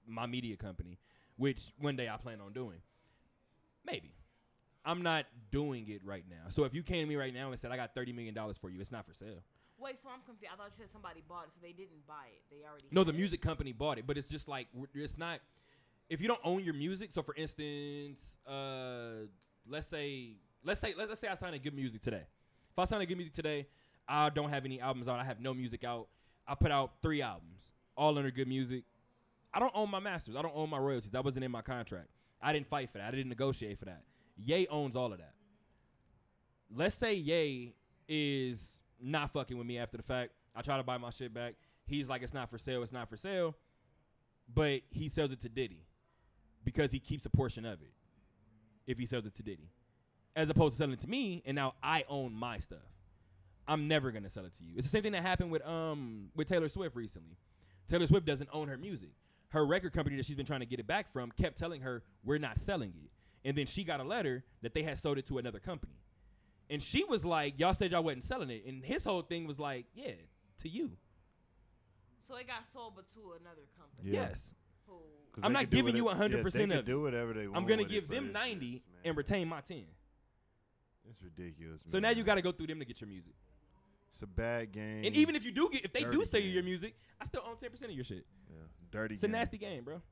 my 0.06 0.26
media 0.26 0.56
company, 0.56 0.98
which 1.36 1.72
one 1.78 1.96
day 1.96 2.08
I 2.08 2.16
plan 2.18 2.40
on 2.40 2.52
doing. 2.52 2.78
Maybe. 3.84 4.12
I'm 4.84 5.02
not 5.02 5.26
doing 5.50 5.88
it 5.88 6.02
right 6.04 6.24
now. 6.28 6.50
So 6.50 6.64
if 6.64 6.74
you 6.74 6.82
came 6.82 7.04
to 7.04 7.08
me 7.08 7.16
right 7.16 7.32
now 7.32 7.50
and 7.50 7.58
said 7.58 7.70
I 7.70 7.76
got 7.76 7.94
thirty 7.94 8.12
million 8.12 8.34
dollars 8.34 8.58
for 8.58 8.68
you, 8.68 8.80
it's 8.80 8.92
not 8.92 9.06
for 9.06 9.14
sale. 9.14 9.42
Wait, 9.82 10.00
so 10.00 10.08
I'm 10.12 10.20
confused. 10.24 10.52
I 10.52 10.56
thought 10.56 10.70
you 10.70 10.76
said 10.78 10.90
somebody 10.92 11.22
bought 11.28 11.44
it, 11.44 11.50
so 11.52 11.58
they 11.60 11.72
didn't 11.72 12.06
buy 12.06 12.30
it. 12.30 12.42
They 12.50 12.64
already. 12.64 12.86
No, 12.92 13.02
the 13.02 13.10
it. 13.10 13.16
music 13.16 13.42
company 13.42 13.72
bought 13.72 13.98
it, 13.98 14.06
but 14.06 14.16
it's 14.16 14.28
just 14.28 14.46
like 14.48 14.68
it's 14.94 15.18
not. 15.18 15.40
If 16.08 16.20
you 16.20 16.28
don't 16.28 16.40
own 16.44 16.62
your 16.62 16.74
music, 16.74 17.10
so 17.10 17.22
for 17.22 17.34
instance, 17.34 18.36
uh, 18.46 19.26
let's 19.68 19.86
say, 19.86 20.36
let's 20.62 20.78
say, 20.78 20.94
let's, 20.96 21.08
let's 21.08 21.20
say 21.20 21.28
I 21.28 21.34
sign 21.34 21.54
a 21.54 21.58
good 21.58 21.74
music 21.74 22.00
today. 22.00 22.22
If 22.70 22.78
I 22.78 22.84
sign 22.84 23.00
a 23.00 23.06
good 23.06 23.16
music 23.16 23.34
today, 23.34 23.66
I 24.08 24.28
don't 24.30 24.50
have 24.50 24.64
any 24.64 24.80
albums 24.80 25.08
out. 25.08 25.18
I 25.18 25.24
have 25.24 25.40
no 25.40 25.52
music 25.52 25.84
out. 25.84 26.08
I 26.46 26.54
put 26.54 26.70
out 26.70 26.92
three 27.02 27.22
albums, 27.22 27.72
all 27.96 28.16
under 28.18 28.30
good 28.30 28.48
music. 28.48 28.84
I 29.54 29.58
don't 29.58 29.72
own 29.74 29.90
my 29.90 30.00
masters. 30.00 30.36
I 30.36 30.42
don't 30.42 30.54
own 30.54 30.70
my 30.70 30.78
royalties. 30.78 31.10
That 31.10 31.24
wasn't 31.24 31.44
in 31.44 31.50
my 31.50 31.62
contract. 31.62 32.08
I 32.40 32.52
didn't 32.52 32.68
fight 32.68 32.90
for 32.90 32.98
that. 32.98 33.08
I 33.08 33.10
didn't 33.10 33.28
negotiate 33.28 33.78
for 33.78 33.86
that. 33.86 34.02
Ye 34.36 34.66
owns 34.68 34.96
all 34.96 35.12
of 35.12 35.18
that. 35.18 35.34
Let's 36.74 36.94
say 36.94 37.14
Ye 37.14 37.74
is 38.08 38.82
not 39.02 39.32
fucking 39.32 39.56
with 39.56 39.66
me 39.66 39.78
after 39.78 39.96
the 39.96 40.02
fact. 40.02 40.32
I 40.54 40.62
try 40.62 40.76
to 40.76 40.82
buy 40.82 40.98
my 40.98 41.10
shit 41.10 41.32
back. 41.32 41.54
He's 41.86 42.08
like, 42.08 42.22
it's 42.22 42.34
not 42.34 42.50
for 42.50 42.58
sale. 42.58 42.82
It's 42.82 42.92
not 42.92 43.08
for 43.08 43.16
sale. 43.16 43.56
But 44.52 44.82
he 44.90 45.08
sells 45.08 45.32
it 45.32 45.40
to 45.40 45.48
Diddy 45.48 45.84
because 46.64 46.92
he 46.92 46.98
keeps 46.98 47.26
a 47.26 47.30
portion 47.30 47.64
of 47.64 47.80
it 47.82 47.92
if 48.86 48.98
he 48.98 49.06
sells 49.06 49.26
it 49.26 49.34
to 49.36 49.42
Diddy, 49.42 49.70
as 50.36 50.50
opposed 50.50 50.74
to 50.74 50.78
selling 50.78 50.94
it 50.94 51.00
to 51.00 51.08
me. 51.08 51.42
And 51.46 51.54
now 51.54 51.74
I 51.82 52.04
own 52.08 52.34
my 52.34 52.58
stuff. 52.58 52.78
I'm 53.66 53.88
never 53.88 54.10
gonna 54.10 54.28
sell 54.28 54.44
it 54.44 54.54
to 54.54 54.64
you. 54.64 54.74
It's 54.76 54.86
the 54.86 54.90
same 54.90 55.02
thing 55.02 55.12
that 55.12 55.22
happened 55.22 55.50
with 55.50 55.64
um 55.66 56.30
with 56.34 56.48
Taylor 56.48 56.68
Swift 56.68 56.96
recently. 56.96 57.36
Taylor 57.86 58.06
Swift 58.06 58.26
doesn't 58.26 58.50
own 58.52 58.68
her 58.68 58.76
music. 58.76 59.10
Her 59.48 59.64
record 59.64 59.92
company 59.92 60.16
that 60.16 60.26
she's 60.26 60.36
been 60.36 60.46
trying 60.46 60.60
to 60.60 60.66
get 60.66 60.80
it 60.80 60.86
back 60.86 61.12
from 61.12 61.30
kept 61.30 61.58
telling 61.58 61.82
her 61.82 62.02
we're 62.24 62.38
not 62.38 62.58
selling 62.58 62.92
it. 63.04 63.10
And 63.48 63.56
then 63.56 63.66
she 63.66 63.84
got 63.84 64.00
a 64.00 64.04
letter 64.04 64.44
that 64.62 64.74
they 64.74 64.82
had 64.82 64.98
sold 64.98 65.18
it 65.18 65.26
to 65.26 65.38
another 65.38 65.58
company. 65.58 65.94
And 66.72 66.82
she 66.82 67.04
was 67.04 67.24
like, 67.24 67.60
Y'all 67.60 67.74
said 67.74 67.92
y'all 67.92 68.02
wasn't 68.02 68.24
selling 68.24 68.50
it. 68.50 68.64
And 68.66 68.82
his 68.84 69.04
whole 69.04 69.22
thing 69.22 69.46
was 69.46 69.58
like, 69.60 69.86
Yeah, 69.94 70.12
to 70.62 70.68
you. 70.68 70.92
So 72.26 72.36
it 72.36 72.46
got 72.46 72.66
sold, 72.72 72.94
but 72.96 73.08
to 73.14 73.20
another 73.40 73.62
company. 73.78 74.10
Yeah. 74.16 74.28
Yes. 74.30 74.54
Who? 74.86 74.94
'Cause 75.32 75.44
I'm 75.44 75.52
not 75.52 75.70
giving 75.70 75.94
you 75.94 76.04
100% 76.04 76.30
yeah, 76.32 76.50
they 76.50 76.64
of 76.64 76.70
could 76.70 76.84
do 76.84 77.02
whatever 77.02 77.32
they 77.34 77.46
want. 77.46 77.56
I'm 77.58 77.66
gonna 77.66 77.82
with 77.82 77.90
it, 77.92 77.94
give 77.94 78.08
them 78.08 78.32
90 78.32 78.72
just, 78.72 78.84
and 79.04 79.16
retain 79.16 79.48
my 79.48 79.60
10. 79.60 79.84
It's 81.10 81.22
ridiculous. 81.22 81.82
So 81.86 81.98
now 81.98 82.10
you 82.10 82.22
got 82.24 82.36
to 82.36 82.42
go 82.42 82.52
through 82.52 82.68
them 82.68 82.78
to 82.78 82.84
get 82.84 83.00
your 83.00 83.08
music. 83.08 83.34
It's 84.12 84.22
a 84.22 84.26
bad 84.26 84.72
game. 84.72 85.04
And 85.04 85.14
even 85.14 85.34
if 85.36 85.44
you 85.44 85.50
do 85.52 85.68
get, 85.72 85.84
if 85.84 85.92
they 85.92 86.04
do 86.04 86.24
sell 86.24 86.40
you 86.40 86.50
your 86.50 86.62
music, 86.62 86.94
I 87.20 87.24
still 87.24 87.42
own 87.46 87.56
10% 87.56 87.82
of 87.84 87.90
your 87.90 88.04
shit. 88.04 88.26
yeah, 88.50 88.56
dirty. 88.90 89.14
It's 89.14 89.22
a 89.22 89.26
game. 89.26 89.32
nasty 89.32 89.58
game, 89.58 89.84
bro. 89.84 90.02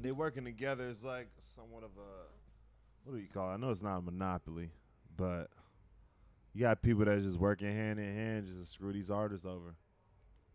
They 0.00 0.12
working 0.12 0.44
together. 0.44 0.88
It's 0.88 1.02
like 1.04 1.28
somewhat 1.38 1.82
of 1.82 1.90
a 1.98 2.26
what 3.04 3.16
do 3.16 3.20
you 3.20 3.28
call? 3.28 3.50
it? 3.50 3.54
I 3.54 3.56
know 3.56 3.70
it's 3.70 3.82
not 3.82 3.98
a 3.98 4.02
monopoly, 4.02 4.70
but 5.18 5.50
you 6.54 6.62
got 6.62 6.80
people 6.80 7.04
that 7.04 7.20
just 7.20 7.36
working 7.38 7.66
hand 7.66 7.98
in 7.98 8.14
hand 8.14 8.46
just 8.46 8.58
to 8.60 8.66
screw 8.66 8.92
these 8.94 9.10
artists 9.10 9.44
over. 9.44 9.74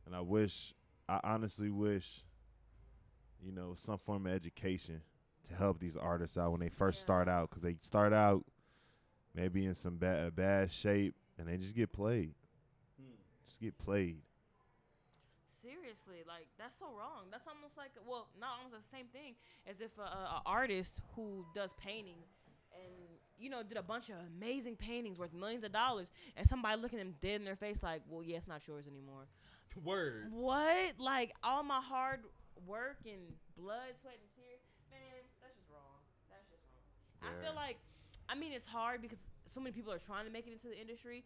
And 0.07 0.15
I 0.15 0.22
wish, 0.22 0.73
I 1.07 1.19
honestly 1.23 1.69
wish, 1.69 2.23
you 3.45 3.52
know, 3.52 3.73
some 3.76 3.99
form 3.99 4.26
of 4.26 4.34
education 4.34 5.02
to 5.49 5.53
help 5.53 5.80
these 5.80 5.95
artists 5.95 6.38
out 6.38 6.52
when 6.52 6.61
they 6.61 6.69
first 6.69 6.99
Yeah. 6.99 7.03
start 7.03 7.27
out, 7.27 7.49
because 7.49 7.61
they 7.61 7.77
start 7.81 8.14
out 8.14 8.44
maybe 9.35 9.65
in 9.65 9.76
some 9.76 9.98
bad 9.98 10.35
bad 10.35 10.72
shape 10.72 11.15
and 11.38 11.48
they 11.48 11.57
just 11.57 11.76
get 11.76 11.91
played. 11.91 12.34
Hmm. 12.99 13.11
Just 13.45 13.60
get 13.60 13.77
played. 13.77 14.22
Seriously, 15.61 16.23
like 16.27 16.48
that's 16.57 16.77
so 16.77 16.88
wrong. 16.98 17.27
That's 17.31 17.48
almost 17.48 17.77
like 17.77 17.91
well, 18.06 18.27
not 18.40 18.60
almost 18.64 18.84
the 18.84 18.98
same 18.98 19.07
thing 19.07 19.35
as 19.65 19.80
if 19.80 19.98
a, 19.98 20.02
a, 20.02 20.06
a 20.06 20.41
artist 20.45 20.99
who 21.15 21.45
does 21.56 21.72
paintings 21.81 22.27
and 22.73 23.12
you 23.40 23.50
know 23.50 23.64
did 23.64 23.78
a 23.78 23.84
bunch 23.84 24.10
of 24.10 24.16
amazing 24.38 24.76
paintings 24.76 25.18
worth 25.18 25.34
millions 25.34 25.64
of 25.64 25.72
dollars, 25.72 26.12
and 26.36 26.48
somebody 26.48 26.80
looking 26.82 27.00
them 27.00 27.16
dead 27.22 27.36
in 27.36 27.46
their 27.46 27.56
face 27.56 27.84
like, 27.84 28.02
well, 28.10 28.24
yeah, 28.24 28.38
it's 28.38 28.48
not 28.48 28.68
yours 28.68 28.88
anymore. 28.88 29.28
Word. 29.84 30.28
What? 30.32 30.94
Like 31.00 31.34
all 31.44 31.64
my 31.64 31.82
hard 31.82 32.22
work 32.68 32.98
and 33.06 33.22
blood, 33.58 33.98
sweat, 34.02 34.18
and 34.22 34.30
tears, 34.36 34.62
man, 34.92 35.26
that's 35.42 35.56
just 35.56 35.70
wrong. 35.70 36.00
That's 36.30 36.46
just 36.50 36.62
wrong. 37.22 37.34
I 37.34 37.44
feel 37.44 37.56
like, 37.56 37.78
I 38.30 38.36
mean, 38.36 38.54
it's 38.54 38.68
hard 38.68 39.02
because 39.02 39.18
so 39.48 39.60
many 39.60 39.74
people 39.74 39.92
are 39.92 40.00
trying 40.00 40.26
to 40.26 40.32
make 40.32 40.48
it 40.48 40.54
into 40.54 40.68
the 40.68 40.80
industry. 40.80 41.26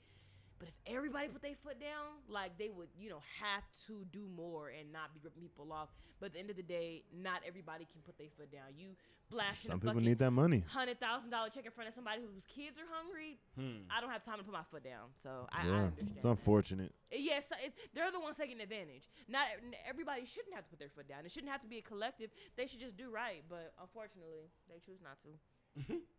But 0.60 0.70
if 0.70 0.76
everybody 0.96 1.28
put 1.28 1.42
their 1.42 1.56
foot 1.64 1.80
down, 1.80 2.18
like 2.30 2.58
they 2.58 2.70
would, 2.70 2.90
you 2.98 3.10
know, 3.10 3.22
have 3.42 3.64
to 3.88 4.06
do 4.12 4.28
more 4.36 4.70
and 4.70 4.92
not 4.92 5.14
be 5.14 5.20
ripping 5.24 5.42
people 5.42 5.72
off. 5.72 5.90
But 6.20 6.28
at 6.28 6.34
the 6.34 6.40
end 6.40 6.50
of 6.50 6.56
the 6.58 6.64
day, 6.64 7.04
not 7.14 7.42
everybody 7.46 7.86
can 7.86 8.02
put 8.02 8.18
their 8.18 8.30
foot 8.36 8.52
down. 8.52 8.74
You 8.76 8.98
flashing 9.30 9.70
Some 9.70 9.78
a 9.78 9.82
people 9.82 10.02
need 10.02 10.18
that 10.20 10.32
money. 10.32 10.64
hundred 10.68 11.00
thousand 11.00 11.30
dollar 11.30 11.50
check 11.50 11.66
in 11.66 11.72
front 11.72 11.90
of 11.90 11.94
somebody 11.94 12.22
whose 12.22 12.46
kids 12.46 12.78
are 12.80 12.90
hungry. 12.90 13.38
Hmm. 13.54 13.86
I 13.92 14.02
don't 14.02 14.10
have 14.10 14.26
time 14.26 14.38
to 14.40 14.44
put 14.44 14.54
my 14.54 14.66
foot 14.72 14.84
down. 14.84 15.14
So 15.14 15.48
I, 15.52 15.62
I 15.62 15.66
yeah, 15.66 15.72
understand. 15.94 16.12
it's 16.16 16.26
unfortunate. 16.26 16.92
Yes, 17.12 17.46
it, 17.64 17.74
they're 17.94 18.12
the 18.12 18.20
ones 18.20 18.38
taking 18.38 18.60
advantage. 18.60 19.10
Not 19.30 19.46
everybody 19.88 20.26
shouldn't 20.26 20.56
have 20.56 20.64
to 20.66 20.70
put 20.70 20.80
their 20.80 20.90
foot 20.90 21.08
down. 21.08 21.26
It 21.26 21.32
shouldn't 21.32 21.52
have 21.52 21.62
to 21.62 21.68
be 21.70 21.78
a 21.78 21.82
collective. 21.86 22.32
They 22.56 22.66
should 22.66 22.80
just 22.80 22.98
do 22.98 23.12
right. 23.12 23.44
But 23.48 23.74
unfortunately, 23.80 24.50
they 24.70 24.82
choose 24.84 25.00
not 25.04 25.22
to. 25.22 26.02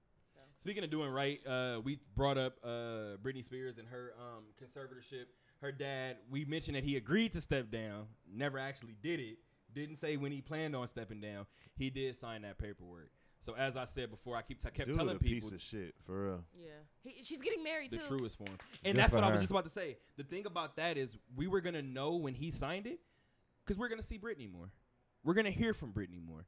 Speaking 0.58 0.82
of 0.82 0.90
doing 0.90 1.10
right, 1.10 1.40
uh, 1.46 1.80
we 1.82 2.00
brought 2.16 2.36
up 2.36 2.56
uh, 2.64 3.16
Britney 3.22 3.44
Spears 3.44 3.78
and 3.78 3.86
her 3.88 4.12
um, 4.18 4.44
conservatorship. 4.60 5.26
Her 5.60 5.72
dad, 5.72 6.16
we 6.30 6.44
mentioned 6.44 6.76
that 6.76 6.84
he 6.84 6.96
agreed 6.96 7.32
to 7.32 7.40
step 7.40 7.70
down, 7.70 8.06
never 8.32 8.58
actually 8.58 8.96
did 9.02 9.20
it. 9.20 9.38
Didn't 9.72 9.96
say 9.96 10.16
when 10.16 10.32
he 10.32 10.40
planned 10.40 10.74
on 10.74 10.88
stepping 10.88 11.20
down. 11.20 11.46
He 11.76 11.90
did 11.90 12.16
sign 12.16 12.42
that 12.42 12.58
paperwork. 12.58 13.10
So 13.40 13.54
as 13.54 13.76
I 13.76 13.84
said 13.84 14.10
before, 14.10 14.36
I 14.36 14.42
keep 14.42 14.60
t- 14.60 14.68
kept 14.70 14.88
Dude, 14.88 14.96
telling 14.96 15.14
a 15.16 15.18
people 15.18 15.48
piece 15.48 15.52
of 15.52 15.62
shit 15.62 15.94
for 16.04 16.24
real. 16.24 16.44
Yeah, 16.58 16.70
he, 17.02 17.22
she's 17.22 17.40
getting 17.40 17.62
married 17.62 17.92
the 17.92 17.98
too. 17.98 18.16
truest 18.16 18.36
form. 18.36 18.50
And 18.84 18.94
Good 18.94 19.02
that's 19.02 19.10
for 19.12 19.16
what 19.18 19.24
I 19.24 19.30
was 19.30 19.40
just 19.40 19.52
about 19.52 19.64
to 19.64 19.70
say. 19.70 19.96
The 20.16 20.24
thing 20.24 20.46
about 20.46 20.76
that 20.76 20.96
is 20.96 21.16
we 21.36 21.46
were 21.46 21.60
gonna 21.60 21.82
know 21.82 22.16
when 22.16 22.34
he 22.34 22.50
signed 22.50 22.86
it, 22.86 22.98
because 23.64 23.78
we're 23.78 23.88
gonna 23.88 24.02
see 24.02 24.18
Britney 24.18 24.50
more. 24.50 24.70
We're 25.22 25.34
gonna 25.34 25.50
hear 25.50 25.72
from 25.72 25.92
Britney 25.92 26.20
more, 26.24 26.46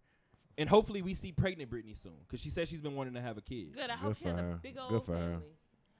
and 0.58 0.68
hopefully 0.68 1.02
we 1.02 1.14
see 1.14 1.32
pregnant 1.32 1.70
Britney 1.70 1.96
soon, 1.96 2.12
because 2.26 2.40
she 2.40 2.50
said 2.50 2.68
she's 2.68 2.80
been 2.80 2.94
wanting 2.94 3.14
to 3.14 3.20
have 3.20 3.36
a 3.38 3.40
kid. 3.42 3.72
Good. 3.74 3.84
I 3.84 3.86
Good 3.88 3.98
hope 3.98 4.16
she 4.18 4.24
for 4.24 4.30
has 4.30 4.40
her. 4.40 4.52
a 4.52 4.56
big 4.56 4.74
Good 4.74 4.80
old 4.92 5.06
for 5.06 5.12
her. 5.12 5.18
family. 5.18 5.46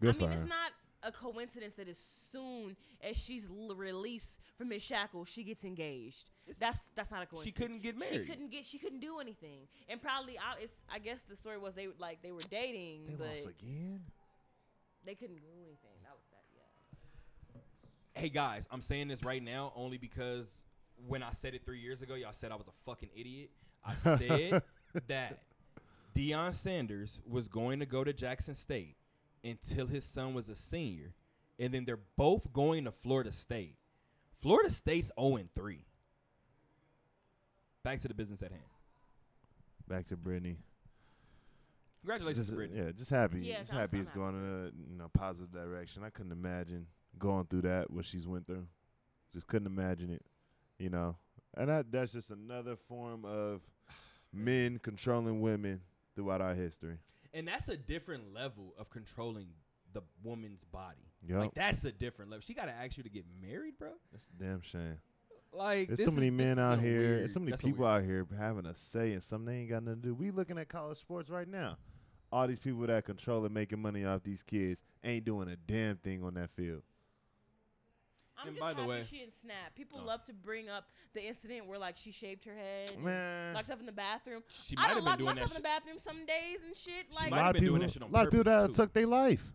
Good 0.01 0.11
I 0.11 0.13
for 0.13 0.19
mean, 0.21 0.29
her. 0.31 0.35
it's 0.35 0.49
not 0.49 0.73
a 1.03 1.11
coincidence 1.13 1.75
that 1.77 1.89
as 1.89 1.99
soon 2.31 2.77
as 3.03 3.17
she's 3.17 3.49
l- 3.49 3.75
released 3.75 4.41
from 4.59 4.69
Miss 4.69 4.83
Shackles, 4.83 5.29
she 5.29 5.43
gets 5.45 5.65
engaged. 5.65 6.29
That's 6.59 6.81
that's 6.95 7.11
not 7.11 7.23
a 7.23 7.27
coincidence. 7.27 7.45
She 7.45 7.53
couldn't 7.53 7.81
get 7.83 7.97
married. 7.99 8.21
She 8.27 8.31
couldn't 8.31 8.51
get. 8.51 8.67
She 8.67 8.79
couldn't 8.79 9.01
do 9.01 9.19
anything. 9.19 9.61
And 9.89 10.03
probably, 10.03 10.37
I, 10.39 10.61
it's. 10.63 10.75
I 10.93 10.99
guess 10.99 11.23
the 11.23 11.37
story 11.37 11.59
was 11.59 11.75
they 11.75 11.89
like 11.99 12.21
they 12.23 12.33
were 12.33 12.41
dating, 12.51 13.07
They 13.07 13.15
but 13.15 13.29
lost 13.29 13.47
again. 13.47 14.01
they 15.07 15.15
couldn't 15.15 15.37
do 15.41 15.47
anything. 15.63 15.97
That 16.03 16.13
was 16.13 16.25
that. 16.33 16.45
Yeah. 17.55 18.21
Hey 18.21 18.29
guys, 18.29 18.67
I'm 18.71 18.81
saying 18.83 19.09
this 19.09 19.25
right 19.25 19.43
now 19.43 19.73
only 19.77 19.97
because 19.97 20.65
when 21.07 21.23
I 21.23 21.33
said 21.33 21.55
it 21.55 21.65
three 21.65 21.81
years 21.81 22.03
ago, 22.03 22.15
y'all 22.15 22.33
said 22.33 22.53
I 22.53 22.57
was 22.57 22.67
a 22.69 22.73
fucking 22.85 23.09
idiot. 23.17 23.51
I 23.85 23.95
said 23.97 24.63
that 25.09 25.39
Deion 26.15 26.55
Sanders 26.55 27.19
was 27.27 27.49
going 27.49 27.81
to 27.81 27.87
go 27.87 28.05
to 28.05 28.13
Jackson 28.13 28.55
State 28.55 28.97
until 29.45 29.87
his 29.87 30.05
son 30.05 30.35
was 30.35 30.49
a 30.49 30.57
senior, 30.57 31.15
and 31.59 31.73
then 31.73 31.85
they're 31.85 31.99
both 32.17 32.53
going 32.53 32.85
to 32.85 32.93
Florida 32.93 33.33
State. 33.33 33.77
Florida 34.41 34.71
State's 34.71 35.11
0 35.19 35.41
3. 35.55 35.85
Back 37.83 38.01
to 38.01 38.09
the 38.09 38.15
business 38.15 38.43
at 38.43 38.51
hand. 38.51 38.63
Back 39.89 40.07
to 40.09 40.17
Britney. 40.17 40.57
Congratulations 42.03 42.47
Just, 42.47 42.59
to 42.59 42.65
Britney. 42.65 42.77
yeah, 42.77 42.93
just 42.93 43.11
happy. 43.11 43.41
Yeah, 43.41 43.59
just 43.61 43.73
happy 43.73 43.97
I'm 43.97 44.01
it's 44.01 44.11
happy 44.11 44.21
going 44.21 44.35
in 44.35 44.43
a 44.43 44.91
you 44.91 44.99
know 44.99 45.09
positive 45.13 45.53
direction. 45.53 46.03
I 46.03 46.11
couldn't 46.11 46.33
imagine 46.33 46.87
going 47.19 47.47
through 47.47 47.63
that 47.63 47.91
what 47.91 48.05
she's 48.05 48.27
went 48.27 48.47
through. 48.47 48.67
Just 49.33 49.47
couldn't 49.47 49.67
imagine 49.67 50.11
it. 50.11 50.25
You 50.79 50.89
know, 50.89 51.17
And 51.57 51.69
that 51.69 51.91
that's 51.91 52.13
just 52.13 52.31
another 52.31 52.77
form 52.77 53.25
of 53.25 53.61
men 54.33 54.79
controlling 54.83 55.41
women 55.41 55.81
throughout 56.15 56.41
our 56.41 56.55
history. 56.55 56.97
And 57.35 57.47
that's 57.47 57.69
a 57.69 57.77
different 57.77 58.33
level 58.35 58.75
of 58.79 58.91
controlling 58.91 59.49
the 59.93 60.03
woman's 60.23 60.65
body. 60.65 61.09
Yep. 61.29 61.39
Like 61.39 61.55
that's 61.55 61.85
a 61.85 61.93
different 61.93 62.31
level. 62.31 62.43
She 62.43 62.55
got 62.55 62.67
to 62.67 62.73
ask 62.73 62.97
you 62.97 63.03
to 63.03 63.09
get 63.11 63.25
married, 63.43 63.79
bro. 63.79 63.91
That's 64.13 64.29
a 64.29 64.43
damn 64.43 64.61
shame. 64.63 64.99
Like 65.53 65.89
There's 65.89 66.05
so 66.05 66.13
many 66.15 66.29
is- 66.29 66.33
men 66.33 66.59
out 66.61 66.79
here. 66.79 66.99
weird- 67.01 67.21
There's 67.21 67.33
so 67.35 67.41
many 67.41 67.57
people 67.57 67.85
out 67.87 68.05
here 68.05 68.25
having 68.39 68.67
a 68.67 68.75
say 68.75 69.13
in 69.13 69.21
something 69.21 69.47
they 69.53 69.61
ain't 69.63 69.71
got 69.71 69.83
nothing 69.83 70.03
to 70.03 70.09
do. 70.09 70.15
We 70.15 70.31
looking 70.31 70.59
at 70.59 70.69
college 70.69 70.99
sports 70.99 71.29
right 71.29 71.49
now. 71.49 71.77
All 72.33 72.47
these 72.47 72.61
people 72.61 72.87
that 72.87 73.05
control 73.05 73.45
and 73.45 73.53
making 73.53 73.83
money 73.83 74.05
off 74.05 74.23
these 74.23 74.45
kids 74.45 74.81
ain't 75.03 75.25
doing 75.25 75.49
a 75.49 75.57
damn 75.57 75.97
thing 75.97 76.23
on 76.23 76.35
that 76.35 76.51
field. 76.51 76.83
I'm 78.41 78.49
And 78.49 78.57
just 78.57 78.61
by 78.61 78.73
the 78.73 78.81
happy 78.81 78.89
way- 78.89 79.05
she 79.09 79.19
didn't 79.19 79.35
snap. 79.41 79.75
People 79.75 80.01
Oh. 80.03 80.07
love 80.07 80.25
to 80.27 80.33
bring 80.33 80.69
up 80.69 80.89
the 81.13 81.25
incident 81.27 81.67
where 81.67 81.79
like 81.79 81.97
she 81.97 82.11
shaved 82.13 82.45
her 82.45 82.55
head, 82.55 82.91
and 82.93 83.05
Man, 83.05 83.55
locked 83.55 83.67
herself 83.67 83.81
in 83.81 83.87
the 83.87 83.93
bathroom. 83.93 84.43
She 84.49 84.77
I 84.77 84.81
might 84.81 84.87
done 84.87 84.89
have 84.89 84.97
been 84.97 85.05
locked 85.05 85.19
doing 85.19 85.27
that 85.27 85.35
myself 85.35 85.51
in 85.51 85.55
shit 85.57 85.63
the 85.63 85.69
bathroom 85.69 85.99
some 85.99 86.27
days 86.27 86.59
and 86.67 86.77
shit. 86.77 87.07
She 87.11 87.17
Like 87.17 87.31
might 87.31 87.37
a 87.37 87.41
lot 87.41 87.47
have 87.47 87.49
of 87.49 87.53
been 87.55 87.63
people, 87.63 87.77
doing 87.77 87.87
that 87.87 87.93
shit 87.93 88.03
on 88.03 88.09
a 88.09 88.13
lot 88.13 88.27
of 88.27 88.31
people 88.33 88.45
purpose, 88.45 88.63
that 88.63 88.67
too. 88.69 88.83
took 88.87 88.93
their 88.93 89.07
life. 89.07 89.53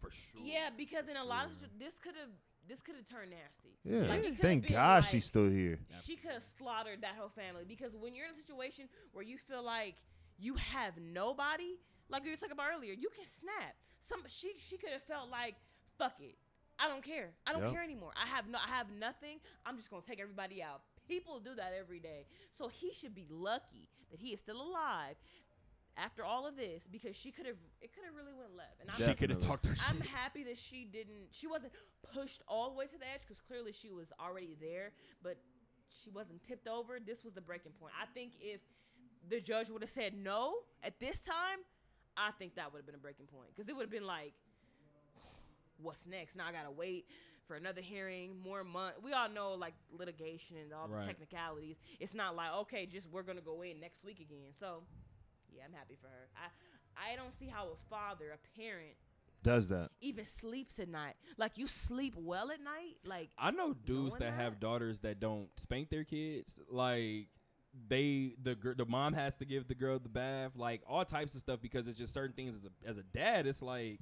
for 0.00 0.10
sure. 0.10 0.40
yeah, 0.42 0.70
because 0.76 1.06
in 1.08 1.16
a 1.16 1.24
lot 1.24 1.46
of 1.46 1.52
situ- 1.54 1.70
this 1.78 1.98
could 1.98 2.16
have 2.16 2.30
this 2.68 2.80
could 2.80 2.94
have 2.96 3.06
turned 3.06 3.30
nasty. 3.30 3.76
Yeah. 3.84 4.02
Like, 4.08 4.20
it 4.20 4.22
could've 4.22 4.38
Thank 4.38 4.62
been 4.66 4.72
God 4.72 5.02
like- 5.02 5.10
she's 5.10 5.24
still 5.26 5.48
here. 5.48 5.78
She 6.04 6.16
could 6.16 6.30
have 6.30 6.44
slaughtered 6.58 7.00
that 7.02 7.16
whole 7.16 7.28
family 7.28 7.64
because 7.64 7.94
when 7.96 8.14
you're 8.14 8.26
in 8.26 8.32
a 8.32 8.36
situation 8.36 8.88
where 9.12 9.24
you 9.24 9.36
feel 9.36 9.62
like 9.62 9.96
you 10.38 10.54
have 10.54 10.96
nobody, 10.98 11.78
like 12.08 12.22
we 12.24 12.30
were 12.30 12.36
talking 12.36 12.52
about 12.52 12.70
earlier, 12.72 12.92
you 12.94 13.10
can 13.10 13.26
snap. 13.26 13.74
Some 14.00 14.22
she 14.28 14.54
she 14.58 14.76
could 14.78 14.90
have 14.90 15.02
felt 15.04 15.28
like 15.30 15.56
fuck 15.98 16.18
it, 16.20 16.36
I 16.82 16.88
don't 16.88 17.02
care, 17.02 17.30
I 17.46 17.52
don't 17.52 17.62
Yep. 17.62 17.72
care 17.72 17.82
anymore. 17.82 18.12
I 18.16 18.26
have 18.26 18.48
no, 18.48 18.58
I 18.58 18.68
have 18.68 18.90
nothing. 18.90 19.38
I'm 19.64 19.76
just 19.76 19.88
gonna 19.90 20.02
take 20.02 20.20
everybody 20.20 20.62
out. 20.62 20.82
People 21.08 21.38
do 21.40 21.54
that 21.54 21.72
every 21.78 22.00
day, 22.00 22.26
so 22.52 22.68
he 22.68 22.92
should 22.92 23.14
be 23.14 23.26
lucky 23.30 23.88
that 24.10 24.18
he 24.20 24.32
is 24.32 24.40
still 24.40 24.60
alive 24.60 25.16
after 25.96 26.24
all 26.24 26.46
of 26.46 26.56
this 26.56 26.86
because 26.90 27.14
she 27.14 27.30
could 27.30 27.46
have 27.46 27.56
it 27.80 27.92
could 27.94 28.04
have 28.04 28.14
really 28.14 28.32
went 28.32 28.56
left. 28.56 28.80
And 28.80 28.90
I'm 28.90 28.96
She 28.96 29.14
could 29.14 29.30
have 29.30 29.38
Definitely. 29.40 29.46
talked 29.48 29.66
her. 29.66 29.74
I'm 29.88 30.00
happy 30.00 30.42
that 30.44 30.58
she 30.58 30.84
didn't. 30.84 31.28
She 31.30 31.46
wasn't 31.46 31.72
pushed 32.12 32.42
all 32.48 32.70
the 32.70 32.76
way 32.76 32.86
to 32.86 32.98
the 32.98 33.04
edge 33.04 33.20
because 33.26 33.40
clearly 33.40 33.72
she 33.72 33.90
was 33.90 34.12
already 34.20 34.56
there, 34.60 34.92
but 35.22 35.36
she 36.02 36.10
wasn't 36.10 36.42
tipped 36.42 36.66
over. 36.66 36.98
This 36.98 37.22
was 37.24 37.34
the 37.34 37.40
breaking 37.40 37.72
point. 37.78 37.92
I 38.00 38.06
think 38.14 38.32
if 38.40 38.60
the 39.28 39.40
judge 39.40 39.68
would 39.70 39.82
have 39.82 39.90
said 39.90 40.14
no 40.14 40.54
at 40.82 40.98
this 40.98 41.20
time, 41.20 41.58
I 42.16 42.30
think 42.38 42.56
that 42.56 42.72
would 42.72 42.78
have 42.80 42.86
been 42.86 42.94
a 42.94 42.98
breaking 42.98 43.26
point 43.26 43.50
because 43.54 43.68
it 43.68 43.76
would 43.76 43.82
have 43.82 43.90
been 43.90 44.06
like, 44.06 44.32
what's 45.82 46.06
next? 46.06 46.36
Now 46.36 46.46
I 46.46 46.52
gotta 46.52 46.70
wait 46.70 47.06
for 47.46 47.56
another 47.56 47.80
hearing, 47.80 48.38
more 48.42 48.62
month. 48.64 48.94
We 49.02 49.12
all 49.12 49.28
know 49.28 49.54
like 49.54 49.74
litigation 49.90 50.56
and 50.56 50.72
all 50.72 50.86
the 50.88 50.94
Right. 50.94 51.06
technicalities. 51.06 51.76
It's 52.00 52.14
not 52.14 52.36
like 52.36 52.52
okay, 52.62 52.86
just 52.86 53.08
we're 53.10 53.22
gonna 53.24 53.40
go 53.40 53.62
in 53.62 53.80
next 53.80 54.04
week 54.04 54.20
again. 54.20 54.52
So, 54.58 54.84
yeah, 55.52 55.62
I'm 55.66 55.72
happy 55.72 55.96
for 56.00 56.08
her. 56.08 56.28
I 56.36 57.12
I 57.12 57.16
don't 57.16 57.36
see 57.38 57.46
how 57.46 57.66
a 57.68 57.76
father, 57.88 58.30
a 58.32 58.58
parent 58.58 58.94
Does 59.42 59.68
that? 59.70 59.90
even 60.00 60.24
sleeps 60.26 60.78
at 60.78 60.88
night. 60.88 61.14
Like 61.36 61.58
you 61.58 61.66
sleep 61.66 62.14
well 62.16 62.50
at 62.52 62.60
night. 62.62 62.98
Like 63.04 63.30
I 63.38 63.50
know 63.50 63.72
dudes 63.74 64.10
Knowing 64.12 64.20
that 64.20 64.34
have 64.34 64.60
daughters 64.60 64.98
that 65.00 65.18
don't 65.20 65.48
spank 65.58 65.90
their 65.90 66.04
kids. 66.04 66.60
Like 66.70 67.28
they 67.88 68.34
the 68.42 68.54
gir- 68.54 68.74
the 68.74 68.84
mom 68.84 69.14
has 69.14 69.34
to 69.36 69.44
give 69.46 69.66
the 69.66 69.74
girl 69.74 69.98
the 69.98 70.08
bath, 70.10 70.52
like 70.54 70.82
all 70.86 71.04
types 71.04 71.34
of 71.34 71.40
stuff 71.40 71.60
because 71.62 71.88
it's 71.88 71.98
just 71.98 72.12
certain 72.14 72.34
things 72.36 72.54
as 72.54 72.64
a 72.64 72.88
as 72.88 72.98
a 72.98 73.02
dad. 73.02 73.46
It's 73.46 73.62
like 73.62 73.98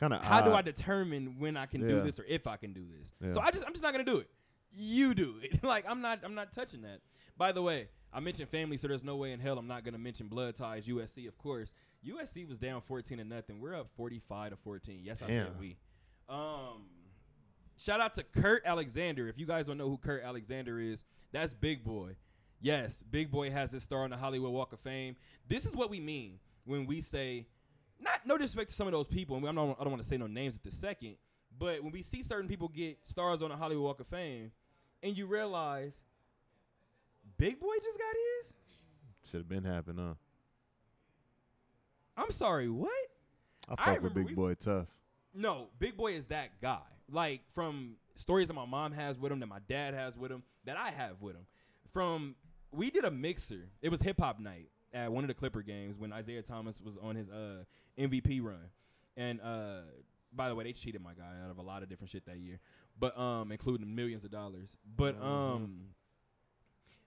Kind 0.00 0.14
of. 0.14 0.22
how 0.24 0.40
do 0.40 0.52
I 0.54 0.62
determine 0.62 1.36
when 1.38 1.56
I 1.56 1.66
can 1.66 1.86
do 1.86 1.96
Yeah. 1.98 2.02
this 2.02 2.18
or 2.18 2.24
if 2.24 2.46
I 2.46 2.56
can 2.56 2.72
do 2.72 2.84
this? 2.98 3.12
Yeah. 3.20 3.32
So 3.32 3.40
I 3.40 3.50
just 3.50 3.64
I'm 3.66 3.72
just 3.72 3.82
not 3.82 3.92
gonna 3.92 4.02
do 4.04 4.18
it. 4.18 4.30
You 4.72 5.14
do 5.14 5.36
it. 5.42 5.62
like 5.64 5.84
I'm 5.88 6.00
not 6.00 6.20
I'm 6.24 6.34
not 6.34 6.52
touching 6.52 6.82
that. 6.82 7.00
By 7.36 7.52
the 7.52 7.62
way, 7.62 7.88
I 8.12 8.20
mentioned 8.20 8.48
family, 8.48 8.76
so 8.76 8.88
there's 8.88 9.04
no 9.04 9.16
way 9.16 9.32
in 9.32 9.40
hell 9.40 9.58
I'm 9.58 9.68
not 9.68 9.84
gonna 9.84 9.98
mention 9.98 10.26
blood 10.28 10.54
ties. 10.56 10.86
USC, 10.86 11.28
of 11.28 11.36
course. 11.38 11.74
USC 12.06 12.48
was 12.48 12.58
down 12.58 12.80
14 12.80 13.18
to 13.18 13.24
nothing. 13.24 13.60
We're 13.60 13.74
up 13.74 13.88
45 13.96 14.50
to 14.52 14.56
14. 14.56 15.00
Yes, 15.04 15.20
I 15.22 15.28
said 15.28 15.60
we. 15.60 15.76
Um, 16.30 16.86
shout 17.76 18.00
out 18.00 18.14
to 18.14 18.22
Kurt 18.22 18.62
Alexander. 18.64 19.28
If 19.28 19.38
you 19.38 19.44
guys 19.46 19.66
don't 19.66 19.76
know 19.76 19.88
who 19.88 19.98
Kurt 19.98 20.22
Alexander 20.22 20.80
is, 20.80 21.04
that's 21.32 21.52
Big 21.52 21.84
Boy. 21.84 22.16
Yes, 22.62 23.02
Big 23.10 23.30
Boy 23.30 23.50
has 23.50 23.70
his 23.70 23.82
star 23.82 24.04
on 24.04 24.10
the 24.10 24.16
Hollywood 24.16 24.52
Walk 24.52 24.72
of 24.72 24.80
Fame. 24.80 25.16
This 25.48 25.66
is 25.66 25.74
what 25.74 25.90
we 25.90 26.00
mean 26.00 26.38
when 26.64 26.86
we 26.86 27.00
say, 27.00 27.46
not 28.00 28.26
no 28.26 28.36
disrespect 28.38 28.70
to 28.70 28.76
some 28.76 28.86
of 28.86 28.92
those 28.92 29.06
people, 29.06 29.36
and 29.36 29.46
I'm 29.46 29.54
not, 29.54 29.76
I 29.78 29.84
don't 29.84 29.90
want 29.92 30.02
to 30.02 30.08
say 30.08 30.16
no 30.16 30.26
names 30.26 30.56
at 30.56 30.62
the 30.62 30.70
second, 30.70 31.16
but 31.58 31.82
when 31.82 31.92
we 31.92 32.02
see 32.02 32.22
certain 32.22 32.48
people 32.48 32.68
get 32.68 32.98
stars 33.06 33.42
on 33.42 33.50
the 33.50 33.56
Hollywood 33.56 33.84
Walk 33.84 34.00
of 34.00 34.06
Fame, 34.06 34.50
and 35.02 35.16
you 35.16 35.26
realize, 35.26 35.94
Big 37.36 37.58
Boy 37.60 37.74
just 37.82 37.98
got 37.98 38.14
his. 38.44 38.52
Should 39.30 39.40
have 39.40 39.48
been 39.48 39.64
happening, 39.64 40.04
huh? 40.04 40.14
I'm 42.16 42.30
sorry, 42.30 42.68
what? 42.68 42.90
I 43.68 43.74
I 43.78 43.94
fuck 43.94 44.02
with 44.02 44.14
Big 44.14 44.26
we- 44.26 44.34
Boy 44.34 44.54
tough. 44.54 44.86
No, 45.34 45.68
Big 45.78 45.96
Boy 45.96 46.14
is 46.14 46.26
that 46.26 46.60
guy. 46.60 46.80
Like 47.10 47.42
from 47.54 47.96
stories 48.14 48.48
that 48.48 48.54
my 48.54 48.66
mom 48.66 48.92
has 48.92 49.18
with 49.18 49.32
him, 49.32 49.40
that 49.40 49.46
my 49.46 49.60
dad 49.68 49.94
has 49.94 50.16
with 50.16 50.30
him, 50.30 50.42
that 50.64 50.76
I 50.76 50.90
have 50.90 51.20
with 51.20 51.36
him. 51.36 51.46
From 51.92 52.34
we 52.72 52.90
did 52.90 53.04
a 53.04 53.10
mixer. 53.10 53.68
It 53.82 53.88
was 53.90 54.00
hip 54.00 54.20
hop 54.20 54.38
night 54.38 54.68
at 54.92 55.12
one 55.12 55.24
of 55.24 55.28
the 55.28 55.34
Clipper 55.34 55.62
games 55.62 55.96
when 55.98 56.12
Isaiah 56.12 56.42
Thomas 56.42 56.80
was 56.80 56.94
on 57.02 57.16
his 57.16 57.28
uh, 57.28 57.64
MVP 57.98 58.42
run. 58.42 58.70
And 59.16 59.40
uh, 59.40 59.80
by 60.32 60.48
the 60.48 60.54
way, 60.54 60.64
they 60.64 60.72
cheated 60.72 61.02
my 61.02 61.12
guy 61.12 61.32
out 61.44 61.50
of 61.50 61.58
a 61.58 61.62
lot 61.62 61.82
of 61.82 61.88
different 61.88 62.10
shit 62.10 62.24
that 62.26 62.38
year, 62.38 62.58
but 62.98 63.18
um, 63.18 63.52
including 63.52 63.94
millions 63.94 64.24
of 64.24 64.30
dollars. 64.30 64.76
But 64.96 65.20
um, 65.20 65.86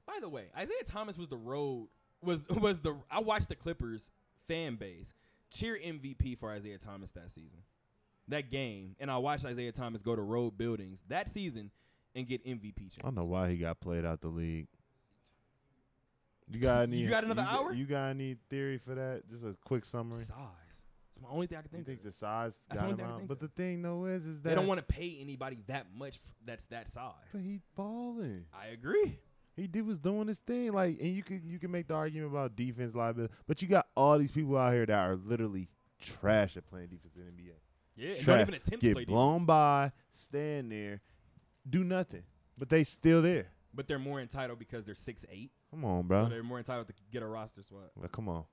by 0.05 0.19
the 0.21 0.29
way, 0.29 0.45
Isaiah 0.57 0.83
Thomas 0.85 1.17
was 1.17 1.29
the 1.29 1.37
road 1.37 1.87
was 2.21 2.43
was 2.49 2.81
the 2.81 2.95
I 3.09 3.19
watched 3.19 3.49
the 3.49 3.55
Clippers 3.55 4.11
fan 4.47 4.75
base 4.75 5.13
cheer 5.49 5.77
MVP 5.77 6.37
for 6.37 6.51
Isaiah 6.51 6.77
Thomas 6.77 7.11
that 7.11 7.31
season 7.31 7.59
that 8.27 8.49
game, 8.49 8.95
and 8.99 9.11
I 9.11 9.17
watched 9.17 9.45
Isaiah 9.45 9.71
Thomas 9.71 10.01
go 10.01 10.15
to 10.15 10.21
road 10.21 10.57
buildings 10.57 10.99
that 11.09 11.29
season 11.29 11.71
and 12.15 12.27
get 12.27 12.45
MVP 12.45 12.79
chance. 12.79 12.97
I 13.01 13.07
don't 13.07 13.15
know 13.15 13.25
why 13.25 13.49
he 13.49 13.57
got 13.57 13.79
played 13.79 14.05
out 14.05 14.21
the 14.21 14.29
league. 14.29 14.67
You 16.49 16.59
got 16.59 16.83
any? 16.83 16.97
You 16.97 17.09
got 17.09 17.23
another 17.23 17.43
got- 17.43 17.53
hour? 17.53 17.73
You 17.73 17.85
got 17.85 18.07
any 18.09 18.35
theory 18.49 18.77
for 18.77 18.95
that? 18.95 19.23
Just 19.29 19.43
a 19.43 19.55
quick 19.65 19.85
summary. 19.85 20.23
Size. 20.23 20.37
It's 21.15 21.21
my 21.21 21.29
only 21.29 21.47
thing 21.47 21.57
I 21.57 21.61
can 21.61 21.69
think. 21.71 21.81
You 21.87 21.93
think. 21.93 21.99
of. 21.99 22.05
the 22.05 22.11
size 22.11 22.59
That's 22.69 22.81
got 22.81 22.89
him 22.91 22.99
out? 23.01 23.27
But 23.27 23.39
the 23.39 23.47
thing 23.49 23.81
though 23.81 24.05
is, 24.05 24.25
is 24.27 24.41
that 24.41 24.49
They 24.49 24.55
don't 24.55 24.67
want 24.67 24.79
to 24.79 24.83
pay 24.93 25.17
anybody 25.21 25.59
that 25.67 25.87
much. 25.95 26.15
F- 26.17 26.35
that's 26.45 26.65
that 26.67 26.87
size. 26.89 27.13
But 27.31 27.41
he 27.41 27.59
balling. 27.75 28.45
I 28.53 28.67
agree. 28.67 29.19
He 29.55 29.67
did 29.67 29.85
was 29.85 29.99
doing 29.99 30.27
his 30.27 30.39
thing. 30.39 30.71
Like, 30.73 30.99
and 30.99 31.15
you 31.15 31.21
could 31.23 31.43
you 31.45 31.59
can 31.59 31.69
make 31.71 31.87
the 31.87 31.93
argument 31.93 32.31
about 32.31 32.55
defense 32.55 32.95
liability, 32.95 33.33
but 33.47 33.61
you 33.61 33.67
got 33.67 33.87
all 33.95 34.17
these 34.17 34.31
people 34.31 34.57
out 34.57 34.73
here 34.73 34.85
that 34.87 34.99
are 34.99 35.15
literally 35.15 35.69
trash 36.01 36.57
at 36.57 36.65
playing 36.69 36.87
defense 36.87 37.13
in 37.15 37.21
the 37.23 37.31
NBA. 37.31 37.53
Yeah, 37.95 38.15
Trash. 38.15 38.25
don't 38.25 38.41
even 38.41 38.53
attempt 38.55 38.81
to 38.81 38.87
Get 38.87 38.93
play 38.95 39.05
blown 39.05 39.33
defense. 39.41 39.47
by, 39.47 39.91
stand 40.13 40.71
there, 40.71 41.01
do 41.69 41.83
nothing, 41.83 42.23
but 42.57 42.67
they 42.67 42.83
still 42.83 43.21
there. 43.21 43.45
But 43.75 43.87
they're 43.87 43.99
more 43.99 44.19
entitled 44.19 44.57
because 44.57 44.83
they're 44.85 44.95
six 44.95 45.23
eight. 45.31 45.51
Come 45.73 45.85
on, 45.85 46.03
So 46.03 46.07
bro. 46.07 46.29
they're 46.29 46.43
more 46.43 46.59
entitled 46.59 46.85
to 46.87 46.93
get 47.11 47.23
a 47.23 47.27
roster 47.27 47.63
spot. 47.63 47.89
Like, 47.99 48.11
come 48.11 48.29
on. 48.29 48.43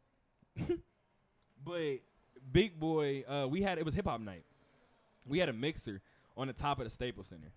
But 1.63 1.99
Big 2.51 2.81
Boy, 2.81 3.23
uh, 3.29 3.47
we 3.47 3.61
had 3.61 3.77
it 3.77 3.85
was 3.85 3.93
hip 3.93 4.07
hop 4.07 4.21
night. 4.23 4.45
We 5.29 5.39
had 5.39 5.51
a 5.51 5.53
mixer 5.53 6.01
on 6.35 6.47
the 6.47 6.55
top 6.55 6.79
of 6.79 6.85
the 6.85 6.91
Staples 6.91 7.27
Center, 7.27 7.53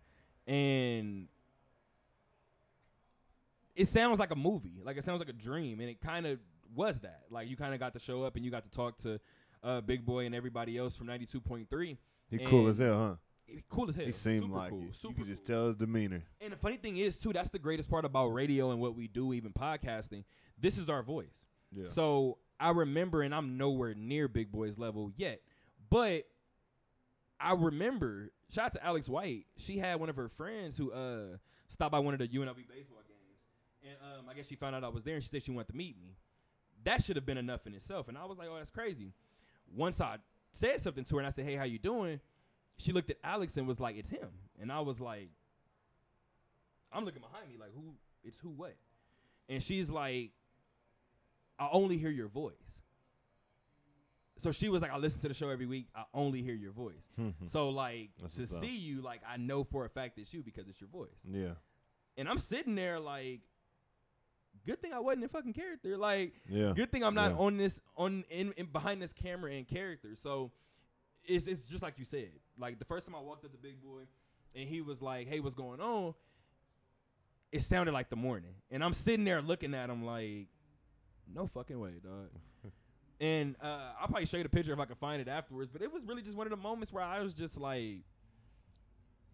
and 0.45 1.29
it 3.77 3.87
sounds 3.87 4.19
like 4.19 4.31
a 4.31 4.35
movie. 4.35 4.81
Like 4.83 4.97
it 4.97 5.05
sounds 5.05 5.19
like 5.19 5.29
a 5.29 5.33
dream, 5.33 5.79
and 5.79 5.89
it 5.89 6.01
kind 6.01 6.25
of 6.25 6.39
was 6.75 6.99
that. 6.99 7.21
Like 7.31 7.47
you 7.49 7.55
kind 7.55 7.73
of 7.73 7.79
got 7.79 7.93
to 7.93 7.99
show 7.99 8.23
up 8.23 8.35
and 8.35 8.43
you 8.43 8.51
got 8.51 8.63
to 8.63 8.69
talk 8.69 8.97
to 8.97 9.21
uh, 9.63 9.79
Big 9.79 10.05
Boy 10.05 10.25
and 10.25 10.35
everybody 10.35 10.77
else 10.77 10.97
from 10.97 11.07
ninety 11.07 11.25
two 11.25 11.39
point 11.39 11.69
three. 11.69 11.97
He 12.29 12.39
cool 12.39 12.67
as 12.67 12.79
hell, 12.79 12.97
huh? 12.99 13.15
Cool 13.69 13.89
as 13.89 13.95
hell. 13.95 14.05
He 14.05 14.11
seemed 14.11 14.43
Super 14.43 14.55
like 14.55 14.69
cool. 14.69 14.83
it. 14.83 15.03
You 15.03 15.13
could 15.13 15.27
just 15.27 15.45
cool. 15.45 15.55
tell 15.55 15.67
his 15.67 15.77
demeanor. 15.77 16.23
And 16.41 16.53
the 16.53 16.57
funny 16.57 16.77
thing 16.77 16.97
is, 16.97 17.17
too, 17.17 17.33
that's 17.33 17.49
the 17.49 17.59
greatest 17.59 17.89
part 17.89 18.05
about 18.05 18.27
radio 18.27 18.71
and 18.71 18.79
what 18.79 18.95
we 18.95 19.07
do, 19.07 19.33
even 19.33 19.51
podcasting. 19.53 20.23
This 20.59 20.77
is 20.77 20.89
our 20.89 21.03
voice. 21.03 21.45
Yeah. 21.71 21.87
So 21.89 22.37
I 22.59 22.71
remember, 22.71 23.21
and 23.21 23.33
I'm 23.33 23.57
nowhere 23.57 23.93
near 23.95 24.27
Big 24.27 24.51
Boy's 24.51 24.77
level 24.77 25.11
yet, 25.17 25.41
but 25.89 26.23
I 27.39 27.53
remember. 27.55 28.31
Shout 28.51 28.65
out 28.65 28.73
to 28.73 28.85
Alex 28.85 29.09
White. 29.09 29.47
She 29.57 29.77
had 29.79 29.99
one 29.99 30.09
of 30.09 30.15
her 30.15 30.29
friends 30.29 30.77
who 30.77 30.91
uh 30.91 31.37
stopped 31.69 31.91
by 31.91 31.99
one 31.99 32.13
of 32.13 32.19
the 32.19 32.27
UNLV 32.27 32.55
baseball 32.67 33.01
games, 33.07 33.41
and 33.83 33.95
um, 34.19 34.29
I 34.29 34.33
guess 34.35 34.47
she 34.47 34.55
found 34.55 34.75
out 34.75 34.83
I 34.83 34.89
was 34.89 35.03
there, 35.03 35.15
and 35.15 35.23
she 35.23 35.29
said 35.29 35.41
she 35.43 35.51
wanted 35.51 35.69
to 35.69 35.75
meet 35.75 35.99
me. 35.99 36.15
That 36.83 37.03
should 37.03 37.15
have 37.15 37.25
been 37.25 37.37
enough 37.37 37.65
in 37.65 37.73
itself, 37.73 38.07
and 38.09 38.17
I 38.17 38.25
was 38.25 38.37
like, 38.37 38.47
"Oh, 38.51 38.57
that's 38.57 38.69
crazy." 38.69 39.13
Once 39.75 39.99
I 39.99 40.17
said 40.51 40.79
something 40.81 41.03
to 41.05 41.15
her, 41.15 41.19
and 41.21 41.27
I 41.27 41.31
said, 41.31 41.45
"Hey, 41.45 41.55
how 41.55 41.63
you 41.63 41.79
doing?" 41.79 42.19
She 42.77 42.91
looked 42.91 43.09
at 43.09 43.17
Alex 43.23 43.57
and 43.57 43.67
was 43.67 43.79
like, 43.79 43.95
"It's 43.97 44.09
him," 44.09 44.29
and 44.59 44.71
I 44.71 44.79
was 44.81 44.99
like, 44.99 45.29
"I'm 46.91 47.05
looking 47.05 47.21
behind 47.21 47.47
me, 47.49 47.55
like 47.59 47.73
who? 47.73 47.93
It's 48.23 48.37
who? 48.37 48.49
What?" 48.49 48.75
And 49.49 49.61
she's 49.61 49.89
like, 49.89 50.31
I 51.59 51.67
only 51.71 51.97
hear 51.97 52.09
your 52.09 52.29
voice. 52.29 52.81
So 54.37 54.51
she 54.51 54.67
was 54.69 54.81
like, 54.81 54.91
I 54.91 54.97
listen 54.97 55.21
to 55.21 55.27
the 55.27 55.33
show 55.33 55.49
every 55.49 55.65
week. 55.65 55.87
I 55.95 56.03
only 56.13 56.41
hear 56.41 56.55
your 56.55 56.71
voice. 56.71 57.11
Hmm, 57.15 57.29
hmm. 57.29 57.45
so 57.45 57.69
like 57.69 58.09
That's 58.21 58.35
to 58.35 58.41
what's 58.41 58.53
up. 58.55 58.61
see 58.61 58.75
you, 58.75 59.01
like 59.01 59.21
I 59.27 59.37
know 59.37 59.63
for 59.63 59.85
a 59.85 59.89
fact 59.89 60.17
it's 60.17 60.33
you 60.33 60.41
because 60.43 60.67
it's 60.67 60.81
your 60.81 60.89
voice. 60.89 61.09
yeah. 61.29 61.53
and 62.17 62.27
I'm 62.27 62.39
sitting 62.39 62.75
there 62.75 62.99
like, 62.99 63.41
good 64.65 64.81
thing 64.81 64.91
I 64.93 64.99
wasn't 64.99 65.23
in 65.23 65.29
fucking 65.29 65.53
character. 65.53 65.97
Like, 65.97 66.33
Yeah. 66.49 66.73
good 66.75 66.91
thing 66.91 67.03
I'm 67.03 67.13
not 67.15 67.31
Yeah. 67.33 67.37
on 67.37 67.57
this 67.57 67.81
on 67.95 68.23
in, 68.29 68.53
in 68.57 68.65
behind 68.67 69.01
this 69.01 69.13
camera 69.13 69.51
in 69.51 69.65
character. 69.65 70.15
So 70.15 70.51
it's 71.25 71.47
it's 71.47 71.63
just 71.63 71.83
like 71.83 71.97
you 71.97 72.05
said. 72.05 72.29
Like 72.57 72.79
the 72.79 72.85
first 72.85 73.05
time 73.05 73.15
I 73.15 73.19
walked 73.21 73.45
up 73.45 73.51
to 73.51 73.57
Big 73.57 73.81
Boy, 73.81 74.01
and 74.55 74.67
he 74.67 74.81
was 74.81 75.01
like, 75.01 75.27
"Hey, 75.27 75.39
what's 75.39 75.55
going 75.55 75.79
on?" 75.79 76.13
It 77.51 77.63
sounded 77.63 77.91
like 77.91 78.09
the 78.09 78.15
morning, 78.15 78.53
and 78.71 78.83
I'm 78.83 78.93
sitting 78.93 79.25
there 79.25 79.41
looking 79.41 79.75
at 79.75 79.89
him 79.89 80.03
like, 80.03 80.47
no 81.31 81.47
fucking 81.47 81.79
way, 81.79 81.93
dog. 82.03 82.29
and 83.19 83.55
uh, 83.61 83.91
I'll 83.99 84.07
probably 84.07 84.25
show 84.25 84.37
you 84.37 84.43
the 84.43 84.49
picture 84.49 84.73
if 84.73 84.79
I 84.79 84.85
can 84.85 84.95
find 84.95 85.21
it 85.21 85.27
afterwards. 85.27 85.69
But 85.71 85.81
it 85.81 85.91
was 85.91 86.03
really 86.05 86.21
just 86.21 86.35
one 86.35 86.47
of 86.47 86.51
the 86.51 86.57
moments 86.57 86.91
where 86.91 87.03
I 87.03 87.21
was 87.21 87.33
just 87.33 87.59
like, 87.59 88.01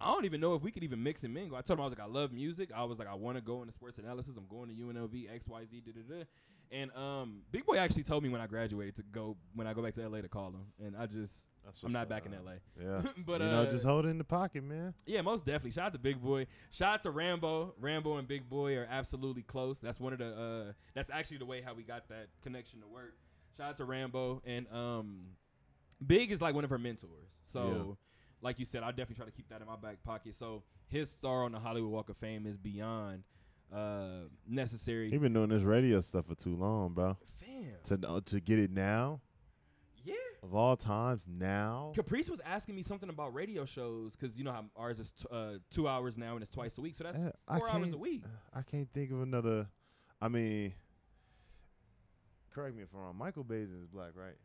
I 0.02 0.08
don't 0.08 0.26
even 0.26 0.40
know 0.40 0.56
if 0.56 0.62
we 0.62 0.72
could 0.72 0.84
even 0.84 1.04
mix 1.04 1.24
and 1.24 1.34
mingle. 1.34 1.58
I 1.58 1.62
told 1.62 1.80
him 1.80 1.84
I 1.84 1.86
was 1.88 1.98
like, 1.98 2.08
I 2.08 2.12
love 2.12 2.32
music. 2.32 2.70
I 2.76 2.84
was 2.84 3.00
like, 3.00 3.08
I 3.08 3.16
want 3.16 3.38
to 3.38 3.42
go 3.42 3.62
into 3.62 3.74
sports 3.74 3.98
analysis. 3.98 4.36
I'm 4.38 4.48
going 4.48 4.70
to 4.70 4.76
UNLV, 4.76 5.34
X, 5.34 5.48
Y, 5.48 5.66
Z, 5.66 5.84
da 5.86 5.92
da 5.92 6.16
da. 6.20 6.24
And 6.72 6.92
um, 6.96 7.42
Big 7.52 7.66
Boy 7.66 7.78
actually 7.78 8.04
told 8.04 8.22
me 8.24 8.30
when 8.30 8.42
I 8.42 8.48
graduated 8.48 8.96
to 8.98 9.04
go 9.12 9.38
when 9.56 9.66
I 9.66 9.74
go 9.74 9.82
back 9.82 9.94
to 9.96 10.08
LA 10.08 10.22
to 10.22 10.30
call 10.30 10.50
him, 10.50 10.66
and 10.86 10.96
I 10.96 11.08
just 11.08 11.36
I'm 11.84 11.92
not 11.92 12.08
back 12.10 12.26
in. 12.26 12.32
LA. 12.32 12.54
Yeah. 12.80 13.02
but 13.26 13.42
you 13.42 13.48
know, 13.48 13.64
uh, 13.64 13.72
just 13.72 13.86
hold 13.86 14.06
it 14.06 14.10
in 14.10 14.18
the 14.18 14.24
pocket, 14.24 14.64
man. 14.64 14.94
yeah, 15.06 15.22
most 15.22 15.46
definitely. 15.46 15.72
Shout 15.72 15.88
out 15.88 15.94
to 15.94 16.00
Big 16.00 16.22
Boy. 16.22 16.46
Shout 16.72 16.94
out 16.96 17.02
to 17.04 17.12
Rambo. 17.12 17.74
Rambo 17.80 18.18
and 18.18 18.28
Big 18.28 18.48
Boy 18.50 18.76
are 18.78 18.88
absolutely 18.90 19.42
close. 19.42 19.80
That's 19.80 20.00
one 20.00 20.14
of 20.14 20.20
the. 20.20 20.28
Uh, 20.70 20.74
that's 20.94 21.10
actually 21.10 21.38
the 21.38 21.46
way 21.46 21.62
how 21.62 21.74
we 21.74 21.84
got 21.84 22.08
that 22.10 22.28
connection 22.44 22.82
to 22.82 22.88
work. 22.88 23.16
Shout 23.58 23.72
out 23.72 23.78
to 23.78 23.86
Rambo 23.86 24.42
and 24.46 24.68
um, 24.72 25.22
Big 26.06 26.32
is 26.32 26.42
like 26.42 26.56
one 26.56 26.64
of 26.64 26.70
her 26.70 26.78
mentors. 26.78 27.10
So, 27.52 27.68
Yeah. 27.90 27.96
like 28.42 28.60
you 28.60 28.66
said, 28.66 28.84
I 28.84 28.92
definitely 28.92 29.16
try 29.16 29.26
to 29.26 29.32
keep 29.32 29.50
that 29.50 29.60
in 29.60 29.68
my 29.68 29.76
back 29.76 30.02
pocket. 30.04 30.36
So 30.36 30.64
his 30.88 31.10
star 31.10 31.44
on 31.44 31.52
the 31.52 31.60
Hollywood 31.60 31.92
Walk 31.92 32.10
of 32.10 32.18
Fame 32.18 32.46
is 32.46 32.58
beyond 32.58 33.24
uh, 33.74 34.28
necessary. 34.48 35.10
He 35.10 35.18
been 35.18 35.34
doing 35.34 35.50
this 35.50 35.64
radio 35.64 36.02
stuff 36.02 36.26
for 36.28 36.36
too 36.36 36.56
long, 36.56 36.94
bro. 36.94 37.18
Fam, 37.40 38.00
To 38.00 38.10
uh, 38.10 38.22
to 38.26 38.40
get 38.40 38.60
it 38.60 38.72
now, 38.72 39.22
yeah. 40.04 40.14
of 40.44 40.56
all 40.56 40.76
times, 40.78 41.26
now. 41.28 41.92
Caprice 41.96 42.30
was 42.30 42.40
asking 42.46 42.76
me 42.76 42.84
something 42.84 43.10
about 43.10 43.34
radio 43.34 43.66
shows 43.66 44.16
because 44.16 44.36
you 44.38 44.44
know 44.44 44.52
how 44.52 44.66
ours 44.76 45.00
is 45.00 45.12
t- 45.12 45.26
uh, 45.32 45.54
two 45.70 45.88
hours 45.88 46.18
now 46.18 46.34
and 46.34 46.42
it's 46.42 46.52
twice 46.52 46.78
a 46.78 46.82
week, 46.82 46.96
so 46.96 47.04
that's 47.04 47.18
Yeah, 47.18 47.58
four 47.58 47.70
hours 47.70 47.92
a 47.92 47.98
week. 47.98 48.24
I 48.54 48.62
can't 48.62 48.92
think 48.94 49.12
of 49.12 49.22
another. 49.22 49.68
I 50.22 50.28
mean, 50.28 50.74
correct 52.54 52.76
me 52.76 52.84
if 52.84 52.90
I'm 52.94 53.00
wrong. 53.02 53.16
Michael 53.18 53.44
Bazin 53.44 53.80
is 53.82 53.88
black, 53.88 54.12
right? 54.16 54.36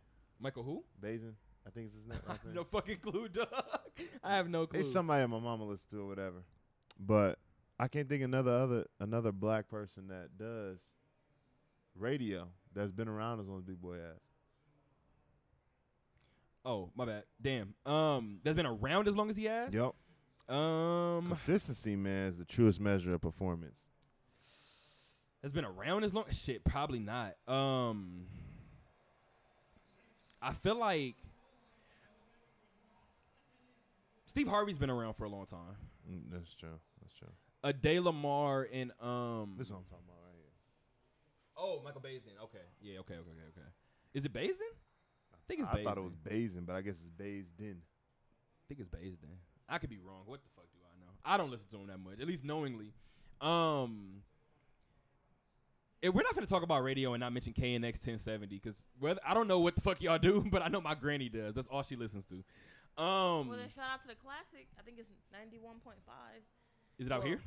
Michael, 0.40 0.62
who? 0.62 0.84
Bazin, 1.01 1.34
I 1.66 1.70
think 1.70 1.86
it's 1.86 1.96
his 1.96 2.06
name. 2.06 2.18
I 2.28 2.32
have 2.32 2.55
no 2.55 2.64
fucking 2.64 2.98
clue, 2.98 3.28
dog. 3.32 3.48
I 4.22 4.36
have 4.36 4.48
no 4.48 4.66
clue. 4.66 4.80
It's 4.80 4.92
somebody 4.92 5.26
my 5.26 5.38
mama 5.38 5.64
listens 5.64 5.88
to 5.90 6.01
or 6.02 6.06
whatever. 6.06 6.42
But 6.98 7.38
I 7.78 7.88
can't 7.88 8.09
think 8.09 8.22
another 8.22 8.52
other 8.52 8.84
another 9.01 9.32
black 9.32 9.68
person 9.68 10.09
that 10.09 10.36
does 10.38 10.78
radio 11.96 12.48
that's 12.74 12.92
been 12.92 13.09
around 13.09 13.40
as 13.40 13.46
long 13.48 13.59
as 13.59 13.64
Big 13.64 13.80
Boy 13.80 13.94
has. 13.94 14.20
oh, 16.64 16.90
my 16.96 17.05
bad. 17.05 17.24
Damn. 17.40 17.74
Um, 17.86 18.38
that's 18.42 18.56
been 18.56 18.66
around 18.66 19.09
as 19.09 19.16
long 19.16 19.28
as 19.30 19.36
he 19.36 19.44
has. 19.44 19.74
Yep. 19.74 19.92
Um, 20.55 21.26
Consistency, 21.28 21.96
man, 21.96 22.28
is 22.28 22.38
the 22.38 22.44
truest 22.44 22.80
measure 22.80 23.14
of 23.14 23.20
performance. 23.20 23.80
has 25.42 25.52
been 25.52 25.64
around 25.64 26.05
as 26.05 26.12
long. 26.14 26.24
Shit, 26.30 26.64
probably 26.64 26.98
not. 27.01 27.36
Um, 27.48 28.26
I 30.42 30.52
feel 30.52 30.76
like 30.78 31.16
Steve 34.26 34.48
Harvey's 34.48 34.78
been 34.78 34.90
around 34.90 35.14
for 35.14 35.24
a 35.24 35.28
long 35.30 35.46
time. 35.46 35.76
Mm, 36.10 36.22
that's 36.30 36.55
true. 36.55 36.78
That's 37.01 37.14
true. 37.14 37.28
A 37.65 37.73
De 37.73 37.99
Lamar 37.99 38.69
and 38.73 38.93
um. 39.01 39.55
This 39.59 39.66
is 39.66 39.73
what 39.73 39.81
I'm 39.81 39.85
talking 39.85 40.05
about 40.07 40.20
right 40.23 40.36
here. 40.36 40.53
Oh, 41.57 41.81
Michael 41.82 42.01
Baisden. 42.01 42.39
Okay. 42.45 42.65
Yeah. 42.81 43.01
Okay. 43.01 43.15
Okay. 43.15 43.31
Okay. 43.31 43.49
Okay. 43.57 43.69
Is 44.12 44.24
it 44.24 44.32
Baisden? 44.32 44.70
I 45.32 45.36
think 45.49 45.61
it's 45.61 45.69
I 45.69 45.82
thought 45.82 45.99
it 45.99 46.05
was 46.05 46.15
Bazin, 46.15 46.65
but 46.65 46.77
I 46.77 46.81
guess 46.81 46.95
it's 46.95 47.11
Bazin. 47.19 47.78
I 47.81 48.62
think 48.69 48.81
it's 48.81 48.89
Baisden. 48.89 49.35
I 49.69 49.78
could 49.78 49.91
be 49.91 49.99
wrong. 49.99 50.23
What 50.27 50.41
the 50.43 50.49
fuck 50.55 50.66
do 50.73 50.78
I 50.85 50.95
know? 51.01 51.11
I 51.24 51.36
don't 51.36 51.51
listen 51.51 51.69
to 51.70 51.77
him 51.78 51.86
that 51.89 51.99
much, 51.99 52.20
at 52.20 52.27
least 52.27 52.45
knowingly. 52.45 52.93
Um, 53.41 54.23
if 56.03 56.12
we're 56.15 56.23
not 56.23 56.35
going 56.35 56.47
to 56.47 56.51
talk 56.51 56.62
about 56.62 56.82
radio 56.82 57.15
and 57.15 57.20
not 57.20 57.32
mention 57.32 57.55
KNX 57.55 58.05
1070 58.05 58.57
because 58.57 58.85
whether 58.99 59.20
I 59.27 59.35
don't 59.35 59.49
know 59.49 59.61
what 59.61 59.74
the 59.74 59.81
fuck 59.81 60.03
y'all 60.03 60.19
do, 60.19 60.45
but 60.51 60.62
I 60.62 60.69
know 60.69 60.81
my 60.81 60.95
granny 60.95 61.28
does. 61.28 61.55
That's 61.55 61.69
all 61.69 61.82
she 61.82 61.97
listens 61.97 62.27
to. 62.27 62.35
Um, 63.03 63.49
Well, 63.49 63.59
then 63.59 63.69
shout 63.69 63.86
out 63.93 64.03
to 64.03 64.09
the 64.09 64.15
classic. 64.15 64.69
I 64.78 64.82
think 64.82 64.99
it's 64.99 65.11
91.5. 65.32 65.95
is 66.99 67.07
it 67.07 67.12
out 67.12 67.20
well, 67.20 67.28
here? 67.28 67.41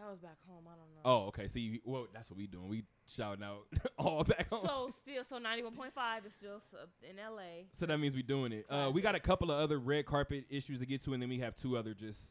That 0.00 0.08
was 0.10 0.18
back 0.18 0.38
home. 0.48 0.64
I 0.66 0.70
don't 0.70 0.94
know. 0.94 1.00
Oh, 1.04 1.26
okay. 1.28 1.46
See, 1.46 1.78
well, 1.84 2.06
that's 2.14 2.30
what 2.30 2.38
we 2.38 2.46
doing. 2.46 2.68
We 2.68 2.84
shouting 3.06 3.44
out 3.44 3.66
all 3.98 4.24
back 4.24 4.48
home. 4.48 4.64
So 4.64 4.90
still, 4.98 5.24
so 5.24 5.36
91.5 5.36 6.26
is 6.26 6.32
still 6.38 6.62
in 7.08 7.16
LA. 7.16 7.64
So 7.72 7.84
that 7.84 7.98
means 7.98 8.14
we 8.14 8.22
doing 8.22 8.52
it. 8.52 8.64
Uh, 8.70 8.90
we 8.94 9.02
got 9.02 9.14
a 9.14 9.20
couple 9.20 9.50
of 9.50 9.58
other 9.60 9.78
red 9.78 10.06
carpet 10.06 10.46
issues 10.48 10.78
to 10.78 10.86
get 10.86 11.04
to, 11.04 11.12
and 11.12 11.22
then 11.22 11.28
we 11.28 11.38
have 11.40 11.54
two 11.54 11.76
other 11.76 11.92
just 11.92 12.24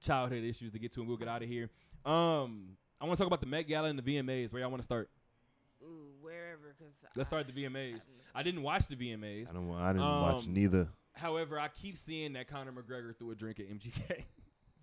childhood 0.00 0.44
issues 0.44 0.70
to 0.72 0.78
get 0.78 0.92
to, 0.92 1.00
and 1.00 1.08
we'll 1.08 1.16
get 1.16 1.26
out 1.26 1.42
of 1.42 1.48
here. 1.48 1.68
Um, 2.04 2.76
I 3.00 3.06
want 3.06 3.16
to 3.16 3.24
talk 3.24 3.26
about 3.26 3.40
the 3.40 3.46
Met 3.46 3.66
Gala 3.66 3.88
and 3.88 3.98
the 3.98 4.02
VMAs. 4.02 4.52
Where 4.52 4.62
y'all 4.62 4.70
want 4.70 4.82
to 4.82 4.86
start? 4.86 5.10
Ooh, 5.82 6.10
wherever, 6.20 6.76
cause 6.78 6.92
Let's 7.16 7.28
I, 7.28 7.42
start 7.42 7.46
the 7.52 7.64
VMAs. 7.64 8.02
I 8.36 8.44
didn't 8.44 8.62
watch 8.62 8.86
the 8.86 8.94
VMAs. 8.94 9.50
I 9.50 9.52
don't. 9.52 9.66
wa- 9.66 9.82
I 9.82 9.92
didn't 9.92 10.06
watch 10.06 10.46
Um, 10.46 10.54
neither. 10.54 10.88
However, 11.14 11.58
I 11.58 11.68
keep 11.68 11.96
seeing 11.98 12.34
that 12.34 12.46
Conor 12.46 12.72
McGregor 12.72 13.16
threw 13.16 13.32
a 13.32 13.34
drink 13.34 13.58
at 13.58 13.68
MGK. 13.68 14.24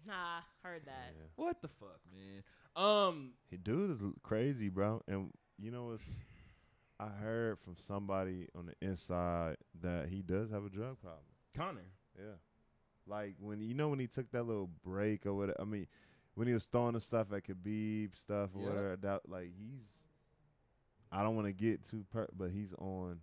Nah, 0.08 0.42
heard 0.64 0.86
that. 0.86 1.14
what 1.36 1.62
the 1.62 1.68
fuck, 1.68 2.00
man? 2.14 2.44
Um, 2.76 3.34
He 3.50 3.58
dude 3.58 3.92
is 3.92 4.02
crazy, 4.24 4.70
bro. 4.70 5.02
And 5.08 5.32
you 5.58 5.72
know 5.72 5.86
what's? 5.86 6.20
I 7.00 7.08
heard 7.08 7.60
from 7.60 7.76
somebody 7.78 8.48
on 8.58 8.68
the 8.68 8.88
inside 8.88 9.58
that 9.82 10.08
he 10.10 10.22
does 10.22 10.50
have 10.52 10.66
a 10.66 10.70
drug 10.70 11.00
problem. 11.00 11.24
Conor. 11.56 11.82
Yeah, 12.18 12.36
like 13.08 13.36
when 13.40 13.62
you 13.62 13.74
know 13.74 13.90
when 13.90 14.00
he 14.00 14.08
took 14.08 14.30
that 14.32 14.44
little 14.44 14.70
break 14.84 15.26
or 15.26 15.34
whatever. 15.34 15.60
I 15.62 15.66
mean, 15.66 15.88
when 16.36 16.48
he 16.48 16.54
was 16.54 16.66
throwing 16.66 16.94
the 16.94 17.00
stuff 17.02 17.28
at 17.34 17.44
Khabib 17.48 18.16
stuff 18.16 18.52
or 18.56 18.62
Yeah. 18.62 18.68
whatever. 18.68 18.96
That 19.02 19.22
like 19.30 19.52
he's. 19.58 19.88
I 21.12 21.22
don't 21.24 21.36
want 21.36 21.48
to 21.48 21.54
get 21.54 21.84
too 21.84 22.06
per, 22.12 22.28
but 22.36 22.50
he's 22.52 22.74
on. 22.80 23.20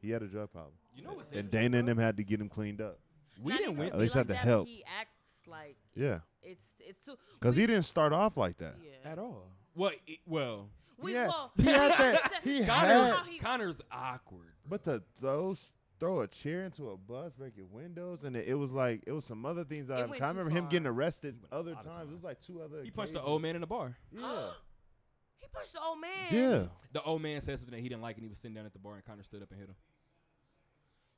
He 0.00 0.10
had 0.10 0.22
a 0.22 0.26
drug 0.28 0.52
problem. 0.52 0.74
You 0.94 1.02
know 1.02 1.14
what's 1.14 1.30
and 1.30 1.40
interesting, 1.40 1.60
Dana 1.70 1.78
and 1.78 1.86
bro? 1.86 1.94
them 1.96 2.04
had 2.04 2.16
to 2.18 2.24
get 2.24 2.40
him 2.40 2.48
cleaned 2.48 2.80
up. 2.80 3.00
We 3.40 3.50
Not 3.52 3.58
didn't 3.58 3.72
even 3.72 3.84
win. 3.84 3.92
At 3.92 3.98
least 3.98 4.14
like 4.14 4.28
had 4.28 4.34
to 4.34 4.34
help. 4.46 4.66
He 4.68 4.84
acts 5.00 5.17
like 5.48 5.76
Yeah, 5.94 6.20
it's 6.42 6.74
it's 6.80 7.04
too. 7.04 7.16
because 7.40 7.56
he 7.56 7.66
didn't 7.66 7.84
start 7.84 8.12
off 8.12 8.36
like 8.36 8.58
that. 8.58 8.74
Yeah. 8.82 9.10
at 9.10 9.18
all. 9.18 9.50
Well, 9.74 9.92
it, 10.06 10.18
well, 10.26 10.68
We 11.00 11.14
Yeah, 11.14 11.28
well. 11.28 11.52
he 11.56 11.62
had 11.64 11.88
like 11.90 11.98
that- 11.98 12.40
he 12.44 12.58
said, 12.58 12.64
had- 12.66 12.88
Conor's 12.88 12.90
Conor's, 12.90 13.16
how 13.16 13.24
he- 13.24 13.38
Conor's 13.38 13.80
awkward. 13.92 14.52
But 14.68 14.84
to 14.84 15.02
throw 15.20 15.54
throw 16.00 16.20
a 16.20 16.26
chair 16.28 16.64
into 16.64 16.90
a 16.90 16.96
bus, 16.96 17.32
breaking 17.34 17.66
windows, 17.72 18.22
and 18.24 18.36
it, 18.36 18.46
it 18.48 18.54
was 18.54 18.72
like 18.72 19.02
it 19.06 19.12
was 19.12 19.24
some 19.24 19.44
other 19.46 19.64
things. 19.64 19.88
That 19.88 19.98
I, 19.98 20.04
went 20.06 20.22
I 20.22 20.26
too 20.26 20.38
remember 20.38 20.50
him 20.50 20.66
getting 20.68 20.86
arrested 20.86 21.34
He 21.40 21.40
went 21.40 21.52
a 21.52 21.56
other 21.56 21.72
lot 21.74 21.86
of 21.86 21.92
times. 21.92 22.10
It 22.10 22.14
was 22.14 22.24
like 22.24 22.40
two 22.40 22.60
other. 22.62 22.82
He 22.84 22.90
punched 22.90 23.12
the 23.14 23.22
old 23.22 23.42
man 23.42 23.54
in 23.54 23.60
the 23.60 23.66
bar. 23.66 23.96
Yeah, 24.12 24.50
he 25.40 25.46
punched 25.52 25.72
the 25.72 25.80
old 25.80 26.00
man. 26.00 26.10
yeah. 26.30 26.66
The 26.92 27.02
old 27.02 27.22
man 27.22 27.40
said 27.40 27.58
something 27.58 27.74
that 27.76 27.80
he 27.80 27.88
didn't 27.88 28.02
like, 28.02 28.16
and 28.16 28.22
he 28.24 28.28
was 28.28 28.38
sitting 28.38 28.54
down 28.54 28.66
at 28.66 28.72
the 28.72 28.78
bar, 28.80 28.94
and 28.96 29.04
Conor 29.04 29.22
stood 29.22 29.40
up 29.42 29.50
and 29.52 29.58
hit 29.60 29.68
him. 29.68 29.76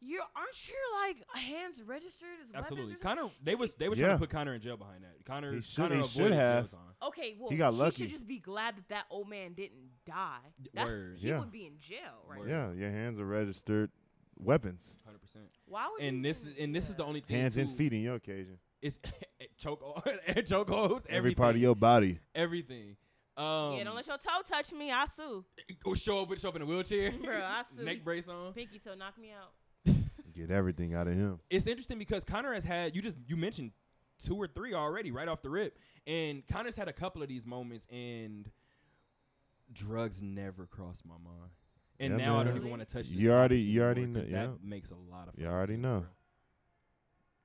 You 0.03 0.21
aren't 0.35 0.69
you 0.69 0.75
like 1.05 1.39
hands 1.43 1.83
registered 1.83 2.29
as 2.43 2.55
Absolutely, 2.55 2.93
weapons 2.93 3.01
or 3.01 3.03
something? 3.03 3.23
Conor. 3.25 3.33
They 3.43 3.55
was 3.55 3.75
they 3.75 3.89
was 3.89 3.99
trying 3.99 4.13
to 4.13 4.19
put 4.19 4.31
Conor 4.31 4.55
in 4.55 4.61
jail 4.63 4.77
behind 4.79 5.03
that. 5.05 5.25
Conor, 5.27 5.53
He 5.55 5.61
should- 5.61 5.77
Conor 5.77 5.97
he 5.97 6.03
should 6.05 6.21
avoided 6.23 6.35
jail 6.37 6.47
have. 6.47 6.71
time. 6.71 6.81
Okay, 7.03 7.37
well, 7.39 7.51
He 7.51 7.57
got 7.57 7.73
He 7.75 7.79
lucky. 7.81 7.97
should 8.05 8.11
just 8.11 8.27
be 8.27 8.39
glad 8.39 8.77
that 8.77 8.89
that 8.89 9.05
old 9.11 9.29
man 9.29 9.53
didn't 9.53 9.91
die. 10.07 10.39
Y- 10.59 10.67
That's 10.73 10.89
word. 10.89 11.19
he 11.19 11.29
Yeah. 11.29 11.39
would 11.41 11.53
be 11.53 11.67
in 11.67 11.79
jail 11.79 12.25
right 12.27 12.39
Word. 12.41 12.49
now. 12.49 12.71
Yeah, 12.71 12.81
your 12.81 12.91
hands 12.91 13.21
are 13.21 13.27
registered 13.27 13.91
weapons. 14.39 14.99
Hundred 15.05 15.21
percent. 15.21 15.45
Why 15.67 15.89
would 15.93 16.01
you? 16.03 16.09
And 16.09 16.25
this 16.25 16.43
is 16.43 16.49
even 16.49 16.65
and 16.65 16.75
this 16.75 16.85
is 16.85 16.91
the 16.97 17.03
that? 17.03 17.05
only 17.09 17.21
thing. 17.21 17.37
Hands 17.39 17.57
and 17.59 17.71
too, 17.71 17.77
feet 17.77 17.93
in 17.93 18.01
your 18.03 18.15
occasion. 18.15 18.59
It's 18.81 18.99
choke 19.59 19.83
choke 20.47 20.71
holds. 20.71 21.07
Every 21.11 21.35
part 21.35 21.57
of 21.57 21.61
your 21.61 21.77
body. 21.77 22.19
everything. 22.35 22.97
Um, 23.37 23.75
yeah, 23.77 23.85
don't 23.85 23.95
let 23.95 24.07
your 24.07 24.19
toe 24.19 24.41
touch 24.47 24.73
me. 24.73 24.91
I 24.91 25.07
sue. 25.09 25.45
or 25.85 25.95
show 25.97 26.23
up 26.23 26.29
with 26.31 26.41
show 26.41 26.49
up 26.51 26.57
in 26.57 26.63
a 26.63 26.67
wheelchair, 26.67 27.13
Bro, 27.23 27.37
I 27.43 27.63
sue. 27.67 27.85
neck 27.85 28.03
brace 28.05 28.29
on. 28.29 28.53
Pinky 28.55 28.79
toe, 28.79 28.95
knock 28.95 29.19
me 29.19 29.31
out. 29.31 29.53
Get 30.41 30.51
everything 30.51 30.95
out 30.95 31.07
of 31.07 31.15
him. 31.15 31.39
It's 31.51 31.67
interesting 31.67 31.99
because 31.99 32.25
Conor 32.25 32.55
has 32.55 32.65
had 32.65 32.97
you 32.97 33.03
just 33.03 33.19
you 33.27 33.37
mentioned 33.37 33.73
two 34.25 34.37
or 34.37 34.47
three 34.47 34.73
already 34.73 35.11
right 35.11 35.29
off 35.29 35.43
the 35.43 35.51
rip, 35.51 35.77
and 36.07 36.47
Conor's 36.49 36.77
had 36.77 36.89
a 36.89 36.95
couple 36.95 37.23
of 37.23 37.29
these 37.29 37.45
moments, 37.47 37.87
and 37.93 38.51
drugs 39.71 40.23
never 40.23 40.65
crossed 40.67 41.05
my 41.05 41.17
mind. 41.23 41.51
And 41.99 42.19
Yeah, 42.19 42.27
now 42.27 42.41
I 42.41 42.45
don't 42.45 42.57
even 42.57 42.71
want 42.71 42.81
to 42.81 42.87
touch. 42.87 43.09
This 43.09 43.12
You 43.12 43.31
already- 43.33 43.61
you 43.61 43.83
already 43.83 44.05
anymore 44.05 44.23
'cause 44.23 44.31
know- 44.33 44.39
yeah. 44.39 44.47
That 44.53 44.65
makes 44.65 44.91
a 44.91 44.97
lot 44.97 45.29
of. 45.29 45.35
You 45.39 45.47
already 45.47 45.75
sense, 45.75 45.83
know. 45.83 46.07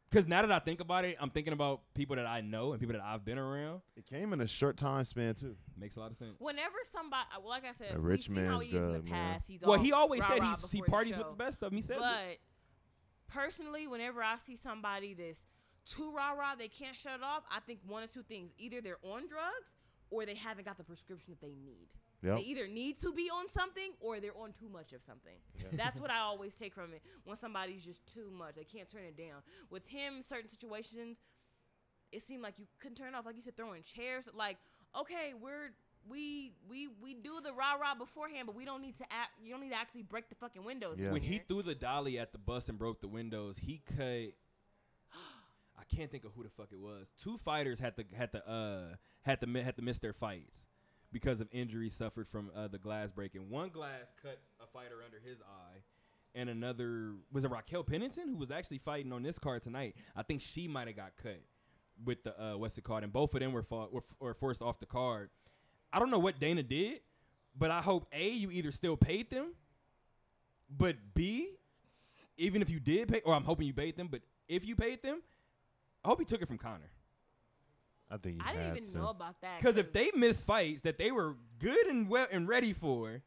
Because 0.09 0.27
now 0.27 0.41
that 0.43 0.51
I 0.51 0.59
think 0.59 0.79
about 0.79 1.03
it, 1.03 1.17
I'm 1.19 1.29
thinking 1.29 1.51
about 1.51 1.81
people 1.93 2.15
that 2.15 2.25
I 2.25 2.39
know 2.39 2.71
and 2.71 2.79
people 2.79 2.93
that 2.93 3.01
I've 3.03 3.25
been 3.25 3.37
around. 3.37 3.81
It 3.97 4.05
came 4.05 4.31
in 4.31 4.39
a 4.39 4.47
short 4.47 4.77
time 4.77 5.03
span 5.03 5.35
too. 5.35 5.57
Makes 5.75 5.97
a 5.97 5.99
lot 5.99 6.11
of 6.11 6.15
sense. 6.15 6.39
Whenever 6.39 6.77
somebody, 6.83 7.27
well, 7.39 7.49
like 7.49 7.65
I 7.65 7.73
said, 7.73 7.93
A 7.93 7.99
rich 7.99 8.29
seen 8.29 8.45
how 8.45 8.59
man's 8.59 8.63
he 8.63 8.69
is 8.69 8.85
in 8.85 8.91
drug, 8.91 9.03
the 9.05 9.11
man. 9.11 9.41
He's 9.45 9.59
Well, 9.61 9.79
he 9.79 9.91
always 9.91 10.23
said 10.23 10.39
rah-rah 10.39 10.49
he's, 10.51 10.71
he 10.71 10.77
before 10.79 10.85
the 10.85 10.91
parties 10.91 11.17
with 11.17 11.27
the 11.27 11.33
best 11.35 11.63
of 11.63 11.71
them. 11.71 11.75
He 11.75 11.81
says 11.81 11.97
it. 11.97 12.39
Personally, 13.27 13.87
whenever 13.87 14.21
I 14.21 14.37
see 14.37 14.55
somebody 14.55 15.13
that's 15.13 15.45
too 15.85 16.11
rah 16.15 16.31
rah, 16.31 16.55
they 16.55 16.67
can't 16.67 16.95
shut 16.95 17.15
it 17.15 17.23
off. 17.23 17.43
I 17.51 17.59
think 17.59 17.79
one 17.87 18.03
or 18.03 18.07
two 18.07 18.23
things: 18.23 18.51
either 18.57 18.81
they're 18.81 18.97
on 19.03 19.27
drugs 19.27 19.75
or 20.09 20.25
they 20.25 20.35
haven't 20.35 20.65
got 20.65 20.77
the 20.77 20.83
prescription 20.83 21.33
that 21.33 21.41
they 21.41 21.55
need. 21.55 21.87
Yep. 22.23 22.37
They 22.37 22.43
either 22.43 22.67
need 22.67 22.97
to 23.01 23.11
be 23.11 23.29
on 23.29 23.47
something 23.47 23.91
or 23.99 24.19
they're 24.19 24.37
on 24.37 24.53
too 24.53 24.69
much 24.69 24.93
of 24.93 25.03
something. 25.03 25.35
That's 25.73 25.99
what 25.99 26.09
I 26.09 26.19
always 26.21 26.55
take 26.55 26.73
from 26.73 26.93
it. 26.93 27.01
When 27.23 27.37
somebody's 27.37 27.83
just 27.83 28.01
too 28.11 28.31
much, 28.35 28.55
they 28.55 28.63
can't 28.63 28.89
turn 28.89 29.03
it 29.03 29.17
down. 29.17 29.41
With 29.69 29.85
him, 29.87 30.21
certain 30.27 30.49
situations, 30.49 31.17
it 32.11 32.23
seemed 32.23 32.41
like 32.41 32.57
you 32.57 32.65
couldn't 32.79 32.95
turn 32.95 33.09
it 33.09 33.15
off. 33.15 33.25
Like 33.25 33.35
you 33.35 33.41
said, 33.41 33.57
throwing 33.57 33.83
chairs. 33.83 34.27
Like, 34.33 34.57
okay, 34.99 35.33
we're 35.39 35.71
we 36.09 36.53
we 36.69 36.89
we 37.01 37.13
do 37.13 37.39
the 37.43 37.53
rah 37.53 37.75
rah 37.75 37.95
beforehand, 37.95 38.45
but 38.45 38.55
we 38.55 38.65
don't 38.65 38.81
need 38.81 38.97
to 38.97 39.03
act. 39.11 39.31
You 39.43 39.51
don't 39.51 39.61
need 39.61 39.71
to 39.71 39.77
actually 39.77 40.03
break 40.03 40.29
the 40.29 40.35
fucking 40.35 40.63
windows. 40.63 40.97
Yeah. 40.99 41.07
in 41.07 41.13
When 41.13 41.21
he 41.21 41.41
threw 41.47 41.63
the 41.63 41.75
dolly 41.75 42.19
at 42.19 42.31
the 42.31 42.37
bus 42.37 42.69
and 42.69 42.77
broke 42.77 43.01
the 43.01 43.07
windows, 43.07 43.57
he 43.57 43.81
cut. 43.97 43.97
I 45.77 45.83
can't 45.95 46.11
think 46.11 46.23
of 46.23 46.31
who 46.35 46.43
the 46.43 46.49
fuck 46.49 46.69
it 46.71 46.79
was. 46.79 47.07
Two 47.17 47.37
fighters 47.37 47.79
had 47.79 47.95
to 47.97 48.03
had 48.15 48.31
to 48.33 48.49
uh 48.49 48.95
had 49.21 49.41
to 49.41 49.63
had 49.63 49.75
to 49.75 49.81
miss 49.81 49.99
their 49.99 50.13
fights 50.13 50.65
because 51.11 51.39
of 51.39 51.47
injuries 51.51 51.93
suffered 51.93 52.27
from 52.27 52.51
uh, 52.55 52.67
the 52.67 52.77
glass 52.77 53.11
breaking. 53.11 53.49
One 53.49 53.69
glass 53.69 54.11
cut 54.21 54.39
a 54.61 54.67
fighter 54.67 54.97
under 55.03 55.17
his 55.25 55.39
eye, 55.41 55.79
and 56.33 56.49
another 56.49 57.13
was 57.31 57.43
it 57.43 57.51
Raquel 57.51 57.83
Pennington 57.83 58.27
who 58.27 58.35
was 58.35 58.51
actually 58.51 58.79
fighting 58.79 59.11
on 59.11 59.23
this 59.23 59.39
card 59.39 59.63
tonight. 59.63 59.95
I 60.15 60.23
think 60.23 60.41
she 60.41 60.67
might 60.67 60.87
have 60.87 60.97
got 60.97 61.13
cut 61.21 61.41
with 62.03 62.23
the 62.23 62.39
uh, 62.41 62.57
what's 62.57 62.77
it 62.77 62.83
called, 62.83 63.03
and 63.03 63.13
both 63.13 63.33
of 63.33 63.39
them 63.39 63.53
were 63.53 63.63
fought, 63.63 63.93
were, 63.93 64.03
were 64.19 64.33
forced 64.33 64.61
off 64.61 64.79
the 64.79 64.85
card. 64.85 65.29
I 65.93 65.99
don't 65.99 66.11
know 66.11 66.19
what 66.19 66.39
Dana 66.39 66.63
did, 66.63 66.99
but 67.57 67.71
I 67.71 67.81
hope 67.81 68.07
a 68.11 68.29
you 68.29 68.51
either 68.51 68.71
still 68.71 68.97
paid 68.97 69.29
them, 69.29 69.53
but 70.69 70.95
b 71.13 71.49
even 72.37 72.61
if 72.61 72.69
you 72.69 72.79
did 72.79 73.07
pay, 73.07 73.21
or 73.21 73.33
I'm 73.33 73.45
hoping 73.45 73.65
you 73.65 73.73
paid 73.73 73.95
them, 73.95 74.07
but 74.11 74.21
if 74.49 74.65
you 74.65 74.75
paid 74.75 75.01
them, 75.01 75.21
I 76.03 76.09
hope 76.09 76.19
he 76.19 76.25
took 76.25 76.41
it 76.41 76.47
from 76.47 76.57
Conor. 76.57 76.91
I 78.11 78.17
think 78.17 78.41
he 78.41 78.47
I 78.47 78.53
didn't 78.53 78.77
even 78.77 78.91
to. 78.91 78.97
know 78.97 79.07
about 79.09 79.39
that. 79.41 79.57
Because 79.59 79.77
if 79.77 79.93
they 79.93 80.11
missed 80.13 80.45
fights 80.45 80.81
that 80.81 80.97
they 80.97 81.11
were 81.11 81.35
good 81.59 81.87
and 81.87 82.09
well 82.09 82.27
and 82.31 82.47
ready 82.47 82.73
for, 82.73 83.21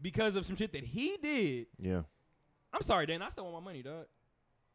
because 0.00 0.36
of 0.36 0.46
some 0.46 0.54
shit 0.56 0.72
that 0.72 0.84
he 0.84 1.16
did, 1.20 1.66
Yeah, 1.78 2.02
I'm 2.72 2.82
sorry, 2.82 3.06
Dan. 3.06 3.22
I 3.22 3.28
still 3.30 3.44
want 3.50 3.64
my 3.64 3.70
money, 3.72 3.82
dog. 3.82 4.06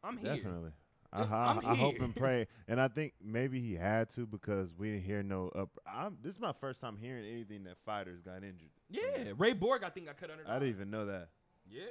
I'm 0.04 0.18
here. 0.18 0.36
definitely. 0.36 0.70
I, 1.14 1.20
Yeah, 1.20 1.60
I, 1.64 1.70
I 1.72 1.74
hope 1.76 2.00
and 2.00 2.14
pray, 2.14 2.46
and 2.66 2.80
I 2.80 2.88
think 2.88 3.12
maybe 3.24 3.60
he 3.60 3.74
had 3.74 4.10
to 4.10 4.26
because 4.26 4.74
we 4.76 4.90
didn't 4.90 5.04
hear 5.04 5.22
no 5.22 5.48
up. 5.54 5.70
I'm, 5.86 6.16
this 6.22 6.34
is 6.34 6.40
my 6.40 6.52
first 6.60 6.80
time 6.80 6.96
hearing 7.00 7.24
anything 7.24 7.64
that 7.64 7.76
fighters 7.86 8.20
got 8.20 8.42
injured. 8.42 8.70
Yeah, 8.90 9.32
Ray 9.38 9.52
Borg, 9.52 9.84
I 9.84 9.90
think 9.90 10.08
I 10.08 10.12
cut 10.12 10.30
under. 10.30 10.42
I 10.48 10.54
didn't 10.58 10.74
even 10.74 10.90
know 10.90 11.06
that. 11.06 11.28
Yeah, 11.70 11.82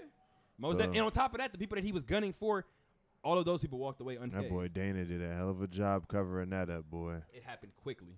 most 0.58 0.74
So- 0.74 0.78
that, 0.80 0.90
and 0.90 1.00
on 1.00 1.12
top 1.12 1.34
of 1.34 1.40
that, 1.40 1.52
the 1.52 1.58
people 1.58 1.76
that 1.76 1.84
he 1.86 1.92
was 1.92 2.04
gunning 2.04 2.34
for, 2.34 2.66
all 3.24 3.38
of 3.38 3.46
those 3.46 3.62
people 3.62 3.80
walked 3.80 4.02
away 4.02 4.18
unscathed. 4.18 4.46
That 4.48 4.52
boy 4.52 4.68
Dana 4.68 5.06
did 5.06 5.24
a 5.24 5.34
hell 5.34 5.50
of 5.50 5.62
a 5.62 5.68
job 5.68 6.08
covering 6.10 6.50
that 6.50 6.70
up, 6.70 6.90
boy. 6.92 7.16
It 7.34 7.44
happened 7.46 7.72
quickly. 7.82 8.18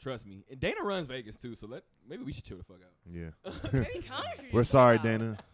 Trust 0.00 0.26
me. 0.26 0.44
And 0.50 0.58
Dana 0.60 0.82
runs 0.82 1.06
Vegas 1.06 1.36
too, 1.36 1.54
so 1.54 1.66
let 1.66 1.82
maybe 2.08 2.22
we 2.24 2.32
should 2.32 2.44
chill 2.44 2.56
the 2.56 2.64
fuck 2.64 2.76
out. 2.76 2.92
Yeah. 3.12 3.52
Maybe 3.72 4.06
Conor 4.06 4.28
should 4.36 4.52
We're 4.52 4.64
sorry, 4.64 4.96
out. 4.98 5.02
Dana. 5.04 5.38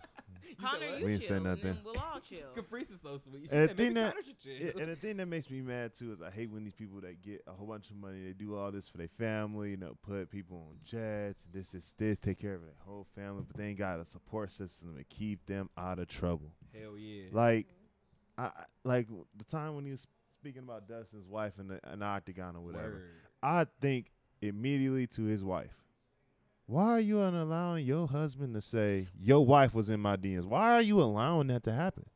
Conor, 0.61 0.87
what? 0.91 0.99
you 1.01 1.05
We 1.07 1.13
ain't 1.13 1.23
say 1.23 1.29
chill, 1.29 1.37
and 1.37 1.45
nothing. 1.45 1.77
we'll 1.85 1.97
all 1.99 2.21
chill. 2.21 2.39
Caprice 2.55 2.91
is 2.91 3.01
so 3.01 3.17
sweet. 3.17 3.49
She 3.49 3.55
And 3.57 3.69
the 3.71 3.75
thing 3.75 3.95
maybe 3.95 4.13
that- 4.17 4.39
chill. 4.41 4.53
Yeah, 4.53 4.83
and 4.83 4.91
the 4.93 4.97
thing 4.97 5.17
that 5.19 5.27
makes 5.27 5.51
me 5.51 5.61
mad 5.61 5.95
too 5.95 6.13
is 6.13 6.21
I 6.23 6.31
hate 6.31 6.51
when 6.51 6.65
these 6.65 6.75
people 6.75 7.01
that 7.03 7.23
get 7.23 7.43
a 7.47 7.53
whole 7.53 7.67
bunch 7.67 7.91
of 7.91 7.97
money, 7.97 8.25
they 8.25 8.33
do 8.33 8.57
all 8.57 8.71
this 8.73 8.89
for 8.89 8.99
their 8.99 9.09
family, 9.09 9.71
you 9.71 9.77
know, 9.77 9.97
put 10.03 10.31
people 10.31 10.67
on 10.71 10.77
jets, 10.85 11.45
this 11.53 11.75
is 11.75 11.95
this, 11.99 12.21
take 12.21 12.39
care 12.39 12.55
of 12.55 12.63
their 12.63 12.71
whole 12.87 13.07
family, 13.15 13.45
but 13.47 13.57
they 13.57 13.67
ain't 13.67 13.79
got 13.79 14.01
a 14.01 14.05
support 14.05 14.51
system 14.51 14.95
to 14.97 15.05
keep 15.05 15.45
them 15.47 15.69
out 15.79 15.99
of 15.99 16.09
trouble. 16.09 16.53
Hell 16.73 16.97
yeah. 16.99 17.25
Like, 17.33 17.67
I 18.39 18.45
I- 18.47 18.51
like 18.85 19.09
the 19.37 19.45
time 19.45 19.75
when 19.75 19.85
he 19.85 19.91
was 19.93 20.07
speaking 20.41 20.63
about 20.63 20.87
Dustin's 20.89 21.27
wife 21.29 21.55
in 21.59 21.69
the 21.69 21.81
an 21.85 22.03
octagon 22.03 22.57
or 22.57 22.61
whatever. 22.61 22.85
Word. 22.91 23.11
I 23.43 23.67
think 23.81 24.11
immediately 24.43 25.07
to 25.09 25.23
his 25.25 25.43
wife. 25.45 25.73
Why 26.67 26.85
are 26.85 27.01
you 27.01 27.17
not 27.17 27.35
allowing 27.35 27.85
your 27.85 28.09
husband 28.09 28.55
to 28.55 28.61
say 28.61 29.09
your 29.21 29.45
wife 29.45 29.75
was 29.75 29.91
in 29.91 30.01
my 30.01 30.17
DMs? 30.17 30.45
Why 30.45 30.73
are 30.73 30.83
you 30.83 31.01
allowing 31.01 31.49
that 31.49 31.63
to 31.65 31.73
happen? 31.73 32.07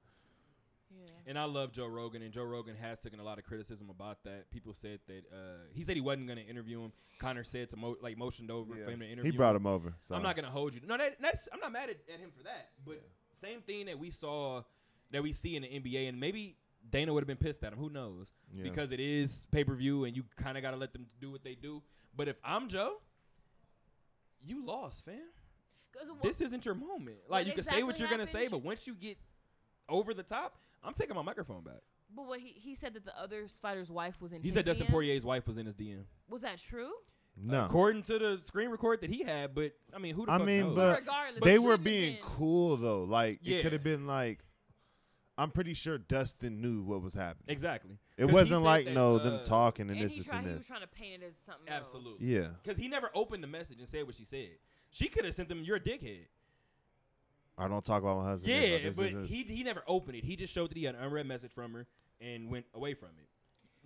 And 1.27 1.39
I 1.39 1.45
love 1.45 1.73
Joe 1.73 1.87
Rogan, 1.87 2.23
and 2.23 2.33
Joe 2.33 2.45
Rogan 2.45 2.75
has 2.77 3.01
taken 3.01 3.20
a 3.20 3.23
lot 3.23 3.37
of 3.37 3.45
criticism 3.45 3.91
about 3.91 4.25
that. 4.25 4.51
People 4.51 4.73
said 4.73 5.01
that 5.09 5.25
uh, 5.31 5.59
he 5.75 5.83
said 5.83 5.95
he 5.95 6.01
wasn't 6.01 6.27
going 6.27 6.39
to 6.39 6.47
interview 6.47 6.83
him. 6.83 6.93
Conor 7.19 7.45
said 7.45 7.69
to 7.69 7.77
mo- 7.77 7.99
like 8.01 8.16
motioned 8.16 8.51
over 8.51 8.75
for 8.75 8.91
him 8.91 9.01
to 9.01 9.07
interview. 9.07 9.33
He 9.33 9.37
brought 9.37 9.55
him. 9.55 9.62
him 9.62 9.66
over. 9.66 9.93
So. 10.09 10.15
I'm 10.15 10.23
not 10.23 10.37
gonna 10.37 10.49
hold 10.49 10.75
you. 10.75 10.81
No, 10.87 10.97
that, 10.97 11.16
that's 11.20 11.47
I'm 11.53 11.61
not 11.61 11.70
mad 11.70 11.91
at, 11.91 11.97
at 12.12 12.19
him 12.19 12.31
for 12.35 12.45
that. 12.45 12.70
But 12.83 13.03
same 13.43 13.61
thing 13.61 13.87
that 13.87 13.99
we 13.99 14.09
saw 14.09 14.62
that 15.11 15.23
we 15.23 15.33
see 15.33 15.55
in 15.57 15.62
the 15.62 15.69
NBA, 15.69 16.09
and 16.09 16.19
maybe 16.19 16.57
Dana 16.89 17.12
would 17.12 17.23
have 17.23 17.29
been 17.29 17.37
pissed 17.37 17.62
at 17.62 17.75
him. 17.75 17.78
Who 17.78 17.91
knows? 17.91 18.28
Yeah. 18.51 18.62
Because 18.62 18.91
it 18.93 19.01
is 19.01 19.47
pay 19.52 19.65
per 19.65 19.75
view, 19.75 20.05
and 20.05 20.17
you 20.17 20.25
kind 20.36 20.57
of 20.57 20.62
got 20.62 20.70
to 20.70 20.78
let 20.78 20.94
them 20.94 21.07
do 21.20 21.31
what 21.31 21.44
they 21.44 21.55
do. 21.55 21.83
But 22.17 22.28
if 22.28 22.36
I'm 22.43 22.68
Joe, 22.68 23.02
you 24.44 24.65
lost, 24.65 25.05
fam. 25.05 25.20
'Cause 25.92 26.08
what- 26.08 26.23
This 26.23 26.41
isn't 26.41 26.65
your 26.65 26.75
moment. 26.75 27.18
Like 27.28 27.47
you 27.47 27.52
can 27.55 27.65
say 27.65 27.83
what 27.83 27.99
you're 27.99 28.10
gonna 28.10 28.26
say, 28.26 28.49
but 28.49 28.58
once 28.62 28.86
you 28.86 28.94
get 28.94 29.18
over 29.89 30.12
the 30.15 30.23
top, 30.23 30.58
I'm 30.83 30.94
taking 30.94 31.15
my 31.17 31.23
microphone 31.23 31.62
back. 31.62 31.81
but 32.15 32.26
what 32.26 32.41
he, 32.41 32.49
he 32.49 32.75
said 32.75 32.94
that 32.94 33.05
the 33.05 33.18
other 33.20 33.47
fighter's 33.60 33.91
wife 33.91 34.20
was 34.20 34.33
in. 34.33 34.41
He 34.42 34.49
his 34.49 34.55
said 34.55 34.65
Dustin 34.65 34.86
DM? 34.86 34.91
Poirier's 34.91 35.25
wife 35.25 35.47
was 35.47 35.57
in 35.58 35.67
his 35.67 35.75
DM. 35.75 36.05
Was 36.28 36.41
that 36.42 36.58
true? 36.58 36.92
no. 37.36 37.65
According 37.67 38.02
to 38.05 38.18
the 38.18 38.39
screen 38.42 38.68
record 38.70 39.00
that 39.02 39.10
he 39.10 39.23
had, 39.23 39.55
but 39.55 39.73
I 39.94 39.99
mean, 39.99 40.15
who 40.15 40.26
the 40.26 40.33
I 40.33 40.39
fuck 40.39 40.47
mean, 40.47 40.60
knows? 40.68 40.75
but 40.76 40.99
regardless, 41.00 41.44
they 41.44 41.55
it 41.55 41.62
were 41.62 41.76
being 41.76 42.15
been. 42.15 42.23
cool 42.23 42.76
though. 42.76 43.05
Like 43.05 43.41
Yeah. 43.42 43.58
it 43.58 43.62
could 43.62 43.73
have 43.73 43.84
been 43.84 44.07
like, 44.07 44.44
I'm 45.39 45.50
pretty 45.52 45.73
sure 45.73 45.99
Dustin 45.99 46.60
knew 46.60 46.83
what 46.83 47.00
was 47.00 47.15
happening. 47.15 47.44
exactly. 47.49 47.97
It 48.17 48.23
'Cause 48.23 48.31
he 48.31 48.34
wasn't 48.34 48.58
said 48.62 48.65
like 48.65 48.84
that, 48.86 48.94
no 48.94 49.17
uh, 49.17 49.23
them 49.23 49.44
talking 49.44 49.83
and, 49.89 49.92
And 49.92 50.00
this, 50.05 50.12
he, 50.15 50.18
this, 50.20 50.28
tried, 50.28 50.39
and 50.39 50.47
he 50.49 50.52
was 50.55 50.58
this. 50.62 50.67
trying 50.67 50.81
to 50.81 50.86
paint 50.89 51.23
it 51.23 51.26
as 51.26 51.36
something 51.47 51.68
Absolutely. 51.68 52.26
Yeah, 52.26 52.49
Because 52.62 52.76
he 52.76 52.89
never 52.89 53.10
opened 53.15 53.42
the 53.44 53.49
message 53.49 53.78
and 53.78 53.89
said 53.89 54.05
what 54.05 54.17
she 54.17 54.25
said. 54.25 54.49
She 54.91 55.07
could 55.08 55.25
have 55.25 55.34
sent 55.34 55.50
him, 55.50 55.62
"You're 55.62 55.76
a 55.76 55.81
dickhead." 55.81 56.26
I 57.57 57.68
don't 57.68 57.84
talk 57.84 58.02
about 58.02 58.18
my 58.18 58.25
husband. 58.25 58.52
Yeah, 58.52 58.60
this, 58.60 58.83
this, 58.83 58.97
but 58.97 59.02
this, 59.05 59.15
this. 59.15 59.31
he 59.31 59.42
he 59.44 59.62
never 59.62 59.83
opened 59.86 60.17
it. 60.17 60.25
He 60.25 60.34
just 60.36 60.52
showed 60.52 60.70
that 60.70 60.76
he 60.76 60.84
had 60.84 60.94
an 60.94 61.02
unread 61.02 61.26
message 61.26 61.52
from 61.52 61.73
her 61.75 61.86
and 62.20 62.50
went 62.50 62.67
away 62.75 62.94
from 62.94 63.10
it. 63.18 63.28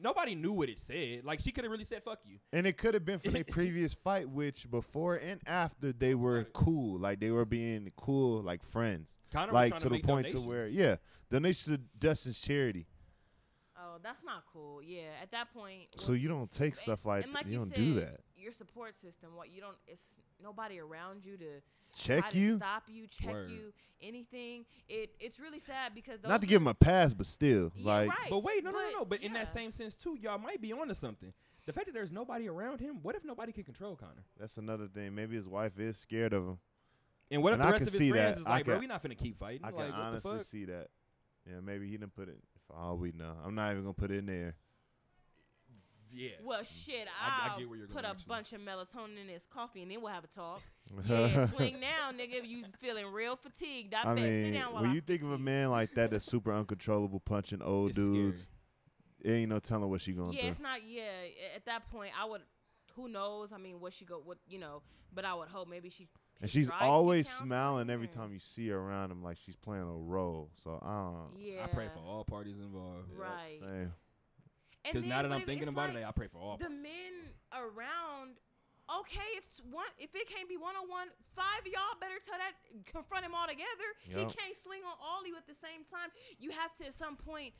Nobody 0.03 0.35
knew 0.35 0.53
what 0.53 0.69
it 0.69 0.79
said. 0.79 1.25
Like 1.25 1.39
she 1.41 1.53
could 1.53 1.65
have 1.65 1.71
really 1.71 1.85
said 1.85 2.03
"fuck 2.03 2.19
you." 2.25 2.39
And 2.53 2.67
it 2.67 2.77
could 2.77 2.95
have 2.95 3.05
been 3.05 3.21
from 3.21 3.33
their 3.33 3.45
previous 3.51 3.95
fight, 3.95 4.29
which 4.29 4.69
before 4.71 5.17
and 5.17 5.41
after 5.47 5.93
they 5.93 6.15
were 6.15 6.39
Right. 6.39 6.53
cool, 6.53 6.99
like 6.99 7.21
they 7.21 7.31
were 7.31 7.45
being 7.45 7.91
cool, 7.97 8.43
like 8.43 8.63
friends, 8.65 9.19
Conor 9.33 9.47
was 9.53 9.55
like 9.55 9.71
trying 9.71 9.81
to 9.83 9.89
the 9.89 9.95
make 9.95 10.05
point 10.05 10.29
to 10.31 10.41
where, 10.41 10.65
donations. 10.65 10.77
yeah, 10.79 10.97
donation 11.31 11.73
to 11.75 11.79
Dustin's 11.99 12.41
charity. 12.41 12.87
Oh, 13.77 13.99
that's 14.03 14.23
not 14.25 14.45
cool. 14.53 14.83
Yeah, 14.83 15.09
at 15.23 15.31
that 15.33 15.53
point. 15.53 15.87
So 15.97 16.13
you 16.13 16.29
don't 16.29 16.51
take 16.51 16.75
stuff 16.77 17.05
like, 17.05 17.25
and 17.25 17.33
that. 17.35 17.45
like 17.45 17.47
You 17.53 17.59
don't 17.59 17.67
said, 17.67 17.77
do 17.77 17.95
that. 17.95 18.21
Your 18.37 18.53
support 18.53 18.97
system. 18.99 19.31
What 19.37 19.51
you 19.51 19.61
don't. 19.61 19.77
It's 19.87 20.03
nobody 20.43 20.79
around 20.81 21.25
you 21.25 21.37
to 21.37 21.61
Check 21.95 22.21
try 22.21 22.31
to 22.31 22.39
you, 22.39 22.57
stop 22.57 22.85
you, 22.89 23.07
check 23.07 23.31
Word. 23.33 23.51
you, 23.51 23.73
anything. 24.01 24.65
It 24.89 25.11
it's 25.21 25.39
really 25.39 25.59
sad 25.61 25.95
because 25.95 26.21
those 26.21 26.29
not 26.31 26.41
to 26.41 26.47
give 26.47 26.61
him 26.63 26.69
a 26.69 26.75
pass, 26.75 27.15
but 27.15 27.27
still, 27.27 27.71
Yeah, 27.77 27.87
like, 27.87 28.09
right. 28.11 28.31
But 28.31 28.39
wait, 28.43 28.65
no, 28.65 28.71
no, 28.71 28.79
no, 28.79 28.85
But, 28.87 28.99
no. 28.99 29.05
But 29.05 29.21
in 29.23 29.33
that 29.35 29.49
same 29.49 29.71
sense 29.71 29.95
too, 29.95 30.17
y'all 30.21 30.39
might 30.39 30.61
be 30.61 30.73
onto 30.73 30.95
something. 30.95 31.33
The 31.67 31.73
fact 31.73 31.87
that 31.87 31.93
there's 31.93 32.11
nobody 32.11 32.49
around 32.49 32.81
him. 32.81 32.99
What 33.03 33.15
if 33.15 33.25
nobody 33.25 33.53
can 33.53 33.63
control 33.65 33.95
Conor? 33.95 34.25
that's 34.39 34.57
another 34.57 34.89
thing. 34.89 35.15
Maybe 35.15 35.37
his 35.37 35.47
wife 35.49 35.79
is 35.79 35.97
scared 35.97 36.33
of 36.33 36.43
him. 36.45 36.59
And 37.31 37.43
what 37.43 37.53
if 37.53 37.61
the 37.61 37.67
I 37.67 37.71
rest 37.71 37.83
of 37.83 37.89
his 37.89 37.99
see 37.99 38.11
friends 38.11 38.35
that. 38.37 38.41
is 38.41 38.47
I 38.47 38.51
like, 38.51 38.65
bro, 38.65 38.75
can- 38.75 38.81
we 38.81 38.87
not 38.89 39.03
finna 39.03 39.17
keep 39.17 39.39
fighting. 39.39 39.61
I 39.65 39.69
can 39.71 39.79
like, 39.79 39.91
what 39.91 39.97
the 39.97 40.03
honestly 40.03 40.37
fuck? 40.39 40.47
see 40.47 40.65
that. 40.67 40.89
Yeah, 41.47 41.61
maybe 41.63 41.87
he 41.89 41.97
didn't 41.97 42.15
put 42.15 42.29
it. 42.29 42.39
For 42.67 42.77
all 42.77 42.97
we 42.97 43.13
know, 43.13 43.33
I'm 43.45 43.55
not 43.55 43.71
even 43.71 43.83
gonna 43.85 43.95
put 43.95 44.11
it 44.11 44.19
in 44.19 44.27
there. 44.27 44.55
Yeah. 46.15 46.31
Well, 46.43 46.63
shit, 46.63 47.09
I- 47.09 47.47
I 47.47 47.49
I'll 47.53 47.59
get 47.59 47.69
where 47.69 47.79
you're 47.79 47.87
put 47.87 48.03
going, 48.03 48.05
a 48.05 48.09
actually. 48.09 48.25
bunch 48.29 48.53
of 48.53 48.61
melatonin 48.61 49.21
in 49.23 49.29
his 49.29 49.47
coffee, 49.47 49.83
and 49.83 49.91
then 49.91 50.01
we'll 50.03 50.13
have 50.13 50.25
a 50.25 50.29
talk. 50.29 50.63
Yeah, 51.09 51.47
swing 51.47 51.81
now, 51.81 52.13
nigga. 52.13 52.47
You 52.47 52.65
feeling 52.79 53.07
real 53.07 53.37
fatigued? 53.37 53.95
I, 53.95 54.03
I 54.03 54.15
bet. 54.15 54.25
Sit 54.25 54.45
mean, 54.45 54.53
down 54.53 54.75
while 54.75 54.83
when 54.83 54.91
I 54.91 54.95
you 54.95 55.01
think 55.01 55.23
of 55.23 55.31
a 55.33 55.39
man 55.39 55.71
like 55.71 55.95
that 55.95 56.11
that's 56.11 56.27
super 56.27 56.53
uncontrollable, 56.53 57.21
punching 57.21 57.63
old 57.63 57.91
It's 57.91 57.99
scary. 57.99 58.13
dudes, 58.13 58.49
it 59.21 59.31
ain't 59.31 59.49
no 59.49 59.59
telling 59.59 59.89
what 59.89 60.03
she 60.03 60.13
gonna 60.13 60.33
Yeah, 60.33 60.43
do. 60.43 60.49
it's 60.49 60.61
not. 60.61 60.81
Yeah, 60.87 61.05
at 61.57 61.65
that 61.65 61.91
point, 61.91 62.13
I 62.21 62.27
would. 62.27 62.43
Who 62.95 63.09
knows? 63.09 63.53
I 63.55 63.59
mean, 63.59 63.81
what 63.81 63.95
she 63.95 64.05
go? 64.05 64.21
What 64.23 64.37
you 64.47 64.59
know? 64.59 64.83
But 65.15 65.25
I 65.25 65.33
would 65.35 65.49
hope 65.49 65.69
maybe 65.69 65.89
she. 65.89 66.09
And 66.43 66.51
she's 66.51 66.69
tried 66.69 66.81
to 66.81 66.85
get 66.85 66.91
always 66.91 67.29
smiling 67.29 67.89
every 67.89 68.09
mm. 68.09 68.15
time 68.15 68.33
you 68.33 68.41
see 68.41 68.69
her 68.69 68.77
around 68.77 69.13
him, 69.13 69.23
like 69.23 69.39
she's 69.39 69.57
playing 69.57 69.85
a 69.85 69.97
role. 69.97 70.51
So 70.63 70.79
I 70.83 70.89
don't. 70.89 71.41
Yeah. 71.41 71.65
I 71.65 71.69
pray 71.69 71.89
for 71.95 72.01
all 72.01 72.25
parties 72.25 72.59
involved. 72.59 73.09
Yep, 73.13 73.19
Right. 73.19 73.61
same. 73.61 73.93
And 74.85 74.95
Because 74.95 75.09
now 75.09 75.23
that 75.23 75.33
I'm 75.33 75.43
thinking 75.43 75.69
about 75.69 75.91
like 75.95 75.99
it, 76.03 76.07
I 76.07 76.11
pray 76.13 76.27
for 76.27 76.39
all. 76.39 76.57
the 76.57 76.65
parties. 76.65 76.83
men 76.83 77.13
around. 77.53 78.39
Okay, 79.01 79.25
if 79.39 79.47
one, 79.71 79.87
if 79.99 80.15
it 80.15 80.29
can't 80.29 80.49
be 80.49 80.57
one 80.57 80.75
on 80.77 80.89
one, 80.91 81.07
five 81.37 81.61
of 81.61 81.67
y'all 81.67 81.97
better 82.01 82.17
tell 82.25 82.37
that 82.37 82.85
confront 82.85 83.25
him 83.25 83.33
all 83.35 83.47
together. 83.47 83.89
He 84.05 84.15
can't 84.25 84.57
swing 84.61 84.81
on 84.85 84.97
all 85.01 85.21
of 85.21 85.27
you 85.27 85.37
at 85.37 85.47
the 85.47 85.55
same 85.55 85.85
time. 85.91 86.11
You 86.39 86.51
have 86.51 86.75
to 86.77 86.87
at 86.87 86.95
some 86.95 87.17
point. 87.17 87.55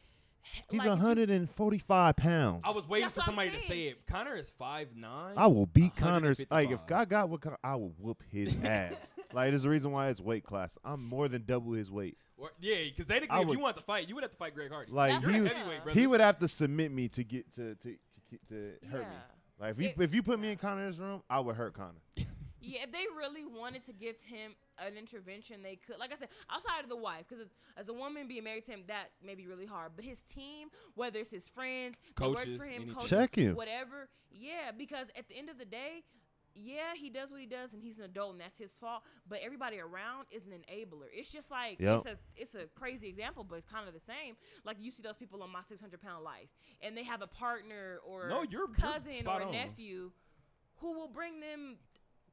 He's 0.69 0.81
like, 0.81 0.89
145 0.89 2.17
pounds. 2.17 2.63
I 2.65 2.71
was 2.73 2.89
waiting 2.89 3.05
That's 3.07 3.15
for 3.15 3.21
somebody 3.23 3.51
to 3.51 3.61
say 3.61 3.83
it. 3.85 4.07
Conor 4.07 4.35
is 4.37 4.51
five 4.59 4.89
nine. 4.97 5.35
I 5.37 5.47
will 5.47 5.67
beat 5.67 5.95
Conor's. 5.95 6.45
Like 6.51 6.71
if 6.73 6.85
God 6.87 7.09
got 7.09 7.29
what 7.29 7.41
Con- 7.41 7.57
I 7.63 7.77
will 7.77 7.95
whoop 7.99 8.23
his 8.31 8.57
ass. 8.65 8.95
like 9.33 9.51
there's 9.51 9.65
a 9.65 9.71
reason 9.71 9.93
why 9.93 10.09
it's 10.09 10.21
weight 10.21 10.43
class. 10.43 10.77
I'm 10.85 11.05
more 11.05 11.29
than 11.29 11.45
double 11.47 11.73
his 11.73 11.91
weight. 11.91 12.19
Or, 12.43 12.51
yeah, 12.61 12.77
because 12.85 13.07
technically, 13.07 13.37
I 13.37 13.41
if 13.43 13.47
would- 13.47 13.57
you 13.57 13.63
want 13.63 13.77
to 13.77 13.83
fight, 13.85 14.09
you 14.09 14.17
would 14.17 14.25
have 14.25 14.33
to 14.33 14.37
fight 14.37 14.53
Greg 14.55 14.71
Hardy. 14.73 14.91
Like 14.91 15.13
That's 15.13 15.27
he 15.27 15.39
a 15.39 15.43
would, 15.43 15.53
heavyweight, 15.53 15.77
Yeah. 15.79 15.85
brother. 15.85 16.01
he 16.01 16.07
would 16.09 16.21
have 16.21 16.39
to 16.41 16.49
submit 16.49 16.91
me 16.91 17.09
to 17.11 17.23
get 17.23 17.55
to 17.55 17.77
to 17.77 17.97
to, 18.31 18.39
to 18.49 18.87
hurt 18.89 19.09
me. 19.09 19.15
Yeah. 19.15 19.21
Like 19.61 19.71
if 19.77 19.81
you 19.81 19.89
It- 19.91 20.01
if 20.01 20.15
you 20.15 20.23
put 20.25 20.41
me 20.41 20.51
in 20.51 20.59
Conor's 20.59 20.99
room, 20.99 21.23
I 21.31 21.39
would 21.41 21.55
hurt 21.57 21.75
Conor. 21.75 22.01
Yeah, 22.65 22.85
if 22.85 22.93
they 22.93 23.05
really 23.17 23.45
wanted 23.45 23.83
to 23.87 23.93
give 23.93 24.15
him 24.21 24.55
an 24.79 24.97
intervention, 24.97 25.65
they 25.65 25.75
could. 25.75 25.99
Like 25.99 26.13
I 26.13 26.17
said, 26.17 26.29
outside 26.49 26.85
of 26.85 26.89
the 26.89 26.95
wife, 26.97 27.25
because 27.29 27.49
as 27.77 27.89
a 27.89 27.93
woman 27.93 28.29
being 28.29 28.45
married 28.45 28.65
to 28.67 28.71
him, 28.71 28.85
that 28.87 29.11
may 29.21 29.35
be 29.35 29.49
really 29.49 29.67
hard. 29.67 29.91
But 29.97 30.05
his 30.05 30.23
team, 30.23 30.69
whether 30.95 31.19
it's 31.19 31.33
his 31.33 31.49
friends, 31.49 31.97
they 32.07 32.13
Coaches, 32.15 32.47
work 32.51 32.59
for 32.59 32.65
him, 32.65 32.75
anything. 32.83 32.95
coaches, 32.95 33.11
Check 33.11 33.35
him. 33.35 33.57
whatever. 33.57 34.09
Yeah, 34.31 34.71
because 34.79 35.09
at 35.19 35.27
the 35.29 35.37
end 35.37 35.51
of 35.51 35.59
the 35.59 35.65
day, 35.65 36.05
yeah, 36.55 36.95
he 36.95 37.09
does 37.11 37.31
what 37.31 37.41
he 37.41 37.47
does, 37.47 37.73
and 37.73 37.83
he's 37.83 37.99
an 37.99 38.05
adult, 38.05 38.33
and 38.33 38.41
that's 38.41 38.59
his 38.59 38.73
fault. 38.73 39.03
But 39.29 39.41
everybody 39.43 39.79
around 39.81 40.27
is 40.31 40.45
an 40.47 40.53
enabler. 40.53 41.07
It's 41.13 41.29
just 41.29 41.51
like 41.51 41.81
Yep. 41.81 41.97
it's 41.99 42.07
a 42.07 42.19
it's 42.37 42.55
a 42.55 42.67
crazy 42.79 43.09
example, 43.09 43.45
but 43.45 43.57
it's 43.57 43.67
kind 43.71 43.87
of 43.89 43.95
the 43.95 44.01
same. 44.01 44.37
Like 44.65 44.77
you 44.81 44.91
see 44.91 45.03
those 45.03 45.17
people 45.17 45.43
on 45.43 45.51
my 45.51 45.63
600 45.63 46.01
pound 46.01 46.25
life, 46.25 46.49
and 46.81 46.97
they 46.97 47.05
have 47.05 47.23
a 47.23 47.27
partner 47.27 47.99
or 48.07 48.29
No, 48.29 48.43
you're- 48.43 48.49
you're 48.53 48.69
cousin 48.69 49.27
or 49.27 49.43
on. 49.43 49.53
nephew 49.53 50.13
who 50.77 50.93
will 50.93 51.09
bring 51.09 51.41
them 51.41 51.79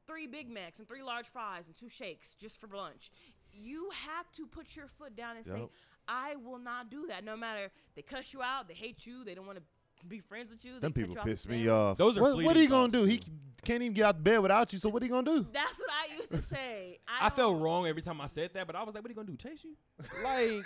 three 0.06 0.26
Big 0.26 0.50
Macs 0.50 0.78
and 0.78 0.88
three 0.88 1.02
large 1.02 1.26
fries 1.26 1.66
and 1.66 1.76
two 1.76 1.88
shakes 1.88 2.34
just 2.34 2.58
for 2.60 2.66
lunch. 2.68 3.10
You 3.52 3.90
have 4.06 4.30
to 4.32 4.46
put 4.46 4.74
your 4.76 4.88
foot 4.88 5.14
down 5.16 5.36
and 5.36 5.44
say, 5.44 5.68
I 6.08 6.36
will 6.36 6.58
not 6.58 6.90
do 6.90 7.06
that. 7.08 7.22
No 7.24 7.36
matter 7.36 7.70
they 7.94 8.02
cuss 8.02 8.32
you 8.32 8.42
out, 8.42 8.66
they 8.68 8.74
hate 8.74 9.06
you, 9.06 9.22
they 9.24 9.34
don't 9.34 9.46
want 9.46 9.58
to 9.58 10.06
be 10.08 10.18
friends 10.18 10.50
with 10.50 10.64
you. 10.64 10.74
they 10.74 10.78
Them 10.80 10.92
people 10.92 11.14
you 11.14 11.20
off 11.20 11.26
piss 11.26 11.46
me 11.46 11.68
off. 11.68 11.96
Those 11.98 12.16
are 12.16 12.22
what, 12.22 12.34
what 12.36 12.40
are 12.40 12.44
fleeting 12.44 12.62
you 12.62 12.68
gonna 12.70 12.90
thoughts, 12.90 13.04
do? 13.04 13.04
He 13.04 13.18
too. 13.18 13.26
c- 13.26 13.32
can't 13.64 13.82
even 13.82 13.94
get 13.94 14.04
out 14.06 14.16
the 14.16 14.22
bed 14.22 14.38
without 14.40 14.72
you. 14.72 14.78
So 14.78 14.88
what 14.88 15.02
are 15.02 15.06
you 15.06 15.12
gonna 15.12 15.30
do? 15.30 15.46
That's 15.52 15.78
what 15.78 15.90
I 15.90 16.16
used 16.16 16.30
to 16.32 16.42
say. 16.42 16.98
I, 17.08 17.26
I 17.26 17.30
felt 17.30 17.60
wrong 17.60 17.86
every 17.86 18.02
time 18.02 18.20
I 18.20 18.26
said 18.26 18.50
that, 18.54 18.66
but 18.66 18.76
I 18.76 18.82
was 18.82 18.94
like, 18.94 19.02
"What 19.02 19.08
are 19.10 19.12
you 19.12 19.16
gonna 19.16 19.28
do? 19.28 19.36
Chase 19.36 19.64
you? 19.64 19.76
Like, 20.24 20.64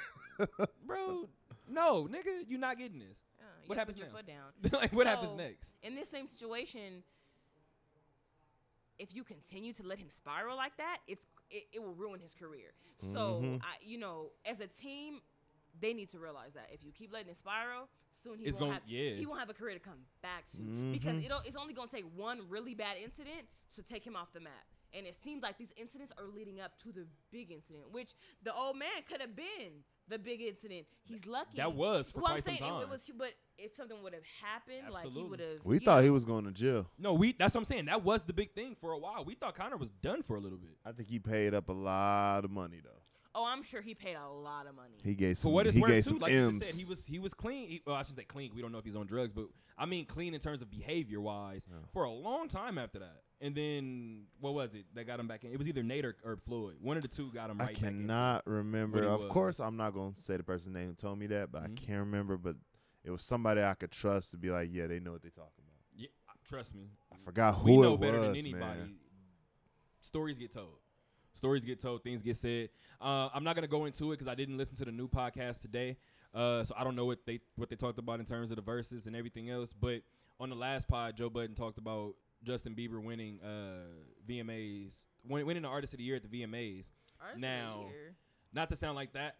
bro, 0.86 1.28
no, 1.68 2.08
nigga, 2.10 2.48
you 2.48 2.58
not 2.58 2.76
getting 2.78 2.98
this. 2.98 3.22
Uh, 3.38 3.44
you 3.62 3.68
What 3.68 3.78
happens 3.78 3.96
put 3.96 4.04
your 4.04 4.12
now? 4.12 4.16
foot 4.18 4.72
down. 4.72 4.80
like, 4.80 4.92
what 4.92 5.06
happens 5.06 5.32
next? 5.36 5.70
In 5.82 5.94
this 5.94 6.08
same 6.08 6.26
situation, 6.26 7.02
if 8.98 9.14
you 9.14 9.24
continue 9.24 9.72
to 9.74 9.82
let 9.84 9.98
him 9.98 10.08
spiral 10.10 10.56
like 10.56 10.76
that, 10.76 10.98
it's 11.06 11.26
it, 11.50 11.64
it 11.72 11.80
will 11.82 11.94
ruin 11.94 12.20
his 12.20 12.34
career. 12.34 12.72
So 12.98 13.40
Mhm. 13.42 13.60
I, 13.62 13.74
you 13.82 13.98
know, 13.98 14.30
as 14.44 14.60
a 14.60 14.66
team, 14.66 15.20
they 15.80 15.92
need 15.94 16.10
to 16.10 16.18
realize 16.18 16.54
that 16.54 16.68
if 16.72 16.84
you 16.84 16.92
keep 16.92 17.12
letting 17.12 17.28
it 17.30 17.36
spiral, 17.38 17.88
soon 18.12 18.38
he 18.38 18.44
It's 18.44 18.54
won't 18.58 18.70
gonna- 18.70 18.74
have 18.74 18.88
yeah. 18.88 19.14
he 19.14 19.26
won't 19.26 19.40
have 19.40 19.50
a 19.50 19.54
career 19.54 19.74
to 19.74 19.80
come 19.80 20.06
back 20.22 20.48
to 20.52 20.58
because 20.92 21.16
Mhm. 21.20 21.24
it'll, 21.24 21.40
it's 21.40 21.56
only 21.56 21.74
gonna 21.74 21.90
take 21.90 22.04
one 22.14 22.48
really 22.48 22.74
bad 22.74 22.96
incident 22.98 23.48
to 23.74 23.82
take 23.82 24.04
him 24.06 24.14
off 24.16 24.32
the 24.32 24.40
map. 24.40 24.66
And 24.92 25.08
it 25.08 25.16
seems 25.16 25.42
like 25.42 25.58
these 25.58 25.72
incidents 25.76 26.12
are 26.16 26.28
leading 26.28 26.60
up 26.60 26.78
to 26.84 26.92
the 26.92 27.08
big 27.32 27.50
incident, 27.50 27.90
which 27.90 28.14
the 28.44 28.54
old 28.54 28.76
man 28.78 29.02
could 29.08 29.20
have 29.20 29.34
been 29.34 29.82
the 30.06 30.20
big 30.20 30.40
incident. 30.40 30.86
He's 31.02 31.26
lucky. 31.26 31.56
That 31.56 31.72
was 31.74 32.12
for 32.12 32.18
well, 32.18 32.26
I'm 32.28 32.32
quite 32.34 32.44
some 32.44 32.56
saying 32.56 32.74
it- 32.80 32.82
It, 32.84 32.88
was, 32.88 33.10
but 33.18 33.34
if 33.58 33.74
something 33.74 34.00
would 34.04 34.12
have 34.14 34.22
happened, 34.40 34.90
like 34.92 35.08
he 35.08 35.22
would 35.24 35.40
have. 35.40 35.64
We 35.64 35.80
thought 35.80 35.96
know, 35.96 36.02
he 36.04 36.10
was 36.10 36.24
going 36.24 36.44
to 36.44 36.52
jail. 36.52 36.88
No, 36.96 37.14
we. 37.14 37.32
That's 37.32 37.54
what 37.54 37.62
I'm 37.62 37.64
saying. 37.64 37.86
That 37.86 38.04
was 38.04 38.22
the 38.22 38.32
big 38.32 38.52
thing 38.54 38.76
for 38.76 38.92
a 38.92 38.98
while. 38.98 39.24
We 39.24 39.34
thought 39.34 39.56
Connor 39.56 39.76
was 39.76 39.90
done 39.90 40.22
for 40.22 40.36
a 40.36 40.40
little 40.40 40.58
bit. 40.58 40.78
I 40.84 40.92
think 40.92 41.08
he 41.08 41.18
paid 41.18 41.54
up 41.54 41.68
a 41.68 41.72
lot 41.72 42.44
of 42.44 42.52
money 42.52 42.80
though. 42.80 43.02
Oh, 43.36 43.44
I'm 43.44 43.62
sure 43.64 43.80
he 43.82 43.94
paid 43.94 44.14
a 44.16 44.28
lot 44.28 44.66
of 44.68 44.76
money. 44.76 44.94
He 45.02 45.14
gave 45.14 45.36
some. 45.38 45.50
For 45.50 45.54
what 45.54 45.66
it's 45.66 45.74
he 45.74 45.82
worth, 45.82 45.90
gave 45.90 46.04
too, 46.04 46.08
some 46.10 46.18
like 46.20 46.32
you 46.32 46.38
M's. 46.38 46.58
just 46.60 46.72
said, 46.72 46.78
he 46.80 46.88
was 46.88 47.04
he 47.04 47.18
was 47.18 47.34
clean. 47.34 47.68
He, 47.68 47.82
well, 47.86 47.96
I 47.96 48.02
shouldn't 48.02 48.18
say 48.18 48.24
clean. 48.24 48.52
We 48.54 48.62
don't 48.62 48.70
know 48.72 48.78
if 48.78 48.84
he's 48.84 48.94
on 48.96 49.06
drugs, 49.06 49.32
but 49.32 49.46
I 49.76 49.86
mean 49.86 50.04
clean 50.06 50.34
in 50.34 50.40
terms 50.40 50.62
of 50.62 50.70
behavior 50.70 51.20
wise 51.20 51.62
Yeah. 51.68 51.78
for 51.92 52.04
a 52.04 52.10
long 52.10 52.48
time 52.48 52.78
after 52.78 53.00
that. 53.00 53.22
And 53.40 53.54
then 53.54 54.22
what 54.40 54.54
was 54.54 54.74
it 54.74 54.84
that 54.94 55.06
got 55.06 55.18
him 55.20 55.26
back 55.26 55.44
in? 55.44 55.52
It 55.52 55.58
was 55.58 55.66
either 55.68 55.82
Nate 55.82 56.04
or, 56.04 56.16
or 56.24 56.36
Floyd. 56.36 56.76
One 56.80 56.96
of 56.96 57.02
the 57.02 57.08
two 57.08 57.30
got 57.32 57.50
him 57.50 57.60
I 57.60 57.64
right. 57.64 57.74
back 57.74 57.82
into 57.82 57.88
it. 57.88 58.00
cannot 58.06 58.46
remember. 58.46 59.02
Of 59.04 59.22
was. 59.22 59.30
course, 59.32 59.60
I'm 59.60 59.76
not 59.76 59.92
gonna 59.94 60.14
say 60.16 60.36
the 60.36 60.44
person's 60.44 60.74
name 60.74 60.88
who 60.88 60.94
told 60.94 61.18
me 61.18 61.26
that, 61.26 61.50
but 61.50 61.62
Mhm. 61.64 61.72
I 61.72 61.74
can't 61.74 61.98
remember. 62.00 62.36
But 62.36 62.54
it 63.02 63.10
was 63.10 63.22
somebody 63.22 63.62
I 63.62 63.74
could 63.74 63.90
trust 63.90 64.30
to 64.30 64.36
be 64.38 64.50
like, 64.50 64.70
yeah, 64.72 64.86
they 64.86 65.00
know 65.00 65.12
what 65.12 65.22
they're 65.22 65.30
talking 65.32 65.50
about. 65.58 65.74
Yeah, 65.96 66.06
trust 66.48 66.74
me. 66.74 66.84
I 67.12 67.16
forgot 67.24 67.56
who 67.56 67.72
we 67.72 67.76
know 67.78 67.94
it 67.94 68.00
better 68.00 68.20
was, 68.20 68.28
than 68.28 68.36
anybody. 68.38 68.78
man. 68.80 68.94
Stories 70.00 70.38
get 70.38 70.52
told. 70.52 70.78
Stories 71.44 71.62
get 71.66 71.78
told. 71.78 72.02
Things 72.02 72.22
get 72.22 72.36
said. 72.36 72.70
Uh, 73.02 73.28
I'm 73.34 73.44
not 73.44 73.54
gonna 73.54 73.66
go 73.68 73.84
into 73.84 74.12
it 74.12 74.14
because 74.16 74.28
I 74.28 74.34
didn't 74.34 74.56
listen 74.56 74.76
to 74.76 74.84
the 74.86 74.90
new 74.92 75.06
podcast 75.06 75.60
today, 75.60 75.98
uh, 76.34 76.64
so 76.64 76.74
I 76.74 76.84
don't 76.84 76.96
know 76.96 77.04
what 77.04 77.26
they 77.26 77.38
what 77.56 77.68
they 77.68 77.76
talked 77.76 77.98
about 77.98 78.18
in 78.18 78.24
terms 78.24 78.48
of 78.50 78.56
the 78.56 78.62
verses 78.62 79.06
and 79.06 79.14
everything 79.14 79.50
else. 79.50 79.74
But 79.78 80.00
on 80.40 80.48
the 80.48 80.56
last 80.56 80.88
pod, 80.88 81.18
Joe 81.18 81.28
Budden 81.28 81.54
talked 81.54 81.76
about 81.76 82.14
Justin 82.44 82.74
Bieber 82.74 82.98
winning 83.02 83.40
uh, 83.42 83.84
VMAs, 84.26 84.94
win- 85.28 85.44
winning 85.44 85.64
the 85.64 85.68
Artist 85.68 85.92
of 85.92 85.98
the 85.98 86.04
Year 86.04 86.16
at 86.16 86.22
the 86.22 86.28
VMAs. 86.28 86.92
Artist 87.20 87.34
of 87.34 87.34
the 87.34 87.40
now- 87.40 87.86
Year. 87.90 88.14
Not 88.54 88.70
to 88.70 88.76
sound 88.76 88.94
like 88.96 89.12
that, 89.12 89.36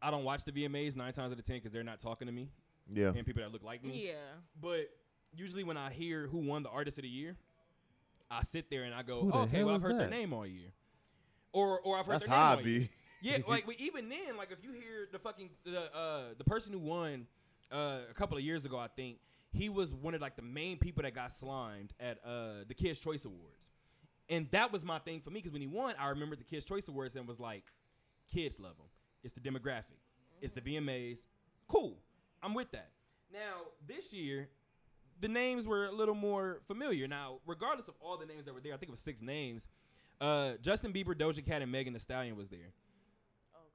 I 0.00 0.12
don't 0.12 0.22
watch 0.24 0.44
the 0.44 0.52
VMAs 0.52 0.94
nine 0.94 1.12
times 1.12 1.32
out 1.32 1.38
of 1.40 1.44
ten 1.44 1.56
because 1.56 1.72
they're 1.72 1.82
not 1.82 1.98
talking 1.98 2.26
to 2.26 2.32
me 2.32 2.50
Yeah, 2.88 3.08
and 3.16 3.26
people 3.26 3.42
that 3.42 3.50
look 3.50 3.64
like 3.64 3.82
me. 3.82 4.06
Yeah. 4.06 4.12
But 4.60 4.90
usually 5.34 5.64
when 5.64 5.76
I 5.76 5.90
hear 5.90 6.28
who 6.28 6.38
won 6.38 6.62
the 6.62 6.68
artist 6.68 6.98
of 6.98 7.02
the 7.02 7.08
year, 7.08 7.34
I 8.30 8.44
sit 8.44 8.70
there 8.70 8.84
and 8.84 8.94
I 8.94 9.02
go, 9.02 9.22
Who 9.22 9.30
the 9.32 9.38
okay, 9.38 9.64
well 9.64 9.74
I've 9.74 9.80
is 9.80 9.82
heard 9.84 9.92
their 9.98 10.06
that? 10.08 10.10
name 10.10 10.32
all 10.32 10.46
year. 10.46 10.68
Or 11.52 11.80
or 11.80 11.98
I've 11.98 12.06
heard 12.06 12.14
that's 12.14 12.26
their 12.26 12.30
name 12.36 12.38
how 12.38 12.50
I 12.52 12.54
all 12.56 12.62
year. 12.62 12.80
be. 12.80 12.90
Yeah, 13.24 13.38
like 13.46 13.66
but 13.66 13.76
even 13.78 14.08
then, 14.08 14.36
like 14.36 14.50
if 14.50 14.64
you 14.64 14.72
hear 14.72 15.06
the 15.12 15.18
fucking 15.20 15.50
the 15.64 15.94
uh 15.96 16.34
the 16.36 16.42
person 16.42 16.72
who 16.72 16.80
won 16.80 17.28
uh 17.70 18.00
a 18.10 18.14
couple 18.14 18.36
of 18.36 18.42
years 18.42 18.64
ago, 18.64 18.76
I 18.76 18.88
think 18.88 19.18
he 19.52 19.68
was 19.68 19.94
one 19.94 20.14
of 20.14 20.20
like 20.20 20.34
the 20.34 20.42
main 20.42 20.76
people 20.76 21.04
that 21.04 21.14
got 21.14 21.30
slimed 21.30 21.92
at 22.00 22.18
uh 22.24 22.64
the 22.66 22.74
Kids 22.74 22.98
Choice 22.98 23.24
Awards. 23.24 23.68
And 24.28 24.48
that 24.50 24.72
was 24.72 24.82
my 24.82 24.98
thing 24.98 25.20
for 25.20 25.30
me 25.30 25.38
because 25.38 25.52
when 25.52 25.60
he 25.60 25.68
won, 25.68 25.94
I 26.00 26.08
remembered 26.08 26.40
the 26.40 26.44
Kids 26.44 26.64
Choice 26.64 26.88
Awards 26.88 27.14
and 27.14 27.28
was 27.28 27.38
like, 27.38 27.62
kids 28.32 28.58
love 28.58 28.72
him. 28.76 28.86
It's 29.22 29.34
the 29.34 29.40
demographic. 29.40 30.00
It's 30.40 30.52
the 30.54 30.60
VMAs. 30.60 31.18
Cool. 31.68 31.98
I'm 32.42 32.54
with 32.54 32.72
that. 32.72 32.90
Now, 33.32 33.66
this 33.86 34.12
year, 34.12 34.48
the 35.20 35.28
names 35.28 35.66
were 35.66 35.86
a 35.86 35.92
little 35.92 36.14
more 36.14 36.60
familiar. 36.66 37.06
Now, 37.06 37.38
regardless 37.46 37.88
of 37.88 37.94
all 38.00 38.16
the 38.16 38.26
names 38.26 38.44
that 38.46 38.54
were 38.54 38.60
there, 38.60 38.74
I 38.74 38.76
think 38.78 38.88
it 38.88 38.92
was 38.92 39.00
six 39.00 39.22
names. 39.22 39.68
Uh, 40.20 40.52
Justin 40.60 40.92
Bieber, 40.92 41.14
Doja 41.14 41.44
Cat, 41.44 41.62
and 41.62 41.72
Megan 41.72 41.92
Thee 41.92 41.98
Stallion 41.98 42.36
was 42.36 42.48
there. 42.48 42.60
Okay. 43.54 43.68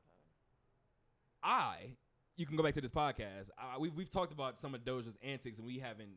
I, 1.44 1.76
you 2.38 2.46
can 2.46 2.56
go 2.56 2.64
back 2.64 2.74
to 2.76 2.82
this 2.82 2.92
podcast. 2.92 3.50
I, 3.58 3.78
we, 3.78 3.90
we've 3.90 4.10
talked 4.10 4.32
about 4.32 4.58
some 4.58 4.74
of 4.74 4.82
Doja's 4.82 5.18
antics, 5.22 5.58
and 5.58 5.68
we 5.68 5.80
haven't 5.80 6.10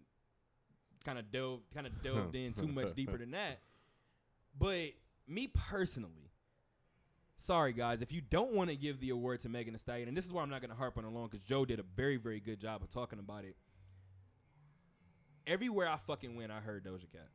kind 1.05 1.19
of 1.19 1.31
delved 1.33 1.63
kind 1.75 1.87
of 1.87 2.03
delved 2.03 2.37
in 2.37 2.53
too 2.53 2.69
much 2.69 2.95
deeper 2.95 3.17
than 3.19 3.31
that. 3.33 3.59
But 4.59 4.91
me 5.27 5.47
personally, 5.49 6.31
sorry 7.37 7.73
guys, 7.73 8.03
if 8.03 8.13
you 8.13 8.21
don't 8.21 8.53
want 8.53 8.71
to 8.71 8.77
give 8.77 9.01
the 9.01 9.11
award 9.11 9.41
to 9.41 9.49
Megan 9.49 9.73
Thee 9.73 9.79
Stallion, 9.79 10.09
and 10.09 10.17
this 10.17 10.27
is 10.27 10.33
why 10.33 10.43
I'm 10.43 10.51
not 10.51 10.61
going 10.61 10.71
to 10.71 10.77
harp 10.77 10.99
on 10.99 11.05
it 11.05 11.11
long 11.11 11.29
because 11.29 11.41
Joe 11.41 11.65
did 11.65 11.81
a 11.81 11.85
very 11.97 12.17
very 12.17 12.39
good 12.41 12.61
job 12.61 12.83
of 12.83 12.91
talking 12.91 13.19
about 13.19 13.45
it. 13.45 13.57
Everywhere 15.47 15.89
I 15.89 15.97
fucking 15.97 16.37
went, 16.37 16.53
I 16.53 16.61
heard 16.61 16.85
Doja 16.85 17.11
Cat. 17.11 17.29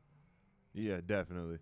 Yeah, 0.72 1.00
definitely. 1.04 1.58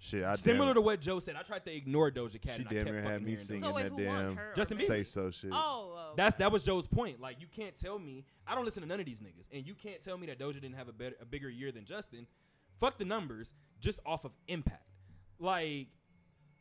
Shit, 0.00 0.24
I 0.24 0.36
Similar 0.36 0.66
damn, 0.66 0.74
to 0.76 0.80
what 0.80 1.00
Joe 1.00 1.18
said, 1.18 1.34
I 1.34 1.42
tried 1.42 1.64
to 1.64 1.74
ignore 1.74 2.10
Doja 2.10 2.40
Cat. 2.40 2.54
she 2.54 2.62
and 2.62 2.68
I 2.68 2.72
damn 2.72 2.84
kept 2.84 2.94
near 2.94 3.02
had 3.02 3.22
me 3.22 3.34
singing 3.36 3.64
So 3.64 3.72
wait, 3.72 3.82
that 3.82 3.96
damn 3.96 4.36
Her 4.36 4.52
Justin? 4.54 4.78
Bieber. 4.78 4.82
say 4.82 5.02
so 5.02 5.30
shit. 5.30 5.50
Oh, 5.52 5.56
oh, 5.96 6.12
That's 6.16 6.36
that 6.38 6.52
was 6.52 6.62
Joe's 6.62 6.86
point. 6.86 7.20
Like 7.20 7.40
you 7.40 7.48
can't 7.48 7.78
tell 7.78 7.98
me 7.98 8.24
I 8.46 8.54
don't 8.54 8.64
listen 8.64 8.82
to 8.82 8.88
none 8.88 9.00
of 9.00 9.06
these 9.06 9.18
niggas, 9.18 9.46
and 9.52 9.66
you 9.66 9.74
can't 9.74 10.00
tell 10.00 10.16
me 10.16 10.28
that 10.28 10.38
Doja 10.38 10.54
didn't 10.54 10.74
have 10.74 10.88
a 10.88 10.92
better 10.92 11.16
a 11.20 11.24
bigger 11.24 11.50
year 11.50 11.72
than 11.72 11.84
Justin. 11.84 12.26
Fuck 12.78 12.96
the 12.98 13.04
numbers, 13.04 13.54
just 13.80 13.98
off 14.06 14.24
of 14.24 14.30
impact. 14.46 14.86
Like, 15.40 15.88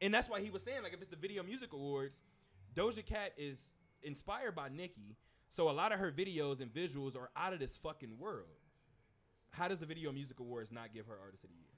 and 0.02 0.12
that's 0.12 0.28
why 0.28 0.42
he 0.42 0.50
was 0.50 0.64
saying 0.64 0.82
like 0.82 0.94
if 0.94 1.02
it's 1.02 1.12
the 1.12 1.16
Video 1.16 1.44
Music 1.44 1.74
Awards, 1.74 2.24
Doja 2.76 3.06
Cat 3.06 3.34
is 3.38 3.72
inspired 4.02 4.56
by 4.56 4.70
Nicki, 4.70 5.16
so 5.50 5.70
a 5.70 5.72
lot 5.72 5.92
of 5.92 6.00
her 6.00 6.12
videos 6.12 6.60
and 6.60 6.74
visuals 6.74 7.16
are 7.16 7.30
out 7.38 7.54
of 7.54 7.60
this 7.60 7.78
fucking 7.78 8.18
world. 8.18 8.48
How 9.52 9.68
does 9.68 9.80
the 9.80 9.86
Video 9.86 10.12
Music 10.12 10.40
Awards 10.40 10.72
not 10.72 10.92
give 10.92 11.06
her 11.06 11.16
Artist 11.24 11.44
of 11.44 11.52
the 11.52 11.56
Year? 11.56 11.77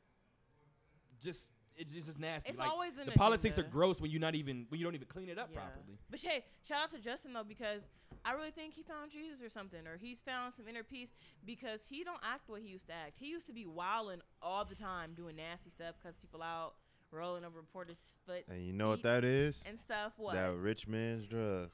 Just 1.22 1.52
it's 1.78 1.94
just 1.94 2.20
nasty. 2.20 2.50
It's 2.50 2.60
like, 2.60 2.70
always 2.70 2.98
an 2.98 3.06
the 3.06 3.12
politics 3.14 3.58
are 3.58 3.64
gross 3.64 4.02
when 4.02 4.12
you 4.12 4.20
not 4.20 4.36
even 4.36 4.66
when 4.70 4.80
you 4.80 4.86
don't 4.86 4.96
even 4.96 5.08
clean 5.08 5.30
it 5.30 5.38
up 5.40 5.50
Yeah. 5.54 5.60
properly. 5.62 5.98
But 6.10 6.20
hey, 6.20 6.44
shout 6.68 6.84
out 6.84 6.92
to 6.92 7.00
Justin 7.00 7.32
though 7.34 7.44
because 7.46 7.88
I 8.26 8.34
really 8.34 8.52
think 8.52 8.74
he 8.74 8.84
found 8.84 9.12
Jesus 9.12 9.42
or 9.42 9.50
something, 9.50 9.88
or 9.88 9.96
he's 9.98 10.20
found 10.20 10.54
some 10.54 10.68
inner 10.68 10.84
peace 10.84 11.14
because 11.46 11.86
he 11.88 12.04
don't 12.04 12.20
act 12.24 12.48
the 12.48 12.54
way 12.54 12.62
he 12.62 12.68
used 12.68 12.88
to 12.88 12.94
act. 12.94 13.18
He 13.18 13.28
used 13.30 13.48
to 13.48 13.54
be 13.54 13.66
wilding 13.66 14.20
all 14.42 14.66
the 14.66 14.76
time, 14.76 15.14
doing 15.16 15.38
nasty 15.38 15.70
stuff, 15.70 15.96
cuss 16.04 16.18
people 16.18 16.44
out, 16.44 16.74
rolling 17.12 17.46
over 17.46 17.58
reporters' 17.58 17.98
foot, 18.26 18.44
And 18.50 18.66
you 18.66 18.74
know 18.74 18.90
what 18.90 19.04
that 19.04 19.24
is? 19.24 19.64
and 19.68 19.80
stuff. 19.80 20.14
What? 20.18 20.34
That 20.36 20.54
rich 20.56 20.86
man's 20.86 21.26
drug. 21.28 21.70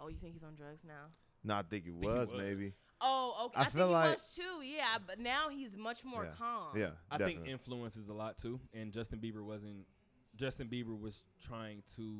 oh, 0.00 0.08
you 0.08 0.16
think 0.16 0.32
he's 0.32 0.42
on 0.44 0.54
drugs 0.54 0.80
now? 0.86 1.08
No, 1.44 1.56
I 1.56 1.62
think 1.62 1.84
it 1.86 1.92
he 2.00 2.06
was, 2.06 2.32
was. 2.32 2.40
maybe. 2.40 2.72
Oh, 3.00 3.46
okay. 3.46 3.58
I 3.60 3.62
I, 3.62 3.64
feel 3.64 3.72
think 3.72 3.88
he 3.88 3.92
like- 3.94 4.12
was 4.18 4.34
too. 4.34 4.62
Yeah, 4.64 4.98
but 5.06 5.18
now 5.18 5.48
he's 5.48 5.76
much 5.76 6.04
more 6.04 6.24
Yeah. 6.24 6.30
calm. 6.36 6.76
Yeah, 6.78 6.90
I 7.10 7.16
definitely. 7.18 7.42
think 7.44 7.48
influence 7.52 7.96
is 7.96 8.08
a 8.08 8.12
lot 8.14 8.36
too, 8.38 8.60
and 8.74 8.92
Justin 8.92 9.18
Bieber 9.20 9.42
wasn't. 9.44 9.86
Justin 10.36 10.68
Bieber 10.68 10.98
was 10.98 11.24
trying 11.40 11.82
to. 11.96 12.16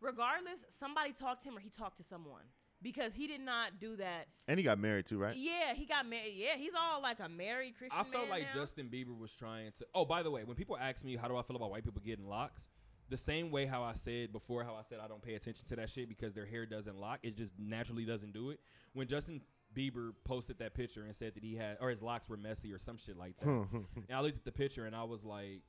Regardless, 0.00 0.64
somebody 0.68 1.12
talked 1.12 1.42
to 1.42 1.48
him 1.48 1.56
or 1.56 1.60
he 1.60 1.70
talked 1.70 1.96
to 1.96 2.02
someone 2.02 2.42
because 2.82 3.14
he 3.14 3.26
did 3.26 3.40
not 3.40 3.80
do 3.80 3.96
that. 3.96 4.26
and 4.48 4.58
he 4.58 4.64
got 4.64 4.78
married 4.78 5.06
too, 5.06 5.16
right? 5.18 5.34
Yeah, 5.34 5.72
he 5.74 5.86
got 5.86 6.06
married. 6.06 6.34
Yeah, 6.36 6.56
he's 6.56 6.72
all 6.78 7.00
like 7.00 7.20
a 7.20 7.28
married 7.28 7.74
Christian. 7.78 7.98
I 7.98 8.02
felt 8.04 8.24
man 8.24 8.30
like 8.30 8.42
now. 8.54 8.60
Justin 8.60 8.88
Bieber 8.92 9.16
was 9.18 9.32
trying 9.32 9.72
to. 9.78 9.86
Oh, 9.94 10.04
by 10.04 10.22
the 10.22 10.30
way, 10.30 10.44
when 10.44 10.56
people 10.56 10.76
ask 10.76 11.04
me 11.04 11.16
how 11.16 11.26
do 11.28 11.36
I 11.36 11.42
feel 11.42 11.56
about 11.56 11.70
white 11.70 11.84
people 11.84 12.02
getting 12.04 12.26
locks, 12.28 12.68
the 13.10 13.16
same 13.16 13.50
way 13.50 13.66
how 13.66 13.82
I 13.82 13.92
said 13.94 14.32
before, 14.32 14.64
how 14.64 14.74
I 14.74 14.82
said 14.88 14.98
I 15.02 15.08
don't 15.08 15.22
pay 15.22 15.34
attention 15.34 15.66
to 15.68 15.76
that 15.76 15.90
shit 15.90 16.08
because 16.08 16.32
their 16.32 16.46
hair 16.46 16.66
doesn't 16.66 16.98
lock, 16.98 17.20
it 17.22 17.36
just 17.36 17.52
naturally 17.58 18.04
doesn't 18.04 18.32
do 18.32 18.50
it. 18.50 18.60
When 18.92 19.06
Justin 19.06 19.40
Bieber 19.74 20.12
posted 20.24 20.58
that 20.60 20.72
picture 20.74 21.04
and 21.04 21.14
said 21.14 21.34
that 21.34 21.42
he 21.42 21.54
had 21.56 21.78
or 21.80 21.90
his 21.90 22.00
locks 22.00 22.28
were 22.28 22.36
messy 22.36 22.72
or 22.72 22.78
some 22.78 22.96
shit 22.96 23.16
like 23.16 23.36
that. 23.38 23.46
and 23.48 23.66
I 24.14 24.20
looked 24.20 24.38
at 24.38 24.44
the 24.44 24.52
picture 24.52 24.86
and 24.86 24.94
I 24.94 25.02
was 25.04 25.24
like, 25.24 25.62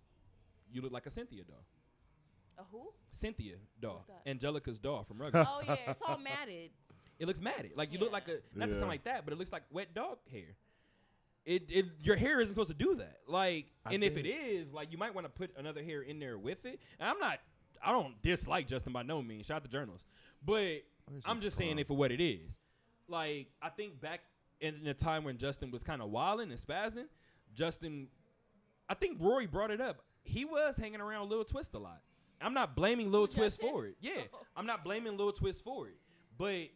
"You 0.71 0.81
look 0.81 0.91
like 0.91 1.05
a 1.07 1.09
Cynthia 1.11 1.43
doll." 1.43 1.65
A 2.57 2.63
who? 2.71 2.91
Cynthia 3.11 3.55
doll, 3.81 4.05
Angelica's 4.25 4.77
doll 4.79 5.03
from 5.03 5.17
Rugrats. 5.19 5.45
Oh 5.47 5.61
yeah, 5.67 5.75
it's 5.87 6.01
all 6.07 6.17
matted. 6.19 6.69
It 7.19 7.25
looks 7.27 7.41
matted. 7.41 7.71
Like 7.75 7.91
you 7.91 7.99
look 7.99 8.11
like 8.11 8.27
a 8.27 8.37
not 8.57 8.67
to 8.67 8.71
Yeah. 8.73 8.77
sound 8.77 8.89
like 8.89 9.03
that, 9.05 9.25
but 9.25 9.33
it 9.33 9.37
looks 9.39 9.51
like 9.51 9.63
wet 9.71 9.93
dog 9.93 10.17
hair. 10.31 10.55
It, 11.45 11.69
it 11.69 11.85
your 12.01 12.15
hair 12.15 12.41
isn't 12.41 12.53
supposed 12.53 12.71
to 12.71 12.75
do 12.75 12.95
that. 12.95 13.17
Like, 13.27 13.67
I 13.85 13.93
and 13.93 14.03
if 14.03 14.17
it 14.17 14.25
is, 14.25 14.73
like, 14.73 14.91
you 14.91 14.97
might 14.97 15.13
want 15.13 15.25
to 15.25 15.29
put 15.29 15.51
another 15.57 15.83
hair 15.83 16.01
in 16.01 16.19
there 16.19 16.37
with 16.37 16.65
it. 16.65 16.79
And 16.99 17.09
I'm 17.09 17.19
not, 17.19 17.39
I 17.83 17.91
don't 17.91 18.19
dislike 18.23 18.67
Justin 18.67 18.93
by 18.93 19.03
no 19.03 19.21
means. 19.21 19.45
Shout 19.45 19.57
out 19.57 19.63
to 19.63 19.69
journals, 19.69 20.03
but 20.43 20.81
I'm 21.25 21.37
he 21.37 21.41
just 21.41 21.57
saying 21.57 21.77
it 21.77 21.87
for 21.87 21.95
what 21.95 22.11
it 22.11 22.23
is. 22.23 22.57
Like, 23.07 23.47
I 23.61 23.69
think 23.69 24.01
back 24.01 24.21
in 24.59 24.83
the 24.83 24.93
time 24.93 25.23
when 25.23 25.37
Justin 25.37 25.69
was 25.69 25.83
kind 25.83 26.01
of 26.01 26.09
wilding 26.09 26.49
and 26.49 26.59
spazzing, 26.59 27.05
Justin, 27.53 28.07
I 28.89 28.95
think 28.95 29.17
Rory 29.21 29.45
brought 29.45 29.71
it 29.71 29.81
up. 29.81 30.03
He 30.23 30.45
was 30.45 30.77
hanging 30.77 31.01
around 31.01 31.29
Lil 31.29 31.45
Twist 31.45 31.75
a 31.75 31.79
lot. 31.79 32.01
I'm 32.41 32.53
not 32.53 32.75
blaming 32.75 33.11
Lil 33.11 33.21
Who, 33.21 33.27
Twist 33.27 33.61
for 33.61 33.85
it. 33.85 33.95
Yeah. 34.01 34.21
I'm 34.55 34.65
not 34.65 34.83
blaming 34.83 35.17
Lil 35.17 35.31
Twist 35.31 35.63
for 35.63 35.87
it. 35.87 35.97
But 36.37 36.69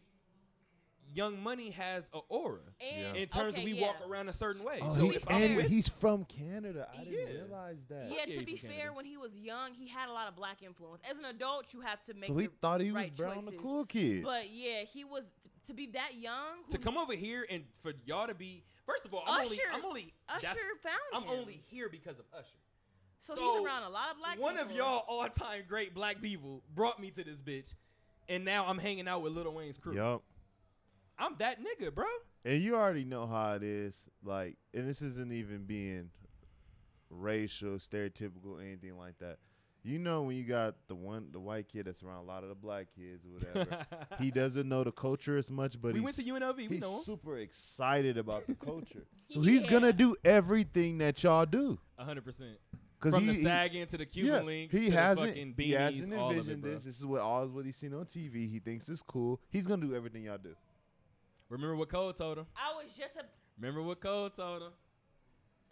Young 1.12 1.42
Money 1.42 1.70
has 1.70 2.06
a 2.14 2.18
aura 2.28 2.60
And 2.80 3.16
in 3.16 3.28
terms 3.28 3.54
okay, 3.54 3.62
of 3.62 3.64
we 3.64 3.72
yeah. 3.72 3.86
walk 3.88 3.96
around 4.08 4.28
a 4.28 4.32
certain 4.32 4.62
way. 4.64 4.78
Oh, 4.82 4.94
so 4.96 5.08
he, 5.08 5.18
and 5.28 5.56
with- 5.56 5.66
he's 5.68 5.88
from 5.88 6.24
Canada. 6.24 6.88
I 6.92 7.04
didn't 7.04 7.12
Yeah. 7.34 7.40
realize 7.42 7.78
that. 7.88 8.08
Yeah, 8.10 8.24
Yeah, 8.26 8.38
to 8.38 8.44
be 8.46 8.56
fair, 8.56 8.70
Canada. 8.70 8.92
when 8.94 9.04
he 9.04 9.16
was 9.16 9.34
young, 9.36 9.74
he 9.74 9.88
had 9.88 10.08
a 10.08 10.12
lot 10.12 10.28
of 10.28 10.36
black 10.36 10.62
influence. 10.62 11.02
As 11.10 11.18
an 11.18 11.24
adult, 11.24 11.72
you 11.74 11.80
have 11.80 12.00
to 12.02 12.14
make. 12.14 12.26
So 12.26 12.36
he 12.36 12.46
the 12.46 12.52
thought 12.60 12.80
he 12.80 12.92
was 12.92 13.02
right 13.02 13.16
Brown 13.16 13.44
the. 13.44 13.52
Cool 13.52 13.84
Kids. 13.86 14.24
But 14.24 14.50
yeah, 14.50 14.82
he 14.84 15.04
was 15.04 15.24
t- 15.42 15.50
to 15.66 15.74
be 15.74 15.86
that 15.88 16.14
young. 16.16 16.64
to 16.70 16.78
come 16.78 16.96
over 16.96 17.14
here 17.14 17.46
and 17.50 17.64
for 17.80 17.92
y'all 18.06 18.26
to 18.26 18.34
be 18.34 18.62
first 18.86 19.04
of 19.04 19.12
all, 19.14 19.22
I'm 19.26 19.42
only 19.44 19.56
Usher- 19.56 19.62
I'm 19.72 19.84
only 19.84 20.14
Usher 20.28 20.48
found 20.82 20.96
I'm 21.12 21.22
him. 21.24 21.30
only 21.30 21.62
here 21.66 21.88
because 21.88 22.18
of 22.18 22.24
Usher. 22.32 22.46
so, 23.18 23.34
so 23.34 23.56
he's 23.56 23.66
around 23.66 23.82
a 23.82 23.88
lot 23.90 24.10
of 24.12 24.18
black. 24.18 24.38
One 24.38 24.56
of 24.58 24.70
y'all 24.72 25.04
all-time 25.08 25.64
great 25.68 25.94
black 25.94 26.20
people 26.22 26.62
brought 26.74 26.98
me 27.00 27.10
to 27.10 27.22
this 27.24 27.40
bitch, 27.40 27.74
and 28.28 28.44
now 28.44 28.66
I'm 28.66 28.78
hanging 28.78 29.06
out 29.08 29.22
with 29.22 29.32
Lil 29.32 29.52
Wayne's 29.52 29.76
crew. 29.76 29.94
Yup. 29.94 30.22
I'm 31.20 31.36
that 31.38 31.58
nigga, 31.60 31.94
bro. 31.94 32.06
And 32.44 32.62
you 32.62 32.74
already 32.76 33.04
know 33.04 33.26
how 33.26 33.52
it 33.54 33.62
is. 33.62 34.08
Like, 34.24 34.56
and 34.74 34.88
this 34.88 35.02
isn't 35.02 35.32
even 35.32 35.64
being 35.64 36.10
racial, 37.10 37.72
stereotypical, 37.72 38.60
anything 38.62 38.96
like 38.96 39.18
that. 39.18 39.38
You 39.82 39.98
know 39.98 40.22
when 40.24 40.36
you 40.36 40.44
got 40.44 40.74
the 40.88 40.94
one, 40.94 41.28
the 41.32 41.40
white 41.40 41.66
kid 41.68 41.86
that's 41.86 42.02
around 42.02 42.18
a 42.18 42.22
lot 42.26 42.42
of 42.42 42.50
the 42.50 42.54
black 42.54 42.88
kids 42.94 43.24
or 43.24 43.30
whatever. 43.32 43.86
he 44.18 44.30
doesn't 44.30 44.68
know 44.68 44.84
the 44.84 44.92
culture 44.92 45.38
as 45.38 45.50
much, 45.50 45.80
but 45.80 45.94
we 45.94 46.00
he's, 46.00 46.04
went 46.04 46.16
to 46.16 46.22
UNLV. 46.24 46.56
We 46.56 46.66
he's 46.68 46.80
know 46.82 46.96
him. 46.96 47.02
super 47.02 47.38
excited 47.38 48.18
about 48.18 48.46
the 48.46 48.54
culture. 48.54 49.04
So 49.30 49.40
he's 49.42 49.64
Yeah. 49.64 49.70
gonna 49.70 49.92
do 49.92 50.16
everything 50.24 50.98
that 50.98 51.22
y'all 51.22 51.46
do. 51.46 51.78
hundred 51.96 52.24
percent. 52.24 52.58
Cause 52.98 53.14
From 53.14 53.22
he, 53.22 53.28
the 53.28 53.34
he- 53.34 53.42
sagging 53.44 53.86
to 53.86 53.96
the 53.96 54.04
Cuban 54.04 54.32
yeah, 54.32 54.40
links 54.42 54.76
he 54.76 54.86
to 54.86 54.90
hasn't, 54.90 55.26
the 55.34 55.40
fucking 55.40 55.54
he 55.56 55.70
hasn't 55.70 56.14
all 56.14 56.30
of 56.30 56.36
it, 56.36 56.38
envisioned 56.40 56.62
bro. 56.62 56.70
this. 56.74 56.84
This 56.84 56.98
is 56.98 57.06
what 57.06 57.20
all 57.22 57.44
is 57.44 57.50
what 57.52 57.64
he's 57.64 57.76
seen 57.76 57.94
on 57.94 58.04
TV. 58.06 58.50
He 58.50 58.58
thinks 58.58 58.88
it's 58.88 59.02
cool. 59.02 59.40
He's 59.50 59.66
gonna 59.68 59.86
do 59.86 59.94
everything 59.94 60.24
y'all 60.24 60.36
do. 60.36 60.54
Remember 61.50 61.76
what 61.76 61.88
Cole 61.88 62.12
told 62.12 62.38
him? 62.38 62.46
I 62.56 62.74
was 62.76 62.86
just 62.96 63.16
a. 63.16 63.24
Remember 63.58 63.82
what 63.82 64.00
Cole 64.00 64.30
told 64.30 64.62
him? 64.62 64.72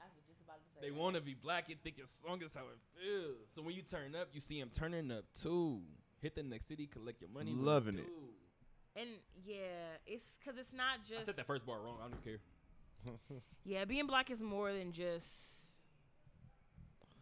I 0.00 0.04
was 0.14 0.24
just 0.28 0.40
about 0.44 0.56
to 0.58 0.66
say. 0.74 0.88
They 0.88 0.90
want 0.90 1.14
to 1.16 1.22
be 1.22 1.34
black 1.34 1.70
and 1.70 1.80
think 1.82 1.96
your 1.98 2.06
song 2.06 2.42
is 2.44 2.52
how 2.52 2.62
it 2.62 2.78
feels. 3.00 3.48
So 3.54 3.62
when 3.62 3.74
you 3.74 3.82
turn 3.82 4.14
up, 4.20 4.28
you 4.32 4.40
see 4.40 4.58
him 4.58 4.70
turning 4.76 5.10
up 5.10 5.24
too. 5.40 5.80
Hit 6.20 6.34
the 6.34 6.42
next 6.42 6.66
city, 6.66 6.86
collect 6.88 7.20
your 7.22 7.30
money. 7.30 7.52
Loving 7.56 7.94
it. 7.94 8.06
due. 8.06 9.00
And 9.00 9.08
yeah, 9.46 9.96
it's 10.04 10.24
because 10.42 10.58
it's 10.58 10.72
not 10.72 10.98
just. 11.08 11.22
I 11.22 11.24
said 11.24 11.36
that 11.36 11.46
first 11.46 11.64
bar 11.64 11.78
wrong. 11.80 11.98
I 12.04 12.08
don't 12.08 12.24
care. 12.24 12.40
Yeah, 13.64 13.84
being 13.84 14.06
black 14.08 14.30
is 14.30 14.40
more 14.40 14.72
than 14.72 14.92
just. 14.92 15.26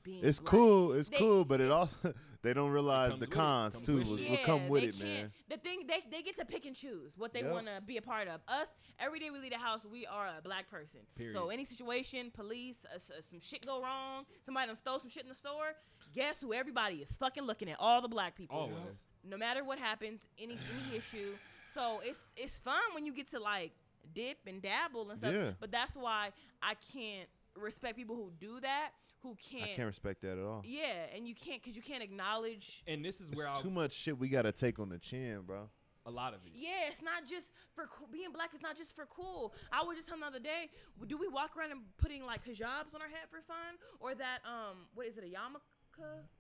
Being 0.06 0.24
It's 0.24 0.40
black. 0.40 0.50
cool. 0.50 0.92
It's 0.94 1.08
They- 1.10 1.18
cool, 1.18 1.44
but 1.44 1.60
it 1.60 1.70
also 1.70 2.14
they 2.42 2.54
don't 2.54 2.70
realize 2.70 3.18
the 3.18 3.26
cons 3.26 3.82
too. 3.82 3.98
Will, 3.98 4.18
it. 4.18 4.30
will 4.30 4.36
come 4.38 4.68
with 4.68 4.84
it, 4.84 4.98
man. 4.98 5.32
The 5.50 5.56
thing 5.58 5.86
they 5.86 6.02
they 6.10 6.22
get 6.22 6.36
to 6.38 6.44
pick 6.44 6.64
and 6.64 6.74
choose 6.76 7.12
what 7.18 7.32
they 7.34 7.42
Yep. 7.42 7.50
want 7.52 7.66
to 7.66 7.82
be 7.84 7.96
a 7.98 8.02
part 8.02 8.28
of. 8.28 8.40
Us 8.48 8.68
every 8.98 9.18
day 9.18 9.30
we 9.30 9.38
leave 9.40 9.50
the 9.50 9.58
house, 9.58 9.84
we 9.84 10.06
are 10.06 10.28
a 10.38 10.40
black 10.42 10.70
person. 10.70 11.00
So 11.32 11.50
any 11.50 11.64
situation, 11.66 12.30
police, 12.30 12.86
uh, 12.90 12.96
uh, 12.96 13.20
some 13.28 13.40
shit 13.40 13.66
go 13.66 13.82
wrong, 13.82 14.24
somebody 14.44 14.68
done 14.68 14.76
stole 14.78 15.00
some 15.00 15.10
shit 15.10 15.24
in 15.24 15.28
the 15.28 15.34
store. 15.34 15.74
Guess 16.14 16.40
who? 16.40 16.54
Everybody 16.54 16.96
is 17.02 17.14
fucking 17.16 17.42
looking 17.44 17.68
at 17.68 17.76
all 17.80 18.00
the 18.00 18.08
black 18.08 18.36
people. 18.36 18.56
Always. 18.58 18.76
No 19.24 19.36
matter 19.36 19.64
what 19.64 19.78
happens, 19.78 20.20
any 20.38 20.54
any 20.54 20.96
issue. 21.00 21.34
So 21.74 22.00
it's 22.04 22.32
it's 22.36 22.58
fun 22.60 22.80
when 22.94 23.04
you 23.04 23.12
get 23.12 23.28
to 23.32 23.40
like 23.40 23.72
dip 24.14 24.38
and 24.46 24.62
dabble 24.62 25.10
and 25.10 25.18
stuff. 25.18 25.34
Yeah. 25.34 25.50
But 25.58 25.72
that's 25.72 25.96
why 25.96 26.30
I 26.62 26.74
can't 26.92 27.28
respect 27.58 27.96
people 27.96 28.16
who 28.16 28.30
do 28.38 28.60
that. 28.60 28.90
Who 29.22 29.34
can't. 29.36 29.64
I 29.64 29.68
can't 29.74 29.86
respect 29.88 30.20
that 30.22 30.38
at 30.38 30.44
all. 30.44 30.62
yeah, 30.64 31.06
and 31.14 31.26
you 31.26 31.34
can't 31.34 31.62
because 31.62 31.76
you 31.76 31.82
can't 31.82 32.02
acknowledge 32.02 32.82
And 32.86 33.04
this 33.04 33.20
is 33.20 33.28
where 33.34 33.48
I'll, 33.48 33.60
too 33.60 33.70
much 33.70 33.92
shit 33.92 34.16
we 34.18 34.28
gotta 34.28 34.52
take 34.52 34.78
on 34.78 34.88
the 34.88 34.98
chin, 34.98 35.40
bro. 35.46 35.68
a 36.04 36.10
lot 36.10 36.32
of 36.34 36.40
it. 36.46 36.52
Yeah, 36.54 36.86
it's 36.88 37.02
not 37.02 37.26
just 37.26 37.50
for 37.74 37.86
cool. 37.86 38.08
being 38.12 38.30
black. 38.32 38.50
It's 38.54 38.62
not 38.62 38.76
just 38.76 38.94
for 38.94 39.06
cool. 39.06 39.52
I 39.72 39.82
was 39.82 39.96
just 39.96 40.06
telling 40.08 40.20
the 40.20 40.26
other 40.28 40.38
day. 40.38 40.68
Do 41.08 41.16
we 41.16 41.26
walk 41.28 41.56
around 41.56 41.72
and 41.72 41.80
putting 41.98 42.24
like 42.24 42.44
hijabs 42.44 42.94
on 42.94 43.02
our 43.02 43.08
head 43.08 43.26
for 43.30 43.40
fun, 43.40 43.74
or 44.00 44.14
that 44.14 44.38
um, 44.44 44.86
what 44.94 45.06
is 45.06 45.16
it, 45.18 45.24
a 45.24 45.26
yarmulke? 45.26 45.62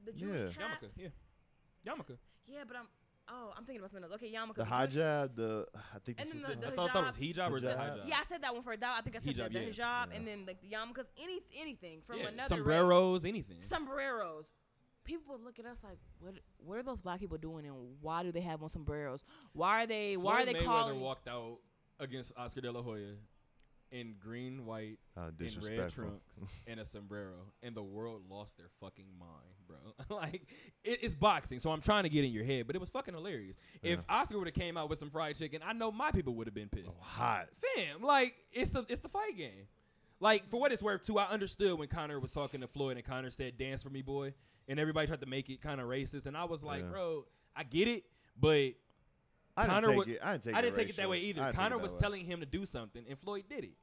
The 0.04 0.12
Jewish 0.12 0.40
Yeah. 0.42 0.46
caps. 0.48 0.84
Yarmulke, 0.84 0.90
yeah. 0.96 1.92
Yarmulke. 1.92 2.18
Yeah, 2.46 2.62
but 2.68 2.76
I'm. 2.76 2.86
Oh, 3.28 3.52
I'm 3.56 3.64
thinking 3.64 3.80
about 3.80 3.90
something 3.90 4.04
else. 4.10 4.14
Okay, 4.22 4.32
yarmulke. 4.32 4.54
The 4.56 4.62
hijab, 4.64 5.34
the 5.34 5.66
I 5.74 5.98
think 5.98 6.20
And 6.20 6.28
this 6.30 6.34
then 6.42 6.42
was 6.48 6.56
the- 6.58 6.66
I 6.66 6.70
the 6.70 6.76
thought 6.76 6.92
that 6.94 7.04
was 7.06 7.16
hijab. 7.16 7.34
hijab 7.36 7.50
or 7.50 7.56
is 7.56 7.62
that 7.64 7.76
Hijab. 7.78 7.98
hijab? 8.04 8.08
Yeah, 8.08 8.16
I 8.20 8.24
said 8.24 8.42
that 8.42 8.54
one 8.54 8.62
for 8.62 8.72
a 8.72 8.76
doubt. 8.76 8.94
I 8.98 9.00
think 9.00 9.16
I 9.16 9.18
said 9.18 9.34
Hijab, 9.34 9.52
the, 9.52 9.58
the 9.58 9.66
hijab, 9.66 9.78
Yeah. 9.78 10.04
and 10.14 10.28
then 10.28 10.44
like 10.46 10.60
the 10.60 10.68
yarmulkes. 10.68 11.06
Any 11.20 11.40
anything 11.56 12.02
from 12.06 12.18
Yeah, 12.18 12.28
another 12.28 12.54
race. 12.56 12.58
sombreros, 12.80 13.24
anything. 13.24 13.62
sombreros. 13.62 14.46
People 15.04 15.34
would 15.34 15.44
look 15.44 15.58
at 15.58 15.66
us 15.66 15.82
like, 15.84 15.98
what? 16.20 16.34
What 16.58 16.78
are 16.78 16.82
those 16.82 17.00
black 17.00 17.20
people 17.20 17.38
doing, 17.38 17.66
and 17.66 17.96
why 18.00 18.22
do 18.22 18.30
they 18.32 18.40
have 18.40 18.62
on 18.62 18.68
sombreros? 18.68 19.24
Why 19.52 19.82
are 19.82 19.86
they? 19.86 20.16
why 20.16 20.32
are 20.32 20.42
Floyd 20.42 20.48
they 20.56 20.60
Mayweather 20.60 20.64
calling? 20.64 21.00
walked 21.00 21.28
out 21.28 21.58
against 21.98 22.32
Oscar 22.36 22.60
De 22.60 22.70
La 22.70 22.82
Hoya 22.82 23.14
in 23.90 24.14
green, 24.18 24.66
white, 24.66 24.98
uh, 25.16 25.30
in 25.38 25.50
red 25.62 25.90
trunks 25.92 26.40
and 26.66 26.80
a 26.80 26.84
sombrero, 26.84 27.52
and 27.62 27.74
the 27.74 27.82
world 27.82 28.22
lost 28.28 28.56
their 28.56 28.68
fucking 28.80 29.06
mind, 29.18 29.56
bro. 29.66 30.16
like 30.16 30.46
it, 30.84 30.98
it's 31.02 31.14
boxing, 31.14 31.58
so 31.58 31.70
I'm 31.70 31.80
trying 31.80 32.02
to 32.02 32.08
get 32.08 32.24
in 32.24 32.32
your 32.32 32.44
head, 32.44 32.66
but 32.66 32.76
it 32.76 32.80
was 32.80 32.90
fucking 32.90 33.14
hilarious. 33.14 33.56
If 33.82 34.00
Oscar 34.08 34.38
would 34.38 34.48
have 34.48 34.54
came 34.54 34.76
out 34.76 34.90
with 34.90 34.98
some 34.98 35.10
fried 35.10 35.36
chicken, 35.36 35.60
I 35.64 35.72
know 35.72 35.90
my 35.92 36.10
people 36.10 36.34
would 36.34 36.46
have 36.46 36.54
been 36.54 36.68
pissed. 36.68 36.98
Oh, 37.00 37.04
hot. 37.04 37.48
Fam, 37.74 38.02
like 38.02 38.36
it's 38.52 38.74
a, 38.74 38.84
it's 38.88 39.00
the 39.00 39.08
fight 39.08 39.36
game. 39.36 39.68
Like 40.18 40.48
for 40.48 40.58
what 40.58 40.72
it's 40.72 40.82
worth, 40.82 41.06
too, 41.06 41.18
I 41.18 41.26
understood 41.28 41.78
when 41.78 41.88
Conor 41.88 42.18
was 42.18 42.32
talking 42.32 42.60
to 42.62 42.66
Floyd 42.66 42.96
and 42.96 43.06
Conor 43.06 43.30
said 43.30 43.58
"dance 43.58 43.82
for 43.82 43.90
me, 43.90 44.02
boy," 44.02 44.32
and 44.66 44.80
everybody 44.80 45.06
tried 45.06 45.20
to 45.20 45.26
make 45.26 45.50
it 45.50 45.60
kind 45.60 45.80
of 45.80 45.88
racist, 45.88 46.26
and 46.26 46.36
I 46.36 46.44
was 46.44 46.64
like, 46.64 46.82
Yeah. 46.82 46.88
bro, 46.90 47.24
I 47.54 47.64
get 47.64 47.88
it, 47.88 48.04
but 48.38 48.72
I 49.56 49.62
didn't 49.62 49.74
Conor 49.74 49.88
take 49.88 49.96
was- 49.96 50.08
it. 50.08 50.18
I 50.22 50.32
didn't 50.32 50.44
take 50.44 50.54
I 50.54 50.58
it 50.58 50.62
didn't 50.62 50.76
take 50.76 50.88
it 50.90 50.96
that 50.96 51.08
way 51.08 51.18
I 51.18 51.20
either. 51.20 51.52
Conor 51.52 51.78
was 51.78 51.92
way. 51.92 51.98
telling 51.98 52.24
him 52.24 52.40
to 52.40 52.46
do 52.46 52.64
something, 52.66 53.04
and 53.08 53.18
Floyd 53.18 53.44
did 53.48 53.64
it. 53.64 53.74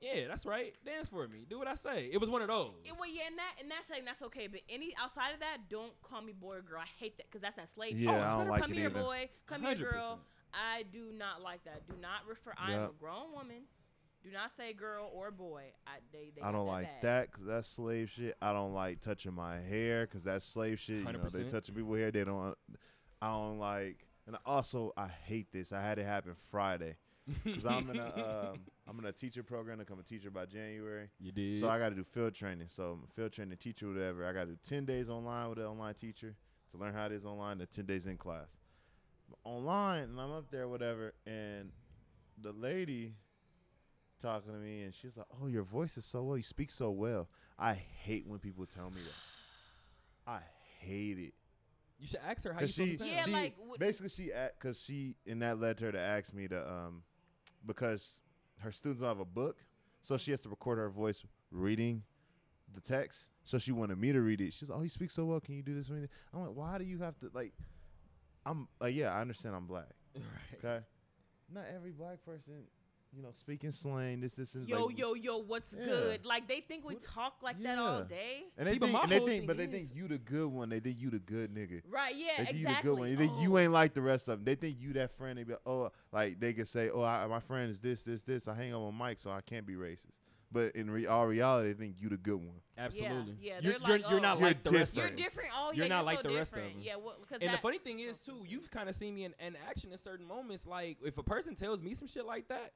Yeah, 0.00 0.28
that's 0.28 0.46
right. 0.46 0.74
Dance 0.86 1.08
for 1.10 1.28
me. 1.28 1.44
Do 1.48 1.58
what 1.58 1.68
I 1.68 1.74
say. 1.74 2.08
It 2.10 2.18
was 2.18 2.30
one 2.30 2.40
of 2.40 2.48
those. 2.48 2.72
Yeah, 2.84 2.92
well, 2.98 3.10
yeah, 3.10 3.24
and 3.26 3.36
that 3.38 3.54
and 3.60 3.70
that's 3.70 3.86
saying 3.86 4.04
that's 4.06 4.22
okay, 4.22 4.46
but 4.46 4.60
any 4.70 4.94
outside 4.98 5.32
of 5.34 5.40
that, 5.40 5.68
don't 5.68 5.92
call 6.02 6.22
me 6.22 6.32
boy 6.32 6.56
or 6.56 6.62
girl. 6.62 6.80
I 6.80 6.86
hate 6.98 7.18
that 7.18 7.26
because 7.26 7.42
that's 7.42 7.56
that 7.56 7.68
slave. 7.68 7.98
Yeah, 7.98 8.12
shit. 8.12 8.20
I 8.22 8.38
don't 8.38 8.48
oh, 8.48 8.50
like 8.50 8.62
come 8.62 8.72
it 8.72 8.76
here, 8.76 8.86
either. 8.86 9.00
boy. 9.02 9.28
Come 9.46 9.62
here, 9.62 9.74
100%. 9.74 9.78
girl. 9.92 10.20
I 10.54 10.84
do 10.90 11.12
not 11.16 11.42
like 11.42 11.64
that. 11.64 11.86
Do 11.86 11.94
not 12.00 12.26
refer. 12.26 12.54
I 12.56 12.72
am 12.72 12.80
Yep. 12.80 12.90
a 12.90 12.92
grown 12.98 13.32
woman. 13.32 13.62
Do 14.22 14.30
not 14.30 14.52
say 14.52 14.72
girl 14.72 15.10
or 15.14 15.30
boy. 15.30 15.64
I 15.86 15.98
they. 16.12 16.30
they 16.34 16.40
I 16.42 16.50
don't 16.50 16.66
like 16.66 16.86
bad. 16.86 17.02
that 17.02 17.30
because 17.30 17.46
that's 17.46 17.68
slave 17.68 18.10
shit. 18.10 18.36
I 18.40 18.52
don't 18.54 18.72
like 18.72 19.00
touching 19.00 19.34
my 19.34 19.60
hair 19.60 20.06
because 20.06 20.24
that's 20.24 20.46
slave 20.46 20.80
shit. 20.80 20.98
You 20.98 21.04
know, 21.04 21.12
they 21.30 21.40
100%. 21.44 21.50
touching 21.50 21.74
people 21.74 21.94
hair. 21.94 22.10
They 22.10 22.24
don't. 22.24 22.56
I 23.20 23.28
don't 23.32 23.58
like. 23.58 24.06
And 24.26 24.36
also, 24.46 24.92
I 24.96 25.08
hate 25.08 25.52
this. 25.52 25.72
I 25.72 25.80
had 25.80 25.98
it 25.98 26.04
happen 26.06 26.34
Friday 26.50 26.96
because 27.44 27.66
I'm 27.66 27.90
in 27.90 27.98
a 27.98 28.50
um, 28.52 28.60
I'm 28.88 28.98
in 28.98 29.06
a 29.06 29.12
teacher 29.12 29.42
program 29.42 29.78
to 29.78 29.84
become 29.84 29.98
a 29.98 30.02
teacher 30.02 30.30
by 30.30 30.46
January. 30.46 31.08
you 31.18 31.32
did. 31.32 31.58
So 31.60 31.68
I 31.68 31.78
got 31.78 31.90
to 31.90 31.94
do 31.94 32.04
field 32.04 32.34
training. 32.34 32.66
So 32.68 32.98
I'm 33.02 33.08
field 33.14 33.32
training 33.32 33.56
teacher, 33.58 33.88
whatever. 33.88 34.26
I 34.26 34.32
got 34.32 34.44
to 34.44 34.52
do 34.52 34.58
ten 34.62 34.84
days 34.84 35.08
online 35.08 35.48
with 35.48 35.58
an 35.58 35.66
online 35.66 35.94
teacher 35.94 36.34
to 36.72 36.78
learn 36.78 36.94
how 36.94 37.06
it 37.06 37.12
is 37.12 37.24
online. 37.24 37.58
The 37.58 37.66
ten 37.66 37.86
days 37.86 38.06
in 38.06 38.16
class. 38.16 38.48
Online, 39.44 40.04
and 40.04 40.20
I'm 40.20 40.32
up 40.32 40.50
there, 40.50 40.66
whatever, 40.66 41.14
and 41.24 41.70
the 42.42 42.50
lady 42.52 43.14
talking 44.20 44.52
to 44.52 44.58
me, 44.58 44.82
and 44.82 44.94
she's 44.94 45.16
like, 45.16 45.26
"Oh, 45.40 45.46
your 45.46 45.62
voice 45.62 45.96
is 45.96 46.04
so 46.04 46.22
well. 46.24 46.36
You 46.36 46.42
speak 46.42 46.70
so 46.70 46.90
well." 46.90 47.28
I 47.58 47.74
hate 47.74 48.26
when 48.26 48.38
people 48.40 48.66
tell 48.66 48.90
me 48.90 49.00
that. 49.06 50.30
I 50.30 50.40
hate 50.80 51.18
it. 51.18 51.34
You 52.00 52.06
should 52.06 52.20
ask 52.26 52.44
her 52.44 52.52
how 52.52 52.60
you 52.60 52.66
Cause 52.66 52.74
supposed 52.74 52.90
she, 52.92 52.96
to 52.96 53.04
sound. 53.04 53.10
Yeah, 53.12 53.24
she 53.24 53.30
like, 53.32 53.54
what- 53.58 53.78
basically 53.78 54.08
she 54.08 54.30
because 54.58 54.80
she 54.80 55.14
and 55.26 55.42
that 55.42 55.60
led 55.60 55.78
her 55.80 55.92
to 55.92 55.98
ask 56.00 56.32
me 56.32 56.48
to 56.48 56.68
um 56.70 57.02
because 57.66 58.20
her 58.58 58.72
students 58.72 59.00
don't 59.00 59.08
have 59.08 59.20
a 59.20 59.24
book, 59.24 59.58
so 60.02 60.16
she 60.16 60.30
has 60.30 60.42
to 60.42 60.48
record 60.48 60.78
her 60.78 60.88
voice 60.88 61.22
reading 61.50 62.02
the 62.74 62.80
text. 62.80 63.28
So 63.44 63.58
she 63.58 63.72
wanted 63.72 63.98
me 63.98 64.12
to 64.12 64.20
read 64.20 64.40
it. 64.40 64.52
She's 64.52 64.70
like, 64.70 64.78
"Oh, 64.78 64.82
you 64.82 64.88
speak 64.88 65.10
so 65.10 65.24
well. 65.26 65.40
Can 65.40 65.54
you 65.56 65.62
do 65.62 65.74
this 65.74 65.86
for 65.88 65.94
me?" 65.94 66.08
I'm 66.32 66.40
like, 66.40 66.54
"Why 66.54 66.78
do 66.78 66.84
you 66.84 66.98
have 67.00 67.18
to 67.20 67.30
like?" 67.34 67.52
I'm 68.46 68.68
like, 68.80 68.94
"Yeah, 68.94 69.12
I 69.14 69.20
understand. 69.20 69.54
I'm 69.54 69.66
black. 69.66 69.88
Right. 70.14 70.58
Okay, 70.64 70.84
not 71.52 71.64
every 71.74 71.92
black 71.92 72.22
person 72.24 72.64
you 73.14 73.22
know, 73.22 73.30
speaking 73.32 73.72
slang, 73.72 74.20
this, 74.20 74.36
this, 74.36 74.54
and 74.54 74.68
Yo, 74.68 74.86
like, 74.86 74.98
yo, 74.98 75.14
yo, 75.14 75.38
what's 75.38 75.72
Yeah. 75.72 75.84
good? 75.84 76.24
Like 76.24 76.46
they 76.46 76.60
think 76.60 76.86
we 76.86 76.94
talk 76.94 77.42
like 77.42 77.60
that 77.62 77.78
all 77.78 78.04
day. 78.04 78.44
And 78.56 78.66
they 78.68 78.74
See, 78.74 78.78
think, 78.78 78.92
my 78.92 79.02
and 79.02 79.10
they 79.10 79.18
think, 79.18 79.28
thing 79.28 79.46
but 79.46 79.56
they 79.56 79.66
think 79.66 79.94
you 79.94 80.06
the 80.08 80.18
good 80.18 80.46
one. 80.48 80.68
They 80.68 80.80
think 80.80 81.00
you 81.00 81.10
the 81.10 81.18
good 81.18 81.52
nigga. 81.54 81.82
Right, 81.88 82.14
yeah, 82.14 82.28
They 82.38 82.42
exactly. 82.50 82.60
you 82.60 82.66
the 82.68 82.82
good 82.82 82.98
one. 82.98 83.10
They 83.10 83.16
think 83.16 83.32
Oh. 83.36 83.42
you 83.42 83.58
ain't 83.58 83.72
like 83.72 83.94
the 83.94 84.02
rest 84.02 84.28
of 84.28 84.38
them. 84.38 84.44
They 84.44 84.54
think 84.54 84.76
you 84.80 84.92
that 84.94 85.10
friend. 85.16 85.38
They 85.38 85.42
be 85.44 85.52
like, 85.52 85.62
oh, 85.66 85.90
like 86.12 86.38
they 86.38 86.52
could 86.52 86.68
say, 86.68 86.90
oh, 86.90 87.02
I, 87.02 87.26
my 87.26 87.40
friend 87.40 87.70
is 87.70 87.80
this, 87.80 88.02
this, 88.04 88.22
this. 88.22 88.46
I 88.48 88.54
hang 88.54 88.72
out 88.72 88.86
with 88.86 88.94
Mike, 88.94 89.18
so 89.18 89.30
I 89.30 89.40
can't 89.40 89.66
be 89.66 89.74
racist. 89.74 90.12
But 90.52 90.74
in 90.74 90.90
re- 90.90 91.06
all 91.06 91.28
reality, 91.28 91.72
they 91.72 91.78
think 91.78 91.96
you 92.00 92.08
the 92.08 92.16
good 92.16 92.34
one. 92.34 92.60
Absolutely. 92.76 93.36
yeah, 93.40 93.60
you're, 93.60 93.62
they're 93.62 93.70
you're, 93.72 93.98
like, 93.98 94.10
you're 94.10 94.20
not 94.20 94.36
oh. 94.38 94.40
You're 94.40 94.48
like 94.48 94.62
the 94.64 94.70
rest 94.70 94.92
of 94.92 94.98
You're 94.98 95.10
different. 95.10 95.50
Oh, 95.56 95.70
You're 95.72 95.86
not 95.86 95.98
you're 95.98 96.04
like 96.06 96.22
so 96.22 96.28
the 96.28 96.34
rest 96.34 96.52
of 96.54 96.58
them. 96.58 96.72
Yeah, 96.80 96.96
well, 96.96 97.16
because 97.20 97.40
And 97.40 97.54
the 97.54 97.58
funny 97.58 97.78
thing 97.78 98.00
is 98.00 98.18
too, 98.18 98.44
you've 98.48 98.68
kind 98.70 98.88
of 98.88 98.96
seen 98.96 99.14
me 99.14 99.24
in, 99.24 99.34
in 99.38 99.56
action 99.68 99.92
in 99.92 99.98
certain 99.98 100.26
moments. 100.26 100.66
Like 100.66 100.98
if 101.04 101.18
a 101.18 101.22
person 101.22 101.54
tells 101.54 101.80
me 101.80 101.94
some 101.94 102.08
shit 102.08 102.26
like 102.26 102.48
that, 102.48 102.72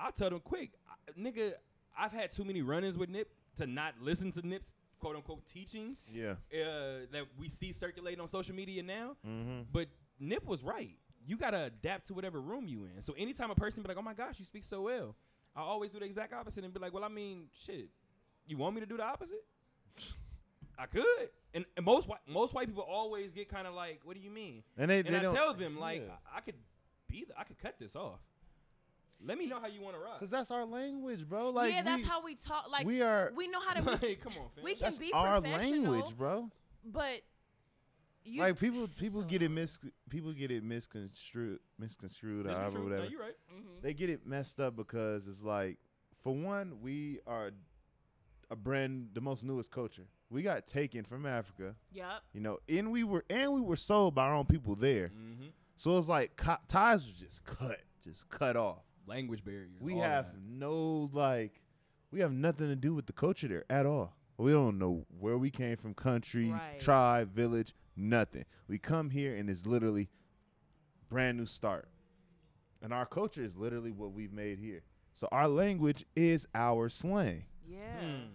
I'll 0.00 0.12
tell 0.12 0.30
them 0.30 0.40
quick, 0.40 0.70
I, 0.88 1.18
nigga. 1.18 1.52
I've 2.00 2.12
had 2.12 2.30
too 2.30 2.44
many 2.44 2.62
run-ins 2.62 2.96
with 2.96 3.08
Nip 3.10 3.28
to 3.56 3.66
not 3.66 3.94
listen 4.00 4.30
to 4.32 4.46
Nip's 4.46 4.72
quote 5.00 5.16
unquote 5.16 5.44
teachings 5.46 6.02
Yeah. 6.12 6.32
uh, 6.52 7.06
that 7.12 7.24
we 7.36 7.48
see 7.48 7.72
circulating 7.72 8.20
on 8.20 8.28
social 8.28 8.54
media 8.54 8.82
now. 8.82 9.16
Mm-hmm. 9.26 9.62
But 9.72 9.88
Nip 10.20 10.46
was 10.46 10.62
right. 10.62 10.96
You 11.26 11.36
gotta 11.36 11.64
adapt 11.64 12.06
to 12.08 12.14
whatever 12.14 12.40
room 12.40 12.66
you 12.68 12.84
in. 12.84 13.02
So 13.02 13.14
anytime 13.18 13.50
a 13.50 13.54
person 13.54 13.82
be 13.82 13.88
like, 13.88 13.96
"Oh 13.98 14.02
my 14.02 14.14
gosh, 14.14 14.38
you 14.38 14.44
speak 14.44 14.64
so 14.64 14.82
well," 14.82 15.14
I 15.56 15.60
always 15.60 15.90
do 15.90 15.98
the 15.98 16.04
exact 16.06 16.32
opposite 16.32 16.64
and 16.64 16.72
be 16.72 16.80
like, 16.80 16.94
"Well, 16.94 17.04
I 17.04 17.08
mean, 17.08 17.48
shit. 17.52 17.88
You 18.46 18.56
want 18.56 18.74
me 18.76 18.80
to 18.80 18.86
do 18.86 18.96
the 18.96 19.04
opposite? 19.04 19.44
I 20.78 20.86
could." 20.86 21.28
And, 21.54 21.64
and 21.76 21.84
most 21.84 22.06
white 22.08 22.20
most 22.26 22.54
white 22.54 22.68
people 22.68 22.82
always 22.82 23.32
get 23.32 23.48
kind 23.48 23.66
of 23.66 23.74
like, 23.74 24.00
"What 24.04 24.14
do 24.16 24.22
you 24.22 24.30
mean?" 24.30 24.62
And 24.76 24.90
they, 24.90 24.98
And 25.00 25.08
they 25.08 25.16
I 25.16 25.22
don't, 25.22 25.34
tell 25.34 25.52
them 25.54 25.78
like, 25.78 26.02
yeah. 26.06 26.12
I, 26.32 26.38
I 26.38 26.40
could 26.40 26.54
be, 27.08 27.24
the, 27.28 27.38
I 27.38 27.44
could 27.44 27.58
cut 27.58 27.74
this 27.78 27.96
off. 27.96 28.20
Let 29.24 29.36
me 29.38 29.46
know 29.46 29.58
how 29.60 29.66
you 29.66 29.80
want 29.80 29.96
to 29.96 30.00
rock. 30.00 30.20
Cause 30.20 30.30
that's 30.30 30.50
our 30.50 30.64
language, 30.64 31.28
bro. 31.28 31.50
Like 31.50 31.72
yeah, 31.72 31.82
that's 31.82 32.02
we, 32.02 32.08
how 32.08 32.22
we 32.22 32.34
talk. 32.36 32.70
Like 32.70 32.86
we 32.86 33.02
are. 33.02 33.32
we 33.36 33.48
know 33.48 33.60
how 33.60 33.74
to. 33.74 33.82
like, 33.90 34.02
We, 34.02 34.14
come 34.14 34.32
on, 34.38 34.48
fam. 34.54 34.64
we 34.64 34.74
can 34.74 34.82
That's 34.84 34.98
be 34.98 35.12
our 35.12 35.40
language, 35.40 36.16
bro. 36.16 36.50
but 36.84 37.20
you 38.24 38.40
like 38.42 38.60
people, 38.60 38.88
people 38.98 39.22
so 39.22 39.26
get 39.28 39.42
it 39.42 39.48
mis, 39.50 39.78
people 40.10 40.32
get 40.32 40.50
it 40.50 40.62
misconstrued, 40.62 41.58
misconstrued, 41.78 42.46
or 42.46 42.50
That's 42.50 42.58
however, 42.58 42.76
true. 42.78 42.84
No, 42.84 42.90
whatever. 42.96 43.10
you 43.10 43.20
right. 43.20 43.34
Mhm. 43.52 43.82
They 43.82 43.94
get 43.94 44.10
it 44.10 44.26
messed 44.26 44.60
up 44.60 44.76
because 44.76 45.26
it's 45.26 45.42
like, 45.42 45.78
for 46.22 46.34
one, 46.34 46.80
we 46.82 47.20
are 47.26 47.50
a 48.50 48.56
brand, 48.56 49.08
the 49.14 49.20
most 49.20 49.44
newest 49.44 49.70
culture. 49.70 50.06
We 50.30 50.42
got 50.42 50.66
taken 50.66 51.04
from 51.04 51.24
Africa, 51.26 51.74
Yep. 51.92 52.06
you 52.34 52.40
know, 52.40 52.58
and 52.68 52.92
we 52.92 53.02
were 53.02 53.24
and 53.30 53.52
we 53.52 53.60
were 53.62 53.76
sold 53.76 54.14
by 54.14 54.24
our 54.26 54.34
own 54.34 54.44
people 54.46 54.74
there. 54.74 55.08
Mm-hmm. 55.08 55.46
So 55.76 55.96
it's 55.96 56.08
like 56.08 56.36
co- 56.36 56.56
ties 56.68 57.06
was 57.06 57.16
just 57.16 57.42
cut, 57.44 57.80
just 58.04 58.28
cut 58.28 58.56
off. 58.56 58.82
Language 59.08 59.44
barriers. 59.44 59.70
We 59.80 59.94
all 59.94 60.02
have 60.02 60.26
that. 60.26 60.40
no 60.46 61.10
like, 61.12 61.60
we 62.10 62.20
have 62.20 62.32
nothing 62.32 62.68
to 62.68 62.76
do 62.76 62.94
with 62.94 63.06
the 63.06 63.12
culture 63.12 63.48
there 63.48 63.64
at 63.70 63.86
all. 63.86 64.14
We 64.36 64.52
don't 64.52 64.78
know 64.78 65.04
where 65.18 65.36
we 65.36 65.50
came 65.50 65.76
from, 65.76 65.94
country, 65.94 66.50
Right. 66.52 66.78
tribe, 66.78 67.32
village, 67.34 67.74
nothing. 67.96 68.44
We 68.68 68.78
come 68.78 69.10
here 69.10 69.34
and 69.34 69.50
it's 69.50 69.66
literally 69.66 70.08
brand 71.08 71.38
new 71.38 71.46
start. 71.46 71.88
And 72.82 72.92
our 72.92 73.06
culture 73.06 73.42
is 73.42 73.56
literally 73.56 73.90
what 73.90 74.12
we've 74.12 74.32
made 74.32 74.58
here. 74.58 74.82
So 75.14 75.26
our 75.32 75.48
language 75.48 76.04
is 76.14 76.46
our 76.54 76.88
slang. 76.88 77.46
Yeah. 77.68 77.78
Hmm. 78.00 78.26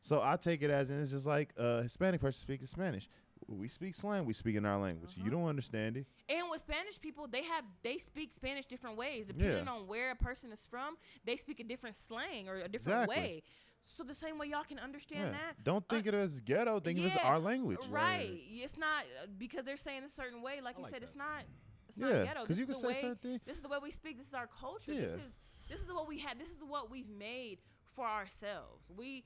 So 0.00 0.22
I 0.22 0.36
take 0.36 0.62
it 0.62 0.70
as 0.70 0.88
in 0.88 0.98
it's 1.00 1.10
just 1.10 1.26
like 1.26 1.52
a 1.58 1.82
Hispanic 1.82 2.20
person 2.20 2.40
speaking 2.40 2.66
Spanish. 2.66 3.08
We 3.58 3.68
speak 3.68 3.94
slang, 3.94 4.24
we 4.24 4.32
speak 4.32 4.56
in 4.56 4.64
our 4.64 4.78
language. 4.80 5.10
Uh-huh. 5.12 5.24
You 5.24 5.30
don't 5.30 5.46
understand 5.46 5.96
it. 5.96 6.06
And 6.28 6.48
with 6.50 6.60
Spanish 6.60 7.00
people, 7.00 7.26
they 7.28 7.42
have 7.44 7.64
they 7.82 7.98
speak 7.98 8.32
Spanish 8.32 8.66
different 8.66 8.96
ways 8.96 9.26
depending 9.26 9.64
Yeah. 9.66 9.70
on 9.72 9.86
where 9.86 10.10
a 10.10 10.16
person 10.16 10.52
is 10.52 10.66
from. 10.70 10.96
They 11.24 11.36
speak 11.36 11.60
a 11.60 11.64
different 11.64 11.94
slang 11.96 12.48
or 12.48 12.56
a 12.56 12.68
different 12.68 13.02
Exactly. 13.04 13.16
way. 13.16 13.42
So 13.84 14.04
the 14.04 14.14
same 14.14 14.38
way 14.38 14.46
y'all 14.46 14.62
can 14.64 14.78
understand 14.78 15.32
Yeah. 15.32 15.38
that. 15.38 15.64
Don't 15.64 15.86
think 15.88 16.06
it 16.06 16.14
as 16.14 16.40
ghetto, 16.40 16.78
think 16.80 16.98
of 17.00 17.06
it 17.06 17.16
as 17.16 17.22
our 17.24 17.38
language. 17.38 17.78
Right. 17.90 18.30
It's 18.48 18.76
not 18.78 19.04
uh, 19.22 19.26
because 19.38 19.64
they're 19.64 19.76
saying 19.76 20.04
a 20.04 20.10
certain 20.10 20.40
way. 20.40 20.60
Like 20.60 20.76
I 20.76 20.78
you 20.78 20.82
like 20.84 20.92
said, 20.92 21.02
that. 21.02 21.06
it's 21.06 21.16
not. 21.16 21.42
It's 21.88 21.98
not 21.98 22.10
Yeah, 22.10 22.24
ghetto. 22.24 22.40
because 22.42 22.48
This 22.48 22.58
you 22.58 22.62
is 22.62 22.66
can 22.68 22.74
the 22.74 22.80
say 22.80 22.86
way. 22.94 23.00
certain 23.00 23.16
things. 23.16 23.40
This 23.44 23.56
is 23.56 23.62
the 23.62 23.68
way 23.68 23.78
we 23.82 23.90
speak. 23.90 24.16
This 24.18 24.28
is 24.28 24.34
our 24.34 24.46
culture. 24.46 24.92
Yeah. 24.94 25.00
This 25.02 25.12
is 25.12 25.38
this 25.68 25.80
is 25.82 25.92
what 25.92 26.06
we 26.08 26.18
had. 26.18 26.38
This 26.38 26.50
is 26.50 26.62
what 26.66 26.90
we've 26.90 27.08
made 27.08 27.58
for 27.94 28.06
ourselves. 28.06 28.90
We 28.96 29.24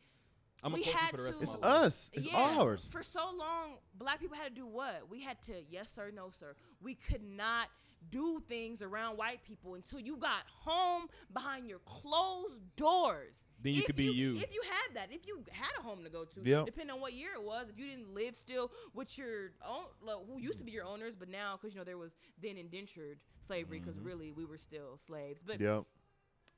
I'm 0.62 0.72
we 0.72 0.80
a 0.82 0.84
culture 0.84 0.98
had 0.98 1.10
for 1.10 1.16
the 1.18 1.22
rest 1.24 1.36
to- 1.38 1.42
It's 1.42 1.54
of 1.54 1.60
my 1.62 1.68
life. 1.68 1.84
us. 1.86 2.10
It's 2.14 2.32
yeah, 2.32 2.38
ours. 2.58 2.88
For 2.90 3.02
so 3.02 3.30
long, 3.36 3.78
black 3.98 4.20
people 4.20 4.36
had 4.36 4.48
to 4.54 4.60
do 4.60 4.66
what? 4.66 5.08
We 5.10 5.20
had 5.20 5.40
to 5.42 5.52
yes 5.70 5.90
sir, 5.92 6.10
no 6.14 6.30
sir. 6.30 6.54
We 6.80 6.94
could 6.94 7.22
not 7.22 7.68
do 8.10 8.40
things 8.48 8.82
around 8.82 9.16
white 9.16 9.42
people 9.42 9.74
until 9.74 9.98
you 9.98 10.16
got 10.16 10.44
home 10.46 11.08
behind 11.32 11.66
your 11.68 11.80
closed 11.80 12.60
doors. 12.76 13.44
Then 13.62 13.72
you 13.72 13.80
If 13.80 13.86
could 13.86 13.96
be 13.96 14.04
you. 14.04 14.32
If 14.36 14.52
you 14.54 14.60
had 14.64 14.94
that, 14.94 15.12
if 15.12 15.26
you 15.26 15.42
had 15.50 15.72
a 15.78 15.82
home 15.82 16.04
to 16.04 16.10
go 16.10 16.24
to, 16.24 16.40
Yep. 16.44 16.66
depending 16.66 16.94
on 16.94 17.00
what 17.00 17.14
year 17.14 17.30
it 17.34 17.42
was, 17.42 17.68
if 17.68 17.78
you 17.78 17.86
didn't 17.88 18.14
live 18.14 18.36
still 18.36 18.70
with 18.94 19.16
your 19.18 19.52
own, 19.66 19.86
like, 20.02 20.18
who 20.26 20.38
used 20.38 20.58
to 20.58 20.64
be 20.64 20.70
your 20.72 20.84
owners, 20.84 21.16
but 21.16 21.28
now 21.28 21.56
because 21.56 21.74
you 21.74 21.80
know 21.80 21.84
there 21.84 21.98
was 21.98 22.14
then 22.40 22.56
indentured 22.56 23.18
slavery, 23.46 23.80
because 23.80 23.96
Mm-hmm. 23.96 24.06
really 24.06 24.32
we 24.32 24.44
were 24.44 24.58
still 24.58 24.98
slaves. 25.06 25.42
But 25.44 25.60
Yep. 25.60 25.84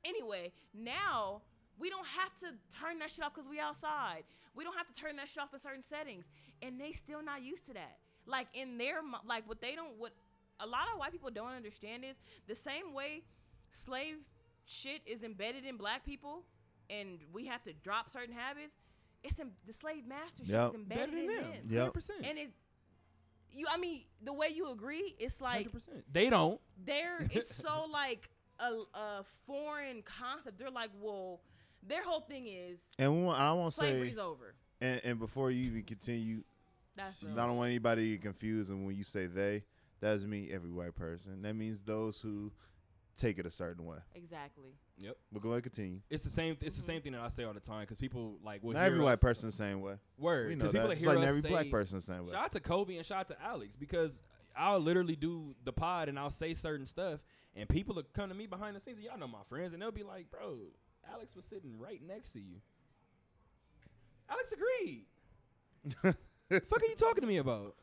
anyway, 0.05 0.51
now 0.73 1.41
we 1.79 1.89
don't 1.89 2.05
have 2.07 2.33
to 2.41 2.47
turn 2.77 2.99
that 2.99 3.11
shit 3.11 3.23
off 3.23 3.33
because 3.33 3.49
we 3.49 3.59
outside. 3.59 4.23
We 4.55 4.63
don't 4.63 4.75
have 4.77 4.87
to 4.87 4.93
turn 4.93 5.15
that 5.17 5.27
shit 5.29 5.41
off 5.41 5.53
in 5.53 5.59
certain 5.59 5.83
settings, 5.83 6.25
and 6.61 6.79
they 6.79 6.91
still 6.91 7.23
not 7.23 7.41
used 7.43 7.65
to 7.67 7.73
that. 7.73 7.97
Like 8.25 8.47
in 8.53 8.77
their 8.77 8.97
like 9.25 9.47
what 9.47 9.61
they 9.61 9.75
don't 9.75 9.97
what 9.97 10.11
a 10.59 10.67
lot 10.67 10.83
of 10.93 10.99
white 10.99 11.11
people 11.11 11.29
don't 11.31 11.51
understand 11.53 12.03
is 12.03 12.17
the 12.47 12.55
same 12.55 12.93
way 12.93 13.21
slave 13.71 14.17
shit 14.65 15.01
is 15.05 15.23
embedded 15.23 15.65
in 15.65 15.77
black 15.77 16.05
people, 16.05 16.43
and 16.89 17.19
we 17.33 17.45
have 17.45 17.63
to 17.63 17.73
drop 17.83 18.09
certain 18.09 18.33
habits. 18.33 18.75
It's 19.23 19.37
in, 19.39 19.51
the 19.67 19.73
slave 19.73 20.07
master 20.07 20.43
shit 20.45 20.49
Yep. 20.53 20.69
is 20.69 20.75
embedded 20.75 21.11
Better 21.11 21.17
in 21.21 21.27
them. 21.27 21.51
them. 21.51 21.61
Yep. 21.69 21.93
100%. 21.93 22.09
And 22.29 22.37
it, 22.37 22.51
you, 23.53 23.65
I 23.69 23.77
mean, 23.77 24.03
the 24.23 24.31
way 24.31 24.47
you 24.53 24.71
agree, 24.71 25.15
it's 25.19 25.41
like 25.41 25.71
100%. 25.71 26.03
They 26.11 26.29
don't. 26.29 26.59
they're 26.85 27.27
it's 27.31 27.53
so 27.63 27.85
like 27.91 28.29
a, 28.59 28.71
a 28.97 29.23
foreign 29.45 30.03
concept. 30.03 30.57
They're 30.57 30.69
like, 30.69 30.91
well, 31.01 31.41
their 31.87 32.03
whole 32.03 32.21
thing 32.21 32.47
is 32.47 32.89
And 32.99 33.15
we 33.17 33.23
want- 33.23 33.39
I 33.39 33.51
won't 33.53 33.73
say, 33.73 33.91
slavery's 33.91 34.17
over. 34.17 34.53
and, 34.81 35.01
and 35.03 35.19
before 35.19 35.51
you 35.51 35.65
even 35.65 35.83
continue, 35.83 36.43
That's 36.95 37.15
I 37.23 37.27
don't 37.47 37.57
want 37.57 37.69
anybody 37.69 38.03
to 38.05 38.11
get 38.17 38.21
confused. 38.21 38.69
And 38.71 38.85
when 38.85 38.95
you 38.95 39.03
say 39.03 39.27
they, 39.27 39.63
that 40.01 40.11
doesn't 40.11 40.29
mean 40.29 40.49
every 40.51 40.71
white 40.71 40.95
person. 40.95 41.41
That 41.43 41.55
means 41.55 41.81
those 41.81 42.19
who 42.21 42.51
take 43.15 43.37
it 43.39 43.45
a 43.45 43.51
certain 43.51 43.85
way. 43.85 43.97
exactly. 44.15 44.71
Yep. 44.97 45.17
But 45.31 45.41
go 45.41 45.51
ahead, 45.51 45.63
continue. 45.63 45.99
It's 46.09 46.23
the 46.23 46.29
same. 46.29 46.57
It's 46.61 46.75
Mhm. 46.75 46.79
the 46.79 46.83
same 46.83 47.01
thing 47.01 47.11
that 47.13 47.21
I 47.21 47.27
say 47.29 47.43
all 47.45 47.53
the 47.53 47.59
time 47.61 47.81
because 47.81 47.97
people 47.97 48.37
like 48.43 48.61
will 48.63 48.73
Not 48.73 48.79
hear 48.79 48.87
every 48.87 48.99
us- 48.99 49.03
white 49.05 49.21
person 49.21 49.47
the 49.47 49.53
same 49.53 49.81
way. 49.81 49.95
Word. 50.17 50.47
We 50.49 50.55
'cause 50.55 50.59
know 50.63 50.71
people 50.71 50.87
that. 50.89 50.97
hear 50.97 51.05
Just 51.05 51.07
like 51.07 51.17
us 51.19 51.25
every 51.29 51.41
black 51.49 51.69
person 51.69 51.97
the 51.97 52.01
same 52.01 52.25
way. 52.25 52.33
Shout 52.33 52.43
out 52.45 52.51
to 52.53 52.59
Kobe 52.59 52.95
and 52.97 53.05
shout 53.05 53.19
out 53.19 53.27
to 53.29 53.41
Alex 53.41 53.75
because 53.77 54.21
I'll 54.55 54.79
literally 54.79 55.15
do 55.15 55.55
the 55.63 55.71
pod 55.73 56.09
and 56.09 56.17
I'll 56.19 56.29
say 56.29 56.53
certain 56.53 56.85
stuff 56.85 57.21
and 57.55 57.67
people 57.69 57.95
will 57.95 58.03
come 58.13 58.27
to 58.29 58.35
me 58.35 58.45
behind 58.45 58.75
the 58.75 58.79
scenes 58.81 58.97
and 58.97 59.05
y'all 59.05 59.17
know 59.17 59.27
my 59.27 59.43
friends 59.49 59.73
and 59.73 59.81
they'll 59.81 59.91
be 59.91 60.03
like, 60.03 60.29
bro, 60.31 60.59
Alex 61.11 61.35
was 61.35 61.45
sitting 61.45 61.77
right 61.77 62.01
next 62.05 62.33
to 62.33 62.39
you. 62.39 62.55
Alex 64.29 64.51
agreed. 64.53 65.05
fuck 66.03 66.81
are 66.81 66.85
you 66.87 66.95
talking 66.95 67.21
to 67.21 67.27
me 67.27 67.37
about? 67.37 67.75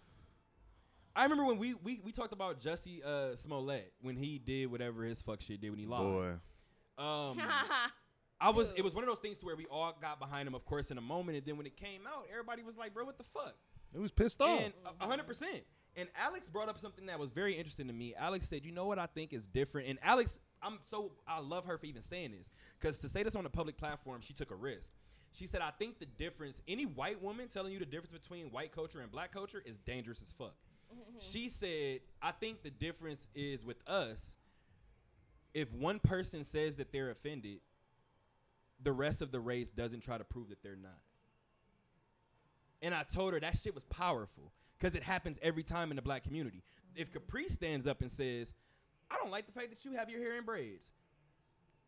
I 1.14 1.22
remember 1.22 1.44
when 1.44 1.58
we 1.58 1.74
we, 1.74 2.00
we 2.04 2.12
talked 2.12 2.32
about 2.32 2.60
Jussie 2.60 3.04
uh, 3.04 3.34
Smollett 3.36 3.92
when 4.02 4.16
he 4.16 4.38
did 4.38 4.66
whatever 4.70 5.02
his 5.04 5.22
fuck 5.22 5.40
shit 5.40 5.60
did 5.60 5.70
when 5.70 5.78
he 5.78 5.86
lied. 5.86 6.02
Boy. 6.02 7.02
Um, 7.02 7.40
I 8.40 8.50
was 8.50 8.70
it 8.76 8.84
was 8.84 8.94
one 8.94 9.02
of 9.02 9.08
those 9.08 9.18
things 9.18 9.38
to 9.38 9.46
where 9.46 9.56
we 9.56 9.66
all 9.66 9.96
got 10.00 10.20
behind 10.20 10.46
him, 10.46 10.54
of 10.54 10.64
course, 10.66 10.90
in 10.90 10.98
a 10.98 11.02
moment, 11.02 11.38
and 11.38 11.46
then 11.46 11.56
when 11.56 11.66
it 11.66 11.76
came 11.76 12.02
out, 12.06 12.26
everybody 12.30 12.62
was 12.62 12.76
like, 12.76 12.92
"Bro, 12.92 13.06
what 13.06 13.16
the 13.16 13.24
fuck?" 13.24 13.54
It 13.94 13.98
was 13.98 14.10
pissed 14.10 14.42
off. 14.42 14.60
And 14.60 14.74
a- 14.84 15.04
a 15.04 15.08
hundred 15.08 15.26
percent. 15.26 15.62
And 15.96 16.10
Alex 16.14 16.48
brought 16.48 16.68
up 16.68 16.78
something 16.78 17.06
that 17.06 17.18
was 17.18 17.30
very 17.30 17.56
interesting 17.56 17.86
to 17.86 17.92
me. 17.92 18.14
Alex 18.14 18.46
said, 18.46 18.64
"You 18.64 18.72
know 18.72 18.84
what 18.84 18.98
I 18.98 19.06
think 19.06 19.32
is 19.32 19.46
different." 19.46 19.88
And 19.88 19.98
Alex, 20.02 20.38
I'm 20.60 20.78
so 20.84 21.12
I 21.26 21.40
love 21.40 21.64
her 21.64 21.78
for 21.78 21.86
even 21.86 22.02
saying 22.02 22.32
this 22.32 22.50
because 22.78 23.00
to 23.00 23.08
say 23.08 23.22
this 23.22 23.34
on 23.34 23.46
a 23.46 23.50
public 23.50 23.78
platform, 23.78 24.20
she 24.20 24.34
took 24.34 24.50
a 24.50 24.54
risk. 24.54 24.92
She 25.32 25.46
said, 25.46 25.62
"I 25.62 25.70
think 25.70 25.98
the 25.98 26.06
difference. 26.06 26.60
Any 26.68 26.84
white 26.84 27.20
woman 27.22 27.48
telling 27.48 27.72
you 27.72 27.78
the 27.78 27.86
difference 27.86 28.12
between 28.12 28.50
white 28.50 28.72
culture 28.72 29.00
and 29.00 29.10
black 29.10 29.32
culture 29.32 29.62
is 29.64 29.78
dangerous 29.78 30.20
as 30.22 30.32
fuck." 30.32 30.54
Mm-hmm. 30.92 31.18
She 31.18 31.48
said, 31.48 32.02
"I 32.20 32.32
think 32.32 32.62
the 32.62 32.70
difference 32.70 33.28
is 33.34 33.64
with 33.64 33.82
us. 33.88 34.36
If 35.54 35.72
one 35.72 35.98
person 35.98 36.44
says 36.44 36.76
that 36.76 36.92
they're 36.92 37.10
offended, 37.10 37.62
the 38.80 38.92
rest 38.92 39.22
of 39.22 39.32
the 39.32 39.40
race 39.40 39.70
doesn't 39.70 40.00
try 40.00 40.18
to 40.18 40.24
prove 40.24 40.50
that 40.50 40.62
they're 40.62 40.76
not." 40.76 41.00
And 42.82 42.94
I 42.94 43.02
told 43.02 43.32
her 43.32 43.40
that 43.40 43.56
shit 43.56 43.74
was 43.74 43.84
powerful 43.84 44.52
because 44.78 44.94
it 44.94 45.02
happens 45.02 45.38
every 45.42 45.62
time 45.62 45.90
in 45.90 45.96
the 45.96 46.02
black 46.02 46.22
community. 46.24 46.62
If 46.94 47.12
Capri 47.12 47.48
stands 47.48 47.86
up 47.86 48.00
and 48.00 48.10
says, 48.10 48.54
I 49.10 49.16
don't 49.16 49.30
like 49.30 49.46
the 49.46 49.52
fact 49.52 49.70
that 49.70 49.84
you 49.84 49.92
have 49.92 50.08
your 50.10 50.20
hair 50.20 50.36
in 50.38 50.44
braids, 50.44 50.90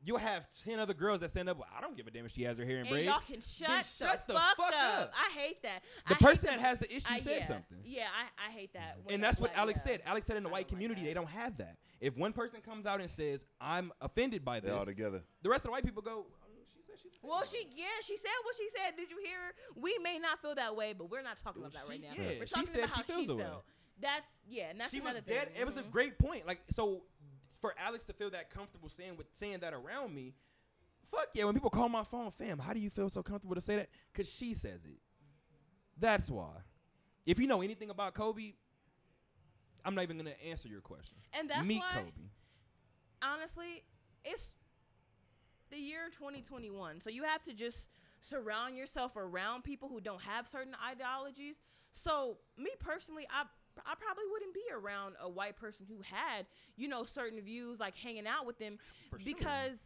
you'll 0.04 0.18
have 0.18 0.46
ten 0.64 0.78
other 0.78 0.94
girls 0.94 1.20
that 1.20 1.30
stand 1.30 1.48
up. 1.48 1.58
Well, 1.58 1.66
I 1.76 1.80
don't 1.80 1.96
give 1.96 2.06
a 2.06 2.10
damn 2.10 2.24
if 2.26 2.30
she 2.32 2.42
has 2.44 2.58
her 2.58 2.64
hair 2.64 2.76
in 2.76 2.80
And 2.82 2.90
braids. 2.90 3.06
y'all 3.06 3.18
can 3.20 3.40
shut, 3.40 3.84
shut 3.98 4.26
the, 4.26 4.34
the 4.34 4.38
fuck, 4.38 4.56
fuck 4.56 4.72
up. 4.74 5.00
up. 5.00 5.12
I 5.16 5.36
hate 5.38 5.62
that. 5.62 5.82
The 6.06 6.14
I 6.14 6.18
hate 6.18 6.24
person 6.24 6.46
the- 6.46 6.50
that 6.52 6.60
has 6.60 6.78
the 6.78 6.94
issue 6.94 7.06
I- 7.10 7.18
said 7.20 7.38
yeah. 7.40 7.46
something. 7.46 7.78
Yeah, 7.84 8.02
I, 8.04 8.48
I 8.48 8.52
hate 8.52 8.72
that. 8.74 8.98
when 9.02 9.14
and 9.16 9.24
that's 9.24 9.40
what 9.40 9.50
like, 9.50 9.58
Alex 9.58 9.80
yeah. 9.84 9.92
said. 9.92 10.02
Alex 10.06 10.26
said 10.26 10.36
in 10.36 10.42
the 10.44 10.48
I 10.48 10.52
white 10.52 10.68
don't 10.68 10.72
like 10.78 10.80
community 10.80 11.04
they 11.04 11.14
don't 11.14 11.28
have 11.30 11.56
that. 11.58 11.76
If 12.00 12.16
one 12.16 12.32
person 12.32 12.60
comes 12.60 12.86
out 12.86 13.00
and 13.00 13.10
says 13.10 13.44
I'm 13.60 13.90
offended 14.00 14.44
by 14.44 14.60
this, 14.60 14.66
They 14.68 14.70
this, 14.70 14.78
all 14.78 14.84
together. 14.86 15.22
the 15.42 15.48
rest 15.50 15.60
of 15.64 15.68
the 15.68 15.72
white 15.72 15.84
people 15.84 16.02
go. 16.02 16.26
"Oh, 16.98 17.02
She 17.02 17.08
said 17.08 17.12
she's 17.12 17.22
Well, 17.22 17.44
she 17.44 17.66
yeah, 17.82 17.86
she 18.04 18.16
said 18.16 18.30
what 18.44 18.56
she 18.56 18.68
said. 18.70 18.96
Did 18.96 19.10
you 19.10 19.18
hear 19.24 19.36
her? 19.38 19.52
We 19.76 19.98
may 19.98 20.18
not 20.18 20.40
feel 20.40 20.54
that 20.54 20.74
way, 20.76 20.92
but 20.92 21.10
we're 21.10 21.22
not 21.22 21.38
talking 21.38 21.62
about 21.62 21.72
that 21.72 21.82
She- 21.86 21.90
right 21.92 22.02
now. 22.02 22.12
yeah, 22.16 22.38
we're 22.38 22.46
she 22.46 22.54
talking 22.54 22.66
said 22.68 22.78
about 22.84 22.90
she 22.90 22.96
how 22.96 23.02
feels 23.02 23.20
she 23.20 23.26
the 23.26 23.36
way. 23.36 23.42
felt. 23.44 23.64
That's 24.00 24.30
yeah, 24.46 24.70
and 24.70 24.80
that's 24.80 24.90
she 24.92 25.00
was 25.00 25.10
another 25.10 25.20
dead. 25.26 25.48
thing. 25.52 25.60
It 25.60 25.66
was 25.66 25.76
a 25.76 25.82
Mhm. 25.82 25.90
great 25.90 26.18
point. 26.18 26.46
Like 26.46 26.60
so, 26.70 27.04
for 27.60 27.74
Alex 27.78 28.04
to 28.04 28.12
feel 28.12 28.30
that 28.30 28.50
comfortable 28.50 28.88
saying 28.88 29.16
with 29.16 29.26
saying 29.34 29.60
that 29.60 29.72
around 29.74 30.14
me, 30.14 30.34
fuck 31.10 31.28
yeah. 31.34 31.44
When 31.44 31.54
people 31.54 31.70
call 31.70 31.88
my 31.88 32.04
phone, 32.04 32.30
fam, 32.30 32.58
how 32.58 32.72
do 32.72 32.80
you 32.80 32.90
feel 32.90 33.08
so 33.08 33.22
comfortable 33.22 33.54
to 33.56 33.60
say 33.60 33.76
that? 33.76 33.88
Cause 34.14 34.28
she 34.28 34.54
says 34.54 34.84
it. 34.84 35.00
That's 35.96 36.30
why. 36.30 36.62
If 37.26 37.38
you 37.40 37.46
know 37.48 37.60
anything 37.60 37.90
about 37.90 38.14
Kobe, 38.14 38.54
I'm 39.84 39.94
not 39.94 40.02
even 40.02 40.16
gonna 40.16 40.30
answer 40.48 40.68
your 40.68 40.80
question. 40.80 41.16
And 41.32 41.50
that's 41.50 41.66
Meet 41.66 41.80
why, 41.80 41.90
Kobe. 42.04 42.28
honestly, 43.22 43.84
it's 44.24 44.50
the 45.70 45.78
year 45.78 46.08
2021. 46.12 47.00
So 47.00 47.10
you 47.10 47.24
have 47.24 47.42
to 47.44 47.52
just 47.52 47.86
surround 48.20 48.76
yourself 48.76 49.16
around 49.16 49.62
people 49.64 49.88
who 49.88 50.00
don't 50.00 50.22
have 50.22 50.48
certain 50.48 50.74
ideologies. 50.90 51.56
So 51.92 52.38
me 52.56 52.70
personally, 52.78 53.26
I 53.30 53.44
I 53.86 53.94
probably 53.94 54.24
wouldn't 54.32 54.54
be 54.54 54.64
around 54.74 55.14
a 55.20 55.28
white 55.28 55.56
person 55.56 55.86
who 55.88 56.02
had, 56.02 56.46
you 56.76 56.88
know, 56.88 57.04
certain 57.04 57.40
views, 57.40 57.78
like 57.78 57.96
hanging 57.96 58.26
out 58.26 58.44
with 58.44 58.58
them, 58.58 58.76
For 59.10 59.20
sure. 59.20 59.24
because 59.24 59.80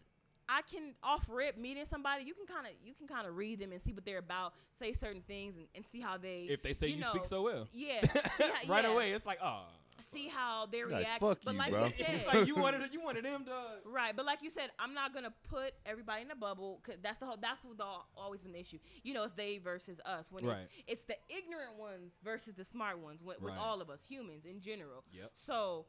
I 0.48 0.62
can 0.62 0.94
off 1.02 1.26
rip 1.28 1.58
meeting 1.58 1.84
somebody. 1.84 2.24
You 2.24 2.32
can 2.34 2.46
kind 2.46 2.66
of 2.66 2.72
you 2.84 2.94
can 2.94 3.06
kind 3.06 3.26
of 3.26 3.36
read 3.36 3.58
them 3.58 3.70
and 3.72 3.80
see 3.80 3.92
what 3.92 4.04
they're 4.04 4.18
about, 4.18 4.54
say 4.78 4.92
certain 4.94 5.20
things, 5.22 5.56
and, 5.56 5.66
and 5.74 5.84
see 5.86 6.00
how 6.00 6.16
they. 6.16 6.46
If 6.48 6.62
they 6.62 6.72
say 6.72 6.88
you, 6.88 7.00
know, 7.00 7.08
speak 7.10 7.26
so 7.26 7.42
well, 7.42 7.68
Yeah, 7.72 8.04
how- 8.38 8.44
right 8.68 8.84
yeah, 8.84 8.90
away 8.92 9.12
it's 9.12 9.26
like, 9.26 9.38
oh, 9.42 9.66
See 10.12 10.28
how 10.28 10.66
they 10.66 10.84
Like, 10.84 10.88
react. 11.06 11.20
fuck 11.20 11.38
but 11.44 11.52
you, 11.54 11.58
like 11.58 11.70
bro. 11.70 11.84
you 11.84 11.90
said, 11.90 12.06
it's 12.10 12.26
like 12.26 12.46
you 12.50 12.54
wanted 12.54 12.92
you 12.92 13.00
wanted 13.02 13.24
them 13.24 13.44
to. 13.46 13.52
Right, 13.84 14.14
but 14.14 14.26
like 14.26 14.42
you 14.42 14.50
said, 14.50 14.70
I'm 14.78 14.92
not 14.94 15.14
gonna 15.14 15.32
put 15.48 15.72
everybody 15.86 16.22
in 16.22 16.30
a 16.30 16.36
bubble. 16.36 16.80
Cause 16.84 16.96
that's 17.02 17.18
the 17.18 17.26
whole. 17.26 17.36
That's 17.40 17.64
what 17.64 17.78
the, 17.78 17.84
always 18.16 18.40
been 18.42 18.52
the 18.52 18.60
issue. 18.60 18.78
You 19.02 19.14
know, 19.14 19.24
it's 19.24 19.32
they 19.34 19.58
versus 19.58 20.00
us. 20.04 20.30
When 20.30 20.44
Right. 20.44 20.66
it's 20.86 21.02
it's 21.02 21.04
the 21.04 21.16
ignorant 21.34 21.78
ones 21.78 22.12
versus 22.22 22.54
the 22.54 22.64
smart 22.64 22.98
ones. 22.98 23.22
With, 23.22 23.40
with 23.40 23.52
Right. 23.52 23.60
all 23.60 23.80
of 23.80 23.88
us 23.90 24.04
humans 24.04 24.44
in 24.44 24.60
general. 24.60 25.04
Yep. 25.12 25.30
So 25.34 25.86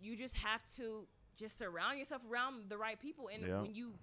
you 0.00 0.16
just 0.16 0.34
have 0.36 0.62
to 0.76 1.06
just 1.36 1.58
surround 1.58 1.98
yourself 1.98 2.22
around 2.30 2.68
the 2.70 2.78
right 2.78 2.98
people, 3.00 3.28
and 3.32 3.42
Yeah. 3.46 3.60
when 3.60 3.74
you 3.74 3.94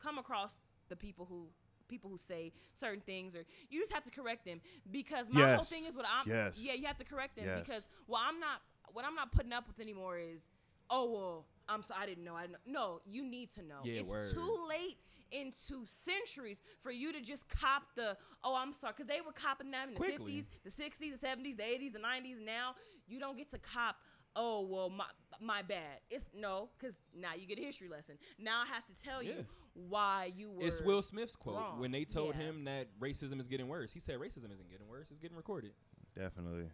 come 0.00 0.18
across 0.18 0.52
the 0.88 0.96
people 0.96 1.24
who 1.24 1.48
people 1.88 2.10
who 2.10 2.16
say 2.18 2.52
certain 2.78 3.00
things 3.00 3.34
or 3.36 3.44
you 3.70 3.80
just 3.80 3.92
have 3.92 4.02
to 4.04 4.10
correct 4.10 4.44
them 4.44 4.60
because 4.90 5.28
my 5.30 5.40
whole 5.54 5.64
thing 5.64 5.84
is 5.86 5.96
what 5.96 6.06
I'm 6.08 6.28
Yes. 6.28 6.60
yeah 6.64 6.74
you 6.74 6.86
have 6.86 6.96
to 6.98 7.04
correct 7.04 7.36
them 7.36 7.44
Yes. 7.46 7.60
because 7.64 7.88
well 8.06 8.20
I'm 8.24 8.40
not 8.40 8.60
what 8.92 9.04
I'm 9.04 9.14
not 9.14 9.32
putting 9.32 9.52
up 9.52 9.66
with 9.66 9.80
anymore 9.80 10.18
is 10.18 10.42
oh 10.90 11.10
well 11.12 11.46
I'm 11.68 11.82
so 11.82 11.94
I 11.98 12.06
didn't 12.06 12.24
know 12.24 12.34
I 12.34 12.42
didn't 12.42 12.58
know. 12.66 12.72
no 12.80 13.00
you 13.06 13.24
need 13.24 13.50
to 13.52 13.62
know 13.62 13.80
Yeah, 13.84 14.00
it's 14.00 14.10
word. 14.10 14.34
too 14.34 14.56
late 14.68 14.98
into 15.32 15.84
centuries 16.04 16.62
for 16.82 16.90
you 16.92 17.12
to 17.12 17.20
just 17.20 17.48
cop 17.48 17.82
the 17.96 18.16
oh 18.44 18.54
I'm 18.54 18.72
sorry 18.72 18.92
because 18.96 19.08
they 19.08 19.20
were 19.20 19.32
copping 19.32 19.70
that 19.72 19.88
in 19.88 19.94
the 19.94 20.00
Quickly. 20.00 20.42
50s 20.42 20.48
the 20.64 20.70
60s 20.70 21.20
the 21.20 21.26
70s 21.26 21.56
the 21.56 21.62
80s 21.62 21.92
the 21.92 21.98
90s 21.98 22.44
now 22.44 22.74
you 23.08 23.18
don't 23.18 23.36
get 23.36 23.50
to 23.50 23.58
cop 23.58 23.96
oh 24.36 24.60
well 24.68 24.90
my 24.90 25.06
my 25.40 25.62
bad 25.62 25.98
it's 26.10 26.28
no 26.34 26.68
because 26.78 26.96
now 27.16 27.30
you 27.36 27.46
get 27.46 27.58
a 27.58 27.62
history 27.62 27.88
lesson 27.88 28.16
now 28.38 28.62
I 28.62 28.66
have 28.66 28.84
to 28.86 28.92
tell 29.02 29.22
Yeah. 29.22 29.30
you 29.32 29.44
why 29.74 30.32
you 30.36 30.50
were 30.52 30.62
It's 30.64 30.80
Will 30.80 31.02
Smith's 31.02 31.36
quote 31.36 31.56
wrong. 31.56 31.80
when 31.80 31.90
they 31.90 32.04
told 32.04 32.34
Yeah. 32.34 32.42
him 32.42 32.64
that 32.64 32.88
racism 33.00 33.40
is 33.40 33.48
getting 33.48 33.68
worse. 33.68 33.92
He 33.92 34.00
said 34.00 34.18
racism 34.18 34.52
isn't 34.52 34.70
getting 34.70 34.88
worse; 34.88 35.10
it's 35.10 35.18
getting 35.20 35.36
recorded. 35.36 35.72
Definitely. 36.14 36.70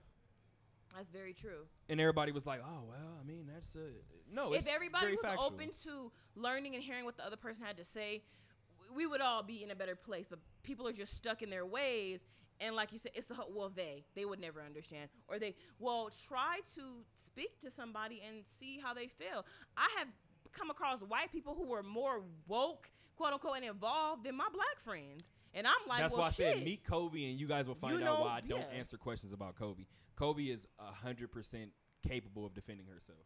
that's 0.95 1.09
very 1.09 1.33
true 1.33 1.67
And 1.89 2.01
everybody 2.01 2.33
was 2.33 2.45
like, 2.47 2.61
"Oh 2.65 2.83
well, 2.89 3.17
I 3.21 3.25
mean 3.25 3.47
that's 3.53 3.75
a 3.77 3.91
no." 4.33 4.53
if 4.53 4.61
it's 4.61 4.67
everybody 4.69 5.07
very 5.07 5.17
was 5.17 5.25
factual. 5.25 5.47
open 5.47 5.71
to 5.85 6.13
learning 6.35 6.75
and 6.75 6.83
hearing 6.85 7.05
what 7.05 7.17
the 7.17 7.25
other 7.25 7.37
person 7.37 7.65
had 7.65 7.77
to 7.79 7.85
say, 7.85 8.23
we 8.95 9.07
would 9.07 9.21
all 9.21 9.43
be 9.43 9.63
in 9.63 9.71
a 9.71 9.75
better 9.75 9.95
place. 9.97 10.27
But 10.29 10.41
people 10.63 10.87
are 10.89 10.93
just 10.93 11.15
stuck 11.15 11.43
in 11.43 11.49
their 11.51 11.65
ways. 11.65 12.27
And 12.63 12.77
like 12.77 12.93
you 12.93 12.99
said, 12.99 13.13
it's 13.15 13.27
the 13.27 13.33
whole, 13.35 13.51
well, 13.55 13.71
they, 13.75 14.05
they 14.15 14.27
would 14.27 14.39
never 14.39 14.61
understand. 14.63 15.09
Or 15.29 15.39
they, 15.39 15.55
well, 15.79 16.11
try 16.29 16.61
to 16.75 16.83
speak 17.27 17.59
to 17.61 17.71
somebody 17.71 18.21
and 18.29 18.45
see 18.45 18.79
how 18.79 18.93
they 18.93 19.07
feel. 19.07 19.47
I 19.79 19.89
have 19.97 20.09
come 20.53 20.71
across 20.71 21.01
white 21.01 21.33
people 21.33 21.55
who 21.55 21.67
were 21.67 21.83
more 21.83 22.23
woke, 22.47 22.91
quote 23.17 23.33
unquote, 23.33 23.57
and 23.57 23.65
involved 23.65 24.25
than 24.25 24.37
my 24.37 24.49
black 24.53 24.81
friends. 24.83 25.25
And 25.55 25.67
I'm 25.67 25.73
like, 25.89 26.01
That's 26.01 26.13
well, 26.13 26.23
why 26.23 26.29
I 26.29 26.31
said 26.31 26.65
meet 26.65 26.85
Kobe, 26.85 27.25
and 27.29 27.39
you 27.39 27.47
guys 27.47 27.67
will 27.67 27.75
find 27.75 27.99
You 27.99 28.07
out 28.07 28.21
why 28.21 28.37
I 28.37 28.41
don't 28.41 28.61
yeah. 28.61 28.79
answer 28.79 28.97
questions 28.97 29.33
about 29.33 29.57
Kobe. 29.57 29.85
Kobe 30.17 30.45
is 30.45 30.67
hundred 30.79 31.33
percent 31.33 31.71
capable 32.07 32.47
of 32.47 32.55
defending 32.55 32.87
herself. 32.87 33.19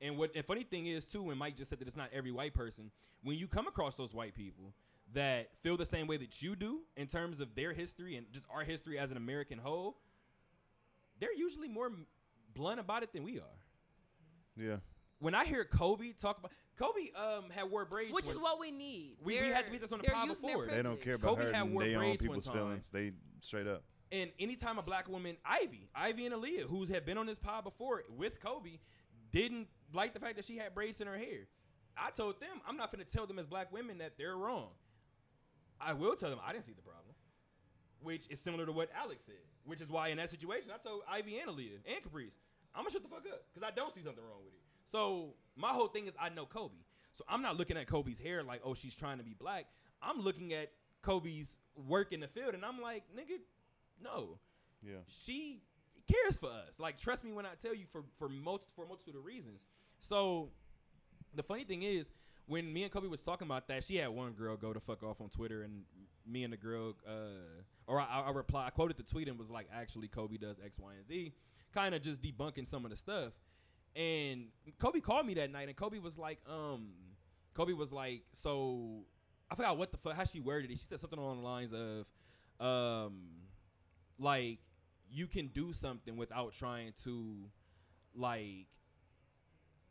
And 0.00 0.16
what 0.16 0.32
the 0.32 0.42
funny 0.42 0.64
thing 0.64 0.86
is 0.86 1.04
too, 1.04 1.22
when 1.22 1.38
Mike 1.38 1.56
just 1.56 1.70
said 1.70 1.78
that 1.78 1.88
it's 1.88 1.96
not 1.96 2.10
every 2.12 2.32
white 2.32 2.54
person, 2.54 2.90
when 3.22 3.36
you 3.36 3.46
come 3.46 3.66
across 3.66 3.96
those 3.96 4.14
white 4.14 4.34
people 4.34 4.74
that 5.12 5.50
feel 5.62 5.76
the 5.76 5.84
same 5.84 6.06
way 6.06 6.16
that 6.16 6.40
you 6.40 6.56
do 6.56 6.80
in 6.96 7.06
terms 7.06 7.40
of 7.40 7.54
their 7.54 7.72
history 7.72 8.16
and 8.16 8.26
just 8.32 8.46
our 8.52 8.62
history 8.62 8.98
as 8.98 9.10
an 9.10 9.16
American 9.16 9.58
whole, 9.58 9.98
they're 11.18 11.34
usually 11.34 11.68
more 11.68 11.90
blunt 12.54 12.80
about 12.80 13.02
it 13.02 13.12
than 13.12 13.24
we 13.24 13.38
are. 13.38 13.58
Yeah. 14.56 14.76
When 15.20 15.34
I 15.34 15.44
hear 15.44 15.64
Kobe 15.64 16.12
talk 16.12 16.38
about 16.38 16.50
Kobe, 16.76 17.10
um, 17.14 17.50
had 17.50 17.70
wore 17.70 17.84
braids, 17.84 18.12
Which 18.12 18.26
is 18.26 18.38
what 18.38 18.58
we 18.58 18.70
need. 18.70 19.18
We- 19.20 19.34
we 19.34 19.40
They're- 19.40 19.54
had 19.54 19.66
to 19.66 19.70
beat 19.70 19.82
this 19.82 19.92
on 19.92 19.98
the 19.98 20.06
they're 20.06 20.14
pod 20.14 20.28
before. 20.28 20.66
They 20.66 20.82
don't 20.82 21.00
care 21.00 21.14
about 21.14 21.28
Kobe 21.36 21.44
had 21.44 21.54
hurting 21.54 21.74
wore 21.74 21.84
their 21.84 21.96
own 21.98 22.00
braids 22.04 22.22
one 22.22 22.28
people's 22.28 22.46
time. 22.46 22.54
feelings. 22.54 22.90
They 22.90 23.12
straight 23.40 23.66
up. 23.66 23.84
And 24.12 24.32
anytime 24.38 24.78
a 24.78 24.82
black 24.82 25.08
woman, 25.08 25.36
Ivy, 25.44 25.88
Ivy 25.94 26.26
and 26.26 26.34
Aaliyah, 26.34 26.62
who 26.62 26.84
have 26.86 27.04
been 27.04 27.18
on 27.18 27.26
this 27.26 27.38
pod 27.38 27.64
before 27.64 28.02
with 28.08 28.40
Kobe, 28.40 28.80
didn't 29.30 29.68
like 29.92 30.14
the 30.14 30.20
fact 30.20 30.36
that 30.36 30.44
she 30.46 30.56
had 30.56 30.74
braids 30.74 31.00
in 31.00 31.06
her 31.06 31.16
hair. 31.18 31.46
I 31.96 32.10
told 32.10 32.40
them 32.40 32.60
I'm 32.66 32.76
not 32.76 32.90
going 32.90 33.04
to 33.04 33.10
tell 33.10 33.26
them 33.26 33.38
as 33.38 33.46
black 33.46 33.70
women 33.70 33.98
that 33.98 34.16
they're 34.16 34.36
wrong. 34.36 34.70
I 35.80 35.92
will 35.92 36.16
tell 36.16 36.30
them 36.30 36.40
I 36.42 36.52
didn't 36.52 36.64
see 36.64 36.72
the 36.72 36.82
problem, 36.82 37.14
which 38.00 38.26
is 38.28 38.40
similar 38.40 38.64
to 38.66 38.72
what 38.72 38.90
Alex 38.94 39.24
said. 39.24 39.36
Which 39.64 39.80
is 39.82 39.88
why 39.90 40.08
in 40.08 40.16
that 40.16 40.30
situation 40.30 40.70
I 40.70 40.78
told 40.78 41.02
Ivy 41.06 41.38
and 41.38 41.50
Aaliyah 41.50 41.80
and 41.86 42.02
Caprice, 42.02 42.40
I'm 42.74 42.82
gonna 42.82 42.90
shut 42.90 43.02
the 43.02 43.08
fuck 43.08 43.26
up 43.26 43.44
because 43.52 43.62
I 43.66 43.70
don't 43.70 43.94
see 43.94 44.02
something 44.02 44.24
wrong 44.24 44.42
with 44.44 44.54
it. 44.54 44.60
So 44.90 45.34
my 45.56 45.68
whole 45.68 45.88
thing 45.88 46.06
is 46.06 46.14
I 46.20 46.28
know 46.30 46.46
Kobe, 46.46 46.74
so 47.14 47.24
I'm 47.28 47.42
not 47.42 47.56
looking 47.56 47.76
at 47.76 47.86
Kobe's 47.86 48.18
hair 48.18 48.42
like 48.42 48.60
oh 48.64 48.74
she's 48.74 48.94
trying 48.94 49.18
to 49.18 49.24
be 49.24 49.34
black. 49.38 49.66
I'm 50.02 50.20
looking 50.20 50.52
at 50.52 50.72
Kobe's 51.02 51.58
work 51.88 52.12
in 52.12 52.20
the 52.20 52.28
field 52.28 52.54
and 52.54 52.64
I'm 52.64 52.80
like 52.80 53.04
nigga, 53.16 53.38
no 54.02 54.38
Yeah. 54.82 54.98
she 55.06 55.62
cares 56.10 56.38
for 56.38 56.50
us. 56.50 56.80
Like, 56.80 56.98
trust 56.98 57.24
me 57.24 57.32
when 57.32 57.46
I 57.46 57.54
tell 57.60 57.74
you 57.74 57.86
for 57.92 58.02
for 58.18 58.28
most 58.28 58.74
for 58.74 58.84
a 58.84 58.88
multitude 58.88 59.16
of 59.16 59.24
reasons. 59.24 59.66
So, 60.00 60.50
the 61.34 61.42
funny 61.42 61.64
thing 61.64 61.82
is, 61.82 62.10
when 62.46 62.72
me 62.72 62.82
and 62.82 62.90
Kobe 62.92 63.06
was 63.06 63.22
talking 63.22 63.46
about 63.46 63.68
that, 63.68 63.84
she 63.84 63.96
had 63.96 64.08
one 64.08 64.32
girl 64.32 64.56
go 64.56 64.72
to 64.72 64.80
fuck 64.80 65.02
off 65.02 65.20
on 65.20 65.28
Twitter, 65.28 65.62
and 65.62 65.82
me 66.26 66.42
and 66.44 66.52
the 66.52 66.56
girl, 66.56 66.94
uh, 67.06 67.62
or 67.86 68.00
I, 68.00 68.24
I 68.26 68.30
replied, 68.30 68.66
I 68.66 68.70
quoted 68.70 68.96
the 68.96 69.02
tweet 69.02 69.28
and 69.28 69.38
was 69.38 69.50
like, 69.50 69.68
actually, 69.72 70.08
Kobe 70.08 70.36
does 70.36 70.56
X, 70.64 70.78
Y, 70.78 70.90
and 70.96 71.06
Z, 71.06 71.32
kind 71.72 71.94
of 71.94 72.02
just 72.02 72.20
debunking 72.22 72.66
some 72.66 72.84
of 72.84 72.90
the 72.90 72.96
stuff. 72.96 73.32
And 73.96 74.46
Kobe 74.78 75.00
called 75.00 75.26
me 75.26 75.34
that 75.34 75.50
night, 75.50 75.68
and 75.68 75.76
Kobe 75.76 75.98
was 75.98 76.16
like, 76.16 76.38
um, 76.48 76.90
Kobe 77.54 77.72
was 77.72 77.92
like, 77.92 78.22
so 78.32 79.04
I 79.50 79.54
forgot 79.54 79.76
what 79.76 79.90
the 79.90 79.98
fuck 79.98 80.14
how 80.14 80.24
she 80.24 80.40
worded 80.40 80.70
it. 80.70 80.78
She 80.78 80.84
said 80.84 81.00
something 81.00 81.18
along 81.18 81.38
the 81.38 81.46
lines 81.46 81.72
of, 81.72 82.06
um, 82.64 83.22
like 84.18 84.58
you 85.10 85.26
can 85.26 85.48
do 85.48 85.72
something 85.72 86.16
without 86.16 86.52
trying 86.52 86.92
to 87.04 87.34
like 88.14 88.66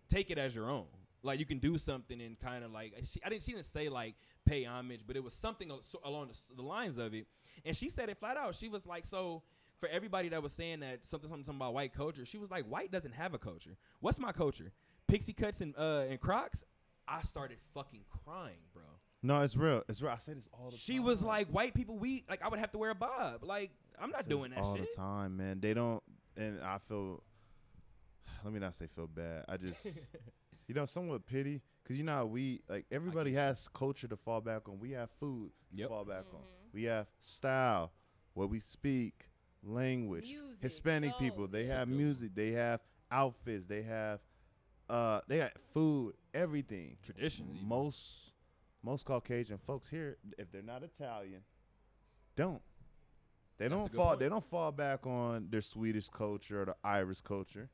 take 0.08 0.32
it 0.32 0.38
as 0.38 0.56
your 0.56 0.69
own. 0.69 0.86
Like 1.22 1.40
you 1.40 1.45
can 1.45 1.60
do 1.60 1.78
something 1.78 2.22
and 2.22 2.40
kind 2.40 2.64
of 2.64 2.72
like 2.72 2.94
she, 3.03 3.19
I 3.26 3.30
didn't 3.30 3.44
she 3.44 3.52
didn't 3.52 3.66
say 3.66 3.90
like 3.90 4.16
pay 4.45 4.64
homage, 4.64 5.02
but 5.06 5.18
it 5.18 5.24
was 5.24 5.34
something 5.34 5.69
along 6.06 6.30
the, 6.30 6.56
the 6.56 6.61
lines 6.61 6.98
of 6.98 7.14
it. 7.14 7.28
And 7.66 7.76
she 7.76 7.90
said 7.90 8.08
it 8.08 8.18
flat 8.18 8.38
out. 8.38 8.56
She 8.56 8.69
was 8.69 8.86
like, 8.86 9.06
so 9.06 9.44
for 9.80 9.88
everybody 9.90 10.30
that 10.30 10.41
was 10.43 10.51
saying 10.53 10.82
that 10.82 11.06
something 11.06 11.30
something, 11.30 11.43
something 11.45 11.61
about 11.61 11.74
white 11.74 11.93
culture, 11.93 12.25
she 12.25 12.38
was 12.38 12.51
like, 12.51 12.66
white 12.66 12.91
doesn't 12.91 13.14
have 13.14 13.33
a 13.33 13.38
culture. 13.40 13.77
What's 13.99 14.19
my 14.19 14.32
culture? 14.32 14.72
Pixie 15.08 15.33
cuts 15.33 15.61
and 15.61 15.75
uh 15.77 16.06
and 16.09 16.19
Crocs. 16.19 16.64
I 17.08 17.22
started 17.24 17.58
fucking 17.74 18.01
crying, 18.24 18.59
bro. 18.74 18.83
No, 19.24 19.41
it's 19.41 19.58
real. 19.58 19.83
It's 19.90 20.01
real. 20.01 20.11
I 20.11 20.17
say 20.19 20.33
this 20.33 20.48
all 20.53 20.66
the 20.66 20.72
time. 20.72 20.80
She 20.80 20.99
was 20.99 21.22
like, 21.24 21.48
white 21.48 21.74
people, 21.74 21.98
we 21.98 22.24
like 22.30 22.43
I 22.43 22.49
would 22.49 22.59
have 22.59 22.72
to 22.74 22.77
wear 22.77 22.91
a 22.91 22.95
bob. 22.95 23.43
Like 23.43 23.72
I'm 24.01 24.11
not 24.11 24.30
doing 24.30 24.51
this 24.51 24.59
that 24.59 24.64
all 24.64 24.75
shit. 24.75 24.90
the 24.91 24.95
time, 24.95 25.38
man. 25.38 25.59
They 25.59 25.74
don't, 25.74 26.01
and 26.38 26.61
I 26.64 26.77
feel. 26.88 27.24
Let 28.43 28.53
me 28.53 28.59
not 28.59 28.74
say 28.75 28.88
feel 28.88 29.08
bad. 29.08 29.43
I 29.49 29.58
just, 29.58 29.85
you 30.67 30.74
know, 30.75 30.85
somewhat 30.85 31.25
pity 31.25 31.61
because 31.83 31.98
you 31.98 32.03
know 32.06 32.14
how 32.14 32.25
we 32.25 32.61
like 32.69 32.85
everybody 32.91 33.33
has 33.33 33.67
culture 33.74 34.08
to 34.08 34.16
fall 34.16 34.40
back 34.40 34.69
on. 34.69 34.80
We 34.80 34.91
have 34.91 35.09
food 35.19 35.51
to 35.72 35.77
Yep. 35.77 35.90
fall 35.90 36.06
back 36.06 36.25
on. 36.33 36.40
Mm-hmm. 36.40 36.69
We 36.74 36.83
have 36.83 37.08
style, 37.19 37.91
what 38.35 38.49
we 38.49 38.59
speak, 38.59 39.25
language. 39.63 40.29
Music, 40.29 40.57
Hispanic 40.61 41.13
people, 41.19 41.47
they 41.47 41.65
have 41.65 41.88
music. 41.88 42.31
They 42.35 42.51
have 42.51 42.79
outfits. 43.11 43.65
They 43.65 43.81
have 43.83 44.19
uh, 44.89 45.21
they 45.27 45.38
got 45.39 45.51
food, 45.73 46.15
everything. 46.33 46.97
Traditions. 47.03 47.49
even. 47.55 47.67
Most 47.67 48.33
most 48.83 49.05
Caucasian 49.05 49.57
folks 49.57 49.88
here, 49.89 50.17
if 50.38 50.51
they're 50.51 50.61
not 50.61 50.83
Italian, 50.83 51.41
don't. 52.35 52.61
They 53.57 53.67
That's 53.67 53.81
don't 53.81 53.93
fall. 53.93 54.07
point. 54.09 54.19
They 54.21 54.29
don't 54.29 54.43
fall 54.45 54.71
back 54.71 55.05
on 55.05 55.47
their 55.49 55.61
Swedish 55.61 56.07
culture 56.09 56.61
or 56.61 56.65
the 56.65 56.75
Irish 56.83 57.21
culture. 57.21 57.69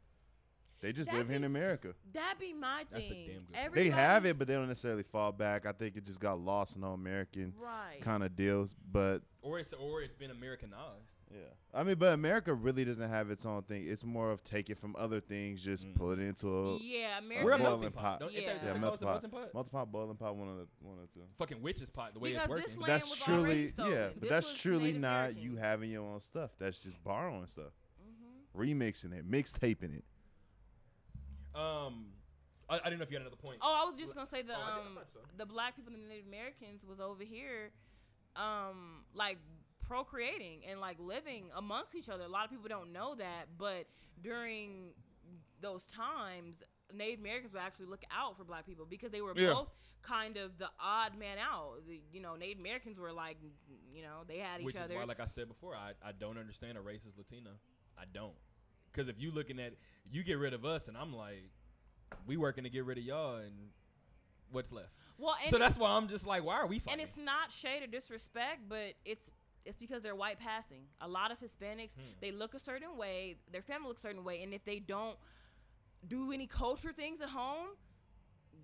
They 0.82 0.92
just 0.92 1.10
That 1.10 1.18
live 1.18 1.28
here 1.30 1.38
in 1.38 1.44
America. 1.46 1.94
That 2.14 2.36
be 2.40 2.54
my 2.54 2.80
thing. 2.80 2.88
That's 2.92 3.06
a 3.06 3.10
damn 3.14 3.44
good 3.46 3.54
point. 3.56 3.74
They 3.76 3.90
have 3.90 4.26
it, 4.26 4.38
but 4.38 4.48
they 4.48 4.54
don't 4.56 4.68
necessarily 4.68 5.04
fall 5.04 5.32
back. 5.32 5.66
I 5.66 5.72
think 5.72 5.96
it 5.96 6.06
just 6.06 6.20
got 6.20 6.40
lost 6.40 6.76
in 6.76 6.84
all 6.84 6.94
American 6.94 7.54
Right. 7.58 8.02
kind 8.02 8.24
of 8.24 8.36
deals. 8.36 8.76
But 8.92 9.22
Or 9.42 9.58
it's 9.60 9.74
or 9.74 10.02
it's 10.02 10.16
been 10.16 10.32
Americanized. 10.32 11.12
Yeah, 11.36 11.42
I 11.74 11.84
mean, 11.84 11.96
but 11.98 12.14
America 12.14 12.54
really 12.54 12.86
doesn't 12.86 13.10
have 13.10 13.30
its 13.30 13.46
own 13.46 13.64
thing. 13.64 13.86
It's 13.88 14.04
more 14.06 14.32
of 14.32 14.44
take 14.44 14.70
it 14.70 14.78
from 14.78 14.96
other 14.98 15.20
things, 15.20 15.62
just 15.64 15.86
Mm. 15.86 15.96
pull 15.96 16.12
it 16.12 16.20
into 16.20 16.48
a 16.48 16.78
yeah, 16.78 17.20
We're 17.20 17.44
We're 17.44 17.52
a 17.52 17.56
a 17.56 17.56
America. 17.56 17.58
boiling 17.58 17.62
melting 17.82 17.92
pot. 17.92 18.02
pot. 18.04 18.20
Don't, 18.22 18.32
Yeah. 18.34 18.40
yeah, 18.42 18.48
Yeah, 18.48 18.54
yeah, 18.54 18.60
melting 18.78 18.82
melting 18.82 19.08
pot. 19.08 19.12
melting 19.14 19.30
pot. 19.32 19.54
multi 19.54 19.70
pot, 19.70 19.92
boiling 19.92 20.18
pot, 20.18 20.36
one 20.36 20.48
of 20.50 20.58
the 20.58 20.68
one 20.80 20.98
or 21.00 21.08
two. 21.14 21.22
Fucking 21.38 21.62
witch's 21.62 21.90
pot. 21.90 22.14
The 22.14 22.20
way 22.20 22.34
Because 22.34 22.50
it's 22.50 22.54
this 22.54 22.78
working. 22.78 22.80
land 22.82 22.92
that's 22.92 23.10
was 23.10 23.20
truly 23.20 23.42
already 23.42 23.68
stolen. 23.68 23.92
yeah, 23.92 24.10
but 24.20 24.30
that's 24.30 24.54
truly 24.54 24.84
Native 24.86 25.02
not 25.02 25.36
you 25.38 25.56
having 25.58 25.92
your 25.92 26.04
own 26.08 26.22
stuff. 26.22 26.52
That's 26.58 26.82
just 26.82 27.04
borrowing 27.04 27.48
stuff, 27.48 27.74
Mhm. 28.02 28.60
remixing 28.60 29.12
it, 29.14 29.30
mixtaping 29.30 29.98
it. 29.98 30.06
Um, 31.54 32.08
I, 32.70 32.76
I 32.76 32.84
didn't 32.86 33.00
know 33.00 33.04
if 33.04 33.12
you 33.12 33.16
had 33.18 33.22
another 33.22 33.36
point. 33.38 33.60
Oh, 33.62 33.82
I 33.86 33.90
was 33.90 33.98
just 33.98 34.14
gonna 34.16 34.26
say 34.28 34.42
the 34.42 34.54
Oh, 34.56 34.62
I 34.62 34.76
did- 34.78 34.84
I 34.84 34.88
um 34.88 35.00
so. 35.14 35.20
the 35.38 35.46
black 35.46 35.76
people 35.76 35.94
and 35.94 36.04
the 36.04 36.08
Native 36.10 36.28
Americans 36.28 36.86
was 36.86 37.00
over 37.00 37.24
here, 37.24 37.72
um 38.36 39.06
like 39.14 39.38
procreating 39.88 40.62
and 40.70 40.80
like 40.80 40.98
living 41.00 41.46
amongst 41.56 41.96
each 41.96 42.10
other. 42.10 42.24
A 42.24 42.28
lot 42.28 42.46
of 42.46 42.52
people 42.52 42.68
don't 42.68 42.92
know 42.92 43.16
that, 43.16 43.46
but 43.58 43.86
during 44.22 44.90
those 45.62 45.86
times, 45.86 46.62
Native 46.94 47.20
Americans 47.20 47.54
would 47.54 47.62
actually 47.62 47.88
look 47.88 48.04
out 48.16 48.38
for 48.38 48.44
black 48.44 48.66
people 48.66 48.86
because 48.90 49.12
they 49.12 49.22
were 49.22 49.34
Yeah. 49.36 49.54
both 49.54 49.70
kind 50.02 50.38
of 50.38 50.58
the 50.58 50.70
odd 50.80 51.18
man 51.18 51.38
out. 51.40 51.86
The, 51.88 52.00
you 52.12 52.22
know, 52.22 52.36
Native 52.36 52.60
Americans 52.60 53.00
were 53.00 53.12
like, 53.12 53.38
you 53.94 54.04
know, 54.04 54.22
they 54.28 54.38
had 54.38 54.60
each 54.62 54.66
Which 54.68 54.76
other. 54.76 54.86
Which 54.86 54.92
is 54.94 54.98
why, 55.00 55.06
like 55.06 55.20
I 55.20 55.26
said 55.26 55.48
before, 55.48 55.76
I, 55.76 55.94
I 56.08 56.12
don't 56.12 56.38
understand 56.38 56.78
a 56.78 56.82
racist 56.82 57.18
Latina. 57.18 57.52
I 57.98 58.04
don't. 58.14 58.36
Because 58.92 59.10
if 59.10 59.20
you 59.20 59.32
looking 59.32 59.60
at 59.60 59.74
you 60.10 60.24
get 60.24 60.38
rid 60.38 60.54
of 60.54 60.64
us, 60.64 60.88
and 60.88 60.96
I'm 60.96 61.14
like, 61.16 61.50
we 62.28 62.38
working 62.38 62.64
to 62.64 62.70
get 62.70 62.86
rid 62.86 62.98
of 62.98 63.04
y'all, 63.04 63.38
and 63.38 63.54
what's 64.52 64.72
left? 64.72 64.90
well, 65.18 65.36
and 65.42 65.50
so 65.52 65.58
that's 65.58 65.78
why 65.78 65.90
I'm 65.92 66.08
just 66.08 66.26
like, 66.28 66.44
why 66.46 66.56
are 66.56 66.68
we 66.68 66.80
fighting? 66.80 67.00
and 67.00 67.10
it's 67.10 67.18
not 67.18 67.52
shade 67.52 67.84
or 67.84 67.88
disrespect, 67.88 68.62
but 68.70 68.94
it's 69.06 69.32
it's 69.66 69.78
because 69.78 70.02
they're 70.04 70.16
white 70.16 70.40
passing. 70.40 70.84
A 71.02 71.08
lot 71.08 71.32
of 71.32 71.40
Hispanics, 71.40 71.94
Hmm. 71.96 72.02
they 72.22 72.32
look 72.32 72.54
a 72.54 72.60
certain 72.60 72.96
way, 72.98 73.38
their 73.52 73.62
family 73.62 73.88
looks 73.88 74.02
a 74.02 74.08
certain 74.08 74.24
way, 74.24 74.42
and 74.44 74.54
if 74.54 74.64
they 74.66 74.80
don't 74.80 75.18
do 76.08 76.32
any 76.32 76.48
culture 76.48 76.94
things 76.94 77.22
at 77.22 77.30
home, 77.30 77.70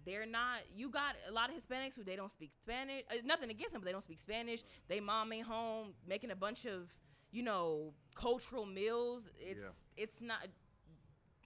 they're 0.06 0.26
not. 0.26 0.62
You 0.76 0.90
got 0.90 1.16
a 1.28 1.32
lot 1.32 1.50
of 1.50 1.56
Hispanics 1.56 1.96
who 1.96 2.04
they 2.04 2.16
don't 2.16 2.32
speak 2.32 2.52
Spanish. 2.62 3.04
Uh, 3.12 3.16
nothing 3.26 3.50
against 3.52 3.74
them, 3.74 3.82
but 3.82 3.86
they 3.86 3.92
don't 3.92 4.04
speak 4.04 4.20
Spanish. 4.20 4.64
They 4.88 5.00
mom 5.00 5.32
ain't 5.34 5.46
home 5.46 5.94
making 6.08 6.32
a 6.32 6.36
bunch 6.36 6.66
of 6.66 6.94
you 7.32 7.44
know 7.44 7.94
cultural 8.16 8.66
meals. 8.66 9.24
It's 9.40 9.86
it's 9.98 10.22
not. 10.22 10.48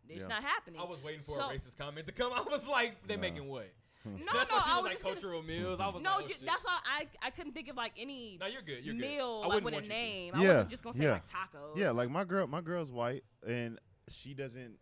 It's 0.08 0.22
Yeah. 0.22 0.27
not 0.27 0.43
happening. 0.43 0.80
I 0.80 0.84
was 0.84 1.01
waiting 1.03 1.22
for 1.22 1.40
So- 1.40 1.50
a 1.50 1.53
racist 1.53 1.77
comment 1.77 2.06
to 2.08 2.14
come. 2.14 2.32
I 2.35 2.42
was 2.43 2.67
like, 2.67 3.06
they 3.08 3.16
No. 3.16 3.22
making 3.22 3.48
what? 3.50 3.67
No, 4.19 4.34
That's 4.34 4.50
no, 4.51 4.58
why 4.58 4.64
she 4.66 4.69
I 4.72 4.75
was 4.75 4.84
was 4.84 4.84
like 4.84 4.92
just 4.93 5.03
gonna 5.03 5.16
cultural 5.16 5.42
meals. 5.43 5.80
I 5.80 5.88
was 5.88 6.03
no, 6.03 6.11
like, 6.11 6.24
oh, 6.24 6.27
ju- 6.27 6.34
that's 6.45 6.64
why 6.66 6.80
I 6.85 7.08
I 7.24 7.30
couldn't 7.32 7.53
think 7.53 7.69
of 7.69 7.75
like 7.75 7.93
any 7.98 8.38
No, 8.40 8.45
you're 8.48 8.61
good. 8.61 8.85
You're 8.85 8.93
good. 8.95 9.01
meal 9.01 9.42
I 9.43 9.48
like 9.48 9.64
with 9.64 9.74
a 9.74 9.77
want 9.77 9.85
you 9.85 9.90
to. 9.92 9.95
name. 9.98 10.34
I 10.35 10.42
Yeah, 10.43 10.48
wasn't 10.50 10.69
just 10.69 10.84
gonna 10.84 10.98
say 10.98 11.03
yeah. 11.06 11.11
like 11.14 11.25
tacos. 11.27 11.75
Yeah, 11.75 11.92
like 11.92 12.09
my 12.09 12.24
girl, 12.24 12.48
my 12.48 12.61
girl's 12.61 12.92
white, 12.92 13.24
and 13.48 13.80
she 14.09 14.34
doesn't, 14.34 14.77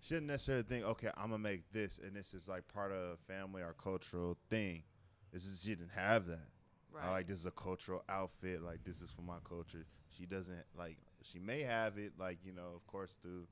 she 0.00 0.14
doesn't 0.14 0.26
necessarily 0.26 0.64
think, 0.64 0.84
okay, 0.84 1.08
I'm 1.16 1.26
gonna 1.30 1.38
make 1.38 1.62
this, 1.72 1.98
and 2.02 2.14
this 2.16 2.34
is 2.34 2.48
like 2.48 2.66
part 2.68 2.90
of 2.92 3.18
family 3.20 3.62
or 3.62 3.74
cultural 3.74 4.36
thing. 4.50 4.82
This 5.32 5.44
is 5.46 5.62
she 5.62 5.70
didn't 5.70 5.90
have 5.92 6.26
that. 6.26 6.48
right. 6.92 7.06
Or 7.06 7.10
like 7.12 7.26
this 7.28 7.38
is 7.38 7.46
a 7.46 7.50
cultural 7.52 8.02
outfit. 8.08 8.62
Like 8.62 8.82
this 8.84 9.00
is 9.00 9.10
for 9.10 9.22
my 9.22 9.38
culture. 9.48 9.84
She 10.10 10.26
doesn't 10.26 10.64
like. 10.76 10.98
She 11.22 11.38
may 11.38 11.62
have 11.62 11.96
it, 11.98 12.12
like 12.18 12.38
you 12.44 12.52
know, 12.52 12.72
of 12.76 12.86
course, 12.86 13.16
through 13.22 13.46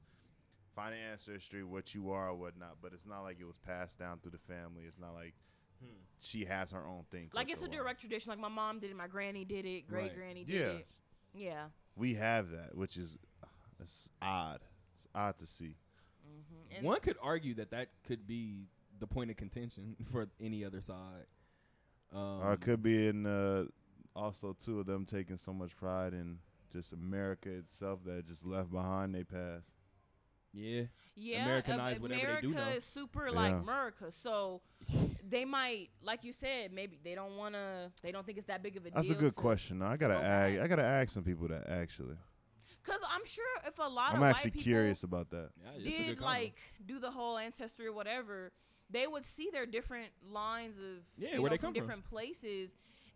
finding 0.74 1.00
ancestry, 1.00 1.62
what 1.64 1.94
you 1.94 2.10
are 2.10 2.28
or 2.30 2.34
whatnot. 2.34 2.76
But 2.82 2.92
it's 2.92 3.06
not 3.06 3.22
like 3.22 3.38
it 3.40 3.44
was 3.46 3.58
passed 3.58 3.98
down 3.98 4.18
through 4.20 4.32
the 4.32 4.38
family. 4.38 4.82
It's 4.86 4.98
not 4.98 5.14
like 5.14 5.34
Hmm. 5.80 5.88
she 6.20 6.44
has 6.44 6.70
her 6.70 6.86
own 6.86 7.04
thing. 7.10 7.28
like 7.32 7.50
it's 7.50 7.62
a 7.62 7.68
direct 7.68 8.00
tradition. 8.00 8.30
Like 8.30 8.38
my 8.38 8.48
mom 8.48 8.78
did 8.78 8.90
it, 8.90 8.96
my 8.96 9.08
granny 9.08 9.44
did 9.44 9.64
it, 9.66 9.88
great 9.88 10.02
Right. 10.08 10.14
granny 10.14 10.44
did 10.44 10.54
Yeah, 10.54 10.66
it. 10.78 10.86
Yeah. 11.34 11.64
we 11.96 12.14
have 12.14 12.50
that, 12.50 12.76
which 12.76 12.96
is 12.96 13.18
it's 13.80 14.08
odd. 14.20 14.60
It's 14.94 15.06
odd 15.14 15.38
to 15.38 15.46
see. 15.46 15.74
hmm 16.24 16.86
One 16.86 17.00
could 17.00 17.16
argue 17.20 17.54
that 17.54 17.70
that 17.72 17.88
could 18.04 18.26
be 18.28 18.68
the 19.00 19.06
point 19.08 19.30
of 19.32 19.36
contention 19.36 19.96
for 20.12 20.28
any 20.40 20.64
other 20.64 20.80
side. 20.80 21.26
Um, 22.12 22.18
or 22.42 22.52
it 22.52 22.60
could 22.60 22.82
be 22.82 23.08
in 23.08 23.26
uh, 23.26 23.64
also 24.14 24.52
two 24.58 24.78
of 24.78 24.86
them 24.86 25.04
taking 25.04 25.36
so 25.38 25.52
much 25.52 25.74
pride 25.76 26.12
in 26.12 26.38
just 26.72 26.92
America 26.92 27.50
itself 27.50 28.00
that 28.04 28.18
it 28.18 28.26
just 28.26 28.46
left 28.46 28.70
behind 28.70 29.14
they 29.14 29.24
past. 29.24 29.66
Yeah. 30.52 30.82
yeah, 31.14 31.44
Americanize 31.44 31.96
uh, 31.96 32.00
whatever 32.00 32.34
they 32.34 32.40
do 32.42 32.52
America 32.52 32.76
is 32.76 32.84
super 32.84 33.30
like 33.30 33.52
America, 33.54 34.06
so 34.10 34.60
they 35.28 35.44
might, 35.44 35.88
like 36.02 36.24
you 36.24 36.32
said, 36.32 36.72
maybe 36.72 36.98
they 37.02 37.14
don't 37.14 37.36
want 37.36 37.54
to. 37.54 37.90
They 38.02 38.12
don't 38.12 38.24
think 38.26 38.38
it's 38.38 38.46
that 38.48 38.62
big 38.62 38.76
of 38.76 38.84
a 38.86 38.90
That's 38.90 39.08
deal. 39.08 39.16
a 39.16 39.20
good 39.20 39.34
to- 39.34 39.40
question. 39.40 39.80
I 39.82 39.96
gotta 39.96 40.14
ask. 40.14 40.60
I 40.60 40.66
gotta 40.66 40.84
ask 40.84 41.12
some 41.12 41.24
people 41.24 41.48
that 41.48 41.68
actually. 41.68 42.16
Cause 42.84 42.98
I'm 43.14 43.24
sure 43.24 43.44
if 43.66 43.78
a 43.78 43.82
lot 43.82 44.10
of 44.10 44.16
I'm 44.16 44.22
of 44.24 44.28
actually 44.30 44.50
white 44.50 44.54
people 44.54 44.62
curious 44.64 45.04
about 45.04 45.30
that. 45.30 45.50
Yeah, 45.62 45.70
it's 45.76 45.86
a 45.86 45.90
good 45.90 46.06
did 46.16 46.20
like 46.20 46.58
do 46.84 46.98
the 46.98 47.10
whole 47.12 47.38
ancestry 47.38 47.86
or 47.86 47.92
whatever, 47.92 48.50
they 48.90 49.06
would 49.06 49.24
see 49.24 49.50
their 49.52 49.66
different 49.66 50.08
lines 50.28 50.78
of 50.78 51.04
Yeah, 51.16 51.36
you 51.36 51.42
where 51.42 51.50
know, 51.50 51.54
they 51.54 51.58
from 51.58 51.66
come 51.68 51.74
from. 51.74 51.80
different 51.80 52.04
places. 52.10 52.72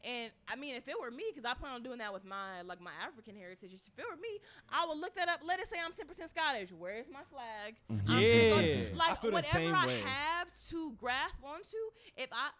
And 0.06 0.30
I 0.48 0.54
mean, 0.54 0.76
if 0.76 0.86
it 0.86 0.94
were 1.00 1.10
me, 1.10 1.24
because 1.34 1.44
I 1.44 1.54
plan 1.54 1.74
on 1.74 1.82
doing 1.82 1.98
that 1.98 2.12
with 2.12 2.24
my 2.24 2.62
like 2.62 2.80
my 2.80 2.92
African 3.04 3.34
heritage. 3.34 3.72
If 3.74 3.98
it 3.98 4.04
were 4.08 4.16
me, 4.16 4.38
I 4.70 4.86
would 4.86 4.98
look 4.98 5.16
that 5.16 5.28
up. 5.28 5.40
Let 5.44 5.58
it 5.58 5.66
say 5.68 5.78
I'm 5.84 5.90
10% 5.92 6.30
Scottish. 6.30 6.70
Where's 6.70 7.06
my 7.12 7.22
flag? 7.30 7.74
I'm 7.90 7.98
Mm-hmm. 7.98 8.18
Yeah. 8.18 8.50
gonna- 8.50 8.90
I 9.02 9.08
like 9.10 9.18
feel 9.18 9.30
the 9.30 9.34
whatever 9.34 9.56
same 9.58 9.74
I 9.74 9.86
way. 9.86 10.00
have 10.00 10.48
to 10.70 10.92
grasp 10.92 11.42
onto. 11.44 11.82
If 12.16 12.28
I 12.32 12.50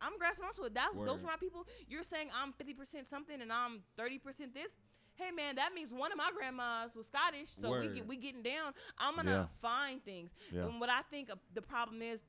I'm 0.00 0.18
grasping 0.18 0.44
onto 0.46 0.64
it. 0.64 0.74
That 0.74 0.90
those 0.94 1.06
Word. 1.06 1.20
are 1.20 1.26
my 1.26 1.36
people. 1.36 1.66
You're 1.88 2.02
saying 2.04 2.28
I'm 2.34 2.52
50% 2.54 3.06
something 3.08 3.40
and 3.40 3.52
I'm 3.52 3.82
30% 3.98 4.52
this. 4.54 4.72
Hey 5.14 5.30
man, 5.30 5.56
that 5.56 5.72
means 5.74 5.92
one 5.92 6.10
of 6.10 6.18
my 6.18 6.30
grandmas 6.36 6.94
was 6.96 7.06
Scottish, 7.06 7.50
so 7.50 7.78
we 7.80 7.88
get 7.88 8.06
we 8.06 8.16
getting 8.16 8.42
down. 8.42 8.72
I'm 8.98 9.14
gonna 9.14 9.30
Yeah. 9.30 9.46
find 9.62 10.02
things. 10.04 10.32
Yeah. 10.50 10.62
And 10.64 10.80
what 10.80 10.90
I 10.90 11.02
think 11.10 11.30
uh, 11.30 11.36
the 11.54 11.62
problem 11.62 12.02
is 12.02 12.22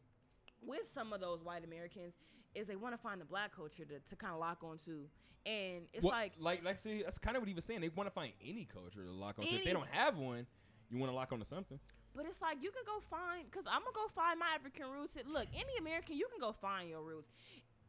with 0.61 0.87
some 0.93 1.11
of 1.13 1.19
those 1.21 1.41
white 1.43 1.63
Americans 1.63 2.13
is 2.55 2.67
they 2.67 2.75
want 2.75 2.93
to 2.95 2.97
find 2.97 3.19
the 3.21 3.25
black 3.25 3.55
culture 3.55 3.85
to, 3.85 3.99
to 3.99 4.15
kind 4.15 4.33
of 4.33 4.39
lock 4.39 4.63
onto, 4.63 5.01
and 5.45 5.83
it's 5.93 6.03
What- 6.03 6.13
like 6.13 6.33
like, 6.39 6.63
like, 6.63 6.79
see, 6.79 7.03
that's 7.03 7.17
kind 7.19 7.35
of 7.37 7.41
what 7.41 7.47
he 7.47 7.53
was 7.53 7.65
saying. 7.65 7.81
They 7.81 7.89
want 7.89 8.07
to 8.07 8.13
find 8.13 8.31
any 8.43 8.65
culture 8.65 9.03
to 9.03 9.11
lock 9.11 9.37
on. 9.39 9.45
to. 9.45 9.51
If 9.51 9.63
they 9.63 9.73
don't 9.73 9.87
have 9.87 10.17
one, 10.17 10.47
you 10.89 10.97
want 10.97 11.11
to 11.11 11.15
lock 11.15 11.31
onto 11.31 11.45
something. 11.45 11.79
But 12.15 12.25
it's 12.25 12.41
like 12.41 12.63
you 12.63 12.71
can 12.71 12.83
go 12.85 13.01
find, 13.09 13.51
cause 13.51 13.65
I'm 13.67 13.81
gonna 13.81 13.93
go 13.93 14.07
find 14.15 14.39
my 14.39 14.47
African 14.55 14.89
roots. 14.89 15.17
Look, 15.27 15.47
any 15.53 15.77
American, 15.79 16.15
you 16.15 16.27
can 16.31 16.39
go 16.39 16.53
find 16.53 16.89
your 16.89 17.01
roots. 17.03 17.29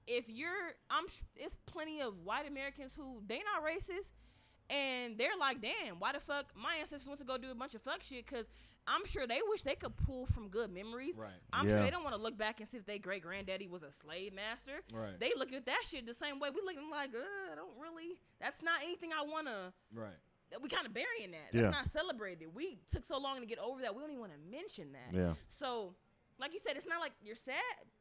If 0.09 0.29
you're, 0.29 0.75
I'm, 0.91 1.05
it's 1.37 1.57
plenty 1.67 2.01
of 2.01 2.15
white 2.25 2.47
Americans 2.49 2.93
who 2.97 3.23
they 3.27 3.39
not 3.39 3.65
racist, 3.65 4.11
and 4.69 5.17
they're 5.17 5.37
like, 5.39 5.61
damn, 5.63 6.01
why 6.01 6.13
the 6.13 6.19
fuck 6.21 6.47
my 6.57 6.75
ancestors 6.81 7.07
went 7.07 7.21
to 7.21 7.25
go 7.27 7.39
do 7.39 7.53
a 7.53 7.55
bunch 7.55 7.75
of 7.77 7.83
fuck 7.83 8.03
shit? 8.03 8.27
Cause 8.27 8.47
I'm 8.87 9.05
sure 9.07 9.27
they 9.27 9.41
wish 9.49 9.63
they 9.63 9.75
could 9.75 9.97
pull 9.97 10.27
from 10.27 10.49
good 10.49 10.71
memories. 10.73 11.17
Right. 11.19 11.31
I'm 11.53 11.67
sure 11.69 11.83
they 11.83 11.91
don't 11.91 12.05
want 12.05 12.15
to 12.15 12.21
look 12.21 12.39
back 12.39 12.61
and 12.61 12.69
see 12.69 12.77
if 12.77 12.87
their 12.87 12.99
great 12.99 13.23
granddaddy 13.23 13.67
was 13.67 13.83
a 13.83 13.91
slave 13.91 14.33
master. 14.33 14.81
Right. 14.93 15.19
They 15.19 15.33
looking 15.37 15.57
at 15.57 15.67
that 15.67 15.83
shit 15.89 16.07
the 16.07 16.15
same 16.15 16.39
way. 16.39 16.51
We 16.51 16.61
looking 16.65 16.89
like, 16.91 17.11
uh, 17.15 17.53
I 17.53 17.57
don't 17.57 17.71
really. 17.81 18.19
That's 18.41 18.63
not 18.63 18.81
anything 18.85 19.11
I 19.13 19.23
wanna 19.25 19.73
right. 19.93 20.13
we 20.63 20.69
kind 20.69 20.87
of 20.87 20.95
burying 20.95 21.33
that. 21.33 21.53
That's 21.53 21.63
Yeah. 21.65 21.71
not 21.71 21.89
celebrated. 21.89 22.55
We 22.55 22.79
took 22.91 23.05
so 23.05 23.19
long 23.19 23.41
to 23.41 23.47
get 23.47 23.59
over 23.59 23.81
that. 23.83 23.95
We 23.95 24.01
don't 24.03 24.11
even 24.11 24.21
want 24.21 24.33
to 24.33 24.39
mention 24.51 24.93
that. 24.93 25.13
Yeah. 25.17 25.35
So, 25.49 25.95
like 26.39 26.53
you 26.53 26.59
said, 26.61 26.77
it's 26.77 26.87
not 26.87 27.01
like 27.01 27.13
you're 27.23 27.35
sad, 27.35 27.61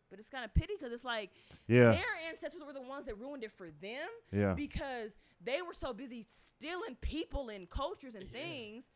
but 0.09 0.19
it's 0.19 0.29
kind 0.29 0.45
of 0.45 0.53
pity 0.53 0.73
because 0.77 0.93
it's 0.93 1.03
like 1.03 1.31
Yeah. 1.67 1.91
their 1.93 2.29
ancestors 2.29 2.63
were 2.63 2.73
the 2.73 2.81
ones 2.81 3.07
that 3.07 3.17
ruined 3.17 3.43
it 3.43 3.51
for 3.51 3.71
them 3.71 4.07
Yeah. 4.31 4.53
because 4.53 5.17
they 5.41 5.61
were 5.63 5.73
so 5.73 5.93
busy 5.93 6.27
stealing 6.29 6.95
people 7.01 7.49
and 7.49 7.67
cultures 7.69 8.13
and 8.13 8.25
Yeah. 8.25 8.39
things 8.39 8.89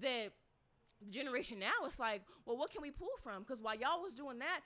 that 0.00 0.32
the 1.04 1.10
generation 1.10 1.58
now 1.58 1.84
it's 1.84 1.98
like, 1.98 2.22
well, 2.44 2.56
what 2.56 2.70
can 2.70 2.82
we 2.82 2.90
pull 2.90 3.16
from? 3.22 3.42
Because 3.42 3.60
while 3.62 3.76
y'all 3.76 4.02
was 4.02 4.14
doing 4.14 4.38
that, 4.38 4.60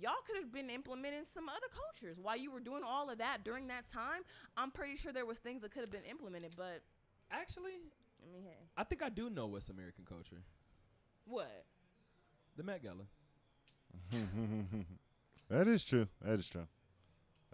y'all 0.00 0.12
could 0.26 0.36
have 0.36 0.52
been 0.52 0.70
implementing 0.70 1.24
some 1.24 1.48
other 1.48 1.66
cultures. 1.74 2.18
While 2.20 2.36
you 2.36 2.50
were 2.50 2.60
doing 2.60 2.82
all 2.86 3.10
of 3.10 3.18
that 3.18 3.44
during 3.44 3.68
that 3.68 3.90
time, 3.90 4.22
I'm 4.56 4.70
pretty 4.70 4.96
sure 4.96 5.12
there 5.12 5.26
was 5.26 5.38
things 5.38 5.62
that 5.62 5.72
could 5.72 5.82
have 5.82 5.92
been 5.92 6.04
implemented. 6.08 6.54
But 6.56 6.82
Actually, 7.30 7.72
I 8.22 8.32
mean, 8.32 8.42
hey, 8.44 8.56
I 8.76 8.84
think 8.84 9.02
I 9.02 9.08
do 9.08 9.28
know 9.30 9.46
what's 9.46 9.68
American 9.68 10.04
culture. 10.08 10.42
what? 11.26 11.64
The 12.56 12.62
Met 12.62 12.82
Gala. 12.82 13.04
that 15.50 15.68
is 15.68 15.84
true. 15.84 16.06
That 16.24 16.38
is 16.38 16.48
true. 16.48 16.66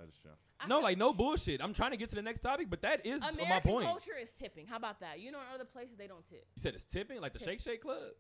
That 0.02 0.08
is 0.08 0.18
true. 0.20 0.30
I 0.60 0.66
no, 0.66 0.76
feel- 0.76 0.82
like 0.82 0.98
no 0.98 1.12
bullshit. 1.12 1.60
I'm 1.62 1.72
trying 1.72 1.92
to 1.92 1.96
get 1.96 2.08
to 2.10 2.14
the 2.16 2.22
next 2.22 2.40
topic, 2.40 2.68
but 2.70 2.82
that 2.82 3.06
is 3.06 3.22
American 3.22 3.48
my 3.48 3.60
point. 3.60 3.86
culture 3.86 4.12
is 4.20 4.32
tipping. 4.32 4.66
How 4.66 4.76
about 4.76 5.00
that? 5.00 5.20
You 5.20 5.30
know, 5.32 5.38
in 5.38 5.54
other 5.54 5.64
places 5.64 5.96
they 5.96 6.06
don't 6.06 6.26
tip. 6.28 6.46
You 6.56 6.60
said 6.60 6.74
it's 6.74 6.84
tipping, 6.84 7.20
like 7.20 7.32
the 7.32 7.38
Tip. 7.38 7.48
Shake 7.48 7.60
Shake 7.60 7.82
Club. 7.82 8.12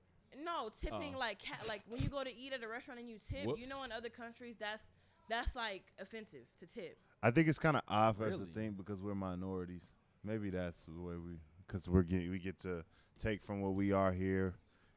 No, 0.44 0.70
tipping 0.80 1.14
Oh. 1.14 1.18
like 1.18 1.40
ca- 1.42 1.66
like 1.68 1.82
when 1.88 2.00
you 2.00 2.08
go 2.08 2.24
to 2.24 2.34
eat 2.34 2.52
at 2.52 2.62
a 2.64 2.68
restaurant 2.68 3.00
and 3.00 3.08
you 3.08 3.18
tip. 3.18 3.44
Whoops. 3.46 3.60
You 3.60 3.66
know, 3.66 3.82
in 3.82 3.92
other 3.92 4.08
countries, 4.08 4.56
that's 4.58 4.84
that's 5.28 5.54
like 5.54 5.82
offensive 6.00 6.46
to 6.60 6.66
tip. 6.66 6.98
I 7.22 7.30
think 7.30 7.48
it's 7.48 7.58
kind 7.58 7.76
of 7.76 7.82
odd 7.88 8.16
for 8.16 8.24
us 8.26 8.32
Really? 8.32 8.46
to 8.46 8.52
think 8.52 8.76
because 8.76 9.00
we're 9.00 9.14
minorities. 9.14 9.82
Maybe 10.24 10.50
that's 10.50 10.80
the 10.86 10.92
way 11.00 11.16
we, 11.16 11.32
because 11.66 11.88
we're 11.88 12.02
getting 12.02 12.30
we 12.30 12.38
get 12.38 12.58
to 12.60 12.84
take 13.18 13.42
from 13.44 13.60
what 13.60 13.74
we 13.74 13.92
are 13.92 14.10
here, 14.12 14.54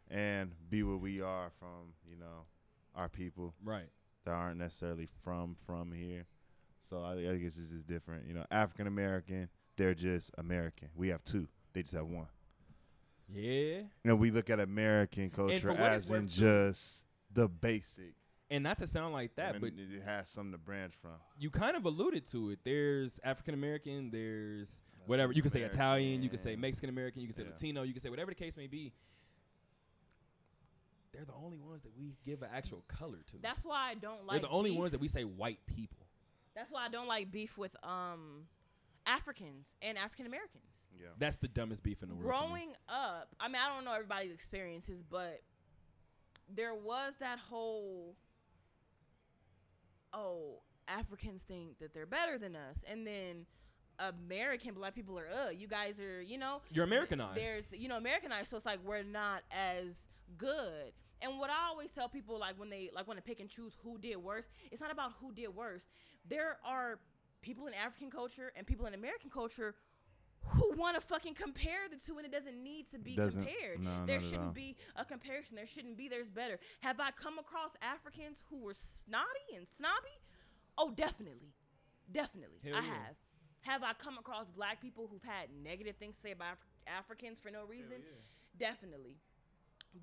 and 0.09 0.51
be 0.69 0.83
what 0.83 0.99
we 1.01 1.21
are 1.21 1.49
from 1.59 1.93
you 2.09 2.15
know 2.15 2.45
our 2.95 3.09
people 3.09 3.53
Right. 3.63 3.89
that 4.23 4.31
aren't 4.31 4.57
necessarily 4.57 5.07
from 5.23 5.55
from 5.55 5.91
here. 5.91 6.25
So 6.89 7.03
I, 7.03 7.13
I 7.13 7.37
guess 7.37 7.57
it's 7.57 7.69
just 7.69 7.87
different. 7.87 8.27
You 8.27 8.33
know, 8.35 8.45
African 8.51 8.87
American, 8.87 9.49
they're 9.75 9.93
just 9.93 10.31
American. 10.37 10.89
We 10.95 11.09
have 11.09 11.23
two. 11.23 11.47
They 11.73 11.81
just 11.81 11.93
have 11.93 12.05
one. 12.05 12.27
Yeah. 13.33 13.81
And 14.03 14.19
we 14.19 14.31
look 14.31 14.49
at 14.49 14.59
American 14.59 15.29
culture 15.29 15.59
for 15.59 15.73
what 15.73 15.91
it's 15.93 16.09
as 16.09 16.11
in 16.11 16.27
just 16.27 17.03
the 17.33 17.47
basic. 17.47 18.13
And 18.51 18.63
not 18.63 18.77
to 18.77 18.87
sound 18.87 19.13
like 19.13 19.35
that, 19.37 19.55
and 19.55 19.61
but 19.61 19.71
it 19.75 20.03
has 20.05 20.29
something 20.29 20.51
to 20.51 20.59
branch 20.59 20.93
from. 21.01 21.13
you 21.39 21.49
kind 21.49 21.75
of 21.75 21.85
alluded 21.85 22.27
to 22.27 22.51
it. 22.51 22.59
There's 22.63 23.19
African 23.23 23.55
American, 23.55 24.11
there's 24.11 24.83
whatever. 25.07 25.33
You 25.33 25.41
can 25.41 25.49
say 25.49 25.61
Italian, 25.61 26.21
you 26.21 26.29
can 26.29 26.37
say 26.37 26.55
Mexican 26.55 26.89
American, 26.89 27.21
you 27.21 27.27
can 27.27 27.35
say 27.35 27.43
Yeah. 27.43 27.49
Latino, 27.49 27.81
you 27.81 27.93
can 27.93 28.03
say 28.03 28.09
whatever 28.09 28.29
the 28.29 28.35
case 28.35 28.55
may 28.55 28.67
be. 28.67 28.93
They're 31.11 31.25
the 31.25 31.33
only 31.43 31.57
ones 31.57 31.81
that 31.83 31.97
we 31.97 32.13
give 32.23 32.43
an 32.43 32.49
actual 32.53 32.83
color 32.87 33.19
to. 33.31 33.37
That's 33.41 33.63
why 33.63 33.89
I 33.89 33.95
don't 33.95 34.27
like. 34.27 34.41
They're 34.41 34.49
the 34.49 34.53
only 34.53 34.71
beef. 34.71 34.79
ones 34.79 34.91
that 34.91 35.01
we 35.01 35.07
say 35.07 35.23
white 35.23 35.59
people. 35.65 36.04
That's 36.55 36.71
why 36.71 36.85
I 36.85 36.89
don't 36.89 37.07
like 37.07 37.31
beef 37.31 37.57
with 37.57 37.75
um 37.83 38.45
Africans 39.05 39.75
and 39.81 39.97
African 39.97 40.25
Americans. 40.25 40.87
Yeah. 40.99 41.07
That's 41.19 41.37
the 41.37 41.47
dumbest 41.47 41.83
beef 41.83 42.01
in 42.01 42.09
the 42.09 42.15
world. 42.15 42.25
Growing 42.25 42.69
up, 42.89 43.35
I 43.39 43.47
mean, 43.47 43.57
I 43.63 43.73
don't 43.73 43.85
know 43.85 43.93
everybody's 43.93 44.31
experiences, 44.31 45.03
but 45.09 45.41
there 46.53 46.73
was 46.73 47.13
that 47.19 47.37
whole 47.39 48.15
oh, 50.13 50.61
Africans 50.87 51.43
think 51.43 51.77
that 51.79 51.93
they're 51.93 52.05
better 52.05 52.37
than 52.37 52.55
us, 52.55 52.83
and 52.89 53.05
then 53.05 53.45
American 53.99 54.73
black 54.73 54.95
people 54.95 55.17
are, 55.19 55.27
uh, 55.27 55.49
you 55.49 55.67
guys 55.67 55.99
are, 55.99 56.21
you 56.21 56.37
know, 56.37 56.61
You're 56.71 56.85
Americanized. 56.85 57.37
there's 57.37 57.71
you 57.71 57.87
know 57.87 57.97
Americanized, 57.97 58.49
so 58.49 58.57
it's 58.57 58.65
like 58.65 58.79
we're 58.85 59.03
not 59.03 59.43
as 59.51 60.07
good. 60.37 60.93
And 61.21 61.39
what 61.39 61.49
I 61.49 61.67
always 61.69 61.91
tell 61.91 62.09
people, 62.09 62.37
like 62.39 62.59
when 62.59 62.69
they 62.69 62.89
like 62.93 63.07
want 63.07 63.17
to 63.17 63.23
pick 63.23 63.39
and 63.39 63.49
choose 63.49 63.73
who 63.83 63.97
did 63.97 64.17
worse, 64.17 64.49
it's 64.71 64.81
not 64.81 64.91
about 64.91 65.13
who 65.19 65.31
did 65.33 65.55
worse. 65.55 65.85
There 66.27 66.57
are 66.65 66.99
people 67.41 67.67
in 67.67 67.73
African 67.73 68.09
culture 68.11 68.51
and 68.55 68.65
people 68.67 68.85
in 68.85 68.93
American 68.93 69.29
culture 69.29 69.75
who 70.47 70.73
want 70.77 70.93
to 70.95 71.01
fucking 71.01 71.33
compare 71.33 71.87
the 71.89 71.97
two, 71.97 72.17
and 72.17 72.25
it 72.25 72.31
doesn't 72.31 72.61
need 72.61 72.85
to 72.91 72.99
be 72.99 73.15
Doesn't- 73.15 73.45
compared. 73.45 73.79
no, 73.79 74.05
there 74.05 74.17
not 74.19 74.21
at 74.21 74.23
all. 74.23 74.29
shouldn't 74.29 74.53
be 74.53 74.75
a 74.95 75.03
comparison. 75.05 75.55
There 75.55 75.65
shouldn't 75.65 75.97
be. 75.97 76.07
There's 76.07 76.29
better. 76.29 76.59
Have 76.81 76.99
I 76.99 77.09
come 77.11 77.39
across 77.39 77.71
Africans 77.81 78.43
who 78.49 78.57
were 78.59 78.75
snotty 78.75 79.55
and 79.55 79.67
snobby? 79.67 80.13
Oh, 80.77 80.91
definitely, 80.91 81.53
definitely. 82.11 82.59
Hell 82.63 82.75
I 82.75 82.81
yeah. 82.81 82.93
have. 82.93 83.15
Have 83.61 83.83
I 83.83 83.93
come 83.93 84.19
across 84.19 84.51
black 84.51 84.79
people 84.81 85.07
who've 85.09 85.23
had 85.23 85.49
negative 85.63 85.95
things 85.95 86.15
to 86.17 86.21
say 86.21 86.31
about 86.31 86.53
Af- 86.53 86.99
Africans 86.99 87.39
for 87.41 87.49
no 87.49 87.63
reason? 87.65 88.03
Definitely. 88.59 89.15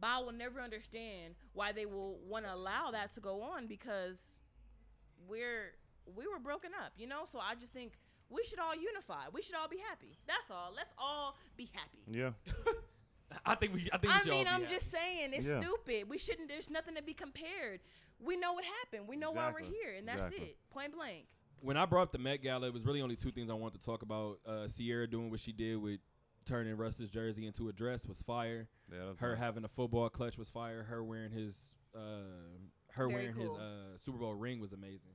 But 0.01 0.07
I 0.09 0.19
will 0.21 0.33
never 0.33 0.61
understand 0.61 1.35
why 1.53 1.73
they 1.73 1.87
will 1.87 2.19
want 2.27 2.45
to 2.47 2.55
allow 2.55 2.91
that 2.93 3.13
to 3.15 3.21
go 3.21 3.43
on 3.43 3.67
because 3.67 4.17
we're 5.29 5.73
we 6.17 6.27
were 6.27 6.39
broken 6.39 6.71
up, 6.85 6.93
you 6.97 7.07
know. 7.07 7.23
So 7.31 7.39
I 7.39 7.55
just 7.55 7.73
think 7.73 7.93
we 8.29 8.43
should 8.45 8.59
all 8.59 8.75
unify. 8.75 9.29
We 9.33 9.43
should 9.43 9.55
all 9.55 9.69
be 9.69 9.79
happy. 9.89 10.17
That's 10.27 10.51
all. 10.51 10.73
Let's 10.75 10.93
all 10.99 11.37
be 11.57 11.71
happy. 11.73 11.99
Yeah. 12.11 12.31
I 13.47 13.55
think 13.55 13.75
we. 13.75 13.89
I 13.93 13.99
think 13.99 14.05
we 14.05 14.11
I 14.11 14.19
should 14.21 14.31
all 14.31 14.37
mean, 14.39 14.45
be 14.45 14.51
I'm 14.51 14.63
happy. 14.63 14.75
just 14.75 14.91
saying 14.91 15.31
it's 15.33 15.47
Yeah. 15.47 15.61
stupid. 15.61 16.09
We 16.09 16.19
shouldn't. 16.19 16.49
There's 16.49 16.69
nothing 16.71 16.95
to 16.97 17.03
be 17.03 17.15
compared. 17.15 17.81
We 18.19 18.37
know 18.37 18.53
what 18.53 18.65
happened. 18.65 19.09
We 19.09 19.17
know 19.17 19.33
why 19.33 19.51
we're 19.53 19.67
here, 19.67 19.95
and 19.99 20.07
that's 20.07 20.27
Exactly. 20.27 20.47
it. 20.49 20.57
Point 20.71 20.93
blank. 20.95 21.27
when 21.61 21.77
I 21.77 21.87
brought 21.87 22.03
up 22.03 22.13
the 22.13 22.19
Met 22.19 22.43
Gala, 22.43 22.67
it 22.67 22.73
was 22.73 22.83
really 22.85 23.01
only 23.03 23.15
two 23.17 23.31
things 23.31 23.49
I 23.51 23.55
wanted 23.55 23.81
to 23.81 23.87
talk 23.87 24.03
about. 24.03 24.41
Uh, 24.47 24.67
Ciara 24.69 25.07
doing 25.07 25.31
what 25.31 25.39
she 25.41 25.53
did 25.53 25.77
with 25.77 26.01
turning 26.45 26.77
Russ's 26.77 27.11
jersey 27.11 27.47
into 27.47 27.69
a 27.69 27.73
dress 27.73 28.07
was 28.07 28.23
fire. 28.23 28.69
Yeah, 28.93 29.07
that's 29.07 29.19
Her 29.21 29.31
nice. 29.31 29.39
having 29.39 29.65
a 29.65 29.69
football 29.69 30.09
clutch 30.09 30.37
was 30.39 30.49
fire. 30.49 30.83
Her 30.85 31.03
wearing 31.05 31.31
his, 31.31 31.73
uh, 31.95 31.99
her 32.93 33.09
Very 33.09 33.15
wearing 33.29 33.35
his 33.37 33.51
uh, 33.53 33.97
Super 33.97 34.19
Bowl 34.19 34.35
ring 34.35 34.61
was 34.61 34.73
amazing. 34.73 35.13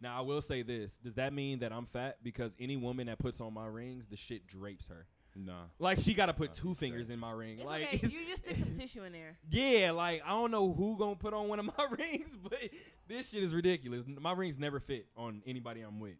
Now 0.00 0.18
I 0.18 0.22
will 0.22 0.42
say 0.42 0.62
this: 0.62 0.96
Does 0.96 1.14
that 1.16 1.32
mean 1.32 1.58
that 1.60 1.72
I'm 1.72 1.86
fat? 1.86 2.16
Because 2.22 2.56
any 2.58 2.76
woman 2.76 3.06
that 3.08 3.18
puts 3.18 3.40
on 3.40 3.52
my 3.52 3.66
rings, 3.66 4.06
the 4.06 4.16
shit 4.16 4.46
drapes 4.46 4.88
her. 4.88 5.06
Nah. 5.36 5.64
Like 5.78 6.00
she 6.00 6.12
got 6.14 6.26
to 6.26 6.34
put 6.34 6.48
Nah, 6.50 6.54
two 6.62 6.74
fingers 6.74 7.06
fat. 7.06 7.12
in 7.14 7.20
my 7.20 7.30
ring. 7.30 7.58
It's 7.58 7.64
like 7.66 7.84
okay. 7.84 8.00
You 8.08 8.26
just 8.26 8.44
stick 8.44 8.56
some 8.58 8.74
tissue 8.74 9.04
in 9.04 9.12
there. 9.12 9.36
yeah, 9.50 9.92
like 9.92 10.22
I 10.24 10.30
don't 10.30 10.50
know 10.50 10.72
who 10.72 10.96
gonna 10.98 11.14
put 11.16 11.34
on 11.34 11.46
one 11.48 11.58
of 11.60 11.66
my 11.66 11.86
rings, 11.98 12.36
but 12.42 12.58
this 13.06 13.28
shit 13.28 13.42
is 13.44 13.54
ridiculous. 13.54 14.04
My 14.08 14.32
rings 14.32 14.58
never 14.58 14.80
fit 14.80 15.06
on 15.16 15.42
anybody 15.46 15.82
I'm 15.82 16.00
with. 16.00 16.16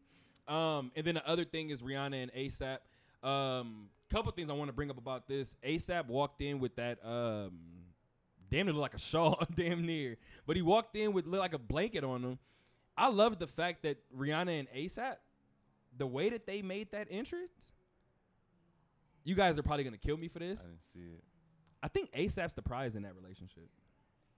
Um, 0.47 0.93
and 0.95 1.05
then 1.07 1.15
the 1.15 1.29
other 1.29 1.45
thing 1.45 1.71
is 1.71 1.83
Rihanna 1.83 2.23
and 2.23 2.33
ASAP. 2.33 2.79
Um, 3.29 3.89
couple 4.11 4.33
things 4.33 4.51
I 4.51 4.53
want 4.53 4.69
to 4.69 4.73
bring 4.73 4.91
up 4.91 4.99
about 4.99 5.29
this. 5.29 5.57
ASAP 5.65 6.07
walked 6.07 6.43
in 6.43 6.59
with 6.59 6.77
that 6.77 6.99
um, 7.05 7.53
damn 8.51 8.69
it, 8.69 8.73
looked 8.73 8.83
like 8.83 8.95
a 8.95 8.99
shawl, 8.99 9.43
damn 9.55 9.87
near, 9.87 10.17
but 10.47 10.57
he 10.57 10.63
walked 10.63 10.97
in 10.97 11.13
with 11.13 11.27
like 11.27 11.55
a 11.55 11.59
blanket 11.59 12.05
on 12.05 12.23
him. 12.23 12.39
I 12.97 13.09
love 13.09 13.39
the 13.39 13.47
fact 13.47 13.85
that 13.85 13.99
Rihanna 14.17 14.61
and 14.61 14.69
ASAP, 14.77 15.17
the 15.97 16.07
way 16.07 16.31
that 16.31 16.47
they 16.47 16.61
made 16.61 16.91
that 16.93 17.09
entrance. 17.11 17.73
You 19.25 19.35
guys 19.35 19.59
are 19.59 19.63
probably 19.63 19.85
gonna 19.85 19.97
kill 19.99 20.17
me 20.17 20.29
for 20.29 20.39
this. 20.39 20.61
I 20.61 20.65
didn't 20.65 20.85
see 20.93 21.15
it. 21.15 21.25
I 21.83 21.89
think 21.89 22.13
ASAP's 22.13 22.55
the 22.55 22.63
prize 22.63 22.95
in 22.95 23.03
that 23.03 23.15
relationship. 23.15 23.69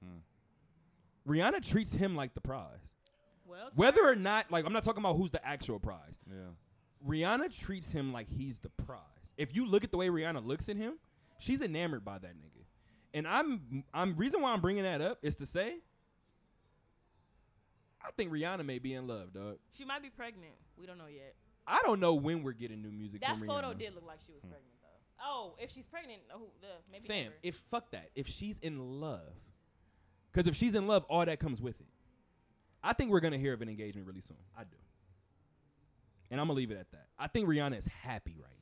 Hmm. 0.04 1.30
Rihanna 1.30 1.66
treats 1.66 1.94
him 1.94 2.14
like 2.16 2.34
the 2.34 2.40
prize. 2.40 2.66
Well, 3.46 3.70
Whether 3.74 4.06
or 4.06 4.16
not, 4.16 4.50
like, 4.50 4.64
I'm 4.64 4.72
not 4.72 4.82
talking 4.82 5.02
about 5.02 5.16
who's 5.16 5.30
the 5.30 5.44
actual 5.46 5.78
prize. 5.78 6.18
Yeah. 6.28 6.36
Rihanna 7.06 7.56
treats 7.56 7.90
him 7.92 8.12
like 8.12 8.28
he's 8.28 8.58
the 8.58 8.70
prize. 8.70 8.98
If 9.36 9.54
you 9.54 9.66
look 9.66 9.84
at 9.84 9.90
the 9.90 9.96
way 9.96 10.08
Rihanna 10.08 10.44
looks 10.44 10.68
at 10.68 10.76
him, 10.76 10.94
she's 11.38 11.62
enamored 11.62 12.04
by 12.04 12.18
that 12.18 12.34
nigga. 12.34 12.64
And 13.14 13.26
I'm, 13.26 13.84
I'm 13.92 14.16
reason 14.16 14.40
why 14.40 14.52
I'm 14.52 14.60
bringing 14.60 14.84
that 14.84 15.00
up 15.00 15.18
is 15.22 15.36
to 15.36 15.46
say, 15.46 15.76
I 18.04 18.10
think 18.16 18.32
Rihanna 18.32 18.64
may 18.64 18.78
be 18.78 18.94
in 18.94 19.06
love, 19.06 19.32
dog. 19.32 19.58
she 19.76 19.84
might 19.84 20.02
be 20.02 20.10
pregnant. 20.10 20.54
We 20.76 20.86
don't 20.86 20.98
know 20.98 21.06
yet. 21.06 21.34
I 21.66 21.80
don't 21.84 22.00
know 22.00 22.14
when 22.14 22.42
we're 22.42 22.52
getting 22.52 22.82
new 22.82 22.90
music 22.90 23.20
That 23.20 23.38
from 23.38 23.46
photo 23.46 23.68
Rihanna. 23.68 23.78
did 23.78 23.94
look 23.94 24.06
like 24.06 24.18
she 24.26 24.32
was 24.32 24.42
hmm. 24.42 24.48
pregnant 24.50 24.74
though. 24.82 25.24
Oh, 25.24 25.54
if 25.58 25.70
she's 25.70 25.84
pregnant, 25.84 26.22
oh, 26.34 26.48
the, 26.60 26.68
maybe. 26.90 27.06
Fam, 27.06 27.24
never. 27.24 27.34
if 27.42 27.56
fuck 27.70 27.90
that, 27.92 28.10
if 28.14 28.26
she's 28.26 28.58
in 28.58 29.00
love, 29.00 29.32
because 30.32 30.48
if 30.48 30.56
she's 30.56 30.74
in 30.74 30.86
love, 30.86 31.04
all 31.08 31.24
that 31.24 31.38
comes 31.38 31.60
with 31.60 31.80
it. 31.80 31.86
I 32.82 32.92
think 32.92 33.10
we're 33.10 33.20
gonna 33.20 33.38
hear 33.38 33.52
of 33.52 33.62
an 33.62 33.68
engagement 33.68 34.08
really 34.08 34.22
soon. 34.22 34.38
I 34.58 34.64
do, 34.64 34.76
and 36.30 36.40
I'm 36.40 36.48
gonna 36.48 36.56
leave 36.56 36.72
it 36.72 36.78
at 36.78 36.90
that. 36.90 37.06
I 37.16 37.28
think 37.28 37.48
Rihanna 37.48 37.78
is 37.78 37.86
happy 37.86 38.34
right 38.36 38.56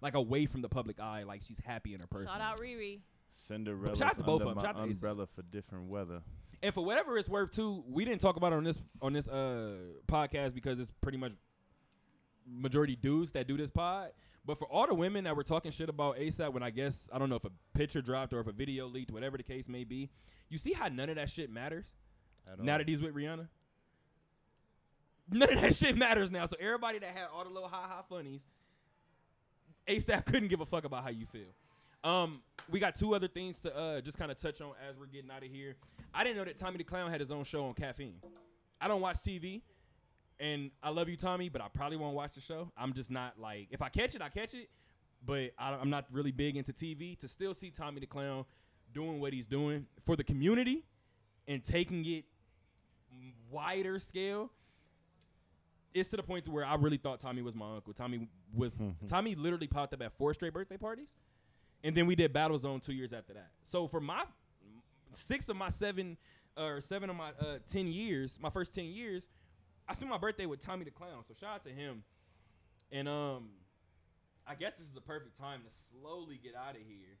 Like 0.00 0.14
away 0.14 0.46
from 0.46 0.62
the 0.62 0.68
public 0.68 1.00
eye, 1.00 1.24
like 1.24 1.42
she's 1.42 1.58
happy 1.64 1.94
in 1.94 2.00
her 2.00 2.06
person. 2.06 2.28
shout 2.28 2.40
out 2.40 2.58
Riri. 2.60 3.00
Cinderella's 3.30 3.98
Shout 3.98 4.10
out 4.12 4.14
to 4.16 4.22
both 4.22 4.40
under 4.42 4.44
of 4.44 4.50
'em. 4.50 4.56
my 4.56 4.62
Shout 4.62 4.76
out 4.76 4.84
to 4.84 4.90
umbrella 4.90 5.26
for 5.26 5.42
different 5.42 5.88
weather. 5.88 6.22
And 6.62 6.72
for 6.74 6.84
whatever 6.84 7.18
it's 7.18 7.28
worth, 7.28 7.50
too, 7.52 7.84
we 7.88 8.04
didn't 8.04 8.20
talk 8.20 8.36
about 8.36 8.52
it 8.52 8.56
on 8.56 8.64
this 8.64 8.80
on 9.02 9.12
this 9.12 9.28
uh 9.28 9.76
podcast 10.06 10.54
because 10.54 10.78
it's 10.78 10.90
pretty 11.00 11.18
much 11.18 11.32
majority 12.46 12.96
dudes 12.96 13.32
that 13.32 13.46
do 13.46 13.56
this 13.56 13.70
pod. 13.70 14.10
But 14.46 14.58
for 14.58 14.64
all 14.66 14.86
the 14.86 14.94
women 14.94 15.24
that 15.24 15.36
were 15.36 15.42
talking 15.44 15.70
shit 15.70 15.88
about 15.90 16.16
ASAP, 16.16 16.52
when 16.52 16.62
I 16.62 16.70
guess 16.70 17.10
I 17.12 17.18
don't 17.18 17.28
know 17.28 17.36
if 17.36 17.44
a 17.44 17.50
picture 17.74 18.00
dropped 18.00 18.32
or 18.32 18.40
if 18.40 18.46
a 18.46 18.52
video 18.52 18.86
leaked, 18.86 19.10
whatever 19.10 19.36
the 19.36 19.42
case 19.42 19.68
may 19.68 19.84
be, 19.84 20.10
you 20.48 20.56
see 20.58 20.72
how 20.72 20.88
none 20.88 21.10
of 21.10 21.16
that 21.16 21.28
shit 21.28 21.50
matters 21.50 21.86
At 22.50 22.58
now 22.64 22.72
all. 22.72 22.78
that 22.78 22.88
he's 22.88 23.02
with 23.02 23.14
Rihanna. 23.14 23.48
None 25.30 25.52
of 25.52 25.60
that 25.60 25.74
shit 25.76 25.96
matters 25.96 26.30
now. 26.30 26.46
So 26.46 26.56
everybody 26.58 26.98
that 27.00 27.10
had 27.10 27.26
all 27.34 27.44
the 27.44 27.50
little 27.50 27.68
ha 27.68 27.82
ha 27.88 28.02
funnies, 28.08 28.46
ASAP 29.88 30.26
couldn't 30.26 30.48
give 30.48 30.60
a 30.60 30.66
fuck 30.66 30.84
about 30.84 31.02
how 31.02 31.10
you 31.10 31.26
feel. 31.26 31.48
Um, 32.04 32.40
we 32.70 32.78
got 32.78 32.94
two 32.94 33.14
other 33.14 33.28
things 33.28 33.60
to 33.62 33.76
uh 33.76 34.00
just 34.00 34.18
kind 34.18 34.30
of 34.30 34.38
touch 34.38 34.60
on 34.60 34.72
as 34.88 34.96
we're 34.98 35.06
getting 35.06 35.30
out 35.30 35.42
of 35.42 35.50
here. 35.50 35.76
I 36.14 36.22
didn't 36.22 36.36
know 36.36 36.44
that 36.44 36.56
Tommy 36.56 36.78
the 36.78 36.84
Clown 36.84 37.10
had 37.10 37.20
his 37.20 37.30
own 37.30 37.44
show 37.44 37.64
on 37.64 37.74
caffeine. 37.74 38.20
I 38.80 38.86
don't 38.86 39.00
watch 39.00 39.16
TV, 39.16 39.62
and 40.38 40.70
I 40.82 40.90
love 40.90 41.08
you, 41.08 41.16
Tommy, 41.16 41.48
but 41.48 41.60
I 41.60 41.68
probably 41.68 41.96
won't 41.96 42.14
watch 42.14 42.34
the 42.34 42.40
show. 42.40 42.70
I'm 42.76 42.92
just 42.92 43.10
not 43.10 43.38
like 43.38 43.68
if 43.70 43.82
I 43.82 43.88
catch 43.88 44.14
it, 44.14 44.22
I 44.22 44.28
catch 44.28 44.54
it, 44.54 44.68
but 45.24 45.50
I, 45.58 45.72
I'm 45.74 45.90
not 45.90 46.06
really 46.12 46.30
big 46.30 46.56
into 46.56 46.72
TV. 46.72 47.18
To 47.18 47.28
still 47.28 47.54
see 47.54 47.70
Tommy 47.70 48.00
the 48.00 48.06
Clown 48.06 48.44
doing 48.92 49.20
what 49.20 49.32
he's 49.32 49.46
doing 49.46 49.86
for 50.04 50.16
the 50.16 50.24
community 50.24 50.84
and 51.46 51.64
taking 51.64 52.04
it 52.06 52.24
wider 53.50 53.98
scale. 53.98 54.50
It's 55.98 56.10
to 56.10 56.16
the 56.16 56.22
point 56.22 56.44
to 56.46 56.50
where 56.50 56.64
I 56.64 56.74
really 56.74 56.96
thought 56.96 57.20
Tommy 57.20 57.42
was 57.42 57.54
my 57.54 57.76
uncle. 57.76 57.92
Tommy 57.92 58.28
was 58.54 58.76
Tommy 59.06 59.34
literally 59.34 59.66
popped 59.66 59.94
up 59.94 60.02
at 60.02 60.12
four 60.18 60.34
straight 60.34 60.52
birthday 60.52 60.76
parties, 60.76 61.14
and 61.84 61.96
then 61.96 62.06
we 62.06 62.14
did 62.14 62.32
Battle 62.32 62.58
Zone 62.58 62.80
two 62.80 62.92
years 62.92 63.12
after 63.12 63.32
that. 63.34 63.50
So 63.64 63.88
for 63.88 64.00
my 64.00 64.24
six 65.12 65.48
of 65.48 65.56
my 65.56 65.68
seven 65.70 66.16
or 66.56 66.80
seven 66.80 67.10
of 67.10 67.16
my 67.16 67.30
uh, 67.40 67.58
ten 67.70 67.86
years, 67.88 68.38
my 68.40 68.50
first 68.50 68.74
ten 68.74 68.84
years, 68.86 69.28
I 69.88 69.94
spent 69.94 70.10
my 70.10 70.18
birthday 70.18 70.46
with 70.46 70.60
Tommy 70.60 70.84
the 70.84 70.90
Clown. 70.90 71.24
So 71.26 71.34
shout 71.38 71.54
out 71.56 71.62
to 71.64 71.70
him. 71.70 72.02
And 72.90 73.08
um, 73.08 73.50
I 74.46 74.54
guess 74.54 74.74
this 74.78 74.86
is 74.86 74.94
the 74.94 75.00
perfect 75.00 75.38
time 75.38 75.60
to 75.60 75.68
slowly 76.00 76.40
get 76.42 76.54
out 76.54 76.74
of 76.74 76.80
here 76.86 77.18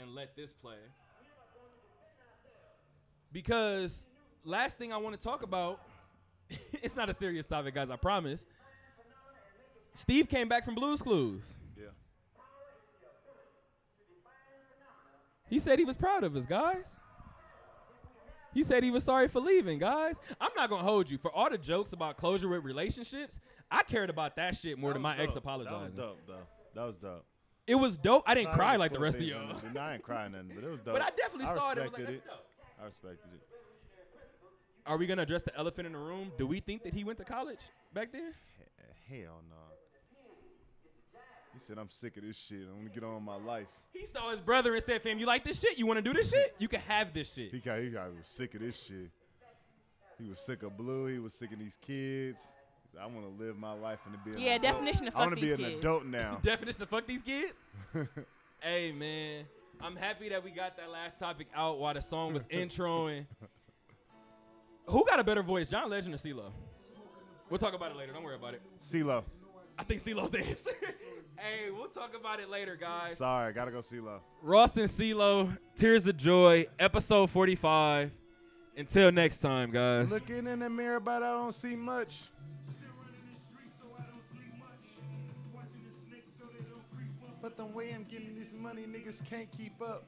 and 0.00 0.14
let 0.14 0.36
this 0.36 0.52
play. 0.52 0.76
because 3.32 4.06
last 4.44 4.78
thing 4.78 4.92
I 4.92 4.96
want 4.98 5.18
to 5.18 5.22
talk 5.22 5.42
about, 5.42 5.80
it's 6.82 6.96
not 6.96 7.08
a 7.08 7.14
serious 7.14 7.46
topic, 7.46 7.74
guys. 7.74 7.90
I 7.90 7.96
promise. 7.96 8.46
Steve 9.94 10.28
came 10.28 10.48
back 10.48 10.64
from 10.64 10.74
Blues 10.74 11.02
Clues. 11.02 11.42
Yeah. 11.76 11.84
He 15.48 15.58
said 15.58 15.78
he 15.78 15.84
was 15.84 15.96
proud 15.96 16.24
of 16.24 16.34
us, 16.36 16.46
guys. 16.46 16.98
He 18.54 18.62
said 18.62 18.82
he 18.82 18.90
was 18.90 19.04
sorry 19.04 19.28
for 19.28 19.40
leaving, 19.40 19.78
guys. 19.78 20.20
I'm 20.40 20.50
not 20.54 20.68
gonna 20.68 20.82
hold 20.82 21.10
you 21.10 21.16
for 21.18 21.30
all 21.30 21.48
the 21.48 21.56
jokes 21.58 21.92
about 21.92 22.18
closure 22.18 22.48
with 22.48 22.64
relationships. 22.64 23.40
I 23.70 23.82
cared 23.82 24.10
about 24.10 24.36
that 24.36 24.56
shit 24.56 24.78
more 24.78 24.90
That 24.90 24.94
than 24.94 25.02
my 25.02 25.16
ex 25.16 25.34
dope. 25.34 25.44
That 25.44 25.58
was 25.58 25.90
dope, 25.90 26.18
though. 26.26 26.34
That 26.74 26.84
was 26.84 26.96
dope. 26.96 27.24
It 27.66 27.74
was 27.76 27.96
dope. 27.96 28.24
I 28.26 28.34
didn't 28.34 28.50
Nah, 28.50 28.56
cry 28.56 28.76
like 28.76 28.92
the 28.92 28.98
rest 28.98 29.16
of 29.18 29.22
y'all. 29.22 29.56
I 29.78 29.94
ain't 29.94 30.02
crying 30.02 30.32
nothing, 30.32 30.52
but 30.54 30.64
it 30.64 30.70
was 30.70 30.80
dope. 30.80 30.94
But 30.94 31.02
I 31.02 31.10
definitely 31.16 31.46
saw 31.46 31.70
it. 31.72 31.78
It 31.78 31.84
was 31.84 31.92
like 31.92 32.06
that's 32.06 32.26
dope. 32.26 32.46
I 32.80 32.84
respected 32.86 33.28
it. 33.34 33.51
Are 34.86 34.96
we 34.96 35.06
gonna 35.06 35.22
address 35.22 35.42
the 35.42 35.56
elephant 35.56 35.86
in 35.86 35.92
the 35.92 35.98
room? 35.98 36.32
Do 36.36 36.46
we 36.46 36.60
think 36.60 36.82
that 36.82 36.92
he 36.94 37.04
went 37.04 37.18
to 37.18 37.24
college 37.24 37.60
back 37.94 38.12
then? 38.12 38.32
Hell 39.08 39.40
no. 39.48 39.56
He 41.52 41.60
said, 41.66 41.78
"I'm 41.78 41.90
sick 41.90 42.16
of 42.16 42.22
this 42.24 42.36
shit. 42.36 42.62
I'm 42.62 42.78
gonna 42.78 42.88
get 42.90 43.04
on 43.04 43.14
with 43.14 43.22
my 43.24 43.36
life." 43.36 43.68
He 43.92 44.06
saw 44.06 44.30
his 44.30 44.40
brother 44.40 44.74
and 44.74 44.82
said, 44.82 45.02
"Fam, 45.02 45.18
you 45.18 45.26
like 45.26 45.44
this 45.44 45.60
shit? 45.60 45.78
You 45.78 45.86
want 45.86 45.98
to 45.98 46.02
do 46.02 46.12
this 46.14 46.30
shit? 46.30 46.54
You 46.58 46.66
can 46.66 46.80
have 46.80 47.12
this 47.12 47.32
shit." 47.32 47.52
He 47.52 47.58
got, 47.58 47.78
he 47.80 47.90
got 47.90 48.10
he 48.10 48.16
was 48.18 48.26
sick 48.28 48.54
of 48.54 48.60
this 48.60 48.76
shit. 48.76 49.10
He 50.18 50.28
was 50.28 50.40
sick 50.40 50.62
of 50.62 50.76
Blue. 50.76 51.06
He 51.06 51.18
was 51.18 51.34
sick 51.34 51.52
of 51.52 51.58
these 51.58 51.76
kids. 51.82 52.38
I 53.00 53.06
want 53.06 53.22
to 53.38 53.42
live 53.44 53.58
my 53.58 53.72
life 53.72 53.98
and 54.06 54.16
be. 54.24 54.30
An 54.32 54.38
Yeah, 54.38 54.54
adult. 54.54 54.74
definition 54.74 55.08
of 55.08 55.14
I 55.14 55.18
fuck 55.18 55.26
want 55.26 55.36
to 55.36 55.42
be 55.42 55.42
these 55.50 55.58
an 55.58 55.64
kids. 55.64 55.78
adult 55.78 56.06
now. 56.06 56.38
Definition 56.42 56.82
of 56.82 56.88
fuck 56.88 57.06
these 57.06 57.22
kids. 57.22 57.52
hey 58.60 58.92
man, 58.92 59.44
I'm 59.80 59.96
happy 59.96 60.28
that 60.30 60.42
we 60.44 60.50
got 60.50 60.76
that 60.76 60.90
last 60.90 61.18
topic 61.18 61.48
out 61.54 61.78
while 61.78 61.94
the 61.94 62.02
song 62.02 62.32
was 62.34 62.44
introing. 62.50 63.26
Who 64.86 65.04
got 65.04 65.20
a 65.20 65.24
better 65.24 65.42
voice, 65.42 65.68
John 65.68 65.88
Legend 65.90 66.14
or 66.14 66.18
CeeLo? 66.18 66.52
We'll 67.48 67.58
talk 67.58 67.74
about 67.74 67.90
it 67.90 67.96
later. 67.96 68.12
Don't 68.12 68.24
worry 68.24 68.36
about 68.36 68.54
it. 68.54 68.62
CeeLo. 68.80 69.24
I 69.78 69.84
think 69.84 70.02
CeeLo's 70.02 70.30
the 70.30 70.38
answer. 70.38 70.70
hey, 71.38 71.70
we'll 71.70 71.88
talk 71.88 72.16
about 72.18 72.40
it 72.40 72.50
later, 72.50 72.76
guys. 72.76 73.18
Sorry, 73.18 73.52
gotta 73.52 73.70
go 73.70 73.78
CeeLo. 73.78 74.20
Ross 74.42 74.76
and 74.76 74.88
CeeLo, 74.88 75.56
Tears 75.76 76.06
of 76.06 76.16
Joy, 76.16 76.66
episode 76.78 77.30
45. 77.30 78.10
Until 78.76 79.12
next 79.12 79.40
time, 79.40 79.70
guys. 79.70 80.08
Looking 80.08 80.46
in 80.46 80.60
the 80.60 80.70
mirror, 80.70 80.98
but 80.98 81.22
I 81.22 81.30
don't 81.32 81.54
see 81.54 81.76
much. 81.76 82.28
But 87.42 87.56
the 87.56 87.66
way 87.66 87.92
I'm 87.92 88.04
getting 88.04 88.38
this 88.38 88.54
money, 88.54 88.82
niggas 88.82 89.24
can't 89.28 89.50
keep 89.50 89.82
up. 89.82 90.06